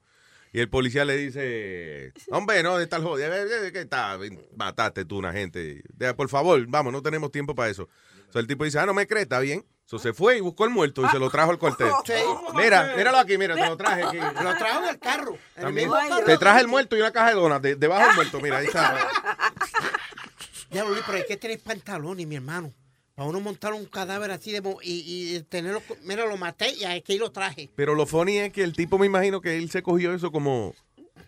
Y 0.53 0.61
el 0.61 0.69
policía 0.69 1.03
le 1.03 1.17
dice, 1.17 2.13
hombre, 2.31 2.63
no, 2.63 2.77
de 2.77 2.87
tal 2.87 3.03
joder, 3.03 3.73
¿qué 3.73 3.81
está? 3.81 4.17
Mataste 4.55 5.03
tú 5.03 5.17
una 5.17 5.33
gente. 5.33 5.83
Por 6.15 6.29
favor, 6.29 6.65
vamos, 6.69 6.93
no 6.93 7.01
tenemos 7.01 7.33
tiempo 7.33 7.53
para 7.53 7.67
eso. 7.69 7.89
So, 8.29 8.39
el 8.39 8.47
tipo 8.47 8.63
dice, 8.63 8.79
ah, 8.79 8.85
no 8.85 8.93
me 8.93 9.05
crees, 9.07 9.23
está 9.23 9.41
bien. 9.41 9.65
So, 9.83 9.99
se 9.99 10.13
fue 10.13 10.37
y 10.37 10.39
buscó 10.39 10.63
el 10.63 10.69
muerto 10.69 11.03
y 11.05 11.09
se 11.09 11.19
lo 11.19 11.29
trajo 11.29 11.51
al 11.51 11.59
cuartel. 11.59 11.89
Sí. 12.05 12.13
Mira, 12.55 12.93
míralo 12.95 13.17
aquí, 13.17 13.37
mira, 13.37 13.55
te 13.55 13.65
lo 13.67 13.75
traje 13.75 14.03
aquí. 14.03 14.19
Lo 14.41 14.55
trajo 14.55 14.83
en 14.83 14.89
el 14.89 14.99
carro. 14.99 15.31
en 15.33 15.37
el 15.57 15.63
También. 15.63 15.89
mismo 15.89 16.09
carro. 16.09 16.25
Te 16.25 16.37
traje 16.37 16.61
el 16.61 16.69
muerto 16.69 16.95
y 16.95 17.01
una 17.01 17.11
caja 17.11 17.27
de 17.31 17.35
donas 17.35 17.61
de- 17.61 17.75
debajo 17.75 18.07
del 18.07 18.15
muerto, 18.15 18.39
mira, 18.39 18.59
ahí 18.59 18.67
está. 18.67 18.97
Ya, 20.71 20.85
Luis, 20.85 21.01
pero 21.05 21.17
hay 21.17 21.25
que 21.25 21.35
tener 21.35 21.59
pantalones, 21.59 22.25
mi 22.25 22.35
hermano. 22.37 22.71
Para 23.19 23.31
uno 23.31 23.41
montar 23.41 23.73
un 23.73 23.83
cadáver 23.83 24.31
así 24.31 24.53
de 24.53 24.61
mo- 24.61 24.79
y, 24.81 25.35
y 25.35 25.41
tenerlo. 25.41 25.83
Mira, 26.03 26.25
lo 26.25 26.37
maté 26.37 26.71
y 26.73 26.85
aquí 26.85 27.17
lo 27.17 27.33
traje. 27.33 27.69
Pero 27.75 27.93
lo 27.93 28.05
funny 28.05 28.37
es 28.37 28.53
que 28.53 28.63
el 28.63 28.71
tipo 28.71 28.97
me 28.97 29.07
imagino 29.07 29.41
que 29.41 29.57
él 29.57 29.69
se 29.69 29.83
cogió 29.83 30.13
eso 30.13 30.31
como, 30.31 30.73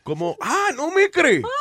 como, 0.03 0.37
ah, 0.39 0.69
no 0.73 0.89
me 0.91 1.11
cree. 1.11 1.41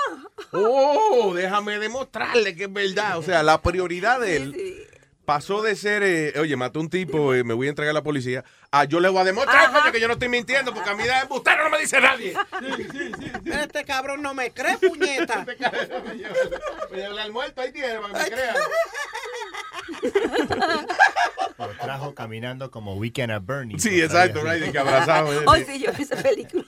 Oh, 0.52 1.32
déjame 1.34 1.78
demostrarle 1.78 2.56
que 2.56 2.64
es 2.64 2.72
verdad. 2.72 3.18
O 3.18 3.22
sea, 3.22 3.42
la 3.42 3.60
prioridad 3.60 4.20
de 4.20 4.36
él 4.36 4.86
pasó 5.30 5.62
de 5.62 5.76
ser, 5.76 6.02
eh, 6.02 6.32
oye, 6.40 6.56
maté 6.56 6.80
a 6.80 6.82
un 6.82 6.90
tipo, 6.90 7.32
eh, 7.34 7.44
me 7.44 7.54
voy 7.54 7.68
a 7.68 7.70
entregar 7.70 7.92
a 7.92 7.94
la 7.94 8.02
policía, 8.02 8.42
a 8.72 8.82
yo 8.82 8.98
le 8.98 9.08
voy 9.08 9.20
a 9.20 9.24
demostrar 9.24 9.70
coño, 9.70 9.92
que 9.92 10.00
yo 10.00 10.08
no 10.08 10.14
estoy 10.14 10.28
mintiendo, 10.28 10.74
porque 10.74 10.90
a 10.90 10.96
mí 10.96 11.04
de 11.04 11.12
embustero 11.22 11.62
no 11.62 11.70
me 11.70 11.78
dice 11.78 12.00
nadie. 12.00 12.34
Mira, 13.44 13.62
este 13.62 13.84
cabrón 13.84 14.22
no 14.22 14.34
me 14.34 14.50
cree, 14.50 14.76
puñeta. 14.78 15.46
Hablar 16.92 17.18
al 17.20 17.30
muerto, 17.30 17.60
ahí 17.60 17.70
tiene, 17.70 18.00
para 18.00 18.24
que 18.24 18.30
me 18.30 18.36
crea. 18.36 18.54
Lo 21.58 21.68
trajo 21.80 22.12
caminando 22.12 22.72
como 22.72 22.96
Weekend 22.96 23.30
at 23.30 23.42
Bernie. 23.44 23.78
Sí, 23.78 24.02
exacto, 24.02 24.42
right, 24.42 24.72
que 24.72 24.78
abrazado, 24.80 25.32
eh. 25.32 25.44
Hoy 25.46 25.64
sí, 25.64 25.78
yo 25.78 25.92
vi 25.92 26.02
esa 26.02 26.16
película. 26.16 26.64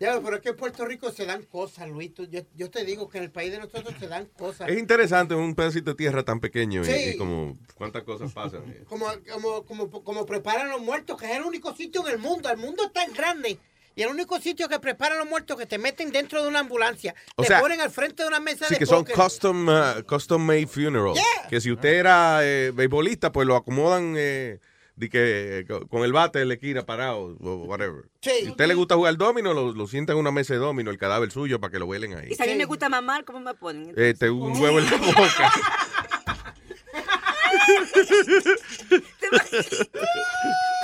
Ya, 0.00 0.20
pero 0.20 0.36
es 0.36 0.42
que 0.42 0.50
en 0.50 0.56
Puerto 0.56 0.84
Rico 0.84 1.10
se 1.10 1.24
dan 1.26 1.42
cosas, 1.44 1.88
Luis. 1.88 2.12
Tú- 2.14 2.26
Yo, 2.30 2.40
yo 2.54 2.70
te 2.70 2.84
digo 2.84 3.08
que 3.08 3.18
en 3.18 3.24
el 3.24 3.30
país 3.30 3.50
de 3.52 3.58
nosotros 3.58 3.94
se 3.98 4.08
dan 4.08 4.26
cosas. 4.38 4.68
Es 4.68 4.78
interesante 4.78 5.34
un 5.34 5.54
pedacito 5.54 5.90
de 5.90 5.96
tierra 5.96 6.22
tan 6.24 6.40
pequeño 6.40 6.82
y- 6.82 6.84
Sí. 6.84 7.10
y, 7.14 7.16
como 7.16 7.58
cuántas 7.74 8.02
cosas 8.04 8.32
pasan. 8.32 8.62
Como, 8.88 9.06
como, 9.32 9.64
como, 9.64 10.04
como 10.04 10.26
preparan 10.26 10.68
los 10.70 10.80
muertos, 10.80 11.18
que 11.20 11.26
es 11.30 11.36
el 11.36 11.42
único 11.44 11.74
sitio 11.74 12.06
en 12.06 12.14
el 12.14 12.18
mundo. 12.18 12.50
El 12.50 12.56
mundo 12.58 12.84
es 12.84 12.92
tan 12.92 13.12
grande. 13.12 13.58
Y 13.98 14.02
el 14.02 14.08
único 14.10 14.38
sitio 14.38 14.68
que 14.68 14.78
preparan 14.78 15.16
los 15.18 15.26
muertos 15.26 15.56
que 15.56 15.64
te 15.64 15.78
meten 15.78 16.12
dentro 16.12 16.42
de 16.42 16.48
una 16.48 16.58
ambulancia. 16.58 17.14
O 17.34 17.42
te 17.42 17.48
sea, 17.48 17.60
ponen 17.60 17.80
al 17.80 17.90
frente 17.90 18.22
de 18.22 18.28
una 18.28 18.40
mesa 18.40 18.66
Sí, 18.66 18.74
de 18.74 18.78
que 18.78 18.84
son 18.84 19.06
custom, 19.06 19.68
uh, 19.68 20.02
custom 20.06 20.42
made 20.44 20.66
funerals. 20.66 21.18
Que 21.48 21.62
si 21.62 21.72
usted 21.72 21.94
era 21.94 22.40
eh, 22.42 22.72
beisbolista, 22.74 23.32
pues 23.32 23.46
lo 23.48 23.56
acomodan 23.56 24.14
eh, 24.18 24.60
de 24.96 25.10
que, 25.10 25.58
eh, 25.58 25.66
con 25.66 26.02
el 26.04 26.12
bate 26.12 26.44
le 26.44 26.58
quira 26.58 26.84
parado 26.84 27.36
o 27.40 27.56
whatever. 27.64 28.04
Si 28.22 28.46
a 28.46 28.50
usted 28.50 28.66
le 28.66 28.74
gusta 28.74 28.96
jugar 28.96 29.16
domino, 29.16 29.52
lo, 29.52 29.72
lo 29.72 29.86
sienta 29.86 30.14
en 30.14 30.18
una 30.18 30.30
mesa 30.30 30.54
de 30.54 30.60
domino, 30.60 30.90
el 30.90 30.98
cadáver 30.98 31.30
suyo, 31.30 31.60
para 31.60 31.70
que 31.70 31.78
lo 31.78 31.86
vuelen 31.86 32.14
ahí. 32.14 32.28
Y 32.32 32.34
si 32.34 32.42
a 32.42 32.46
mí 32.46 32.54
me 32.54 32.64
gusta 32.64 32.88
mamar, 32.88 33.24
¿cómo 33.24 33.40
me 33.40 33.54
ponen? 33.54 33.92
Este, 33.96 34.30
un 34.30 34.58
huevo 34.60 34.78
en 34.78 34.86
la 34.86 34.96
boca. 34.96 35.52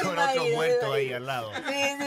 Con 0.02 0.18
otro 0.18 0.48
muerto 0.54 0.92
ahí 0.92 1.12
al 1.12 1.26
lado. 1.26 1.52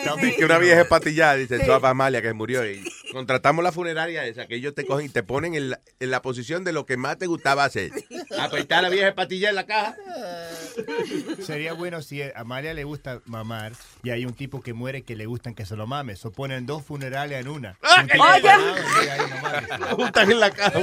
También 0.03 0.35
que 0.35 0.45
una 0.45 0.58
vieja 0.59 0.82
espatillada, 0.82 1.35
dice, 1.35 1.56
eso 1.56 1.74
a 1.74 1.90
Amalia 1.90 2.22
que 2.22 2.34
murió. 2.34 2.69
Y 2.69 2.84
contratamos 3.11 3.64
la 3.64 3.72
funeraria 3.72 4.25
esa, 4.25 4.48
que 4.48 4.56
ellos 4.56 4.75
te 4.75 4.85
cogen 4.85 5.08
y 5.08 5.09
te 5.09 5.24
ponen 5.24 5.56
en 5.56 5.72
la, 5.72 5.82
en 6.00 6.11
la 6.11 6.22
posición 6.22 6.64
de 6.64 6.74
lo 6.74 6.85
que 6.85 6.98
más 6.98 7.17
te 7.17 7.25
gustaba 7.27 7.64
hacer. 7.64 7.92
Apretar 8.40 8.80
a 8.80 8.82
la 8.84 8.90
vieja 8.90 9.08
espatillada 9.08 9.50
en 9.50 9.56
la 9.56 9.66
caja. 9.66 9.95
Sería 11.42 11.74
bueno 11.74 12.02
si 12.02 12.22
a 12.22 12.32
Amalia 12.36 12.74
le 12.74 12.84
gusta 12.84 13.22
mamar 13.26 13.74
y 14.04 14.10
hay 14.10 14.26
un 14.26 14.34
tipo 14.34 14.62
que 14.62 14.74
muere 14.74 15.04
que 15.04 15.16
le 15.16 15.26
gustan 15.26 15.56
que 15.56 15.66
se 15.66 15.76
lo 15.76 15.88
mame. 15.88 16.16
So 16.16 16.32
ponen 16.32 16.66
dos 16.66 16.84
funerales 16.84 17.40
en 17.40 17.48
una. 17.48 17.78
Un 18.02 18.08
tipo 18.08 18.24
parado. 18.24 18.76
Juntan 19.95 20.32
en 20.32 20.40
la 20.40 20.52
caja. 20.52 20.80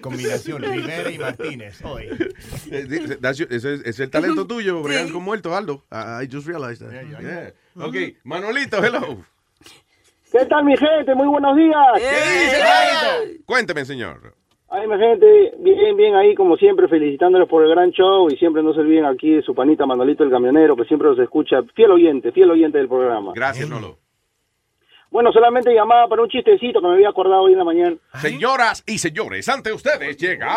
Combinación 0.00 0.62
Rivera 0.62 1.10
y 1.10 1.18
Martínez. 1.18 1.82
Hoy. 1.84 2.08
Eh, 2.70 3.18
Ese 3.50 3.80
es, 3.84 4.00
el 4.00 4.10
talento 4.10 4.46
tuyo, 4.46 4.82
bregar 4.82 5.10
con 5.10 5.22
muerto, 5.22 5.54
Aldo. 5.56 5.82
I 5.90 6.24
I 6.24 6.28
just 6.30 6.46
realized 6.46 6.80
that. 6.86 6.92
Yeah. 7.20 7.52
Ok, 7.76 7.96
Manolito, 8.24 8.82
hello. 8.84 9.24
¿Qué 10.30 10.46
tal, 10.46 10.64
mi 10.64 10.76
gente? 10.76 11.14
Muy 11.14 11.26
buenos 11.26 11.56
días. 11.56 11.76
Cuénteme, 13.44 13.84
señor. 13.84 14.34
Ay, 14.74 14.88
mi 14.88 14.96
gente, 14.96 15.52
bien, 15.58 15.94
bien 15.98 16.14
ahí, 16.14 16.34
como 16.34 16.56
siempre, 16.56 16.88
felicitándolos 16.88 17.46
por 17.46 17.62
el 17.62 17.68
gran 17.68 17.90
show 17.90 18.26
y 18.30 18.38
siempre 18.38 18.62
no 18.62 18.72
se 18.72 18.80
olviden 18.80 19.04
aquí 19.04 19.30
de 19.34 19.42
su 19.42 19.54
panita 19.54 19.84
Manolito 19.84 20.24
el 20.24 20.30
camionero, 20.30 20.74
que 20.74 20.84
siempre 20.84 21.08
los 21.08 21.18
escucha, 21.18 21.62
fiel 21.74 21.90
oyente, 21.90 22.32
fiel 22.32 22.50
oyente 22.50 22.78
del 22.78 22.88
programa. 22.88 23.32
Gracias, 23.34 23.68
Nolo. 23.68 23.98
Bueno, 25.10 25.30
solamente 25.30 25.74
llamaba 25.74 26.08
para 26.08 26.22
un 26.22 26.28
chistecito 26.30 26.80
que 26.80 26.86
me 26.86 26.94
había 26.94 27.10
acordado 27.10 27.42
hoy 27.42 27.52
en 27.52 27.58
la 27.58 27.64
mañana. 27.64 27.96
Señoras 28.14 28.82
y 28.86 28.96
señores, 28.96 29.46
ante 29.50 29.74
ustedes 29.74 30.16
llega. 30.16 30.48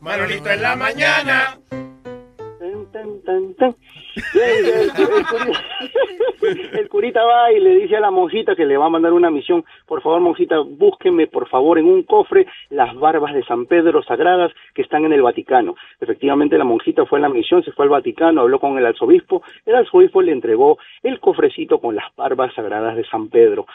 Manolito 0.00 0.50
en 0.50 0.60
la 0.60 0.76
mañana. 0.76 1.58
Tan, 1.70 3.22
tan, 3.24 3.54
tan. 3.54 3.76
El, 4.16 4.92
curita, 4.94 6.88
curita 6.88 7.24
va 7.24 7.52
y 7.52 7.60
le 7.60 7.74
dice 7.76 7.96
a 7.96 8.00
la 8.00 8.10
monjita 8.10 8.56
que 8.56 8.64
le 8.64 8.76
va 8.76 8.86
a 8.86 8.90
mandar 8.90 9.12
una 9.12 9.30
misión. 9.30 9.64
Por 9.86 10.00
favor, 10.00 10.20
monjita, 10.20 10.58
búsqueme, 10.60 11.26
por 11.26 11.48
favor, 11.48 11.78
en 11.78 11.86
un 11.86 12.02
cofre 12.02 12.46
las 12.70 12.94
barbas 12.94 13.34
de 13.34 13.44
San 13.44 13.66
Pedro 13.66 14.02
sagradas 14.02 14.52
que 14.74 14.82
están 14.82 15.04
en 15.04 15.12
el 15.12 15.22
Vaticano. 15.22 15.74
Efectivamente, 16.00 16.56
la 16.56 16.64
monjita 16.64 17.04
fue 17.04 17.18
en 17.18 17.24
la 17.24 17.28
misión, 17.28 17.62
se 17.62 17.72
fue 17.72 17.84
al 17.84 17.90
Vaticano, 17.90 18.40
habló 18.40 18.58
con 18.58 18.78
el 18.78 18.86
arzobispo. 18.86 19.42
El 19.66 19.74
arzobispo 19.74 20.22
le 20.22 20.32
entregó 20.32 20.78
el 21.02 21.20
cofrecito 21.20 21.78
con 21.78 21.94
las 21.94 22.06
barbas 22.16 22.54
sagradas 22.54 22.96
de 22.96 23.04
San 23.04 23.28
Pedro. 23.28 23.66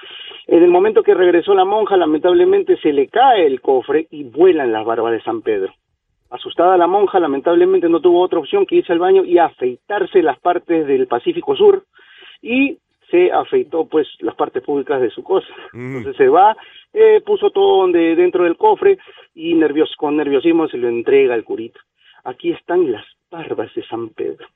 En 0.48 0.64
el 0.64 0.70
momento 0.70 1.04
que 1.04 1.14
regresó 1.14 1.54
la 1.54 1.66
monja, 1.66 1.98
lamentablemente 1.98 2.78
se 2.78 2.94
le 2.94 3.08
cae 3.08 3.46
el 3.46 3.62
cofre 3.62 4.08
y 4.10 4.24
vuelan 4.24 4.72
las 4.72 4.86
barbas 4.86 5.14
de 5.14 5.22
San 5.22 5.42
Pedro. 5.42 5.74
Asustada 6.32 6.78
la 6.78 6.88
monja, 6.88 7.20
lamentablemente 7.20 7.90
no 7.90 8.00
tuvo 8.00 8.22
otra 8.22 8.40
opción 8.40 8.66
que 8.66 8.78
irse 8.78 8.94
al 8.94 9.00
baño 9.00 9.26
y 9.26 9.38
afeitarse 9.38 10.24
las 10.24 10.40
partes 10.40 10.88
del 10.88 11.06
Pacífico 11.08 11.56
Sur 11.58 11.84
y 12.42 12.78
se 13.10 13.32
afeitó 13.32 13.86
pues 13.86 14.08
las 14.22 14.34
partes 14.36 14.64
públicas 14.64 15.02
de 15.02 15.10
su 15.10 15.24
cosa. 15.24 15.54
Entonces 15.74 16.16
se 16.16 16.30
va, 16.30 16.56
eh, 16.94 17.22
puso 17.26 17.52
todo 17.52 17.82
donde, 17.82 18.16
dentro 18.16 18.46
del 18.46 18.56
cofre 18.56 18.98
y 19.36 19.54
nervios, 19.54 19.94
con 19.98 20.16
nerviosismo 20.16 20.70
se 20.70 20.78
lo 20.78 20.88
entrega 20.88 21.34
al 21.34 21.44
curita. 21.44 21.82
Aquí 22.24 22.52
están 22.52 22.90
las 22.92 23.06
barbas 23.30 23.74
de 23.76 23.86
San 23.88 24.10
Pedro. 24.10 24.48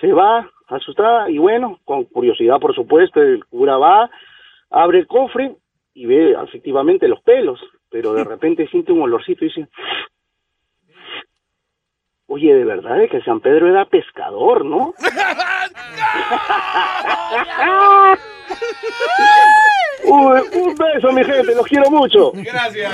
Se 0.00 0.12
va 0.12 0.48
asustada 0.68 1.28
y 1.28 1.38
bueno, 1.38 1.80
con 1.84 2.04
curiosidad 2.04 2.60
por 2.60 2.74
supuesto, 2.74 3.20
el 3.20 3.44
cura 3.46 3.76
va, 3.78 4.08
abre 4.70 5.00
el 5.00 5.06
cofre 5.08 5.56
y 5.92 6.06
ve 6.06 6.36
efectivamente 6.40 7.08
los 7.08 7.20
pelos, 7.22 7.58
pero 7.90 8.12
de 8.12 8.22
repente 8.22 8.68
siente 8.68 8.92
un 8.92 9.02
olorcito 9.02 9.44
y 9.44 9.48
dice, 9.48 9.68
Oye, 12.28 12.52
de 12.52 12.64
verdad 12.64 13.02
es 13.02 13.10
que 13.10 13.20
San 13.22 13.40
Pedro 13.40 13.68
era 13.68 13.84
pescador, 13.84 14.64
¿no? 14.64 14.94
Uy, 20.04 20.40
un 20.60 20.74
beso, 20.74 21.12
mi 21.12 21.24
gente, 21.24 21.54
los 21.54 21.66
quiero 21.66 21.90
mucho. 21.90 22.32
Gracias. 22.34 22.92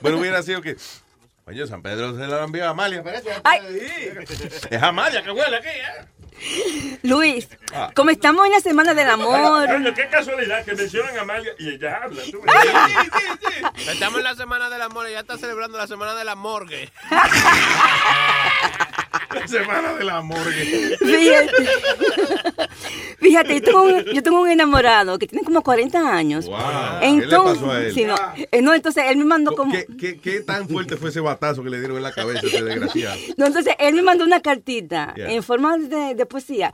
Bueno, 0.00 0.18
hubiera 0.18 0.42
sido 0.42 0.60
que. 0.60 0.76
Oye, 1.46 1.66
San 1.66 1.82
Pedro 1.82 2.14
se 2.16 2.26
lo 2.26 2.44
envió 2.44 2.66
a 2.66 2.70
Amalia, 2.70 3.02
parece. 3.02 3.30
Es 4.70 4.82
Amalia 4.82 5.22
que 5.22 5.30
huele 5.30 5.56
aquí, 5.56 5.68
¿eh? 5.68 6.04
Luis, 7.02 7.48
Ah. 7.74 7.90
como 7.94 8.10
estamos 8.10 8.44
en 8.46 8.52
la 8.52 8.60
semana 8.60 8.92
del 8.94 9.08
amor. 9.08 9.66
Qué 9.94 10.08
casualidad 10.08 10.64
que 10.64 10.74
mencionan 10.74 11.16
a 11.16 11.20
Amalia 11.22 11.52
y 11.58 11.70
ella 11.70 12.00
habla. 12.04 12.22
tú. 12.30 12.40
Estamos 13.90 14.18
en 14.18 14.24
la 14.24 14.34
semana 14.34 14.68
del 14.68 14.82
amor 14.82 15.08
y 15.08 15.12
ya 15.12 15.20
está 15.20 15.38
celebrando 15.38 15.78
la 15.78 15.86
semana 15.86 16.14
de 16.14 16.24
la 16.24 16.34
morgue. 16.34 16.90
La 19.34 19.46
semana 19.48 19.94
de 19.94 20.04
la 20.04 20.20
morgue. 20.22 20.96
Fíjate, 20.98 21.66
Fíjate, 23.18 23.54
yo 23.54 23.62
tengo, 23.62 23.82
un, 23.82 24.04
yo 24.04 24.22
tengo 24.22 24.40
un 24.40 24.50
enamorado 24.50 25.18
que 25.18 25.26
tiene 25.26 25.44
como 25.44 25.62
40 25.62 26.14
años. 26.14 26.46
Wow. 26.46 26.58
Entonces, 27.00 27.58
¿Qué 27.58 27.60
le 27.60 27.66
pasó 27.66 27.70
a 27.70 27.80
él? 27.82 28.06
no, 28.06 28.16
eh, 28.50 28.62
no, 28.62 28.74
entonces 28.74 29.04
él 29.08 29.16
me 29.18 29.24
mandó 29.24 29.54
como... 29.54 29.72
¿Qué, 29.72 29.86
qué, 29.98 30.18
qué 30.18 30.40
tan 30.40 30.68
fuerte 30.68 30.96
fue 30.96 31.10
ese 31.10 31.20
batazo 31.20 31.62
que 31.62 31.70
le 31.70 31.78
dieron 31.78 31.96
en 31.96 32.02
la 32.02 32.12
cabeza 32.12 32.40
a 32.44 32.48
ese 32.48 32.62
desgraciado? 32.62 33.16
No, 33.36 33.46
entonces 33.46 33.74
él 33.78 33.94
me 33.94 34.02
mandó 34.02 34.24
una 34.24 34.40
cartita 34.40 35.14
Yeah. 35.16 35.32
en 35.32 35.42
forma 35.42 35.76
de, 35.76 36.14
de 36.14 36.26
poesía. 36.26 36.72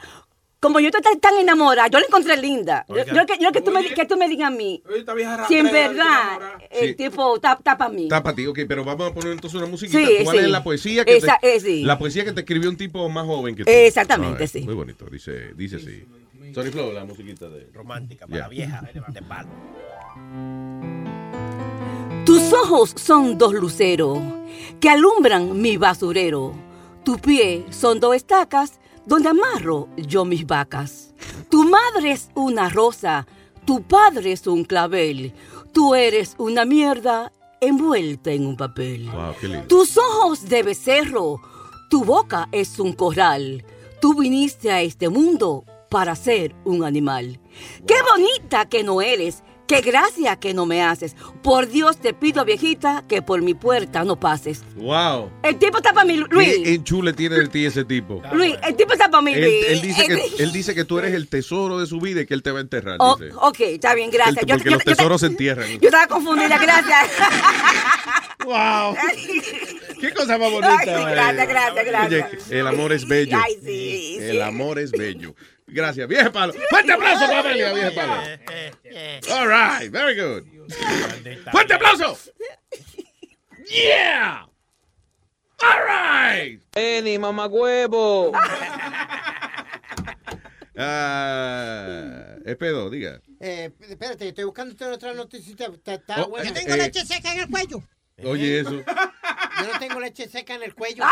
Como 0.61 0.81
yo 0.81 0.89
estoy 0.89 1.03
tan, 1.21 1.35
enamorada, 1.39 1.87
yo 1.89 2.01
la 2.01 2.07
encontré 2.07 2.37
linda. 2.37 2.85
Yo, 2.89 2.95
Oiga. 2.97 3.15
yo 3.15 3.27
que, 3.27 3.39
yo 3.41 3.53
que, 3.53 3.61
tú 3.61 3.71
me, 3.71 3.85
que 3.95 4.05
tú 4.07 4.17
me 4.17 4.29
digas 4.29 4.49
a 4.49 4.51
mí, 4.51 4.83
si 5.47 5.55
en 5.57 5.71
verdad 5.71 6.39
el 6.71 6.89
Sí. 6.91 6.95
tipo 6.97 7.37
está 7.37 7.57
para 7.63 7.89
mí. 7.89 8.05
Está 8.05 8.23
para 8.25 8.35
ti, 8.35 8.45
ok, 8.47 8.61
pero 8.67 8.85
vamos 8.85 9.11
a 9.11 9.15
poner 9.15 9.35
entonces 9.35 9.57
una 9.57 9.69
musiquita. 9.69 9.99
Sí, 10.05 10.19
¿Cuál 10.25 10.39
sí. 10.39 10.45
es 10.45 10.51
la 10.51 10.65
poesía 10.65 11.05
que 11.05 11.17
Esa- 11.17 11.39
te, 11.41 11.55
eh, 11.55 11.61
sí. 11.61 11.85
La 11.85 11.97
poesía 11.97 12.25
que 12.25 12.33
te 12.33 12.41
escribió 12.41 12.69
un 12.71 12.77
tipo 12.77 13.09
más 13.09 13.25
joven 13.25 13.55
que 13.55 13.65
tú. 13.65 13.71
Exactamente, 13.71 14.49
sí. 14.49 14.63
Muy 14.63 14.75
bonito, 14.75 15.07
dice, 15.07 15.55
dice 15.55 15.77
así. 15.77 16.05
Sorry 16.53 16.71
Flow, 16.73 16.91
la 16.93 17.05
musiquita 17.05 17.49
de... 17.49 17.69
Romántica, 17.73 18.27
para 18.27 18.41
para 18.41 18.49
vieja, 18.49 18.83
de 19.13 19.23
palo. 19.23 19.49
Tus 22.25 22.53
ojos 22.53 22.95
son 22.97 23.39
dos 23.39 23.55
luceros 23.55 24.19
que 24.81 24.89
alumbran 24.91 25.61
mi 25.61 25.77
basurero. 25.77 26.53
Tus 27.05 27.21
pies 27.21 27.65
son 27.71 28.01
dos 28.01 28.17
estacas 28.17 28.81
donde 29.09 29.31
amarro 29.31 29.89
yo 29.97 30.25
mis 30.25 30.47
vacas. 30.47 31.15
Tu 31.51 31.65
madre 31.65 32.13
es 32.13 32.29
una 32.35 32.69
rosa, 32.69 33.27
tu 33.65 33.83
padre 33.83 34.33
es 34.33 34.47
un 34.47 34.65
clavel. 34.65 35.33
Tú 35.73 35.95
eres 35.95 36.35
una 36.39 36.65
mierda 36.65 37.33
envuelta 37.61 38.31
en 38.31 38.47
un 38.47 38.57
papel. 38.57 39.11
Wow. 39.11 39.67
Tus 39.67 39.97
ojos 39.97 40.49
de 40.49 40.63
becerro, 40.63 41.41
tu 41.89 42.05
boca 42.05 42.49
es 42.53 42.79
un 42.79 42.93
corral. 42.93 43.65
Tú 44.01 44.15
viniste 44.15 44.71
a 44.71 44.83
este 44.83 45.09
mundo 45.09 45.65
para 45.89 46.15
ser 46.15 46.55
un 46.65 46.85
animal. 46.85 47.41
Qué 47.87 47.95
bonita 48.13 48.69
que 48.69 48.85
no 48.85 49.01
eres, 49.01 49.43
qué 49.69 49.83
gracia 49.83 50.37
que 50.37 50.55
no 50.55 50.67
me 50.67 50.83
haces. 50.83 51.15
Por 51.43 51.69
Dios 51.69 52.01
te 52.01 52.15
pido, 52.15 52.45
viejita, 52.45 53.05
que 53.07 53.23
por 53.23 53.43
mi 53.43 53.55
puerta 53.55 54.03
no 54.03 54.19
pases. 54.19 54.65
Wow. 54.75 55.31
El 55.45 55.59
tipo 55.59 55.77
está 55.77 55.93
para 55.93 56.07
mí, 56.07 56.17
Luis. 56.17 56.59
¿Qué 56.65 56.75
enchule 56.75 57.13
tiene 57.13 57.37
de 57.37 57.49
ti 57.49 57.67
ese 57.67 57.85
tipo? 57.85 58.21
Luis, 58.33 58.57
el 58.67 58.75
tipo 58.75 58.93
está 58.95 59.09
para 59.11 59.23
mí, 59.23 59.35
Él, 59.35 59.43
Luis. 59.43 59.67
él 59.69 59.81
dice 59.83 60.07
que, 60.07 60.33
él 60.43 60.53
dice 60.53 60.75
que 60.75 60.85
tú 60.85 60.99
eres 60.99 61.15
el 61.15 61.29
tesoro 61.29 61.79
de 61.79 61.87
su 61.87 62.01
vida 62.01 62.23
y 62.23 62.27
que 62.27 62.35
él 62.35 62.43
te 62.43 62.51
va 62.51 62.59
a 62.59 62.63
enterrar. 62.63 62.97
oh, 62.99 63.17
dice. 63.17 63.33
ok, 63.37 63.61
está 63.61 63.95
bien, 63.95 64.11
gracias. 64.11 64.39
El- 64.43 64.49
porque 64.49 64.71
los 64.71 64.83
tesoros 64.83 65.21
se 65.21 65.27
entierran. 65.29 65.69
yo 65.79 65.89
estaba 65.89 66.07
confundida, 66.09 66.59
gracias. 66.59 67.11
wow. 68.45 68.97
Qué 70.01 70.13
cosa 70.13 70.39
más 70.39 70.51
bonita. 70.51 70.77
Ay, 70.79 70.87
sí, 70.87 70.91
eh. 70.91 71.11
gracias, 71.11 71.49
gracias, 71.49 71.87
gracias. 71.87 72.31
Oye, 72.49 72.61
el 72.61 72.67
amor 72.67 72.93
es 72.93 73.07
bello. 73.07 73.39
Ay, 73.45 73.55
sí, 73.55 74.17
sí. 74.19 74.19
El 74.21 74.43
amor 74.43 74.79
es 74.79 74.93
bello. 74.93 75.35
Gracias, 75.69 76.09
vieja 76.09 76.31
palo. 76.33 76.53
Fuerte 76.71 76.93
aplauso 76.93 77.27
para 77.27 77.41
Amelia, 77.41 77.73
vieja 77.73 77.91
palo. 77.95 78.15
All 79.35 79.47
right, 79.49 79.91
very 79.93 80.15
good. 80.15 80.45
Fuerte 81.53 81.75
aplauso. 81.75 82.17
Yeah. 83.69 84.47
All 85.61 85.81
right. 85.87 86.61
Eni, 86.75 87.19
mamagüevo. 87.19 88.33
Ah, 90.81 92.37
Espedo, 92.47 92.89
diga. 92.89 93.21
Eh, 93.41 93.71
espérate, 93.81 94.29
estoy 94.29 94.45
buscando 94.45 94.77
otra 94.95 95.13
noticia. 95.13 95.67
Está, 95.67 95.95
está 95.95 96.23
Oh, 96.23 96.29
buena. 96.29 96.51
eh, 96.51 96.53
Tengo 96.53 96.75
eh. 96.75 96.77
leche 96.77 97.05
seca 97.05 97.33
en 97.33 97.41
el 97.41 97.49
cuello. 97.51 97.83
Oye, 98.25 98.61
eso. 98.61 98.81
Yo 99.61 99.73
no 99.73 99.79
tengo 99.79 100.01
leche 100.01 100.29
seca 100.29 100.55
en 100.55 100.63
el 100.63 100.75
cuello. 100.75 101.05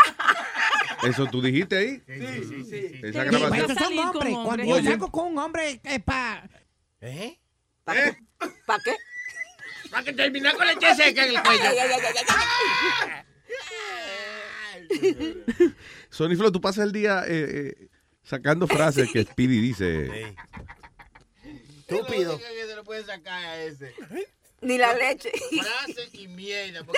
¿Eso 1.03 1.25
tú 1.27 1.41
dijiste 1.41 1.77
ahí? 1.77 2.01
Sí, 2.07 2.43
sí, 2.47 2.63
sí. 2.65 2.99
Esa 3.03 3.23
Sí, 3.23 3.29
grabación. 3.29 3.71
estos 3.71 3.77
son 3.87 3.99
hombres. 3.99 4.35
Cuando 4.43 4.63
yo 4.63 4.83
salgo 4.83 5.11
con 5.11 5.27
un 5.33 5.37
hombre 5.39 5.79
es 5.83 6.03
para... 6.03 6.49
¿Eh? 7.01 7.39
¿Para 7.83 8.03
qué? 8.83 8.95
Para 9.91 10.03
que 10.03 10.13
terminar 10.13 10.55
con 10.55 10.67
leche 10.67 10.95
seca 10.95 11.25
en 11.25 11.35
el 11.35 11.41
cuello. 11.43 11.63
Ay, 11.63 11.77
ay, 11.77 11.89
ay, 11.93 12.01
ay, 12.03 12.15
ay, 12.17 13.23
ay. 14.89 15.45
Sony 16.09 16.35
Flow, 16.35 16.51
tú 16.51 16.61
pasas 16.61 16.85
el 16.85 16.91
día 16.91 17.23
eh, 17.27 17.73
eh, 17.79 17.87
sacando 18.23 18.67
frases 18.67 19.09
que 19.11 19.23
Speedy 19.23 19.59
dice. 19.61 20.35
Estúpido. 21.79 22.39
se 22.39 22.75
lo 22.75 22.83
puede 22.83 23.03
sacar 23.05 23.43
a 23.43 23.61
ese? 23.63 23.93
Ni 24.61 24.77
la 24.77 24.93
leche. 24.93 25.31
Frase 25.31 26.09
y 26.13 26.27
mierda. 26.27 26.85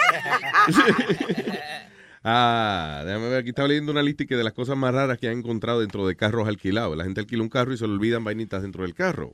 Ah, 2.21 3.03
déjame 3.05 3.29
ver, 3.29 3.39
aquí 3.39 3.49
estaba 3.49 3.69
leyendo 3.69 3.93
una 3.93 4.03
lista 4.03 4.25
que 4.25 4.35
de 4.35 4.43
las 4.43 4.51
cosas 4.51 4.75
más 4.75 4.93
raras 4.93 5.17
que 5.17 5.29
han 5.29 5.38
encontrado 5.38 5.79
dentro 5.79 6.05
de 6.05 6.17
carros 6.17 6.49
alquilados. 6.49 6.97
La 6.97 7.05
gente 7.05 7.21
alquila 7.21 7.41
un 7.41 7.49
carro 7.49 7.73
y 7.73 7.77
se 7.77 7.88
le 7.88 7.93
olvidan 7.93 8.25
vainitas 8.25 8.61
dentro 8.61 8.83
del 8.83 8.93
carro. 8.93 9.33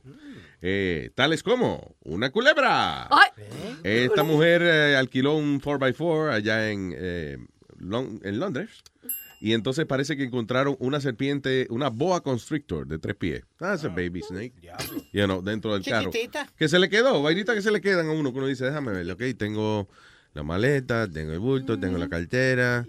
Eh, 0.62 1.10
tales 1.16 1.42
como 1.42 1.96
una 2.04 2.30
culebra. 2.30 3.08
Esta 3.82 4.22
mujer 4.22 4.62
eh, 4.62 4.96
alquiló 4.96 5.34
un 5.34 5.60
4x4 5.60 6.32
allá 6.32 6.70
en, 6.70 6.94
eh, 6.96 7.38
en 7.80 8.38
Londres. 8.38 8.70
Y 9.46 9.52
entonces 9.52 9.86
parece 9.86 10.16
que 10.16 10.24
encontraron 10.24 10.74
una 10.80 11.00
serpiente, 11.00 11.68
una 11.70 11.88
boa 11.88 12.20
constrictor 12.20 12.84
de 12.88 12.98
tres 12.98 13.14
pies. 13.14 13.44
Ah, 13.60 13.74
ese 13.74 13.86
baby 13.86 14.20
snake. 14.20 14.54
You 15.12 15.26
know, 15.26 15.40
dentro 15.40 15.72
del 15.72 15.84
carro. 15.84 16.10
Chiquitita. 16.10 16.52
Que 16.58 16.66
se 16.66 16.80
le 16.80 16.88
quedó, 16.88 17.22
vainita 17.22 17.54
que 17.54 17.62
se 17.62 17.70
le 17.70 17.80
quedan 17.80 18.08
a 18.08 18.10
uno, 18.10 18.32
que 18.32 18.38
uno 18.38 18.48
dice, 18.48 18.64
déjame 18.64 18.90
ver, 18.90 19.08
ok, 19.08 19.22
tengo 19.38 19.88
la 20.34 20.42
maleta, 20.42 21.08
tengo 21.08 21.32
el 21.32 21.38
bulto, 21.38 21.78
tengo 21.78 21.96
la 21.96 22.08
cartera, 22.08 22.84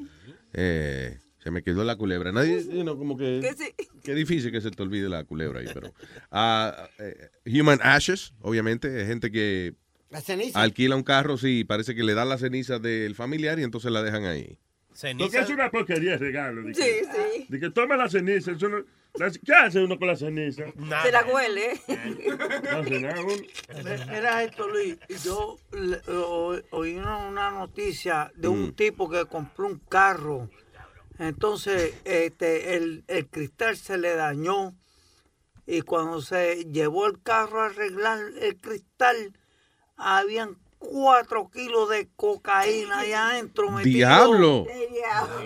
eh, 0.54 1.20
se 1.44 1.52
me 1.52 1.62
quedó 1.62 1.84
la 1.84 1.96
culebra. 1.96 2.32
Nadie, 2.32 2.64
you 2.66 2.82
know, 2.82 2.98
como 2.98 3.18
que, 3.18 3.40
Que 3.40 3.54
sí. 3.54 3.76
qué 4.04 4.16
difícil 4.16 4.52
que 4.52 4.60
se 4.60 4.72
te 4.72 4.82
olvide 4.82 5.10
la 5.10 5.26
culebra 5.26 5.60
ahí, 5.60 5.68
pero. 5.72 5.94
Ah, 6.32 6.90
eh, 6.98 7.30
human 7.46 7.78
ashes, 7.84 8.34
obviamente, 8.42 9.00
es 9.00 9.08
gente 9.08 9.30
que 9.30 9.76
La 10.10 10.22
ceniza. 10.22 10.60
alquila 10.60 10.96
un 10.96 11.04
carro, 11.04 11.38
sí, 11.38 11.64
parece 11.66 11.94
que 11.94 12.02
le 12.04 12.16
dan 12.16 12.30
la 12.30 12.40
ceniza 12.40 12.80
del 12.80 13.14
familiar 13.14 13.60
y 13.60 13.64
entonces 13.64 13.92
la 13.92 14.02
dejan 14.02 14.26
ahí. 14.26 14.58
Porque 15.20 15.38
es 15.40 15.50
una 15.50 15.70
porquería 15.70 16.12
de 16.12 16.18
regalo. 16.18 16.62
De 16.64 16.74
que, 16.74 16.82
Sí, 16.84 17.10
sí. 17.36 17.46
De 17.50 17.60
que 17.60 17.70
toma 17.70 17.96
la 17.98 18.10
ceniza. 18.10 18.52
eso 18.52 18.68
no- 18.70 18.84
la- 19.16 19.32
¿Qué 19.32 19.54
hace 19.54 19.84
uno 19.84 19.98
con 19.98 20.08
la 20.08 20.16
ceniza? 20.16 20.66
Se 21.04 21.12
la 21.12 21.26
huele. 21.26 21.80
No 21.88 22.78
hace 22.80 23.00
nada. 23.00 23.22
uno- 23.22 24.08
Mira 24.12 24.44
esto, 24.44 24.68
Luis. 24.68 24.98
Yo 25.24 25.58
le- 25.72 26.02
o- 26.12 26.60
oí 26.72 26.96
una, 26.96 27.18
una 27.28 27.52
noticia 27.52 28.32
de 28.36 28.48
un 28.48 28.68
Mm. 28.70 28.74
tipo 28.74 29.10
que 29.10 29.26
compró 29.26 29.68
un 29.68 29.80
carro. 29.80 30.50
Entonces, 31.20 31.96
este, 32.06 32.76
el, 32.76 33.04
el 33.08 33.28
cristal 33.28 33.76
se 33.78 33.98
le 33.98 34.16
dañó. 34.16 34.76
Y 35.66 35.82
cuando 35.82 36.22
se 36.22 36.64
llevó 36.66 37.08
el 37.08 37.22
carro 37.22 37.62
a 37.62 37.66
arreglar 37.68 38.20
el 38.40 38.56
cristal, 38.58 39.34
habían 39.98 40.58
cuatro 40.78 41.50
kilos 41.50 41.90
de 41.90 42.10
cocaína 42.16 43.00
ahí 43.00 43.14
adentro. 43.14 43.70
¡Diablo! 43.84 44.66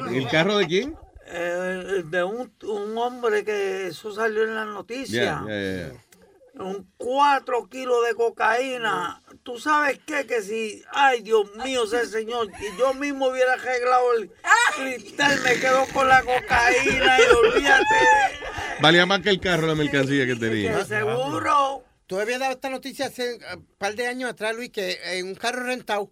¿El 0.09 0.27
carro 0.27 0.57
de 0.57 0.67
quién? 0.67 0.97
Eh, 1.27 2.03
de 2.05 2.23
un, 2.23 2.53
un 2.63 2.97
hombre 2.97 3.45
que 3.45 3.87
eso 3.87 4.11
salió 4.13 4.43
en 4.43 4.55
la 4.55 4.65
noticia. 4.65 5.23
Ya, 5.23 5.45
ya, 5.47 5.61
ya, 5.61 5.87
ya. 5.87 6.63
Un 6.63 6.85
cuatro 6.97 7.67
kilos 7.69 8.05
de 8.05 8.13
cocaína. 8.13 9.23
¿Tú 9.41 9.57
sabes 9.57 9.99
qué? 10.05 10.27
Que 10.27 10.41
si, 10.41 10.83
ay 10.91 11.21
Dios 11.21 11.49
mío, 11.55 11.85
ese 11.85 12.05
señor, 12.05 12.49
y 12.59 12.77
yo 12.77 12.93
mismo 12.93 13.27
hubiera 13.27 13.53
arreglado 13.53 14.13
el 14.13 14.31
cristal, 14.75 15.39
me 15.43 15.55
quedo 15.55 15.85
con 15.93 16.09
la 16.09 16.21
cocaína 16.21 17.17
y 17.19 17.33
olvídate. 17.33 17.85
Valía 18.81 19.05
más 19.05 19.21
que 19.21 19.29
el 19.29 19.39
carro 19.39 19.67
la 19.67 19.75
mercancía 19.75 20.25
que 20.25 20.35
tenía. 20.35 20.77
Que 20.79 20.85
seguro. 20.85 21.83
Tú 22.11 22.19
habías 22.19 22.41
dado 22.41 22.51
esta 22.51 22.69
noticia 22.69 23.05
hace 23.05 23.35
eh, 23.35 23.39
un 23.55 23.65
par 23.77 23.95
de 23.95 24.05
años 24.05 24.29
atrás, 24.29 24.53
Luis, 24.53 24.69
que 24.69 24.99
en 25.17 25.27
un 25.27 25.35
carro 25.35 25.63
rentado, 25.63 26.11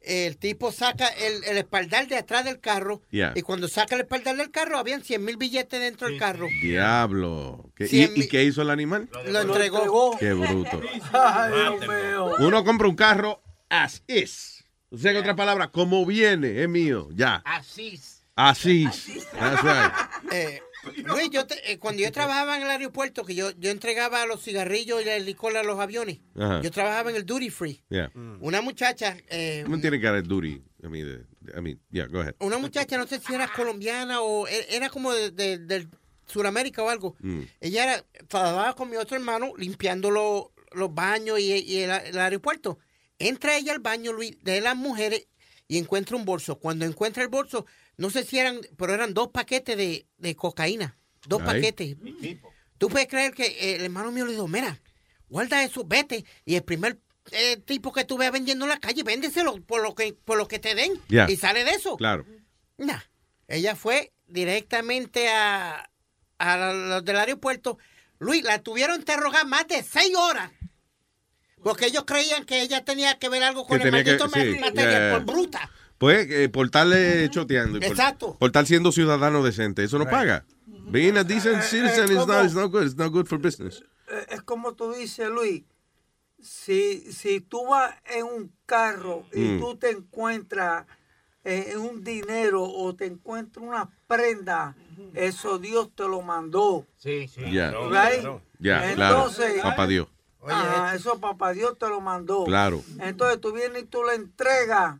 el 0.00 0.36
tipo 0.38 0.70
saca 0.70 1.08
el, 1.08 1.42
el 1.42 1.58
espaldar 1.58 2.06
de 2.06 2.16
atrás 2.18 2.44
del 2.44 2.60
carro 2.60 3.02
Yeah. 3.10 3.32
y 3.34 3.42
cuando 3.42 3.66
saca 3.66 3.96
el 3.96 4.02
espaldar 4.02 4.36
del 4.36 4.52
carro, 4.52 4.78
habían 4.78 5.02
100 5.02 5.24
mil 5.24 5.36
billetes 5.36 5.80
dentro 5.80 6.06
del 6.06 6.20
carro. 6.20 6.46
Diablo. 6.62 7.72
¿Qué- 7.74 7.88
Cien 7.88 8.12
y, 8.14 8.20
y 8.22 8.28
qué 8.28 8.44
hizo 8.44 8.62
el 8.62 8.70
animal? 8.70 9.08
Lo 9.26 9.40
entregó. 9.40 10.16
Qué 10.18 10.32
bruto. 10.34 10.80
Ay, 11.12 11.52
Dios 11.52 11.80
mío. 11.88 12.32
Uno 12.38 12.62
compra 12.64 12.86
un 12.86 12.94
carro 12.94 13.42
as 13.68 14.04
is. 14.06 14.64
O 14.90 14.98
sea, 14.98 15.10
en 15.10 15.16
otras 15.16 15.34
palabras, 15.34 15.70
como 15.72 16.06
viene, 16.06 16.62
es 16.62 16.68
mío, 16.68 17.08
ya. 17.12 17.42
Así. 17.44 18.00
Así. 18.36 18.84
That's 19.32 19.62
right. 19.64 20.32
Eh, 20.32 20.60
Luis, 21.04 21.30
yo 21.30 21.46
te- 21.46 21.72
eh, 21.72 21.78
cuando 21.78 22.02
yo 22.02 22.10
trabajaba 22.12 22.56
en 22.56 22.62
el 22.62 22.70
aeropuerto, 22.70 23.24
que 23.24 23.34
yo, 23.34 23.50
yo 23.58 23.70
entregaba 23.70 24.24
los 24.26 24.42
cigarrillos 24.42 25.04
y 25.04 25.08
el 25.08 25.24
licor 25.26 25.56
a 25.56 25.62
los 25.62 25.78
aviones, 25.78 26.18
Ajá. 26.38 26.60
yo 26.62 26.70
trabajaba 26.70 27.10
en 27.10 27.16
el 27.16 27.26
duty 27.26 27.50
free. 27.50 27.82
Yeah. 27.90 28.10
Una 28.40 28.60
muchacha, 28.62 29.16
eh, 29.28 29.64
No 29.68 29.80
tiene 29.80 30.00
cara 30.00 30.16
de 30.16 30.22
duty. 30.22 30.62
I 30.82 30.88
mean, 30.88 31.26
I 31.56 31.60
mean, 31.60 31.80
yeah, 31.90 32.06
go 32.06 32.20
ahead. 32.20 32.34
una 32.40 32.56
muchacha, 32.58 32.96
no 32.96 33.06
sé 33.06 33.20
si 33.20 33.34
era 33.34 33.48
colombiana 33.52 34.22
o 34.22 34.46
e- 34.48 34.66
era 34.70 34.88
como 34.88 35.12
de, 35.12 35.30
de- 35.30 35.58
del 35.58 35.88
Suramérica 36.26 36.82
o 36.82 36.88
algo. 36.88 37.16
Mm. 37.20 37.42
Ella 37.60 37.84
era, 37.84 38.04
trabajaba 38.28 38.74
con 38.74 38.88
mi 38.88 38.96
otro 38.96 39.16
hermano 39.16 39.52
limpiando 39.56 40.10
lo- 40.10 40.52
los 40.72 40.94
baños 40.94 41.38
y, 41.40 41.52
y 41.52 41.78
el, 41.82 41.90
el 41.90 42.18
aeropuerto. 42.18 42.78
Entra 43.18 43.56
ella 43.58 43.72
al 43.72 43.80
baño, 43.80 44.12
Luis, 44.12 44.38
de 44.42 44.60
las 44.62 44.76
mujeres 44.76 45.26
y 45.68 45.76
encuentra 45.78 46.16
un 46.16 46.24
bolso. 46.24 46.58
Cuando 46.58 46.86
encuentra 46.86 47.22
el 47.22 47.28
bolso, 47.28 47.66
no 48.00 48.08
sé 48.10 48.24
si 48.24 48.38
eran, 48.38 48.60
pero 48.78 48.94
eran 48.94 49.12
dos 49.14 49.28
paquetes 49.28 49.76
de, 49.76 50.06
de 50.18 50.34
cocaína. 50.34 50.96
Dos 51.26 51.42
paquetes. 51.42 51.96
Tú 52.78 52.88
puedes 52.88 53.06
creer 53.08 53.34
que 53.34 53.44
eh, 53.46 53.76
el 53.76 53.82
hermano 53.84 54.10
mío 54.10 54.24
le 54.24 54.32
dijo, 54.32 54.48
mira, 54.48 54.80
guarda 55.28 55.62
eso, 55.62 55.84
vete. 55.84 56.24
Y 56.46 56.54
el 56.56 56.62
primer 56.62 56.98
eh, 57.32 57.58
tipo 57.58 57.92
que 57.92 58.04
tú 58.06 58.16
veas 58.16 58.32
vendiendo 58.32 58.64
en 58.64 58.70
la 58.70 58.80
calle, 58.80 59.02
véndeselo 59.02 59.60
por 59.62 59.82
lo 59.82 59.94
que, 59.94 60.14
por 60.14 60.38
lo 60.38 60.48
que 60.48 60.58
te 60.58 60.74
den. 60.74 60.92
Y 61.28 61.36
sale 61.36 61.62
de 61.64 61.72
eso. 61.72 61.96
Claro. 61.98 62.24
Nah. 62.78 63.00
Ella 63.48 63.76
fue 63.76 64.12
directamente 64.28 65.28
a, 65.28 65.90
a 66.38 66.56
los 66.72 67.04
del 67.04 67.16
aeropuerto. 67.16 67.76
Luis, 68.18 68.42
la 68.44 68.62
tuvieron 68.62 68.96
interrogar 69.00 69.46
más 69.46 69.66
de 69.68 69.82
seis 69.82 70.16
horas. 70.16 70.50
Porque 71.62 71.86
ellos 71.86 72.04
creían 72.06 72.44
que 72.46 72.62
ella 72.62 72.82
tenía 72.84 73.18
que 73.18 73.28
ver 73.28 73.42
algo 73.42 73.66
con 73.66 73.76
Que 73.78 73.84
el 73.88 73.90
que- 73.90 73.96
maldito 73.96 74.28
ma- 74.28 74.42
sí, 74.42 74.58
material, 74.58 75.10
por 75.12 75.24
bruta. 75.26 75.70
Pues 76.00 76.26
eh, 76.30 76.48
por 76.48 76.64
estar 76.64 76.86
eh, 76.94 77.28
choteando. 77.30 77.76
y 77.76 77.82
Por, 77.82 77.90
Exacto. 77.90 78.36
Por 78.38 78.48
estar 78.48 78.64
siendo 78.66 78.90
ciudadano 78.90 79.42
decente. 79.42 79.84
Eso 79.84 79.98
no 79.98 80.06
paga. 80.08 80.46
Being 80.90 81.18
a 81.18 81.24
decent 81.24 81.62
citizen 81.62 82.10
is 82.10 82.26
not, 82.26 82.46
is 82.46 82.54
not 82.54 82.70
good. 82.72 82.84
It's 82.84 82.96
not 82.96 83.12
good 83.12 83.26
for 83.26 83.38
business. 83.38 83.84
Eh, 84.08 84.26
Es 84.30 84.40
como 84.42 84.72
tú 84.72 84.94
dices, 84.94 85.28
Luis. 85.28 85.62
Si, 86.42 87.12
si 87.12 87.42
tú 87.42 87.66
vas 87.66 87.94
en 88.06 88.24
un 88.24 88.50
carro 88.64 89.24
y 89.34 89.40
Mm. 89.42 89.60
tú 89.60 89.76
te 89.76 89.90
encuentras 89.90 90.86
eh, 91.44 91.72
en 91.72 91.78
un 91.80 92.02
dinero 92.02 92.62
o 92.62 92.94
te 92.96 93.04
encuentras 93.04 93.62
una 93.62 93.90
prenda, 94.06 94.74
eso 95.14 95.58
Dios 95.58 95.90
te 95.94 96.04
lo 96.04 96.22
mandó. 96.22 96.86
Sí, 96.96 97.28
sí. 97.28 97.42
Ya. 97.52 97.72
Right? 97.72 98.26
Ya, 98.58 98.94
claro. 98.94 99.16
Entonces, 99.26 99.60
Papá 99.62 99.86
Dios. 99.86 100.08
Ajá, 100.46 100.94
eso 100.94 101.20
papá 101.20 101.52
Dios 101.52 101.76
te 101.78 101.86
lo 101.88 102.00
mandó. 102.00 102.44
Claro. 102.44 102.82
Entonces 103.00 103.38
tú 103.42 103.52
vienes 103.52 103.82
y 103.82 103.86
tú 103.86 104.02
le 104.04 104.14
entregas. 104.14 104.98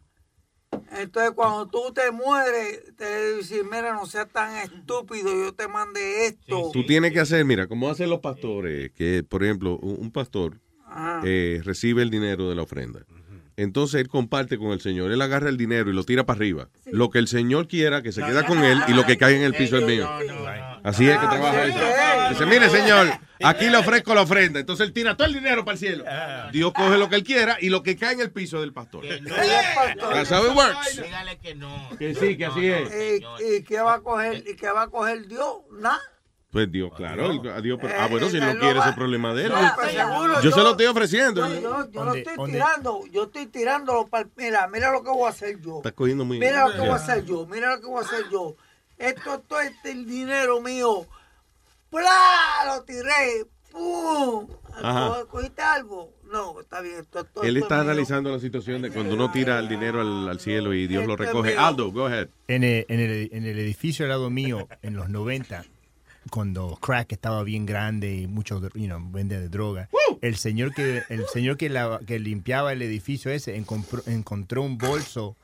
Entonces 0.93 1.33
cuando 1.35 1.67
tú 1.67 1.93
te 1.93 2.11
mueres, 2.11 2.95
te 2.97 3.37
dicen, 3.37 3.67
mira, 3.71 3.93
no 3.93 4.07
seas 4.07 4.29
tan 4.29 4.57
estúpido, 4.57 5.33
yo 5.33 5.53
te 5.53 5.67
mandé 5.69 6.27
esto. 6.27 6.71
Tú 6.73 6.85
tienes 6.85 7.13
que 7.13 7.21
hacer, 7.21 7.45
mira, 7.45 7.67
como 7.67 7.89
hacen 7.89 8.11
los 8.11 8.21
pastores, 8.21 8.91
que 8.93 9.25
por 9.29 9.43
ejemplo, 9.45 9.79
un, 9.79 9.97
un 9.99 10.11
pastor 10.11 10.61
eh, 11.25 11.61
recibe 11.65 12.03
el 12.03 12.11
dinero 12.11 12.49
de 12.49 12.55
la 12.55 12.63
ofrenda. 12.63 13.01
Entonces 13.61 14.01
él 14.01 14.09
comparte 14.09 14.57
con 14.57 14.73
el 14.73 14.81
Señor, 14.81 15.13
él 15.13 15.21
agarra 15.21 15.51
el 15.51 15.59
dinero 15.59 15.91
y 15.91 15.93
lo 15.93 16.05
tira 16.05 16.25
para 16.25 16.39
arriba. 16.39 16.69
Lo 16.87 17.11
que 17.11 17.19
el 17.19 17.29
Señor 17.29 17.69
quiera, 17.69 18.03
que 18.03 18.11
se 18.11 18.23
queda 18.23 18.47
con 18.47 18.65
él 18.65 18.81
y 18.89 18.95
lo 18.95 19.05
que 19.05 19.19
cae 19.19 19.37
en 19.37 19.43
el 19.43 19.53
piso 19.53 19.77
es 19.77 19.85
mío. 19.85 20.09
Así 20.83 21.07
es 21.07 21.19
que 21.19 21.27
trabaja 21.27 21.65
eso. 21.67 22.31
Dice, 22.31 22.47
mire 22.47 22.71
señor, 22.71 23.09
aquí 23.43 23.69
le 23.69 23.77
ofrezco 23.77 24.15
la 24.15 24.23
ofrenda. 24.23 24.61
Entonces 24.61 24.87
él 24.87 24.95
tira 24.95 25.15
todo 25.15 25.29
el 25.29 25.35
dinero 25.35 25.63
para 25.63 25.75
el 25.75 25.79
cielo. 25.79 26.05
Dios 26.53 26.73
coge 26.73 26.97
lo 26.97 27.11
que 27.11 27.17
él 27.17 27.23
quiera 27.23 27.59
y 27.61 27.69
lo 27.69 27.83
que 27.83 27.97
cae 27.97 28.15
en 28.15 28.21
el 28.23 28.31
piso 28.31 28.57
es 28.57 28.63
del 28.63 28.73
pastor. 28.73 29.05
That's 29.05 30.33
how 30.33 30.47
it 30.47 30.57
works. 30.57 31.03
Dígale 31.03 31.39
que 31.39 31.55
no. 31.55 31.91
Que 31.99 32.15
sí, 32.15 32.39
que 32.39 32.47
así 32.47 32.67
es. 32.67 32.91
¿Y, 32.91 33.57
y 33.57 33.63
qué 33.63 33.81
va 33.81 33.97
a 33.97 34.01
coger? 34.01 34.43
¿Y 34.47 34.57
qué 34.57 34.71
va 34.71 34.85
a 34.85 34.89
coger 34.89 35.29
Dios? 35.29 35.57
Nada. 35.79 36.01
Pues 36.51 36.71
Dios, 36.73 36.91
claro. 36.97 37.31
el- 37.31 37.49
a 37.49 37.61
Dios, 37.61 37.79
pero- 37.81 37.95
ah, 37.97 38.09
bueno, 38.09 38.29
si 38.29 38.39
Eh, 38.39 38.41
no 38.41 38.51
él 38.51 38.59
quiere 38.59 38.81
ese 38.81 38.93
problema 38.93 39.33
de 39.35 39.45
él. 39.45 39.53
No, 39.53 39.73
pues, 39.77 39.95
Yo 40.43 40.51
se 40.51 40.61
lo 40.61 40.71
estoy 40.73 40.87
ofreciendo. 40.87 41.47
Yo, 41.47 41.55
yo- 41.55 41.61
yo 41.63 41.71
lo 42.01 42.05
¿Dónde- 42.07 42.19
estoy 42.21 42.37
dónde? 42.37 42.53
tirando, 42.55 43.07
yo 43.13 43.23
estoy 43.25 43.47
para 44.11 44.27
mira, 44.37 44.67
mira 44.69 44.91
lo 44.91 45.03
que 45.05 45.11
voy 45.11 45.27
a 45.27 45.31
hacer 45.31 45.61
yo. 45.61 45.77
Está 45.77 45.93
cogiendo 45.93 46.25
muy 46.25 46.39
Mira 46.41 46.65
lo 46.67 46.73
que 46.73 46.79
Ya. 46.79 46.85
voy 46.85 46.91
a 46.91 46.95
hacer 46.97 47.25
yo, 47.25 47.47
mira 47.47 47.75
lo 47.77 47.81
que 47.81 47.87
voy 47.87 48.03
a 48.03 48.07
hacer 48.07 48.25
yo. 48.33 48.57
Esto, 48.99 49.35
esto 49.35 49.61
es 49.61 49.73
el 49.85 50.07
dinero 50.07 50.61
mío. 50.61 51.07
¡Plá! 51.91 52.65
Lo 52.67 52.83
tiré. 52.83 53.47
¡Pum! 53.73 54.49
Ajá. 54.83 55.25
¿Cogiste 55.31 55.63
algo? 55.63 56.13
No, 56.31 56.61
está 56.61 56.81
bien. 56.81 56.97
Esto, 57.01 57.21
esto- 57.21 57.43
Él 57.43 57.57
esto 57.57 57.67
está 57.67 57.81
analizando 57.81 58.31
la 58.31 58.39
situación 58.41 58.83
de 58.83 58.91
cuando 58.91 59.15
uno 59.15 59.31
tira 59.31 59.59
el 59.61 59.69
dinero 59.69 60.01
al, 60.01 60.29
al 60.29 60.41
cielo 60.41 60.75
y 60.75 60.87
Dios 60.89 61.05
lo 61.07 61.13
Esto 61.15 61.25
recoge. 61.25 61.51
mío. 61.53 61.61
Aldo, 61.61 61.91
go 61.93 62.07
ahead. 62.07 62.29
En 62.49 62.65
el, 62.65 62.87
en, 62.89 63.01
el, 63.01 63.29
en 63.33 63.45
el 63.47 63.59
edificio 63.59 64.05
al 64.05 64.09
lado 64.11 64.31
mío, 64.31 64.69
en 64.83 64.97
los 64.97 65.09
90, 65.09 65.65
cuando 66.31 66.77
crack 66.81 67.13
estaba 67.13 67.43
bien 67.45 67.67
grande 67.67 68.15
y 68.15 68.27
mucho, 68.27 68.61
you 68.75 68.87
know, 68.87 69.01
vende 69.11 69.39
de 69.41 69.49
droga, 69.49 69.89
el 70.23 70.37
señor 70.37 70.73
que 70.75 71.03
el 71.09 71.27
señor 71.27 71.57
que, 71.57 71.69
la- 71.69 72.01
que 72.07 72.19
limpiaba 72.19 72.73
el 72.73 72.83
edificio 72.83 73.31
ese 73.31 73.57
encontró, 73.57 74.03
encontró 74.07 74.63
un 74.63 74.79
bolso 74.79 75.37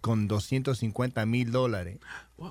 con 0.00 0.26
250 0.28 1.24
mil 1.26 1.52
dólares 1.52 1.98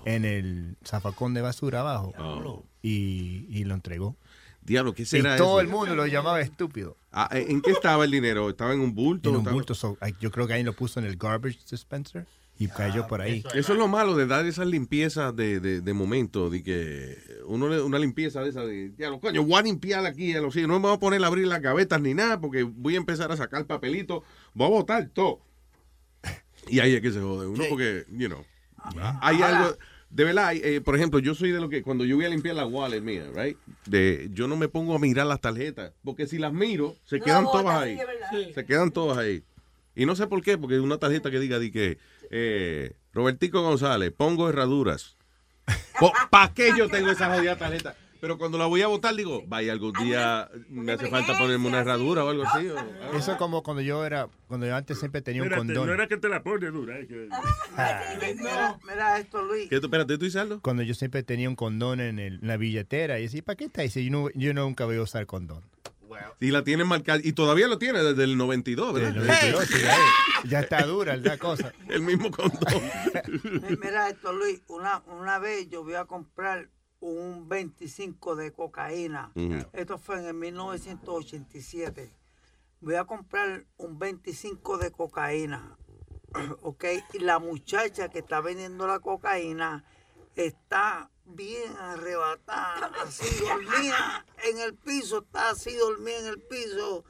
en 0.05 0.23
el 0.25 0.77
zafacón 0.85 1.33
de 1.33 1.41
basura 1.41 1.81
abajo 1.81 2.13
Oh. 2.17 2.63
y, 2.81 3.45
y 3.49 3.63
lo 3.65 3.73
entregó. 3.75 4.15
Diablo, 4.63 4.93
¿qué 4.93 5.01
Y 5.01 5.05
será 5.05 5.35
todo 5.37 5.59
eso? 5.59 5.61
el 5.61 5.67
mundo 5.67 5.95
lo 5.95 6.05
llamaba 6.05 6.39
estúpido. 6.39 6.95
Ah, 7.11 7.27
¿En 7.33 7.61
qué 7.61 7.71
estaba 7.71 8.05
el 8.05 8.11
dinero? 8.11 8.49
¿Estaba 8.49 8.73
en 8.73 8.79
un 8.79 8.93
bulto? 8.95 9.29
En 9.29 9.35
un 9.35 9.41
¿Estaba- 9.41 9.53
bulto, 9.55 9.73
so, 9.75 9.97
yo 10.19 10.31
creo 10.31 10.47
que 10.47 10.53
ahí 10.53 10.63
lo 10.63 10.73
puso 10.73 10.99
en 10.99 11.07
el 11.07 11.17
garbage 11.17 11.57
dispenser 11.69 12.25
y 12.61 12.67
cayó 12.67 13.07
por 13.07 13.21
ahí. 13.21 13.43
Eso 13.55 13.73
es 13.73 13.79
lo 13.79 13.87
malo 13.87 14.15
de 14.15 14.27
dar 14.27 14.45
esas 14.45 14.67
limpiezas 14.67 15.35
de, 15.35 15.59
de, 15.59 15.81
de 15.81 15.93
momento, 15.93 16.51
de 16.51 16.61
que 16.61 17.17
uno 17.47 17.67
le- 17.67 17.81
una 17.81 17.97
limpieza 17.97 18.43
de 18.43 18.49
esa 18.51 18.63
de, 18.63 18.91
ya 18.99 19.09
lo 19.09 19.19
coño, 19.19 19.43
voy 19.43 19.55
a 19.55 19.63
limpiar 19.63 20.05
aquí, 20.05 20.33
ya 20.33 20.41
lo 20.41 20.51
sé, 20.51 20.67
no 20.67 20.79
me 20.79 20.87
voy 20.87 20.95
a 20.95 20.99
poner 20.99 21.23
a 21.23 21.27
abrir 21.27 21.47
las 21.47 21.59
gavetas 21.59 21.99
ni 22.01 22.13
nada, 22.13 22.39
porque 22.39 22.61
voy 22.61 22.93
a 22.93 22.97
empezar 22.97 23.31
a 23.31 23.37
sacar 23.37 23.65
papelito, 23.65 24.23
voy 24.53 24.67
a 24.67 24.69
botar 24.69 25.09
todo. 25.09 25.39
Y 26.67 26.79
ahí 26.79 26.93
es 26.93 27.01
que 27.01 27.11
se 27.11 27.19
jode 27.19 27.47
uno, 27.47 27.63
porque, 27.67 28.05
you 28.11 28.27
know, 28.27 28.45
hay 29.21 29.41
algo, 29.41 29.75
de 30.11 30.23
verdad, 30.23 30.47
hay, 30.49 30.61
eh, 30.63 30.81
por 30.81 30.95
ejemplo, 30.95 31.17
yo 31.19 31.33
soy 31.33 31.49
de 31.49 31.59
lo 31.59 31.67
que, 31.67 31.81
cuando 31.81 32.05
yo 32.05 32.15
voy 32.15 32.25
a 32.25 32.29
limpiar 32.29 32.55
la 32.55 32.67
wallet 32.67 33.01
mía, 33.01 33.25
right, 33.35 33.57
de, 33.87 34.29
yo 34.33 34.47
no 34.47 34.55
me 34.55 34.67
pongo 34.67 34.93
a 34.95 34.99
mirar 34.99 35.25
las 35.25 35.41
tarjetas, 35.41 35.93
porque 36.03 36.27
si 36.27 36.37
las 36.37 36.53
miro, 36.53 36.95
se 37.05 37.17
No, 37.17 37.25
quedan 37.25 37.45
todas 37.45 37.75
ahí, 37.81 37.97
se 38.53 38.65
quedan 38.65 38.91
todas 38.91 39.17
ahí. 39.17 39.43
Y 39.95 40.05
no 40.05 40.15
sé 40.15 40.27
por 40.27 40.41
qué, 40.41 40.57
porque 40.57 40.79
una 40.79 40.99
tarjeta 40.99 41.29
que 41.31 41.39
diga 41.39 41.59
di 41.59 41.69
que 41.71 41.97
eh, 42.31 42.93
Robertico 43.13 43.61
González, 43.61 44.11
pongo 44.15 44.49
herraduras. 44.49 45.15
¿Para 46.31 46.53
qué 46.53 46.71
yo 46.77 46.89
tengo 46.89 47.11
esa 47.11 47.33
jodida 47.35 47.57
tarjeta? 47.57 47.95
Pero 48.19 48.37
cuando 48.37 48.59
la 48.59 48.67
voy 48.67 48.83
a 48.83 48.87
votar, 48.87 49.15
digo, 49.15 49.43
vaya, 49.47 49.71
algún 49.73 49.93
día 49.93 50.47
me 50.69 50.91
hace 50.91 51.07
falta 51.09 51.35
ponerme 51.39 51.67
una 51.67 51.79
herradura 51.79 52.23
o 52.23 52.29
algo 52.29 52.43
así. 52.43 52.67
o- 52.67 53.17
Eso 53.17 53.35
como 53.37 53.63
cuando 53.63 53.81
yo 53.81 54.05
era, 54.05 54.27
cuando 54.47 54.67
yo 54.67 54.75
antes 54.75 54.99
siempre 54.99 55.23
tenía 55.23 55.41
un 55.41 55.49
condón. 55.49 55.87
no 55.87 55.93
era 55.93 56.07
que 56.07 56.17
te 56.17 56.29
la 56.29 56.43
pone 56.43 56.67
dura. 56.69 56.99
eh, 56.99 57.07
que- 57.07 57.27
Mira, 58.37 58.77
mira 58.87 59.17
esto, 59.19 59.41
Luis. 59.41 59.69
¿Qué 59.69 59.79
tú, 59.79 59.87
espérate, 59.87 60.17
¿tú 60.19 60.25
dices 60.25 60.39
algo? 60.39 60.61
Cuando 60.61 60.83
yo 60.83 60.93
siempre 60.93 61.23
tenía 61.23 61.49
un 61.49 61.55
condón 61.55 61.99
en, 61.99 62.19
el- 62.19 62.35
en 62.41 62.47
la 62.47 62.57
billetera 62.57 63.17
y 63.19 63.23
decía, 63.23 63.41
¿para 63.43 63.55
qué 63.55 63.65
está? 63.65 63.81
Y 63.83 63.87
dice, 63.87 64.03
yo, 64.05 64.11
no- 64.11 64.29
yo 64.35 64.53
nunca 64.53 64.85
voy 64.85 64.97
a 64.97 65.01
usar 65.01 65.25
condón. 65.25 65.63
Y 66.39 66.51
la 66.51 66.63
tienen 66.63 66.87
marcada, 66.87 67.19
y 67.23 67.33
todavía 67.33 67.67
lo 67.67 67.77
tiene 67.77 68.03
desde 68.03 68.23
el 68.23 68.37
92, 68.37 68.93
¿verdad? 68.93 69.13
Del 69.13 69.27
92, 69.27 69.65
sí, 69.65 69.81
ya, 69.81 69.97
ya 70.45 70.59
está 70.61 70.85
dura 70.85 71.15
la 71.17 71.37
cosa. 71.37 71.73
El 71.89 72.01
mismo 72.01 72.31
condón. 72.31 72.81
Mira 73.81 74.09
esto, 74.09 74.33
Luis. 74.33 74.61
Una, 74.67 75.03
una 75.07 75.39
vez 75.39 75.69
yo 75.69 75.83
voy 75.83 75.95
a 75.95 76.05
comprar 76.05 76.69
un 76.99 77.49
25 77.49 78.35
de 78.35 78.51
cocaína. 78.51 79.31
Esto 79.73 79.97
fue 79.97 80.19
en 80.19 80.25
el 80.25 80.33
1987. 80.35 82.11
Voy 82.79 82.95
a 82.95 83.05
comprar 83.05 83.65
un 83.77 83.99
25 83.99 84.77
de 84.77 84.91
cocaína. 84.91 85.77
¿Ok? 86.61 86.85
Y 87.13 87.19
la 87.19 87.39
muchacha 87.39 88.09
que 88.09 88.19
está 88.19 88.39
vendiendo 88.41 88.87
la 88.87 88.99
cocaína 88.99 89.83
está 90.35 91.09
bien 91.35 91.75
arrebatada, 91.77 92.91
así 93.03 93.25
dormida 93.43 94.25
en 94.49 94.59
el 94.59 94.75
piso, 94.75 95.19
está 95.19 95.49
así 95.51 95.73
dormida 95.75 96.19
en 96.19 96.25
el 96.27 96.39
piso. 96.41 97.03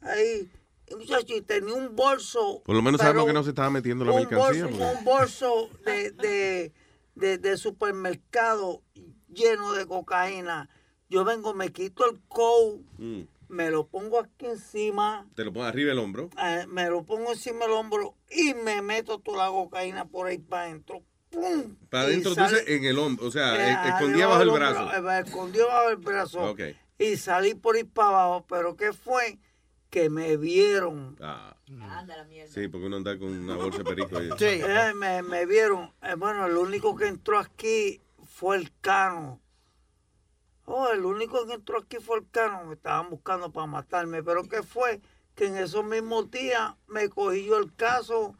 Ahí. 0.00 0.50
Y 0.90 0.94
muchacho, 0.94 1.34
y 1.36 1.42
tenía 1.42 1.74
un 1.74 1.94
bolso. 1.94 2.62
Por 2.64 2.74
lo 2.74 2.80
menos 2.82 3.00
sabemos 3.00 3.26
que 3.26 3.32
no 3.34 3.42
se 3.42 3.50
estaba 3.50 3.68
metiendo 3.70 4.04
la 4.06 4.12
un 4.12 4.18
mercancía. 4.20 4.64
bolso, 4.64 4.78
porque- 4.78 4.98
un 4.98 5.04
bolso 5.04 5.70
de, 5.84 6.10
de, 6.12 6.72
de- 7.14 7.38
de 7.38 7.56
supermercado 7.58 8.82
lleno 9.28 9.72
de 9.74 9.86
cocaína. 9.86 10.70
Yo 11.10 11.24
vengo, 11.24 11.52
me 11.54 11.72
quito 11.72 12.08
el 12.10 12.20
coat, 12.28 12.80
Mm. 12.98 13.22
me 13.48 13.70
lo 13.70 13.86
pongo 13.86 14.18
aquí 14.20 14.46
encima, 14.46 15.26
Te 15.34 15.44
lo 15.44 15.52
pones 15.52 15.68
arriba 15.68 15.90
del 15.90 15.98
hombro. 15.98 16.30
eh, 16.42 16.64
me 16.68 16.88
lo 16.88 17.04
pongo 17.04 17.32
encima 17.32 17.60
del 17.66 17.72
hombro 17.72 18.14
y 18.30 18.54
me 18.54 18.80
meto 18.82 19.18
toda 19.18 19.44
la 19.46 19.50
cocaína 19.50 20.06
por 20.06 20.26
ahí 20.28 20.38
para 20.38 20.62
adentro. 20.64 21.02
¡Pum! 21.30 21.76
Para 21.90 22.04
adentro, 22.04 22.34
dices, 22.34 22.64
en 22.66 22.84
el 22.84 22.98
hombro. 22.98 23.26
O 23.26 23.30
sea, 23.30 23.54
eh, 23.56 23.72
eh, 23.72 23.88
escondía 23.90 24.24
arriba 24.24 24.28
bajo 24.28 24.42
el 24.42 24.50
brazo. 24.50 25.10
eh, 25.10 25.22
escondido 25.26 25.66
bajo 25.68 25.88
el 25.90 25.96
brazo. 25.96 26.56
Y 26.98 27.16
salí 27.16 27.54
por 27.54 27.76
ahí 27.76 27.84
para 27.84 28.08
abajo, 28.08 28.46
pero 28.48 28.76
¿qué 28.76 28.92
fue? 28.92 29.38
Que 29.90 30.10
me 30.10 30.36
vieron. 30.36 31.16
Ah. 31.20 31.54
Sí, 32.48 32.68
porque 32.68 32.86
uno 32.86 32.96
anda 32.96 33.18
con 33.18 33.28
una 33.28 33.56
bolsa 33.56 33.78
de 33.78 33.84
perico. 33.84 34.18
Eh, 34.20 34.92
me, 34.94 35.22
me 35.22 35.46
vieron. 35.46 35.92
Eh, 36.02 36.14
bueno, 36.16 36.46
el 36.46 36.56
único 36.56 36.96
que 36.96 37.06
entró 37.06 37.38
aquí 37.38 38.00
fue 38.24 38.56
el 38.56 38.72
Cano. 38.80 39.40
Oh, 40.64 40.88
el 40.90 41.04
único 41.04 41.46
que 41.46 41.54
entró 41.54 41.78
aquí 41.78 41.98
fue 41.98 42.18
el 42.18 42.30
Cano. 42.30 42.64
Me 42.64 42.74
estaban 42.74 43.10
buscando 43.10 43.52
para 43.52 43.66
matarme. 43.66 44.22
Pero 44.22 44.44
¿qué 44.44 44.62
fue? 44.62 45.00
Que 45.34 45.46
en 45.46 45.56
esos 45.56 45.84
mismos 45.84 46.30
días 46.30 46.72
me 46.86 47.08
cogí 47.08 47.44
yo 47.44 47.58
el 47.58 47.74
caso 47.74 48.34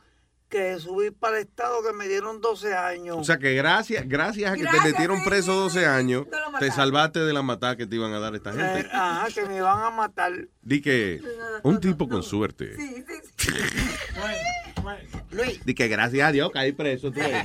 que 0.49 0.78
subí 0.78 1.10
para 1.10 1.36
el 1.39 1.44
Estado 1.44 1.83
que 1.83 1.93
me 1.93 2.09
dieron 2.09 2.41
12 2.41 2.75
años. 2.75 3.17
O 3.18 3.25
sea 3.25 3.39
que 3.39 3.55
gracias, 3.55 4.09
gracias 4.09 4.51
a 4.51 4.55
que 4.55 4.62
Gracias, 4.62 4.83
te 4.83 4.91
metieron 4.91 5.23
preso 5.25 5.52
12 5.55 5.86
años, 5.86 6.27
te 6.59 6.70
salvaste 6.70 7.20
de 7.20 7.33
la 7.33 7.43
matada 7.43 7.77
que 7.77 7.86
te 7.86 7.97
iban 7.97 8.12
a 8.12 8.18
dar 8.18 8.35
esta 8.35 8.52
gente. 8.52 8.81
Eh, 8.81 8.89
ajá, 8.93 9.28
que 9.35 9.44
me 9.47 9.57
iban 9.57 9.78
a 9.81 9.91
matar. 9.91 10.33
Di 10.62 10.81
que 10.81 11.20
un 11.62 11.81
tipo 11.81 12.09
con 12.09 12.23
suerte. 12.23 12.77
Luis. 15.31 15.65
Di 15.65 15.75
que 15.75 15.89
gracias 15.89 16.28
a 16.28 16.33
Dios 16.33 16.51
caí 16.52 16.73
preso. 16.73 17.12
tú 17.12 17.20
ves. 17.20 17.44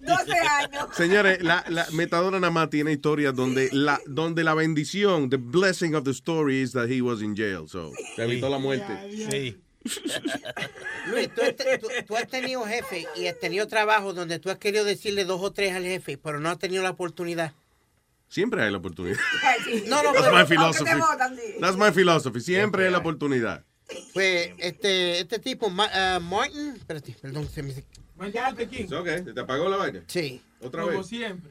12 0.00 0.32
años. 0.32 0.88
Señores, 0.92 1.42
la, 1.42 1.64
la 1.68 1.86
metadona 1.92 2.38
nada 2.38 2.50
más 2.50 2.70
tiene 2.70 2.92
historias 2.92 3.34
donde 3.34 3.70
la, 3.72 4.00
donde 4.06 4.44
la 4.44 4.54
bendición, 4.54 5.30
the 5.30 5.38
blessing 5.38 5.94
of 5.94 6.04
the 6.04 6.10
story 6.10 6.60
is 6.60 6.72
that 6.72 6.90
he 6.90 7.00
was 7.00 7.22
in 7.22 7.34
jail. 7.34 7.66
So, 7.68 7.90
se 8.16 8.24
evitó 8.24 8.48
la 8.50 8.58
muerte. 8.58 8.92
Sí. 9.30 9.58
Luis, 11.06 11.28
tú, 11.34 11.42
tú- 11.80 11.88
tú 12.06 12.16
has 12.16 12.26
tenido 12.28 12.64
jefe 12.64 13.06
y 13.16 13.26
has 13.26 13.38
tenido 13.38 13.66
trabajo 13.68 14.12
donde 14.12 14.38
tú 14.38 14.50
has 14.50 14.58
querido 14.58 14.84
decirle 14.84 15.24
dos 15.24 15.40
o 15.42 15.52
tres 15.52 15.72
al 15.74 15.82
jefe, 15.84 16.16
pero 16.18 16.40
no 16.40 16.48
has 16.50 16.58
tenido 16.58 16.82
la 16.82 16.90
oportunidad. 16.90 17.52
Siempre 18.28 18.62
hay 18.62 18.70
la 18.72 18.78
oportunidad. 18.78 19.18
No, 19.86 20.02
no, 20.02 20.12
That's 20.12 20.24
pero- 20.26 20.36
my 20.36 20.44
philosophy. 20.46 20.90
That's 21.60 21.76
my 21.76 21.90
philosophy. 21.92 22.40
Siempre 22.40 22.86
hay 22.86 22.90
la 22.92 22.98
oportunidad. 22.98 23.64
Pues 24.14 24.50
este, 24.58 25.20
este 25.20 25.38
tipo, 25.38 25.68
Ma- 25.70 25.90
ah, 25.92 26.18
Martin, 26.20 26.74
espérate, 26.76 27.14
perdón, 27.20 27.48
se 27.48 27.62
me, 27.62 27.70
It's 27.72 28.92
okay. 28.92 29.22
¿Te 29.22 29.38
apagó 29.40 29.68
la 29.68 29.76
vaina? 29.76 30.04
Sí. 30.06 30.40
¿Otra 30.60 30.82
Como 30.82 30.98
vez? 30.98 31.06
siempre. 31.06 31.50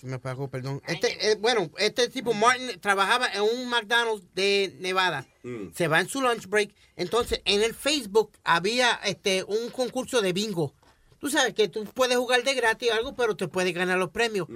Se 0.00 0.06
me 0.06 0.14
apagó, 0.14 0.48
perdón. 0.48 0.80
Este, 0.86 1.30
eh, 1.30 1.34
bueno, 1.36 1.70
este 1.76 2.08
tipo, 2.08 2.32
Martin, 2.32 2.80
trabajaba 2.80 3.26
en 3.32 3.42
un 3.42 3.68
McDonald's 3.68 4.32
de 4.32 4.76
Nevada. 4.78 5.26
Mm. 5.42 5.72
Se 5.74 5.88
va 5.88 6.00
en 6.00 6.08
su 6.08 6.22
lunch 6.22 6.46
break. 6.46 6.72
Entonces, 6.94 7.40
en 7.44 7.62
el 7.62 7.74
Facebook 7.74 8.30
había 8.44 9.00
este 9.04 9.42
un 9.42 9.70
concurso 9.70 10.22
de 10.22 10.32
bingo. 10.32 10.72
Tú 11.18 11.28
sabes 11.28 11.52
que 11.54 11.66
tú 11.66 11.84
puedes 11.84 12.16
jugar 12.16 12.44
de 12.44 12.54
gratis 12.54 12.90
o 12.90 12.94
algo, 12.94 13.16
pero 13.16 13.36
te 13.36 13.48
puedes 13.48 13.74
ganar 13.74 13.98
los 13.98 14.10
premios. 14.10 14.46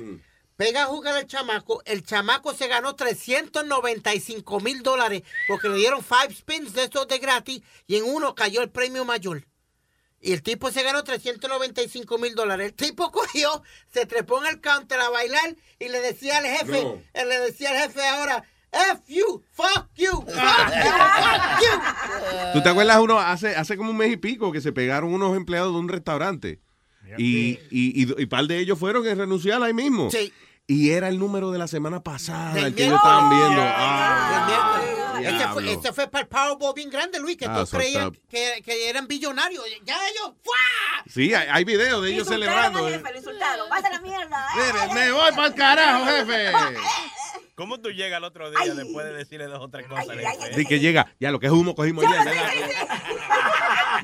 Pega 0.56 0.84
a 0.84 0.86
jugar 0.86 1.16
al 1.16 1.26
chamaco. 1.26 1.82
El 1.86 2.04
chamaco 2.04 2.54
se 2.54 2.68
ganó 2.68 2.94
395 2.94 4.60
mil 4.60 4.84
dólares 4.84 5.22
porque 5.48 5.68
le 5.68 5.76
dieron 5.76 6.04
five 6.04 6.32
spins 6.32 6.72
de 6.72 6.84
estos 6.84 7.08
de 7.08 7.18
gratis 7.18 7.62
y 7.88 7.96
en 7.96 8.04
uno 8.04 8.36
cayó 8.36 8.62
el 8.62 8.70
premio 8.70 9.04
mayor. 9.04 9.44
Y 10.23 10.33
el 10.33 10.42
tipo 10.42 10.70
se 10.70 10.83
ganó 10.84 11.02
395 11.05 12.17
mil 12.18 12.34
dólares. 12.34 12.68
El 12.68 12.75
tipo 12.75 13.10
cogió, 13.12 13.62
se 13.92 14.07
trepó 14.07 14.41
en 14.42 14.47
el 14.55 14.60
counter 14.60 15.01
a 15.01 15.10
bailar 15.10 15.57
y 15.78 15.89
le 15.89 16.01
decía 16.01 16.39
al 16.39 16.44
jefe, 16.47 16.83
No. 16.84 16.99
él 17.12 17.28
le 17.28 17.41
decía 17.41 17.70
al 17.70 17.76
jefe 17.78 18.07
ahora, 18.07 18.44
F 18.73 19.02
you, 19.09 19.44
fuck 19.51 19.89
you, 19.97 20.10
fuck 20.12 20.25
you, 20.25 20.31
fuck 20.31 21.60
you. 21.60 22.52
¿Tú 22.55 22.62
te 22.62 22.68
acuerdas 22.70 22.99
uno 23.01 23.18
hace, 23.18 23.55
hace 23.55 23.76
como 23.76 23.91
un 23.91 23.97
mes 23.99 24.12
y 24.12 24.17
pico 24.17 24.51
que 24.52 24.60
se 24.62 24.73
pegaron 24.73 25.12
unos 25.12 25.36
empleados 25.36 25.73
de 25.75 25.78
un 25.78 25.89
restaurante? 25.89 26.60
Y, 27.18 27.59
y, 27.70 27.92
y, 28.05 28.23
y 28.23 28.26
par 28.26 28.47
de 28.47 28.59
ellos 28.59 28.78
fueron 28.78 29.07
a 29.07 29.15
renunciar 29.15 29.62
ahí 29.62 29.75
mismo. 29.75 30.10
Sí. 30.10 30.33
Y 30.67 30.91
era 30.91 31.09
el 31.09 31.18
número 31.18 31.51
de 31.51 31.59
la 31.59 31.67
semana 31.68 32.02
pasada 32.02 32.59
el 32.59 32.75
que 32.75 32.84
ellos 32.84 32.97
estaban 32.97 33.28
viendo. 33.28 33.60
Del 33.60 33.70
Ah, 33.76 34.81
Ese 35.26 35.92
fue, 35.92 36.09
para 36.09 36.23
el 36.23 36.28
Powerball 36.28 36.75
bien 36.75 36.91
grande, 36.91 37.18
Luis, 37.20 37.36
que 37.36 37.47
Ah, 37.47 37.55
todos 37.55 37.70
creían 37.70 38.12
que, 38.28 38.62
que 38.65 38.89
eran 38.89 39.07
billonarios. 39.07 39.65
Ya 39.84 39.97
ellos, 40.09 40.33
¡fua! 40.42 41.05
Sí, 41.09 41.33
hay, 41.34 41.49
hay 41.51 41.65
videos 41.65 42.02
de 42.02 42.12
ellos 42.12 42.28
celebrando. 42.28 42.89
eh. 42.89 43.01
lo 43.02 43.17
insultaron. 43.17 43.68
¡Vas 43.68 43.84
a 43.84 43.91
la 43.91 44.01
mierda! 44.01 44.47
Mire, 44.57 44.94
me 44.94 45.12
voy 45.12 45.31
para 45.33 45.47
el 45.49 45.55
carajo, 45.55 46.05
jefe. 46.07 46.52
¿Cómo 47.55 47.81
tú 47.81 47.91
llegas 47.91 48.17
al 48.17 48.25
otro 48.25 48.51
día 48.51 48.75
después 48.75 49.07
de 49.07 49.12
decirle 49.12 49.44
dos 49.47 49.60
o 49.60 49.68
tres 49.68 49.86
cosas? 49.86 50.07
jefe? 50.09 50.57
Di 50.57 50.65
que 50.67 50.81
llega, 50.81 51.15
ya 51.20 51.31
lo 51.31 51.39
que 51.39 51.47
es 51.47 51.52
humo 51.52 51.75
cogimos 51.75 52.05
¿verdad? 52.09 52.33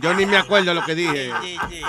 Yo 0.00 0.14
ni 0.14 0.26
me 0.26 0.36
acuerdo 0.36 0.74
lo 0.74 0.84
que 0.84 0.94
dije. 0.94 1.32
Sí, 1.42 1.56
sí. 1.70 1.82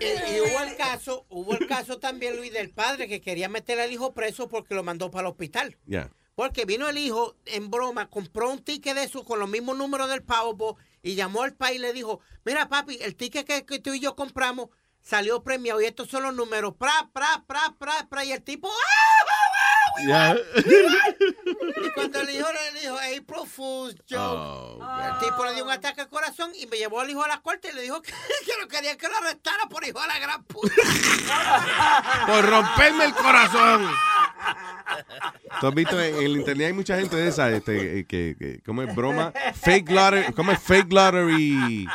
Y, 0.00 0.34
y 0.36 0.40
hubo 0.40 0.60
el 0.62 0.76
caso, 0.76 1.26
hubo 1.28 1.54
el 1.54 1.66
caso 1.66 1.98
también, 1.98 2.36
Luis, 2.36 2.52
del 2.52 2.70
padre 2.70 3.08
que 3.08 3.20
quería 3.20 3.48
meter 3.48 3.80
al 3.80 3.90
hijo 3.92 4.12
preso 4.12 4.48
porque 4.48 4.74
lo 4.74 4.82
mandó 4.84 5.10
para 5.10 5.26
el 5.28 5.32
hospital. 5.32 5.76
Ya. 5.86 6.10
Porque 6.38 6.66
vino 6.66 6.88
el 6.88 6.98
hijo 6.98 7.34
en 7.46 7.68
broma, 7.68 8.08
compró 8.08 8.48
un 8.48 8.62
ticket 8.62 8.94
de 8.94 9.02
eso 9.02 9.24
con 9.24 9.40
los 9.40 9.48
mismos 9.48 9.76
números 9.76 10.08
del 10.08 10.22
Powerball 10.22 10.76
y 11.02 11.16
llamó 11.16 11.42
al 11.42 11.56
país 11.56 11.80
y 11.80 11.82
le 11.82 11.92
dijo, 11.92 12.20
mira 12.44 12.68
papi, 12.68 12.96
el 13.00 13.16
ticket 13.16 13.44
que, 13.44 13.66
que 13.66 13.80
tú 13.80 13.92
y 13.92 13.98
yo 13.98 14.14
compramos 14.14 14.68
salió 15.00 15.42
premiado 15.42 15.80
y 15.80 15.86
estos 15.86 16.08
son 16.08 16.22
los 16.22 16.32
números, 16.36 16.74
pra, 16.78 17.10
pra, 17.12 17.42
pra, 17.44 17.74
pra, 17.76 18.08
pra, 18.08 18.24
y 18.24 18.30
el 18.30 18.44
tipo, 18.44 18.68
¡ah! 18.68 19.17
Y 20.00 21.90
cuando 21.94 22.20
el 22.20 22.30
hijo 22.30 22.48
le 22.52 22.80
dijo 22.80 22.96
April 22.96 23.48
Fool's 23.48 23.96
joke, 24.08 24.82
el 25.04 25.18
tipo 25.18 25.44
le 25.44 25.54
dio 25.54 25.64
un 25.64 25.70
ataque 25.70 26.02
al 26.02 26.08
corazón 26.08 26.50
y 26.54 26.66
me 26.66 26.76
llevó 26.76 27.00
al 27.00 27.10
hijo 27.10 27.22
a 27.22 27.28
la 27.28 27.40
corte 27.40 27.68
y 27.72 27.74
le 27.74 27.82
dijo 27.82 28.00
que, 28.02 28.12
que 28.46 28.52
no 28.60 28.68
quería 28.68 28.96
que 28.96 29.08
lo 29.08 29.16
arrestara 29.16 29.66
por 29.68 29.84
hijo 29.86 30.00
de 30.00 30.08
la 30.08 30.18
gran 30.18 30.44
puta. 30.44 30.74
Por 32.26 32.48
romperme 32.48 33.04
el 33.04 33.14
corazón. 33.14 33.88
Tú 35.60 35.66
has 35.66 35.74
visto 35.74 36.00
en 36.00 36.16
el 36.16 36.36
internet 36.36 36.68
hay 36.68 36.72
mucha 36.72 36.96
gente 36.98 37.16
de 37.16 37.28
esa, 37.28 37.50
este, 37.50 38.00
eh, 38.00 38.04
que, 38.06 38.36
que 38.38 38.60
¿cómo 38.64 38.82
es 38.82 38.94
broma? 38.94 39.32
Fake 39.54 39.90
lottery, 39.90 40.32
¿cómo 40.32 40.52
es 40.52 40.60
fake 40.60 40.92
lottery? 40.92 41.86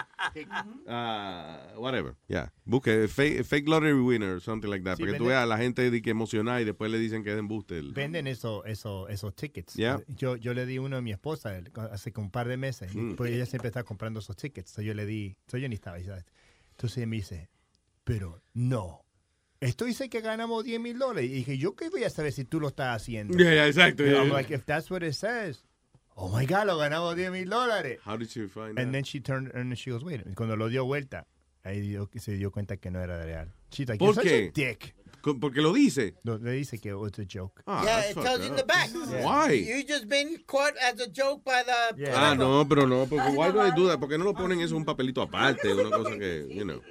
Ah, 0.88 1.74
whatever, 1.78 2.16
yeah. 2.28 2.50
Busque 2.66 3.08
fake, 3.08 3.44
fake 3.46 3.68
lottery 3.68 3.94
winner, 3.94 4.40
something 4.42 4.70
like 4.70 4.84
that. 4.84 4.98
Sí, 4.98 5.04
porque 5.04 5.18
tú 5.18 5.24
vende- 5.26 5.30
veas 5.30 5.44
a 5.44 5.46
la 5.46 5.58
gente 5.58 5.90
de 5.90 6.02
que 6.02 6.10
emocionada 6.12 6.62
y 6.62 6.66
después 6.66 6.92
le 6.92 6.98
dicen 6.98 7.24
que 7.24 7.32
es 7.34 7.38
embuste. 7.40 7.78
el- 7.78 7.94
Venden 7.94 8.28
eso, 8.28 8.64
eso, 8.66 9.08
esos 9.10 9.36
tickets. 9.36 9.74
Yeah. 9.76 10.02
Yo, 10.08 10.36
yo 10.36 10.54
le 10.54 10.66
di 10.66 10.78
uno 10.80 10.98
a 10.98 11.02
mi 11.02 11.12
esposa 11.12 11.60
hace 11.92 12.14
un 12.18 12.30
par 12.30 12.48
de 12.48 12.58
meses. 12.58 12.94
Mm. 12.96 13.14
Pues 13.16 13.32
ella 13.32 13.46
siempre 13.46 13.68
está 13.70 13.84
comprando 13.84 14.20
esos 14.20 14.36
tickets. 14.36 14.72
So 14.72 14.82
yo 14.82 14.94
le 14.94 15.06
di, 15.06 15.36
so 15.48 15.58
yo 15.58 15.68
ni 15.70 15.76
estaba. 15.76 16.00
¿sabes? 16.04 16.26
Entonces 16.72 16.98
ella 16.98 17.08
me 17.08 17.16
dice, 17.18 17.50
pero 18.04 18.42
no. 18.54 19.02
Esto 19.60 19.86
dice 19.86 20.10
que 20.10 20.20
ganamos 20.20 20.66
10 20.66 20.80
mil 20.82 21.00
dólares. 21.00 21.30
Y 21.30 21.34
dije, 21.36 21.58
¿yo 21.58 21.74
qué 21.76 21.90
voy 21.90 22.04
a 22.04 22.10
saber 22.10 22.34
si 22.34 22.44
tú 22.44 22.60
lo 22.60 22.68
estás 22.68 22.98
haciendo? 23.02 23.38
Yeah, 23.38 23.54
yeah, 23.54 23.68
exacto, 23.68 24.04
And 24.04 24.12
I'm 24.14 24.26
yeah. 24.28 24.34
like, 24.34 24.54
if 24.54 24.66
that's 24.66 24.92
what 24.92 25.04
it 25.04 25.14
says, 25.14 25.64
oh 26.16 26.30
my 26.30 26.46
God, 26.46 26.68
lo 26.68 26.78
ganamos 26.78 27.16
10 27.16 27.32
mil 27.32 27.50
dólares. 27.50 28.00
How 28.06 28.18
did 28.18 28.30
you 28.36 28.48
find 28.48 28.78
And 28.80 28.88
that? 28.90 28.92
then 28.94 29.04
she 29.04 29.20
turned 29.20 29.52
and 29.54 29.76
she 29.78 29.90
goes, 29.92 30.04
wait. 30.04 30.22
a 30.22 30.24
minute. 30.26 30.36
Cuando 30.36 30.56
lo 30.56 30.70
dio 30.70 30.86
vuelta, 30.86 31.26
ahí 31.64 31.82
dio- 31.82 32.10
se 32.20 32.34
dio 32.38 32.52
cuenta 32.52 32.78
que 32.78 32.90
no 32.92 33.00
era 33.02 33.24
real. 33.24 33.52
She's 33.72 33.88
like, 33.88 34.00
¿Por 34.00 34.14
"You're 34.14 34.24
such 34.24 34.26
qué? 34.32 34.48
a 34.48 34.52
dick. 34.52 34.96
Co- 35.22 35.40
Porque 35.40 35.62
lo 35.62 35.72
dice. 35.72 36.16
No, 36.26 36.38
le 36.38 36.52
dice 36.52 36.80
que 36.80 36.90
it's 37.08 37.18
a 37.18 37.24
joke. 37.26 37.64
Ah, 37.66 37.82
yeah, 37.86 37.96
that's 37.96 38.10
it 38.10 38.14
fucked 38.16 38.28
tells 38.28 38.40
you 38.42 38.48
in 38.48 38.56
the 38.58 38.62
up. 38.64 38.68
back. 38.68 38.90
Why? 39.24 39.54
You 39.54 39.84
just 39.88 40.10
been 40.10 40.38
caught 40.46 40.74
as 40.78 41.00
a 41.00 41.08
joke 41.08 41.46
by 41.46 41.64
the... 41.64 42.12
Ah, 42.14 42.36
no, 42.36 42.66
pero 42.68 42.86
no, 42.86 43.06
porque 43.06 43.32
why 43.34 43.50
do 43.50 43.62
they 43.64 43.72
do 43.72 43.88
that? 43.88 44.00
Porque 44.02 44.18
no 44.18 44.26
lo 44.26 44.34
ponen 44.34 44.60
eso 44.60 44.76
en 44.76 44.82
un 44.82 44.86
papelito 44.86 45.22
aparte, 45.22 45.74
una 45.74 45.90
cosa 45.92 46.18
que, 46.20 46.46
you 46.54 46.66
know, 46.66 46.82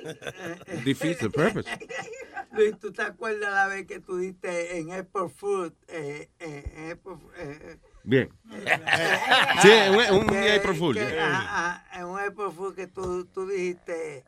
defeats 0.83 1.21
the 1.21 1.29
purpose. 1.29 1.67
Luis, 2.57 2.75
¿tú 2.79 2.91
te 2.91 3.03
acuerdas 3.03 3.53
la 3.53 3.67
vez 3.69 3.87
que 3.87 4.01
tú 4.01 4.17
diste 4.17 4.79
en 4.79 4.93
Apple 4.93 5.29
Food? 5.29 5.75
Eh, 5.89 6.29
eh, 6.41 6.91
Apple, 6.93 7.17
eh, 7.39 7.77
Bien. 8.05 8.29
Sí, 9.63 9.71
un, 10.11 10.17
un 10.21 10.27
que- 10.27 10.53
April 10.57 10.77
Fool. 10.79 10.95
que- 10.95 11.01
yeah. 11.07 12.07
un 12.07 12.19
April 12.19 12.75
que 12.75 12.87
tú, 12.87 13.27
tú 13.27 13.47
dijiste, 13.47 14.25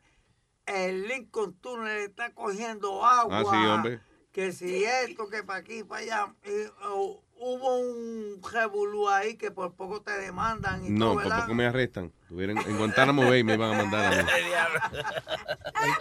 el 0.65 1.07
Lincoln 1.07 1.53
Tunnel 1.59 1.97
está 2.09 2.33
cogiendo 2.33 3.05
agua. 3.05 3.39
Ah, 3.39 3.43
sí, 3.43 3.55
hombre. 3.67 3.99
Que 4.31 4.51
si 4.51 4.83
esto, 4.83 5.29
que 5.29 5.43
para 5.43 5.59
aquí, 5.59 5.83
para 5.83 6.01
allá. 6.01 6.35
Y, 6.45 6.69
oh, 6.83 7.23
hubo 7.47 7.77
un 7.77 8.41
revolú 8.51 9.07
ahí 9.07 9.35
que 9.37 9.51
por 9.51 9.75
poco 9.75 10.01
te 10.01 10.11
demandan 10.17 10.83
y 10.83 10.89
No, 10.89 11.13
todo, 11.13 11.23
por 11.23 11.35
poco 11.41 11.53
me 11.53 11.65
arrestan. 11.67 12.11
Estuvieran 12.23 12.57
en 12.57 12.77
Guantánamo 12.77 13.23
Bay 13.29 13.43
me 13.43 13.53
iban 13.53 13.73
a 13.73 13.77
mandar 13.83 14.13
a 14.13 14.23
mí. 14.23 14.29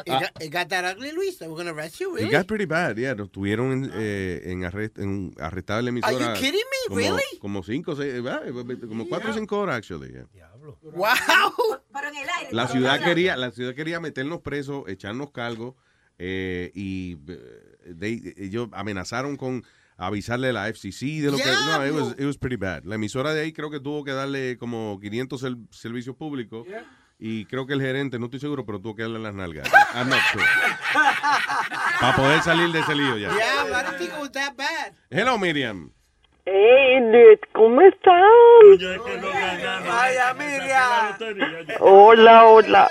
It, 0.06 0.10
got, 0.10 0.42
it 0.42 0.50
got 0.52 0.68
that 0.70 0.84
ugly, 0.84 1.12
Luis. 1.12 1.38
They 1.38 1.46
were 1.46 1.54
going 1.54 1.66
to 1.66 1.72
arrest 1.74 2.00
you, 2.00 2.14
really? 2.14 2.28
It 2.28 2.32
got 2.32 2.46
pretty 2.46 2.64
bad, 2.64 2.96
yeah. 2.96 3.14
Nos 3.14 3.30
tuvieron 3.30 3.72
en, 3.72 3.90
eh, 3.94 4.40
en, 4.44 4.64
arrest, 4.64 4.98
en 4.98 5.34
arrestado 5.38 5.80
en 5.80 5.84
la 5.84 5.88
emisora. 5.90 6.14
Are 6.16 6.34
you 6.34 6.40
kidding 6.40 6.60
me? 6.60 6.88
Como, 6.88 6.96
Really? 7.00 7.38
Como 7.40 7.62
cinco, 7.62 7.94
seis, 7.96 8.14
eh, 8.14 8.78
como 8.88 9.06
cuatro 9.08 9.30
o 9.30 9.34
cinco 9.34 9.58
horas, 9.58 9.76
actually. 9.76 10.12
yeah. 10.12 10.26
Wow. 10.82 11.04
Pero 11.92 12.08
en 12.08 12.16
el 12.16 12.28
aire. 12.38 12.48
La 12.52 12.68
ciudad 12.68 13.02
quería, 13.04 13.36
la 13.36 13.50
ciudad 13.50 13.74
quería 13.74 14.00
meternos 14.00 14.40
presos, 14.40 14.84
echarnos 14.88 15.30
cargos 15.30 15.74
eh, 16.18 16.70
y 16.74 17.18
eh, 17.28 17.94
they- 17.98 18.34
ellos 18.38 18.68
amenazaron 18.72 19.36
con 19.36 19.62
avisarle 19.96 20.48
a 20.48 20.52
la 20.52 20.68
FCC 20.68 21.20
de 21.22 21.30
lo 21.30 21.36
que 21.36 21.44
no, 21.44 21.86
it 21.86 21.92
was, 21.92 22.12
it 22.18 22.24
was 22.26 22.36
pretty 22.38 22.56
bad. 22.56 22.84
La 22.84 22.96
emisora 22.96 23.32
de 23.32 23.42
ahí 23.42 23.52
creo 23.52 23.70
que 23.70 23.80
tuvo 23.80 24.04
que 24.04 24.12
darle 24.12 24.56
como 24.58 24.98
500 25.00 25.42
sel- 25.42 25.66
servicios 25.70 26.16
públicos 26.16 26.66
y 27.18 27.44
creo 27.46 27.66
que 27.66 27.74
el 27.74 27.80
gerente, 27.80 28.18
no 28.18 28.24
estoy 28.26 28.40
seguro, 28.40 28.66
pero 28.66 28.80
tuvo 28.80 28.96
que 28.96 29.02
darle 29.02 29.18
las 29.20 29.34
nalgas. 29.34 29.70
I'm 29.94 30.08
not 30.08 30.20
sure. 30.32 30.44
Para 32.00 32.16
poder 32.16 32.42
salir 32.42 32.70
de 32.72 32.80
ese 32.80 32.94
lío 32.94 33.16
ya. 33.16 33.30
Yeah, 33.30 33.64
but 33.64 33.72
I 33.76 33.82
don't 33.84 33.98
think 33.98 34.10
it 34.12 34.18
was 34.20 34.32
that 34.32 34.56
bad. 34.56 34.92
Hello, 35.10 35.38
Miriam. 35.38 35.92
Hey, 36.46 37.00
¿cómo 37.54 37.80
están? 37.80 38.22
Vaya, 39.86 40.34
Miriam. 40.34 41.16
Hola, 41.80 42.44
hola. 42.46 42.90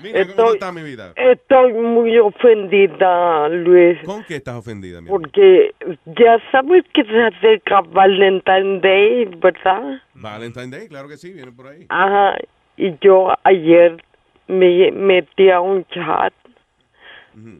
Mira, 0.00 0.26
¿cómo 0.26 0.30
Estoy, 0.30 0.54
está 0.54 0.72
mi 0.72 0.82
vida? 0.82 1.12
estoy 1.16 1.72
muy 1.72 2.18
ofendida, 2.18 3.48
Luis, 3.48 3.98
¿Con 4.04 4.24
qué 4.24 4.36
estás 4.36 4.56
ofendida, 4.56 5.00
mi 5.00 5.08
porque 5.08 5.74
ya 6.06 6.38
sabes 6.50 6.84
que 6.94 7.04
se 7.04 7.22
acerca 7.22 7.80
Valentine 7.82 8.80
Day, 8.80 9.26
¿verdad? 9.36 10.00
Valentine 10.14 10.68
Day, 10.68 10.88
claro 10.88 11.08
que 11.08 11.16
sí, 11.16 11.32
viene 11.32 11.52
por 11.52 11.68
ahí. 11.68 11.86
Ajá, 11.88 12.36
y 12.76 12.94
yo 13.00 13.32
ayer 13.44 14.02
me 14.48 14.90
metí 14.92 15.50
a 15.50 15.60
un 15.60 15.84
chat 15.86 16.32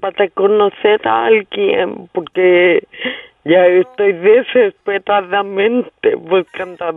para 0.00 0.28
conocer 0.30 1.06
a 1.06 1.26
alguien, 1.26 2.08
porque 2.12 2.82
ya 3.44 3.66
estoy 3.66 4.12
desesperadamente 4.12 6.14
buscando 6.16 6.84
a. 6.84 6.92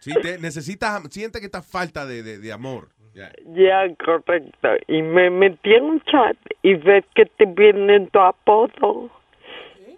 Sí, 0.00 0.12
te 0.20 0.38
necesitas, 0.38 1.02
siente 1.10 1.40
que 1.40 1.46
está 1.46 1.62
falta 1.62 2.06
de, 2.06 2.22
de, 2.22 2.38
de 2.38 2.52
amor. 2.52 2.88
Ya. 3.14 3.30
Ya, 3.54 3.94
correcto. 3.96 4.68
Y 4.86 5.02
me 5.02 5.30
metí 5.30 5.74
en 5.74 5.84
un 5.84 6.00
chat 6.02 6.36
y 6.62 6.74
ves 6.74 7.04
que 7.14 7.26
te 7.26 7.44
vienen 7.46 8.08
tu 8.08 8.18
apodo. 8.20 9.10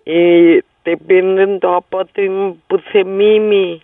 Y 0.04 0.60
te 0.82 0.96
vienen 0.96 1.60
tu 1.60 1.68
apodo 1.68 2.08
y 2.16 2.28
me 2.28 2.56
puse 2.68 3.04
Mimi. 3.04 3.82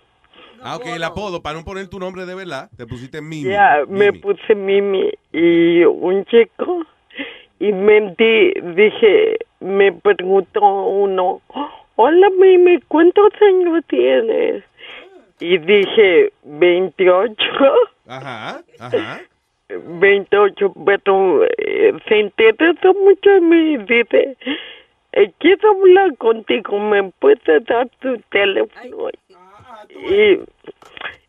Ah, 0.61 0.75
ok, 0.75 0.87
el 0.87 1.03
apodo, 1.03 1.41
para 1.41 1.57
no 1.57 1.63
poner 1.63 1.87
tu 1.87 1.99
nombre 1.99 2.25
de 2.25 2.35
verdad, 2.35 2.69
te 2.75 2.85
pusiste 2.85 3.21
Mimi. 3.21 3.49
Ya, 3.49 3.83
me 3.87 4.11
puse 4.11 4.55
Mimi. 4.55 5.09
Y 5.31 5.83
un 5.83 6.25
chico, 6.25 6.85
y 7.59 7.71
me 7.71 8.13
di, 8.17 8.53
dije, 8.75 9.37
me 9.61 9.91
preguntó 9.93 10.61
uno, 10.61 11.41
hola 11.95 12.29
Mimi, 12.31 12.79
¿cuántos 12.87 13.31
años 13.41 13.83
tienes? 13.87 14.63
Y 15.39 15.57
dije, 15.57 16.33
28. 16.43 17.35
Ajá, 18.09 18.61
ajá. 18.79 19.21
28, 19.69 20.73
pero 20.83 21.43
eh, 21.57 21.93
se 22.07 22.17
interesó 22.17 22.93
mucho 22.95 23.37
y 23.37 23.77
dice, 23.77 24.35
eh, 25.11 25.31
quiero 25.37 25.69
hablar 25.71 26.17
contigo, 26.17 26.79
¿me 26.79 27.03
puedes 27.19 27.65
dar 27.65 27.87
tu 27.99 28.17
teléfono? 28.31 29.09
Y, 29.89 30.39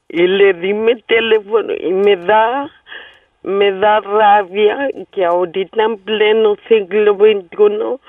y 0.08 0.26
le 0.26 0.54
di 0.54 0.72
mi 0.72 1.00
teléfono 1.02 1.74
y 1.74 1.92
me 1.92 2.16
da, 2.16 2.70
me 3.42 3.72
da 3.72 4.00
rabia 4.00 4.88
que 5.12 5.24
ahorita 5.26 5.82
en 5.82 5.98
pleno 5.98 6.56
siglo 6.66 7.14
XXI, 7.16 8.00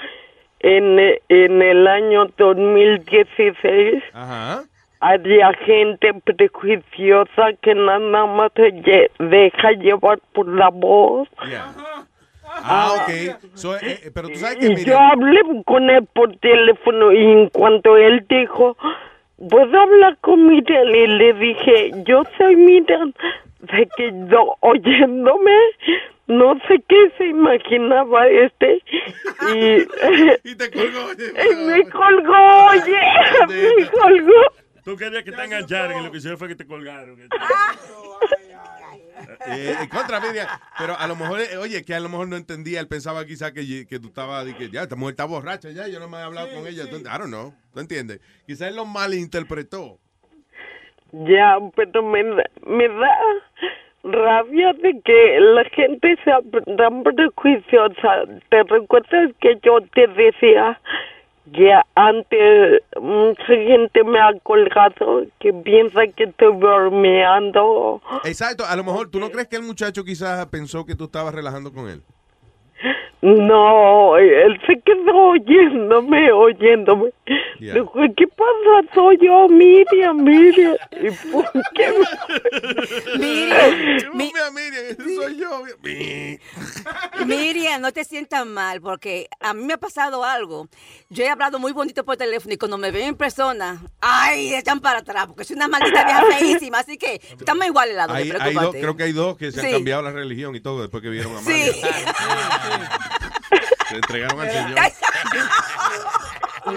en, 0.62 1.00
en 1.28 1.62
el 1.62 1.88
año 1.88 2.26
2016, 2.38 4.02
Ajá. 4.14 4.64
Había 5.02 5.52
gente 5.66 6.14
prejuiciosa 6.24 7.54
que 7.62 7.74
nada 7.76 8.26
más 8.28 8.52
se 8.56 8.72
lle- 8.74 9.10
deja 9.20 9.72
llevar 9.74 10.20
por 10.34 10.48
la 10.48 10.70
voz. 10.70 11.28
Ah, 12.64 12.94
ok. 13.02 13.40
So, 13.56 13.76
eh, 13.78 13.80
eh, 14.04 14.12
pero 14.14 14.30
tú 14.30 14.36
sabes 14.36 14.58
que 14.58 14.68
Y 14.68 14.86
yo 14.86 15.00
hablé 15.00 15.42
con 15.66 15.90
él 15.90 16.06
por 16.14 16.36
teléfono 16.38 17.12
y 17.12 17.24
en 17.24 17.50
cuanto 17.50 17.98
él 17.98 18.26
dijo, 18.30 18.78
¿puedo 19.50 19.80
hablar 19.80 20.18
con 20.22 20.48
Miriam? 20.48 20.88
Y 20.90 21.08
le 21.08 21.34
dije, 21.34 21.92
yo 22.06 22.24
soy 22.38 22.56
Miriam, 22.56 23.14
de 23.62 23.88
que 23.98 24.12
yo 24.30 24.56
oyéndome, 24.60 25.58
no 26.28 26.60
sé 26.68 26.82
qué 26.88 27.12
se 27.18 27.28
imaginaba 27.28 28.28
este. 28.28 28.82
Y, 29.56 29.78
y 30.52 30.56
te 30.56 30.70
colgó. 30.72 31.08
me 31.66 31.84
colgó, 31.90 32.66
oye, 32.70 33.00
me 33.78 33.86
colgó. 33.88 34.42
Tú 34.84 34.98
querías 34.98 35.24
que 35.24 35.32
te 35.32 35.44
engancharan 35.44 36.00
y 36.00 36.04
lo 36.04 36.12
que 36.12 36.18
hicieron 36.18 36.38
fue 36.38 36.48
que 36.48 36.56
te 36.56 36.66
colgaron. 36.66 37.20
eh, 39.48 39.76
en 39.82 39.90
contra 39.90 40.20
Miriam, 40.20 40.48
pero 40.78 40.98
a 40.98 41.08
lo 41.08 41.16
mejor, 41.16 41.42
eh, 41.42 41.58
oye, 41.58 41.84
que 41.84 41.94
a 41.94 42.00
lo 42.00 42.10
mejor 42.10 42.28
no 42.28 42.36
entendía, 42.36 42.80
él 42.80 42.88
pensaba 42.88 43.26
quizá 43.26 43.54
que, 43.54 43.86
que 43.88 44.00
tú 44.00 44.08
estabas, 44.08 44.46
que 44.56 44.70
ya, 44.70 44.84
esta 44.84 44.96
mujer 44.96 45.12
está 45.12 45.26
borracha 45.26 45.70
ya, 45.70 45.88
yo 45.88 46.00
no 46.00 46.08
me 46.08 46.18
he 46.18 46.22
hablado 46.22 46.48
con 46.54 46.68
ella, 46.68 46.90
Tú- 46.90 46.98
I 46.98 47.04
don't 47.04 47.28
know, 47.28 47.54
¿tú 47.74 47.80
entiendes? 47.80 48.20
Quizá 48.46 48.68
él 48.68 48.76
lo 48.76 48.86
malinterpretó. 48.86 50.00
Ya, 51.12 51.58
pero 51.76 52.04
me 52.04 52.24
da, 52.24 52.44
me 52.66 52.88
da, 52.88 53.18
rabia 54.04 54.74
de 54.74 55.00
que 55.04 55.40
la 55.40 55.64
gente 55.66 56.18
sea 56.24 56.40
tan 56.78 57.04
prejuiciosa. 57.04 58.24
¿Te 58.50 58.64
recuerdas 58.64 59.32
que 59.40 59.60
yo 59.64 59.80
te 59.94 60.08
decía 60.08 60.80
que 61.54 61.72
antes 61.96 62.82
mucha 63.02 63.46
gente 63.46 64.04
me 64.04 64.20
ha 64.20 64.32
colgado 64.44 65.26
que 65.40 65.54
piensa 65.54 66.08
que 66.16 66.26
estoy 66.26 66.56
bromeando? 66.56 68.02
Exacto, 68.24 68.66
a 68.66 68.76
lo 68.76 68.84
mejor 68.84 69.10
tú 69.10 69.20
no 69.20 69.32
crees 69.32 69.48
que 69.48 69.56
el 69.56 69.64
muchacho 69.64 70.04
quizás 70.04 70.46
pensó 70.48 70.86
que 70.86 70.96
tú 70.96 71.06
estabas 71.06 71.34
relajando 71.34 71.74
con 71.74 71.90
él. 71.90 72.04
No, 73.22 74.18
él 74.18 74.60
se 74.66 74.80
quedó 74.82 75.16
oyéndome, 75.30 76.32
oyéndome. 76.32 77.12
Dijo, 77.60 77.94
¿qué 78.18 78.26
pasa? 78.28 78.94
Soy 78.96 79.18
yo, 79.22 79.48
Miriam, 79.48 80.18
Miriam. 80.24 80.76
¿Y 80.92 81.12
por 81.32 81.46
qué? 81.76 81.94
Miriam, 83.20 84.14
mi- 84.16 84.32
soy 85.16 85.38
yo. 85.38 85.64
Miriam, 87.26 87.80
no 87.82 87.92
te 87.92 88.04
sientas 88.04 88.46
mal, 88.46 88.82
porque 88.82 89.28
a 89.40 89.54
mí 89.54 89.64
me 89.66 89.74
ha 89.74 89.78
pasado 89.78 90.24
algo. 90.24 90.68
Yo 91.10 91.24
he 91.24 91.30
hablado 91.30 91.60
muy 91.60 91.74
bonito 91.74 92.04
por 92.04 92.18
teléfono 92.18 92.54
y 92.54 92.58
cuando 92.58 92.80
me 92.80 92.90
ven 92.90 93.10
en 93.10 93.16
persona, 93.16 93.82
¡ay! 94.02 94.56
echan 94.56 94.80
para 94.80 95.00
atrás, 95.00 95.28
porque 95.28 95.44
soy 95.44 95.58
una 95.58 95.68
maldita 95.68 96.04
vieja 96.06 96.24
feísima. 96.40 96.80
Así 96.80 96.98
que 96.98 97.22
estamos 97.40 97.68
iguales 97.68 97.96
las 97.96 98.08
dos, 98.08 98.18
creo 98.72 98.96
que 98.98 99.04
hay 99.04 99.12
dos 99.12 99.38
que 99.38 99.52
se 99.52 99.60
han 99.60 99.66
Sí. 99.68 99.72
cambiado 99.74 100.02
la 100.02 100.12
religión 100.12 100.56
y 100.56 100.60
todo 100.62 100.82
después 100.82 101.04
que 101.04 101.10
vieron 101.10 101.36
a 101.38 101.40
Sí. 101.42 101.72
Se 103.92 103.96
entregaron 103.98 104.40
al 104.40 104.50
Señor. 104.50 104.78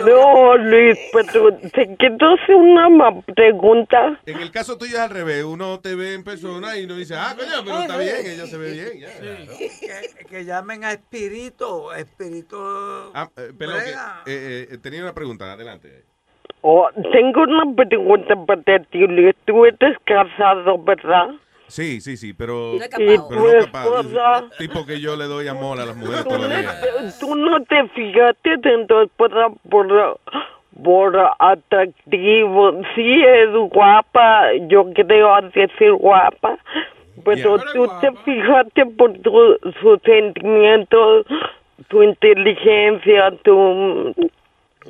No, 0.06 0.56
Luis, 0.56 0.98
pero 1.12 1.54
te 1.56 1.94
quiero 1.96 2.34
hacer 2.34 2.54
una 2.54 2.88
pregunta. 3.34 4.18
En 4.24 4.40
el 4.40 4.50
caso 4.50 4.78
tuyo 4.78 4.94
es 4.94 5.00
al 5.00 5.10
revés. 5.10 5.44
Uno 5.44 5.78
te 5.80 5.94
ve 5.94 6.14
en 6.14 6.24
persona 6.24 6.76
y 6.78 6.84
uno 6.84 6.96
dice, 6.96 7.14
ah, 7.16 7.34
coño, 7.38 7.62
pero 7.64 7.80
está 7.80 7.98
bien, 7.98 8.16
ella 8.24 8.46
se 8.46 8.56
ve 8.56 8.72
bien. 8.72 9.00
ya. 9.00 9.08
Que, 9.58 10.24
que 10.26 10.44
llamen 10.46 10.84
a 10.84 10.92
Espíritu. 10.92 11.92
Espíritu. 11.92 12.56
Ah, 13.14 13.28
eh, 13.36 13.52
perdón, 13.58 13.76
que, 13.78 13.84
Brega. 13.84 14.22
eh, 14.26 14.68
eh, 14.70 14.78
tenía 14.78 15.02
una 15.02 15.12
pregunta, 15.14 15.52
adelante. 15.52 16.04
Oh, 16.62 16.88
tengo 17.12 17.42
una 17.42 17.74
pregunta 17.76 18.34
para 18.46 18.82
ti, 18.84 19.06
Luis. 19.06 19.34
Tú 19.44 19.66
eres 19.66 19.98
casado, 20.06 20.78
¿verdad? 20.82 21.28
Sí, 21.66 22.00
sí, 22.00 22.16
sí, 22.16 22.34
pero, 22.34 22.74
¿Y 22.74 22.78
pero 22.78 23.40
no 23.40 23.64
capaz. 23.64 23.84
esposa? 23.86 24.44
Tipo 24.58 24.84
que 24.86 25.00
yo 25.00 25.16
le 25.16 25.24
doy 25.24 25.48
amor 25.48 25.80
a 25.80 25.86
las 25.86 25.96
mujeres 25.96 26.22
¿Tú 26.24 26.28
todos 26.28 26.42
los 26.42 26.50
no, 26.50 26.56
te- 26.56 27.18
tú 27.20 27.34
no 27.34 27.62
te 27.64 27.88
fijaste 27.88 28.50
en 28.74 28.86
tu 28.86 29.00
esposa 29.00 29.48
por, 29.70 30.20
por 30.82 31.16
atractivo. 31.38 32.72
Sí, 32.94 33.22
es 33.24 33.50
guapa, 33.70 34.42
yo 34.68 34.84
creo 34.92 35.40
decir 35.42 35.92
guapa, 35.92 36.58
pero 37.24 37.56
tú 37.72 37.86
te 38.00 38.10
fijaste 38.24 38.86
por 38.96 39.12
tu, 39.20 39.56
sus 39.80 40.00
sentimientos, 40.04 41.26
tu 41.88 42.02
inteligencia, 42.02 43.30
tu... 43.42 44.14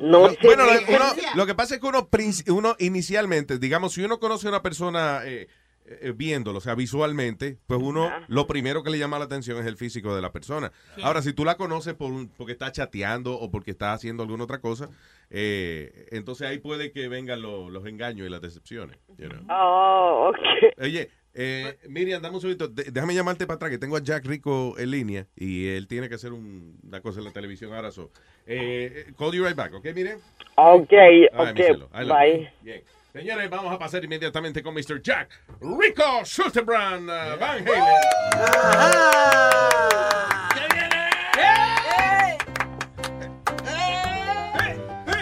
No 0.01 0.27
sé. 0.29 0.37
Bueno, 0.43 0.65
lo, 0.65 0.71
uno- 0.73 1.05
lo 1.35 1.45
que 1.45 1.55
pasa 1.55 1.75
es 1.75 1.81
que 1.81 1.87
uno, 1.87 2.09
princi- 2.09 2.51
uno 2.51 2.75
inicialmente, 2.79 3.57
digamos, 3.59 3.93
si 3.93 4.03
uno 4.03 4.19
conoce 4.19 4.47
a 4.47 4.49
una 4.49 4.61
persona 4.61 5.21
eh, 5.25 5.47
eh, 5.87 6.13
viéndolo, 6.15 6.57
o 6.57 6.61
sea, 6.61 6.73
visualmente, 6.75 7.57
pues 7.67 7.79
uno 7.81 8.09
lo 8.27 8.47
primero 8.47 8.81
que 8.83 8.89
le 8.89 8.97
llama 8.97 9.19
la 9.19 9.25
atención 9.25 9.57
es 9.59 9.65
el 9.65 9.77
físico 9.77 10.15
de 10.15 10.21
la 10.21 10.31
persona. 10.31 10.71
Ahora, 11.03 11.21
si 11.21 11.33
tú 11.33 11.45
la 11.45 11.55
conoces 11.57 11.93
por 11.93 12.11
un- 12.11 12.27
porque 12.29 12.53
está 12.53 12.71
chateando 12.71 13.33
o 13.39 13.51
porque 13.51 13.71
está 13.71 13.93
haciendo 13.93 14.23
alguna 14.23 14.43
otra 14.45 14.59
cosa, 14.61 14.89
eh, 15.29 16.07
entonces 16.11 16.47
ahí 16.47 16.57
puede 16.59 16.91
que 16.91 17.07
vengan 17.07 17.41
lo- 17.41 17.69
los 17.69 17.85
engaños 17.85 18.25
y 18.27 18.29
las 18.29 18.41
decepciones. 18.41 18.97
you 19.17 19.29
know. 19.29 19.41
Oh, 19.49 20.29
ok. 20.31 20.73
Oye, 20.81 21.09
eh, 21.33 21.77
Miriam, 21.87 22.21
dame 22.21 22.35
un 22.35 22.41
segundito. 22.41 22.67
De- 22.67 22.91
déjame 22.91 23.13
llamarte 23.13 23.45
para 23.45 23.55
atrás, 23.55 23.71
que 23.71 23.77
tengo 23.77 23.95
a 23.95 24.01
Jack 24.03 24.25
Rico 24.25 24.75
en 24.77 24.91
línea 24.91 25.27
y 25.35 25.67
él 25.67 25.87
tiene 25.87 26.09
que 26.09 26.15
hacer 26.15 26.33
un- 26.33 26.79
una 26.83 26.99
cosa 27.01 27.19
en 27.19 27.25
la 27.25 27.31
televisión 27.31 27.73
ahora. 27.73 27.91
So. 27.91 28.11
Eh, 28.45 29.13
call 29.17 29.33
you 29.33 29.45
right 29.45 29.55
back, 29.55 29.73
¿ok, 29.73 29.85
Miriam? 29.93 30.19
Ok, 30.55 30.91
Ay, 30.91 31.29
ok, 31.31 31.55
bye. 31.93 32.51
Bien. 32.61 32.83
Señores, 33.15 33.49
vamos 33.49 33.73
a 33.73 33.79
pasar 33.79 34.03
inmediatamente 34.03 34.61
con 34.61 34.73
Mr. 34.73 35.01
Jack 35.01 35.29
Rico 35.61 36.25
Schultebrand 36.25 37.09
uh, 37.09 37.39
Van 37.39 37.65
Halen. 37.65 39.05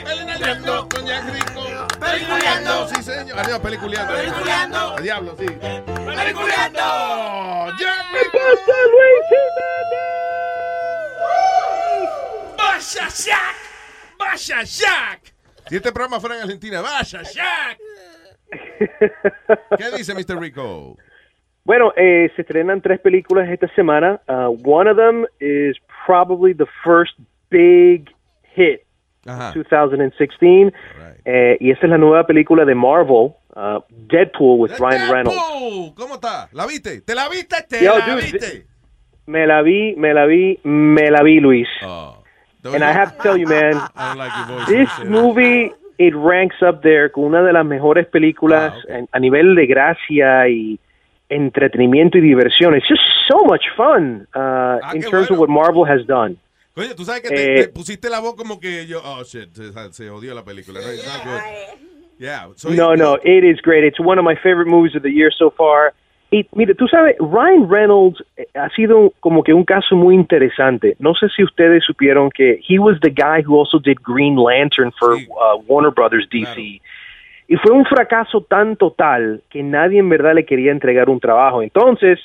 Peliculeando 0.03 0.89
con 0.89 1.05
Jack 1.05 1.31
Rico. 1.31 1.87
Peliculeando, 1.99 2.87
sí, 2.87 3.03
señor. 3.03 3.39
Adiós, 3.39 3.59
peliculeando. 3.59 4.13
Peliculeando. 4.15 4.97
A 4.97 4.99
diablo, 4.99 5.35
sí. 5.37 5.45
¡Peliculeando! 5.45 6.81
Jack 7.79 8.05
¡Vaya, 12.57 13.07
Jack! 13.09 13.55
¡Vaya, 14.17 14.63
Jack! 14.63 15.33
Si 15.69 15.75
este 15.75 15.91
programa 15.91 16.19
fuera 16.19 16.37
en 16.37 16.41
Argentina, 16.41 16.81
¡vaya, 16.81 17.21
Jack! 17.21 17.82
¿Qué 19.77 19.97
dice 19.97 20.13
Mr. 20.13 20.39
Rico? 20.39 20.97
Bueno, 21.65 21.93
eh, 21.95 22.29
se 22.35 22.41
estrenan 22.41 22.81
tres 22.81 22.99
películas 22.99 23.49
esta 23.49 23.67
semana. 23.75 24.19
Uh, 24.27 24.49
one 24.65 24.89
of 24.89 24.97
them 24.97 25.25
is 25.39 25.77
probably 26.05 26.53
the 26.53 26.65
first 26.83 27.13
big 27.49 28.09
hit 28.55 28.85
Ajá. 29.25 29.53
2016. 29.53 30.73
Eh, 31.25 31.57
y 31.61 31.71
esa 31.71 31.85
es 31.85 31.89
la 31.89 31.97
nueva 31.97 32.25
película 32.25 32.65
de 32.65 32.75
Marvel, 32.75 33.33
uh, 33.55 33.79
Deadpool 33.89 34.59
with 34.59 34.71
Ryan 34.77 35.09
Reynolds. 35.09 35.39
Oh, 35.41 35.93
¿Cómo 35.95 36.15
está? 36.15 36.49
¿La 36.51 36.65
viste? 36.67 36.99
¿Te 37.01 37.15
la 37.15 37.29
viste? 37.29 37.55
¿Te 37.69 37.81
Yo, 37.81 37.97
la 37.97 38.05
dude, 38.07 38.21
viste? 38.23 38.65
Me 39.25 39.47
la 39.47 39.61
vi, 39.61 39.95
me 39.95 40.13
la 40.13 40.25
vi, 40.25 40.59
me 40.63 41.09
la 41.09 41.23
vi, 41.23 41.39
Luis. 41.39 41.69
And 41.81 42.83
I 42.83 42.91
have 42.91 43.15
to 43.17 43.23
tell 43.23 43.37
you, 43.37 43.47
man, 43.47 43.75
I 43.95 44.09
don't 44.09 44.17
like 44.17 44.31
your 44.37 44.57
voice. 44.57 44.67
this 44.67 45.09
movie, 45.09 45.71
it 45.97 46.13
ranks 46.15 46.55
up 46.61 46.81
there 46.81 47.09
con 47.11 47.25
una 47.25 47.41
de 47.43 47.53
las 47.53 47.65
mejores 47.65 48.07
películas 48.07 48.73
en- 48.87 49.07
a 49.11 49.19
nivel 49.19 49.55
de 49.55 49.65
gracia 49.67 50.47
y 50.49 50.79
entretenimiento 51.29 52.17
y 52.17 52.21
diversión. 52.21 52.75
It's 52.75 52.87
just 52.87 53.01
so 53.27 53.43
much 53.45 53.63
fun 53.75 54.27
uh, 54.35 54.79
in 54.95 55.01
qué 55.01 55.09
terms 55.09 55.31
of 55.31 55.39
what 55.39 55.49
Marvel 55.49 55.85
has 55.85 56.05
done. 56.05 56.37
Coño, 56.75 56.95
tú 56.95 57.05
sabes 57.05 57.21
que 57.21 57.29
te, 57.29 57.53
Eh, 57.53 57.63
te 57.63 57.67
pusiste 57.69 58.09
la 58.09 58.19
voz 58.19 58.35
como 58.35 58.59
que 58.59 58.85
yo, 58.87 58.99
oh 59.03 59.23
shit, 59.23 59.53
se, 59.53 59.71
se 59.93 60.09
odió 60.09 60.33
la 60.33 60.43
película. 60.43 60.79
Good. 60.79 61.79
Yeah, 62.19 62.47
so 62.55 62.69
no, 62.69 62.95
no, 62.95 63.15
it 63.23 63.43
is 63.43 63.59
great. 63.61 63.83
It's 63.83 63.99
one 63.99 64.17
of 64.19 64.23
my 64.25 64.35
favorite 64.35 64.67
movies 64.69 64.95
of 64.95 65.01
the 65.03 65.11
year 65.11 65.31
so 65.31 65.51
far. 65.51 65.93
Y 66.33 66.47
mire, 66.55 66.73
tú 66.73 66.87
sabes, 66.87 67.15
Ryan 67.19 67.69
Reynolds 67.69 68.23
eh, 68.37 68.47
ha 68.55 68.67
sido 68.69 69.13
como 69.19 69.43
que 69.43 69.53
un 69.53 69.63
caso 69.63 69.95
muy 69.95 70.15
interesante. 70.15 70.95
No 70.97 71.13
sé 71.13 71.29
si 71.29 71.43
ustedes 71.43 71.83
supieron 71.83 72.31
que 72.31 72.59
he 72.67 72.79
was 72.79 72.99
the 73.01 73.11
guy 73.11 73.43
who 73.45 73.55
also 73.55 73.77
did 73.77 73.97
Green 74.03 74.35
Lantern 74.35 74.91
for 74.97 75.13
uh, 75.13 75.61
Warner 75.67 75.91
Brothers 75.91 76.27
DC. 76.31 76.81
Y 77.47 77.55
fue 77.57 77.71
un 77.71 77.85
fracaso 77.85 78.41
tan 78.41 78.77
total 78.77 79.43
que 79.51 79.61
nadie 79.61 79.99
en 79.99 80.09
verdad 80.09 80.33
le 80.33 80.43
quería 80.43 80.71
entregar 80.71 81.07
un 81.07 81.19
trabajo. 81.19 81.61
Entonces, 81.61 82.19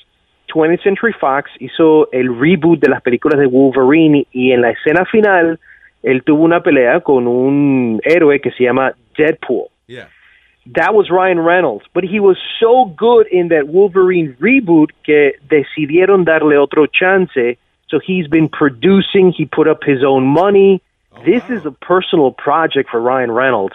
20th 0.54 0.82
Century 0.82 1.12
Fox 1.12 1.50
hizo 1.58 2.10
el 2.10 2.34
reboot 2.34 2.80
de 2.80 2.88
las 2.88 3.02
películas 3.02 3.38
de 3.38 3.44
Wolverine 3.44 4.26
y 4.32 4.52
en 4.52 4.62
la 4.62 4.70
escena 4.70 5.04
final 5.04 5.60
él 6.02 6.22
tuvo 6.22 6.44
una 6.44 6.62
pelea 6.62 7.00
con 7.00 7.26
un 7.26 8.00
héroe 8.04 8.40
que 8.40 8.52
se 8.52 8.64
llama 8.64 8.94
Deadpool. 9.18 9.66
Yeah. 9.86 10.08
That 10.74 10.94
was 10.94 11.10
Ryan 11.10 11.40
Reynolds, 11.40 11.84
but 11.94 12.04
he 12.04 12.20
was 12.20 12.36
so 12.60 12.84
good 12.84 13.26
in 13.28 13.48
that 13.48 13.68
Wolverine 13.68 14.36
reboot 14.38 14.90
que 15.04 15.32
decidieron 15.48 16.24
darle 16.24 16.62
otro 16.62 16.86
chance. 16.86 17.56
So 17.88 17.98
he's 17.98 18.28
been 18.28 18.48
producing, 18.48 19.32
he 19.32 19.46
put 19.46 19.66
up 19.66 19.82
his 19.82 20.04
own 20.04 20.26
money. 20.26 20.82
Oh, 21.12 21.22
this 21.24 21.42
is 21.48 21.64
a 21.64 21.70
personal 21.70 22.32
project 22.32 22.90
for 22.90 23.00
Ryan 23.00 23.32
Reynolds. 23.32 23.74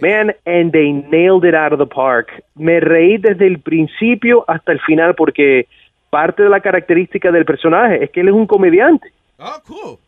Man, 0.00 0.32
and 0.46 0.72
they 0.72 0.92
nailed 0.92 1.44
it 1.44 1.54
out 1.54 1.74
of 1.74 1.78
the 1.78 1.86
park. 1.86 2.32
Me 2.56 2.80
reí 2.80 3.18
desde 3.18 3.46
el 3.46 3.58
principio 3.58 4.44
hasta 4.48 4.72
el 4.72 4.80
final 4.80 5.14
porque 5.14 5.68
parte 6.10 6.42
de 6.42 6.48
la 6.48 6.60
característica 6.60 7.30
del 7.30 7.44
personaje 7.44 8.02
es 8.04 8.10
que 8.10 8.20
él 8.22 8.28
es 8.28 8.34
un 8.34 8.46
comediante. 8.46 9.12
Oh, 9.38 9.60
cool. 9.66 9.98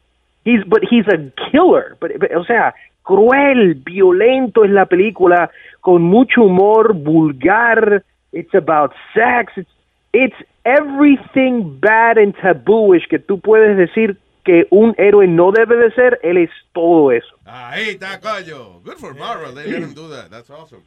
He's, 0.45 0.65
but 0.65 0.83
he's 0.83 1.07
a 1.09 1.31
killer. 1.51 1.97
But, 2.01 2.19
but, 2.19 2.33
o 2.35 2.45
sea, 2.45 2.75
cruel, 3.03 3.75
violento 3.75 4.65
es 4.65 4.71
la 4.71 4.87
película, 4.87 5.51
con 5.81 6.03
mucho 6.03 6.43
humor, 6.43 6.95
vulgar. 6.95 8.05
It's 8.33 8.55
about 8.55 8.93
sex. 9.15 9.53
It's, 9.57 9.71
it's 10.13 10.37
everything 10.65 11.79
bad 11.81 12.19
and 12.19 12.35
tabooish 12.37 13.07
que 13.09 13.19
tú 13.19 13.41
puedes 13.41 13.77
decir 13.77 14.17
que 14.45 14.67
un 14.71 14.95
héroe 14.99 15.27
no 15.27 15.53
debe 15.53 15.77
de 15.77 15.91
ser. 15.93 16.19
Él 16.23 16.39
es 16.39 16.51
todo 16.73 17.13
eso. 17.13 17.29
Ahí 17.45 17.91
está, 17.91 18.21
coño. 18.21 18.81
Good 18.85 18.99
for 18.99 19.15
Marvel. 19.15 19.55
They 19.55 19.71
let 19.71 19.83
him 19.83 19.95
do 19.95 20.09
that. 20.11 20.31
That's 20.31 20.51
awesome. 20.51 20.83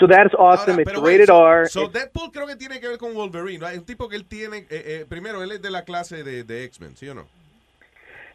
So 0.00 0.06
that's 0.08 0.34
awesome. 0.36 0.80
It's 0.80 0.92
rated 1.00 1.26
so- 1.28 1.44
R. 1.46 1.68
So 1.68 1.82
It's- 1.84 1.92
Deadpool 1.92 2.32
creo 2.32 2.46
que 2.46 2.56
tiene 2.56 2.80
que 2.80 2.88
ver 2.88 2.98
con 2.98 3.14
Wolverine. 3.14 3.58
¿no? 3.60 3.68
Es 3.68 3.78
un 3.78 3.84
tipo 3.84 4.08
que 4.08 4.16
él 4.16 4.24
tiene. 4.26 4.58
eh, 4.58 4.66
eh, 4.70 5.06
primero, 5.08 5.42
él 5.42 5.52
es 5.52 5.62
de 5.62 5.70
la 5.70 5.82
clase 5.84 6.24
de, 6.24 6.42
de 6.44 6.64
X-Men, 6.64 6.96
¿sí 6.96 7.08
o 7.08 7.14
no? 7.14 7.26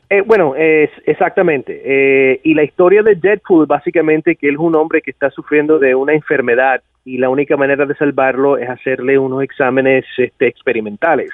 Eh, 0.09 0.21
bueno, 0.21 0.55
es 0.55 0.89
exactamente. 1.05 1.81
Eh, 1.83 2.41
y 2.43 2.55
la 2.55 2.63
historia 2.63 3.03
de 3.03 3.15
Deadpool, 3.15 3.67
básicamente, 3.67 4.35
que 4.35 4.47
él 4.47 4.55
es 4.55 4.59
un 4.59 4.75
hombre 4.75 5.01
que 5.01 5.11
está 5.11 5.29
sufriendo 5.29 5.77
de 5.77 5.93
una 5.93 6.13
enfermedad 6.13 6.81
y 7.05 7.17
la 7.17 7.29
única 7.29 7.57
manera 7.57 7.85
de 7.85 7.95
salvarlo 7.95 8.57
es 8.57 8.69
hacerle 8.69 9.17
unos 9.17 9.43
exámenes 9.43 10.05
este, 10.17 10.47
experimentales. 10.47 11.29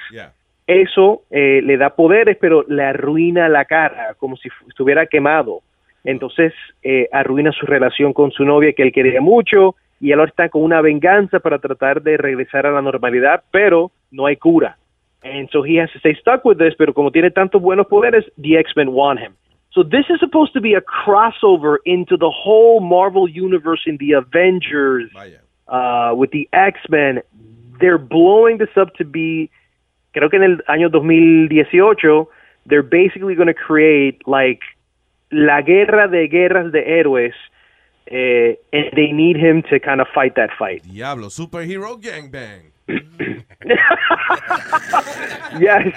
Eso 0.66 1.22
eh, 1.30 1.60
le 1.62 1.76
da 1.76 1.90
poderes, 1.90 2.36
pero 2.40 2.64
le 2.68 2.82
arruina 2.82 3.48
la 3.48 3.64
cara, 3.64 4.14
como 4.18 4.36
si 4.36 4.48
estuviera 4.68 5.06
quemado. 5.06 5.60
Entonces 6.04 6.52
eh, 6.82 7.08
arruina 7.12 7.52
su 7.52 7.66
relación 7.66 8.12
con 8.12 8.30
su 8.30 8.44
novia 8.44 8.72
que 8.72 8.82
él 8.82 8.92
quería 8.92 9.20
mucho 9.20 9.74
y 10.00 10.12
él 10.12 10.18
ahora 10.18 10.30
está 10.30 10.48
con 10.48 10.62
una 10.62 10.80
venganza 10.80 11.40
para 11.40 11.58
tratar 11.58 12.02
de 12.02 12.16
regresar 12.16 12.66
a 12.66 12.70
la 12.70 12.82
normalidad, 12.82 13.42
pero 13.50 13.90
no 14.10 14.26
hay 14.26 14.36
cura. 14.36 14.76
And 15.26 15.48
so 15.52 15.62
he 15.62 15.76
has 15.76 15.90
to 15.92 15.98
stay 15.98 16.16
stuck 16.20 16.44
with 16.44 16.58
this, 16.58 16.74
pero 16.78 16.92
como 16.92 17.10
tiene 17.10 17.30
tantos 17.30 17.60
buenos 17.60 17.86
poderes, 17.86 18.24
the 18.38 18.56
X-Men 18.56 18.92
want 18.92 19.18
him. 19.18 19.34
So 19.72 19.82
this 19.82 20.06
is 20.08 20.20
supposed 20.20 20.52
to 20.54 20.60
be 20.60 20.74
a 20.74 20.80
crossover 20.80 21.76
into 21.84 22.16
the 22.16 22.30
whole 22.30 22.80
Marvel 22.80 23.28
universe 23.28 23.82
in 23.86 23.98
the 23.98 24.12
Avengers, 24.12 25.10
uh, 25.68 26.12
with 26.14 26.30
the 26.30 26.48
X-Men. 26.52 27.22
They're 27.80 27.98
blowing 27.98 28.58
this 28.58 28.74
up 28.76 28.94
to 28.94 29.04
be, 29.04 29.50
creo 30.14 30.30
que 30.30 30.38
en 30.38 30.44
el 30.44 30.56
año 30.74 30.90
2018, 30.90 32.26
they're 32.66 32.82
basically 32.82 33.34
going 33.34 33.48
to 33.48 33.54
create 33.54 34.26
like 34.26 34.60
la 35.30 35.60
guerra 35.60 36.08
de 36.08 36.28
guerras 36.28 36.72
de 36.72 36.82
héroes, 36.82 37.34
eh, 38.10 38.54
and 38.72 38.86
they 38.94 39.12
need 39.12 39.36
him 39.36 39.62
to 39.68 39.78
kind 39.80 40.00
of 40.00 40.06
fight 40.14 40.36
that 40.36 40.50
fight. 40.58 40.84
Diablo, 40.84 41.28
superhero 41.28 42.00
gangbang. 42.00 42.75
yes. 45.60 45.92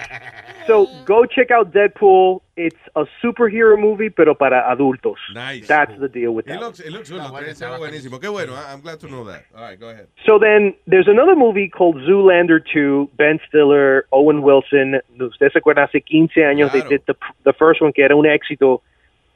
So 0.67 0.87
go 1.05 1.25
check 1.25 1.49
out 1.51 1.71
Deadpool. 1.73 2.41
It's 2.55 2.75
a 2.95 3.05
superhero 3.23 3.79
movie, 3.79 4.09
pero 4.09 4.35
para 4.35 4.69
adultos. 4.69 5.17
Nice. 5.33 5.67
That's 5.67 5.97
the 5.99 6.07
deal 6.09 6.31
with 6.33 6.45
It 6.47 6.49
that. 6.51 6.59
looks, 6.59 6.79
it 6.79 6.91
looks 6.91 7.09
good. 7.09 7.19
Lo 7.21 7.53
se 7.53 7.65
ve 7.65 7.77
buenísimo. 7.77 8.19
Qué 8.19 8.27
bueno. 8.29 8.53
I- 8.53 8.73
I'm 8.73 8.81
glad 8.81 8.99
to 8.99 9.07
know 9.07 9.23
that. 9.25 9.45
All 9.55 9.61
right, 9.63 9.79
go 9.79 9.89
ahead. 9.89 10.07
So 10.25 10.37
then 10.37 10.75
there's 10.85 11.07
another 11.07 11.35
movie 11.35 11.69
called 11.69 11.95
Zoolander 12.07 12.59
2, 12.73 13.09
Ben 13.17 13.39
Stiller, 13.47 14.05
Owen 14.11 14.41
Wilson. 14.43 14.99
Ustedes 15.19 15.53
se 15.53 15.59
acuerdan 15.59 15.85
hace 15.87 16.01
15 16.01 16.43
años 16.43 16.71
they 16.71 16.81
did 16.81 17.01
the, 17.07 17.15
the 17.45 17.53
first 17.53 17.81
one 17.81 17.91
que 17.93 18.03
era 18.03 18.15
un 18.15 18.25
éxito. 18.25 18.81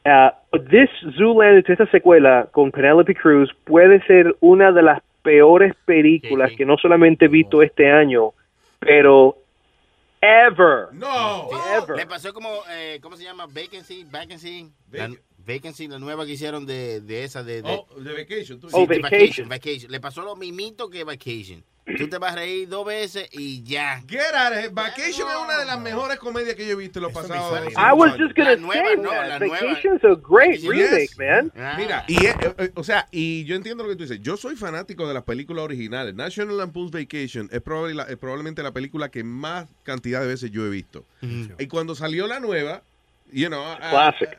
Uh, 0.06 0.32
but 0.52 0.70
this 0.70 0.90
Zoolander, 1.18 1.64
esta 1.68 1.88
secuela 1.90 2.48
con 2.52 2.72
Penelope 2.72 3.16
Cruz 3.16 3.50
puede 3.66 4.06
ser 4.06 4.36
una 4.42 4.72
de 4.74 4.82
las 4.84 5.02
peores 5.24 5.74
películas 5.86 6.52
que 6.56 6.66
no 6.66 6.78
solamente 6.78 7.26
he 7.26 7.30
visto 7.30 7.62
este 7.64 7.90
año, 7.90 8.34
pero 8.80 9.38
ever. 10.22 10.94
No. 10.94 11.50
Ever. 11.76 11.98
Le 11.98 12.06
pasó 12.06 12.34
como, 12.34 12.50
eh, 12.72 13.00
¿cómo 13.02 13.18
se 13.18 13.24
llama? 13.24 13.46
Vacancy, 13.48 14.06
Vacancy. 14.06 14.70
La, 14.92 15.10
vacancy, 15.46 15.88
la 15.88 16.00
nueva 16.00 16.26
que 16.26 16.34
hicieron 16.34 16.66
de, 16.66 17.02
de 17.02 17.24
esa, 17.24 17.44
de... 17.44 17.62
de 17.62 17.70
Oh, 17.72 17.88
de 18.00 18.14
Vacation. 18.14 18.60
tú 18.60 18.70
Sí, 18.70 18.80
dices. 18.82 18.90
de 18.90 19.02
vacation. 19.02 19.50
Vacation. 19.50 19.92
Le 19.92 20.00
pasó 20.00 20.22
lo 20.22 20.36
mismito 20.36 20.90
que 20.90 21.04
Vacation. 21.04 21.64
Tú 21.98 22.08
te 22.08 22.18
vas 22.18 22.32
a 22.32 22.36
reír 22.38 22.70
dos 22.70 22.86
veces 22.86 23.28
y 23.34 23.62
ya. 23.64 24.02
Get 24.08 24.34
out 24.34 24.54
of 24.54 24.58
here. 24.60 24.70
Vacation 24.70 25.28
es 25.30 25.36
una 25.44 25.58
de 25.60 25.66
las 25.66 25.80
mejores 25.82 26.18
comedias 26.18 26.56
que 26.56 26.66
yo 26.66 26.72
he 26.72 26.76
visto 26.76 27.00
en 27.00 27.04
los 27.04 27.12
pasados. 27.14 27.62
I 27.74 27.92
was 27.94 28.14
just 28.18 28.36
gonna 28.38 28.52
La 28.52 28.56
nueva, 28.56 28.88
say 28.88 28.96
no, 28.98 29.10
that. 29.10 29.28
la 29.28 29.40
nueva. 29.40 29.56
Vacation's 29.68 30.04
a 30.06 30.16
great 30.16 30.60
Yes. 30.62 30.70
remake, 30.70 31.18
man. 31.18 31.52
Mira, 31.78 32.06
y, 32.08 32.26
eh, 32.26 32.36
eh, 32.58 32.72
o 32.76 32.84
sea, 32.86 33.08
y 33.12 33.44
yo 33.44 33.56
entiendo 33.56 33.84
lo 33.84 33.90
que 33.90 33.96
tú 33.98 34.04
dices. 34.04 34.20
Yo 34.22 34.38
soy 34.38 34.56
fanático 34.56 35.06
de 35.08 35.14
las 35.14 35.24
películas 35.24 35.66
originales. 35.66 36.16
National 36.16 36.58
Lampoon's 36.58 36.92
Vacation 36.92 37.50
es, 37.52 37.62
probable- 37.62 38.06
es 38.08 38.18
probablemente 38.18 38.64
la 38.64 38.72
película 38.72 39.10
que 39.12 39.24
más 39.26 39.68
cantidad 39.84 40.22
de 40.22 40.28
veces 40.28 40.52
yo 40.52 40.66
he 40.66 40.70
visto. 40.70 41.06
Y 41.60 41.68
cuando 41.68 41.96
salió 41.96 42.28
la 42.28 42.40
nueva, 42.40 42.84
you 43.32 43.48
know, 43.48 43.64
Classic. 43.78 44.30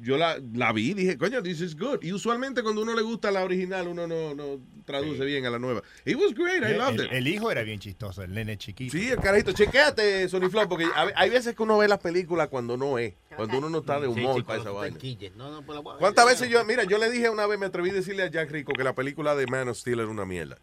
yo 0.00 0.16
la, 0.16 0.38
la 0.54 0.72
vi 0.72 0.90
y 0.90 0.94
dije, 0.94 1.18
coño, 1.18 1.42
this 1.42 1.60
is 1.60 1.76
good. 1.76 1.98
Y 2.02 2.12
usualmente 2.12 2.62
cuando 2.62 2.82
uno 2.82 2.94
le 2.94 3.02
gusta 3.02 3.30
la 3.30 3.42
original, 3.44 3.88
uno 3.88 4.06
no, 4.06 4.34
no 4.34 4.60
traduce 4.84 5.24
bien 5.24 5.44
a 5.46 5.50
la 5.50 5.58
nueva. 5.58 5.82
It 6.04 6.16
was 6.16 6.32
great, 6.34 6.62
I 6.62 6.72
El, 6.72 6.78
loved 6.78 7.00
el- 7.00 7.06
it. 7.06 7.12
el 7.12 7.28
hijo 7.28 7.50
era 7.50 7.62
bien 7.62 7.78
chistoso, 7.80 8.22
el 8.22 8.32
nene 8.32 8.56
chiquito. 8.56 8.96
Sí, 8.96 9.08
el 9.08 9.18
carajito. 9.18 9.52
Chequéate, 9.52 10.28
Sony 10.28 10.48
Flow, 10.50 10.68
porque 10.68 10.86
hay 11.14 11.30
veces 11.30 11.54
que 11.54 11.62
uno 11.62 11.78
ve 11.78 11.88
las 11.88 11.98
películas 11.98 12.48
cuando 12.48 12.76
no 12.76 12.98
es. 12.98 13.12
Cuando 13.36 13.58
uno 13.58 13.70
no 13.70 13.78
está 13.78 14.00
de 14.00 14.08
humor 14.08 14.44
para 14.44 14.60
esa 14.60 14.70
vaina. 14.70 14.96
No, 15.36 15.50
no, 15.50 15.62
pues. 15.62 15.78
¿Cuántas 15.98 16.26
veces 16.26 16.48
yo, 16.48 16.64
mira, 16.64 16.84
yo 16.84 16.98
le 16.98 17.10
dije 17.10 17.30
una 17.30 17.46
vez, 17.46 17.58
me 17.58 17.66
atreví 17.66 17.90
a 17.90 17.94
decirle 17.94 18.24
a 18.24 18.30
Jack 18.30 18.50
Rico 18.50 18.72
que 18.72 18.82
la 18.82 18.94
película 18.94 19.34
de 19.34 19.46
Man 19.46 19.68
of 19.68 19.76
Steel 19.76 20.00
era 20.00 20.08
una 20.08 20.24
mierda. 20.24 20.58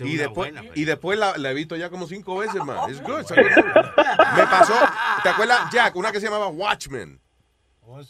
Y 0.00 0.14
una 0.14 0.22
después, 0.22 0.52
buena, 0.52 0.70
y 0.74 0.84
después 0.84 1.18
la, 1.18 1.36
la 1.36 1.50
he 1.50 1.54
visto 1.54 1.76
ya 1.76 1.90
como 1.90 2.06
cinco 2.06 2.38
veces 2.38 2.64
más. 2.64 2.88
It's 2.90 3.02
good. 3.02 3.24
Me 3.36 4.46
pasó, 4.46 4.74
¿te 5.22 5.28
acuerdas, 5.28 5.70
Jack? 5.72 5.96
Una 5.96 6.10
que 6.12 6.20
se 6.20 6.26
llamaba 6.26 6.48
Watchmen. 6.48 7.20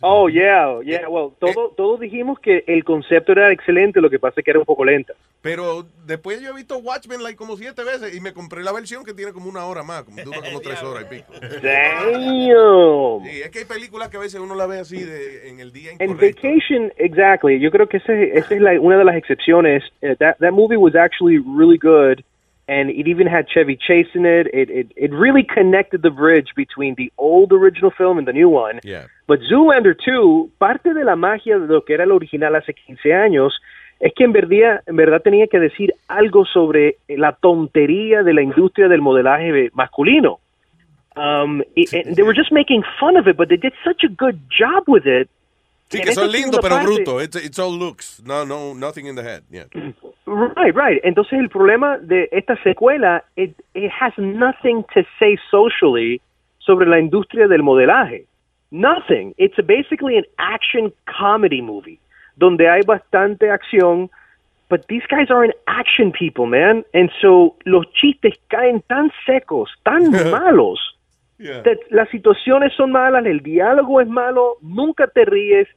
Oh, 0.00 0.28
yeah, 0.28 0.80
yeah. 0.84 1.08
Well, 1.08 1.32
todo, 1.38 1.72
todos 1.76 2.00
dijimos 2.00 2.38
que 2.40 2.64
el 2.66 2.84
concepto 2.84 3.32
era 3.32 3.52
excelente, 3.52 4.00
lo 4.00 4.10
que 4.10 4.18
pasa 4.18 4.40
es 4.40 4.44
que 4.44 4.50
era 4.50 4.58
un 4.58 4.64
poco 4.64 4.84
lenta. 4.84 5.14
Pero 5.40 5.86
después 6.04 6.40
yo 6.40 6.50
he 6.50 6.54
visto 6.54 6.78
Watchmen 6.78 7.22
like, 7.22 7.36
como 7.36 7.56
siete 7.56 7.84
veces 7.84 8.14
y 8.14 8.20
me 8.20 8.32
compré 8.32 8.62
la 8.62 8.72
versión 8.72 9.04
que 9.04 9.14
tiene 9.14 9.32
como 9.32 9.48
una 9.48 9.64
hora 9.66 9.82
más, 9.82 10.02
como 10.02 10.22
dura 10.22 10.40
como 10.42 10.60
tres 10.62 10.82
horas 10.82 11.06
y 11.06 11.14
pico. 11.14 11.32
Damn. 11.62 13.24
Sí, 13.24 13.40
es 13.42 13.50
que 13.50 13.60
hay 13.60 13.64
películas 13.64 14.08
que 14.08 14.16
a 14.16 14.20
veces 14.20 14.40
uno 14.40 14.54
la 14.54 14.66
ve 14.66 14.80
así 14.80 15.00
de, 15.00 15.48
en 15.48 15.60
el 15.60 15.72
día 15.72 15.92
incorrecto. 15.92 16.26
Vacation, 16.26 16.92
exactly. 16.96 17.60
Yo 17.60 17.70
creo 17.70 17.88
que 17.88 17.98
ese, 17.98 18.36
esa 18.36 18.54
es 18.54 18.60
la, 18.60 18.80
una 18.80 18.98
de 18.98 19.04
las 19.04 19.16
excepciones. 19.16 19.82
Uh, 20.02 20.14
that 20.18 20.36
that 20.38 20.52
movie 20.52 20.76
was 20.76 20.94
actually 20.94 21.38
really 21.38 21.78
good, 21.78 22.24
and 22.68 22.90
it 22.90 23.08
even 23.08 23.26
had 23.26 23.46
Chevy 23.48 23.76
Chase 23.76 24.08
in 24.14 24.26
it. 24.26 24.46
It 24.52 24.68
it 24.70 24.92
it 24.96 25.10
really 25.12 25.42
connected 25.42 26.02
the 26.02 26.10
bridge 26.10 26.50
between 26.54 26.94
the 26.96 27.10
old 27.16 27.50
original 27.52 27.90
film 27.90 28.18
and 28.18 28.26
the 28.28 28.32
new 28.32 28.48
one. 28.50 28.78
Yeah. 28.84 29.06
But 29.26 29.40
Zoolander 29.50 29.94
2, 29.96 30.50
parte 30.58 30.92
de 30.94 31.04
la 31.04 31.16
magia 31.16 31.58
de 31.58 31.66
lo 31.66 31.80
que 31.82 31.94
era 31.94 32.04
el 32.04 32.12
original 32.12 32.54
hace 32.54 32.74
15 32.74 33.12
años, 33.14 33.58
es 34.00 34.12
que 34.14 34.24
en 34.24 34.32
verdad, 34.32 34.82
en 34.86 34.96
verdad 34.96 35.22
tenía 35.22 35.46
que 35.46 35.58
decir 35.58 35.92
algo 36.08 36.44
sobre 36.44 36.96
la 37.08 37.32
tontería 37.32 38.22
de 38.22 38.34
la 38.34 38.42
industria 38.42 38.88
del 38.88 39.00
modelaje 39.00 39.70
masculino. 39.74 40.38
Um, 41.16 41.62
y- 41.74 41.86
and 41.92 42.14
they 42.14 42.22
were 42.22 42.32
just 42.34 42.52
making 42.52 42.84
fun 43.00 43.16
of 43.16 43.26
it, 43.26 43.36
but 43.36 43.48
they 43.48 43.56
did 43.56 43.72
such 43.82 44.04
a 44.04 44.08
good 44.08 44.38
job 44.50 44.84
with 44.86 45.04
it. 45.06 45.28
Sí, 45.90 46.00
que 46.00 46.12
son 46.12 46.30
lindos, 46.30 46.60
pero 46.60 46.78
brutos. 46.82 47.22
It's, 47.22 47.36
it's 47.36 47.58
all 47.58 47.72
looks. 47.72 48.22
No, 48.24 48.44
no, 48.44 48.74
nothing 48.74 49.06
in 49.06 49.14
the 49.14 49.22
head. 49.22 49.42
Yeah. 49.50 49.64
Right, 50.26 50.74
right. 50.74 51.00
Entonces 51.02 51.38
el 51.38 51.48
problema 51.48 51.98
de 51.98 52.28
esta 52.30 52.56
secuela, 52.62 53.24
it, 53.36 53.54
it 53.74 53.90
has 53.90 54.12
nothing 54.18 54.84
to 54.94 55.02
say 55.18 55.38
socially 55.50 56.20
sobre 56.58 56.86
la 56.86 56.98
industria 56.98 57.48
del 57.48 57.62
modelaje. 57.62 58.26
Nothing. 58.70 59.34
It's 59.38 59.56
basically 59.66 60.18
an 60.18 60.24
action 60.38 60.92
comedy 61.06 61.62
movie 61.62 61.98
donde 62.36 62.68
hay 62.68 62.82
bastante 62.82 63.50
acción, 63.50 64.10
but 64.68 64.86
these 64.88 65.02
guys 65.08 65.30
aren't 65.30 65.54
action 65.66 66.12
people, 66.12 66.46
man. 66.46 66.84
And 66.92 67.10
so 67.20 67.56
los 67.64 67.86
chistes 67.92 68.34
caen 68.48 68.82
tan 68.88 69.10
secos, 69.26 69.68
tan 69.84 70.10
malos. 70.30 70.78
That 71.38 71.78
las 71.90 72.08
situaciones 72.10 72.72
son 72.76 72.92
malas, 72.92 73.24
el 73.26 73.40
diálogo 73.40 74.00
es 74.00 74.08
malo, 74.08 74.56
nunca 74.60 75.06
te 75.06 75.24
ríes. 75.24 75.68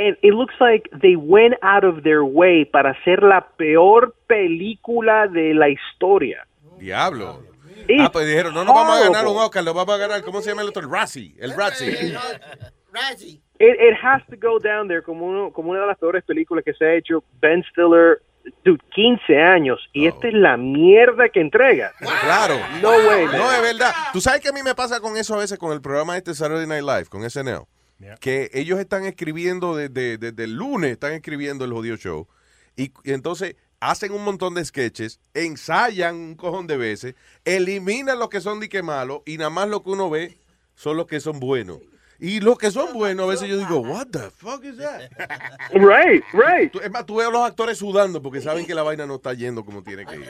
And 0.00 0.16
it 0.22 0.32
looks 0.32 0.54
like 0.60 0.88
they 1.00 1.16
went 1.16 1.56
out 1.60 1.84
of 1.84 2.04
their 2.04 2.22
way 2.22 2.64
para 2.64 2.90
hacer 2.90 3.20
la 3.20 3.48
peor 3.56 4.14
película 4.28 5.26
de 5.26 5.54
la 5.54 5.68
historia. 5.68 6.46
Diablo. 6.78 7.42
It's 7.88 8.02
ah, 8.04 8.10
pues 8.12 8.26
dijeron, 8.26 8.54
no 8.54 8.64
nos 8.64 8.74
vamos 8.74 8.96
a 8.96 9.04
ganar 9.04 9.26
un. 9.26 9.36
Oscar, 9.36 9.64
lo 9.64 9.74
vamos 9.74 9.94
a 9.94 9.98
ganar, 9.98 10.22
¿cómo 10.22 10.40
se 10.40 10.50
llama 10.50 10.62
el 10.62 10.68
otro? 10.68 10.82
El 10.82 10.90
Razzie, 10.90 11.34
el 11.38 11.56
Razzie. 11.56 12.16
Razzie. 12.92 13.40
It, 13.58 13.76
it 13.80 13.94
has 14.00 14.22
to 14.30 14.36
go 14.36 14.58
down 14.58 14.86
there 14.86 15.02
como, 15.02 15.26
uno, 15.26 15.52
como 15.52 15.70
una 15.70 15.80
de 15.80 15.86
las 15.86 15.98
peores 15.98 16.22
películas 16.24 16.64
que 16.64 16.74
se 16.74 16.84
ha 16.84 16.94
hecho. 16.94 17.24
Ben 17.40 17.64
Stiller, 17.70 18.20
dude, 18.64 18.82
15 18.94 19.40
años. 19.40 19.78
Y 19.92 20.06
esta 20.06 20.28
es 20.28 20.34
la 20.34 20.56
mierda 20.56 21.28
que 21.28 21.40
entrega. 21.40 21.92
Claro. 21.98 22.56
No 22.82 22.90
way. 22.90 23.26
No, 23.26 23.52
es 23.52 23.62
verdad. 23.62 23.92
Tú 24.12 24.20
sabes 24.20 24.40
que 24.40 24.48
a 24.48 24.52
mí 24.52 24.62
me 24.62 24.74
pasa 24.74 25.00
con 25.00 25.16
eso 25.16 25.34
a 25.34 25.38
veces 25.38 25.58
con 25.58 25.72
el 25.72 25.80
programa 25.80 26.16
este 26.16 26.34
Saturday 26.34 26.66
Night 26.66 26.84
Live, 26.84 27.06
con 27.06 27.28
SNL. 27.28 27.66
Que 28.20 28.50
ellos 28.54 28.78
están 28.78 29.04
escribiendo 29.04 29.74
desde, 29.74 30.18
desde 30.18 30.44
el 30.44 30.54
lunes, 30.54 30.92
están 30.92 31.12
escribiendo 31.12 31.64
el 31.64 31.72
jodido 31.72 31.96
show. 31.96 32.28
Y, 32.76 32.92
y 33.02 33.12
entonces 33.12 33.56
hacen 33.80 34.12
un 34.12 34.24
montón 34.24 34.54
de 34.54 34.64
sketches, 34.64 35.20
ensayan 35.34 36.16
un 36.16 36.34
cojón 36.34 36.66
de 36.66 36.76
veces, 36.76 37.14
eliminan 37.44 38.18
los 38.18 38.28
que 38.28 38.40
son 38.40 38.60
dique 38.60 38.82
malos 38.82 39.22
y 39.26 39.38
nada 39.38 39.50
más 39.50 39.68
lo 39.68 39.82
que 39.82 39.90
uno 39.90 40.10
ve 40.10 40.38
son 40.74 40.96
los 40.96 41.06
que 41.06 41.20
son 41.20 41.40
buenos. 41.40 41.78
Y 42.20 42.40
los 42.40 42.58
que 42.58 42.70
son 42.70 42.92
buenos, 42.92 43.26
a 43.26 43.30
veces 43.30 43.48
yo 43.48 43.56
digo, 43.56 43.78
what 43.78 44.08
the 44.10 44.30
fuck 44.36 44.64
is 44.64 44.76
that? 44.78 45.02
Right, 45.72 46.24
right. 46.32 46.74
Es 46.82 46.90
más, 46.90 47.06
tú 47.06 47.16
ves 47.16 47.28
a 47.28 47.30
los 47.30 47.42
actores 47.42 47.78
sudando 47.78 48.20
porque 48.20 48.40
saben 48.40 48.66
que 48.66 48.74
la 48.74 48.82
vaina 48.82 49.06
no 49.06 49.16
está 49.16 49.34
yendo 49.34 49.64
como 49.64 49.82
tiene 49.82 50.04
que 50.04 50.16
ir. 50.16 50.28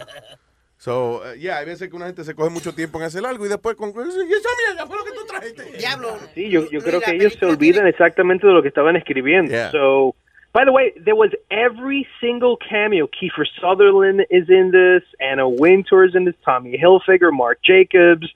So, 0.76 1.22
uh, 1.22 1.34
yeah, 1.34 1.56
hay 1.56 1.66
veces 1.66 1.88
que 1.88 1.96
una 1.96 2.06
gente 2.06 2.22
se 2.24 2.34
coge 2.34 2.50
mucho 2.50 2.72
tiempo 2.74 2.98
en 2.98 3.04
hacer 3.06 3.24
algo 3.26 3.44
y 3.44 3.48
después 3.48 3.74
con... 3.74 3.88
"Y 3.88 3.92
esa 3.92 4.48
mierda 4.66 4.86
fue 4.86 4.96
lo 4.96 5.04
que 5.04 5.10
tú 5.12 5.26
trajiste. 5.26 5.78
Diablo. 5.78 6.16
Sí, 6.34 6.50
yo, 6.50 6.70
yo 6.70 6.80
creo 6.80 7.00
que 7.00 7.12
ellos 7.16 7.34
se 7.34 7.46
olvidan 7.46 7.86
exactamente 7.86 8.46
de 8.46 8.52
lo 8.52 8.62
que 8.62 8.68
estaban 8.68 8.94
escribiendo. 8.94 9.52
So, 9.72 10.14
by 10.52 10.64
the 10.64 10.70
way, 10.70 10.92
there 11.04 11.16
was 11.16 11.30
every 11.50 12.06
single 12.20 12.56
cameo. 12.58 13.08
Kiefer 13.08 13.44
Sutherland 13.60 14.20
is 14.30 14.48
in 14.48 14.70
this, 14.70 15.02
Anna 15.20 15.48
Wintour 15.48 16.04
is 16.04 16.14
in 16.14 16.26
this, 16.26 16.36
Tommy 16.44 16.76
Hilfiger, 16.78 17.32
Mark 17.32 17.58
Jacobs. 17.64 18.28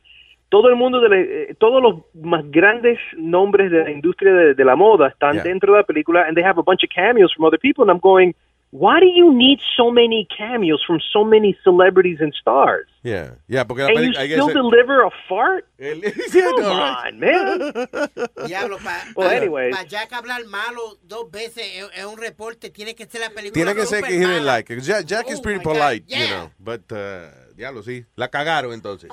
Todo 0.53 0.69
el 0.69 0.77
mundo, 0.77 1.01
de 1.01 1.09
la- 1.09 1.17
eh, 1.19 1.55
todos 1.59 1.81
los 1.83 1.95
más 2.23 2.45
grandes 2.51 2.99
nombres 3.17 3.71
de 3.71 3.85
la 3.85 3.91
industria 3.91 4.35
de, 4.35 4.55
de 4.55 4.65
la 4.67 4.77
moda 4.77 5.09
están 5.09 5.33
Yeah. 5.37 5.45
dentro 5.45 5.73
de 5.73 5.79
la 5.79 5.85
película, 5.87 6.27
and 6.29 6.37
they 6.37 6.45
have 6.45 6.59
a 6.59 6.63
bunch 6.63 6.85
of 6.85 6.91
cameos 6.95 7.33
from 7.35 7.47
other 7.47 7.59
people, 7.59 7.83
and 7.83 7.91
I'm 7.91 8.01
going, 8.01 8.35
why 8.71 9.01
do 9.01 9.07
you 9.07 9.33
need 9.33 9.61
so 9.77 9.91
many 9.91 10.27
cameos 10.37 10.83
from 10.87 10.99
so 11.13 11.25
many 11.25 11.57
celebrities 11.65 12.21
and 12.21 12.33
stars? 12.35 12.87
Yeah, 13.03 13.37
yeah, 13.49 13.65
porque 13.65 13.81
la 13.83 13.89
And 13.89 14.05
you 14.05 14.13
still 14.13 14.47
guess- 14.49 14.55
deliver 14.55 15.05
a 15.05 15.11
fart? 15.27 15.65
Yeah, 15.79 15.95
Come 16.33 16.61
no, 16.61 16.69
right? 16.69 17.07
on, 17.07 17.19
man. 17.19 17.73
Diablo, 18.47 18.77
para 18.79 19.01
Well, 19.17 19.31
anyways. 19.31 19.75
Jack 19.89 20.11
hablar 20.13 20.45
malo 20.47 20.99
dos 21.03 21.31
veces 21.31 21.65
en, 21.77 21.87
en 21.99 22.07
un 22.09 22.19
reporte, 22.19 22.69
tiene 22.71 22.95
que 22.95 23.07
ser 23.07 23.21
la 23.23 23.31
película. 23.31 23.53
Tiene 23.55 23.75
que 23.75 23.87
ser 23.87 24.03
que 24.05 24.15
he 24.17 24.19
didn't 24.21 24.45
like 24.45 24.71
it. 24.71 24.81
Jack, 24.83 25.07
Jack 25.07 25.31
is 25.31 25.39
Oh 25.39 25.43
pretty 25.43 25.59
my 25.61 25.65
God, 25.65 25.73
polite, 25.75 26.05
you 26.09 26.19
yeah. 26.19 26.29
know. 26.45 26.51
But, 26.61 26.93
uh, 26.93 27.31
diablo, 27.63 27.83
sí. 27.83 28.05
La 28.17 28.29
cagaron 28.29 28.73
entonces. 28.73 29.11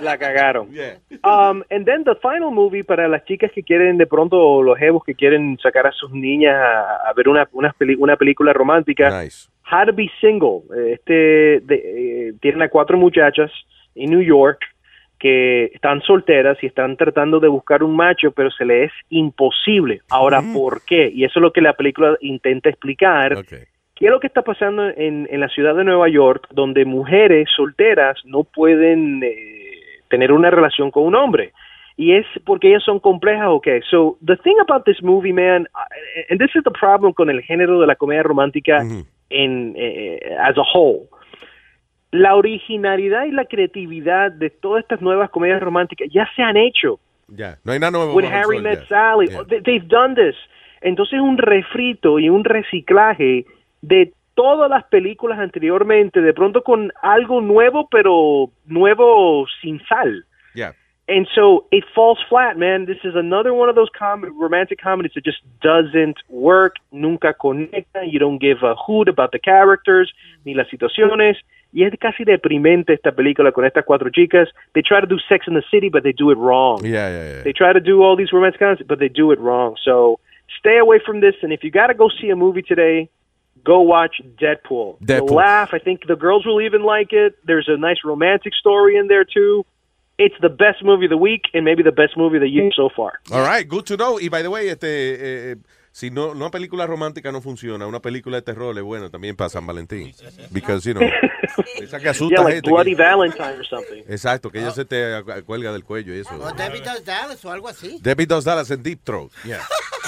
La 0.00 0.16
cagaron. 0.18 0.68
Um, 1.22 1.62
and 1.70 1.84
then 1.84 2.04
the 2.04 2.14
final 2.22 2.50
movie 2.50 2.82
para 2.82 3.06
las 3.08 3.24
chicas 3.24 3.50
que 3.52 3.62
quieren 3.62 3.98
de 3.98 4.06
pronto, 4.06 4.36
o 4.38 4.62
los 4.62 4.78
jevos 4.78 5.02
que 5.04 5.14
quieren 5.14 5.58
sacar 5.62 5.86
a 5.86 5.92
sus 5.92 6.10
niñas 6.10 6.54
a, 6.56 7.08
a 7.08 7.12
ver 7.14 7.28
una, 7.28 7.48
una, 7.52 7.72
peli- 7.72 7.96
una 7.98 8.16
película 8.16 8.52
romántica. 8.52 9.08
How 9.70 9.86
to 9.86 9.92
be 9.92 10.10
Single. 10.20 10.62
Este, 10.92 11.60
de- 11.60 12.28
eh, 12.28 12.32
tienen 12.40 12.62
a 12.62 12.68
cuatro 12.68 12.96
muchachas 12.98 13.50
en 13.94 14.10
New 14.10 14.22
York 14.22 14.60
que 15.18 15.66
están 15.66 16.00
solteras 16.02 16.58
y 16.62 16.66
están 16.66 16.96
tratando 16.96 17.38
de 17.38 17.46
buscar 17.48 17.82
un 17.84 17.94
macho, 17.94 18.32
pero 18.32 18.50
se 18.50 18.64
les 18.64 18.86
es 18.90 18.92
imposible. 19.10 20.00
Ahora, 20.10 20.40
¿por 20.52 20.82
qué? 20.84 21.10
Y 21.14 21.24
eso 21.24 21.38
es 21.38 21.42
lo 21.42 21.52
que 21.52 21.60
la 21.60 21.74
película 21.74 22.16
intenta 22.20 22.68
explicar. 22.68 23.34
¿Qué 24.02 24.08
es 24.08 24.12
lo 24.12 24.18
que 24.18 24.26
está 24.26 24.42
pasando 24.42 24.88
en, 24.88 25.28
en 25.30 25.38
la 25.38 25.48
ciudad 25.48 25.76
de 25.76 25.84
Nueva 25.84 26.08
York, 26.08 26.48
donde 26.50 26.84
mujeres 26.84 27.48
solteras 27.54 28.18
no 28.24 28.42
pueden 28.42 29.22
eh, 29.22 29.76
tener 30.08 30.32
una 30.32 30.50
relación 30.50 30.90
con 30.90 31.04
un 31.04 31.14
hombre? 31.14 31.52
Y 31.96 32.12
es 32.16 32.26
porque 32.44 32.70
ellas 32.70 32.82
son 32.82 32.98
complejas, 32.98 33.46
okay. 33.46 33.80
So, 33.88 34.18
the 34.26 34.36
thing 34.38 34.56
about 34.60 34.84
this 34.86 35.00
movie, 35.04 35.32
man, 35.32 35.68
and 36.28 36.40
this 36.40 36.50
is 36.56 36.64
the 36.64 36.72
problem 36.72 37.12
con 37.12 37.30
el 37.30 37.42
género 37.42 37.78
de 37.80 37.86
la 37.86 37.94
comedia 37.94 38.24
romántica 38.24 38.80
en, 39.30 39.74
eh, 39.76 40.18
as 40.40 40.58
a 40.58 40.62
whole. 40.74 41.02
La 42.10 42.34
originalidad 42.34 43.26
y 43.26 43.30
la 43.30 43.44
creatividad 43.44 44.32
de 44.32 44.50
todas 44.50 44.82
estas 44.82 45.00
nuevas 45.00 45.30
comedias 45.30 45.62
románticas 45.62 46.08
ya 46.12 46.28
se 46.34 46.42
han 46.42 46.56
hecho. 46.56 46.98
Ya, 47.28 47.56
no 47.64 47.70
hay 47.70 47.78
nada 47.78 47.92
nuevo. 47.92 48.14
When 48.14 48.26
Harry 48.26 48.60
Met. 48.60 48.88
Sally. 48.88 49.28
They- 49.48 49.60
they've 49.62 49.86
done 49.86 50.16
this. 50.16 50.34
Entonces 50.80 51.20
un 51.20 51.38
refrito 51.38 52.18
y 52.18 52.28
un 52.28 52.42
reciclaje 52.42 53.46
de 53.82 54.12
todas 54.34 54.70
las 54.70 54.84
películas 54.84 55.38
anteriormente, 55.38 56.20
de 56.20 56.32
pronto 56.32 56.62
con 56.62 56.90
algo 57.02 57.40
nuevo, 57.40 57.88
pero 57.90 58.50
nuevo 58.66 59.46
sin 59.60 59.80
sal. 59.88 60.24
Yeah. 60.54 60.72
And 61.08 61.26
so 61.34 61.66
it 61.70 61.84
falls 61.94 62.18
flat, 62.28 62.56
man. 62.56 62.86
This 62.86 63.04
is 63.04 63.14
another 63.16 63.52
one 63.52 63.68
of 63.68 63.74
those 63.74 63.90
com- 63.98 64.24
romantic 64.40 64.80
comedies 64.80 65.12
that 65.14 65.24
just 65.24 65.42
doesn't 65.60 66.16
work. 66.28 66.76
Nunca 66.92 67.34
conecta. 67.34 68.06
You 68.06 68.18
don't 68.18 68.40
give 68.40 68.62
a 68.62 68.74
hoot 68.74 69.08
about 69.08 69.32
the 69.32 69.38
characters 69.38 70.12
ni 70.44 70.54
las 70.54 70.68
situaciones. 70.68 71.36
Y 71.74 71.84
es 71.84 71.98
casi 71.98 72.24
deprimente 72.24 72.92
esta 72.92 73.12
película 73.12 73.50
con 73.50 73.64
estas 73.64 73.84
cuatro 73.84 74.10
chicas. 74.10 74.48
They 74.74 74.82
try 74.82 75.00
to 75.00 75.06
do 75.06 75.18
Sex 75.28 75.46
in 75.48 75.54
the 75.54 75.64
City, 75.70 75.88
but 75.88 76.02
they 76.04 76.12
do 76.12 76.30
it 76.30 76.38
wrong. 76.38 76.84
Yeah, 76.84 77.08
yeah, 77.08 77.36
yeah. 77.36 77.42
They 77.42 77.52
try 77.52 77.72
to 77.72 77.80
do 77.80 78.02
all 78.02 78.14
these 78.14 78.32
romantic 78.32 78.60
comedies, 78.60 78.86
but 78.86 78.98
they 78.98 79.08
do 79.08 79.32
it 79.32 79.40
wrong. 79.40 79.76
So 79.82 80.20
stay 80.58 80.78
away 80.78 81.00
from 81.04 81.20
this. 81.20 81.34
And 81.42 81.52
if 81.52 81.64
you 81.64 81.70
got 81.70 81.88
to 81.88 81.94
go 81.94 82.10
see 82.20 82.30
a 82.30 82.36
movie 82.36 82.62
today, 82.62 83.08
go 83.64 83.80
watch 83.80 84.20
Deadpool. 84.40 84.98
Deadpool. 85.00 85.28
You'll 85.28 85.36
laugh. 85.36 85.70
I 85.72 85.78
think 85.78 86.06
the 86.06 86.16
girls 86.16 86.44
will 86.46 86.60
even 86.60 86.82
like 86.82 87.12
it. 87.12 87.34
There's 87.46 87.68
a 87.68 87.76
nice 87.76 87.98
romantic 88.04 88.52
story 88.54 88.96
in 88.96 89.08
there 89.08 89.24
too. 89.24 89.64
It's 90.18 90.34
the 90.40 90.50
best 90.50 90.84
movie 90.84 91.06
of 91.06 91.10
the 91.10 91.16
week 91.16 91.42
and 91.54 91.64
maybe 91.64 91.82
the 91.82 91.90
best 91.92 92.16
movie 92.16 92.36
of 92.36 92.42
the 92.42 92.48
year 92.50 92.70
so 92.76 92.90
far. 92.94 93.12
All 93.32 93.40
right, 93.42 93.66
good 93.66 93.86
to 93.86 93.96
know. 93.96 94.18
Y 94.20 94.28
by 94.28 94.42
the 94.42 94.50
way, 94.50 94.68
este, 94.68 94.86
eh, 94.86 95.52
eh, 95.52 95.56
si 95.90 96.10
no, 96.10 96.30
una 96.32 96.50
película 96.50 96.86
romántica 96.86 97.32
no 97.32 97.40
funciona, 97.40 97.86
una 97.86 98.00
película 98.00 98.36
de 98.36 98.42
terror 98.42 98.76
es 98.76 98.84
bueno 98.84 99.10
también 99.10 99.36
para 99.36 99.48
San 99.50 99.66
Valentín. 99.66 100.12
Because, 100.52 100.84
you 100.88 100.94
know, 100.94 101.02
esa 101.82 101.98
que 101.98 102.08
asusta 102.10 102.36
yeah, 102.36 102.44
like 102.44 102.54
gente. 102.56 102.70
Bloody 102.70 102.94
que- 102.94 103.02
Valentine 103.02 103.58
or 103.58 103.66
something. 103.66 104.02
Exacto, 104.08 104.50
que 104.50 104.58
ella 104.60 104.70
se 104.70 104.84
te 104.84 104.96
acu- 105.18 105.44
cuelga 105.44 105.72
del 105.72 105.82
cuello 105.84 106.14
y 106.14 106.20
eso. 106.20 106.34
O 106.34 106.52
David 106.52 106.82
Does 106.84 107.04
Dallas 107.04 107.44
o 107.44 107.50
algo 107.50 107.68
así. 107.68 107.98
Debbie 108.02 108.26
Does 108.26 108.44
Dallas 108.44 108.70
en 108.70 108.82
Deep 108.82 109.00
Throat. 109.02 109.30
Yeah. 109.44 109.60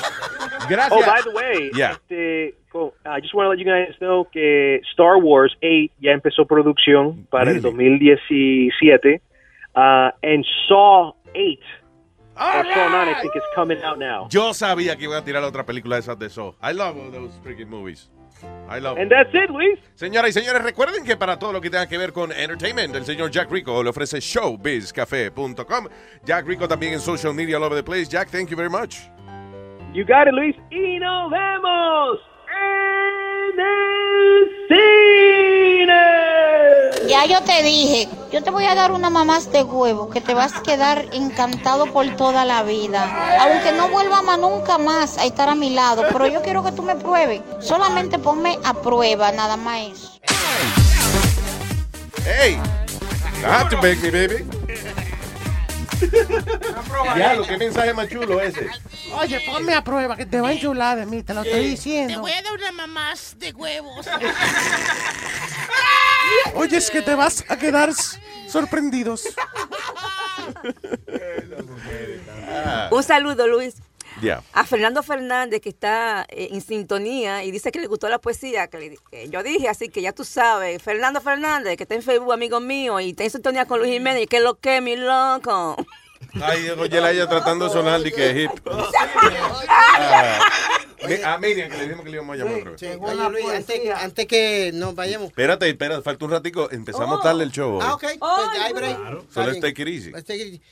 Gracias. 0.68 0.92
Oh, 0.92 1.04
by 1.06 1.20
the 1.22 1.30
way, 1.30 1.70
Yeah. 1.74 1.92
este, 1.92 2.54
co- 2.70 2.94
I 3.04 3.20
just 3.20 3.34
want 3.34 3.46
to 3.46 3.50
let 3.50 3.58
you 3.58 3.64
guys 3.64 3.96
know 4.00 4.26
que 4.30 4.80
Star 4.92 5.16
Wars 5.18 5.52
8 5.62 5.92
ya 6.00 6.12
empezó 6.12 6.46
producción 6.46 7.26
para 7.30 7.50
el 7.50 7.60
2017. 7.60 9.20
Uh, 9.76 10.10
and 10.22 10.44
Saw 10.68 11.12
8, 11.34 11.58
or 12.36 12.64
Saw 12.64 12.88
9, 12.88 13.08
I 13.08 13.14
think 13.20 13.34
is 13.36 13.42
coming 13.54 13.82
out 13.82 13.98
now. 13.98 14.28
Yo 14.30 14.54
sabía 14.54 14.96
que 14.96 15.04
iba 15.04 15.16
a 15.18 15.24
tirar 15.24 15.42
otra 15.42 15.64
película 15.66 15.96
de 15.96 16.00
esas 16.00 16.18
de 16.18 16.30
Saw. 16.30 16.54
I 16.62 16.72
love 16.72 16.96
all 16.96 17.10
those 17.10 17.32
freaking 17.42 17.68
movies. 17.68 18.08
I 18.68 18.78
love 18.78 18.98
And 18.98 19.10
that's 19.10 19.32
it, 19.34 19.48
Luis. 19.50 19.78
Señoras 19.94 20.30
y 20.30 20.32
señores, 20.32 20.62
recuerden 20.62 21.02
que 21.04 21.16
para 21.16 21.38
todo 21.38 21.52
lo 21.52 21.60
que 21.60 21.70
tenga 21.70 21.88
que 21.88 21.96
ver 21.96 22.12
con 22.12 22.30
entertainment, 22.30 22.94
el 22.94 23.04
señor 23.04 23.30
Jack 23.30 23.50
Rico 23.50 23.82
le 23.82 23.88
ofrece 23.90 24.20
showbizcafe.com. 24.20 25.88
Jack 26.24 26.46
Rico 26.46 26.68
también 26.68 26.92
en 26.94 27.00
social 27.00 27.32
media 27.34 27.56
all 27.56 27.64
over 27.64 27.76
the 27.76 27.82
place. 27.82 28.06
Jack, 28.08 28.28
thank 28.30 28.48
you 28.50 28.56
very 28.56 28.68
much. 28.70 28.98
You 29.94 30.04
got 30.04 30.26
it, 30.26 30.34
Luis. 30.34 30.56
Y 30.72 30.98
nos 30.98 31.30
vemos 31.30 32.18
en 32.50 33.60
el 33.60 34.50
cine. 34.68 36.02
Ya 37.08 37.26
yo 37.26 37.40
te 37.44 37.62
dije, 37.62 38.08
yo 38.32 38.42
te 38.42 38.50
voy 38.50 38.64
a 38.64 38.74
dar 38.74 38.90
una 38.90 39.08
mamás 39.08 39.52
de 39.52 39.62
huevo 39.62 40.10
que 40.10 40.20
te 40.20 40.34
vas 40.34 40.56
a 40.56 40.62
quedar 40.64 41.04
encantado 41.12 41.86
por 41.92 42.08
toda 42.16 42.44
la 42.44 42.64
vida. 42.64 43.38
Aunque 43.40 43.70
no 43.70 43.88
vuelva 43.88 44.20
más 44.22 44.36
nunca 44.40 44.78
más 44.78 45.16
a 45.16 45.26
estar 45.26 45.48
a 45.48 45.54
mi 45.54 45.70
lado, 45.70 46.02
pero 46.12 46.26
yo 46.26 46.42
quiero 46.42 46.64
que 46.64 46.72
tú 46.72 46.82
me 46.82 46.96
pruebes. 46.96 47.42
Solamente 47.60 48.18
ponme 48.18 48.58
a 48.64 48.74
prueba, 48.74 49.30
nada 49.30 49.56
más. 49.56 50.18
Hey, 52.24 52.58
have 53.44 53.70
to 53.70 53.76
make 53.76 54.02
me, 54.02 54.10
baby. 54.10 54.44
Diablo, 57.14 57.46
qué 57.46 57.56
mensaje 57.58 57.92
más 57.94 58.08
chulo 58.08 58.40
ese. 58.40 58.68
Oye, 59.12 59.40
ponme 59.46 59.74
a 59.74 59.84
prueba 59.84 60.16
que 60.16 60.26
te 60.26 60.40
va 60.40 60.48
a 60.48 60.52
enchular 60.52 60.98
de 60.98 61.06
mí, 61.06 61.22
te 61.22 61.32
lo 61.34 61.42
estoy 61.42 61.60
Te 61.60 61.68
diciendo. 61.68 62.20
voy 62.20 62.32
a 62.32 62.42
dar 62.42 62.52
una 62.52 62.72
mamás 62.72 63.36
de 63.38 63.52
huevos. 63.52 64.06
Oye, 66.54 66.76
es 66.76 66.90
que 66.90 67.02
te 67.02 67.14
vas 67.14 67.44
a 67.48 67.56
quedar 67.56 67.90
sorprendidos. 68.48 69.24
Un 72.90 73.02
saludo, 73.02 73.46
Luis. 73.46 73.74
Yeah. 74.24 74.42
A 74.52 74.64
Fernando 74.64 75.02
Fernández, 75.02 75.60
que 75.60 75.68
está 75.68 76.26
eh, 76.28 76.48
en 76.52 76.60
sintonía 76.60 77.44
y 77.44 77.50
dice 77.50 77.70
que 77.70 77.78
le 77.80 77.86
gustó 77.86 78.08
la 78.08 78.18
poesía 78.18 78.66
que, 78.68 78.78
le- 78.78 78.98
que 79.10 79.28
yo 79.28 79.42
dije, 79.42 79.68
así 79.68 79.88
que 79.88 80.00
ya 80.02 80.12
tú 80.12 80.24
sabes. 80.24 80.82
Fernando 80.82 81.20
Fernández, 81.20 81.76
que 81.76 81.82
está 81.84 81.94
en 81.94 82.02
Facebook, 82.02 82.32
amigo 82.32 82.58
mío, 82.60 82.98
y 83.00 83.10
está 83.10 83.24
en 83.24 83.30
sintonía 83.30 83.66
con 83.66 83.78
Luis 83.80 83.92
Jiménez, 83.92 84.26
que 84.28 84.38
es 84.38 84.42
lo 84.42 84.54
que, 84.58 84.80
mi 84.80 84.96
loco. 84.96 85.76
Ay, 86.42 86.70
oye, 86.70 87.00
la 87.00 87.12
ella 87.12 87.28
tratando 87.28 87.66
de 87.66 87.70
sonar 87.72 88.00
de 88.00 88.10
que 88.12 88.30
es 88.30 88.36
hip. 88.44 88.50
Ah, 90.16 91.34
a 91.34 91.38
Miriam, 91.38 91.70
que 91.70 91.76
le 91.76 91.82
dijimos 91.84 92.04
que 92.04 92.10
le 92.10 92.16
íbamos 92.16 92.34
a 92.34 92.38
llamar 92.38 92.58
otra 92.60 92.70
vez. 92.70 92.82
Oye, 92.82 93.28
Luis, 93.30 93.46
antes, 93.54 93.90
antes 93.94 94.26
que 94.26 94.70
nos 94.72 94.94
vayamos. 94.94 95.28
Espérate, 95.28 95.68
espérate, 95.68 96.02
falta 96.02 96.24
un 96.24 96.30
ratico. 96.30 96.70
Empezamos 96.70 97.20
tarde 97.22 97.44
el 97.44 97.50
show. 97.52 97.74
hoy. 97.74 97.80
Ah, 97.84 97.94
ok. 97.94 98.00
Pues 98.00 98.18
ya 98.56 98.64
hay 98.64 98.72
break. 98.72 98.96
So 98.96 99.18
Está 99.28 99.40
let's 99.42 99.50
bien. 99.52 99.62
take 99.62 99.82
it 99.82 99.88
easy. 99.88 100.10
Let's 100.12 100.24
take 100.26 100.40
it 100.40 100.46
easy. 100.48 100.62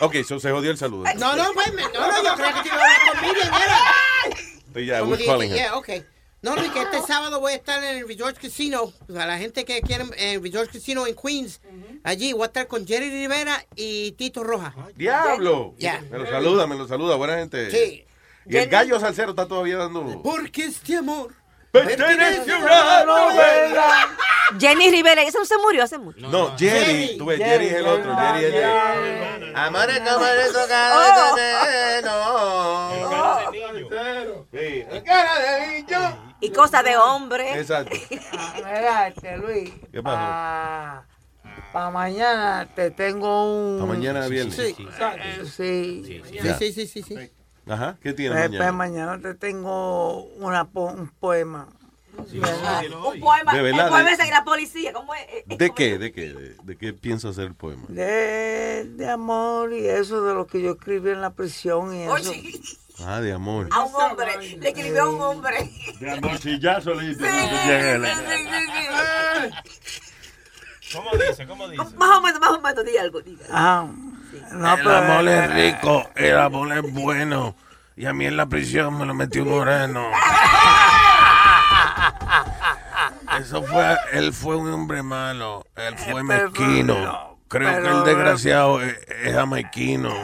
Ok, 0.00 0.16
so 0.26 0.40
se 0.40 0.50
jodió 0.50 0.70
el 0.70 0.78
saludo. 0.78 1.04
No, 1.16 1.36
no, 1.36 1.52
pues, 1.54 1.72
me- 1.74 1.82
no, 1.82 1.90
no, 1.92 2.22
yo 2.24 2.34
creo 2.34 2.54
que 2.54 2.62
te 2.62 2.68
iba 2.68 2.76
a 2.76 2.80
hablar 2.80 3.00
con 3.12 3.20
Miriam, 3.28 3.54
era. 3.54 4.84
Yeah, 4.84 5.02
we're 5.04 5.24
calling 5.24 5.50
her. 5.50 5.56
yeah, 5.56 5.76
okay. 5.76 6.04
No, 6.42 6.56
Luis, 6.56 6.70
que 6.70 6.80
este 6.80 7.02
sábado 7.02 7.38
voy 7.38 7.52
a 7.52 7.56
estar 7.56 7.82
en 7.84 7.98
el 7.98 8.08
Resort 8.08 8.38
Casino. 8.38 8.92
Para 9.08 9.26
la 9.26 9.38
gente 9.38 9.64
que 9.66 9.82
quiere 9.82 10.04
en 10.16 10.36
el 10.36 10.42
Resort 10.42 10.72
Casino 10.72 11.06
en 11.06 11.14
Queens. 11.14 11.60
Allí 12.02 12.32
voy 12.32 12.44
a 12.44 12.46
estar 12.46 12.66
con 12.66 12.86
Jerry 12.86 13.10
Rivera 13.10 13.62
y 13.76 14.12
Tito 14.12 14.42
Roja. 14.42 14.74
¡Diablo! 14.96 15.74
Ya. 15.78 16.02
Me 16.10 16.18
lo 16.18 16.26
saluda, 16.26 16.66
me 16.66 16.76
lo 16.76 16.88
saluda, 16.88 17.16
buena 17.16 17.36
gente. 17.36 17.70
Sí. 17.70 18.06
Y 18.46 18.56
el 18.56 18.68
gallo 18.70 18.98
salsero 18.98 19.30
está 19.30 19.46
todavía 19.46 19.76
dando. 19.76 20.22
Porque 20.22 20.64
este 20.64 20.96
amor. 20.96 21.34
Jenny 24.58 24.90
Rivera, 24.90 25.22
ese 25.22 25.38
no 25.38 25.44
se 25.44 25.56
murió 25.58 25.84
hace 25.84 25.98
mucho. 25.98 26.26
No, 26.28 26.56
Jerry, 26.58 27.16
tú 27.16 27.26
ves, 27.26 27.38
Jerry 27.38 27.66
es 27.66 27.74
el 27.74 27.86
otro, 27.86 28.16
Jerry 28.16 28.44
es 28.44 28.54
el. 28.54 29.56
Amores 29.56 30.00
como 30.00 30.26
el 30.26 30.40
Oh. 32.06 32.90
Sí, 34.52 34.84
cara 35.04 35.38
de 35.38 35.66
niño. 35.82 36.34
Y 36.40 36.50
cosas 36.50 36.84
de 36.84 36.96
hombre. 36.96 37.60
Exacto. 37.60 37.96
Mira, 38.56 39.08
este 39.08 39.36
Luis. 39.36 39.70
¿Qué 39.92 40.02
pasó? 40.02 41.04
Para 41.72 41.90
mañana 41.90 42.68
te 42.74 42.90
tengo 42.90 43.74
un. 43.74 43.80
Pa' 43.80 43.86
mañana 43.86 44.26
viernes. 44.26 44.56
Sí. 44.56 44.74
Sí. 45.44 46.22
Sí, 46.58 46.72
sí, 46.72 46.86
sí, 46.86 47.02
sí. 47.02 47.30
Ajá, 47.68 47.96
¿qué 48.02 48.12
tiene 48.12 48.34
Pues, 48.36 48.50
pues, 48.56 48.72
mañana? 48.72 49.20
te 49.20 49.34
tengo 49.34 50.24
una, 50.36 50.64
po- 50.64 50.86
un 50.92 51.08
poema. 51.08 51.68
¿verdad? 52.32 52.82
Un 53.14 53.20
poema. 53.20 53.52
De 53.54 53.62
verdad, 53.62 53.86
el 53.86 53.92
poema 53.92 54.16
de- 54.16 54.30
la 54.30 54.44
policía. 54.44 54.92
¿Cómo 54.92 55.14
es? 55.14 55.26
¿De 55.58 55.70
qué? 55.70 55.96
¿De 55.98 56.12
qué? 56.12 56.32
¿De, 56.32 56.56
de 56.62 56.76
qué 56.76 56.92
piensa 56.92 57.28
hacer 57.28 57.44
el 57.44 57.54
poema? 57.54 57.84
De, 57.88 58.84
de 58.84 59.08
amor 59.08 59.72
y 59.72 59.86
eso 59.86 60.22
de 60.24 60.34
lo 60.34 60.46
que 60.46 60.60
yo 60.60 60.72
escribí 60.72 61.10
en 61.10 61.20
la 61.20 61.30
prisión 61.30 61.94
y 61.94 62.02
eso. 62.02 62.32
Ah, 63.06 63.20
de 63.20 63.32
amor. 63.32 63.68
A 63.70 63.84
un 63.84 63.94
hombre. 63.94 64.36
Le 64.58 64.68
escribió 64.68 65.04
a 65.04 65.10
un 65.10 65.20
hombre. 65.20 65.70
De 66.00 66.10
amorcillazo 66.10 66.94
le 66.94 67.08
diste. 67.08 67.24
Sí, 67.30 67.36
Lleguele. 67.66 68.14
sí, 68.14 68.20
sí, 68.26 69.48
sí. 70.82 70.96
¿Cómo 70.96 71.10
dice? 71.12 71.46
¿Cómo 71.46 71.68
dice? 71.68 71.84
Más 71.96 72.18
o 72.18 72.20
menos, 72.20 72.40
más 72.40 72.50
o 72.50 72.60
menos, 72.60 72.84
di 72.84 72.96
algo, 72.98 73.20
diga. 73.22 73.44
Ah, 73.50 73.86
no, 74.52 74.74
el 74.74 74.82
pero- 74.82 74.96
amor 74.96 75.28
es 75.28 75.54
rico, 75.54 76.10
el 76.16 76.38
amor 76.38 76.72
es 76.72 76.92
bueno. 76.92 77.54
Y 77.96 78.06
a 78.06 78.12
mí 78.12 78.26
en 78.26 78.36
la 78.36 78.46
prisión 78.46 78.96
me 78.98 79.06
lo 79.06 79.14
metió 79.14 79.42
un 79.42 79.50
moreno. 79.50 80.06
Eso 83.38 83.62
fue, 83.62 83.96
él 84.12 84.32
fue 84.32 84.56
un 84.56 84.72
hombre 84.72 85.02
malo, 85.02 85.66
él 85.76 85.96
fue 85.98 86.22
pero- 86.26 86.50
mezquino. 86.50 87.28
Creo 87.48 87.82
que 87.82 87.88
el 87.88 88.04
desgraciado 88.04 88.80
es, 88.80 88.96
es 89.24 89.34
jamaiquino. 89.34 90.14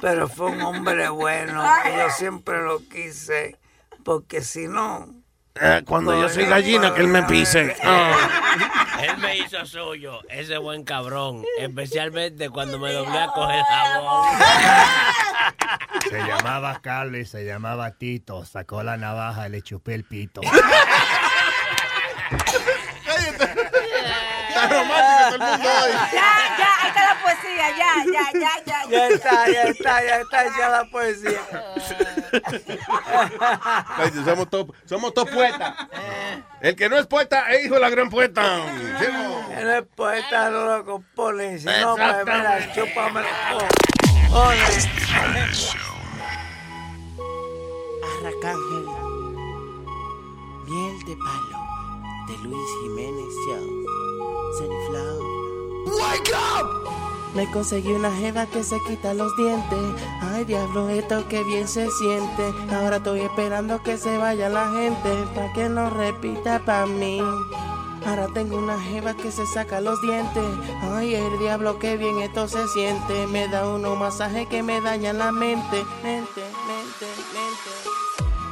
Pero 0.00 0.28
fue 0.28 0.46
un 0.50 0.60
hombre 0.62 1.08
bueno. 1.08 1.62
yo 1.96 2.10
siempre 2.10 2.60
lo 2.64 2.80
quise. 2.80 3.56
Porque 4.04 4.40
si 4.42 4.66
no. 4.66 5.06
Eh, 5.54 5.82
cuando 5.86 6.20
yo 6.20 6.28
soy 6.28 6.46
gallina, 6.46 6.92
que 6.94 7.00
él 7.02 7.06
me 7.06 7.22
pise. 7.22 7.76
Él 9.04 9.18
me 9.18 9.36
hizo 9.36 9.66
suyo, 9.66 10.20
ese 10.30 10.56
buen 10.56 10.84
cabrón. 10.84 11.44
Especialmente 11.58 12.48
cuando 12.48 12.78
me 12.78 12.92
doblé 12.92 13.18
a 13.18 13.26
coger 13.28 13.62
jabón. 13.62 14.38
Se 16.08 16.18
llamaba 16.18 16.80
Carlos, 16.80 17.28
se 17.28 17.44
llamaba 17.44 17.90
Tito. 17.92 18.44
Sacó 18.46 18.82
la 18.82 18.96
navaja 18.96 19.46
y 19.48 19.50
le 19.50 19.62
chupé 19.62 19.94
el 19.94 20.04
pito. 20.04 20.40
Está 24.48 24.68
romántico 24.68 25.38
todo 25.38 25.54
el 25.54 25.58
mundo 25.58 25.68
hoy. 25.68 25.92
Ya, 27.64 28.04
ya, 28.04 28.04
ya, 28.04 28.24
ya, 28.32 28.50
ya, 28.66 28.84
ya. 28.84 28.90
Ya 28.90 29.08
está, 29.08 29.48
ya 29.48 29.62
está, 29.62 30.04
ya 30.04 30.20
está 30.20 30.46
hecha 30.46 30.68
la 30.68 30.84
poesía. 30.90 31.40
Ay, 33.96 34.10
somos 34.24 34.50
todos 34.50 34.66
somos 34.84 35.14
todos 35.14 35.30
poetas. 35.30 35.74
El 36.60 36.76
que 36.76 36.88
no 36.88 36.98
es 36.98 37.06
poeta 37.06 37.50
es 37.52 37.64
hijo 37.64 37.74
de 37.74 37.80
la 37.80 37.90
gran 37.90 38.10
poeta. 38.10 38.64
Él 39.56 39.70
es 39.70 39.82
poeta, 39.96 40.50
no 40.50 40.76
lo 40.76 40.84
compone. 40.84 41.58
Si 41.58 41.66
no, 41.66 41.96
pues 41.96 42.24
mira, 42.26 42.72
chúpame. 42.74 43.22
Arracángel. 48.18 48.86
Miel 50.66 50.98
de 51.06 51.16
palo. 51.16 51.58
De 52.26 52.36
Luis 52.48 52.70
Jiménez 52.82 53.34
Show. 53.46 53.66
Sunflower. 54.58 55.44
Wake 55.86 56.32
up! 56.32 57.03
Me 57.34 57.50
conseguí 57.50 57.90
una 57.92 58.12
jeva 58.12 58.46
que 58.46 58.62
se 58.62 58.76
quita 58.86 59.12
los 59.12 59.36
dientes. 59.36 59.78
Ay, 60.20 60.44
diablo, 60.44 60.88
esto 60.88 61.26
que 61.28 61.42
bien 61.42 61.66
se 61.66 61.90
siente. 61.90 62.54
Ahora 62.72 62.96
estoy 62.96 63.20
esperando 63.22 63.82
que 63.82 63.98
se 63.98 64.16
vaya 64.18 64.48
la 64.48 64.70
gente. 64.70 65.10
Pa' 65.34 65.52
que 65.52 65.68
no 65.68 65.90
repita 65.90 66.64
pa' 66.64 66.86
mí. 66.86 67.20
Ahora 68.06 68.28
tengo 68.34 68.58
una 68.58 68.78
jeva 68.78 69.14
que 69.14 69.32
se 69.32 69.46
saca 69.46 69.80
los 69.80 70.00
dientes. 70.02 70.44
Ay, 70.82 71.14
el 71.14 71.38
diablo, 71.40 71.78
que 71.78 71.96
bien 71.96 72.20
esto 72.20 72.46
se 72.46 72.68
siente. 72.68 73.26
Me 73.26 73.48
da 73.48 73.68
unos 73.68 73.98
masajes 73.98 74.46
que 74.46 74.62
me 74.62 74.80
dañan 74.80 75.18
la 75.18 75.32
mente. 75.32 75.84
Mente, 76.02 76.42
mente, 76.66 77.06
mente. 77.32 78.13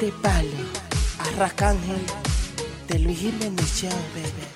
De 0.00 0.12
palo, 0.22 0.48
arracángel, 1.18 2.06
de 2.86 2.98
Luis 3.00 3.18
Jiménez 3.18 3.66
Show, 3.74 3.90
baby. 4.14 4.46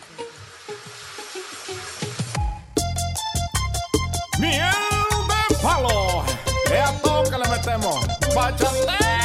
Miel 4.39 4.71
de 5.49 5.55
palo. 5.57 6.25
Es 6.73 6.81
a 6.81 6.93
todo 7.03 7.25
que 7.25 7.39
le 7.39 7.49
metemos. 7.49 8.07
Bachateame. 8.37 9.22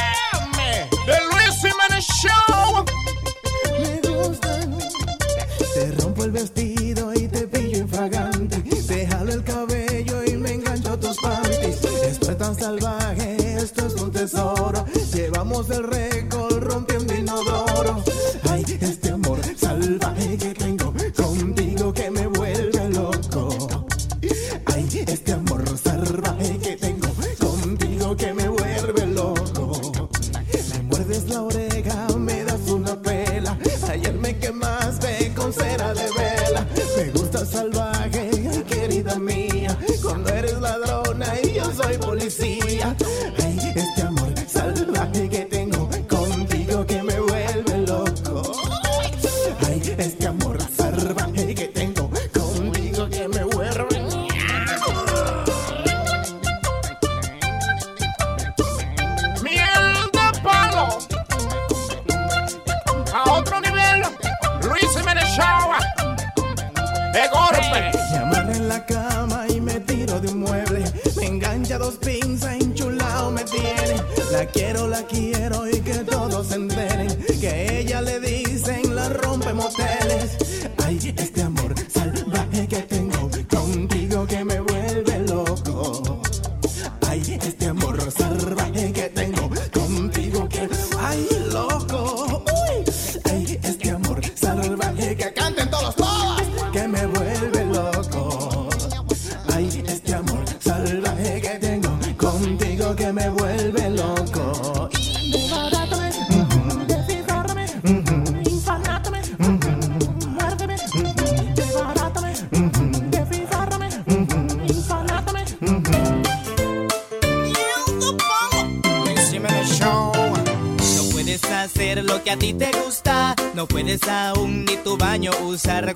Usar 125.57 125.86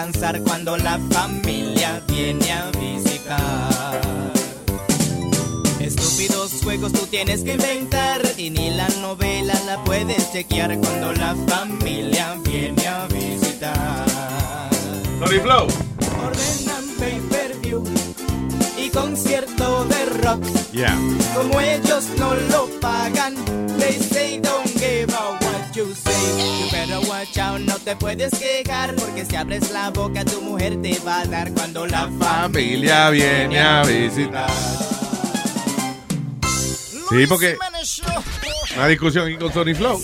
alcanzar 0.00 0.40
cuando 0.40 0.78
la 0.78 0.98
familia 1.10 1.29
a 31.20 31.26
dar 31.26 31.52
cuando 31.52 31.86
la 31.86 32.08
Familia 32.18 33.10
viene 33.10 33.60
a 33.60 33.82
visitar. 33.82 34.50
Sí, 37.10 37.26
porque 37.28 37.56
una 38.76 38.86
discusión 38.86 39.26
aquí 39.26 39.36
con 39.36 39.52
Sony 39.52 39.74
Flow. 39.74 40.00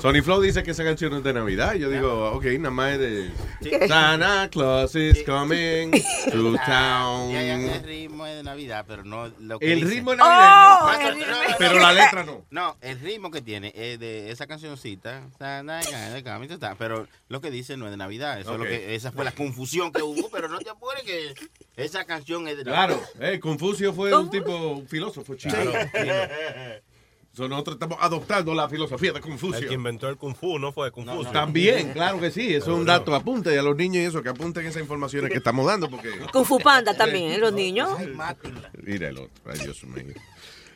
Sony 0.00 0.22
Flow 0.22 0.40
dice 0.40 0.62
que 0.62 0.72
esa 0.72 0.84
canción 0.84 1.14
es 1.14 1.22
de 1.24 1.32
Navidad. 1.32 1.74
Yo 1.74 1.88
digo, 1.90 2.32
ok, 2.32 2.44
nada 2.58 2.70
más 2.70 2.92
es 2.94 2.98
de 2.98 3.88
Santa 3.88 4.48
Claus 4.50 4.94
is 4.94 5.22
coming 5.24 5.90
to 6.30 6.54
town. 6.66 7.32
Ya, 7.32 7.42
ya, 7.42 7.54
el 7.76 7.82
ritmo 7.82 8.26
es 8.26 8.36
de 8.36 8.42
Navidad, 8.42 8.84
pero 8.86 9.04
no 9.04 9.28
lo 9.40 9.58
que 9.58 9.72
El 9.72 9.80
dice. 9.80 9.94
ritmo 9.94 10.14
No, 10.14 10.24
no, 10.24 10.92
ritmo- 10.98 11.26
no, 11.26 11.54
pero 11.58 11.78
la 11.78 11.92
letra 11.92 12.24
no. 12.24 12.44
No, 12.50 12.76
el 12.80 12.98
ritmo 13.00 13.30
que 13.30 13.40
tiene 13.42 13.72
es 13.74 13.98
de 13.98 14.30
esa 14.30 14.46
cancioncita, 14.46 15.22
Santa 15.38 15.80
Claus 15.80 16.16
is 16.16 16.22
coming 16.22 16.48
to 16.48 16.58
town, 16.58 16.76
pero 16.78 17.06
lo 17.28 17.40
que 17.40 17.50
dice 17.50 17.76
no 17.76 17.86
es 17.86 17.90
de 17.90 17.96
Navidad. 17.96 18.40
Eso 18.40 18.54
es 18.54 18.58
lo 18.58 18.64
que, 18.64 18.94
esa 18.94 19.12
fue 19.12 19.24
la 19.24 19.32
confusión 19.32 19.92
que 19.92 20.02
hubo, 20.02 20.28
pero 20.30 20.48
no 20.48 20.58
te 20.58 20.70
apures 20.70 21.02
que 21.04 21.34
esa 21.76 22.04
canción 22.04 22.48
es 22.48 22.56
de 22.58 22.64
Claro, 22.64 23.00
Navidad. 23.14 23.32
eh, 23.34 23.40
Confucio 23.40 23.92
fue 23.94 24.14
un 24.16 24.30
tipo, 24.30 24.54
un 24.56 24.86
filósofo 24.88 25.34
chino. 25.36 25.54
So, 27.36 27.48
nosotros 27.48 27.74
estamos 27.74 27.98
adoptando 28.00 28.54
la 28.54 28.66
filosofía 28.66 29.12
de 29.12 29.20
Confucio. 29.20 29.58
El 29.58 29.68
que 29.68 29.74
inventó 29.74 30.08
el 30.08 30.16
Kung 30.16 30.34
Fu 30.34 30.58
no 30.58 30.72
fue 30.72 30.90
Confucio. 30.90 31.30
También, 31.32 31.92
claro 31.92 32.18
que 32.18 32.30
sí, 32.30 32.54
eso 32.54 32.72
es 32.72 32.78
un 32.78 32.86
dato. 32.86 33.14
Apunte 33.14 33.54
y 33.54 33.58
a 33.58 33.62
los 33.62 33.76
niños 33.76 33.96
y 33.96 34.06
eso, 34.06 34.22
que 34.22 34.30
apunten 34.30 34.64
esas 34.64 34.80
informaciones 34.80 35.30
que 35.30 35.36
estamos 35.36 35.66
dando, 35.66 35.90
porque... 35.90 36.12
Kung 36.32 36.46
Fu 36.46 36.58
Panda 36.58 36.96
también, 36.96 37.32
¿eh? 37.32 37.38
los 37.38 37.52
niños. 37.52 37.90
Mira 38.82 39.08
el 39.10 39.18
otro, 39.18 39.42
ay 39.52 39.58
Dios 39.58 39.84
mío. 39.84 40.14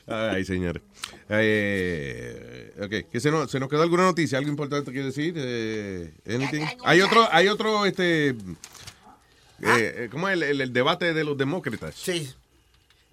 Ay, 0.07 0.45
señores. 0.45 0.83
Eh, 1.31 2.75
ok, 2.79 3.11
¿qué 3.11 3.21
se, 3.21 3.31
nos, 3.31 3.51
¿se 3.51 3.59
nos 3.59 3.69
quedó 3.69 3.83
alguna 3.83 4.03
noticia? 4.03 4.37
¿Algo 4.39 4.51
importante 4.51 4.93
que 4.93 5.03
decir? 5.03 5.35
Eh, 5.37 6.13
anything? 6.29 6.65
Hay 6.85 7.01
otro, 7.01 7.27
hay 7.33 7.49
otro, 7.49 7.87
este... 7.87 8.31
eh, 8.31 8.35
eh, 9.63 10.09
¿Cómo 10.11 10.29
es 10.29 10.35
el, 10.35 10.43
el- 10.43 10.61
el 10.61 10.73
debate 10.73 11.15
de 11.15 11.25
los 11.25 11.39
demócratas? 11.39 11.95
Sí. 11.95 12.29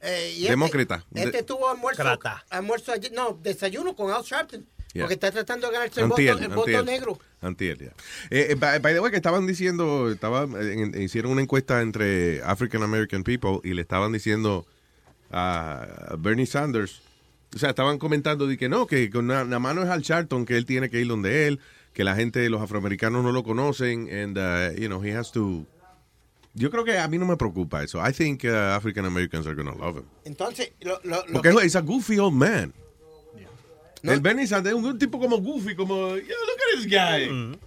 Eh, 0.01 0.32
y 0.35 0.40
este- 0.42 0.50
Demócrata. 0.51 1.06
Este, 1.14 1.32
De- 1.32 1.43
tuvo 1.43 1.69
almuerzo, 1.69 2.03
Crata. 2.03 2.45
almuerzo 2.50 2.93
no, 3.14 3.40
desayuno 3.42 3.95
con 3.95 4.11
Al 4.11 4.24
Sharpton. 4.24 4.66
Yeah. 4.93 5.03
Porque 5.03 5.16
está 5.16 5.32
tratando 5.32 5.67
de 5.67 5.74
ganarse 5.74 6.01
el 6.01 6.08
voto, 6.08 6.22
el 6.22 6.48
voto 6.48 6.84
negro. 6.84 7.19
Antier, 7.42 7.77
ya. 7.77 7.92
Eh, 8.30 8.48
eh, 8.51 8.56
by, 8.56 8.80
by 8.80 8.93
the 8.93 9.00
way, 9.00 9.11
que 9.11 9.17
estaban 9.17 9.45
diciendo, 9.45 10.09
estaba, 10.09 10.43
eh, 10.61 10.74
en- 10.74 11.01
hicieron 11.01 11.32
una 11.34 11.42
encuesta 11.42 11.82
entre 11.82 12.42
African 12.43 12.84
American 12.84 13.24
people 13.24 13.59
y 13.64 13.74
le 13.74 13.82
estaban 13.82 14.11
diciendo 14.14 14.66
a 15.32 16.16
Bernie 16.17 16.45
Sanders, 16.45 17.01
o 17.56 17.59
sea, 17.59 17.69
estaban 17.69 17.98
comentando 17.98 18.48
de 18.48 18.58
que 18.58 18.69
no, 18.69 18.88
que 18.88 19.09
con 19.09 19.27
la, 19.27 19.43
la 19.43 19.59
mano 19.59 19.84
es 19.84 19.90
al 19.90 20.01
Charlton, 20.01 20.45
que 20.45 20.58
él 20.58 20.66
tiene 20.66 20.90
que 20.90 21.00
ir 21.01 21.08
donde 21.08 21.48
él, 21.48 21.59
que 21.93 22.03
la 22.03 22.16
gente, 22.16 22.50
los 22.50 22.61
afroamericanos 22.61 23.24
no 23.24 23.32
lo 23.32 23.43
conocen, 23.43 24.09
and, 24.11 24.38
uh, 24.38 24.80
you 24.80 24.88
know, 24.88 25.03
he 25.03 25.16
has 25.16 25.32
to... 25.32 25.66
Yo 26.58 26.69
creo 26.72 26.84
que 26.84 26.98
a 26.98 27.08
mí 27.08 27.18
no 27.18 27.26
me 27.26 27.38
preocupa 27.38 27.84
eso. 27.84 28.00
I 28.00 28.11
think 28.11 28.44
uh, 28.44 28.76
African 28.76 29.06
Americans 29.06 29.45
are 29.45 29.56
going 29.56 29.72
to 29.72 29.77
love 29.77 29.98
him. 29.98 30.06
Entonces, 30.26 30.72
lo, 30.82 31.00
lo, 31.03 31.24
Porque 31.32 31.52
que- 31.52 31.66
es 31.66 31.76
a 31.76 31.82
goofy 31.82 32.18
old 32.19 32.34
man. 32.34 32.74
El 34.03 34.19
Bernie 34.22 34.48
Sanders 34.48 34.76
es 34.77 34.84
un, 34.84 34.98
tipo 34.98 35.19
como 35.19 35.38
goofy, 35.40 35.76
como, 35.76 36.16
yeah, 36.16 36.24
look 36.24 36.60
at 36.61 36.77
this 36.77 36.86
guy. 36.86 37.58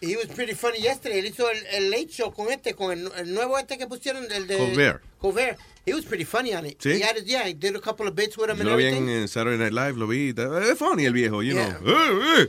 He 0.00 0.16
was 0.16 0.26
pretty 0.28 0.54
funny 0.54 0.78
yesterday. 0.78 1.18
Él 1.18 1.26
hizo 1.26 1.50
el, 1.50 1.58
el 1.72 1.90
late 1.90 2.08
show 2.08 2.32
con 2.32 2.48
este, 2.50 2.74
con 2.74 2.92
el, 2.92 3.10
el 3.18 3.34
nuevo 3.34 3.58
este 3.58 3.76
que 3.76 3.86
pusieron, 3.86 4.24
el 4.32 4.46
de 4.46 4.56
Colbert. 4.56 5.02
Colbert. 5.18 5.58
He 5.84 5.92
was 5.92 6.04
pretty 6.04 6.24
funny 6.24 6.54
on 6.54 6.64
it. 6.66 6.78
¿Sí? 6.80 6.92
He 6.92 7.02
had, 7.02 7.16
yeah, 7.24 7.44
he 7.46 7.54
did 7.54 7.74
a 7.76 7.80
couple 7.80 8.06
of 8.06 8.14
bits 8.14 8.36
with 8.38 8.48
him 8.50 8.56
Yo 8.58 8.62
and 8.62 8.70
lo 8.70 8.76
vi 8.76 8.86
en 8.86 9.08
eh, 9.08 9.26
Saturday 9.28 9.58
Night 9.58 9.72
Live, 9.72 9.98
lo 9.98 10.06
vi. 10.06 10.30
Es 10.30 10.78
funny 10.78 11.04
el 11.06 11.12
viejo, 11.12 11.42
you 11.42 11.54
Yeah. 11.54 11.78
know. 11.80 12.46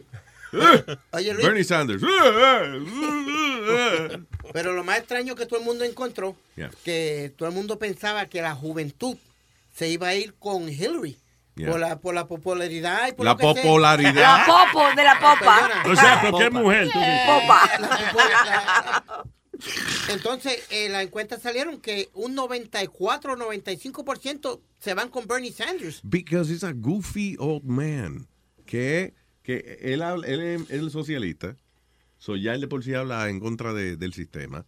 Oye, 1.12 1.34
Luis. 1.34 1.46
Bernie 1.46 1.64
Sanders. 1.64 2.02
Eh, 2.04 2.08
eh, 2.08 2.84
eh, 2.94 4.08
eh. 4.12 4.20
Pero 4.54 4.74
lo 4.74 4.84
más 4.84 4.98
extraño 5.00 5.36
que 5.36 5.46
todo 5.46 5.60
el 5.60 5.66
mundo 5.66 5.84
encontró, 5.84 6.36
Yeah. 6.56 6.70
que 6.84 7.34
todo 7.38 7.48
el 7.50 7.56
mundo 7.56 7.80
pensaba 7.80 8.26
que 8.26 8.42
la 8.42 8.54
juventud 8.56 9.18
se 9.76 9.88
iba 9.90 10.10
a 10.10 10.16
ir 10.16 10.34
con 10.36 10.68
Hillary. 10.70 11.18
Yeah. 11.56 11.70
Por, 11.72 11.80
la, 11.80 12.00
por 12.00 12.14
la 12.16 12.28
popularidad 12.28 13.08
y 13.10 13.12
por 13.14 13.26
La 13.26 13.32
lo 13.34 13.38
que 13.38 13.44
sea. 13.44 13.54
popularidad. 13.64 14.14
La 14.14 14.46
popo 14.46 14.96
de 14.96 15.04
la 15.04 15.20
popa. 15.20 15.84
O 15.86 15.96
sea, 15.96 16.24
es 16.46 16.52
mujer, 16.52 16.90
tú 16.92 17.00
dices. 17.00 17.22
Popa. 17.28 19.26
Entonces, 20.10 20.64
en 20.72 20.92
la 20.92 21.02
encuesta 21.04 21.40
salieron 21.40 21.80
que 21.80 22.10
un 22.14 22.34
94 22.36 23.34
o 23.34 23.36
95% 23.38 24.60
se 24.80 24.94
van 24.94 25.10
con 25.10 25.28
Bernie 25.28 25.52
Sanders. 25.52 26.02
Because 26.04 26.52
he's 26.52 26.64
a 26.64 26.72
goofy 26.74 27.36
old 27.40 27.64
man. 27.64 28.28
Que, 28.66 29.14
que 29.60 29.94
él, 29.94 30.02
habla- 30.02 30.28
él, 30.28 30.42
es- 30.42 30.70
él 30.70 30.88
es 30.88 30.94
socialista. 30.94 31.56
So 32.18 32.36
ya 32.36 32.54
él 32.54 32.62
de 32.62 32.68
por 32.68 32.84
sí 32.84 32.94
habla 32.94 33.28
en 33.30 33.40
contra 33.40 33.74
de- 33.74 33.98
del 33.98 34.14
sistema. 34.14 34.66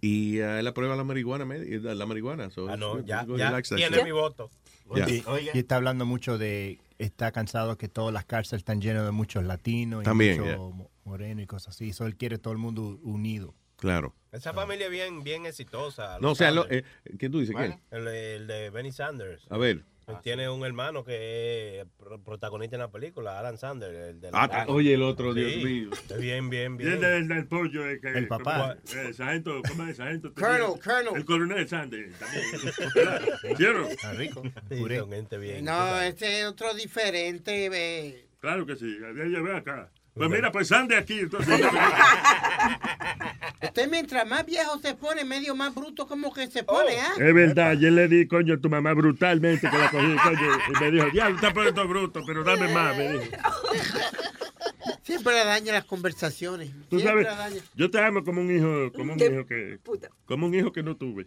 Y 0.00 0.40
uh, 0.40 0.58
él 0.58 0.66
aprueba 0.66 0.94
la 0.96 1.04
marihuana. 1.04 1.44
me- 1.44 1.58
La 1.64 2.06
marihuana. 2.06 2.50
So 2.50 2.68
Ah, 2.68 2.76
no, 2.76 3.00
ya, 3.04 3.24
tiene 3.62 4.04
mi 4.04 4.10
voto. 4.12 4.50
Y, 4.94 5.22
y 5.54 5.58
está 5.58 5.76
hablando 5.76 6.04
mucho 6.06 6.36
de, 6.38 6.78
está 6.98 7.32
cansado 7.32 7.76
que 7.78 7.88
todas 7.88 8.12
las 8.12 8.24
cárceles 8.26 8.60
están 8.60 8.80
llenas 8.82 9.04
de 9.04 9.10
muchos 9.12 9.44
latinos 9.44 10.02
y 10.02 10.04
También, 10.04 10.38
muchos 10.40 10.56
yeah. 10.76 10.86
morenos 11.04 11.42
y 11.42 11.46
cosas 11.46 11.74
así. 11.74 11.92
So 11.92 12.06
él 12.06 12.16
quiere 12.16 12.38
todo 12.38 12.52
el 12.52 12.58
mundo 12.58 12.98
unido. 13.02 13.54
Claro. 13.76 14.14
Esa 14.32 14.52
familia 14.52 14.86
es 14.86 14.92
bien, 14.92 15.24
bien 15.24 15.46
exitosa. 15.46 16.18
No, 16.20 16.32
o 16.32 16.34
sea, 16.34 16.50
lo- 16.50 16.70
eh, 16.70 16.84
¿qué 17.18 17.28
tú 17.30 17.40
dices? 17.40 17.56
¿Qué? 17.56 17.78
El, 17.90 18.06
el 18.08 18.46
de 18.46 18.70
Benny 18.70 18.92
Sanders. 18.92 19.42
A 19.50 19.56
ver. 19.58 19.84
Él 20.06 20.16
Tiene 20.22 20.48
un 20.50 20.64
hermano 20.66 21.02
que 21.04 21.80
es 21.80 21.86
pro- 21.98 22.20
protagonista 22.22 22.76
en 22.76 22.80
la 22.80 22.90
película, 22.90 23.38
Alan 23.38 23.56
Sanders. 23.56 23.94
El 24.10 24.20
de 24.20 24.30
Ah, 24.32 24.46
la- 24.50 24.66
oye, 24.72 24.94
el 24.94 25.02
otro, 25.02 25.32
Sí, 25.32 25.40
Dios 25.40 25.64
mío. 25.64 25.90
Bien, 26.18 26.50
bien, 26.50 26.76
bien. 26.76 26.92
el, 26.92 27.04
el, 27.04 27.32
el 27.32 27.46
pollo, 27.46 27.86
el, 27.88 28.00
que- 28.00 28.08
El 28.10 28.28
papá. 28.28 28.76
como, 28.84 29.00
eh, 29.00 29.12
sargento, 29.14 29.60
¿cómo 29.66 29.84
es? 29.86 29.96
Sargento. 29.96 30.32
Colonel, 30.34 30.80
colonel. 30.82 31.16
El 31.16 31.24
coronel 31.24 31.68
Sanders. 31.68 32.18
también. 32.18 33.56
¿Vieron? 33.58 33.84
Está 33.90 34.12
rico. 34.12 34.42
Sí, 34.68 35.38
bien. 35.38 35.64
No, 35.64 36.00
este 36.00 36.40
es 36.40 36.46
otro 36.46 36.74
diferente. 36.74 37.66
eh. 37.72 38.26
Claro 38.40 38.66
que 38.66 38.76
sí. 38.76 38.98
Ya 39.00 39.24
llevé 39.24 39.56
acá. 39.56 39.90
Pues 40.14 40.30
mira, 40.30 40.52
pues 40.52 40.68
Sanders 40.68 41.02
aquí. 41.02 41.20
Entonces, 41.20 41.60
Usted 43.62 43.88
mientras 43.90 44.26
más 44.28 44.46
viejo 44.46 44.78
se 44.78 44.94
pone, 44.94 45.24
medio 45.24 45.56
más 45.56 45.74
bruto 45.74 46.06
como 46.06 46.32
que 46.32 46.46
se 46.48 46.62
pone, 46.62 47.00
¿ah? 47.00 47.12
es 47.18 47.34
verdad, 47.34 47.70
ayer 47.70 47.90
le 47.92 48.06
di, 48.06 48.28
coño, 48.28 48.54
a 48.54 48.58
tu 48.58 48.68
mamá 48.70 48.92
brutalmente 48.92 49.68
que 49.68 49.76
la 49.78 49.90
cogí, 49.90 50.14
coño, 50.22 50.58
y 50.68 50.80
me 50.80 50.90
dijo, 50.92 51.10
diablo, 51.10 51.34
está 51.36 51.52
poniendo 51.52 51.88
bruto, 51.88 52.22
pero 52.26 52.44
dame 52.44 52.72
más, 52.72 52.96
me 52.96 53.12
dijo. 53.14 53.24
Siempre 55.02 55.34
le 55.34 55.44
daña 55.44 55.72
las 55.72 55.84
conversaciones. 55.84 56.70
Tú 56.88 57.00
Siempre 57.00 57.24
sabes, 57.24 57.26
la 57.26 57.34
daña. 57.36 57.62
yo 57.74 57.90
te 57.90 58.00
amo 58.00 58.22
como 58.22 58.40
un 58.42 58.56
hijo, 58.56 58.92
como 58.92 59.12
un 59.14 59.18
De 59.18 59.26
hijo 59.26 59.46
que, 59.46 59.78
puta. 59.82 60.08
como 60.26 60.46
un 60.46 60.54
hijo 60.54 60.72
que 60.72 60.82
no 60.82 60.96
tuve. 60.96 61.26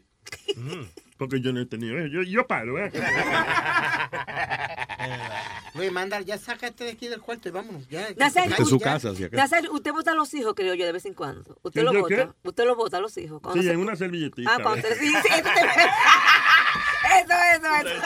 Porque 1.17 1.41
yo 1.41 1.51
no 1.51 1.59
he 1.61 1.65
tenido 1.65 1.97
eso. 1.97 2.07
Yo, 2.07 2.21
yo 2.23 2.45
paro, 2.47 2.77
¿eh? 2.77 2.91
Luis, 5.73 5.91
manda, 5.91 6.21
ya 6.21 6.37
sácate 6.37 6.83
de 6.83 6.91
aquí 6.91 7.07
del 7.07 7.21
cuarto 7.21 7.49
y 7.49 7.51
vámonos. 7.51 7.87
Ya, 7.87 8.07
Nacer, 8.17 8.49
De 8.55 8.65
su 8.65 8.77
ya. 8.79 8.83
casa, 8.83 9.15
si 9.15 9.23
acaso. 9.25 9.41
Nacer, 9.41 9.69
usted 9.69 9.91
vota 9.91 10.11
a 10.11 10.15
los 10.15 10.33
hijos, 10.33 10.53
creo 10.55 10.73
yo, 10.75 10.85
de 10.85 10.91
vez 10.91 11.05
en 11.05 11.13
cuando. 11.13 11.57
Usted 11.63 11.81
¿Sí, 11.81 11.85
lo 11.85 11.93
vota. 12.01 12.15
qué? 12.15 12.29
Usted 12.43 12.65
lo 12.65 12.75
vota 12.75 12.97
a 12.97 13.01
los 13.01 13.17
hijos. 13.17 13.41
Sí, 13.53 13.63
se- 13.63 13.71
en 13.71 13.79
una 13.79 13.95
servilletita. 13.95 14.51
Ah, 14.53 14.57
cuando 14.61 14.87
usted- 14.87 14.99
sí, 14.99 15.07
sí, 15.07 15.15
eso, 15.33 15.49
eso, 17.19 17.33
eso, 17.55 17.75
eso. 17.89 18.01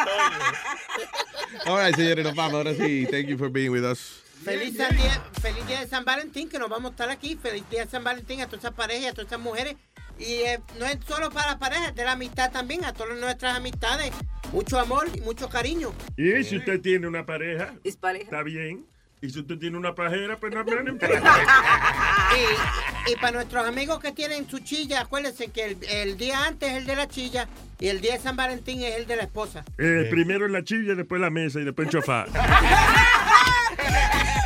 All 1.71 1.85
right, 1.85 1.95
señores, 1.95 2.25
nos 2.25 2.35
vamos. 2.35 2.53
Ahora 2.55 2.73
sí, 2.73 3.07
thank 3.09 3.27
you 3.27 3.37
for 3.37 3.49
being 3.49 3.69
with 3.71 3.83
us. 3.83 4.21
Feliz 4.43 4.73
día, 4.73 4.89
feliz 5.41 5.67
día 5.67 5.79
de 5.81 5.87
San 5.87 6.03
Valentín, 6.03 6.49
que 6.49 6.57
nos 6.59 6.69
vamos 6.69 6.89
a 6.89 6.93
estar 6.93 7.09
aquí. 7.09 7.35
Feliz 7.35 7.63
día 7.69 7.85
de 7.85 7.91
San 7.91 8.03
Valentín 8.03 8.41
a 8.41 8.45
todas 8.47 8.59
esas 8.65 8.73
parejas 8.73 9.03
y 9.03 9.07
a 9.07 9.13
todas 9.13 9.27
esas 9.27 9.39
mujeres. 9.39 9.75
Y 10.21 10.43
eh, 10.43 10.59
no 10.79 10.85
es 10.85 10.97
solo 11.07 11.31
para 11.31 11.57
parejas, 11.57 11.89
es 11.89 11.95
de 11.95 12.05
la 12.05 12.11
amistad 12.11 12.51
también, 12.51 12.85
a 12.85 12.93
todas 12.93 13.17
nuestras 13.19 13.57
amistades. 13.57 14.11
Mucho 14.53 14.79
amor 14.79 15.07
y 15.13 15.21
mucho 15.21 15.49
cariño. 15.49 15.93
Y 16.15 16.43
si 16.43 16.57
usted 16.57 16.79
tiene 16.79 17.07
una 17.07 17.25
pareja, 17.25 17.73
está 17.83 18.43
bien. 18.43 18.85
Y 19.23 19.29
si 19.29 19.39
usted 19.39 19.59
tiene 19.59 19.77
una 19.77 19.93
pajera, 19.93 20.37
pues 20.37 20.51
no 20.53 20.61
hablan 20.61 20.87
en 20.91 20.95
Y, 20.95 23.11
y 23.11 23.15
para 23.17 23.33
nuestros 23.33 23.67
amigos 23.67 23.99
que 23.99 24.11
tienen 24.11 24.49
su 24.49 24.59
chilla, 24.59 25.01
acuérdense 25.01 25.49
que 25.49 25.65
el, 25.65 25.77
el 25.89 26.17
día 26.17 26.45
antes 26.45 26.71
es 26.71 26.77
el 26.77 26.85
de 26.87 26.95
la 26.95 27.07
chilla 27.07 27.47
y 27.79 27.87
el 27.87 28.01
día 28.01 28.13
de 28.13 28.19
San 28.19 28.35
Valentín 28.35 28.81
es 28.81 28.97
el 28.97 29.05
de 29.05 29.15
la 29.15 29.23
esposa. 29.23 29.63
Eh, 29.77 30.07
primero 30.09 30.47
en 30.47 30.53
la 30.53 30.63
chilla, 30.63 30.95
después 30.95 31.21
la 31.21 31.29
mesa 31.29 31.59
y 31.59 31.65
después 31.65 31.87
el 31.87 31.91
chofá. 31.91 32.25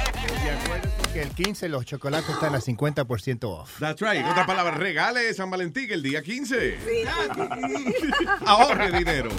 Que 1.16 1.22
el 1.22 1.30
15 1.30 1.69
los 1.69 1.85
chocolates 1.85 2.30
están 2.30 2.56
a 2.56 2.60
50% 2.60 3.45
off. 3.45 3.80
That's 3.80 4.02
right. 4.02 4.18
En 4.19 4.26
otras 4.26 4.45
palabras, 4.45 4.76
regale 4.76 5.34
San 5.34 5.50
Valentín 5.50 5.90
el 5.90 6.03
día 6.03 6.22
15. 6.22 6.77
Ahorre 8.45 8.92
dinero. 8.92 9.30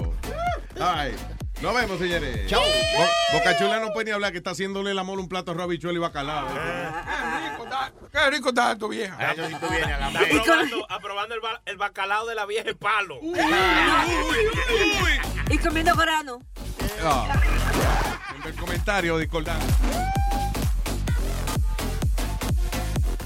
All 0.79 0.95
right. 1.11 1.19
Nos 1.61 1.75
vemos, 1.75 1.99
señores. 1.99 2.47
Chao. 2.47 2.61
Bo- 2.63 3.37
Boca 3.37 3.55
Chula 3.59 3.79
no 3.79 3.91
puede 3.93 4.05
ni 4.05 4.11
hablar 4.11 4.31
que 4.31 4.39
está 4.39 4.49
haciéndole 4.51 4.89
el 4.89 4.97
amor 4.97 5.19
un 5.19 5.29
plato 5.29 5.53
de 5.53 5.61
habichuelo 5.61 5.99
y 5.99 6.01
bacalao. 6.01 6.47
Qué 8.11 8.29
rico 8.31 8.49
está 8.49 8.75
tu 8.75 8.87
vieja. 8.89 9.15
Está 9.31 9.45
aprobando, 9.45 10.85
aprobando 10.89 11.35
el, 11.35 11.41
ba- 11.41 11.61
el 11.65 11.77
bacalao 11.77 12.25
de 12.25 12.33
la 12.33 12.47
vieja 12.47 12.69
en 12.71 12.77
palo. 12.79 13.19
Y 15.51 15.57
comiendo 15.59 15.93
grano. 15.95 16.39
Ah. 17.03 17.39
El 18.43 18.55
comentario 18.55 19.19
discordante. 19.19 19.65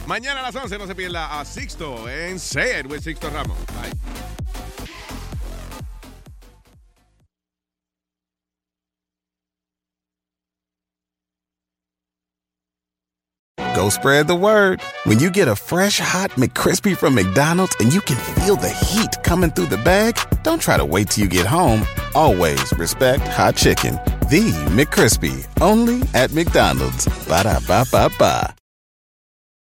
Mañana 0.07 0.41
a 0.41 0.43
las 0.43 0.55
11 0.55 0.77
no 0.77 0.88
se 0.88 0.95
pierda 0.95 1.39
a 1.39 1.45
Sixto 1.45 2.09
en 2.09 2.39
Ser 2.39 2.88
with 2.88 3.01
Sixto 3.01 3.30
Ramos. 3.30 3.57
Bye. 3.67 3.91
Go 13.75 13.89
spread 13.89 14.27
the 14.27 14.35
word. 14.35 14.81
When 15.05 15.17
you 15.19 15.31
get 15.31 15.47
a 15.47 15.55
fresh 15.55 15.99
hot 15.99 16.30
McCrispy 16.31 16.95
from 16.95 17.15
McDonald's 17.15 17.75
and 17.80 17.91
you 17.91 18.01
can 18.01 18.17
feel 18.35 18.55
the 18.55 18.69
heat 18.69 19.23
coming 19.23 19.49
through 19.49 19.67
the 19.67 19.77
bag, 19.77 20.19
don't 20.43 20.61
try 20.61 20.77
to 20.77 20.85
wait 20.85 21.09
till 21.09 21.23
you 21.23 21.30
get 21.30 21.47
home. 21.47 21.83
Always 22.13 22.71
respect 22.77 23.25
hot 23.27 23.55
chicken. 23.55 23.95
The 24.30 24.51
McCrispy, 24.69 25.47
only 25.61 26.01
at 26.13 26.31
McDonald's. 26.31 27.07
Ba 27.27 27.43
da 27.43 27.59
ba 27.67 27.85
ba 27.91 28.09
ba. 28.19 28.60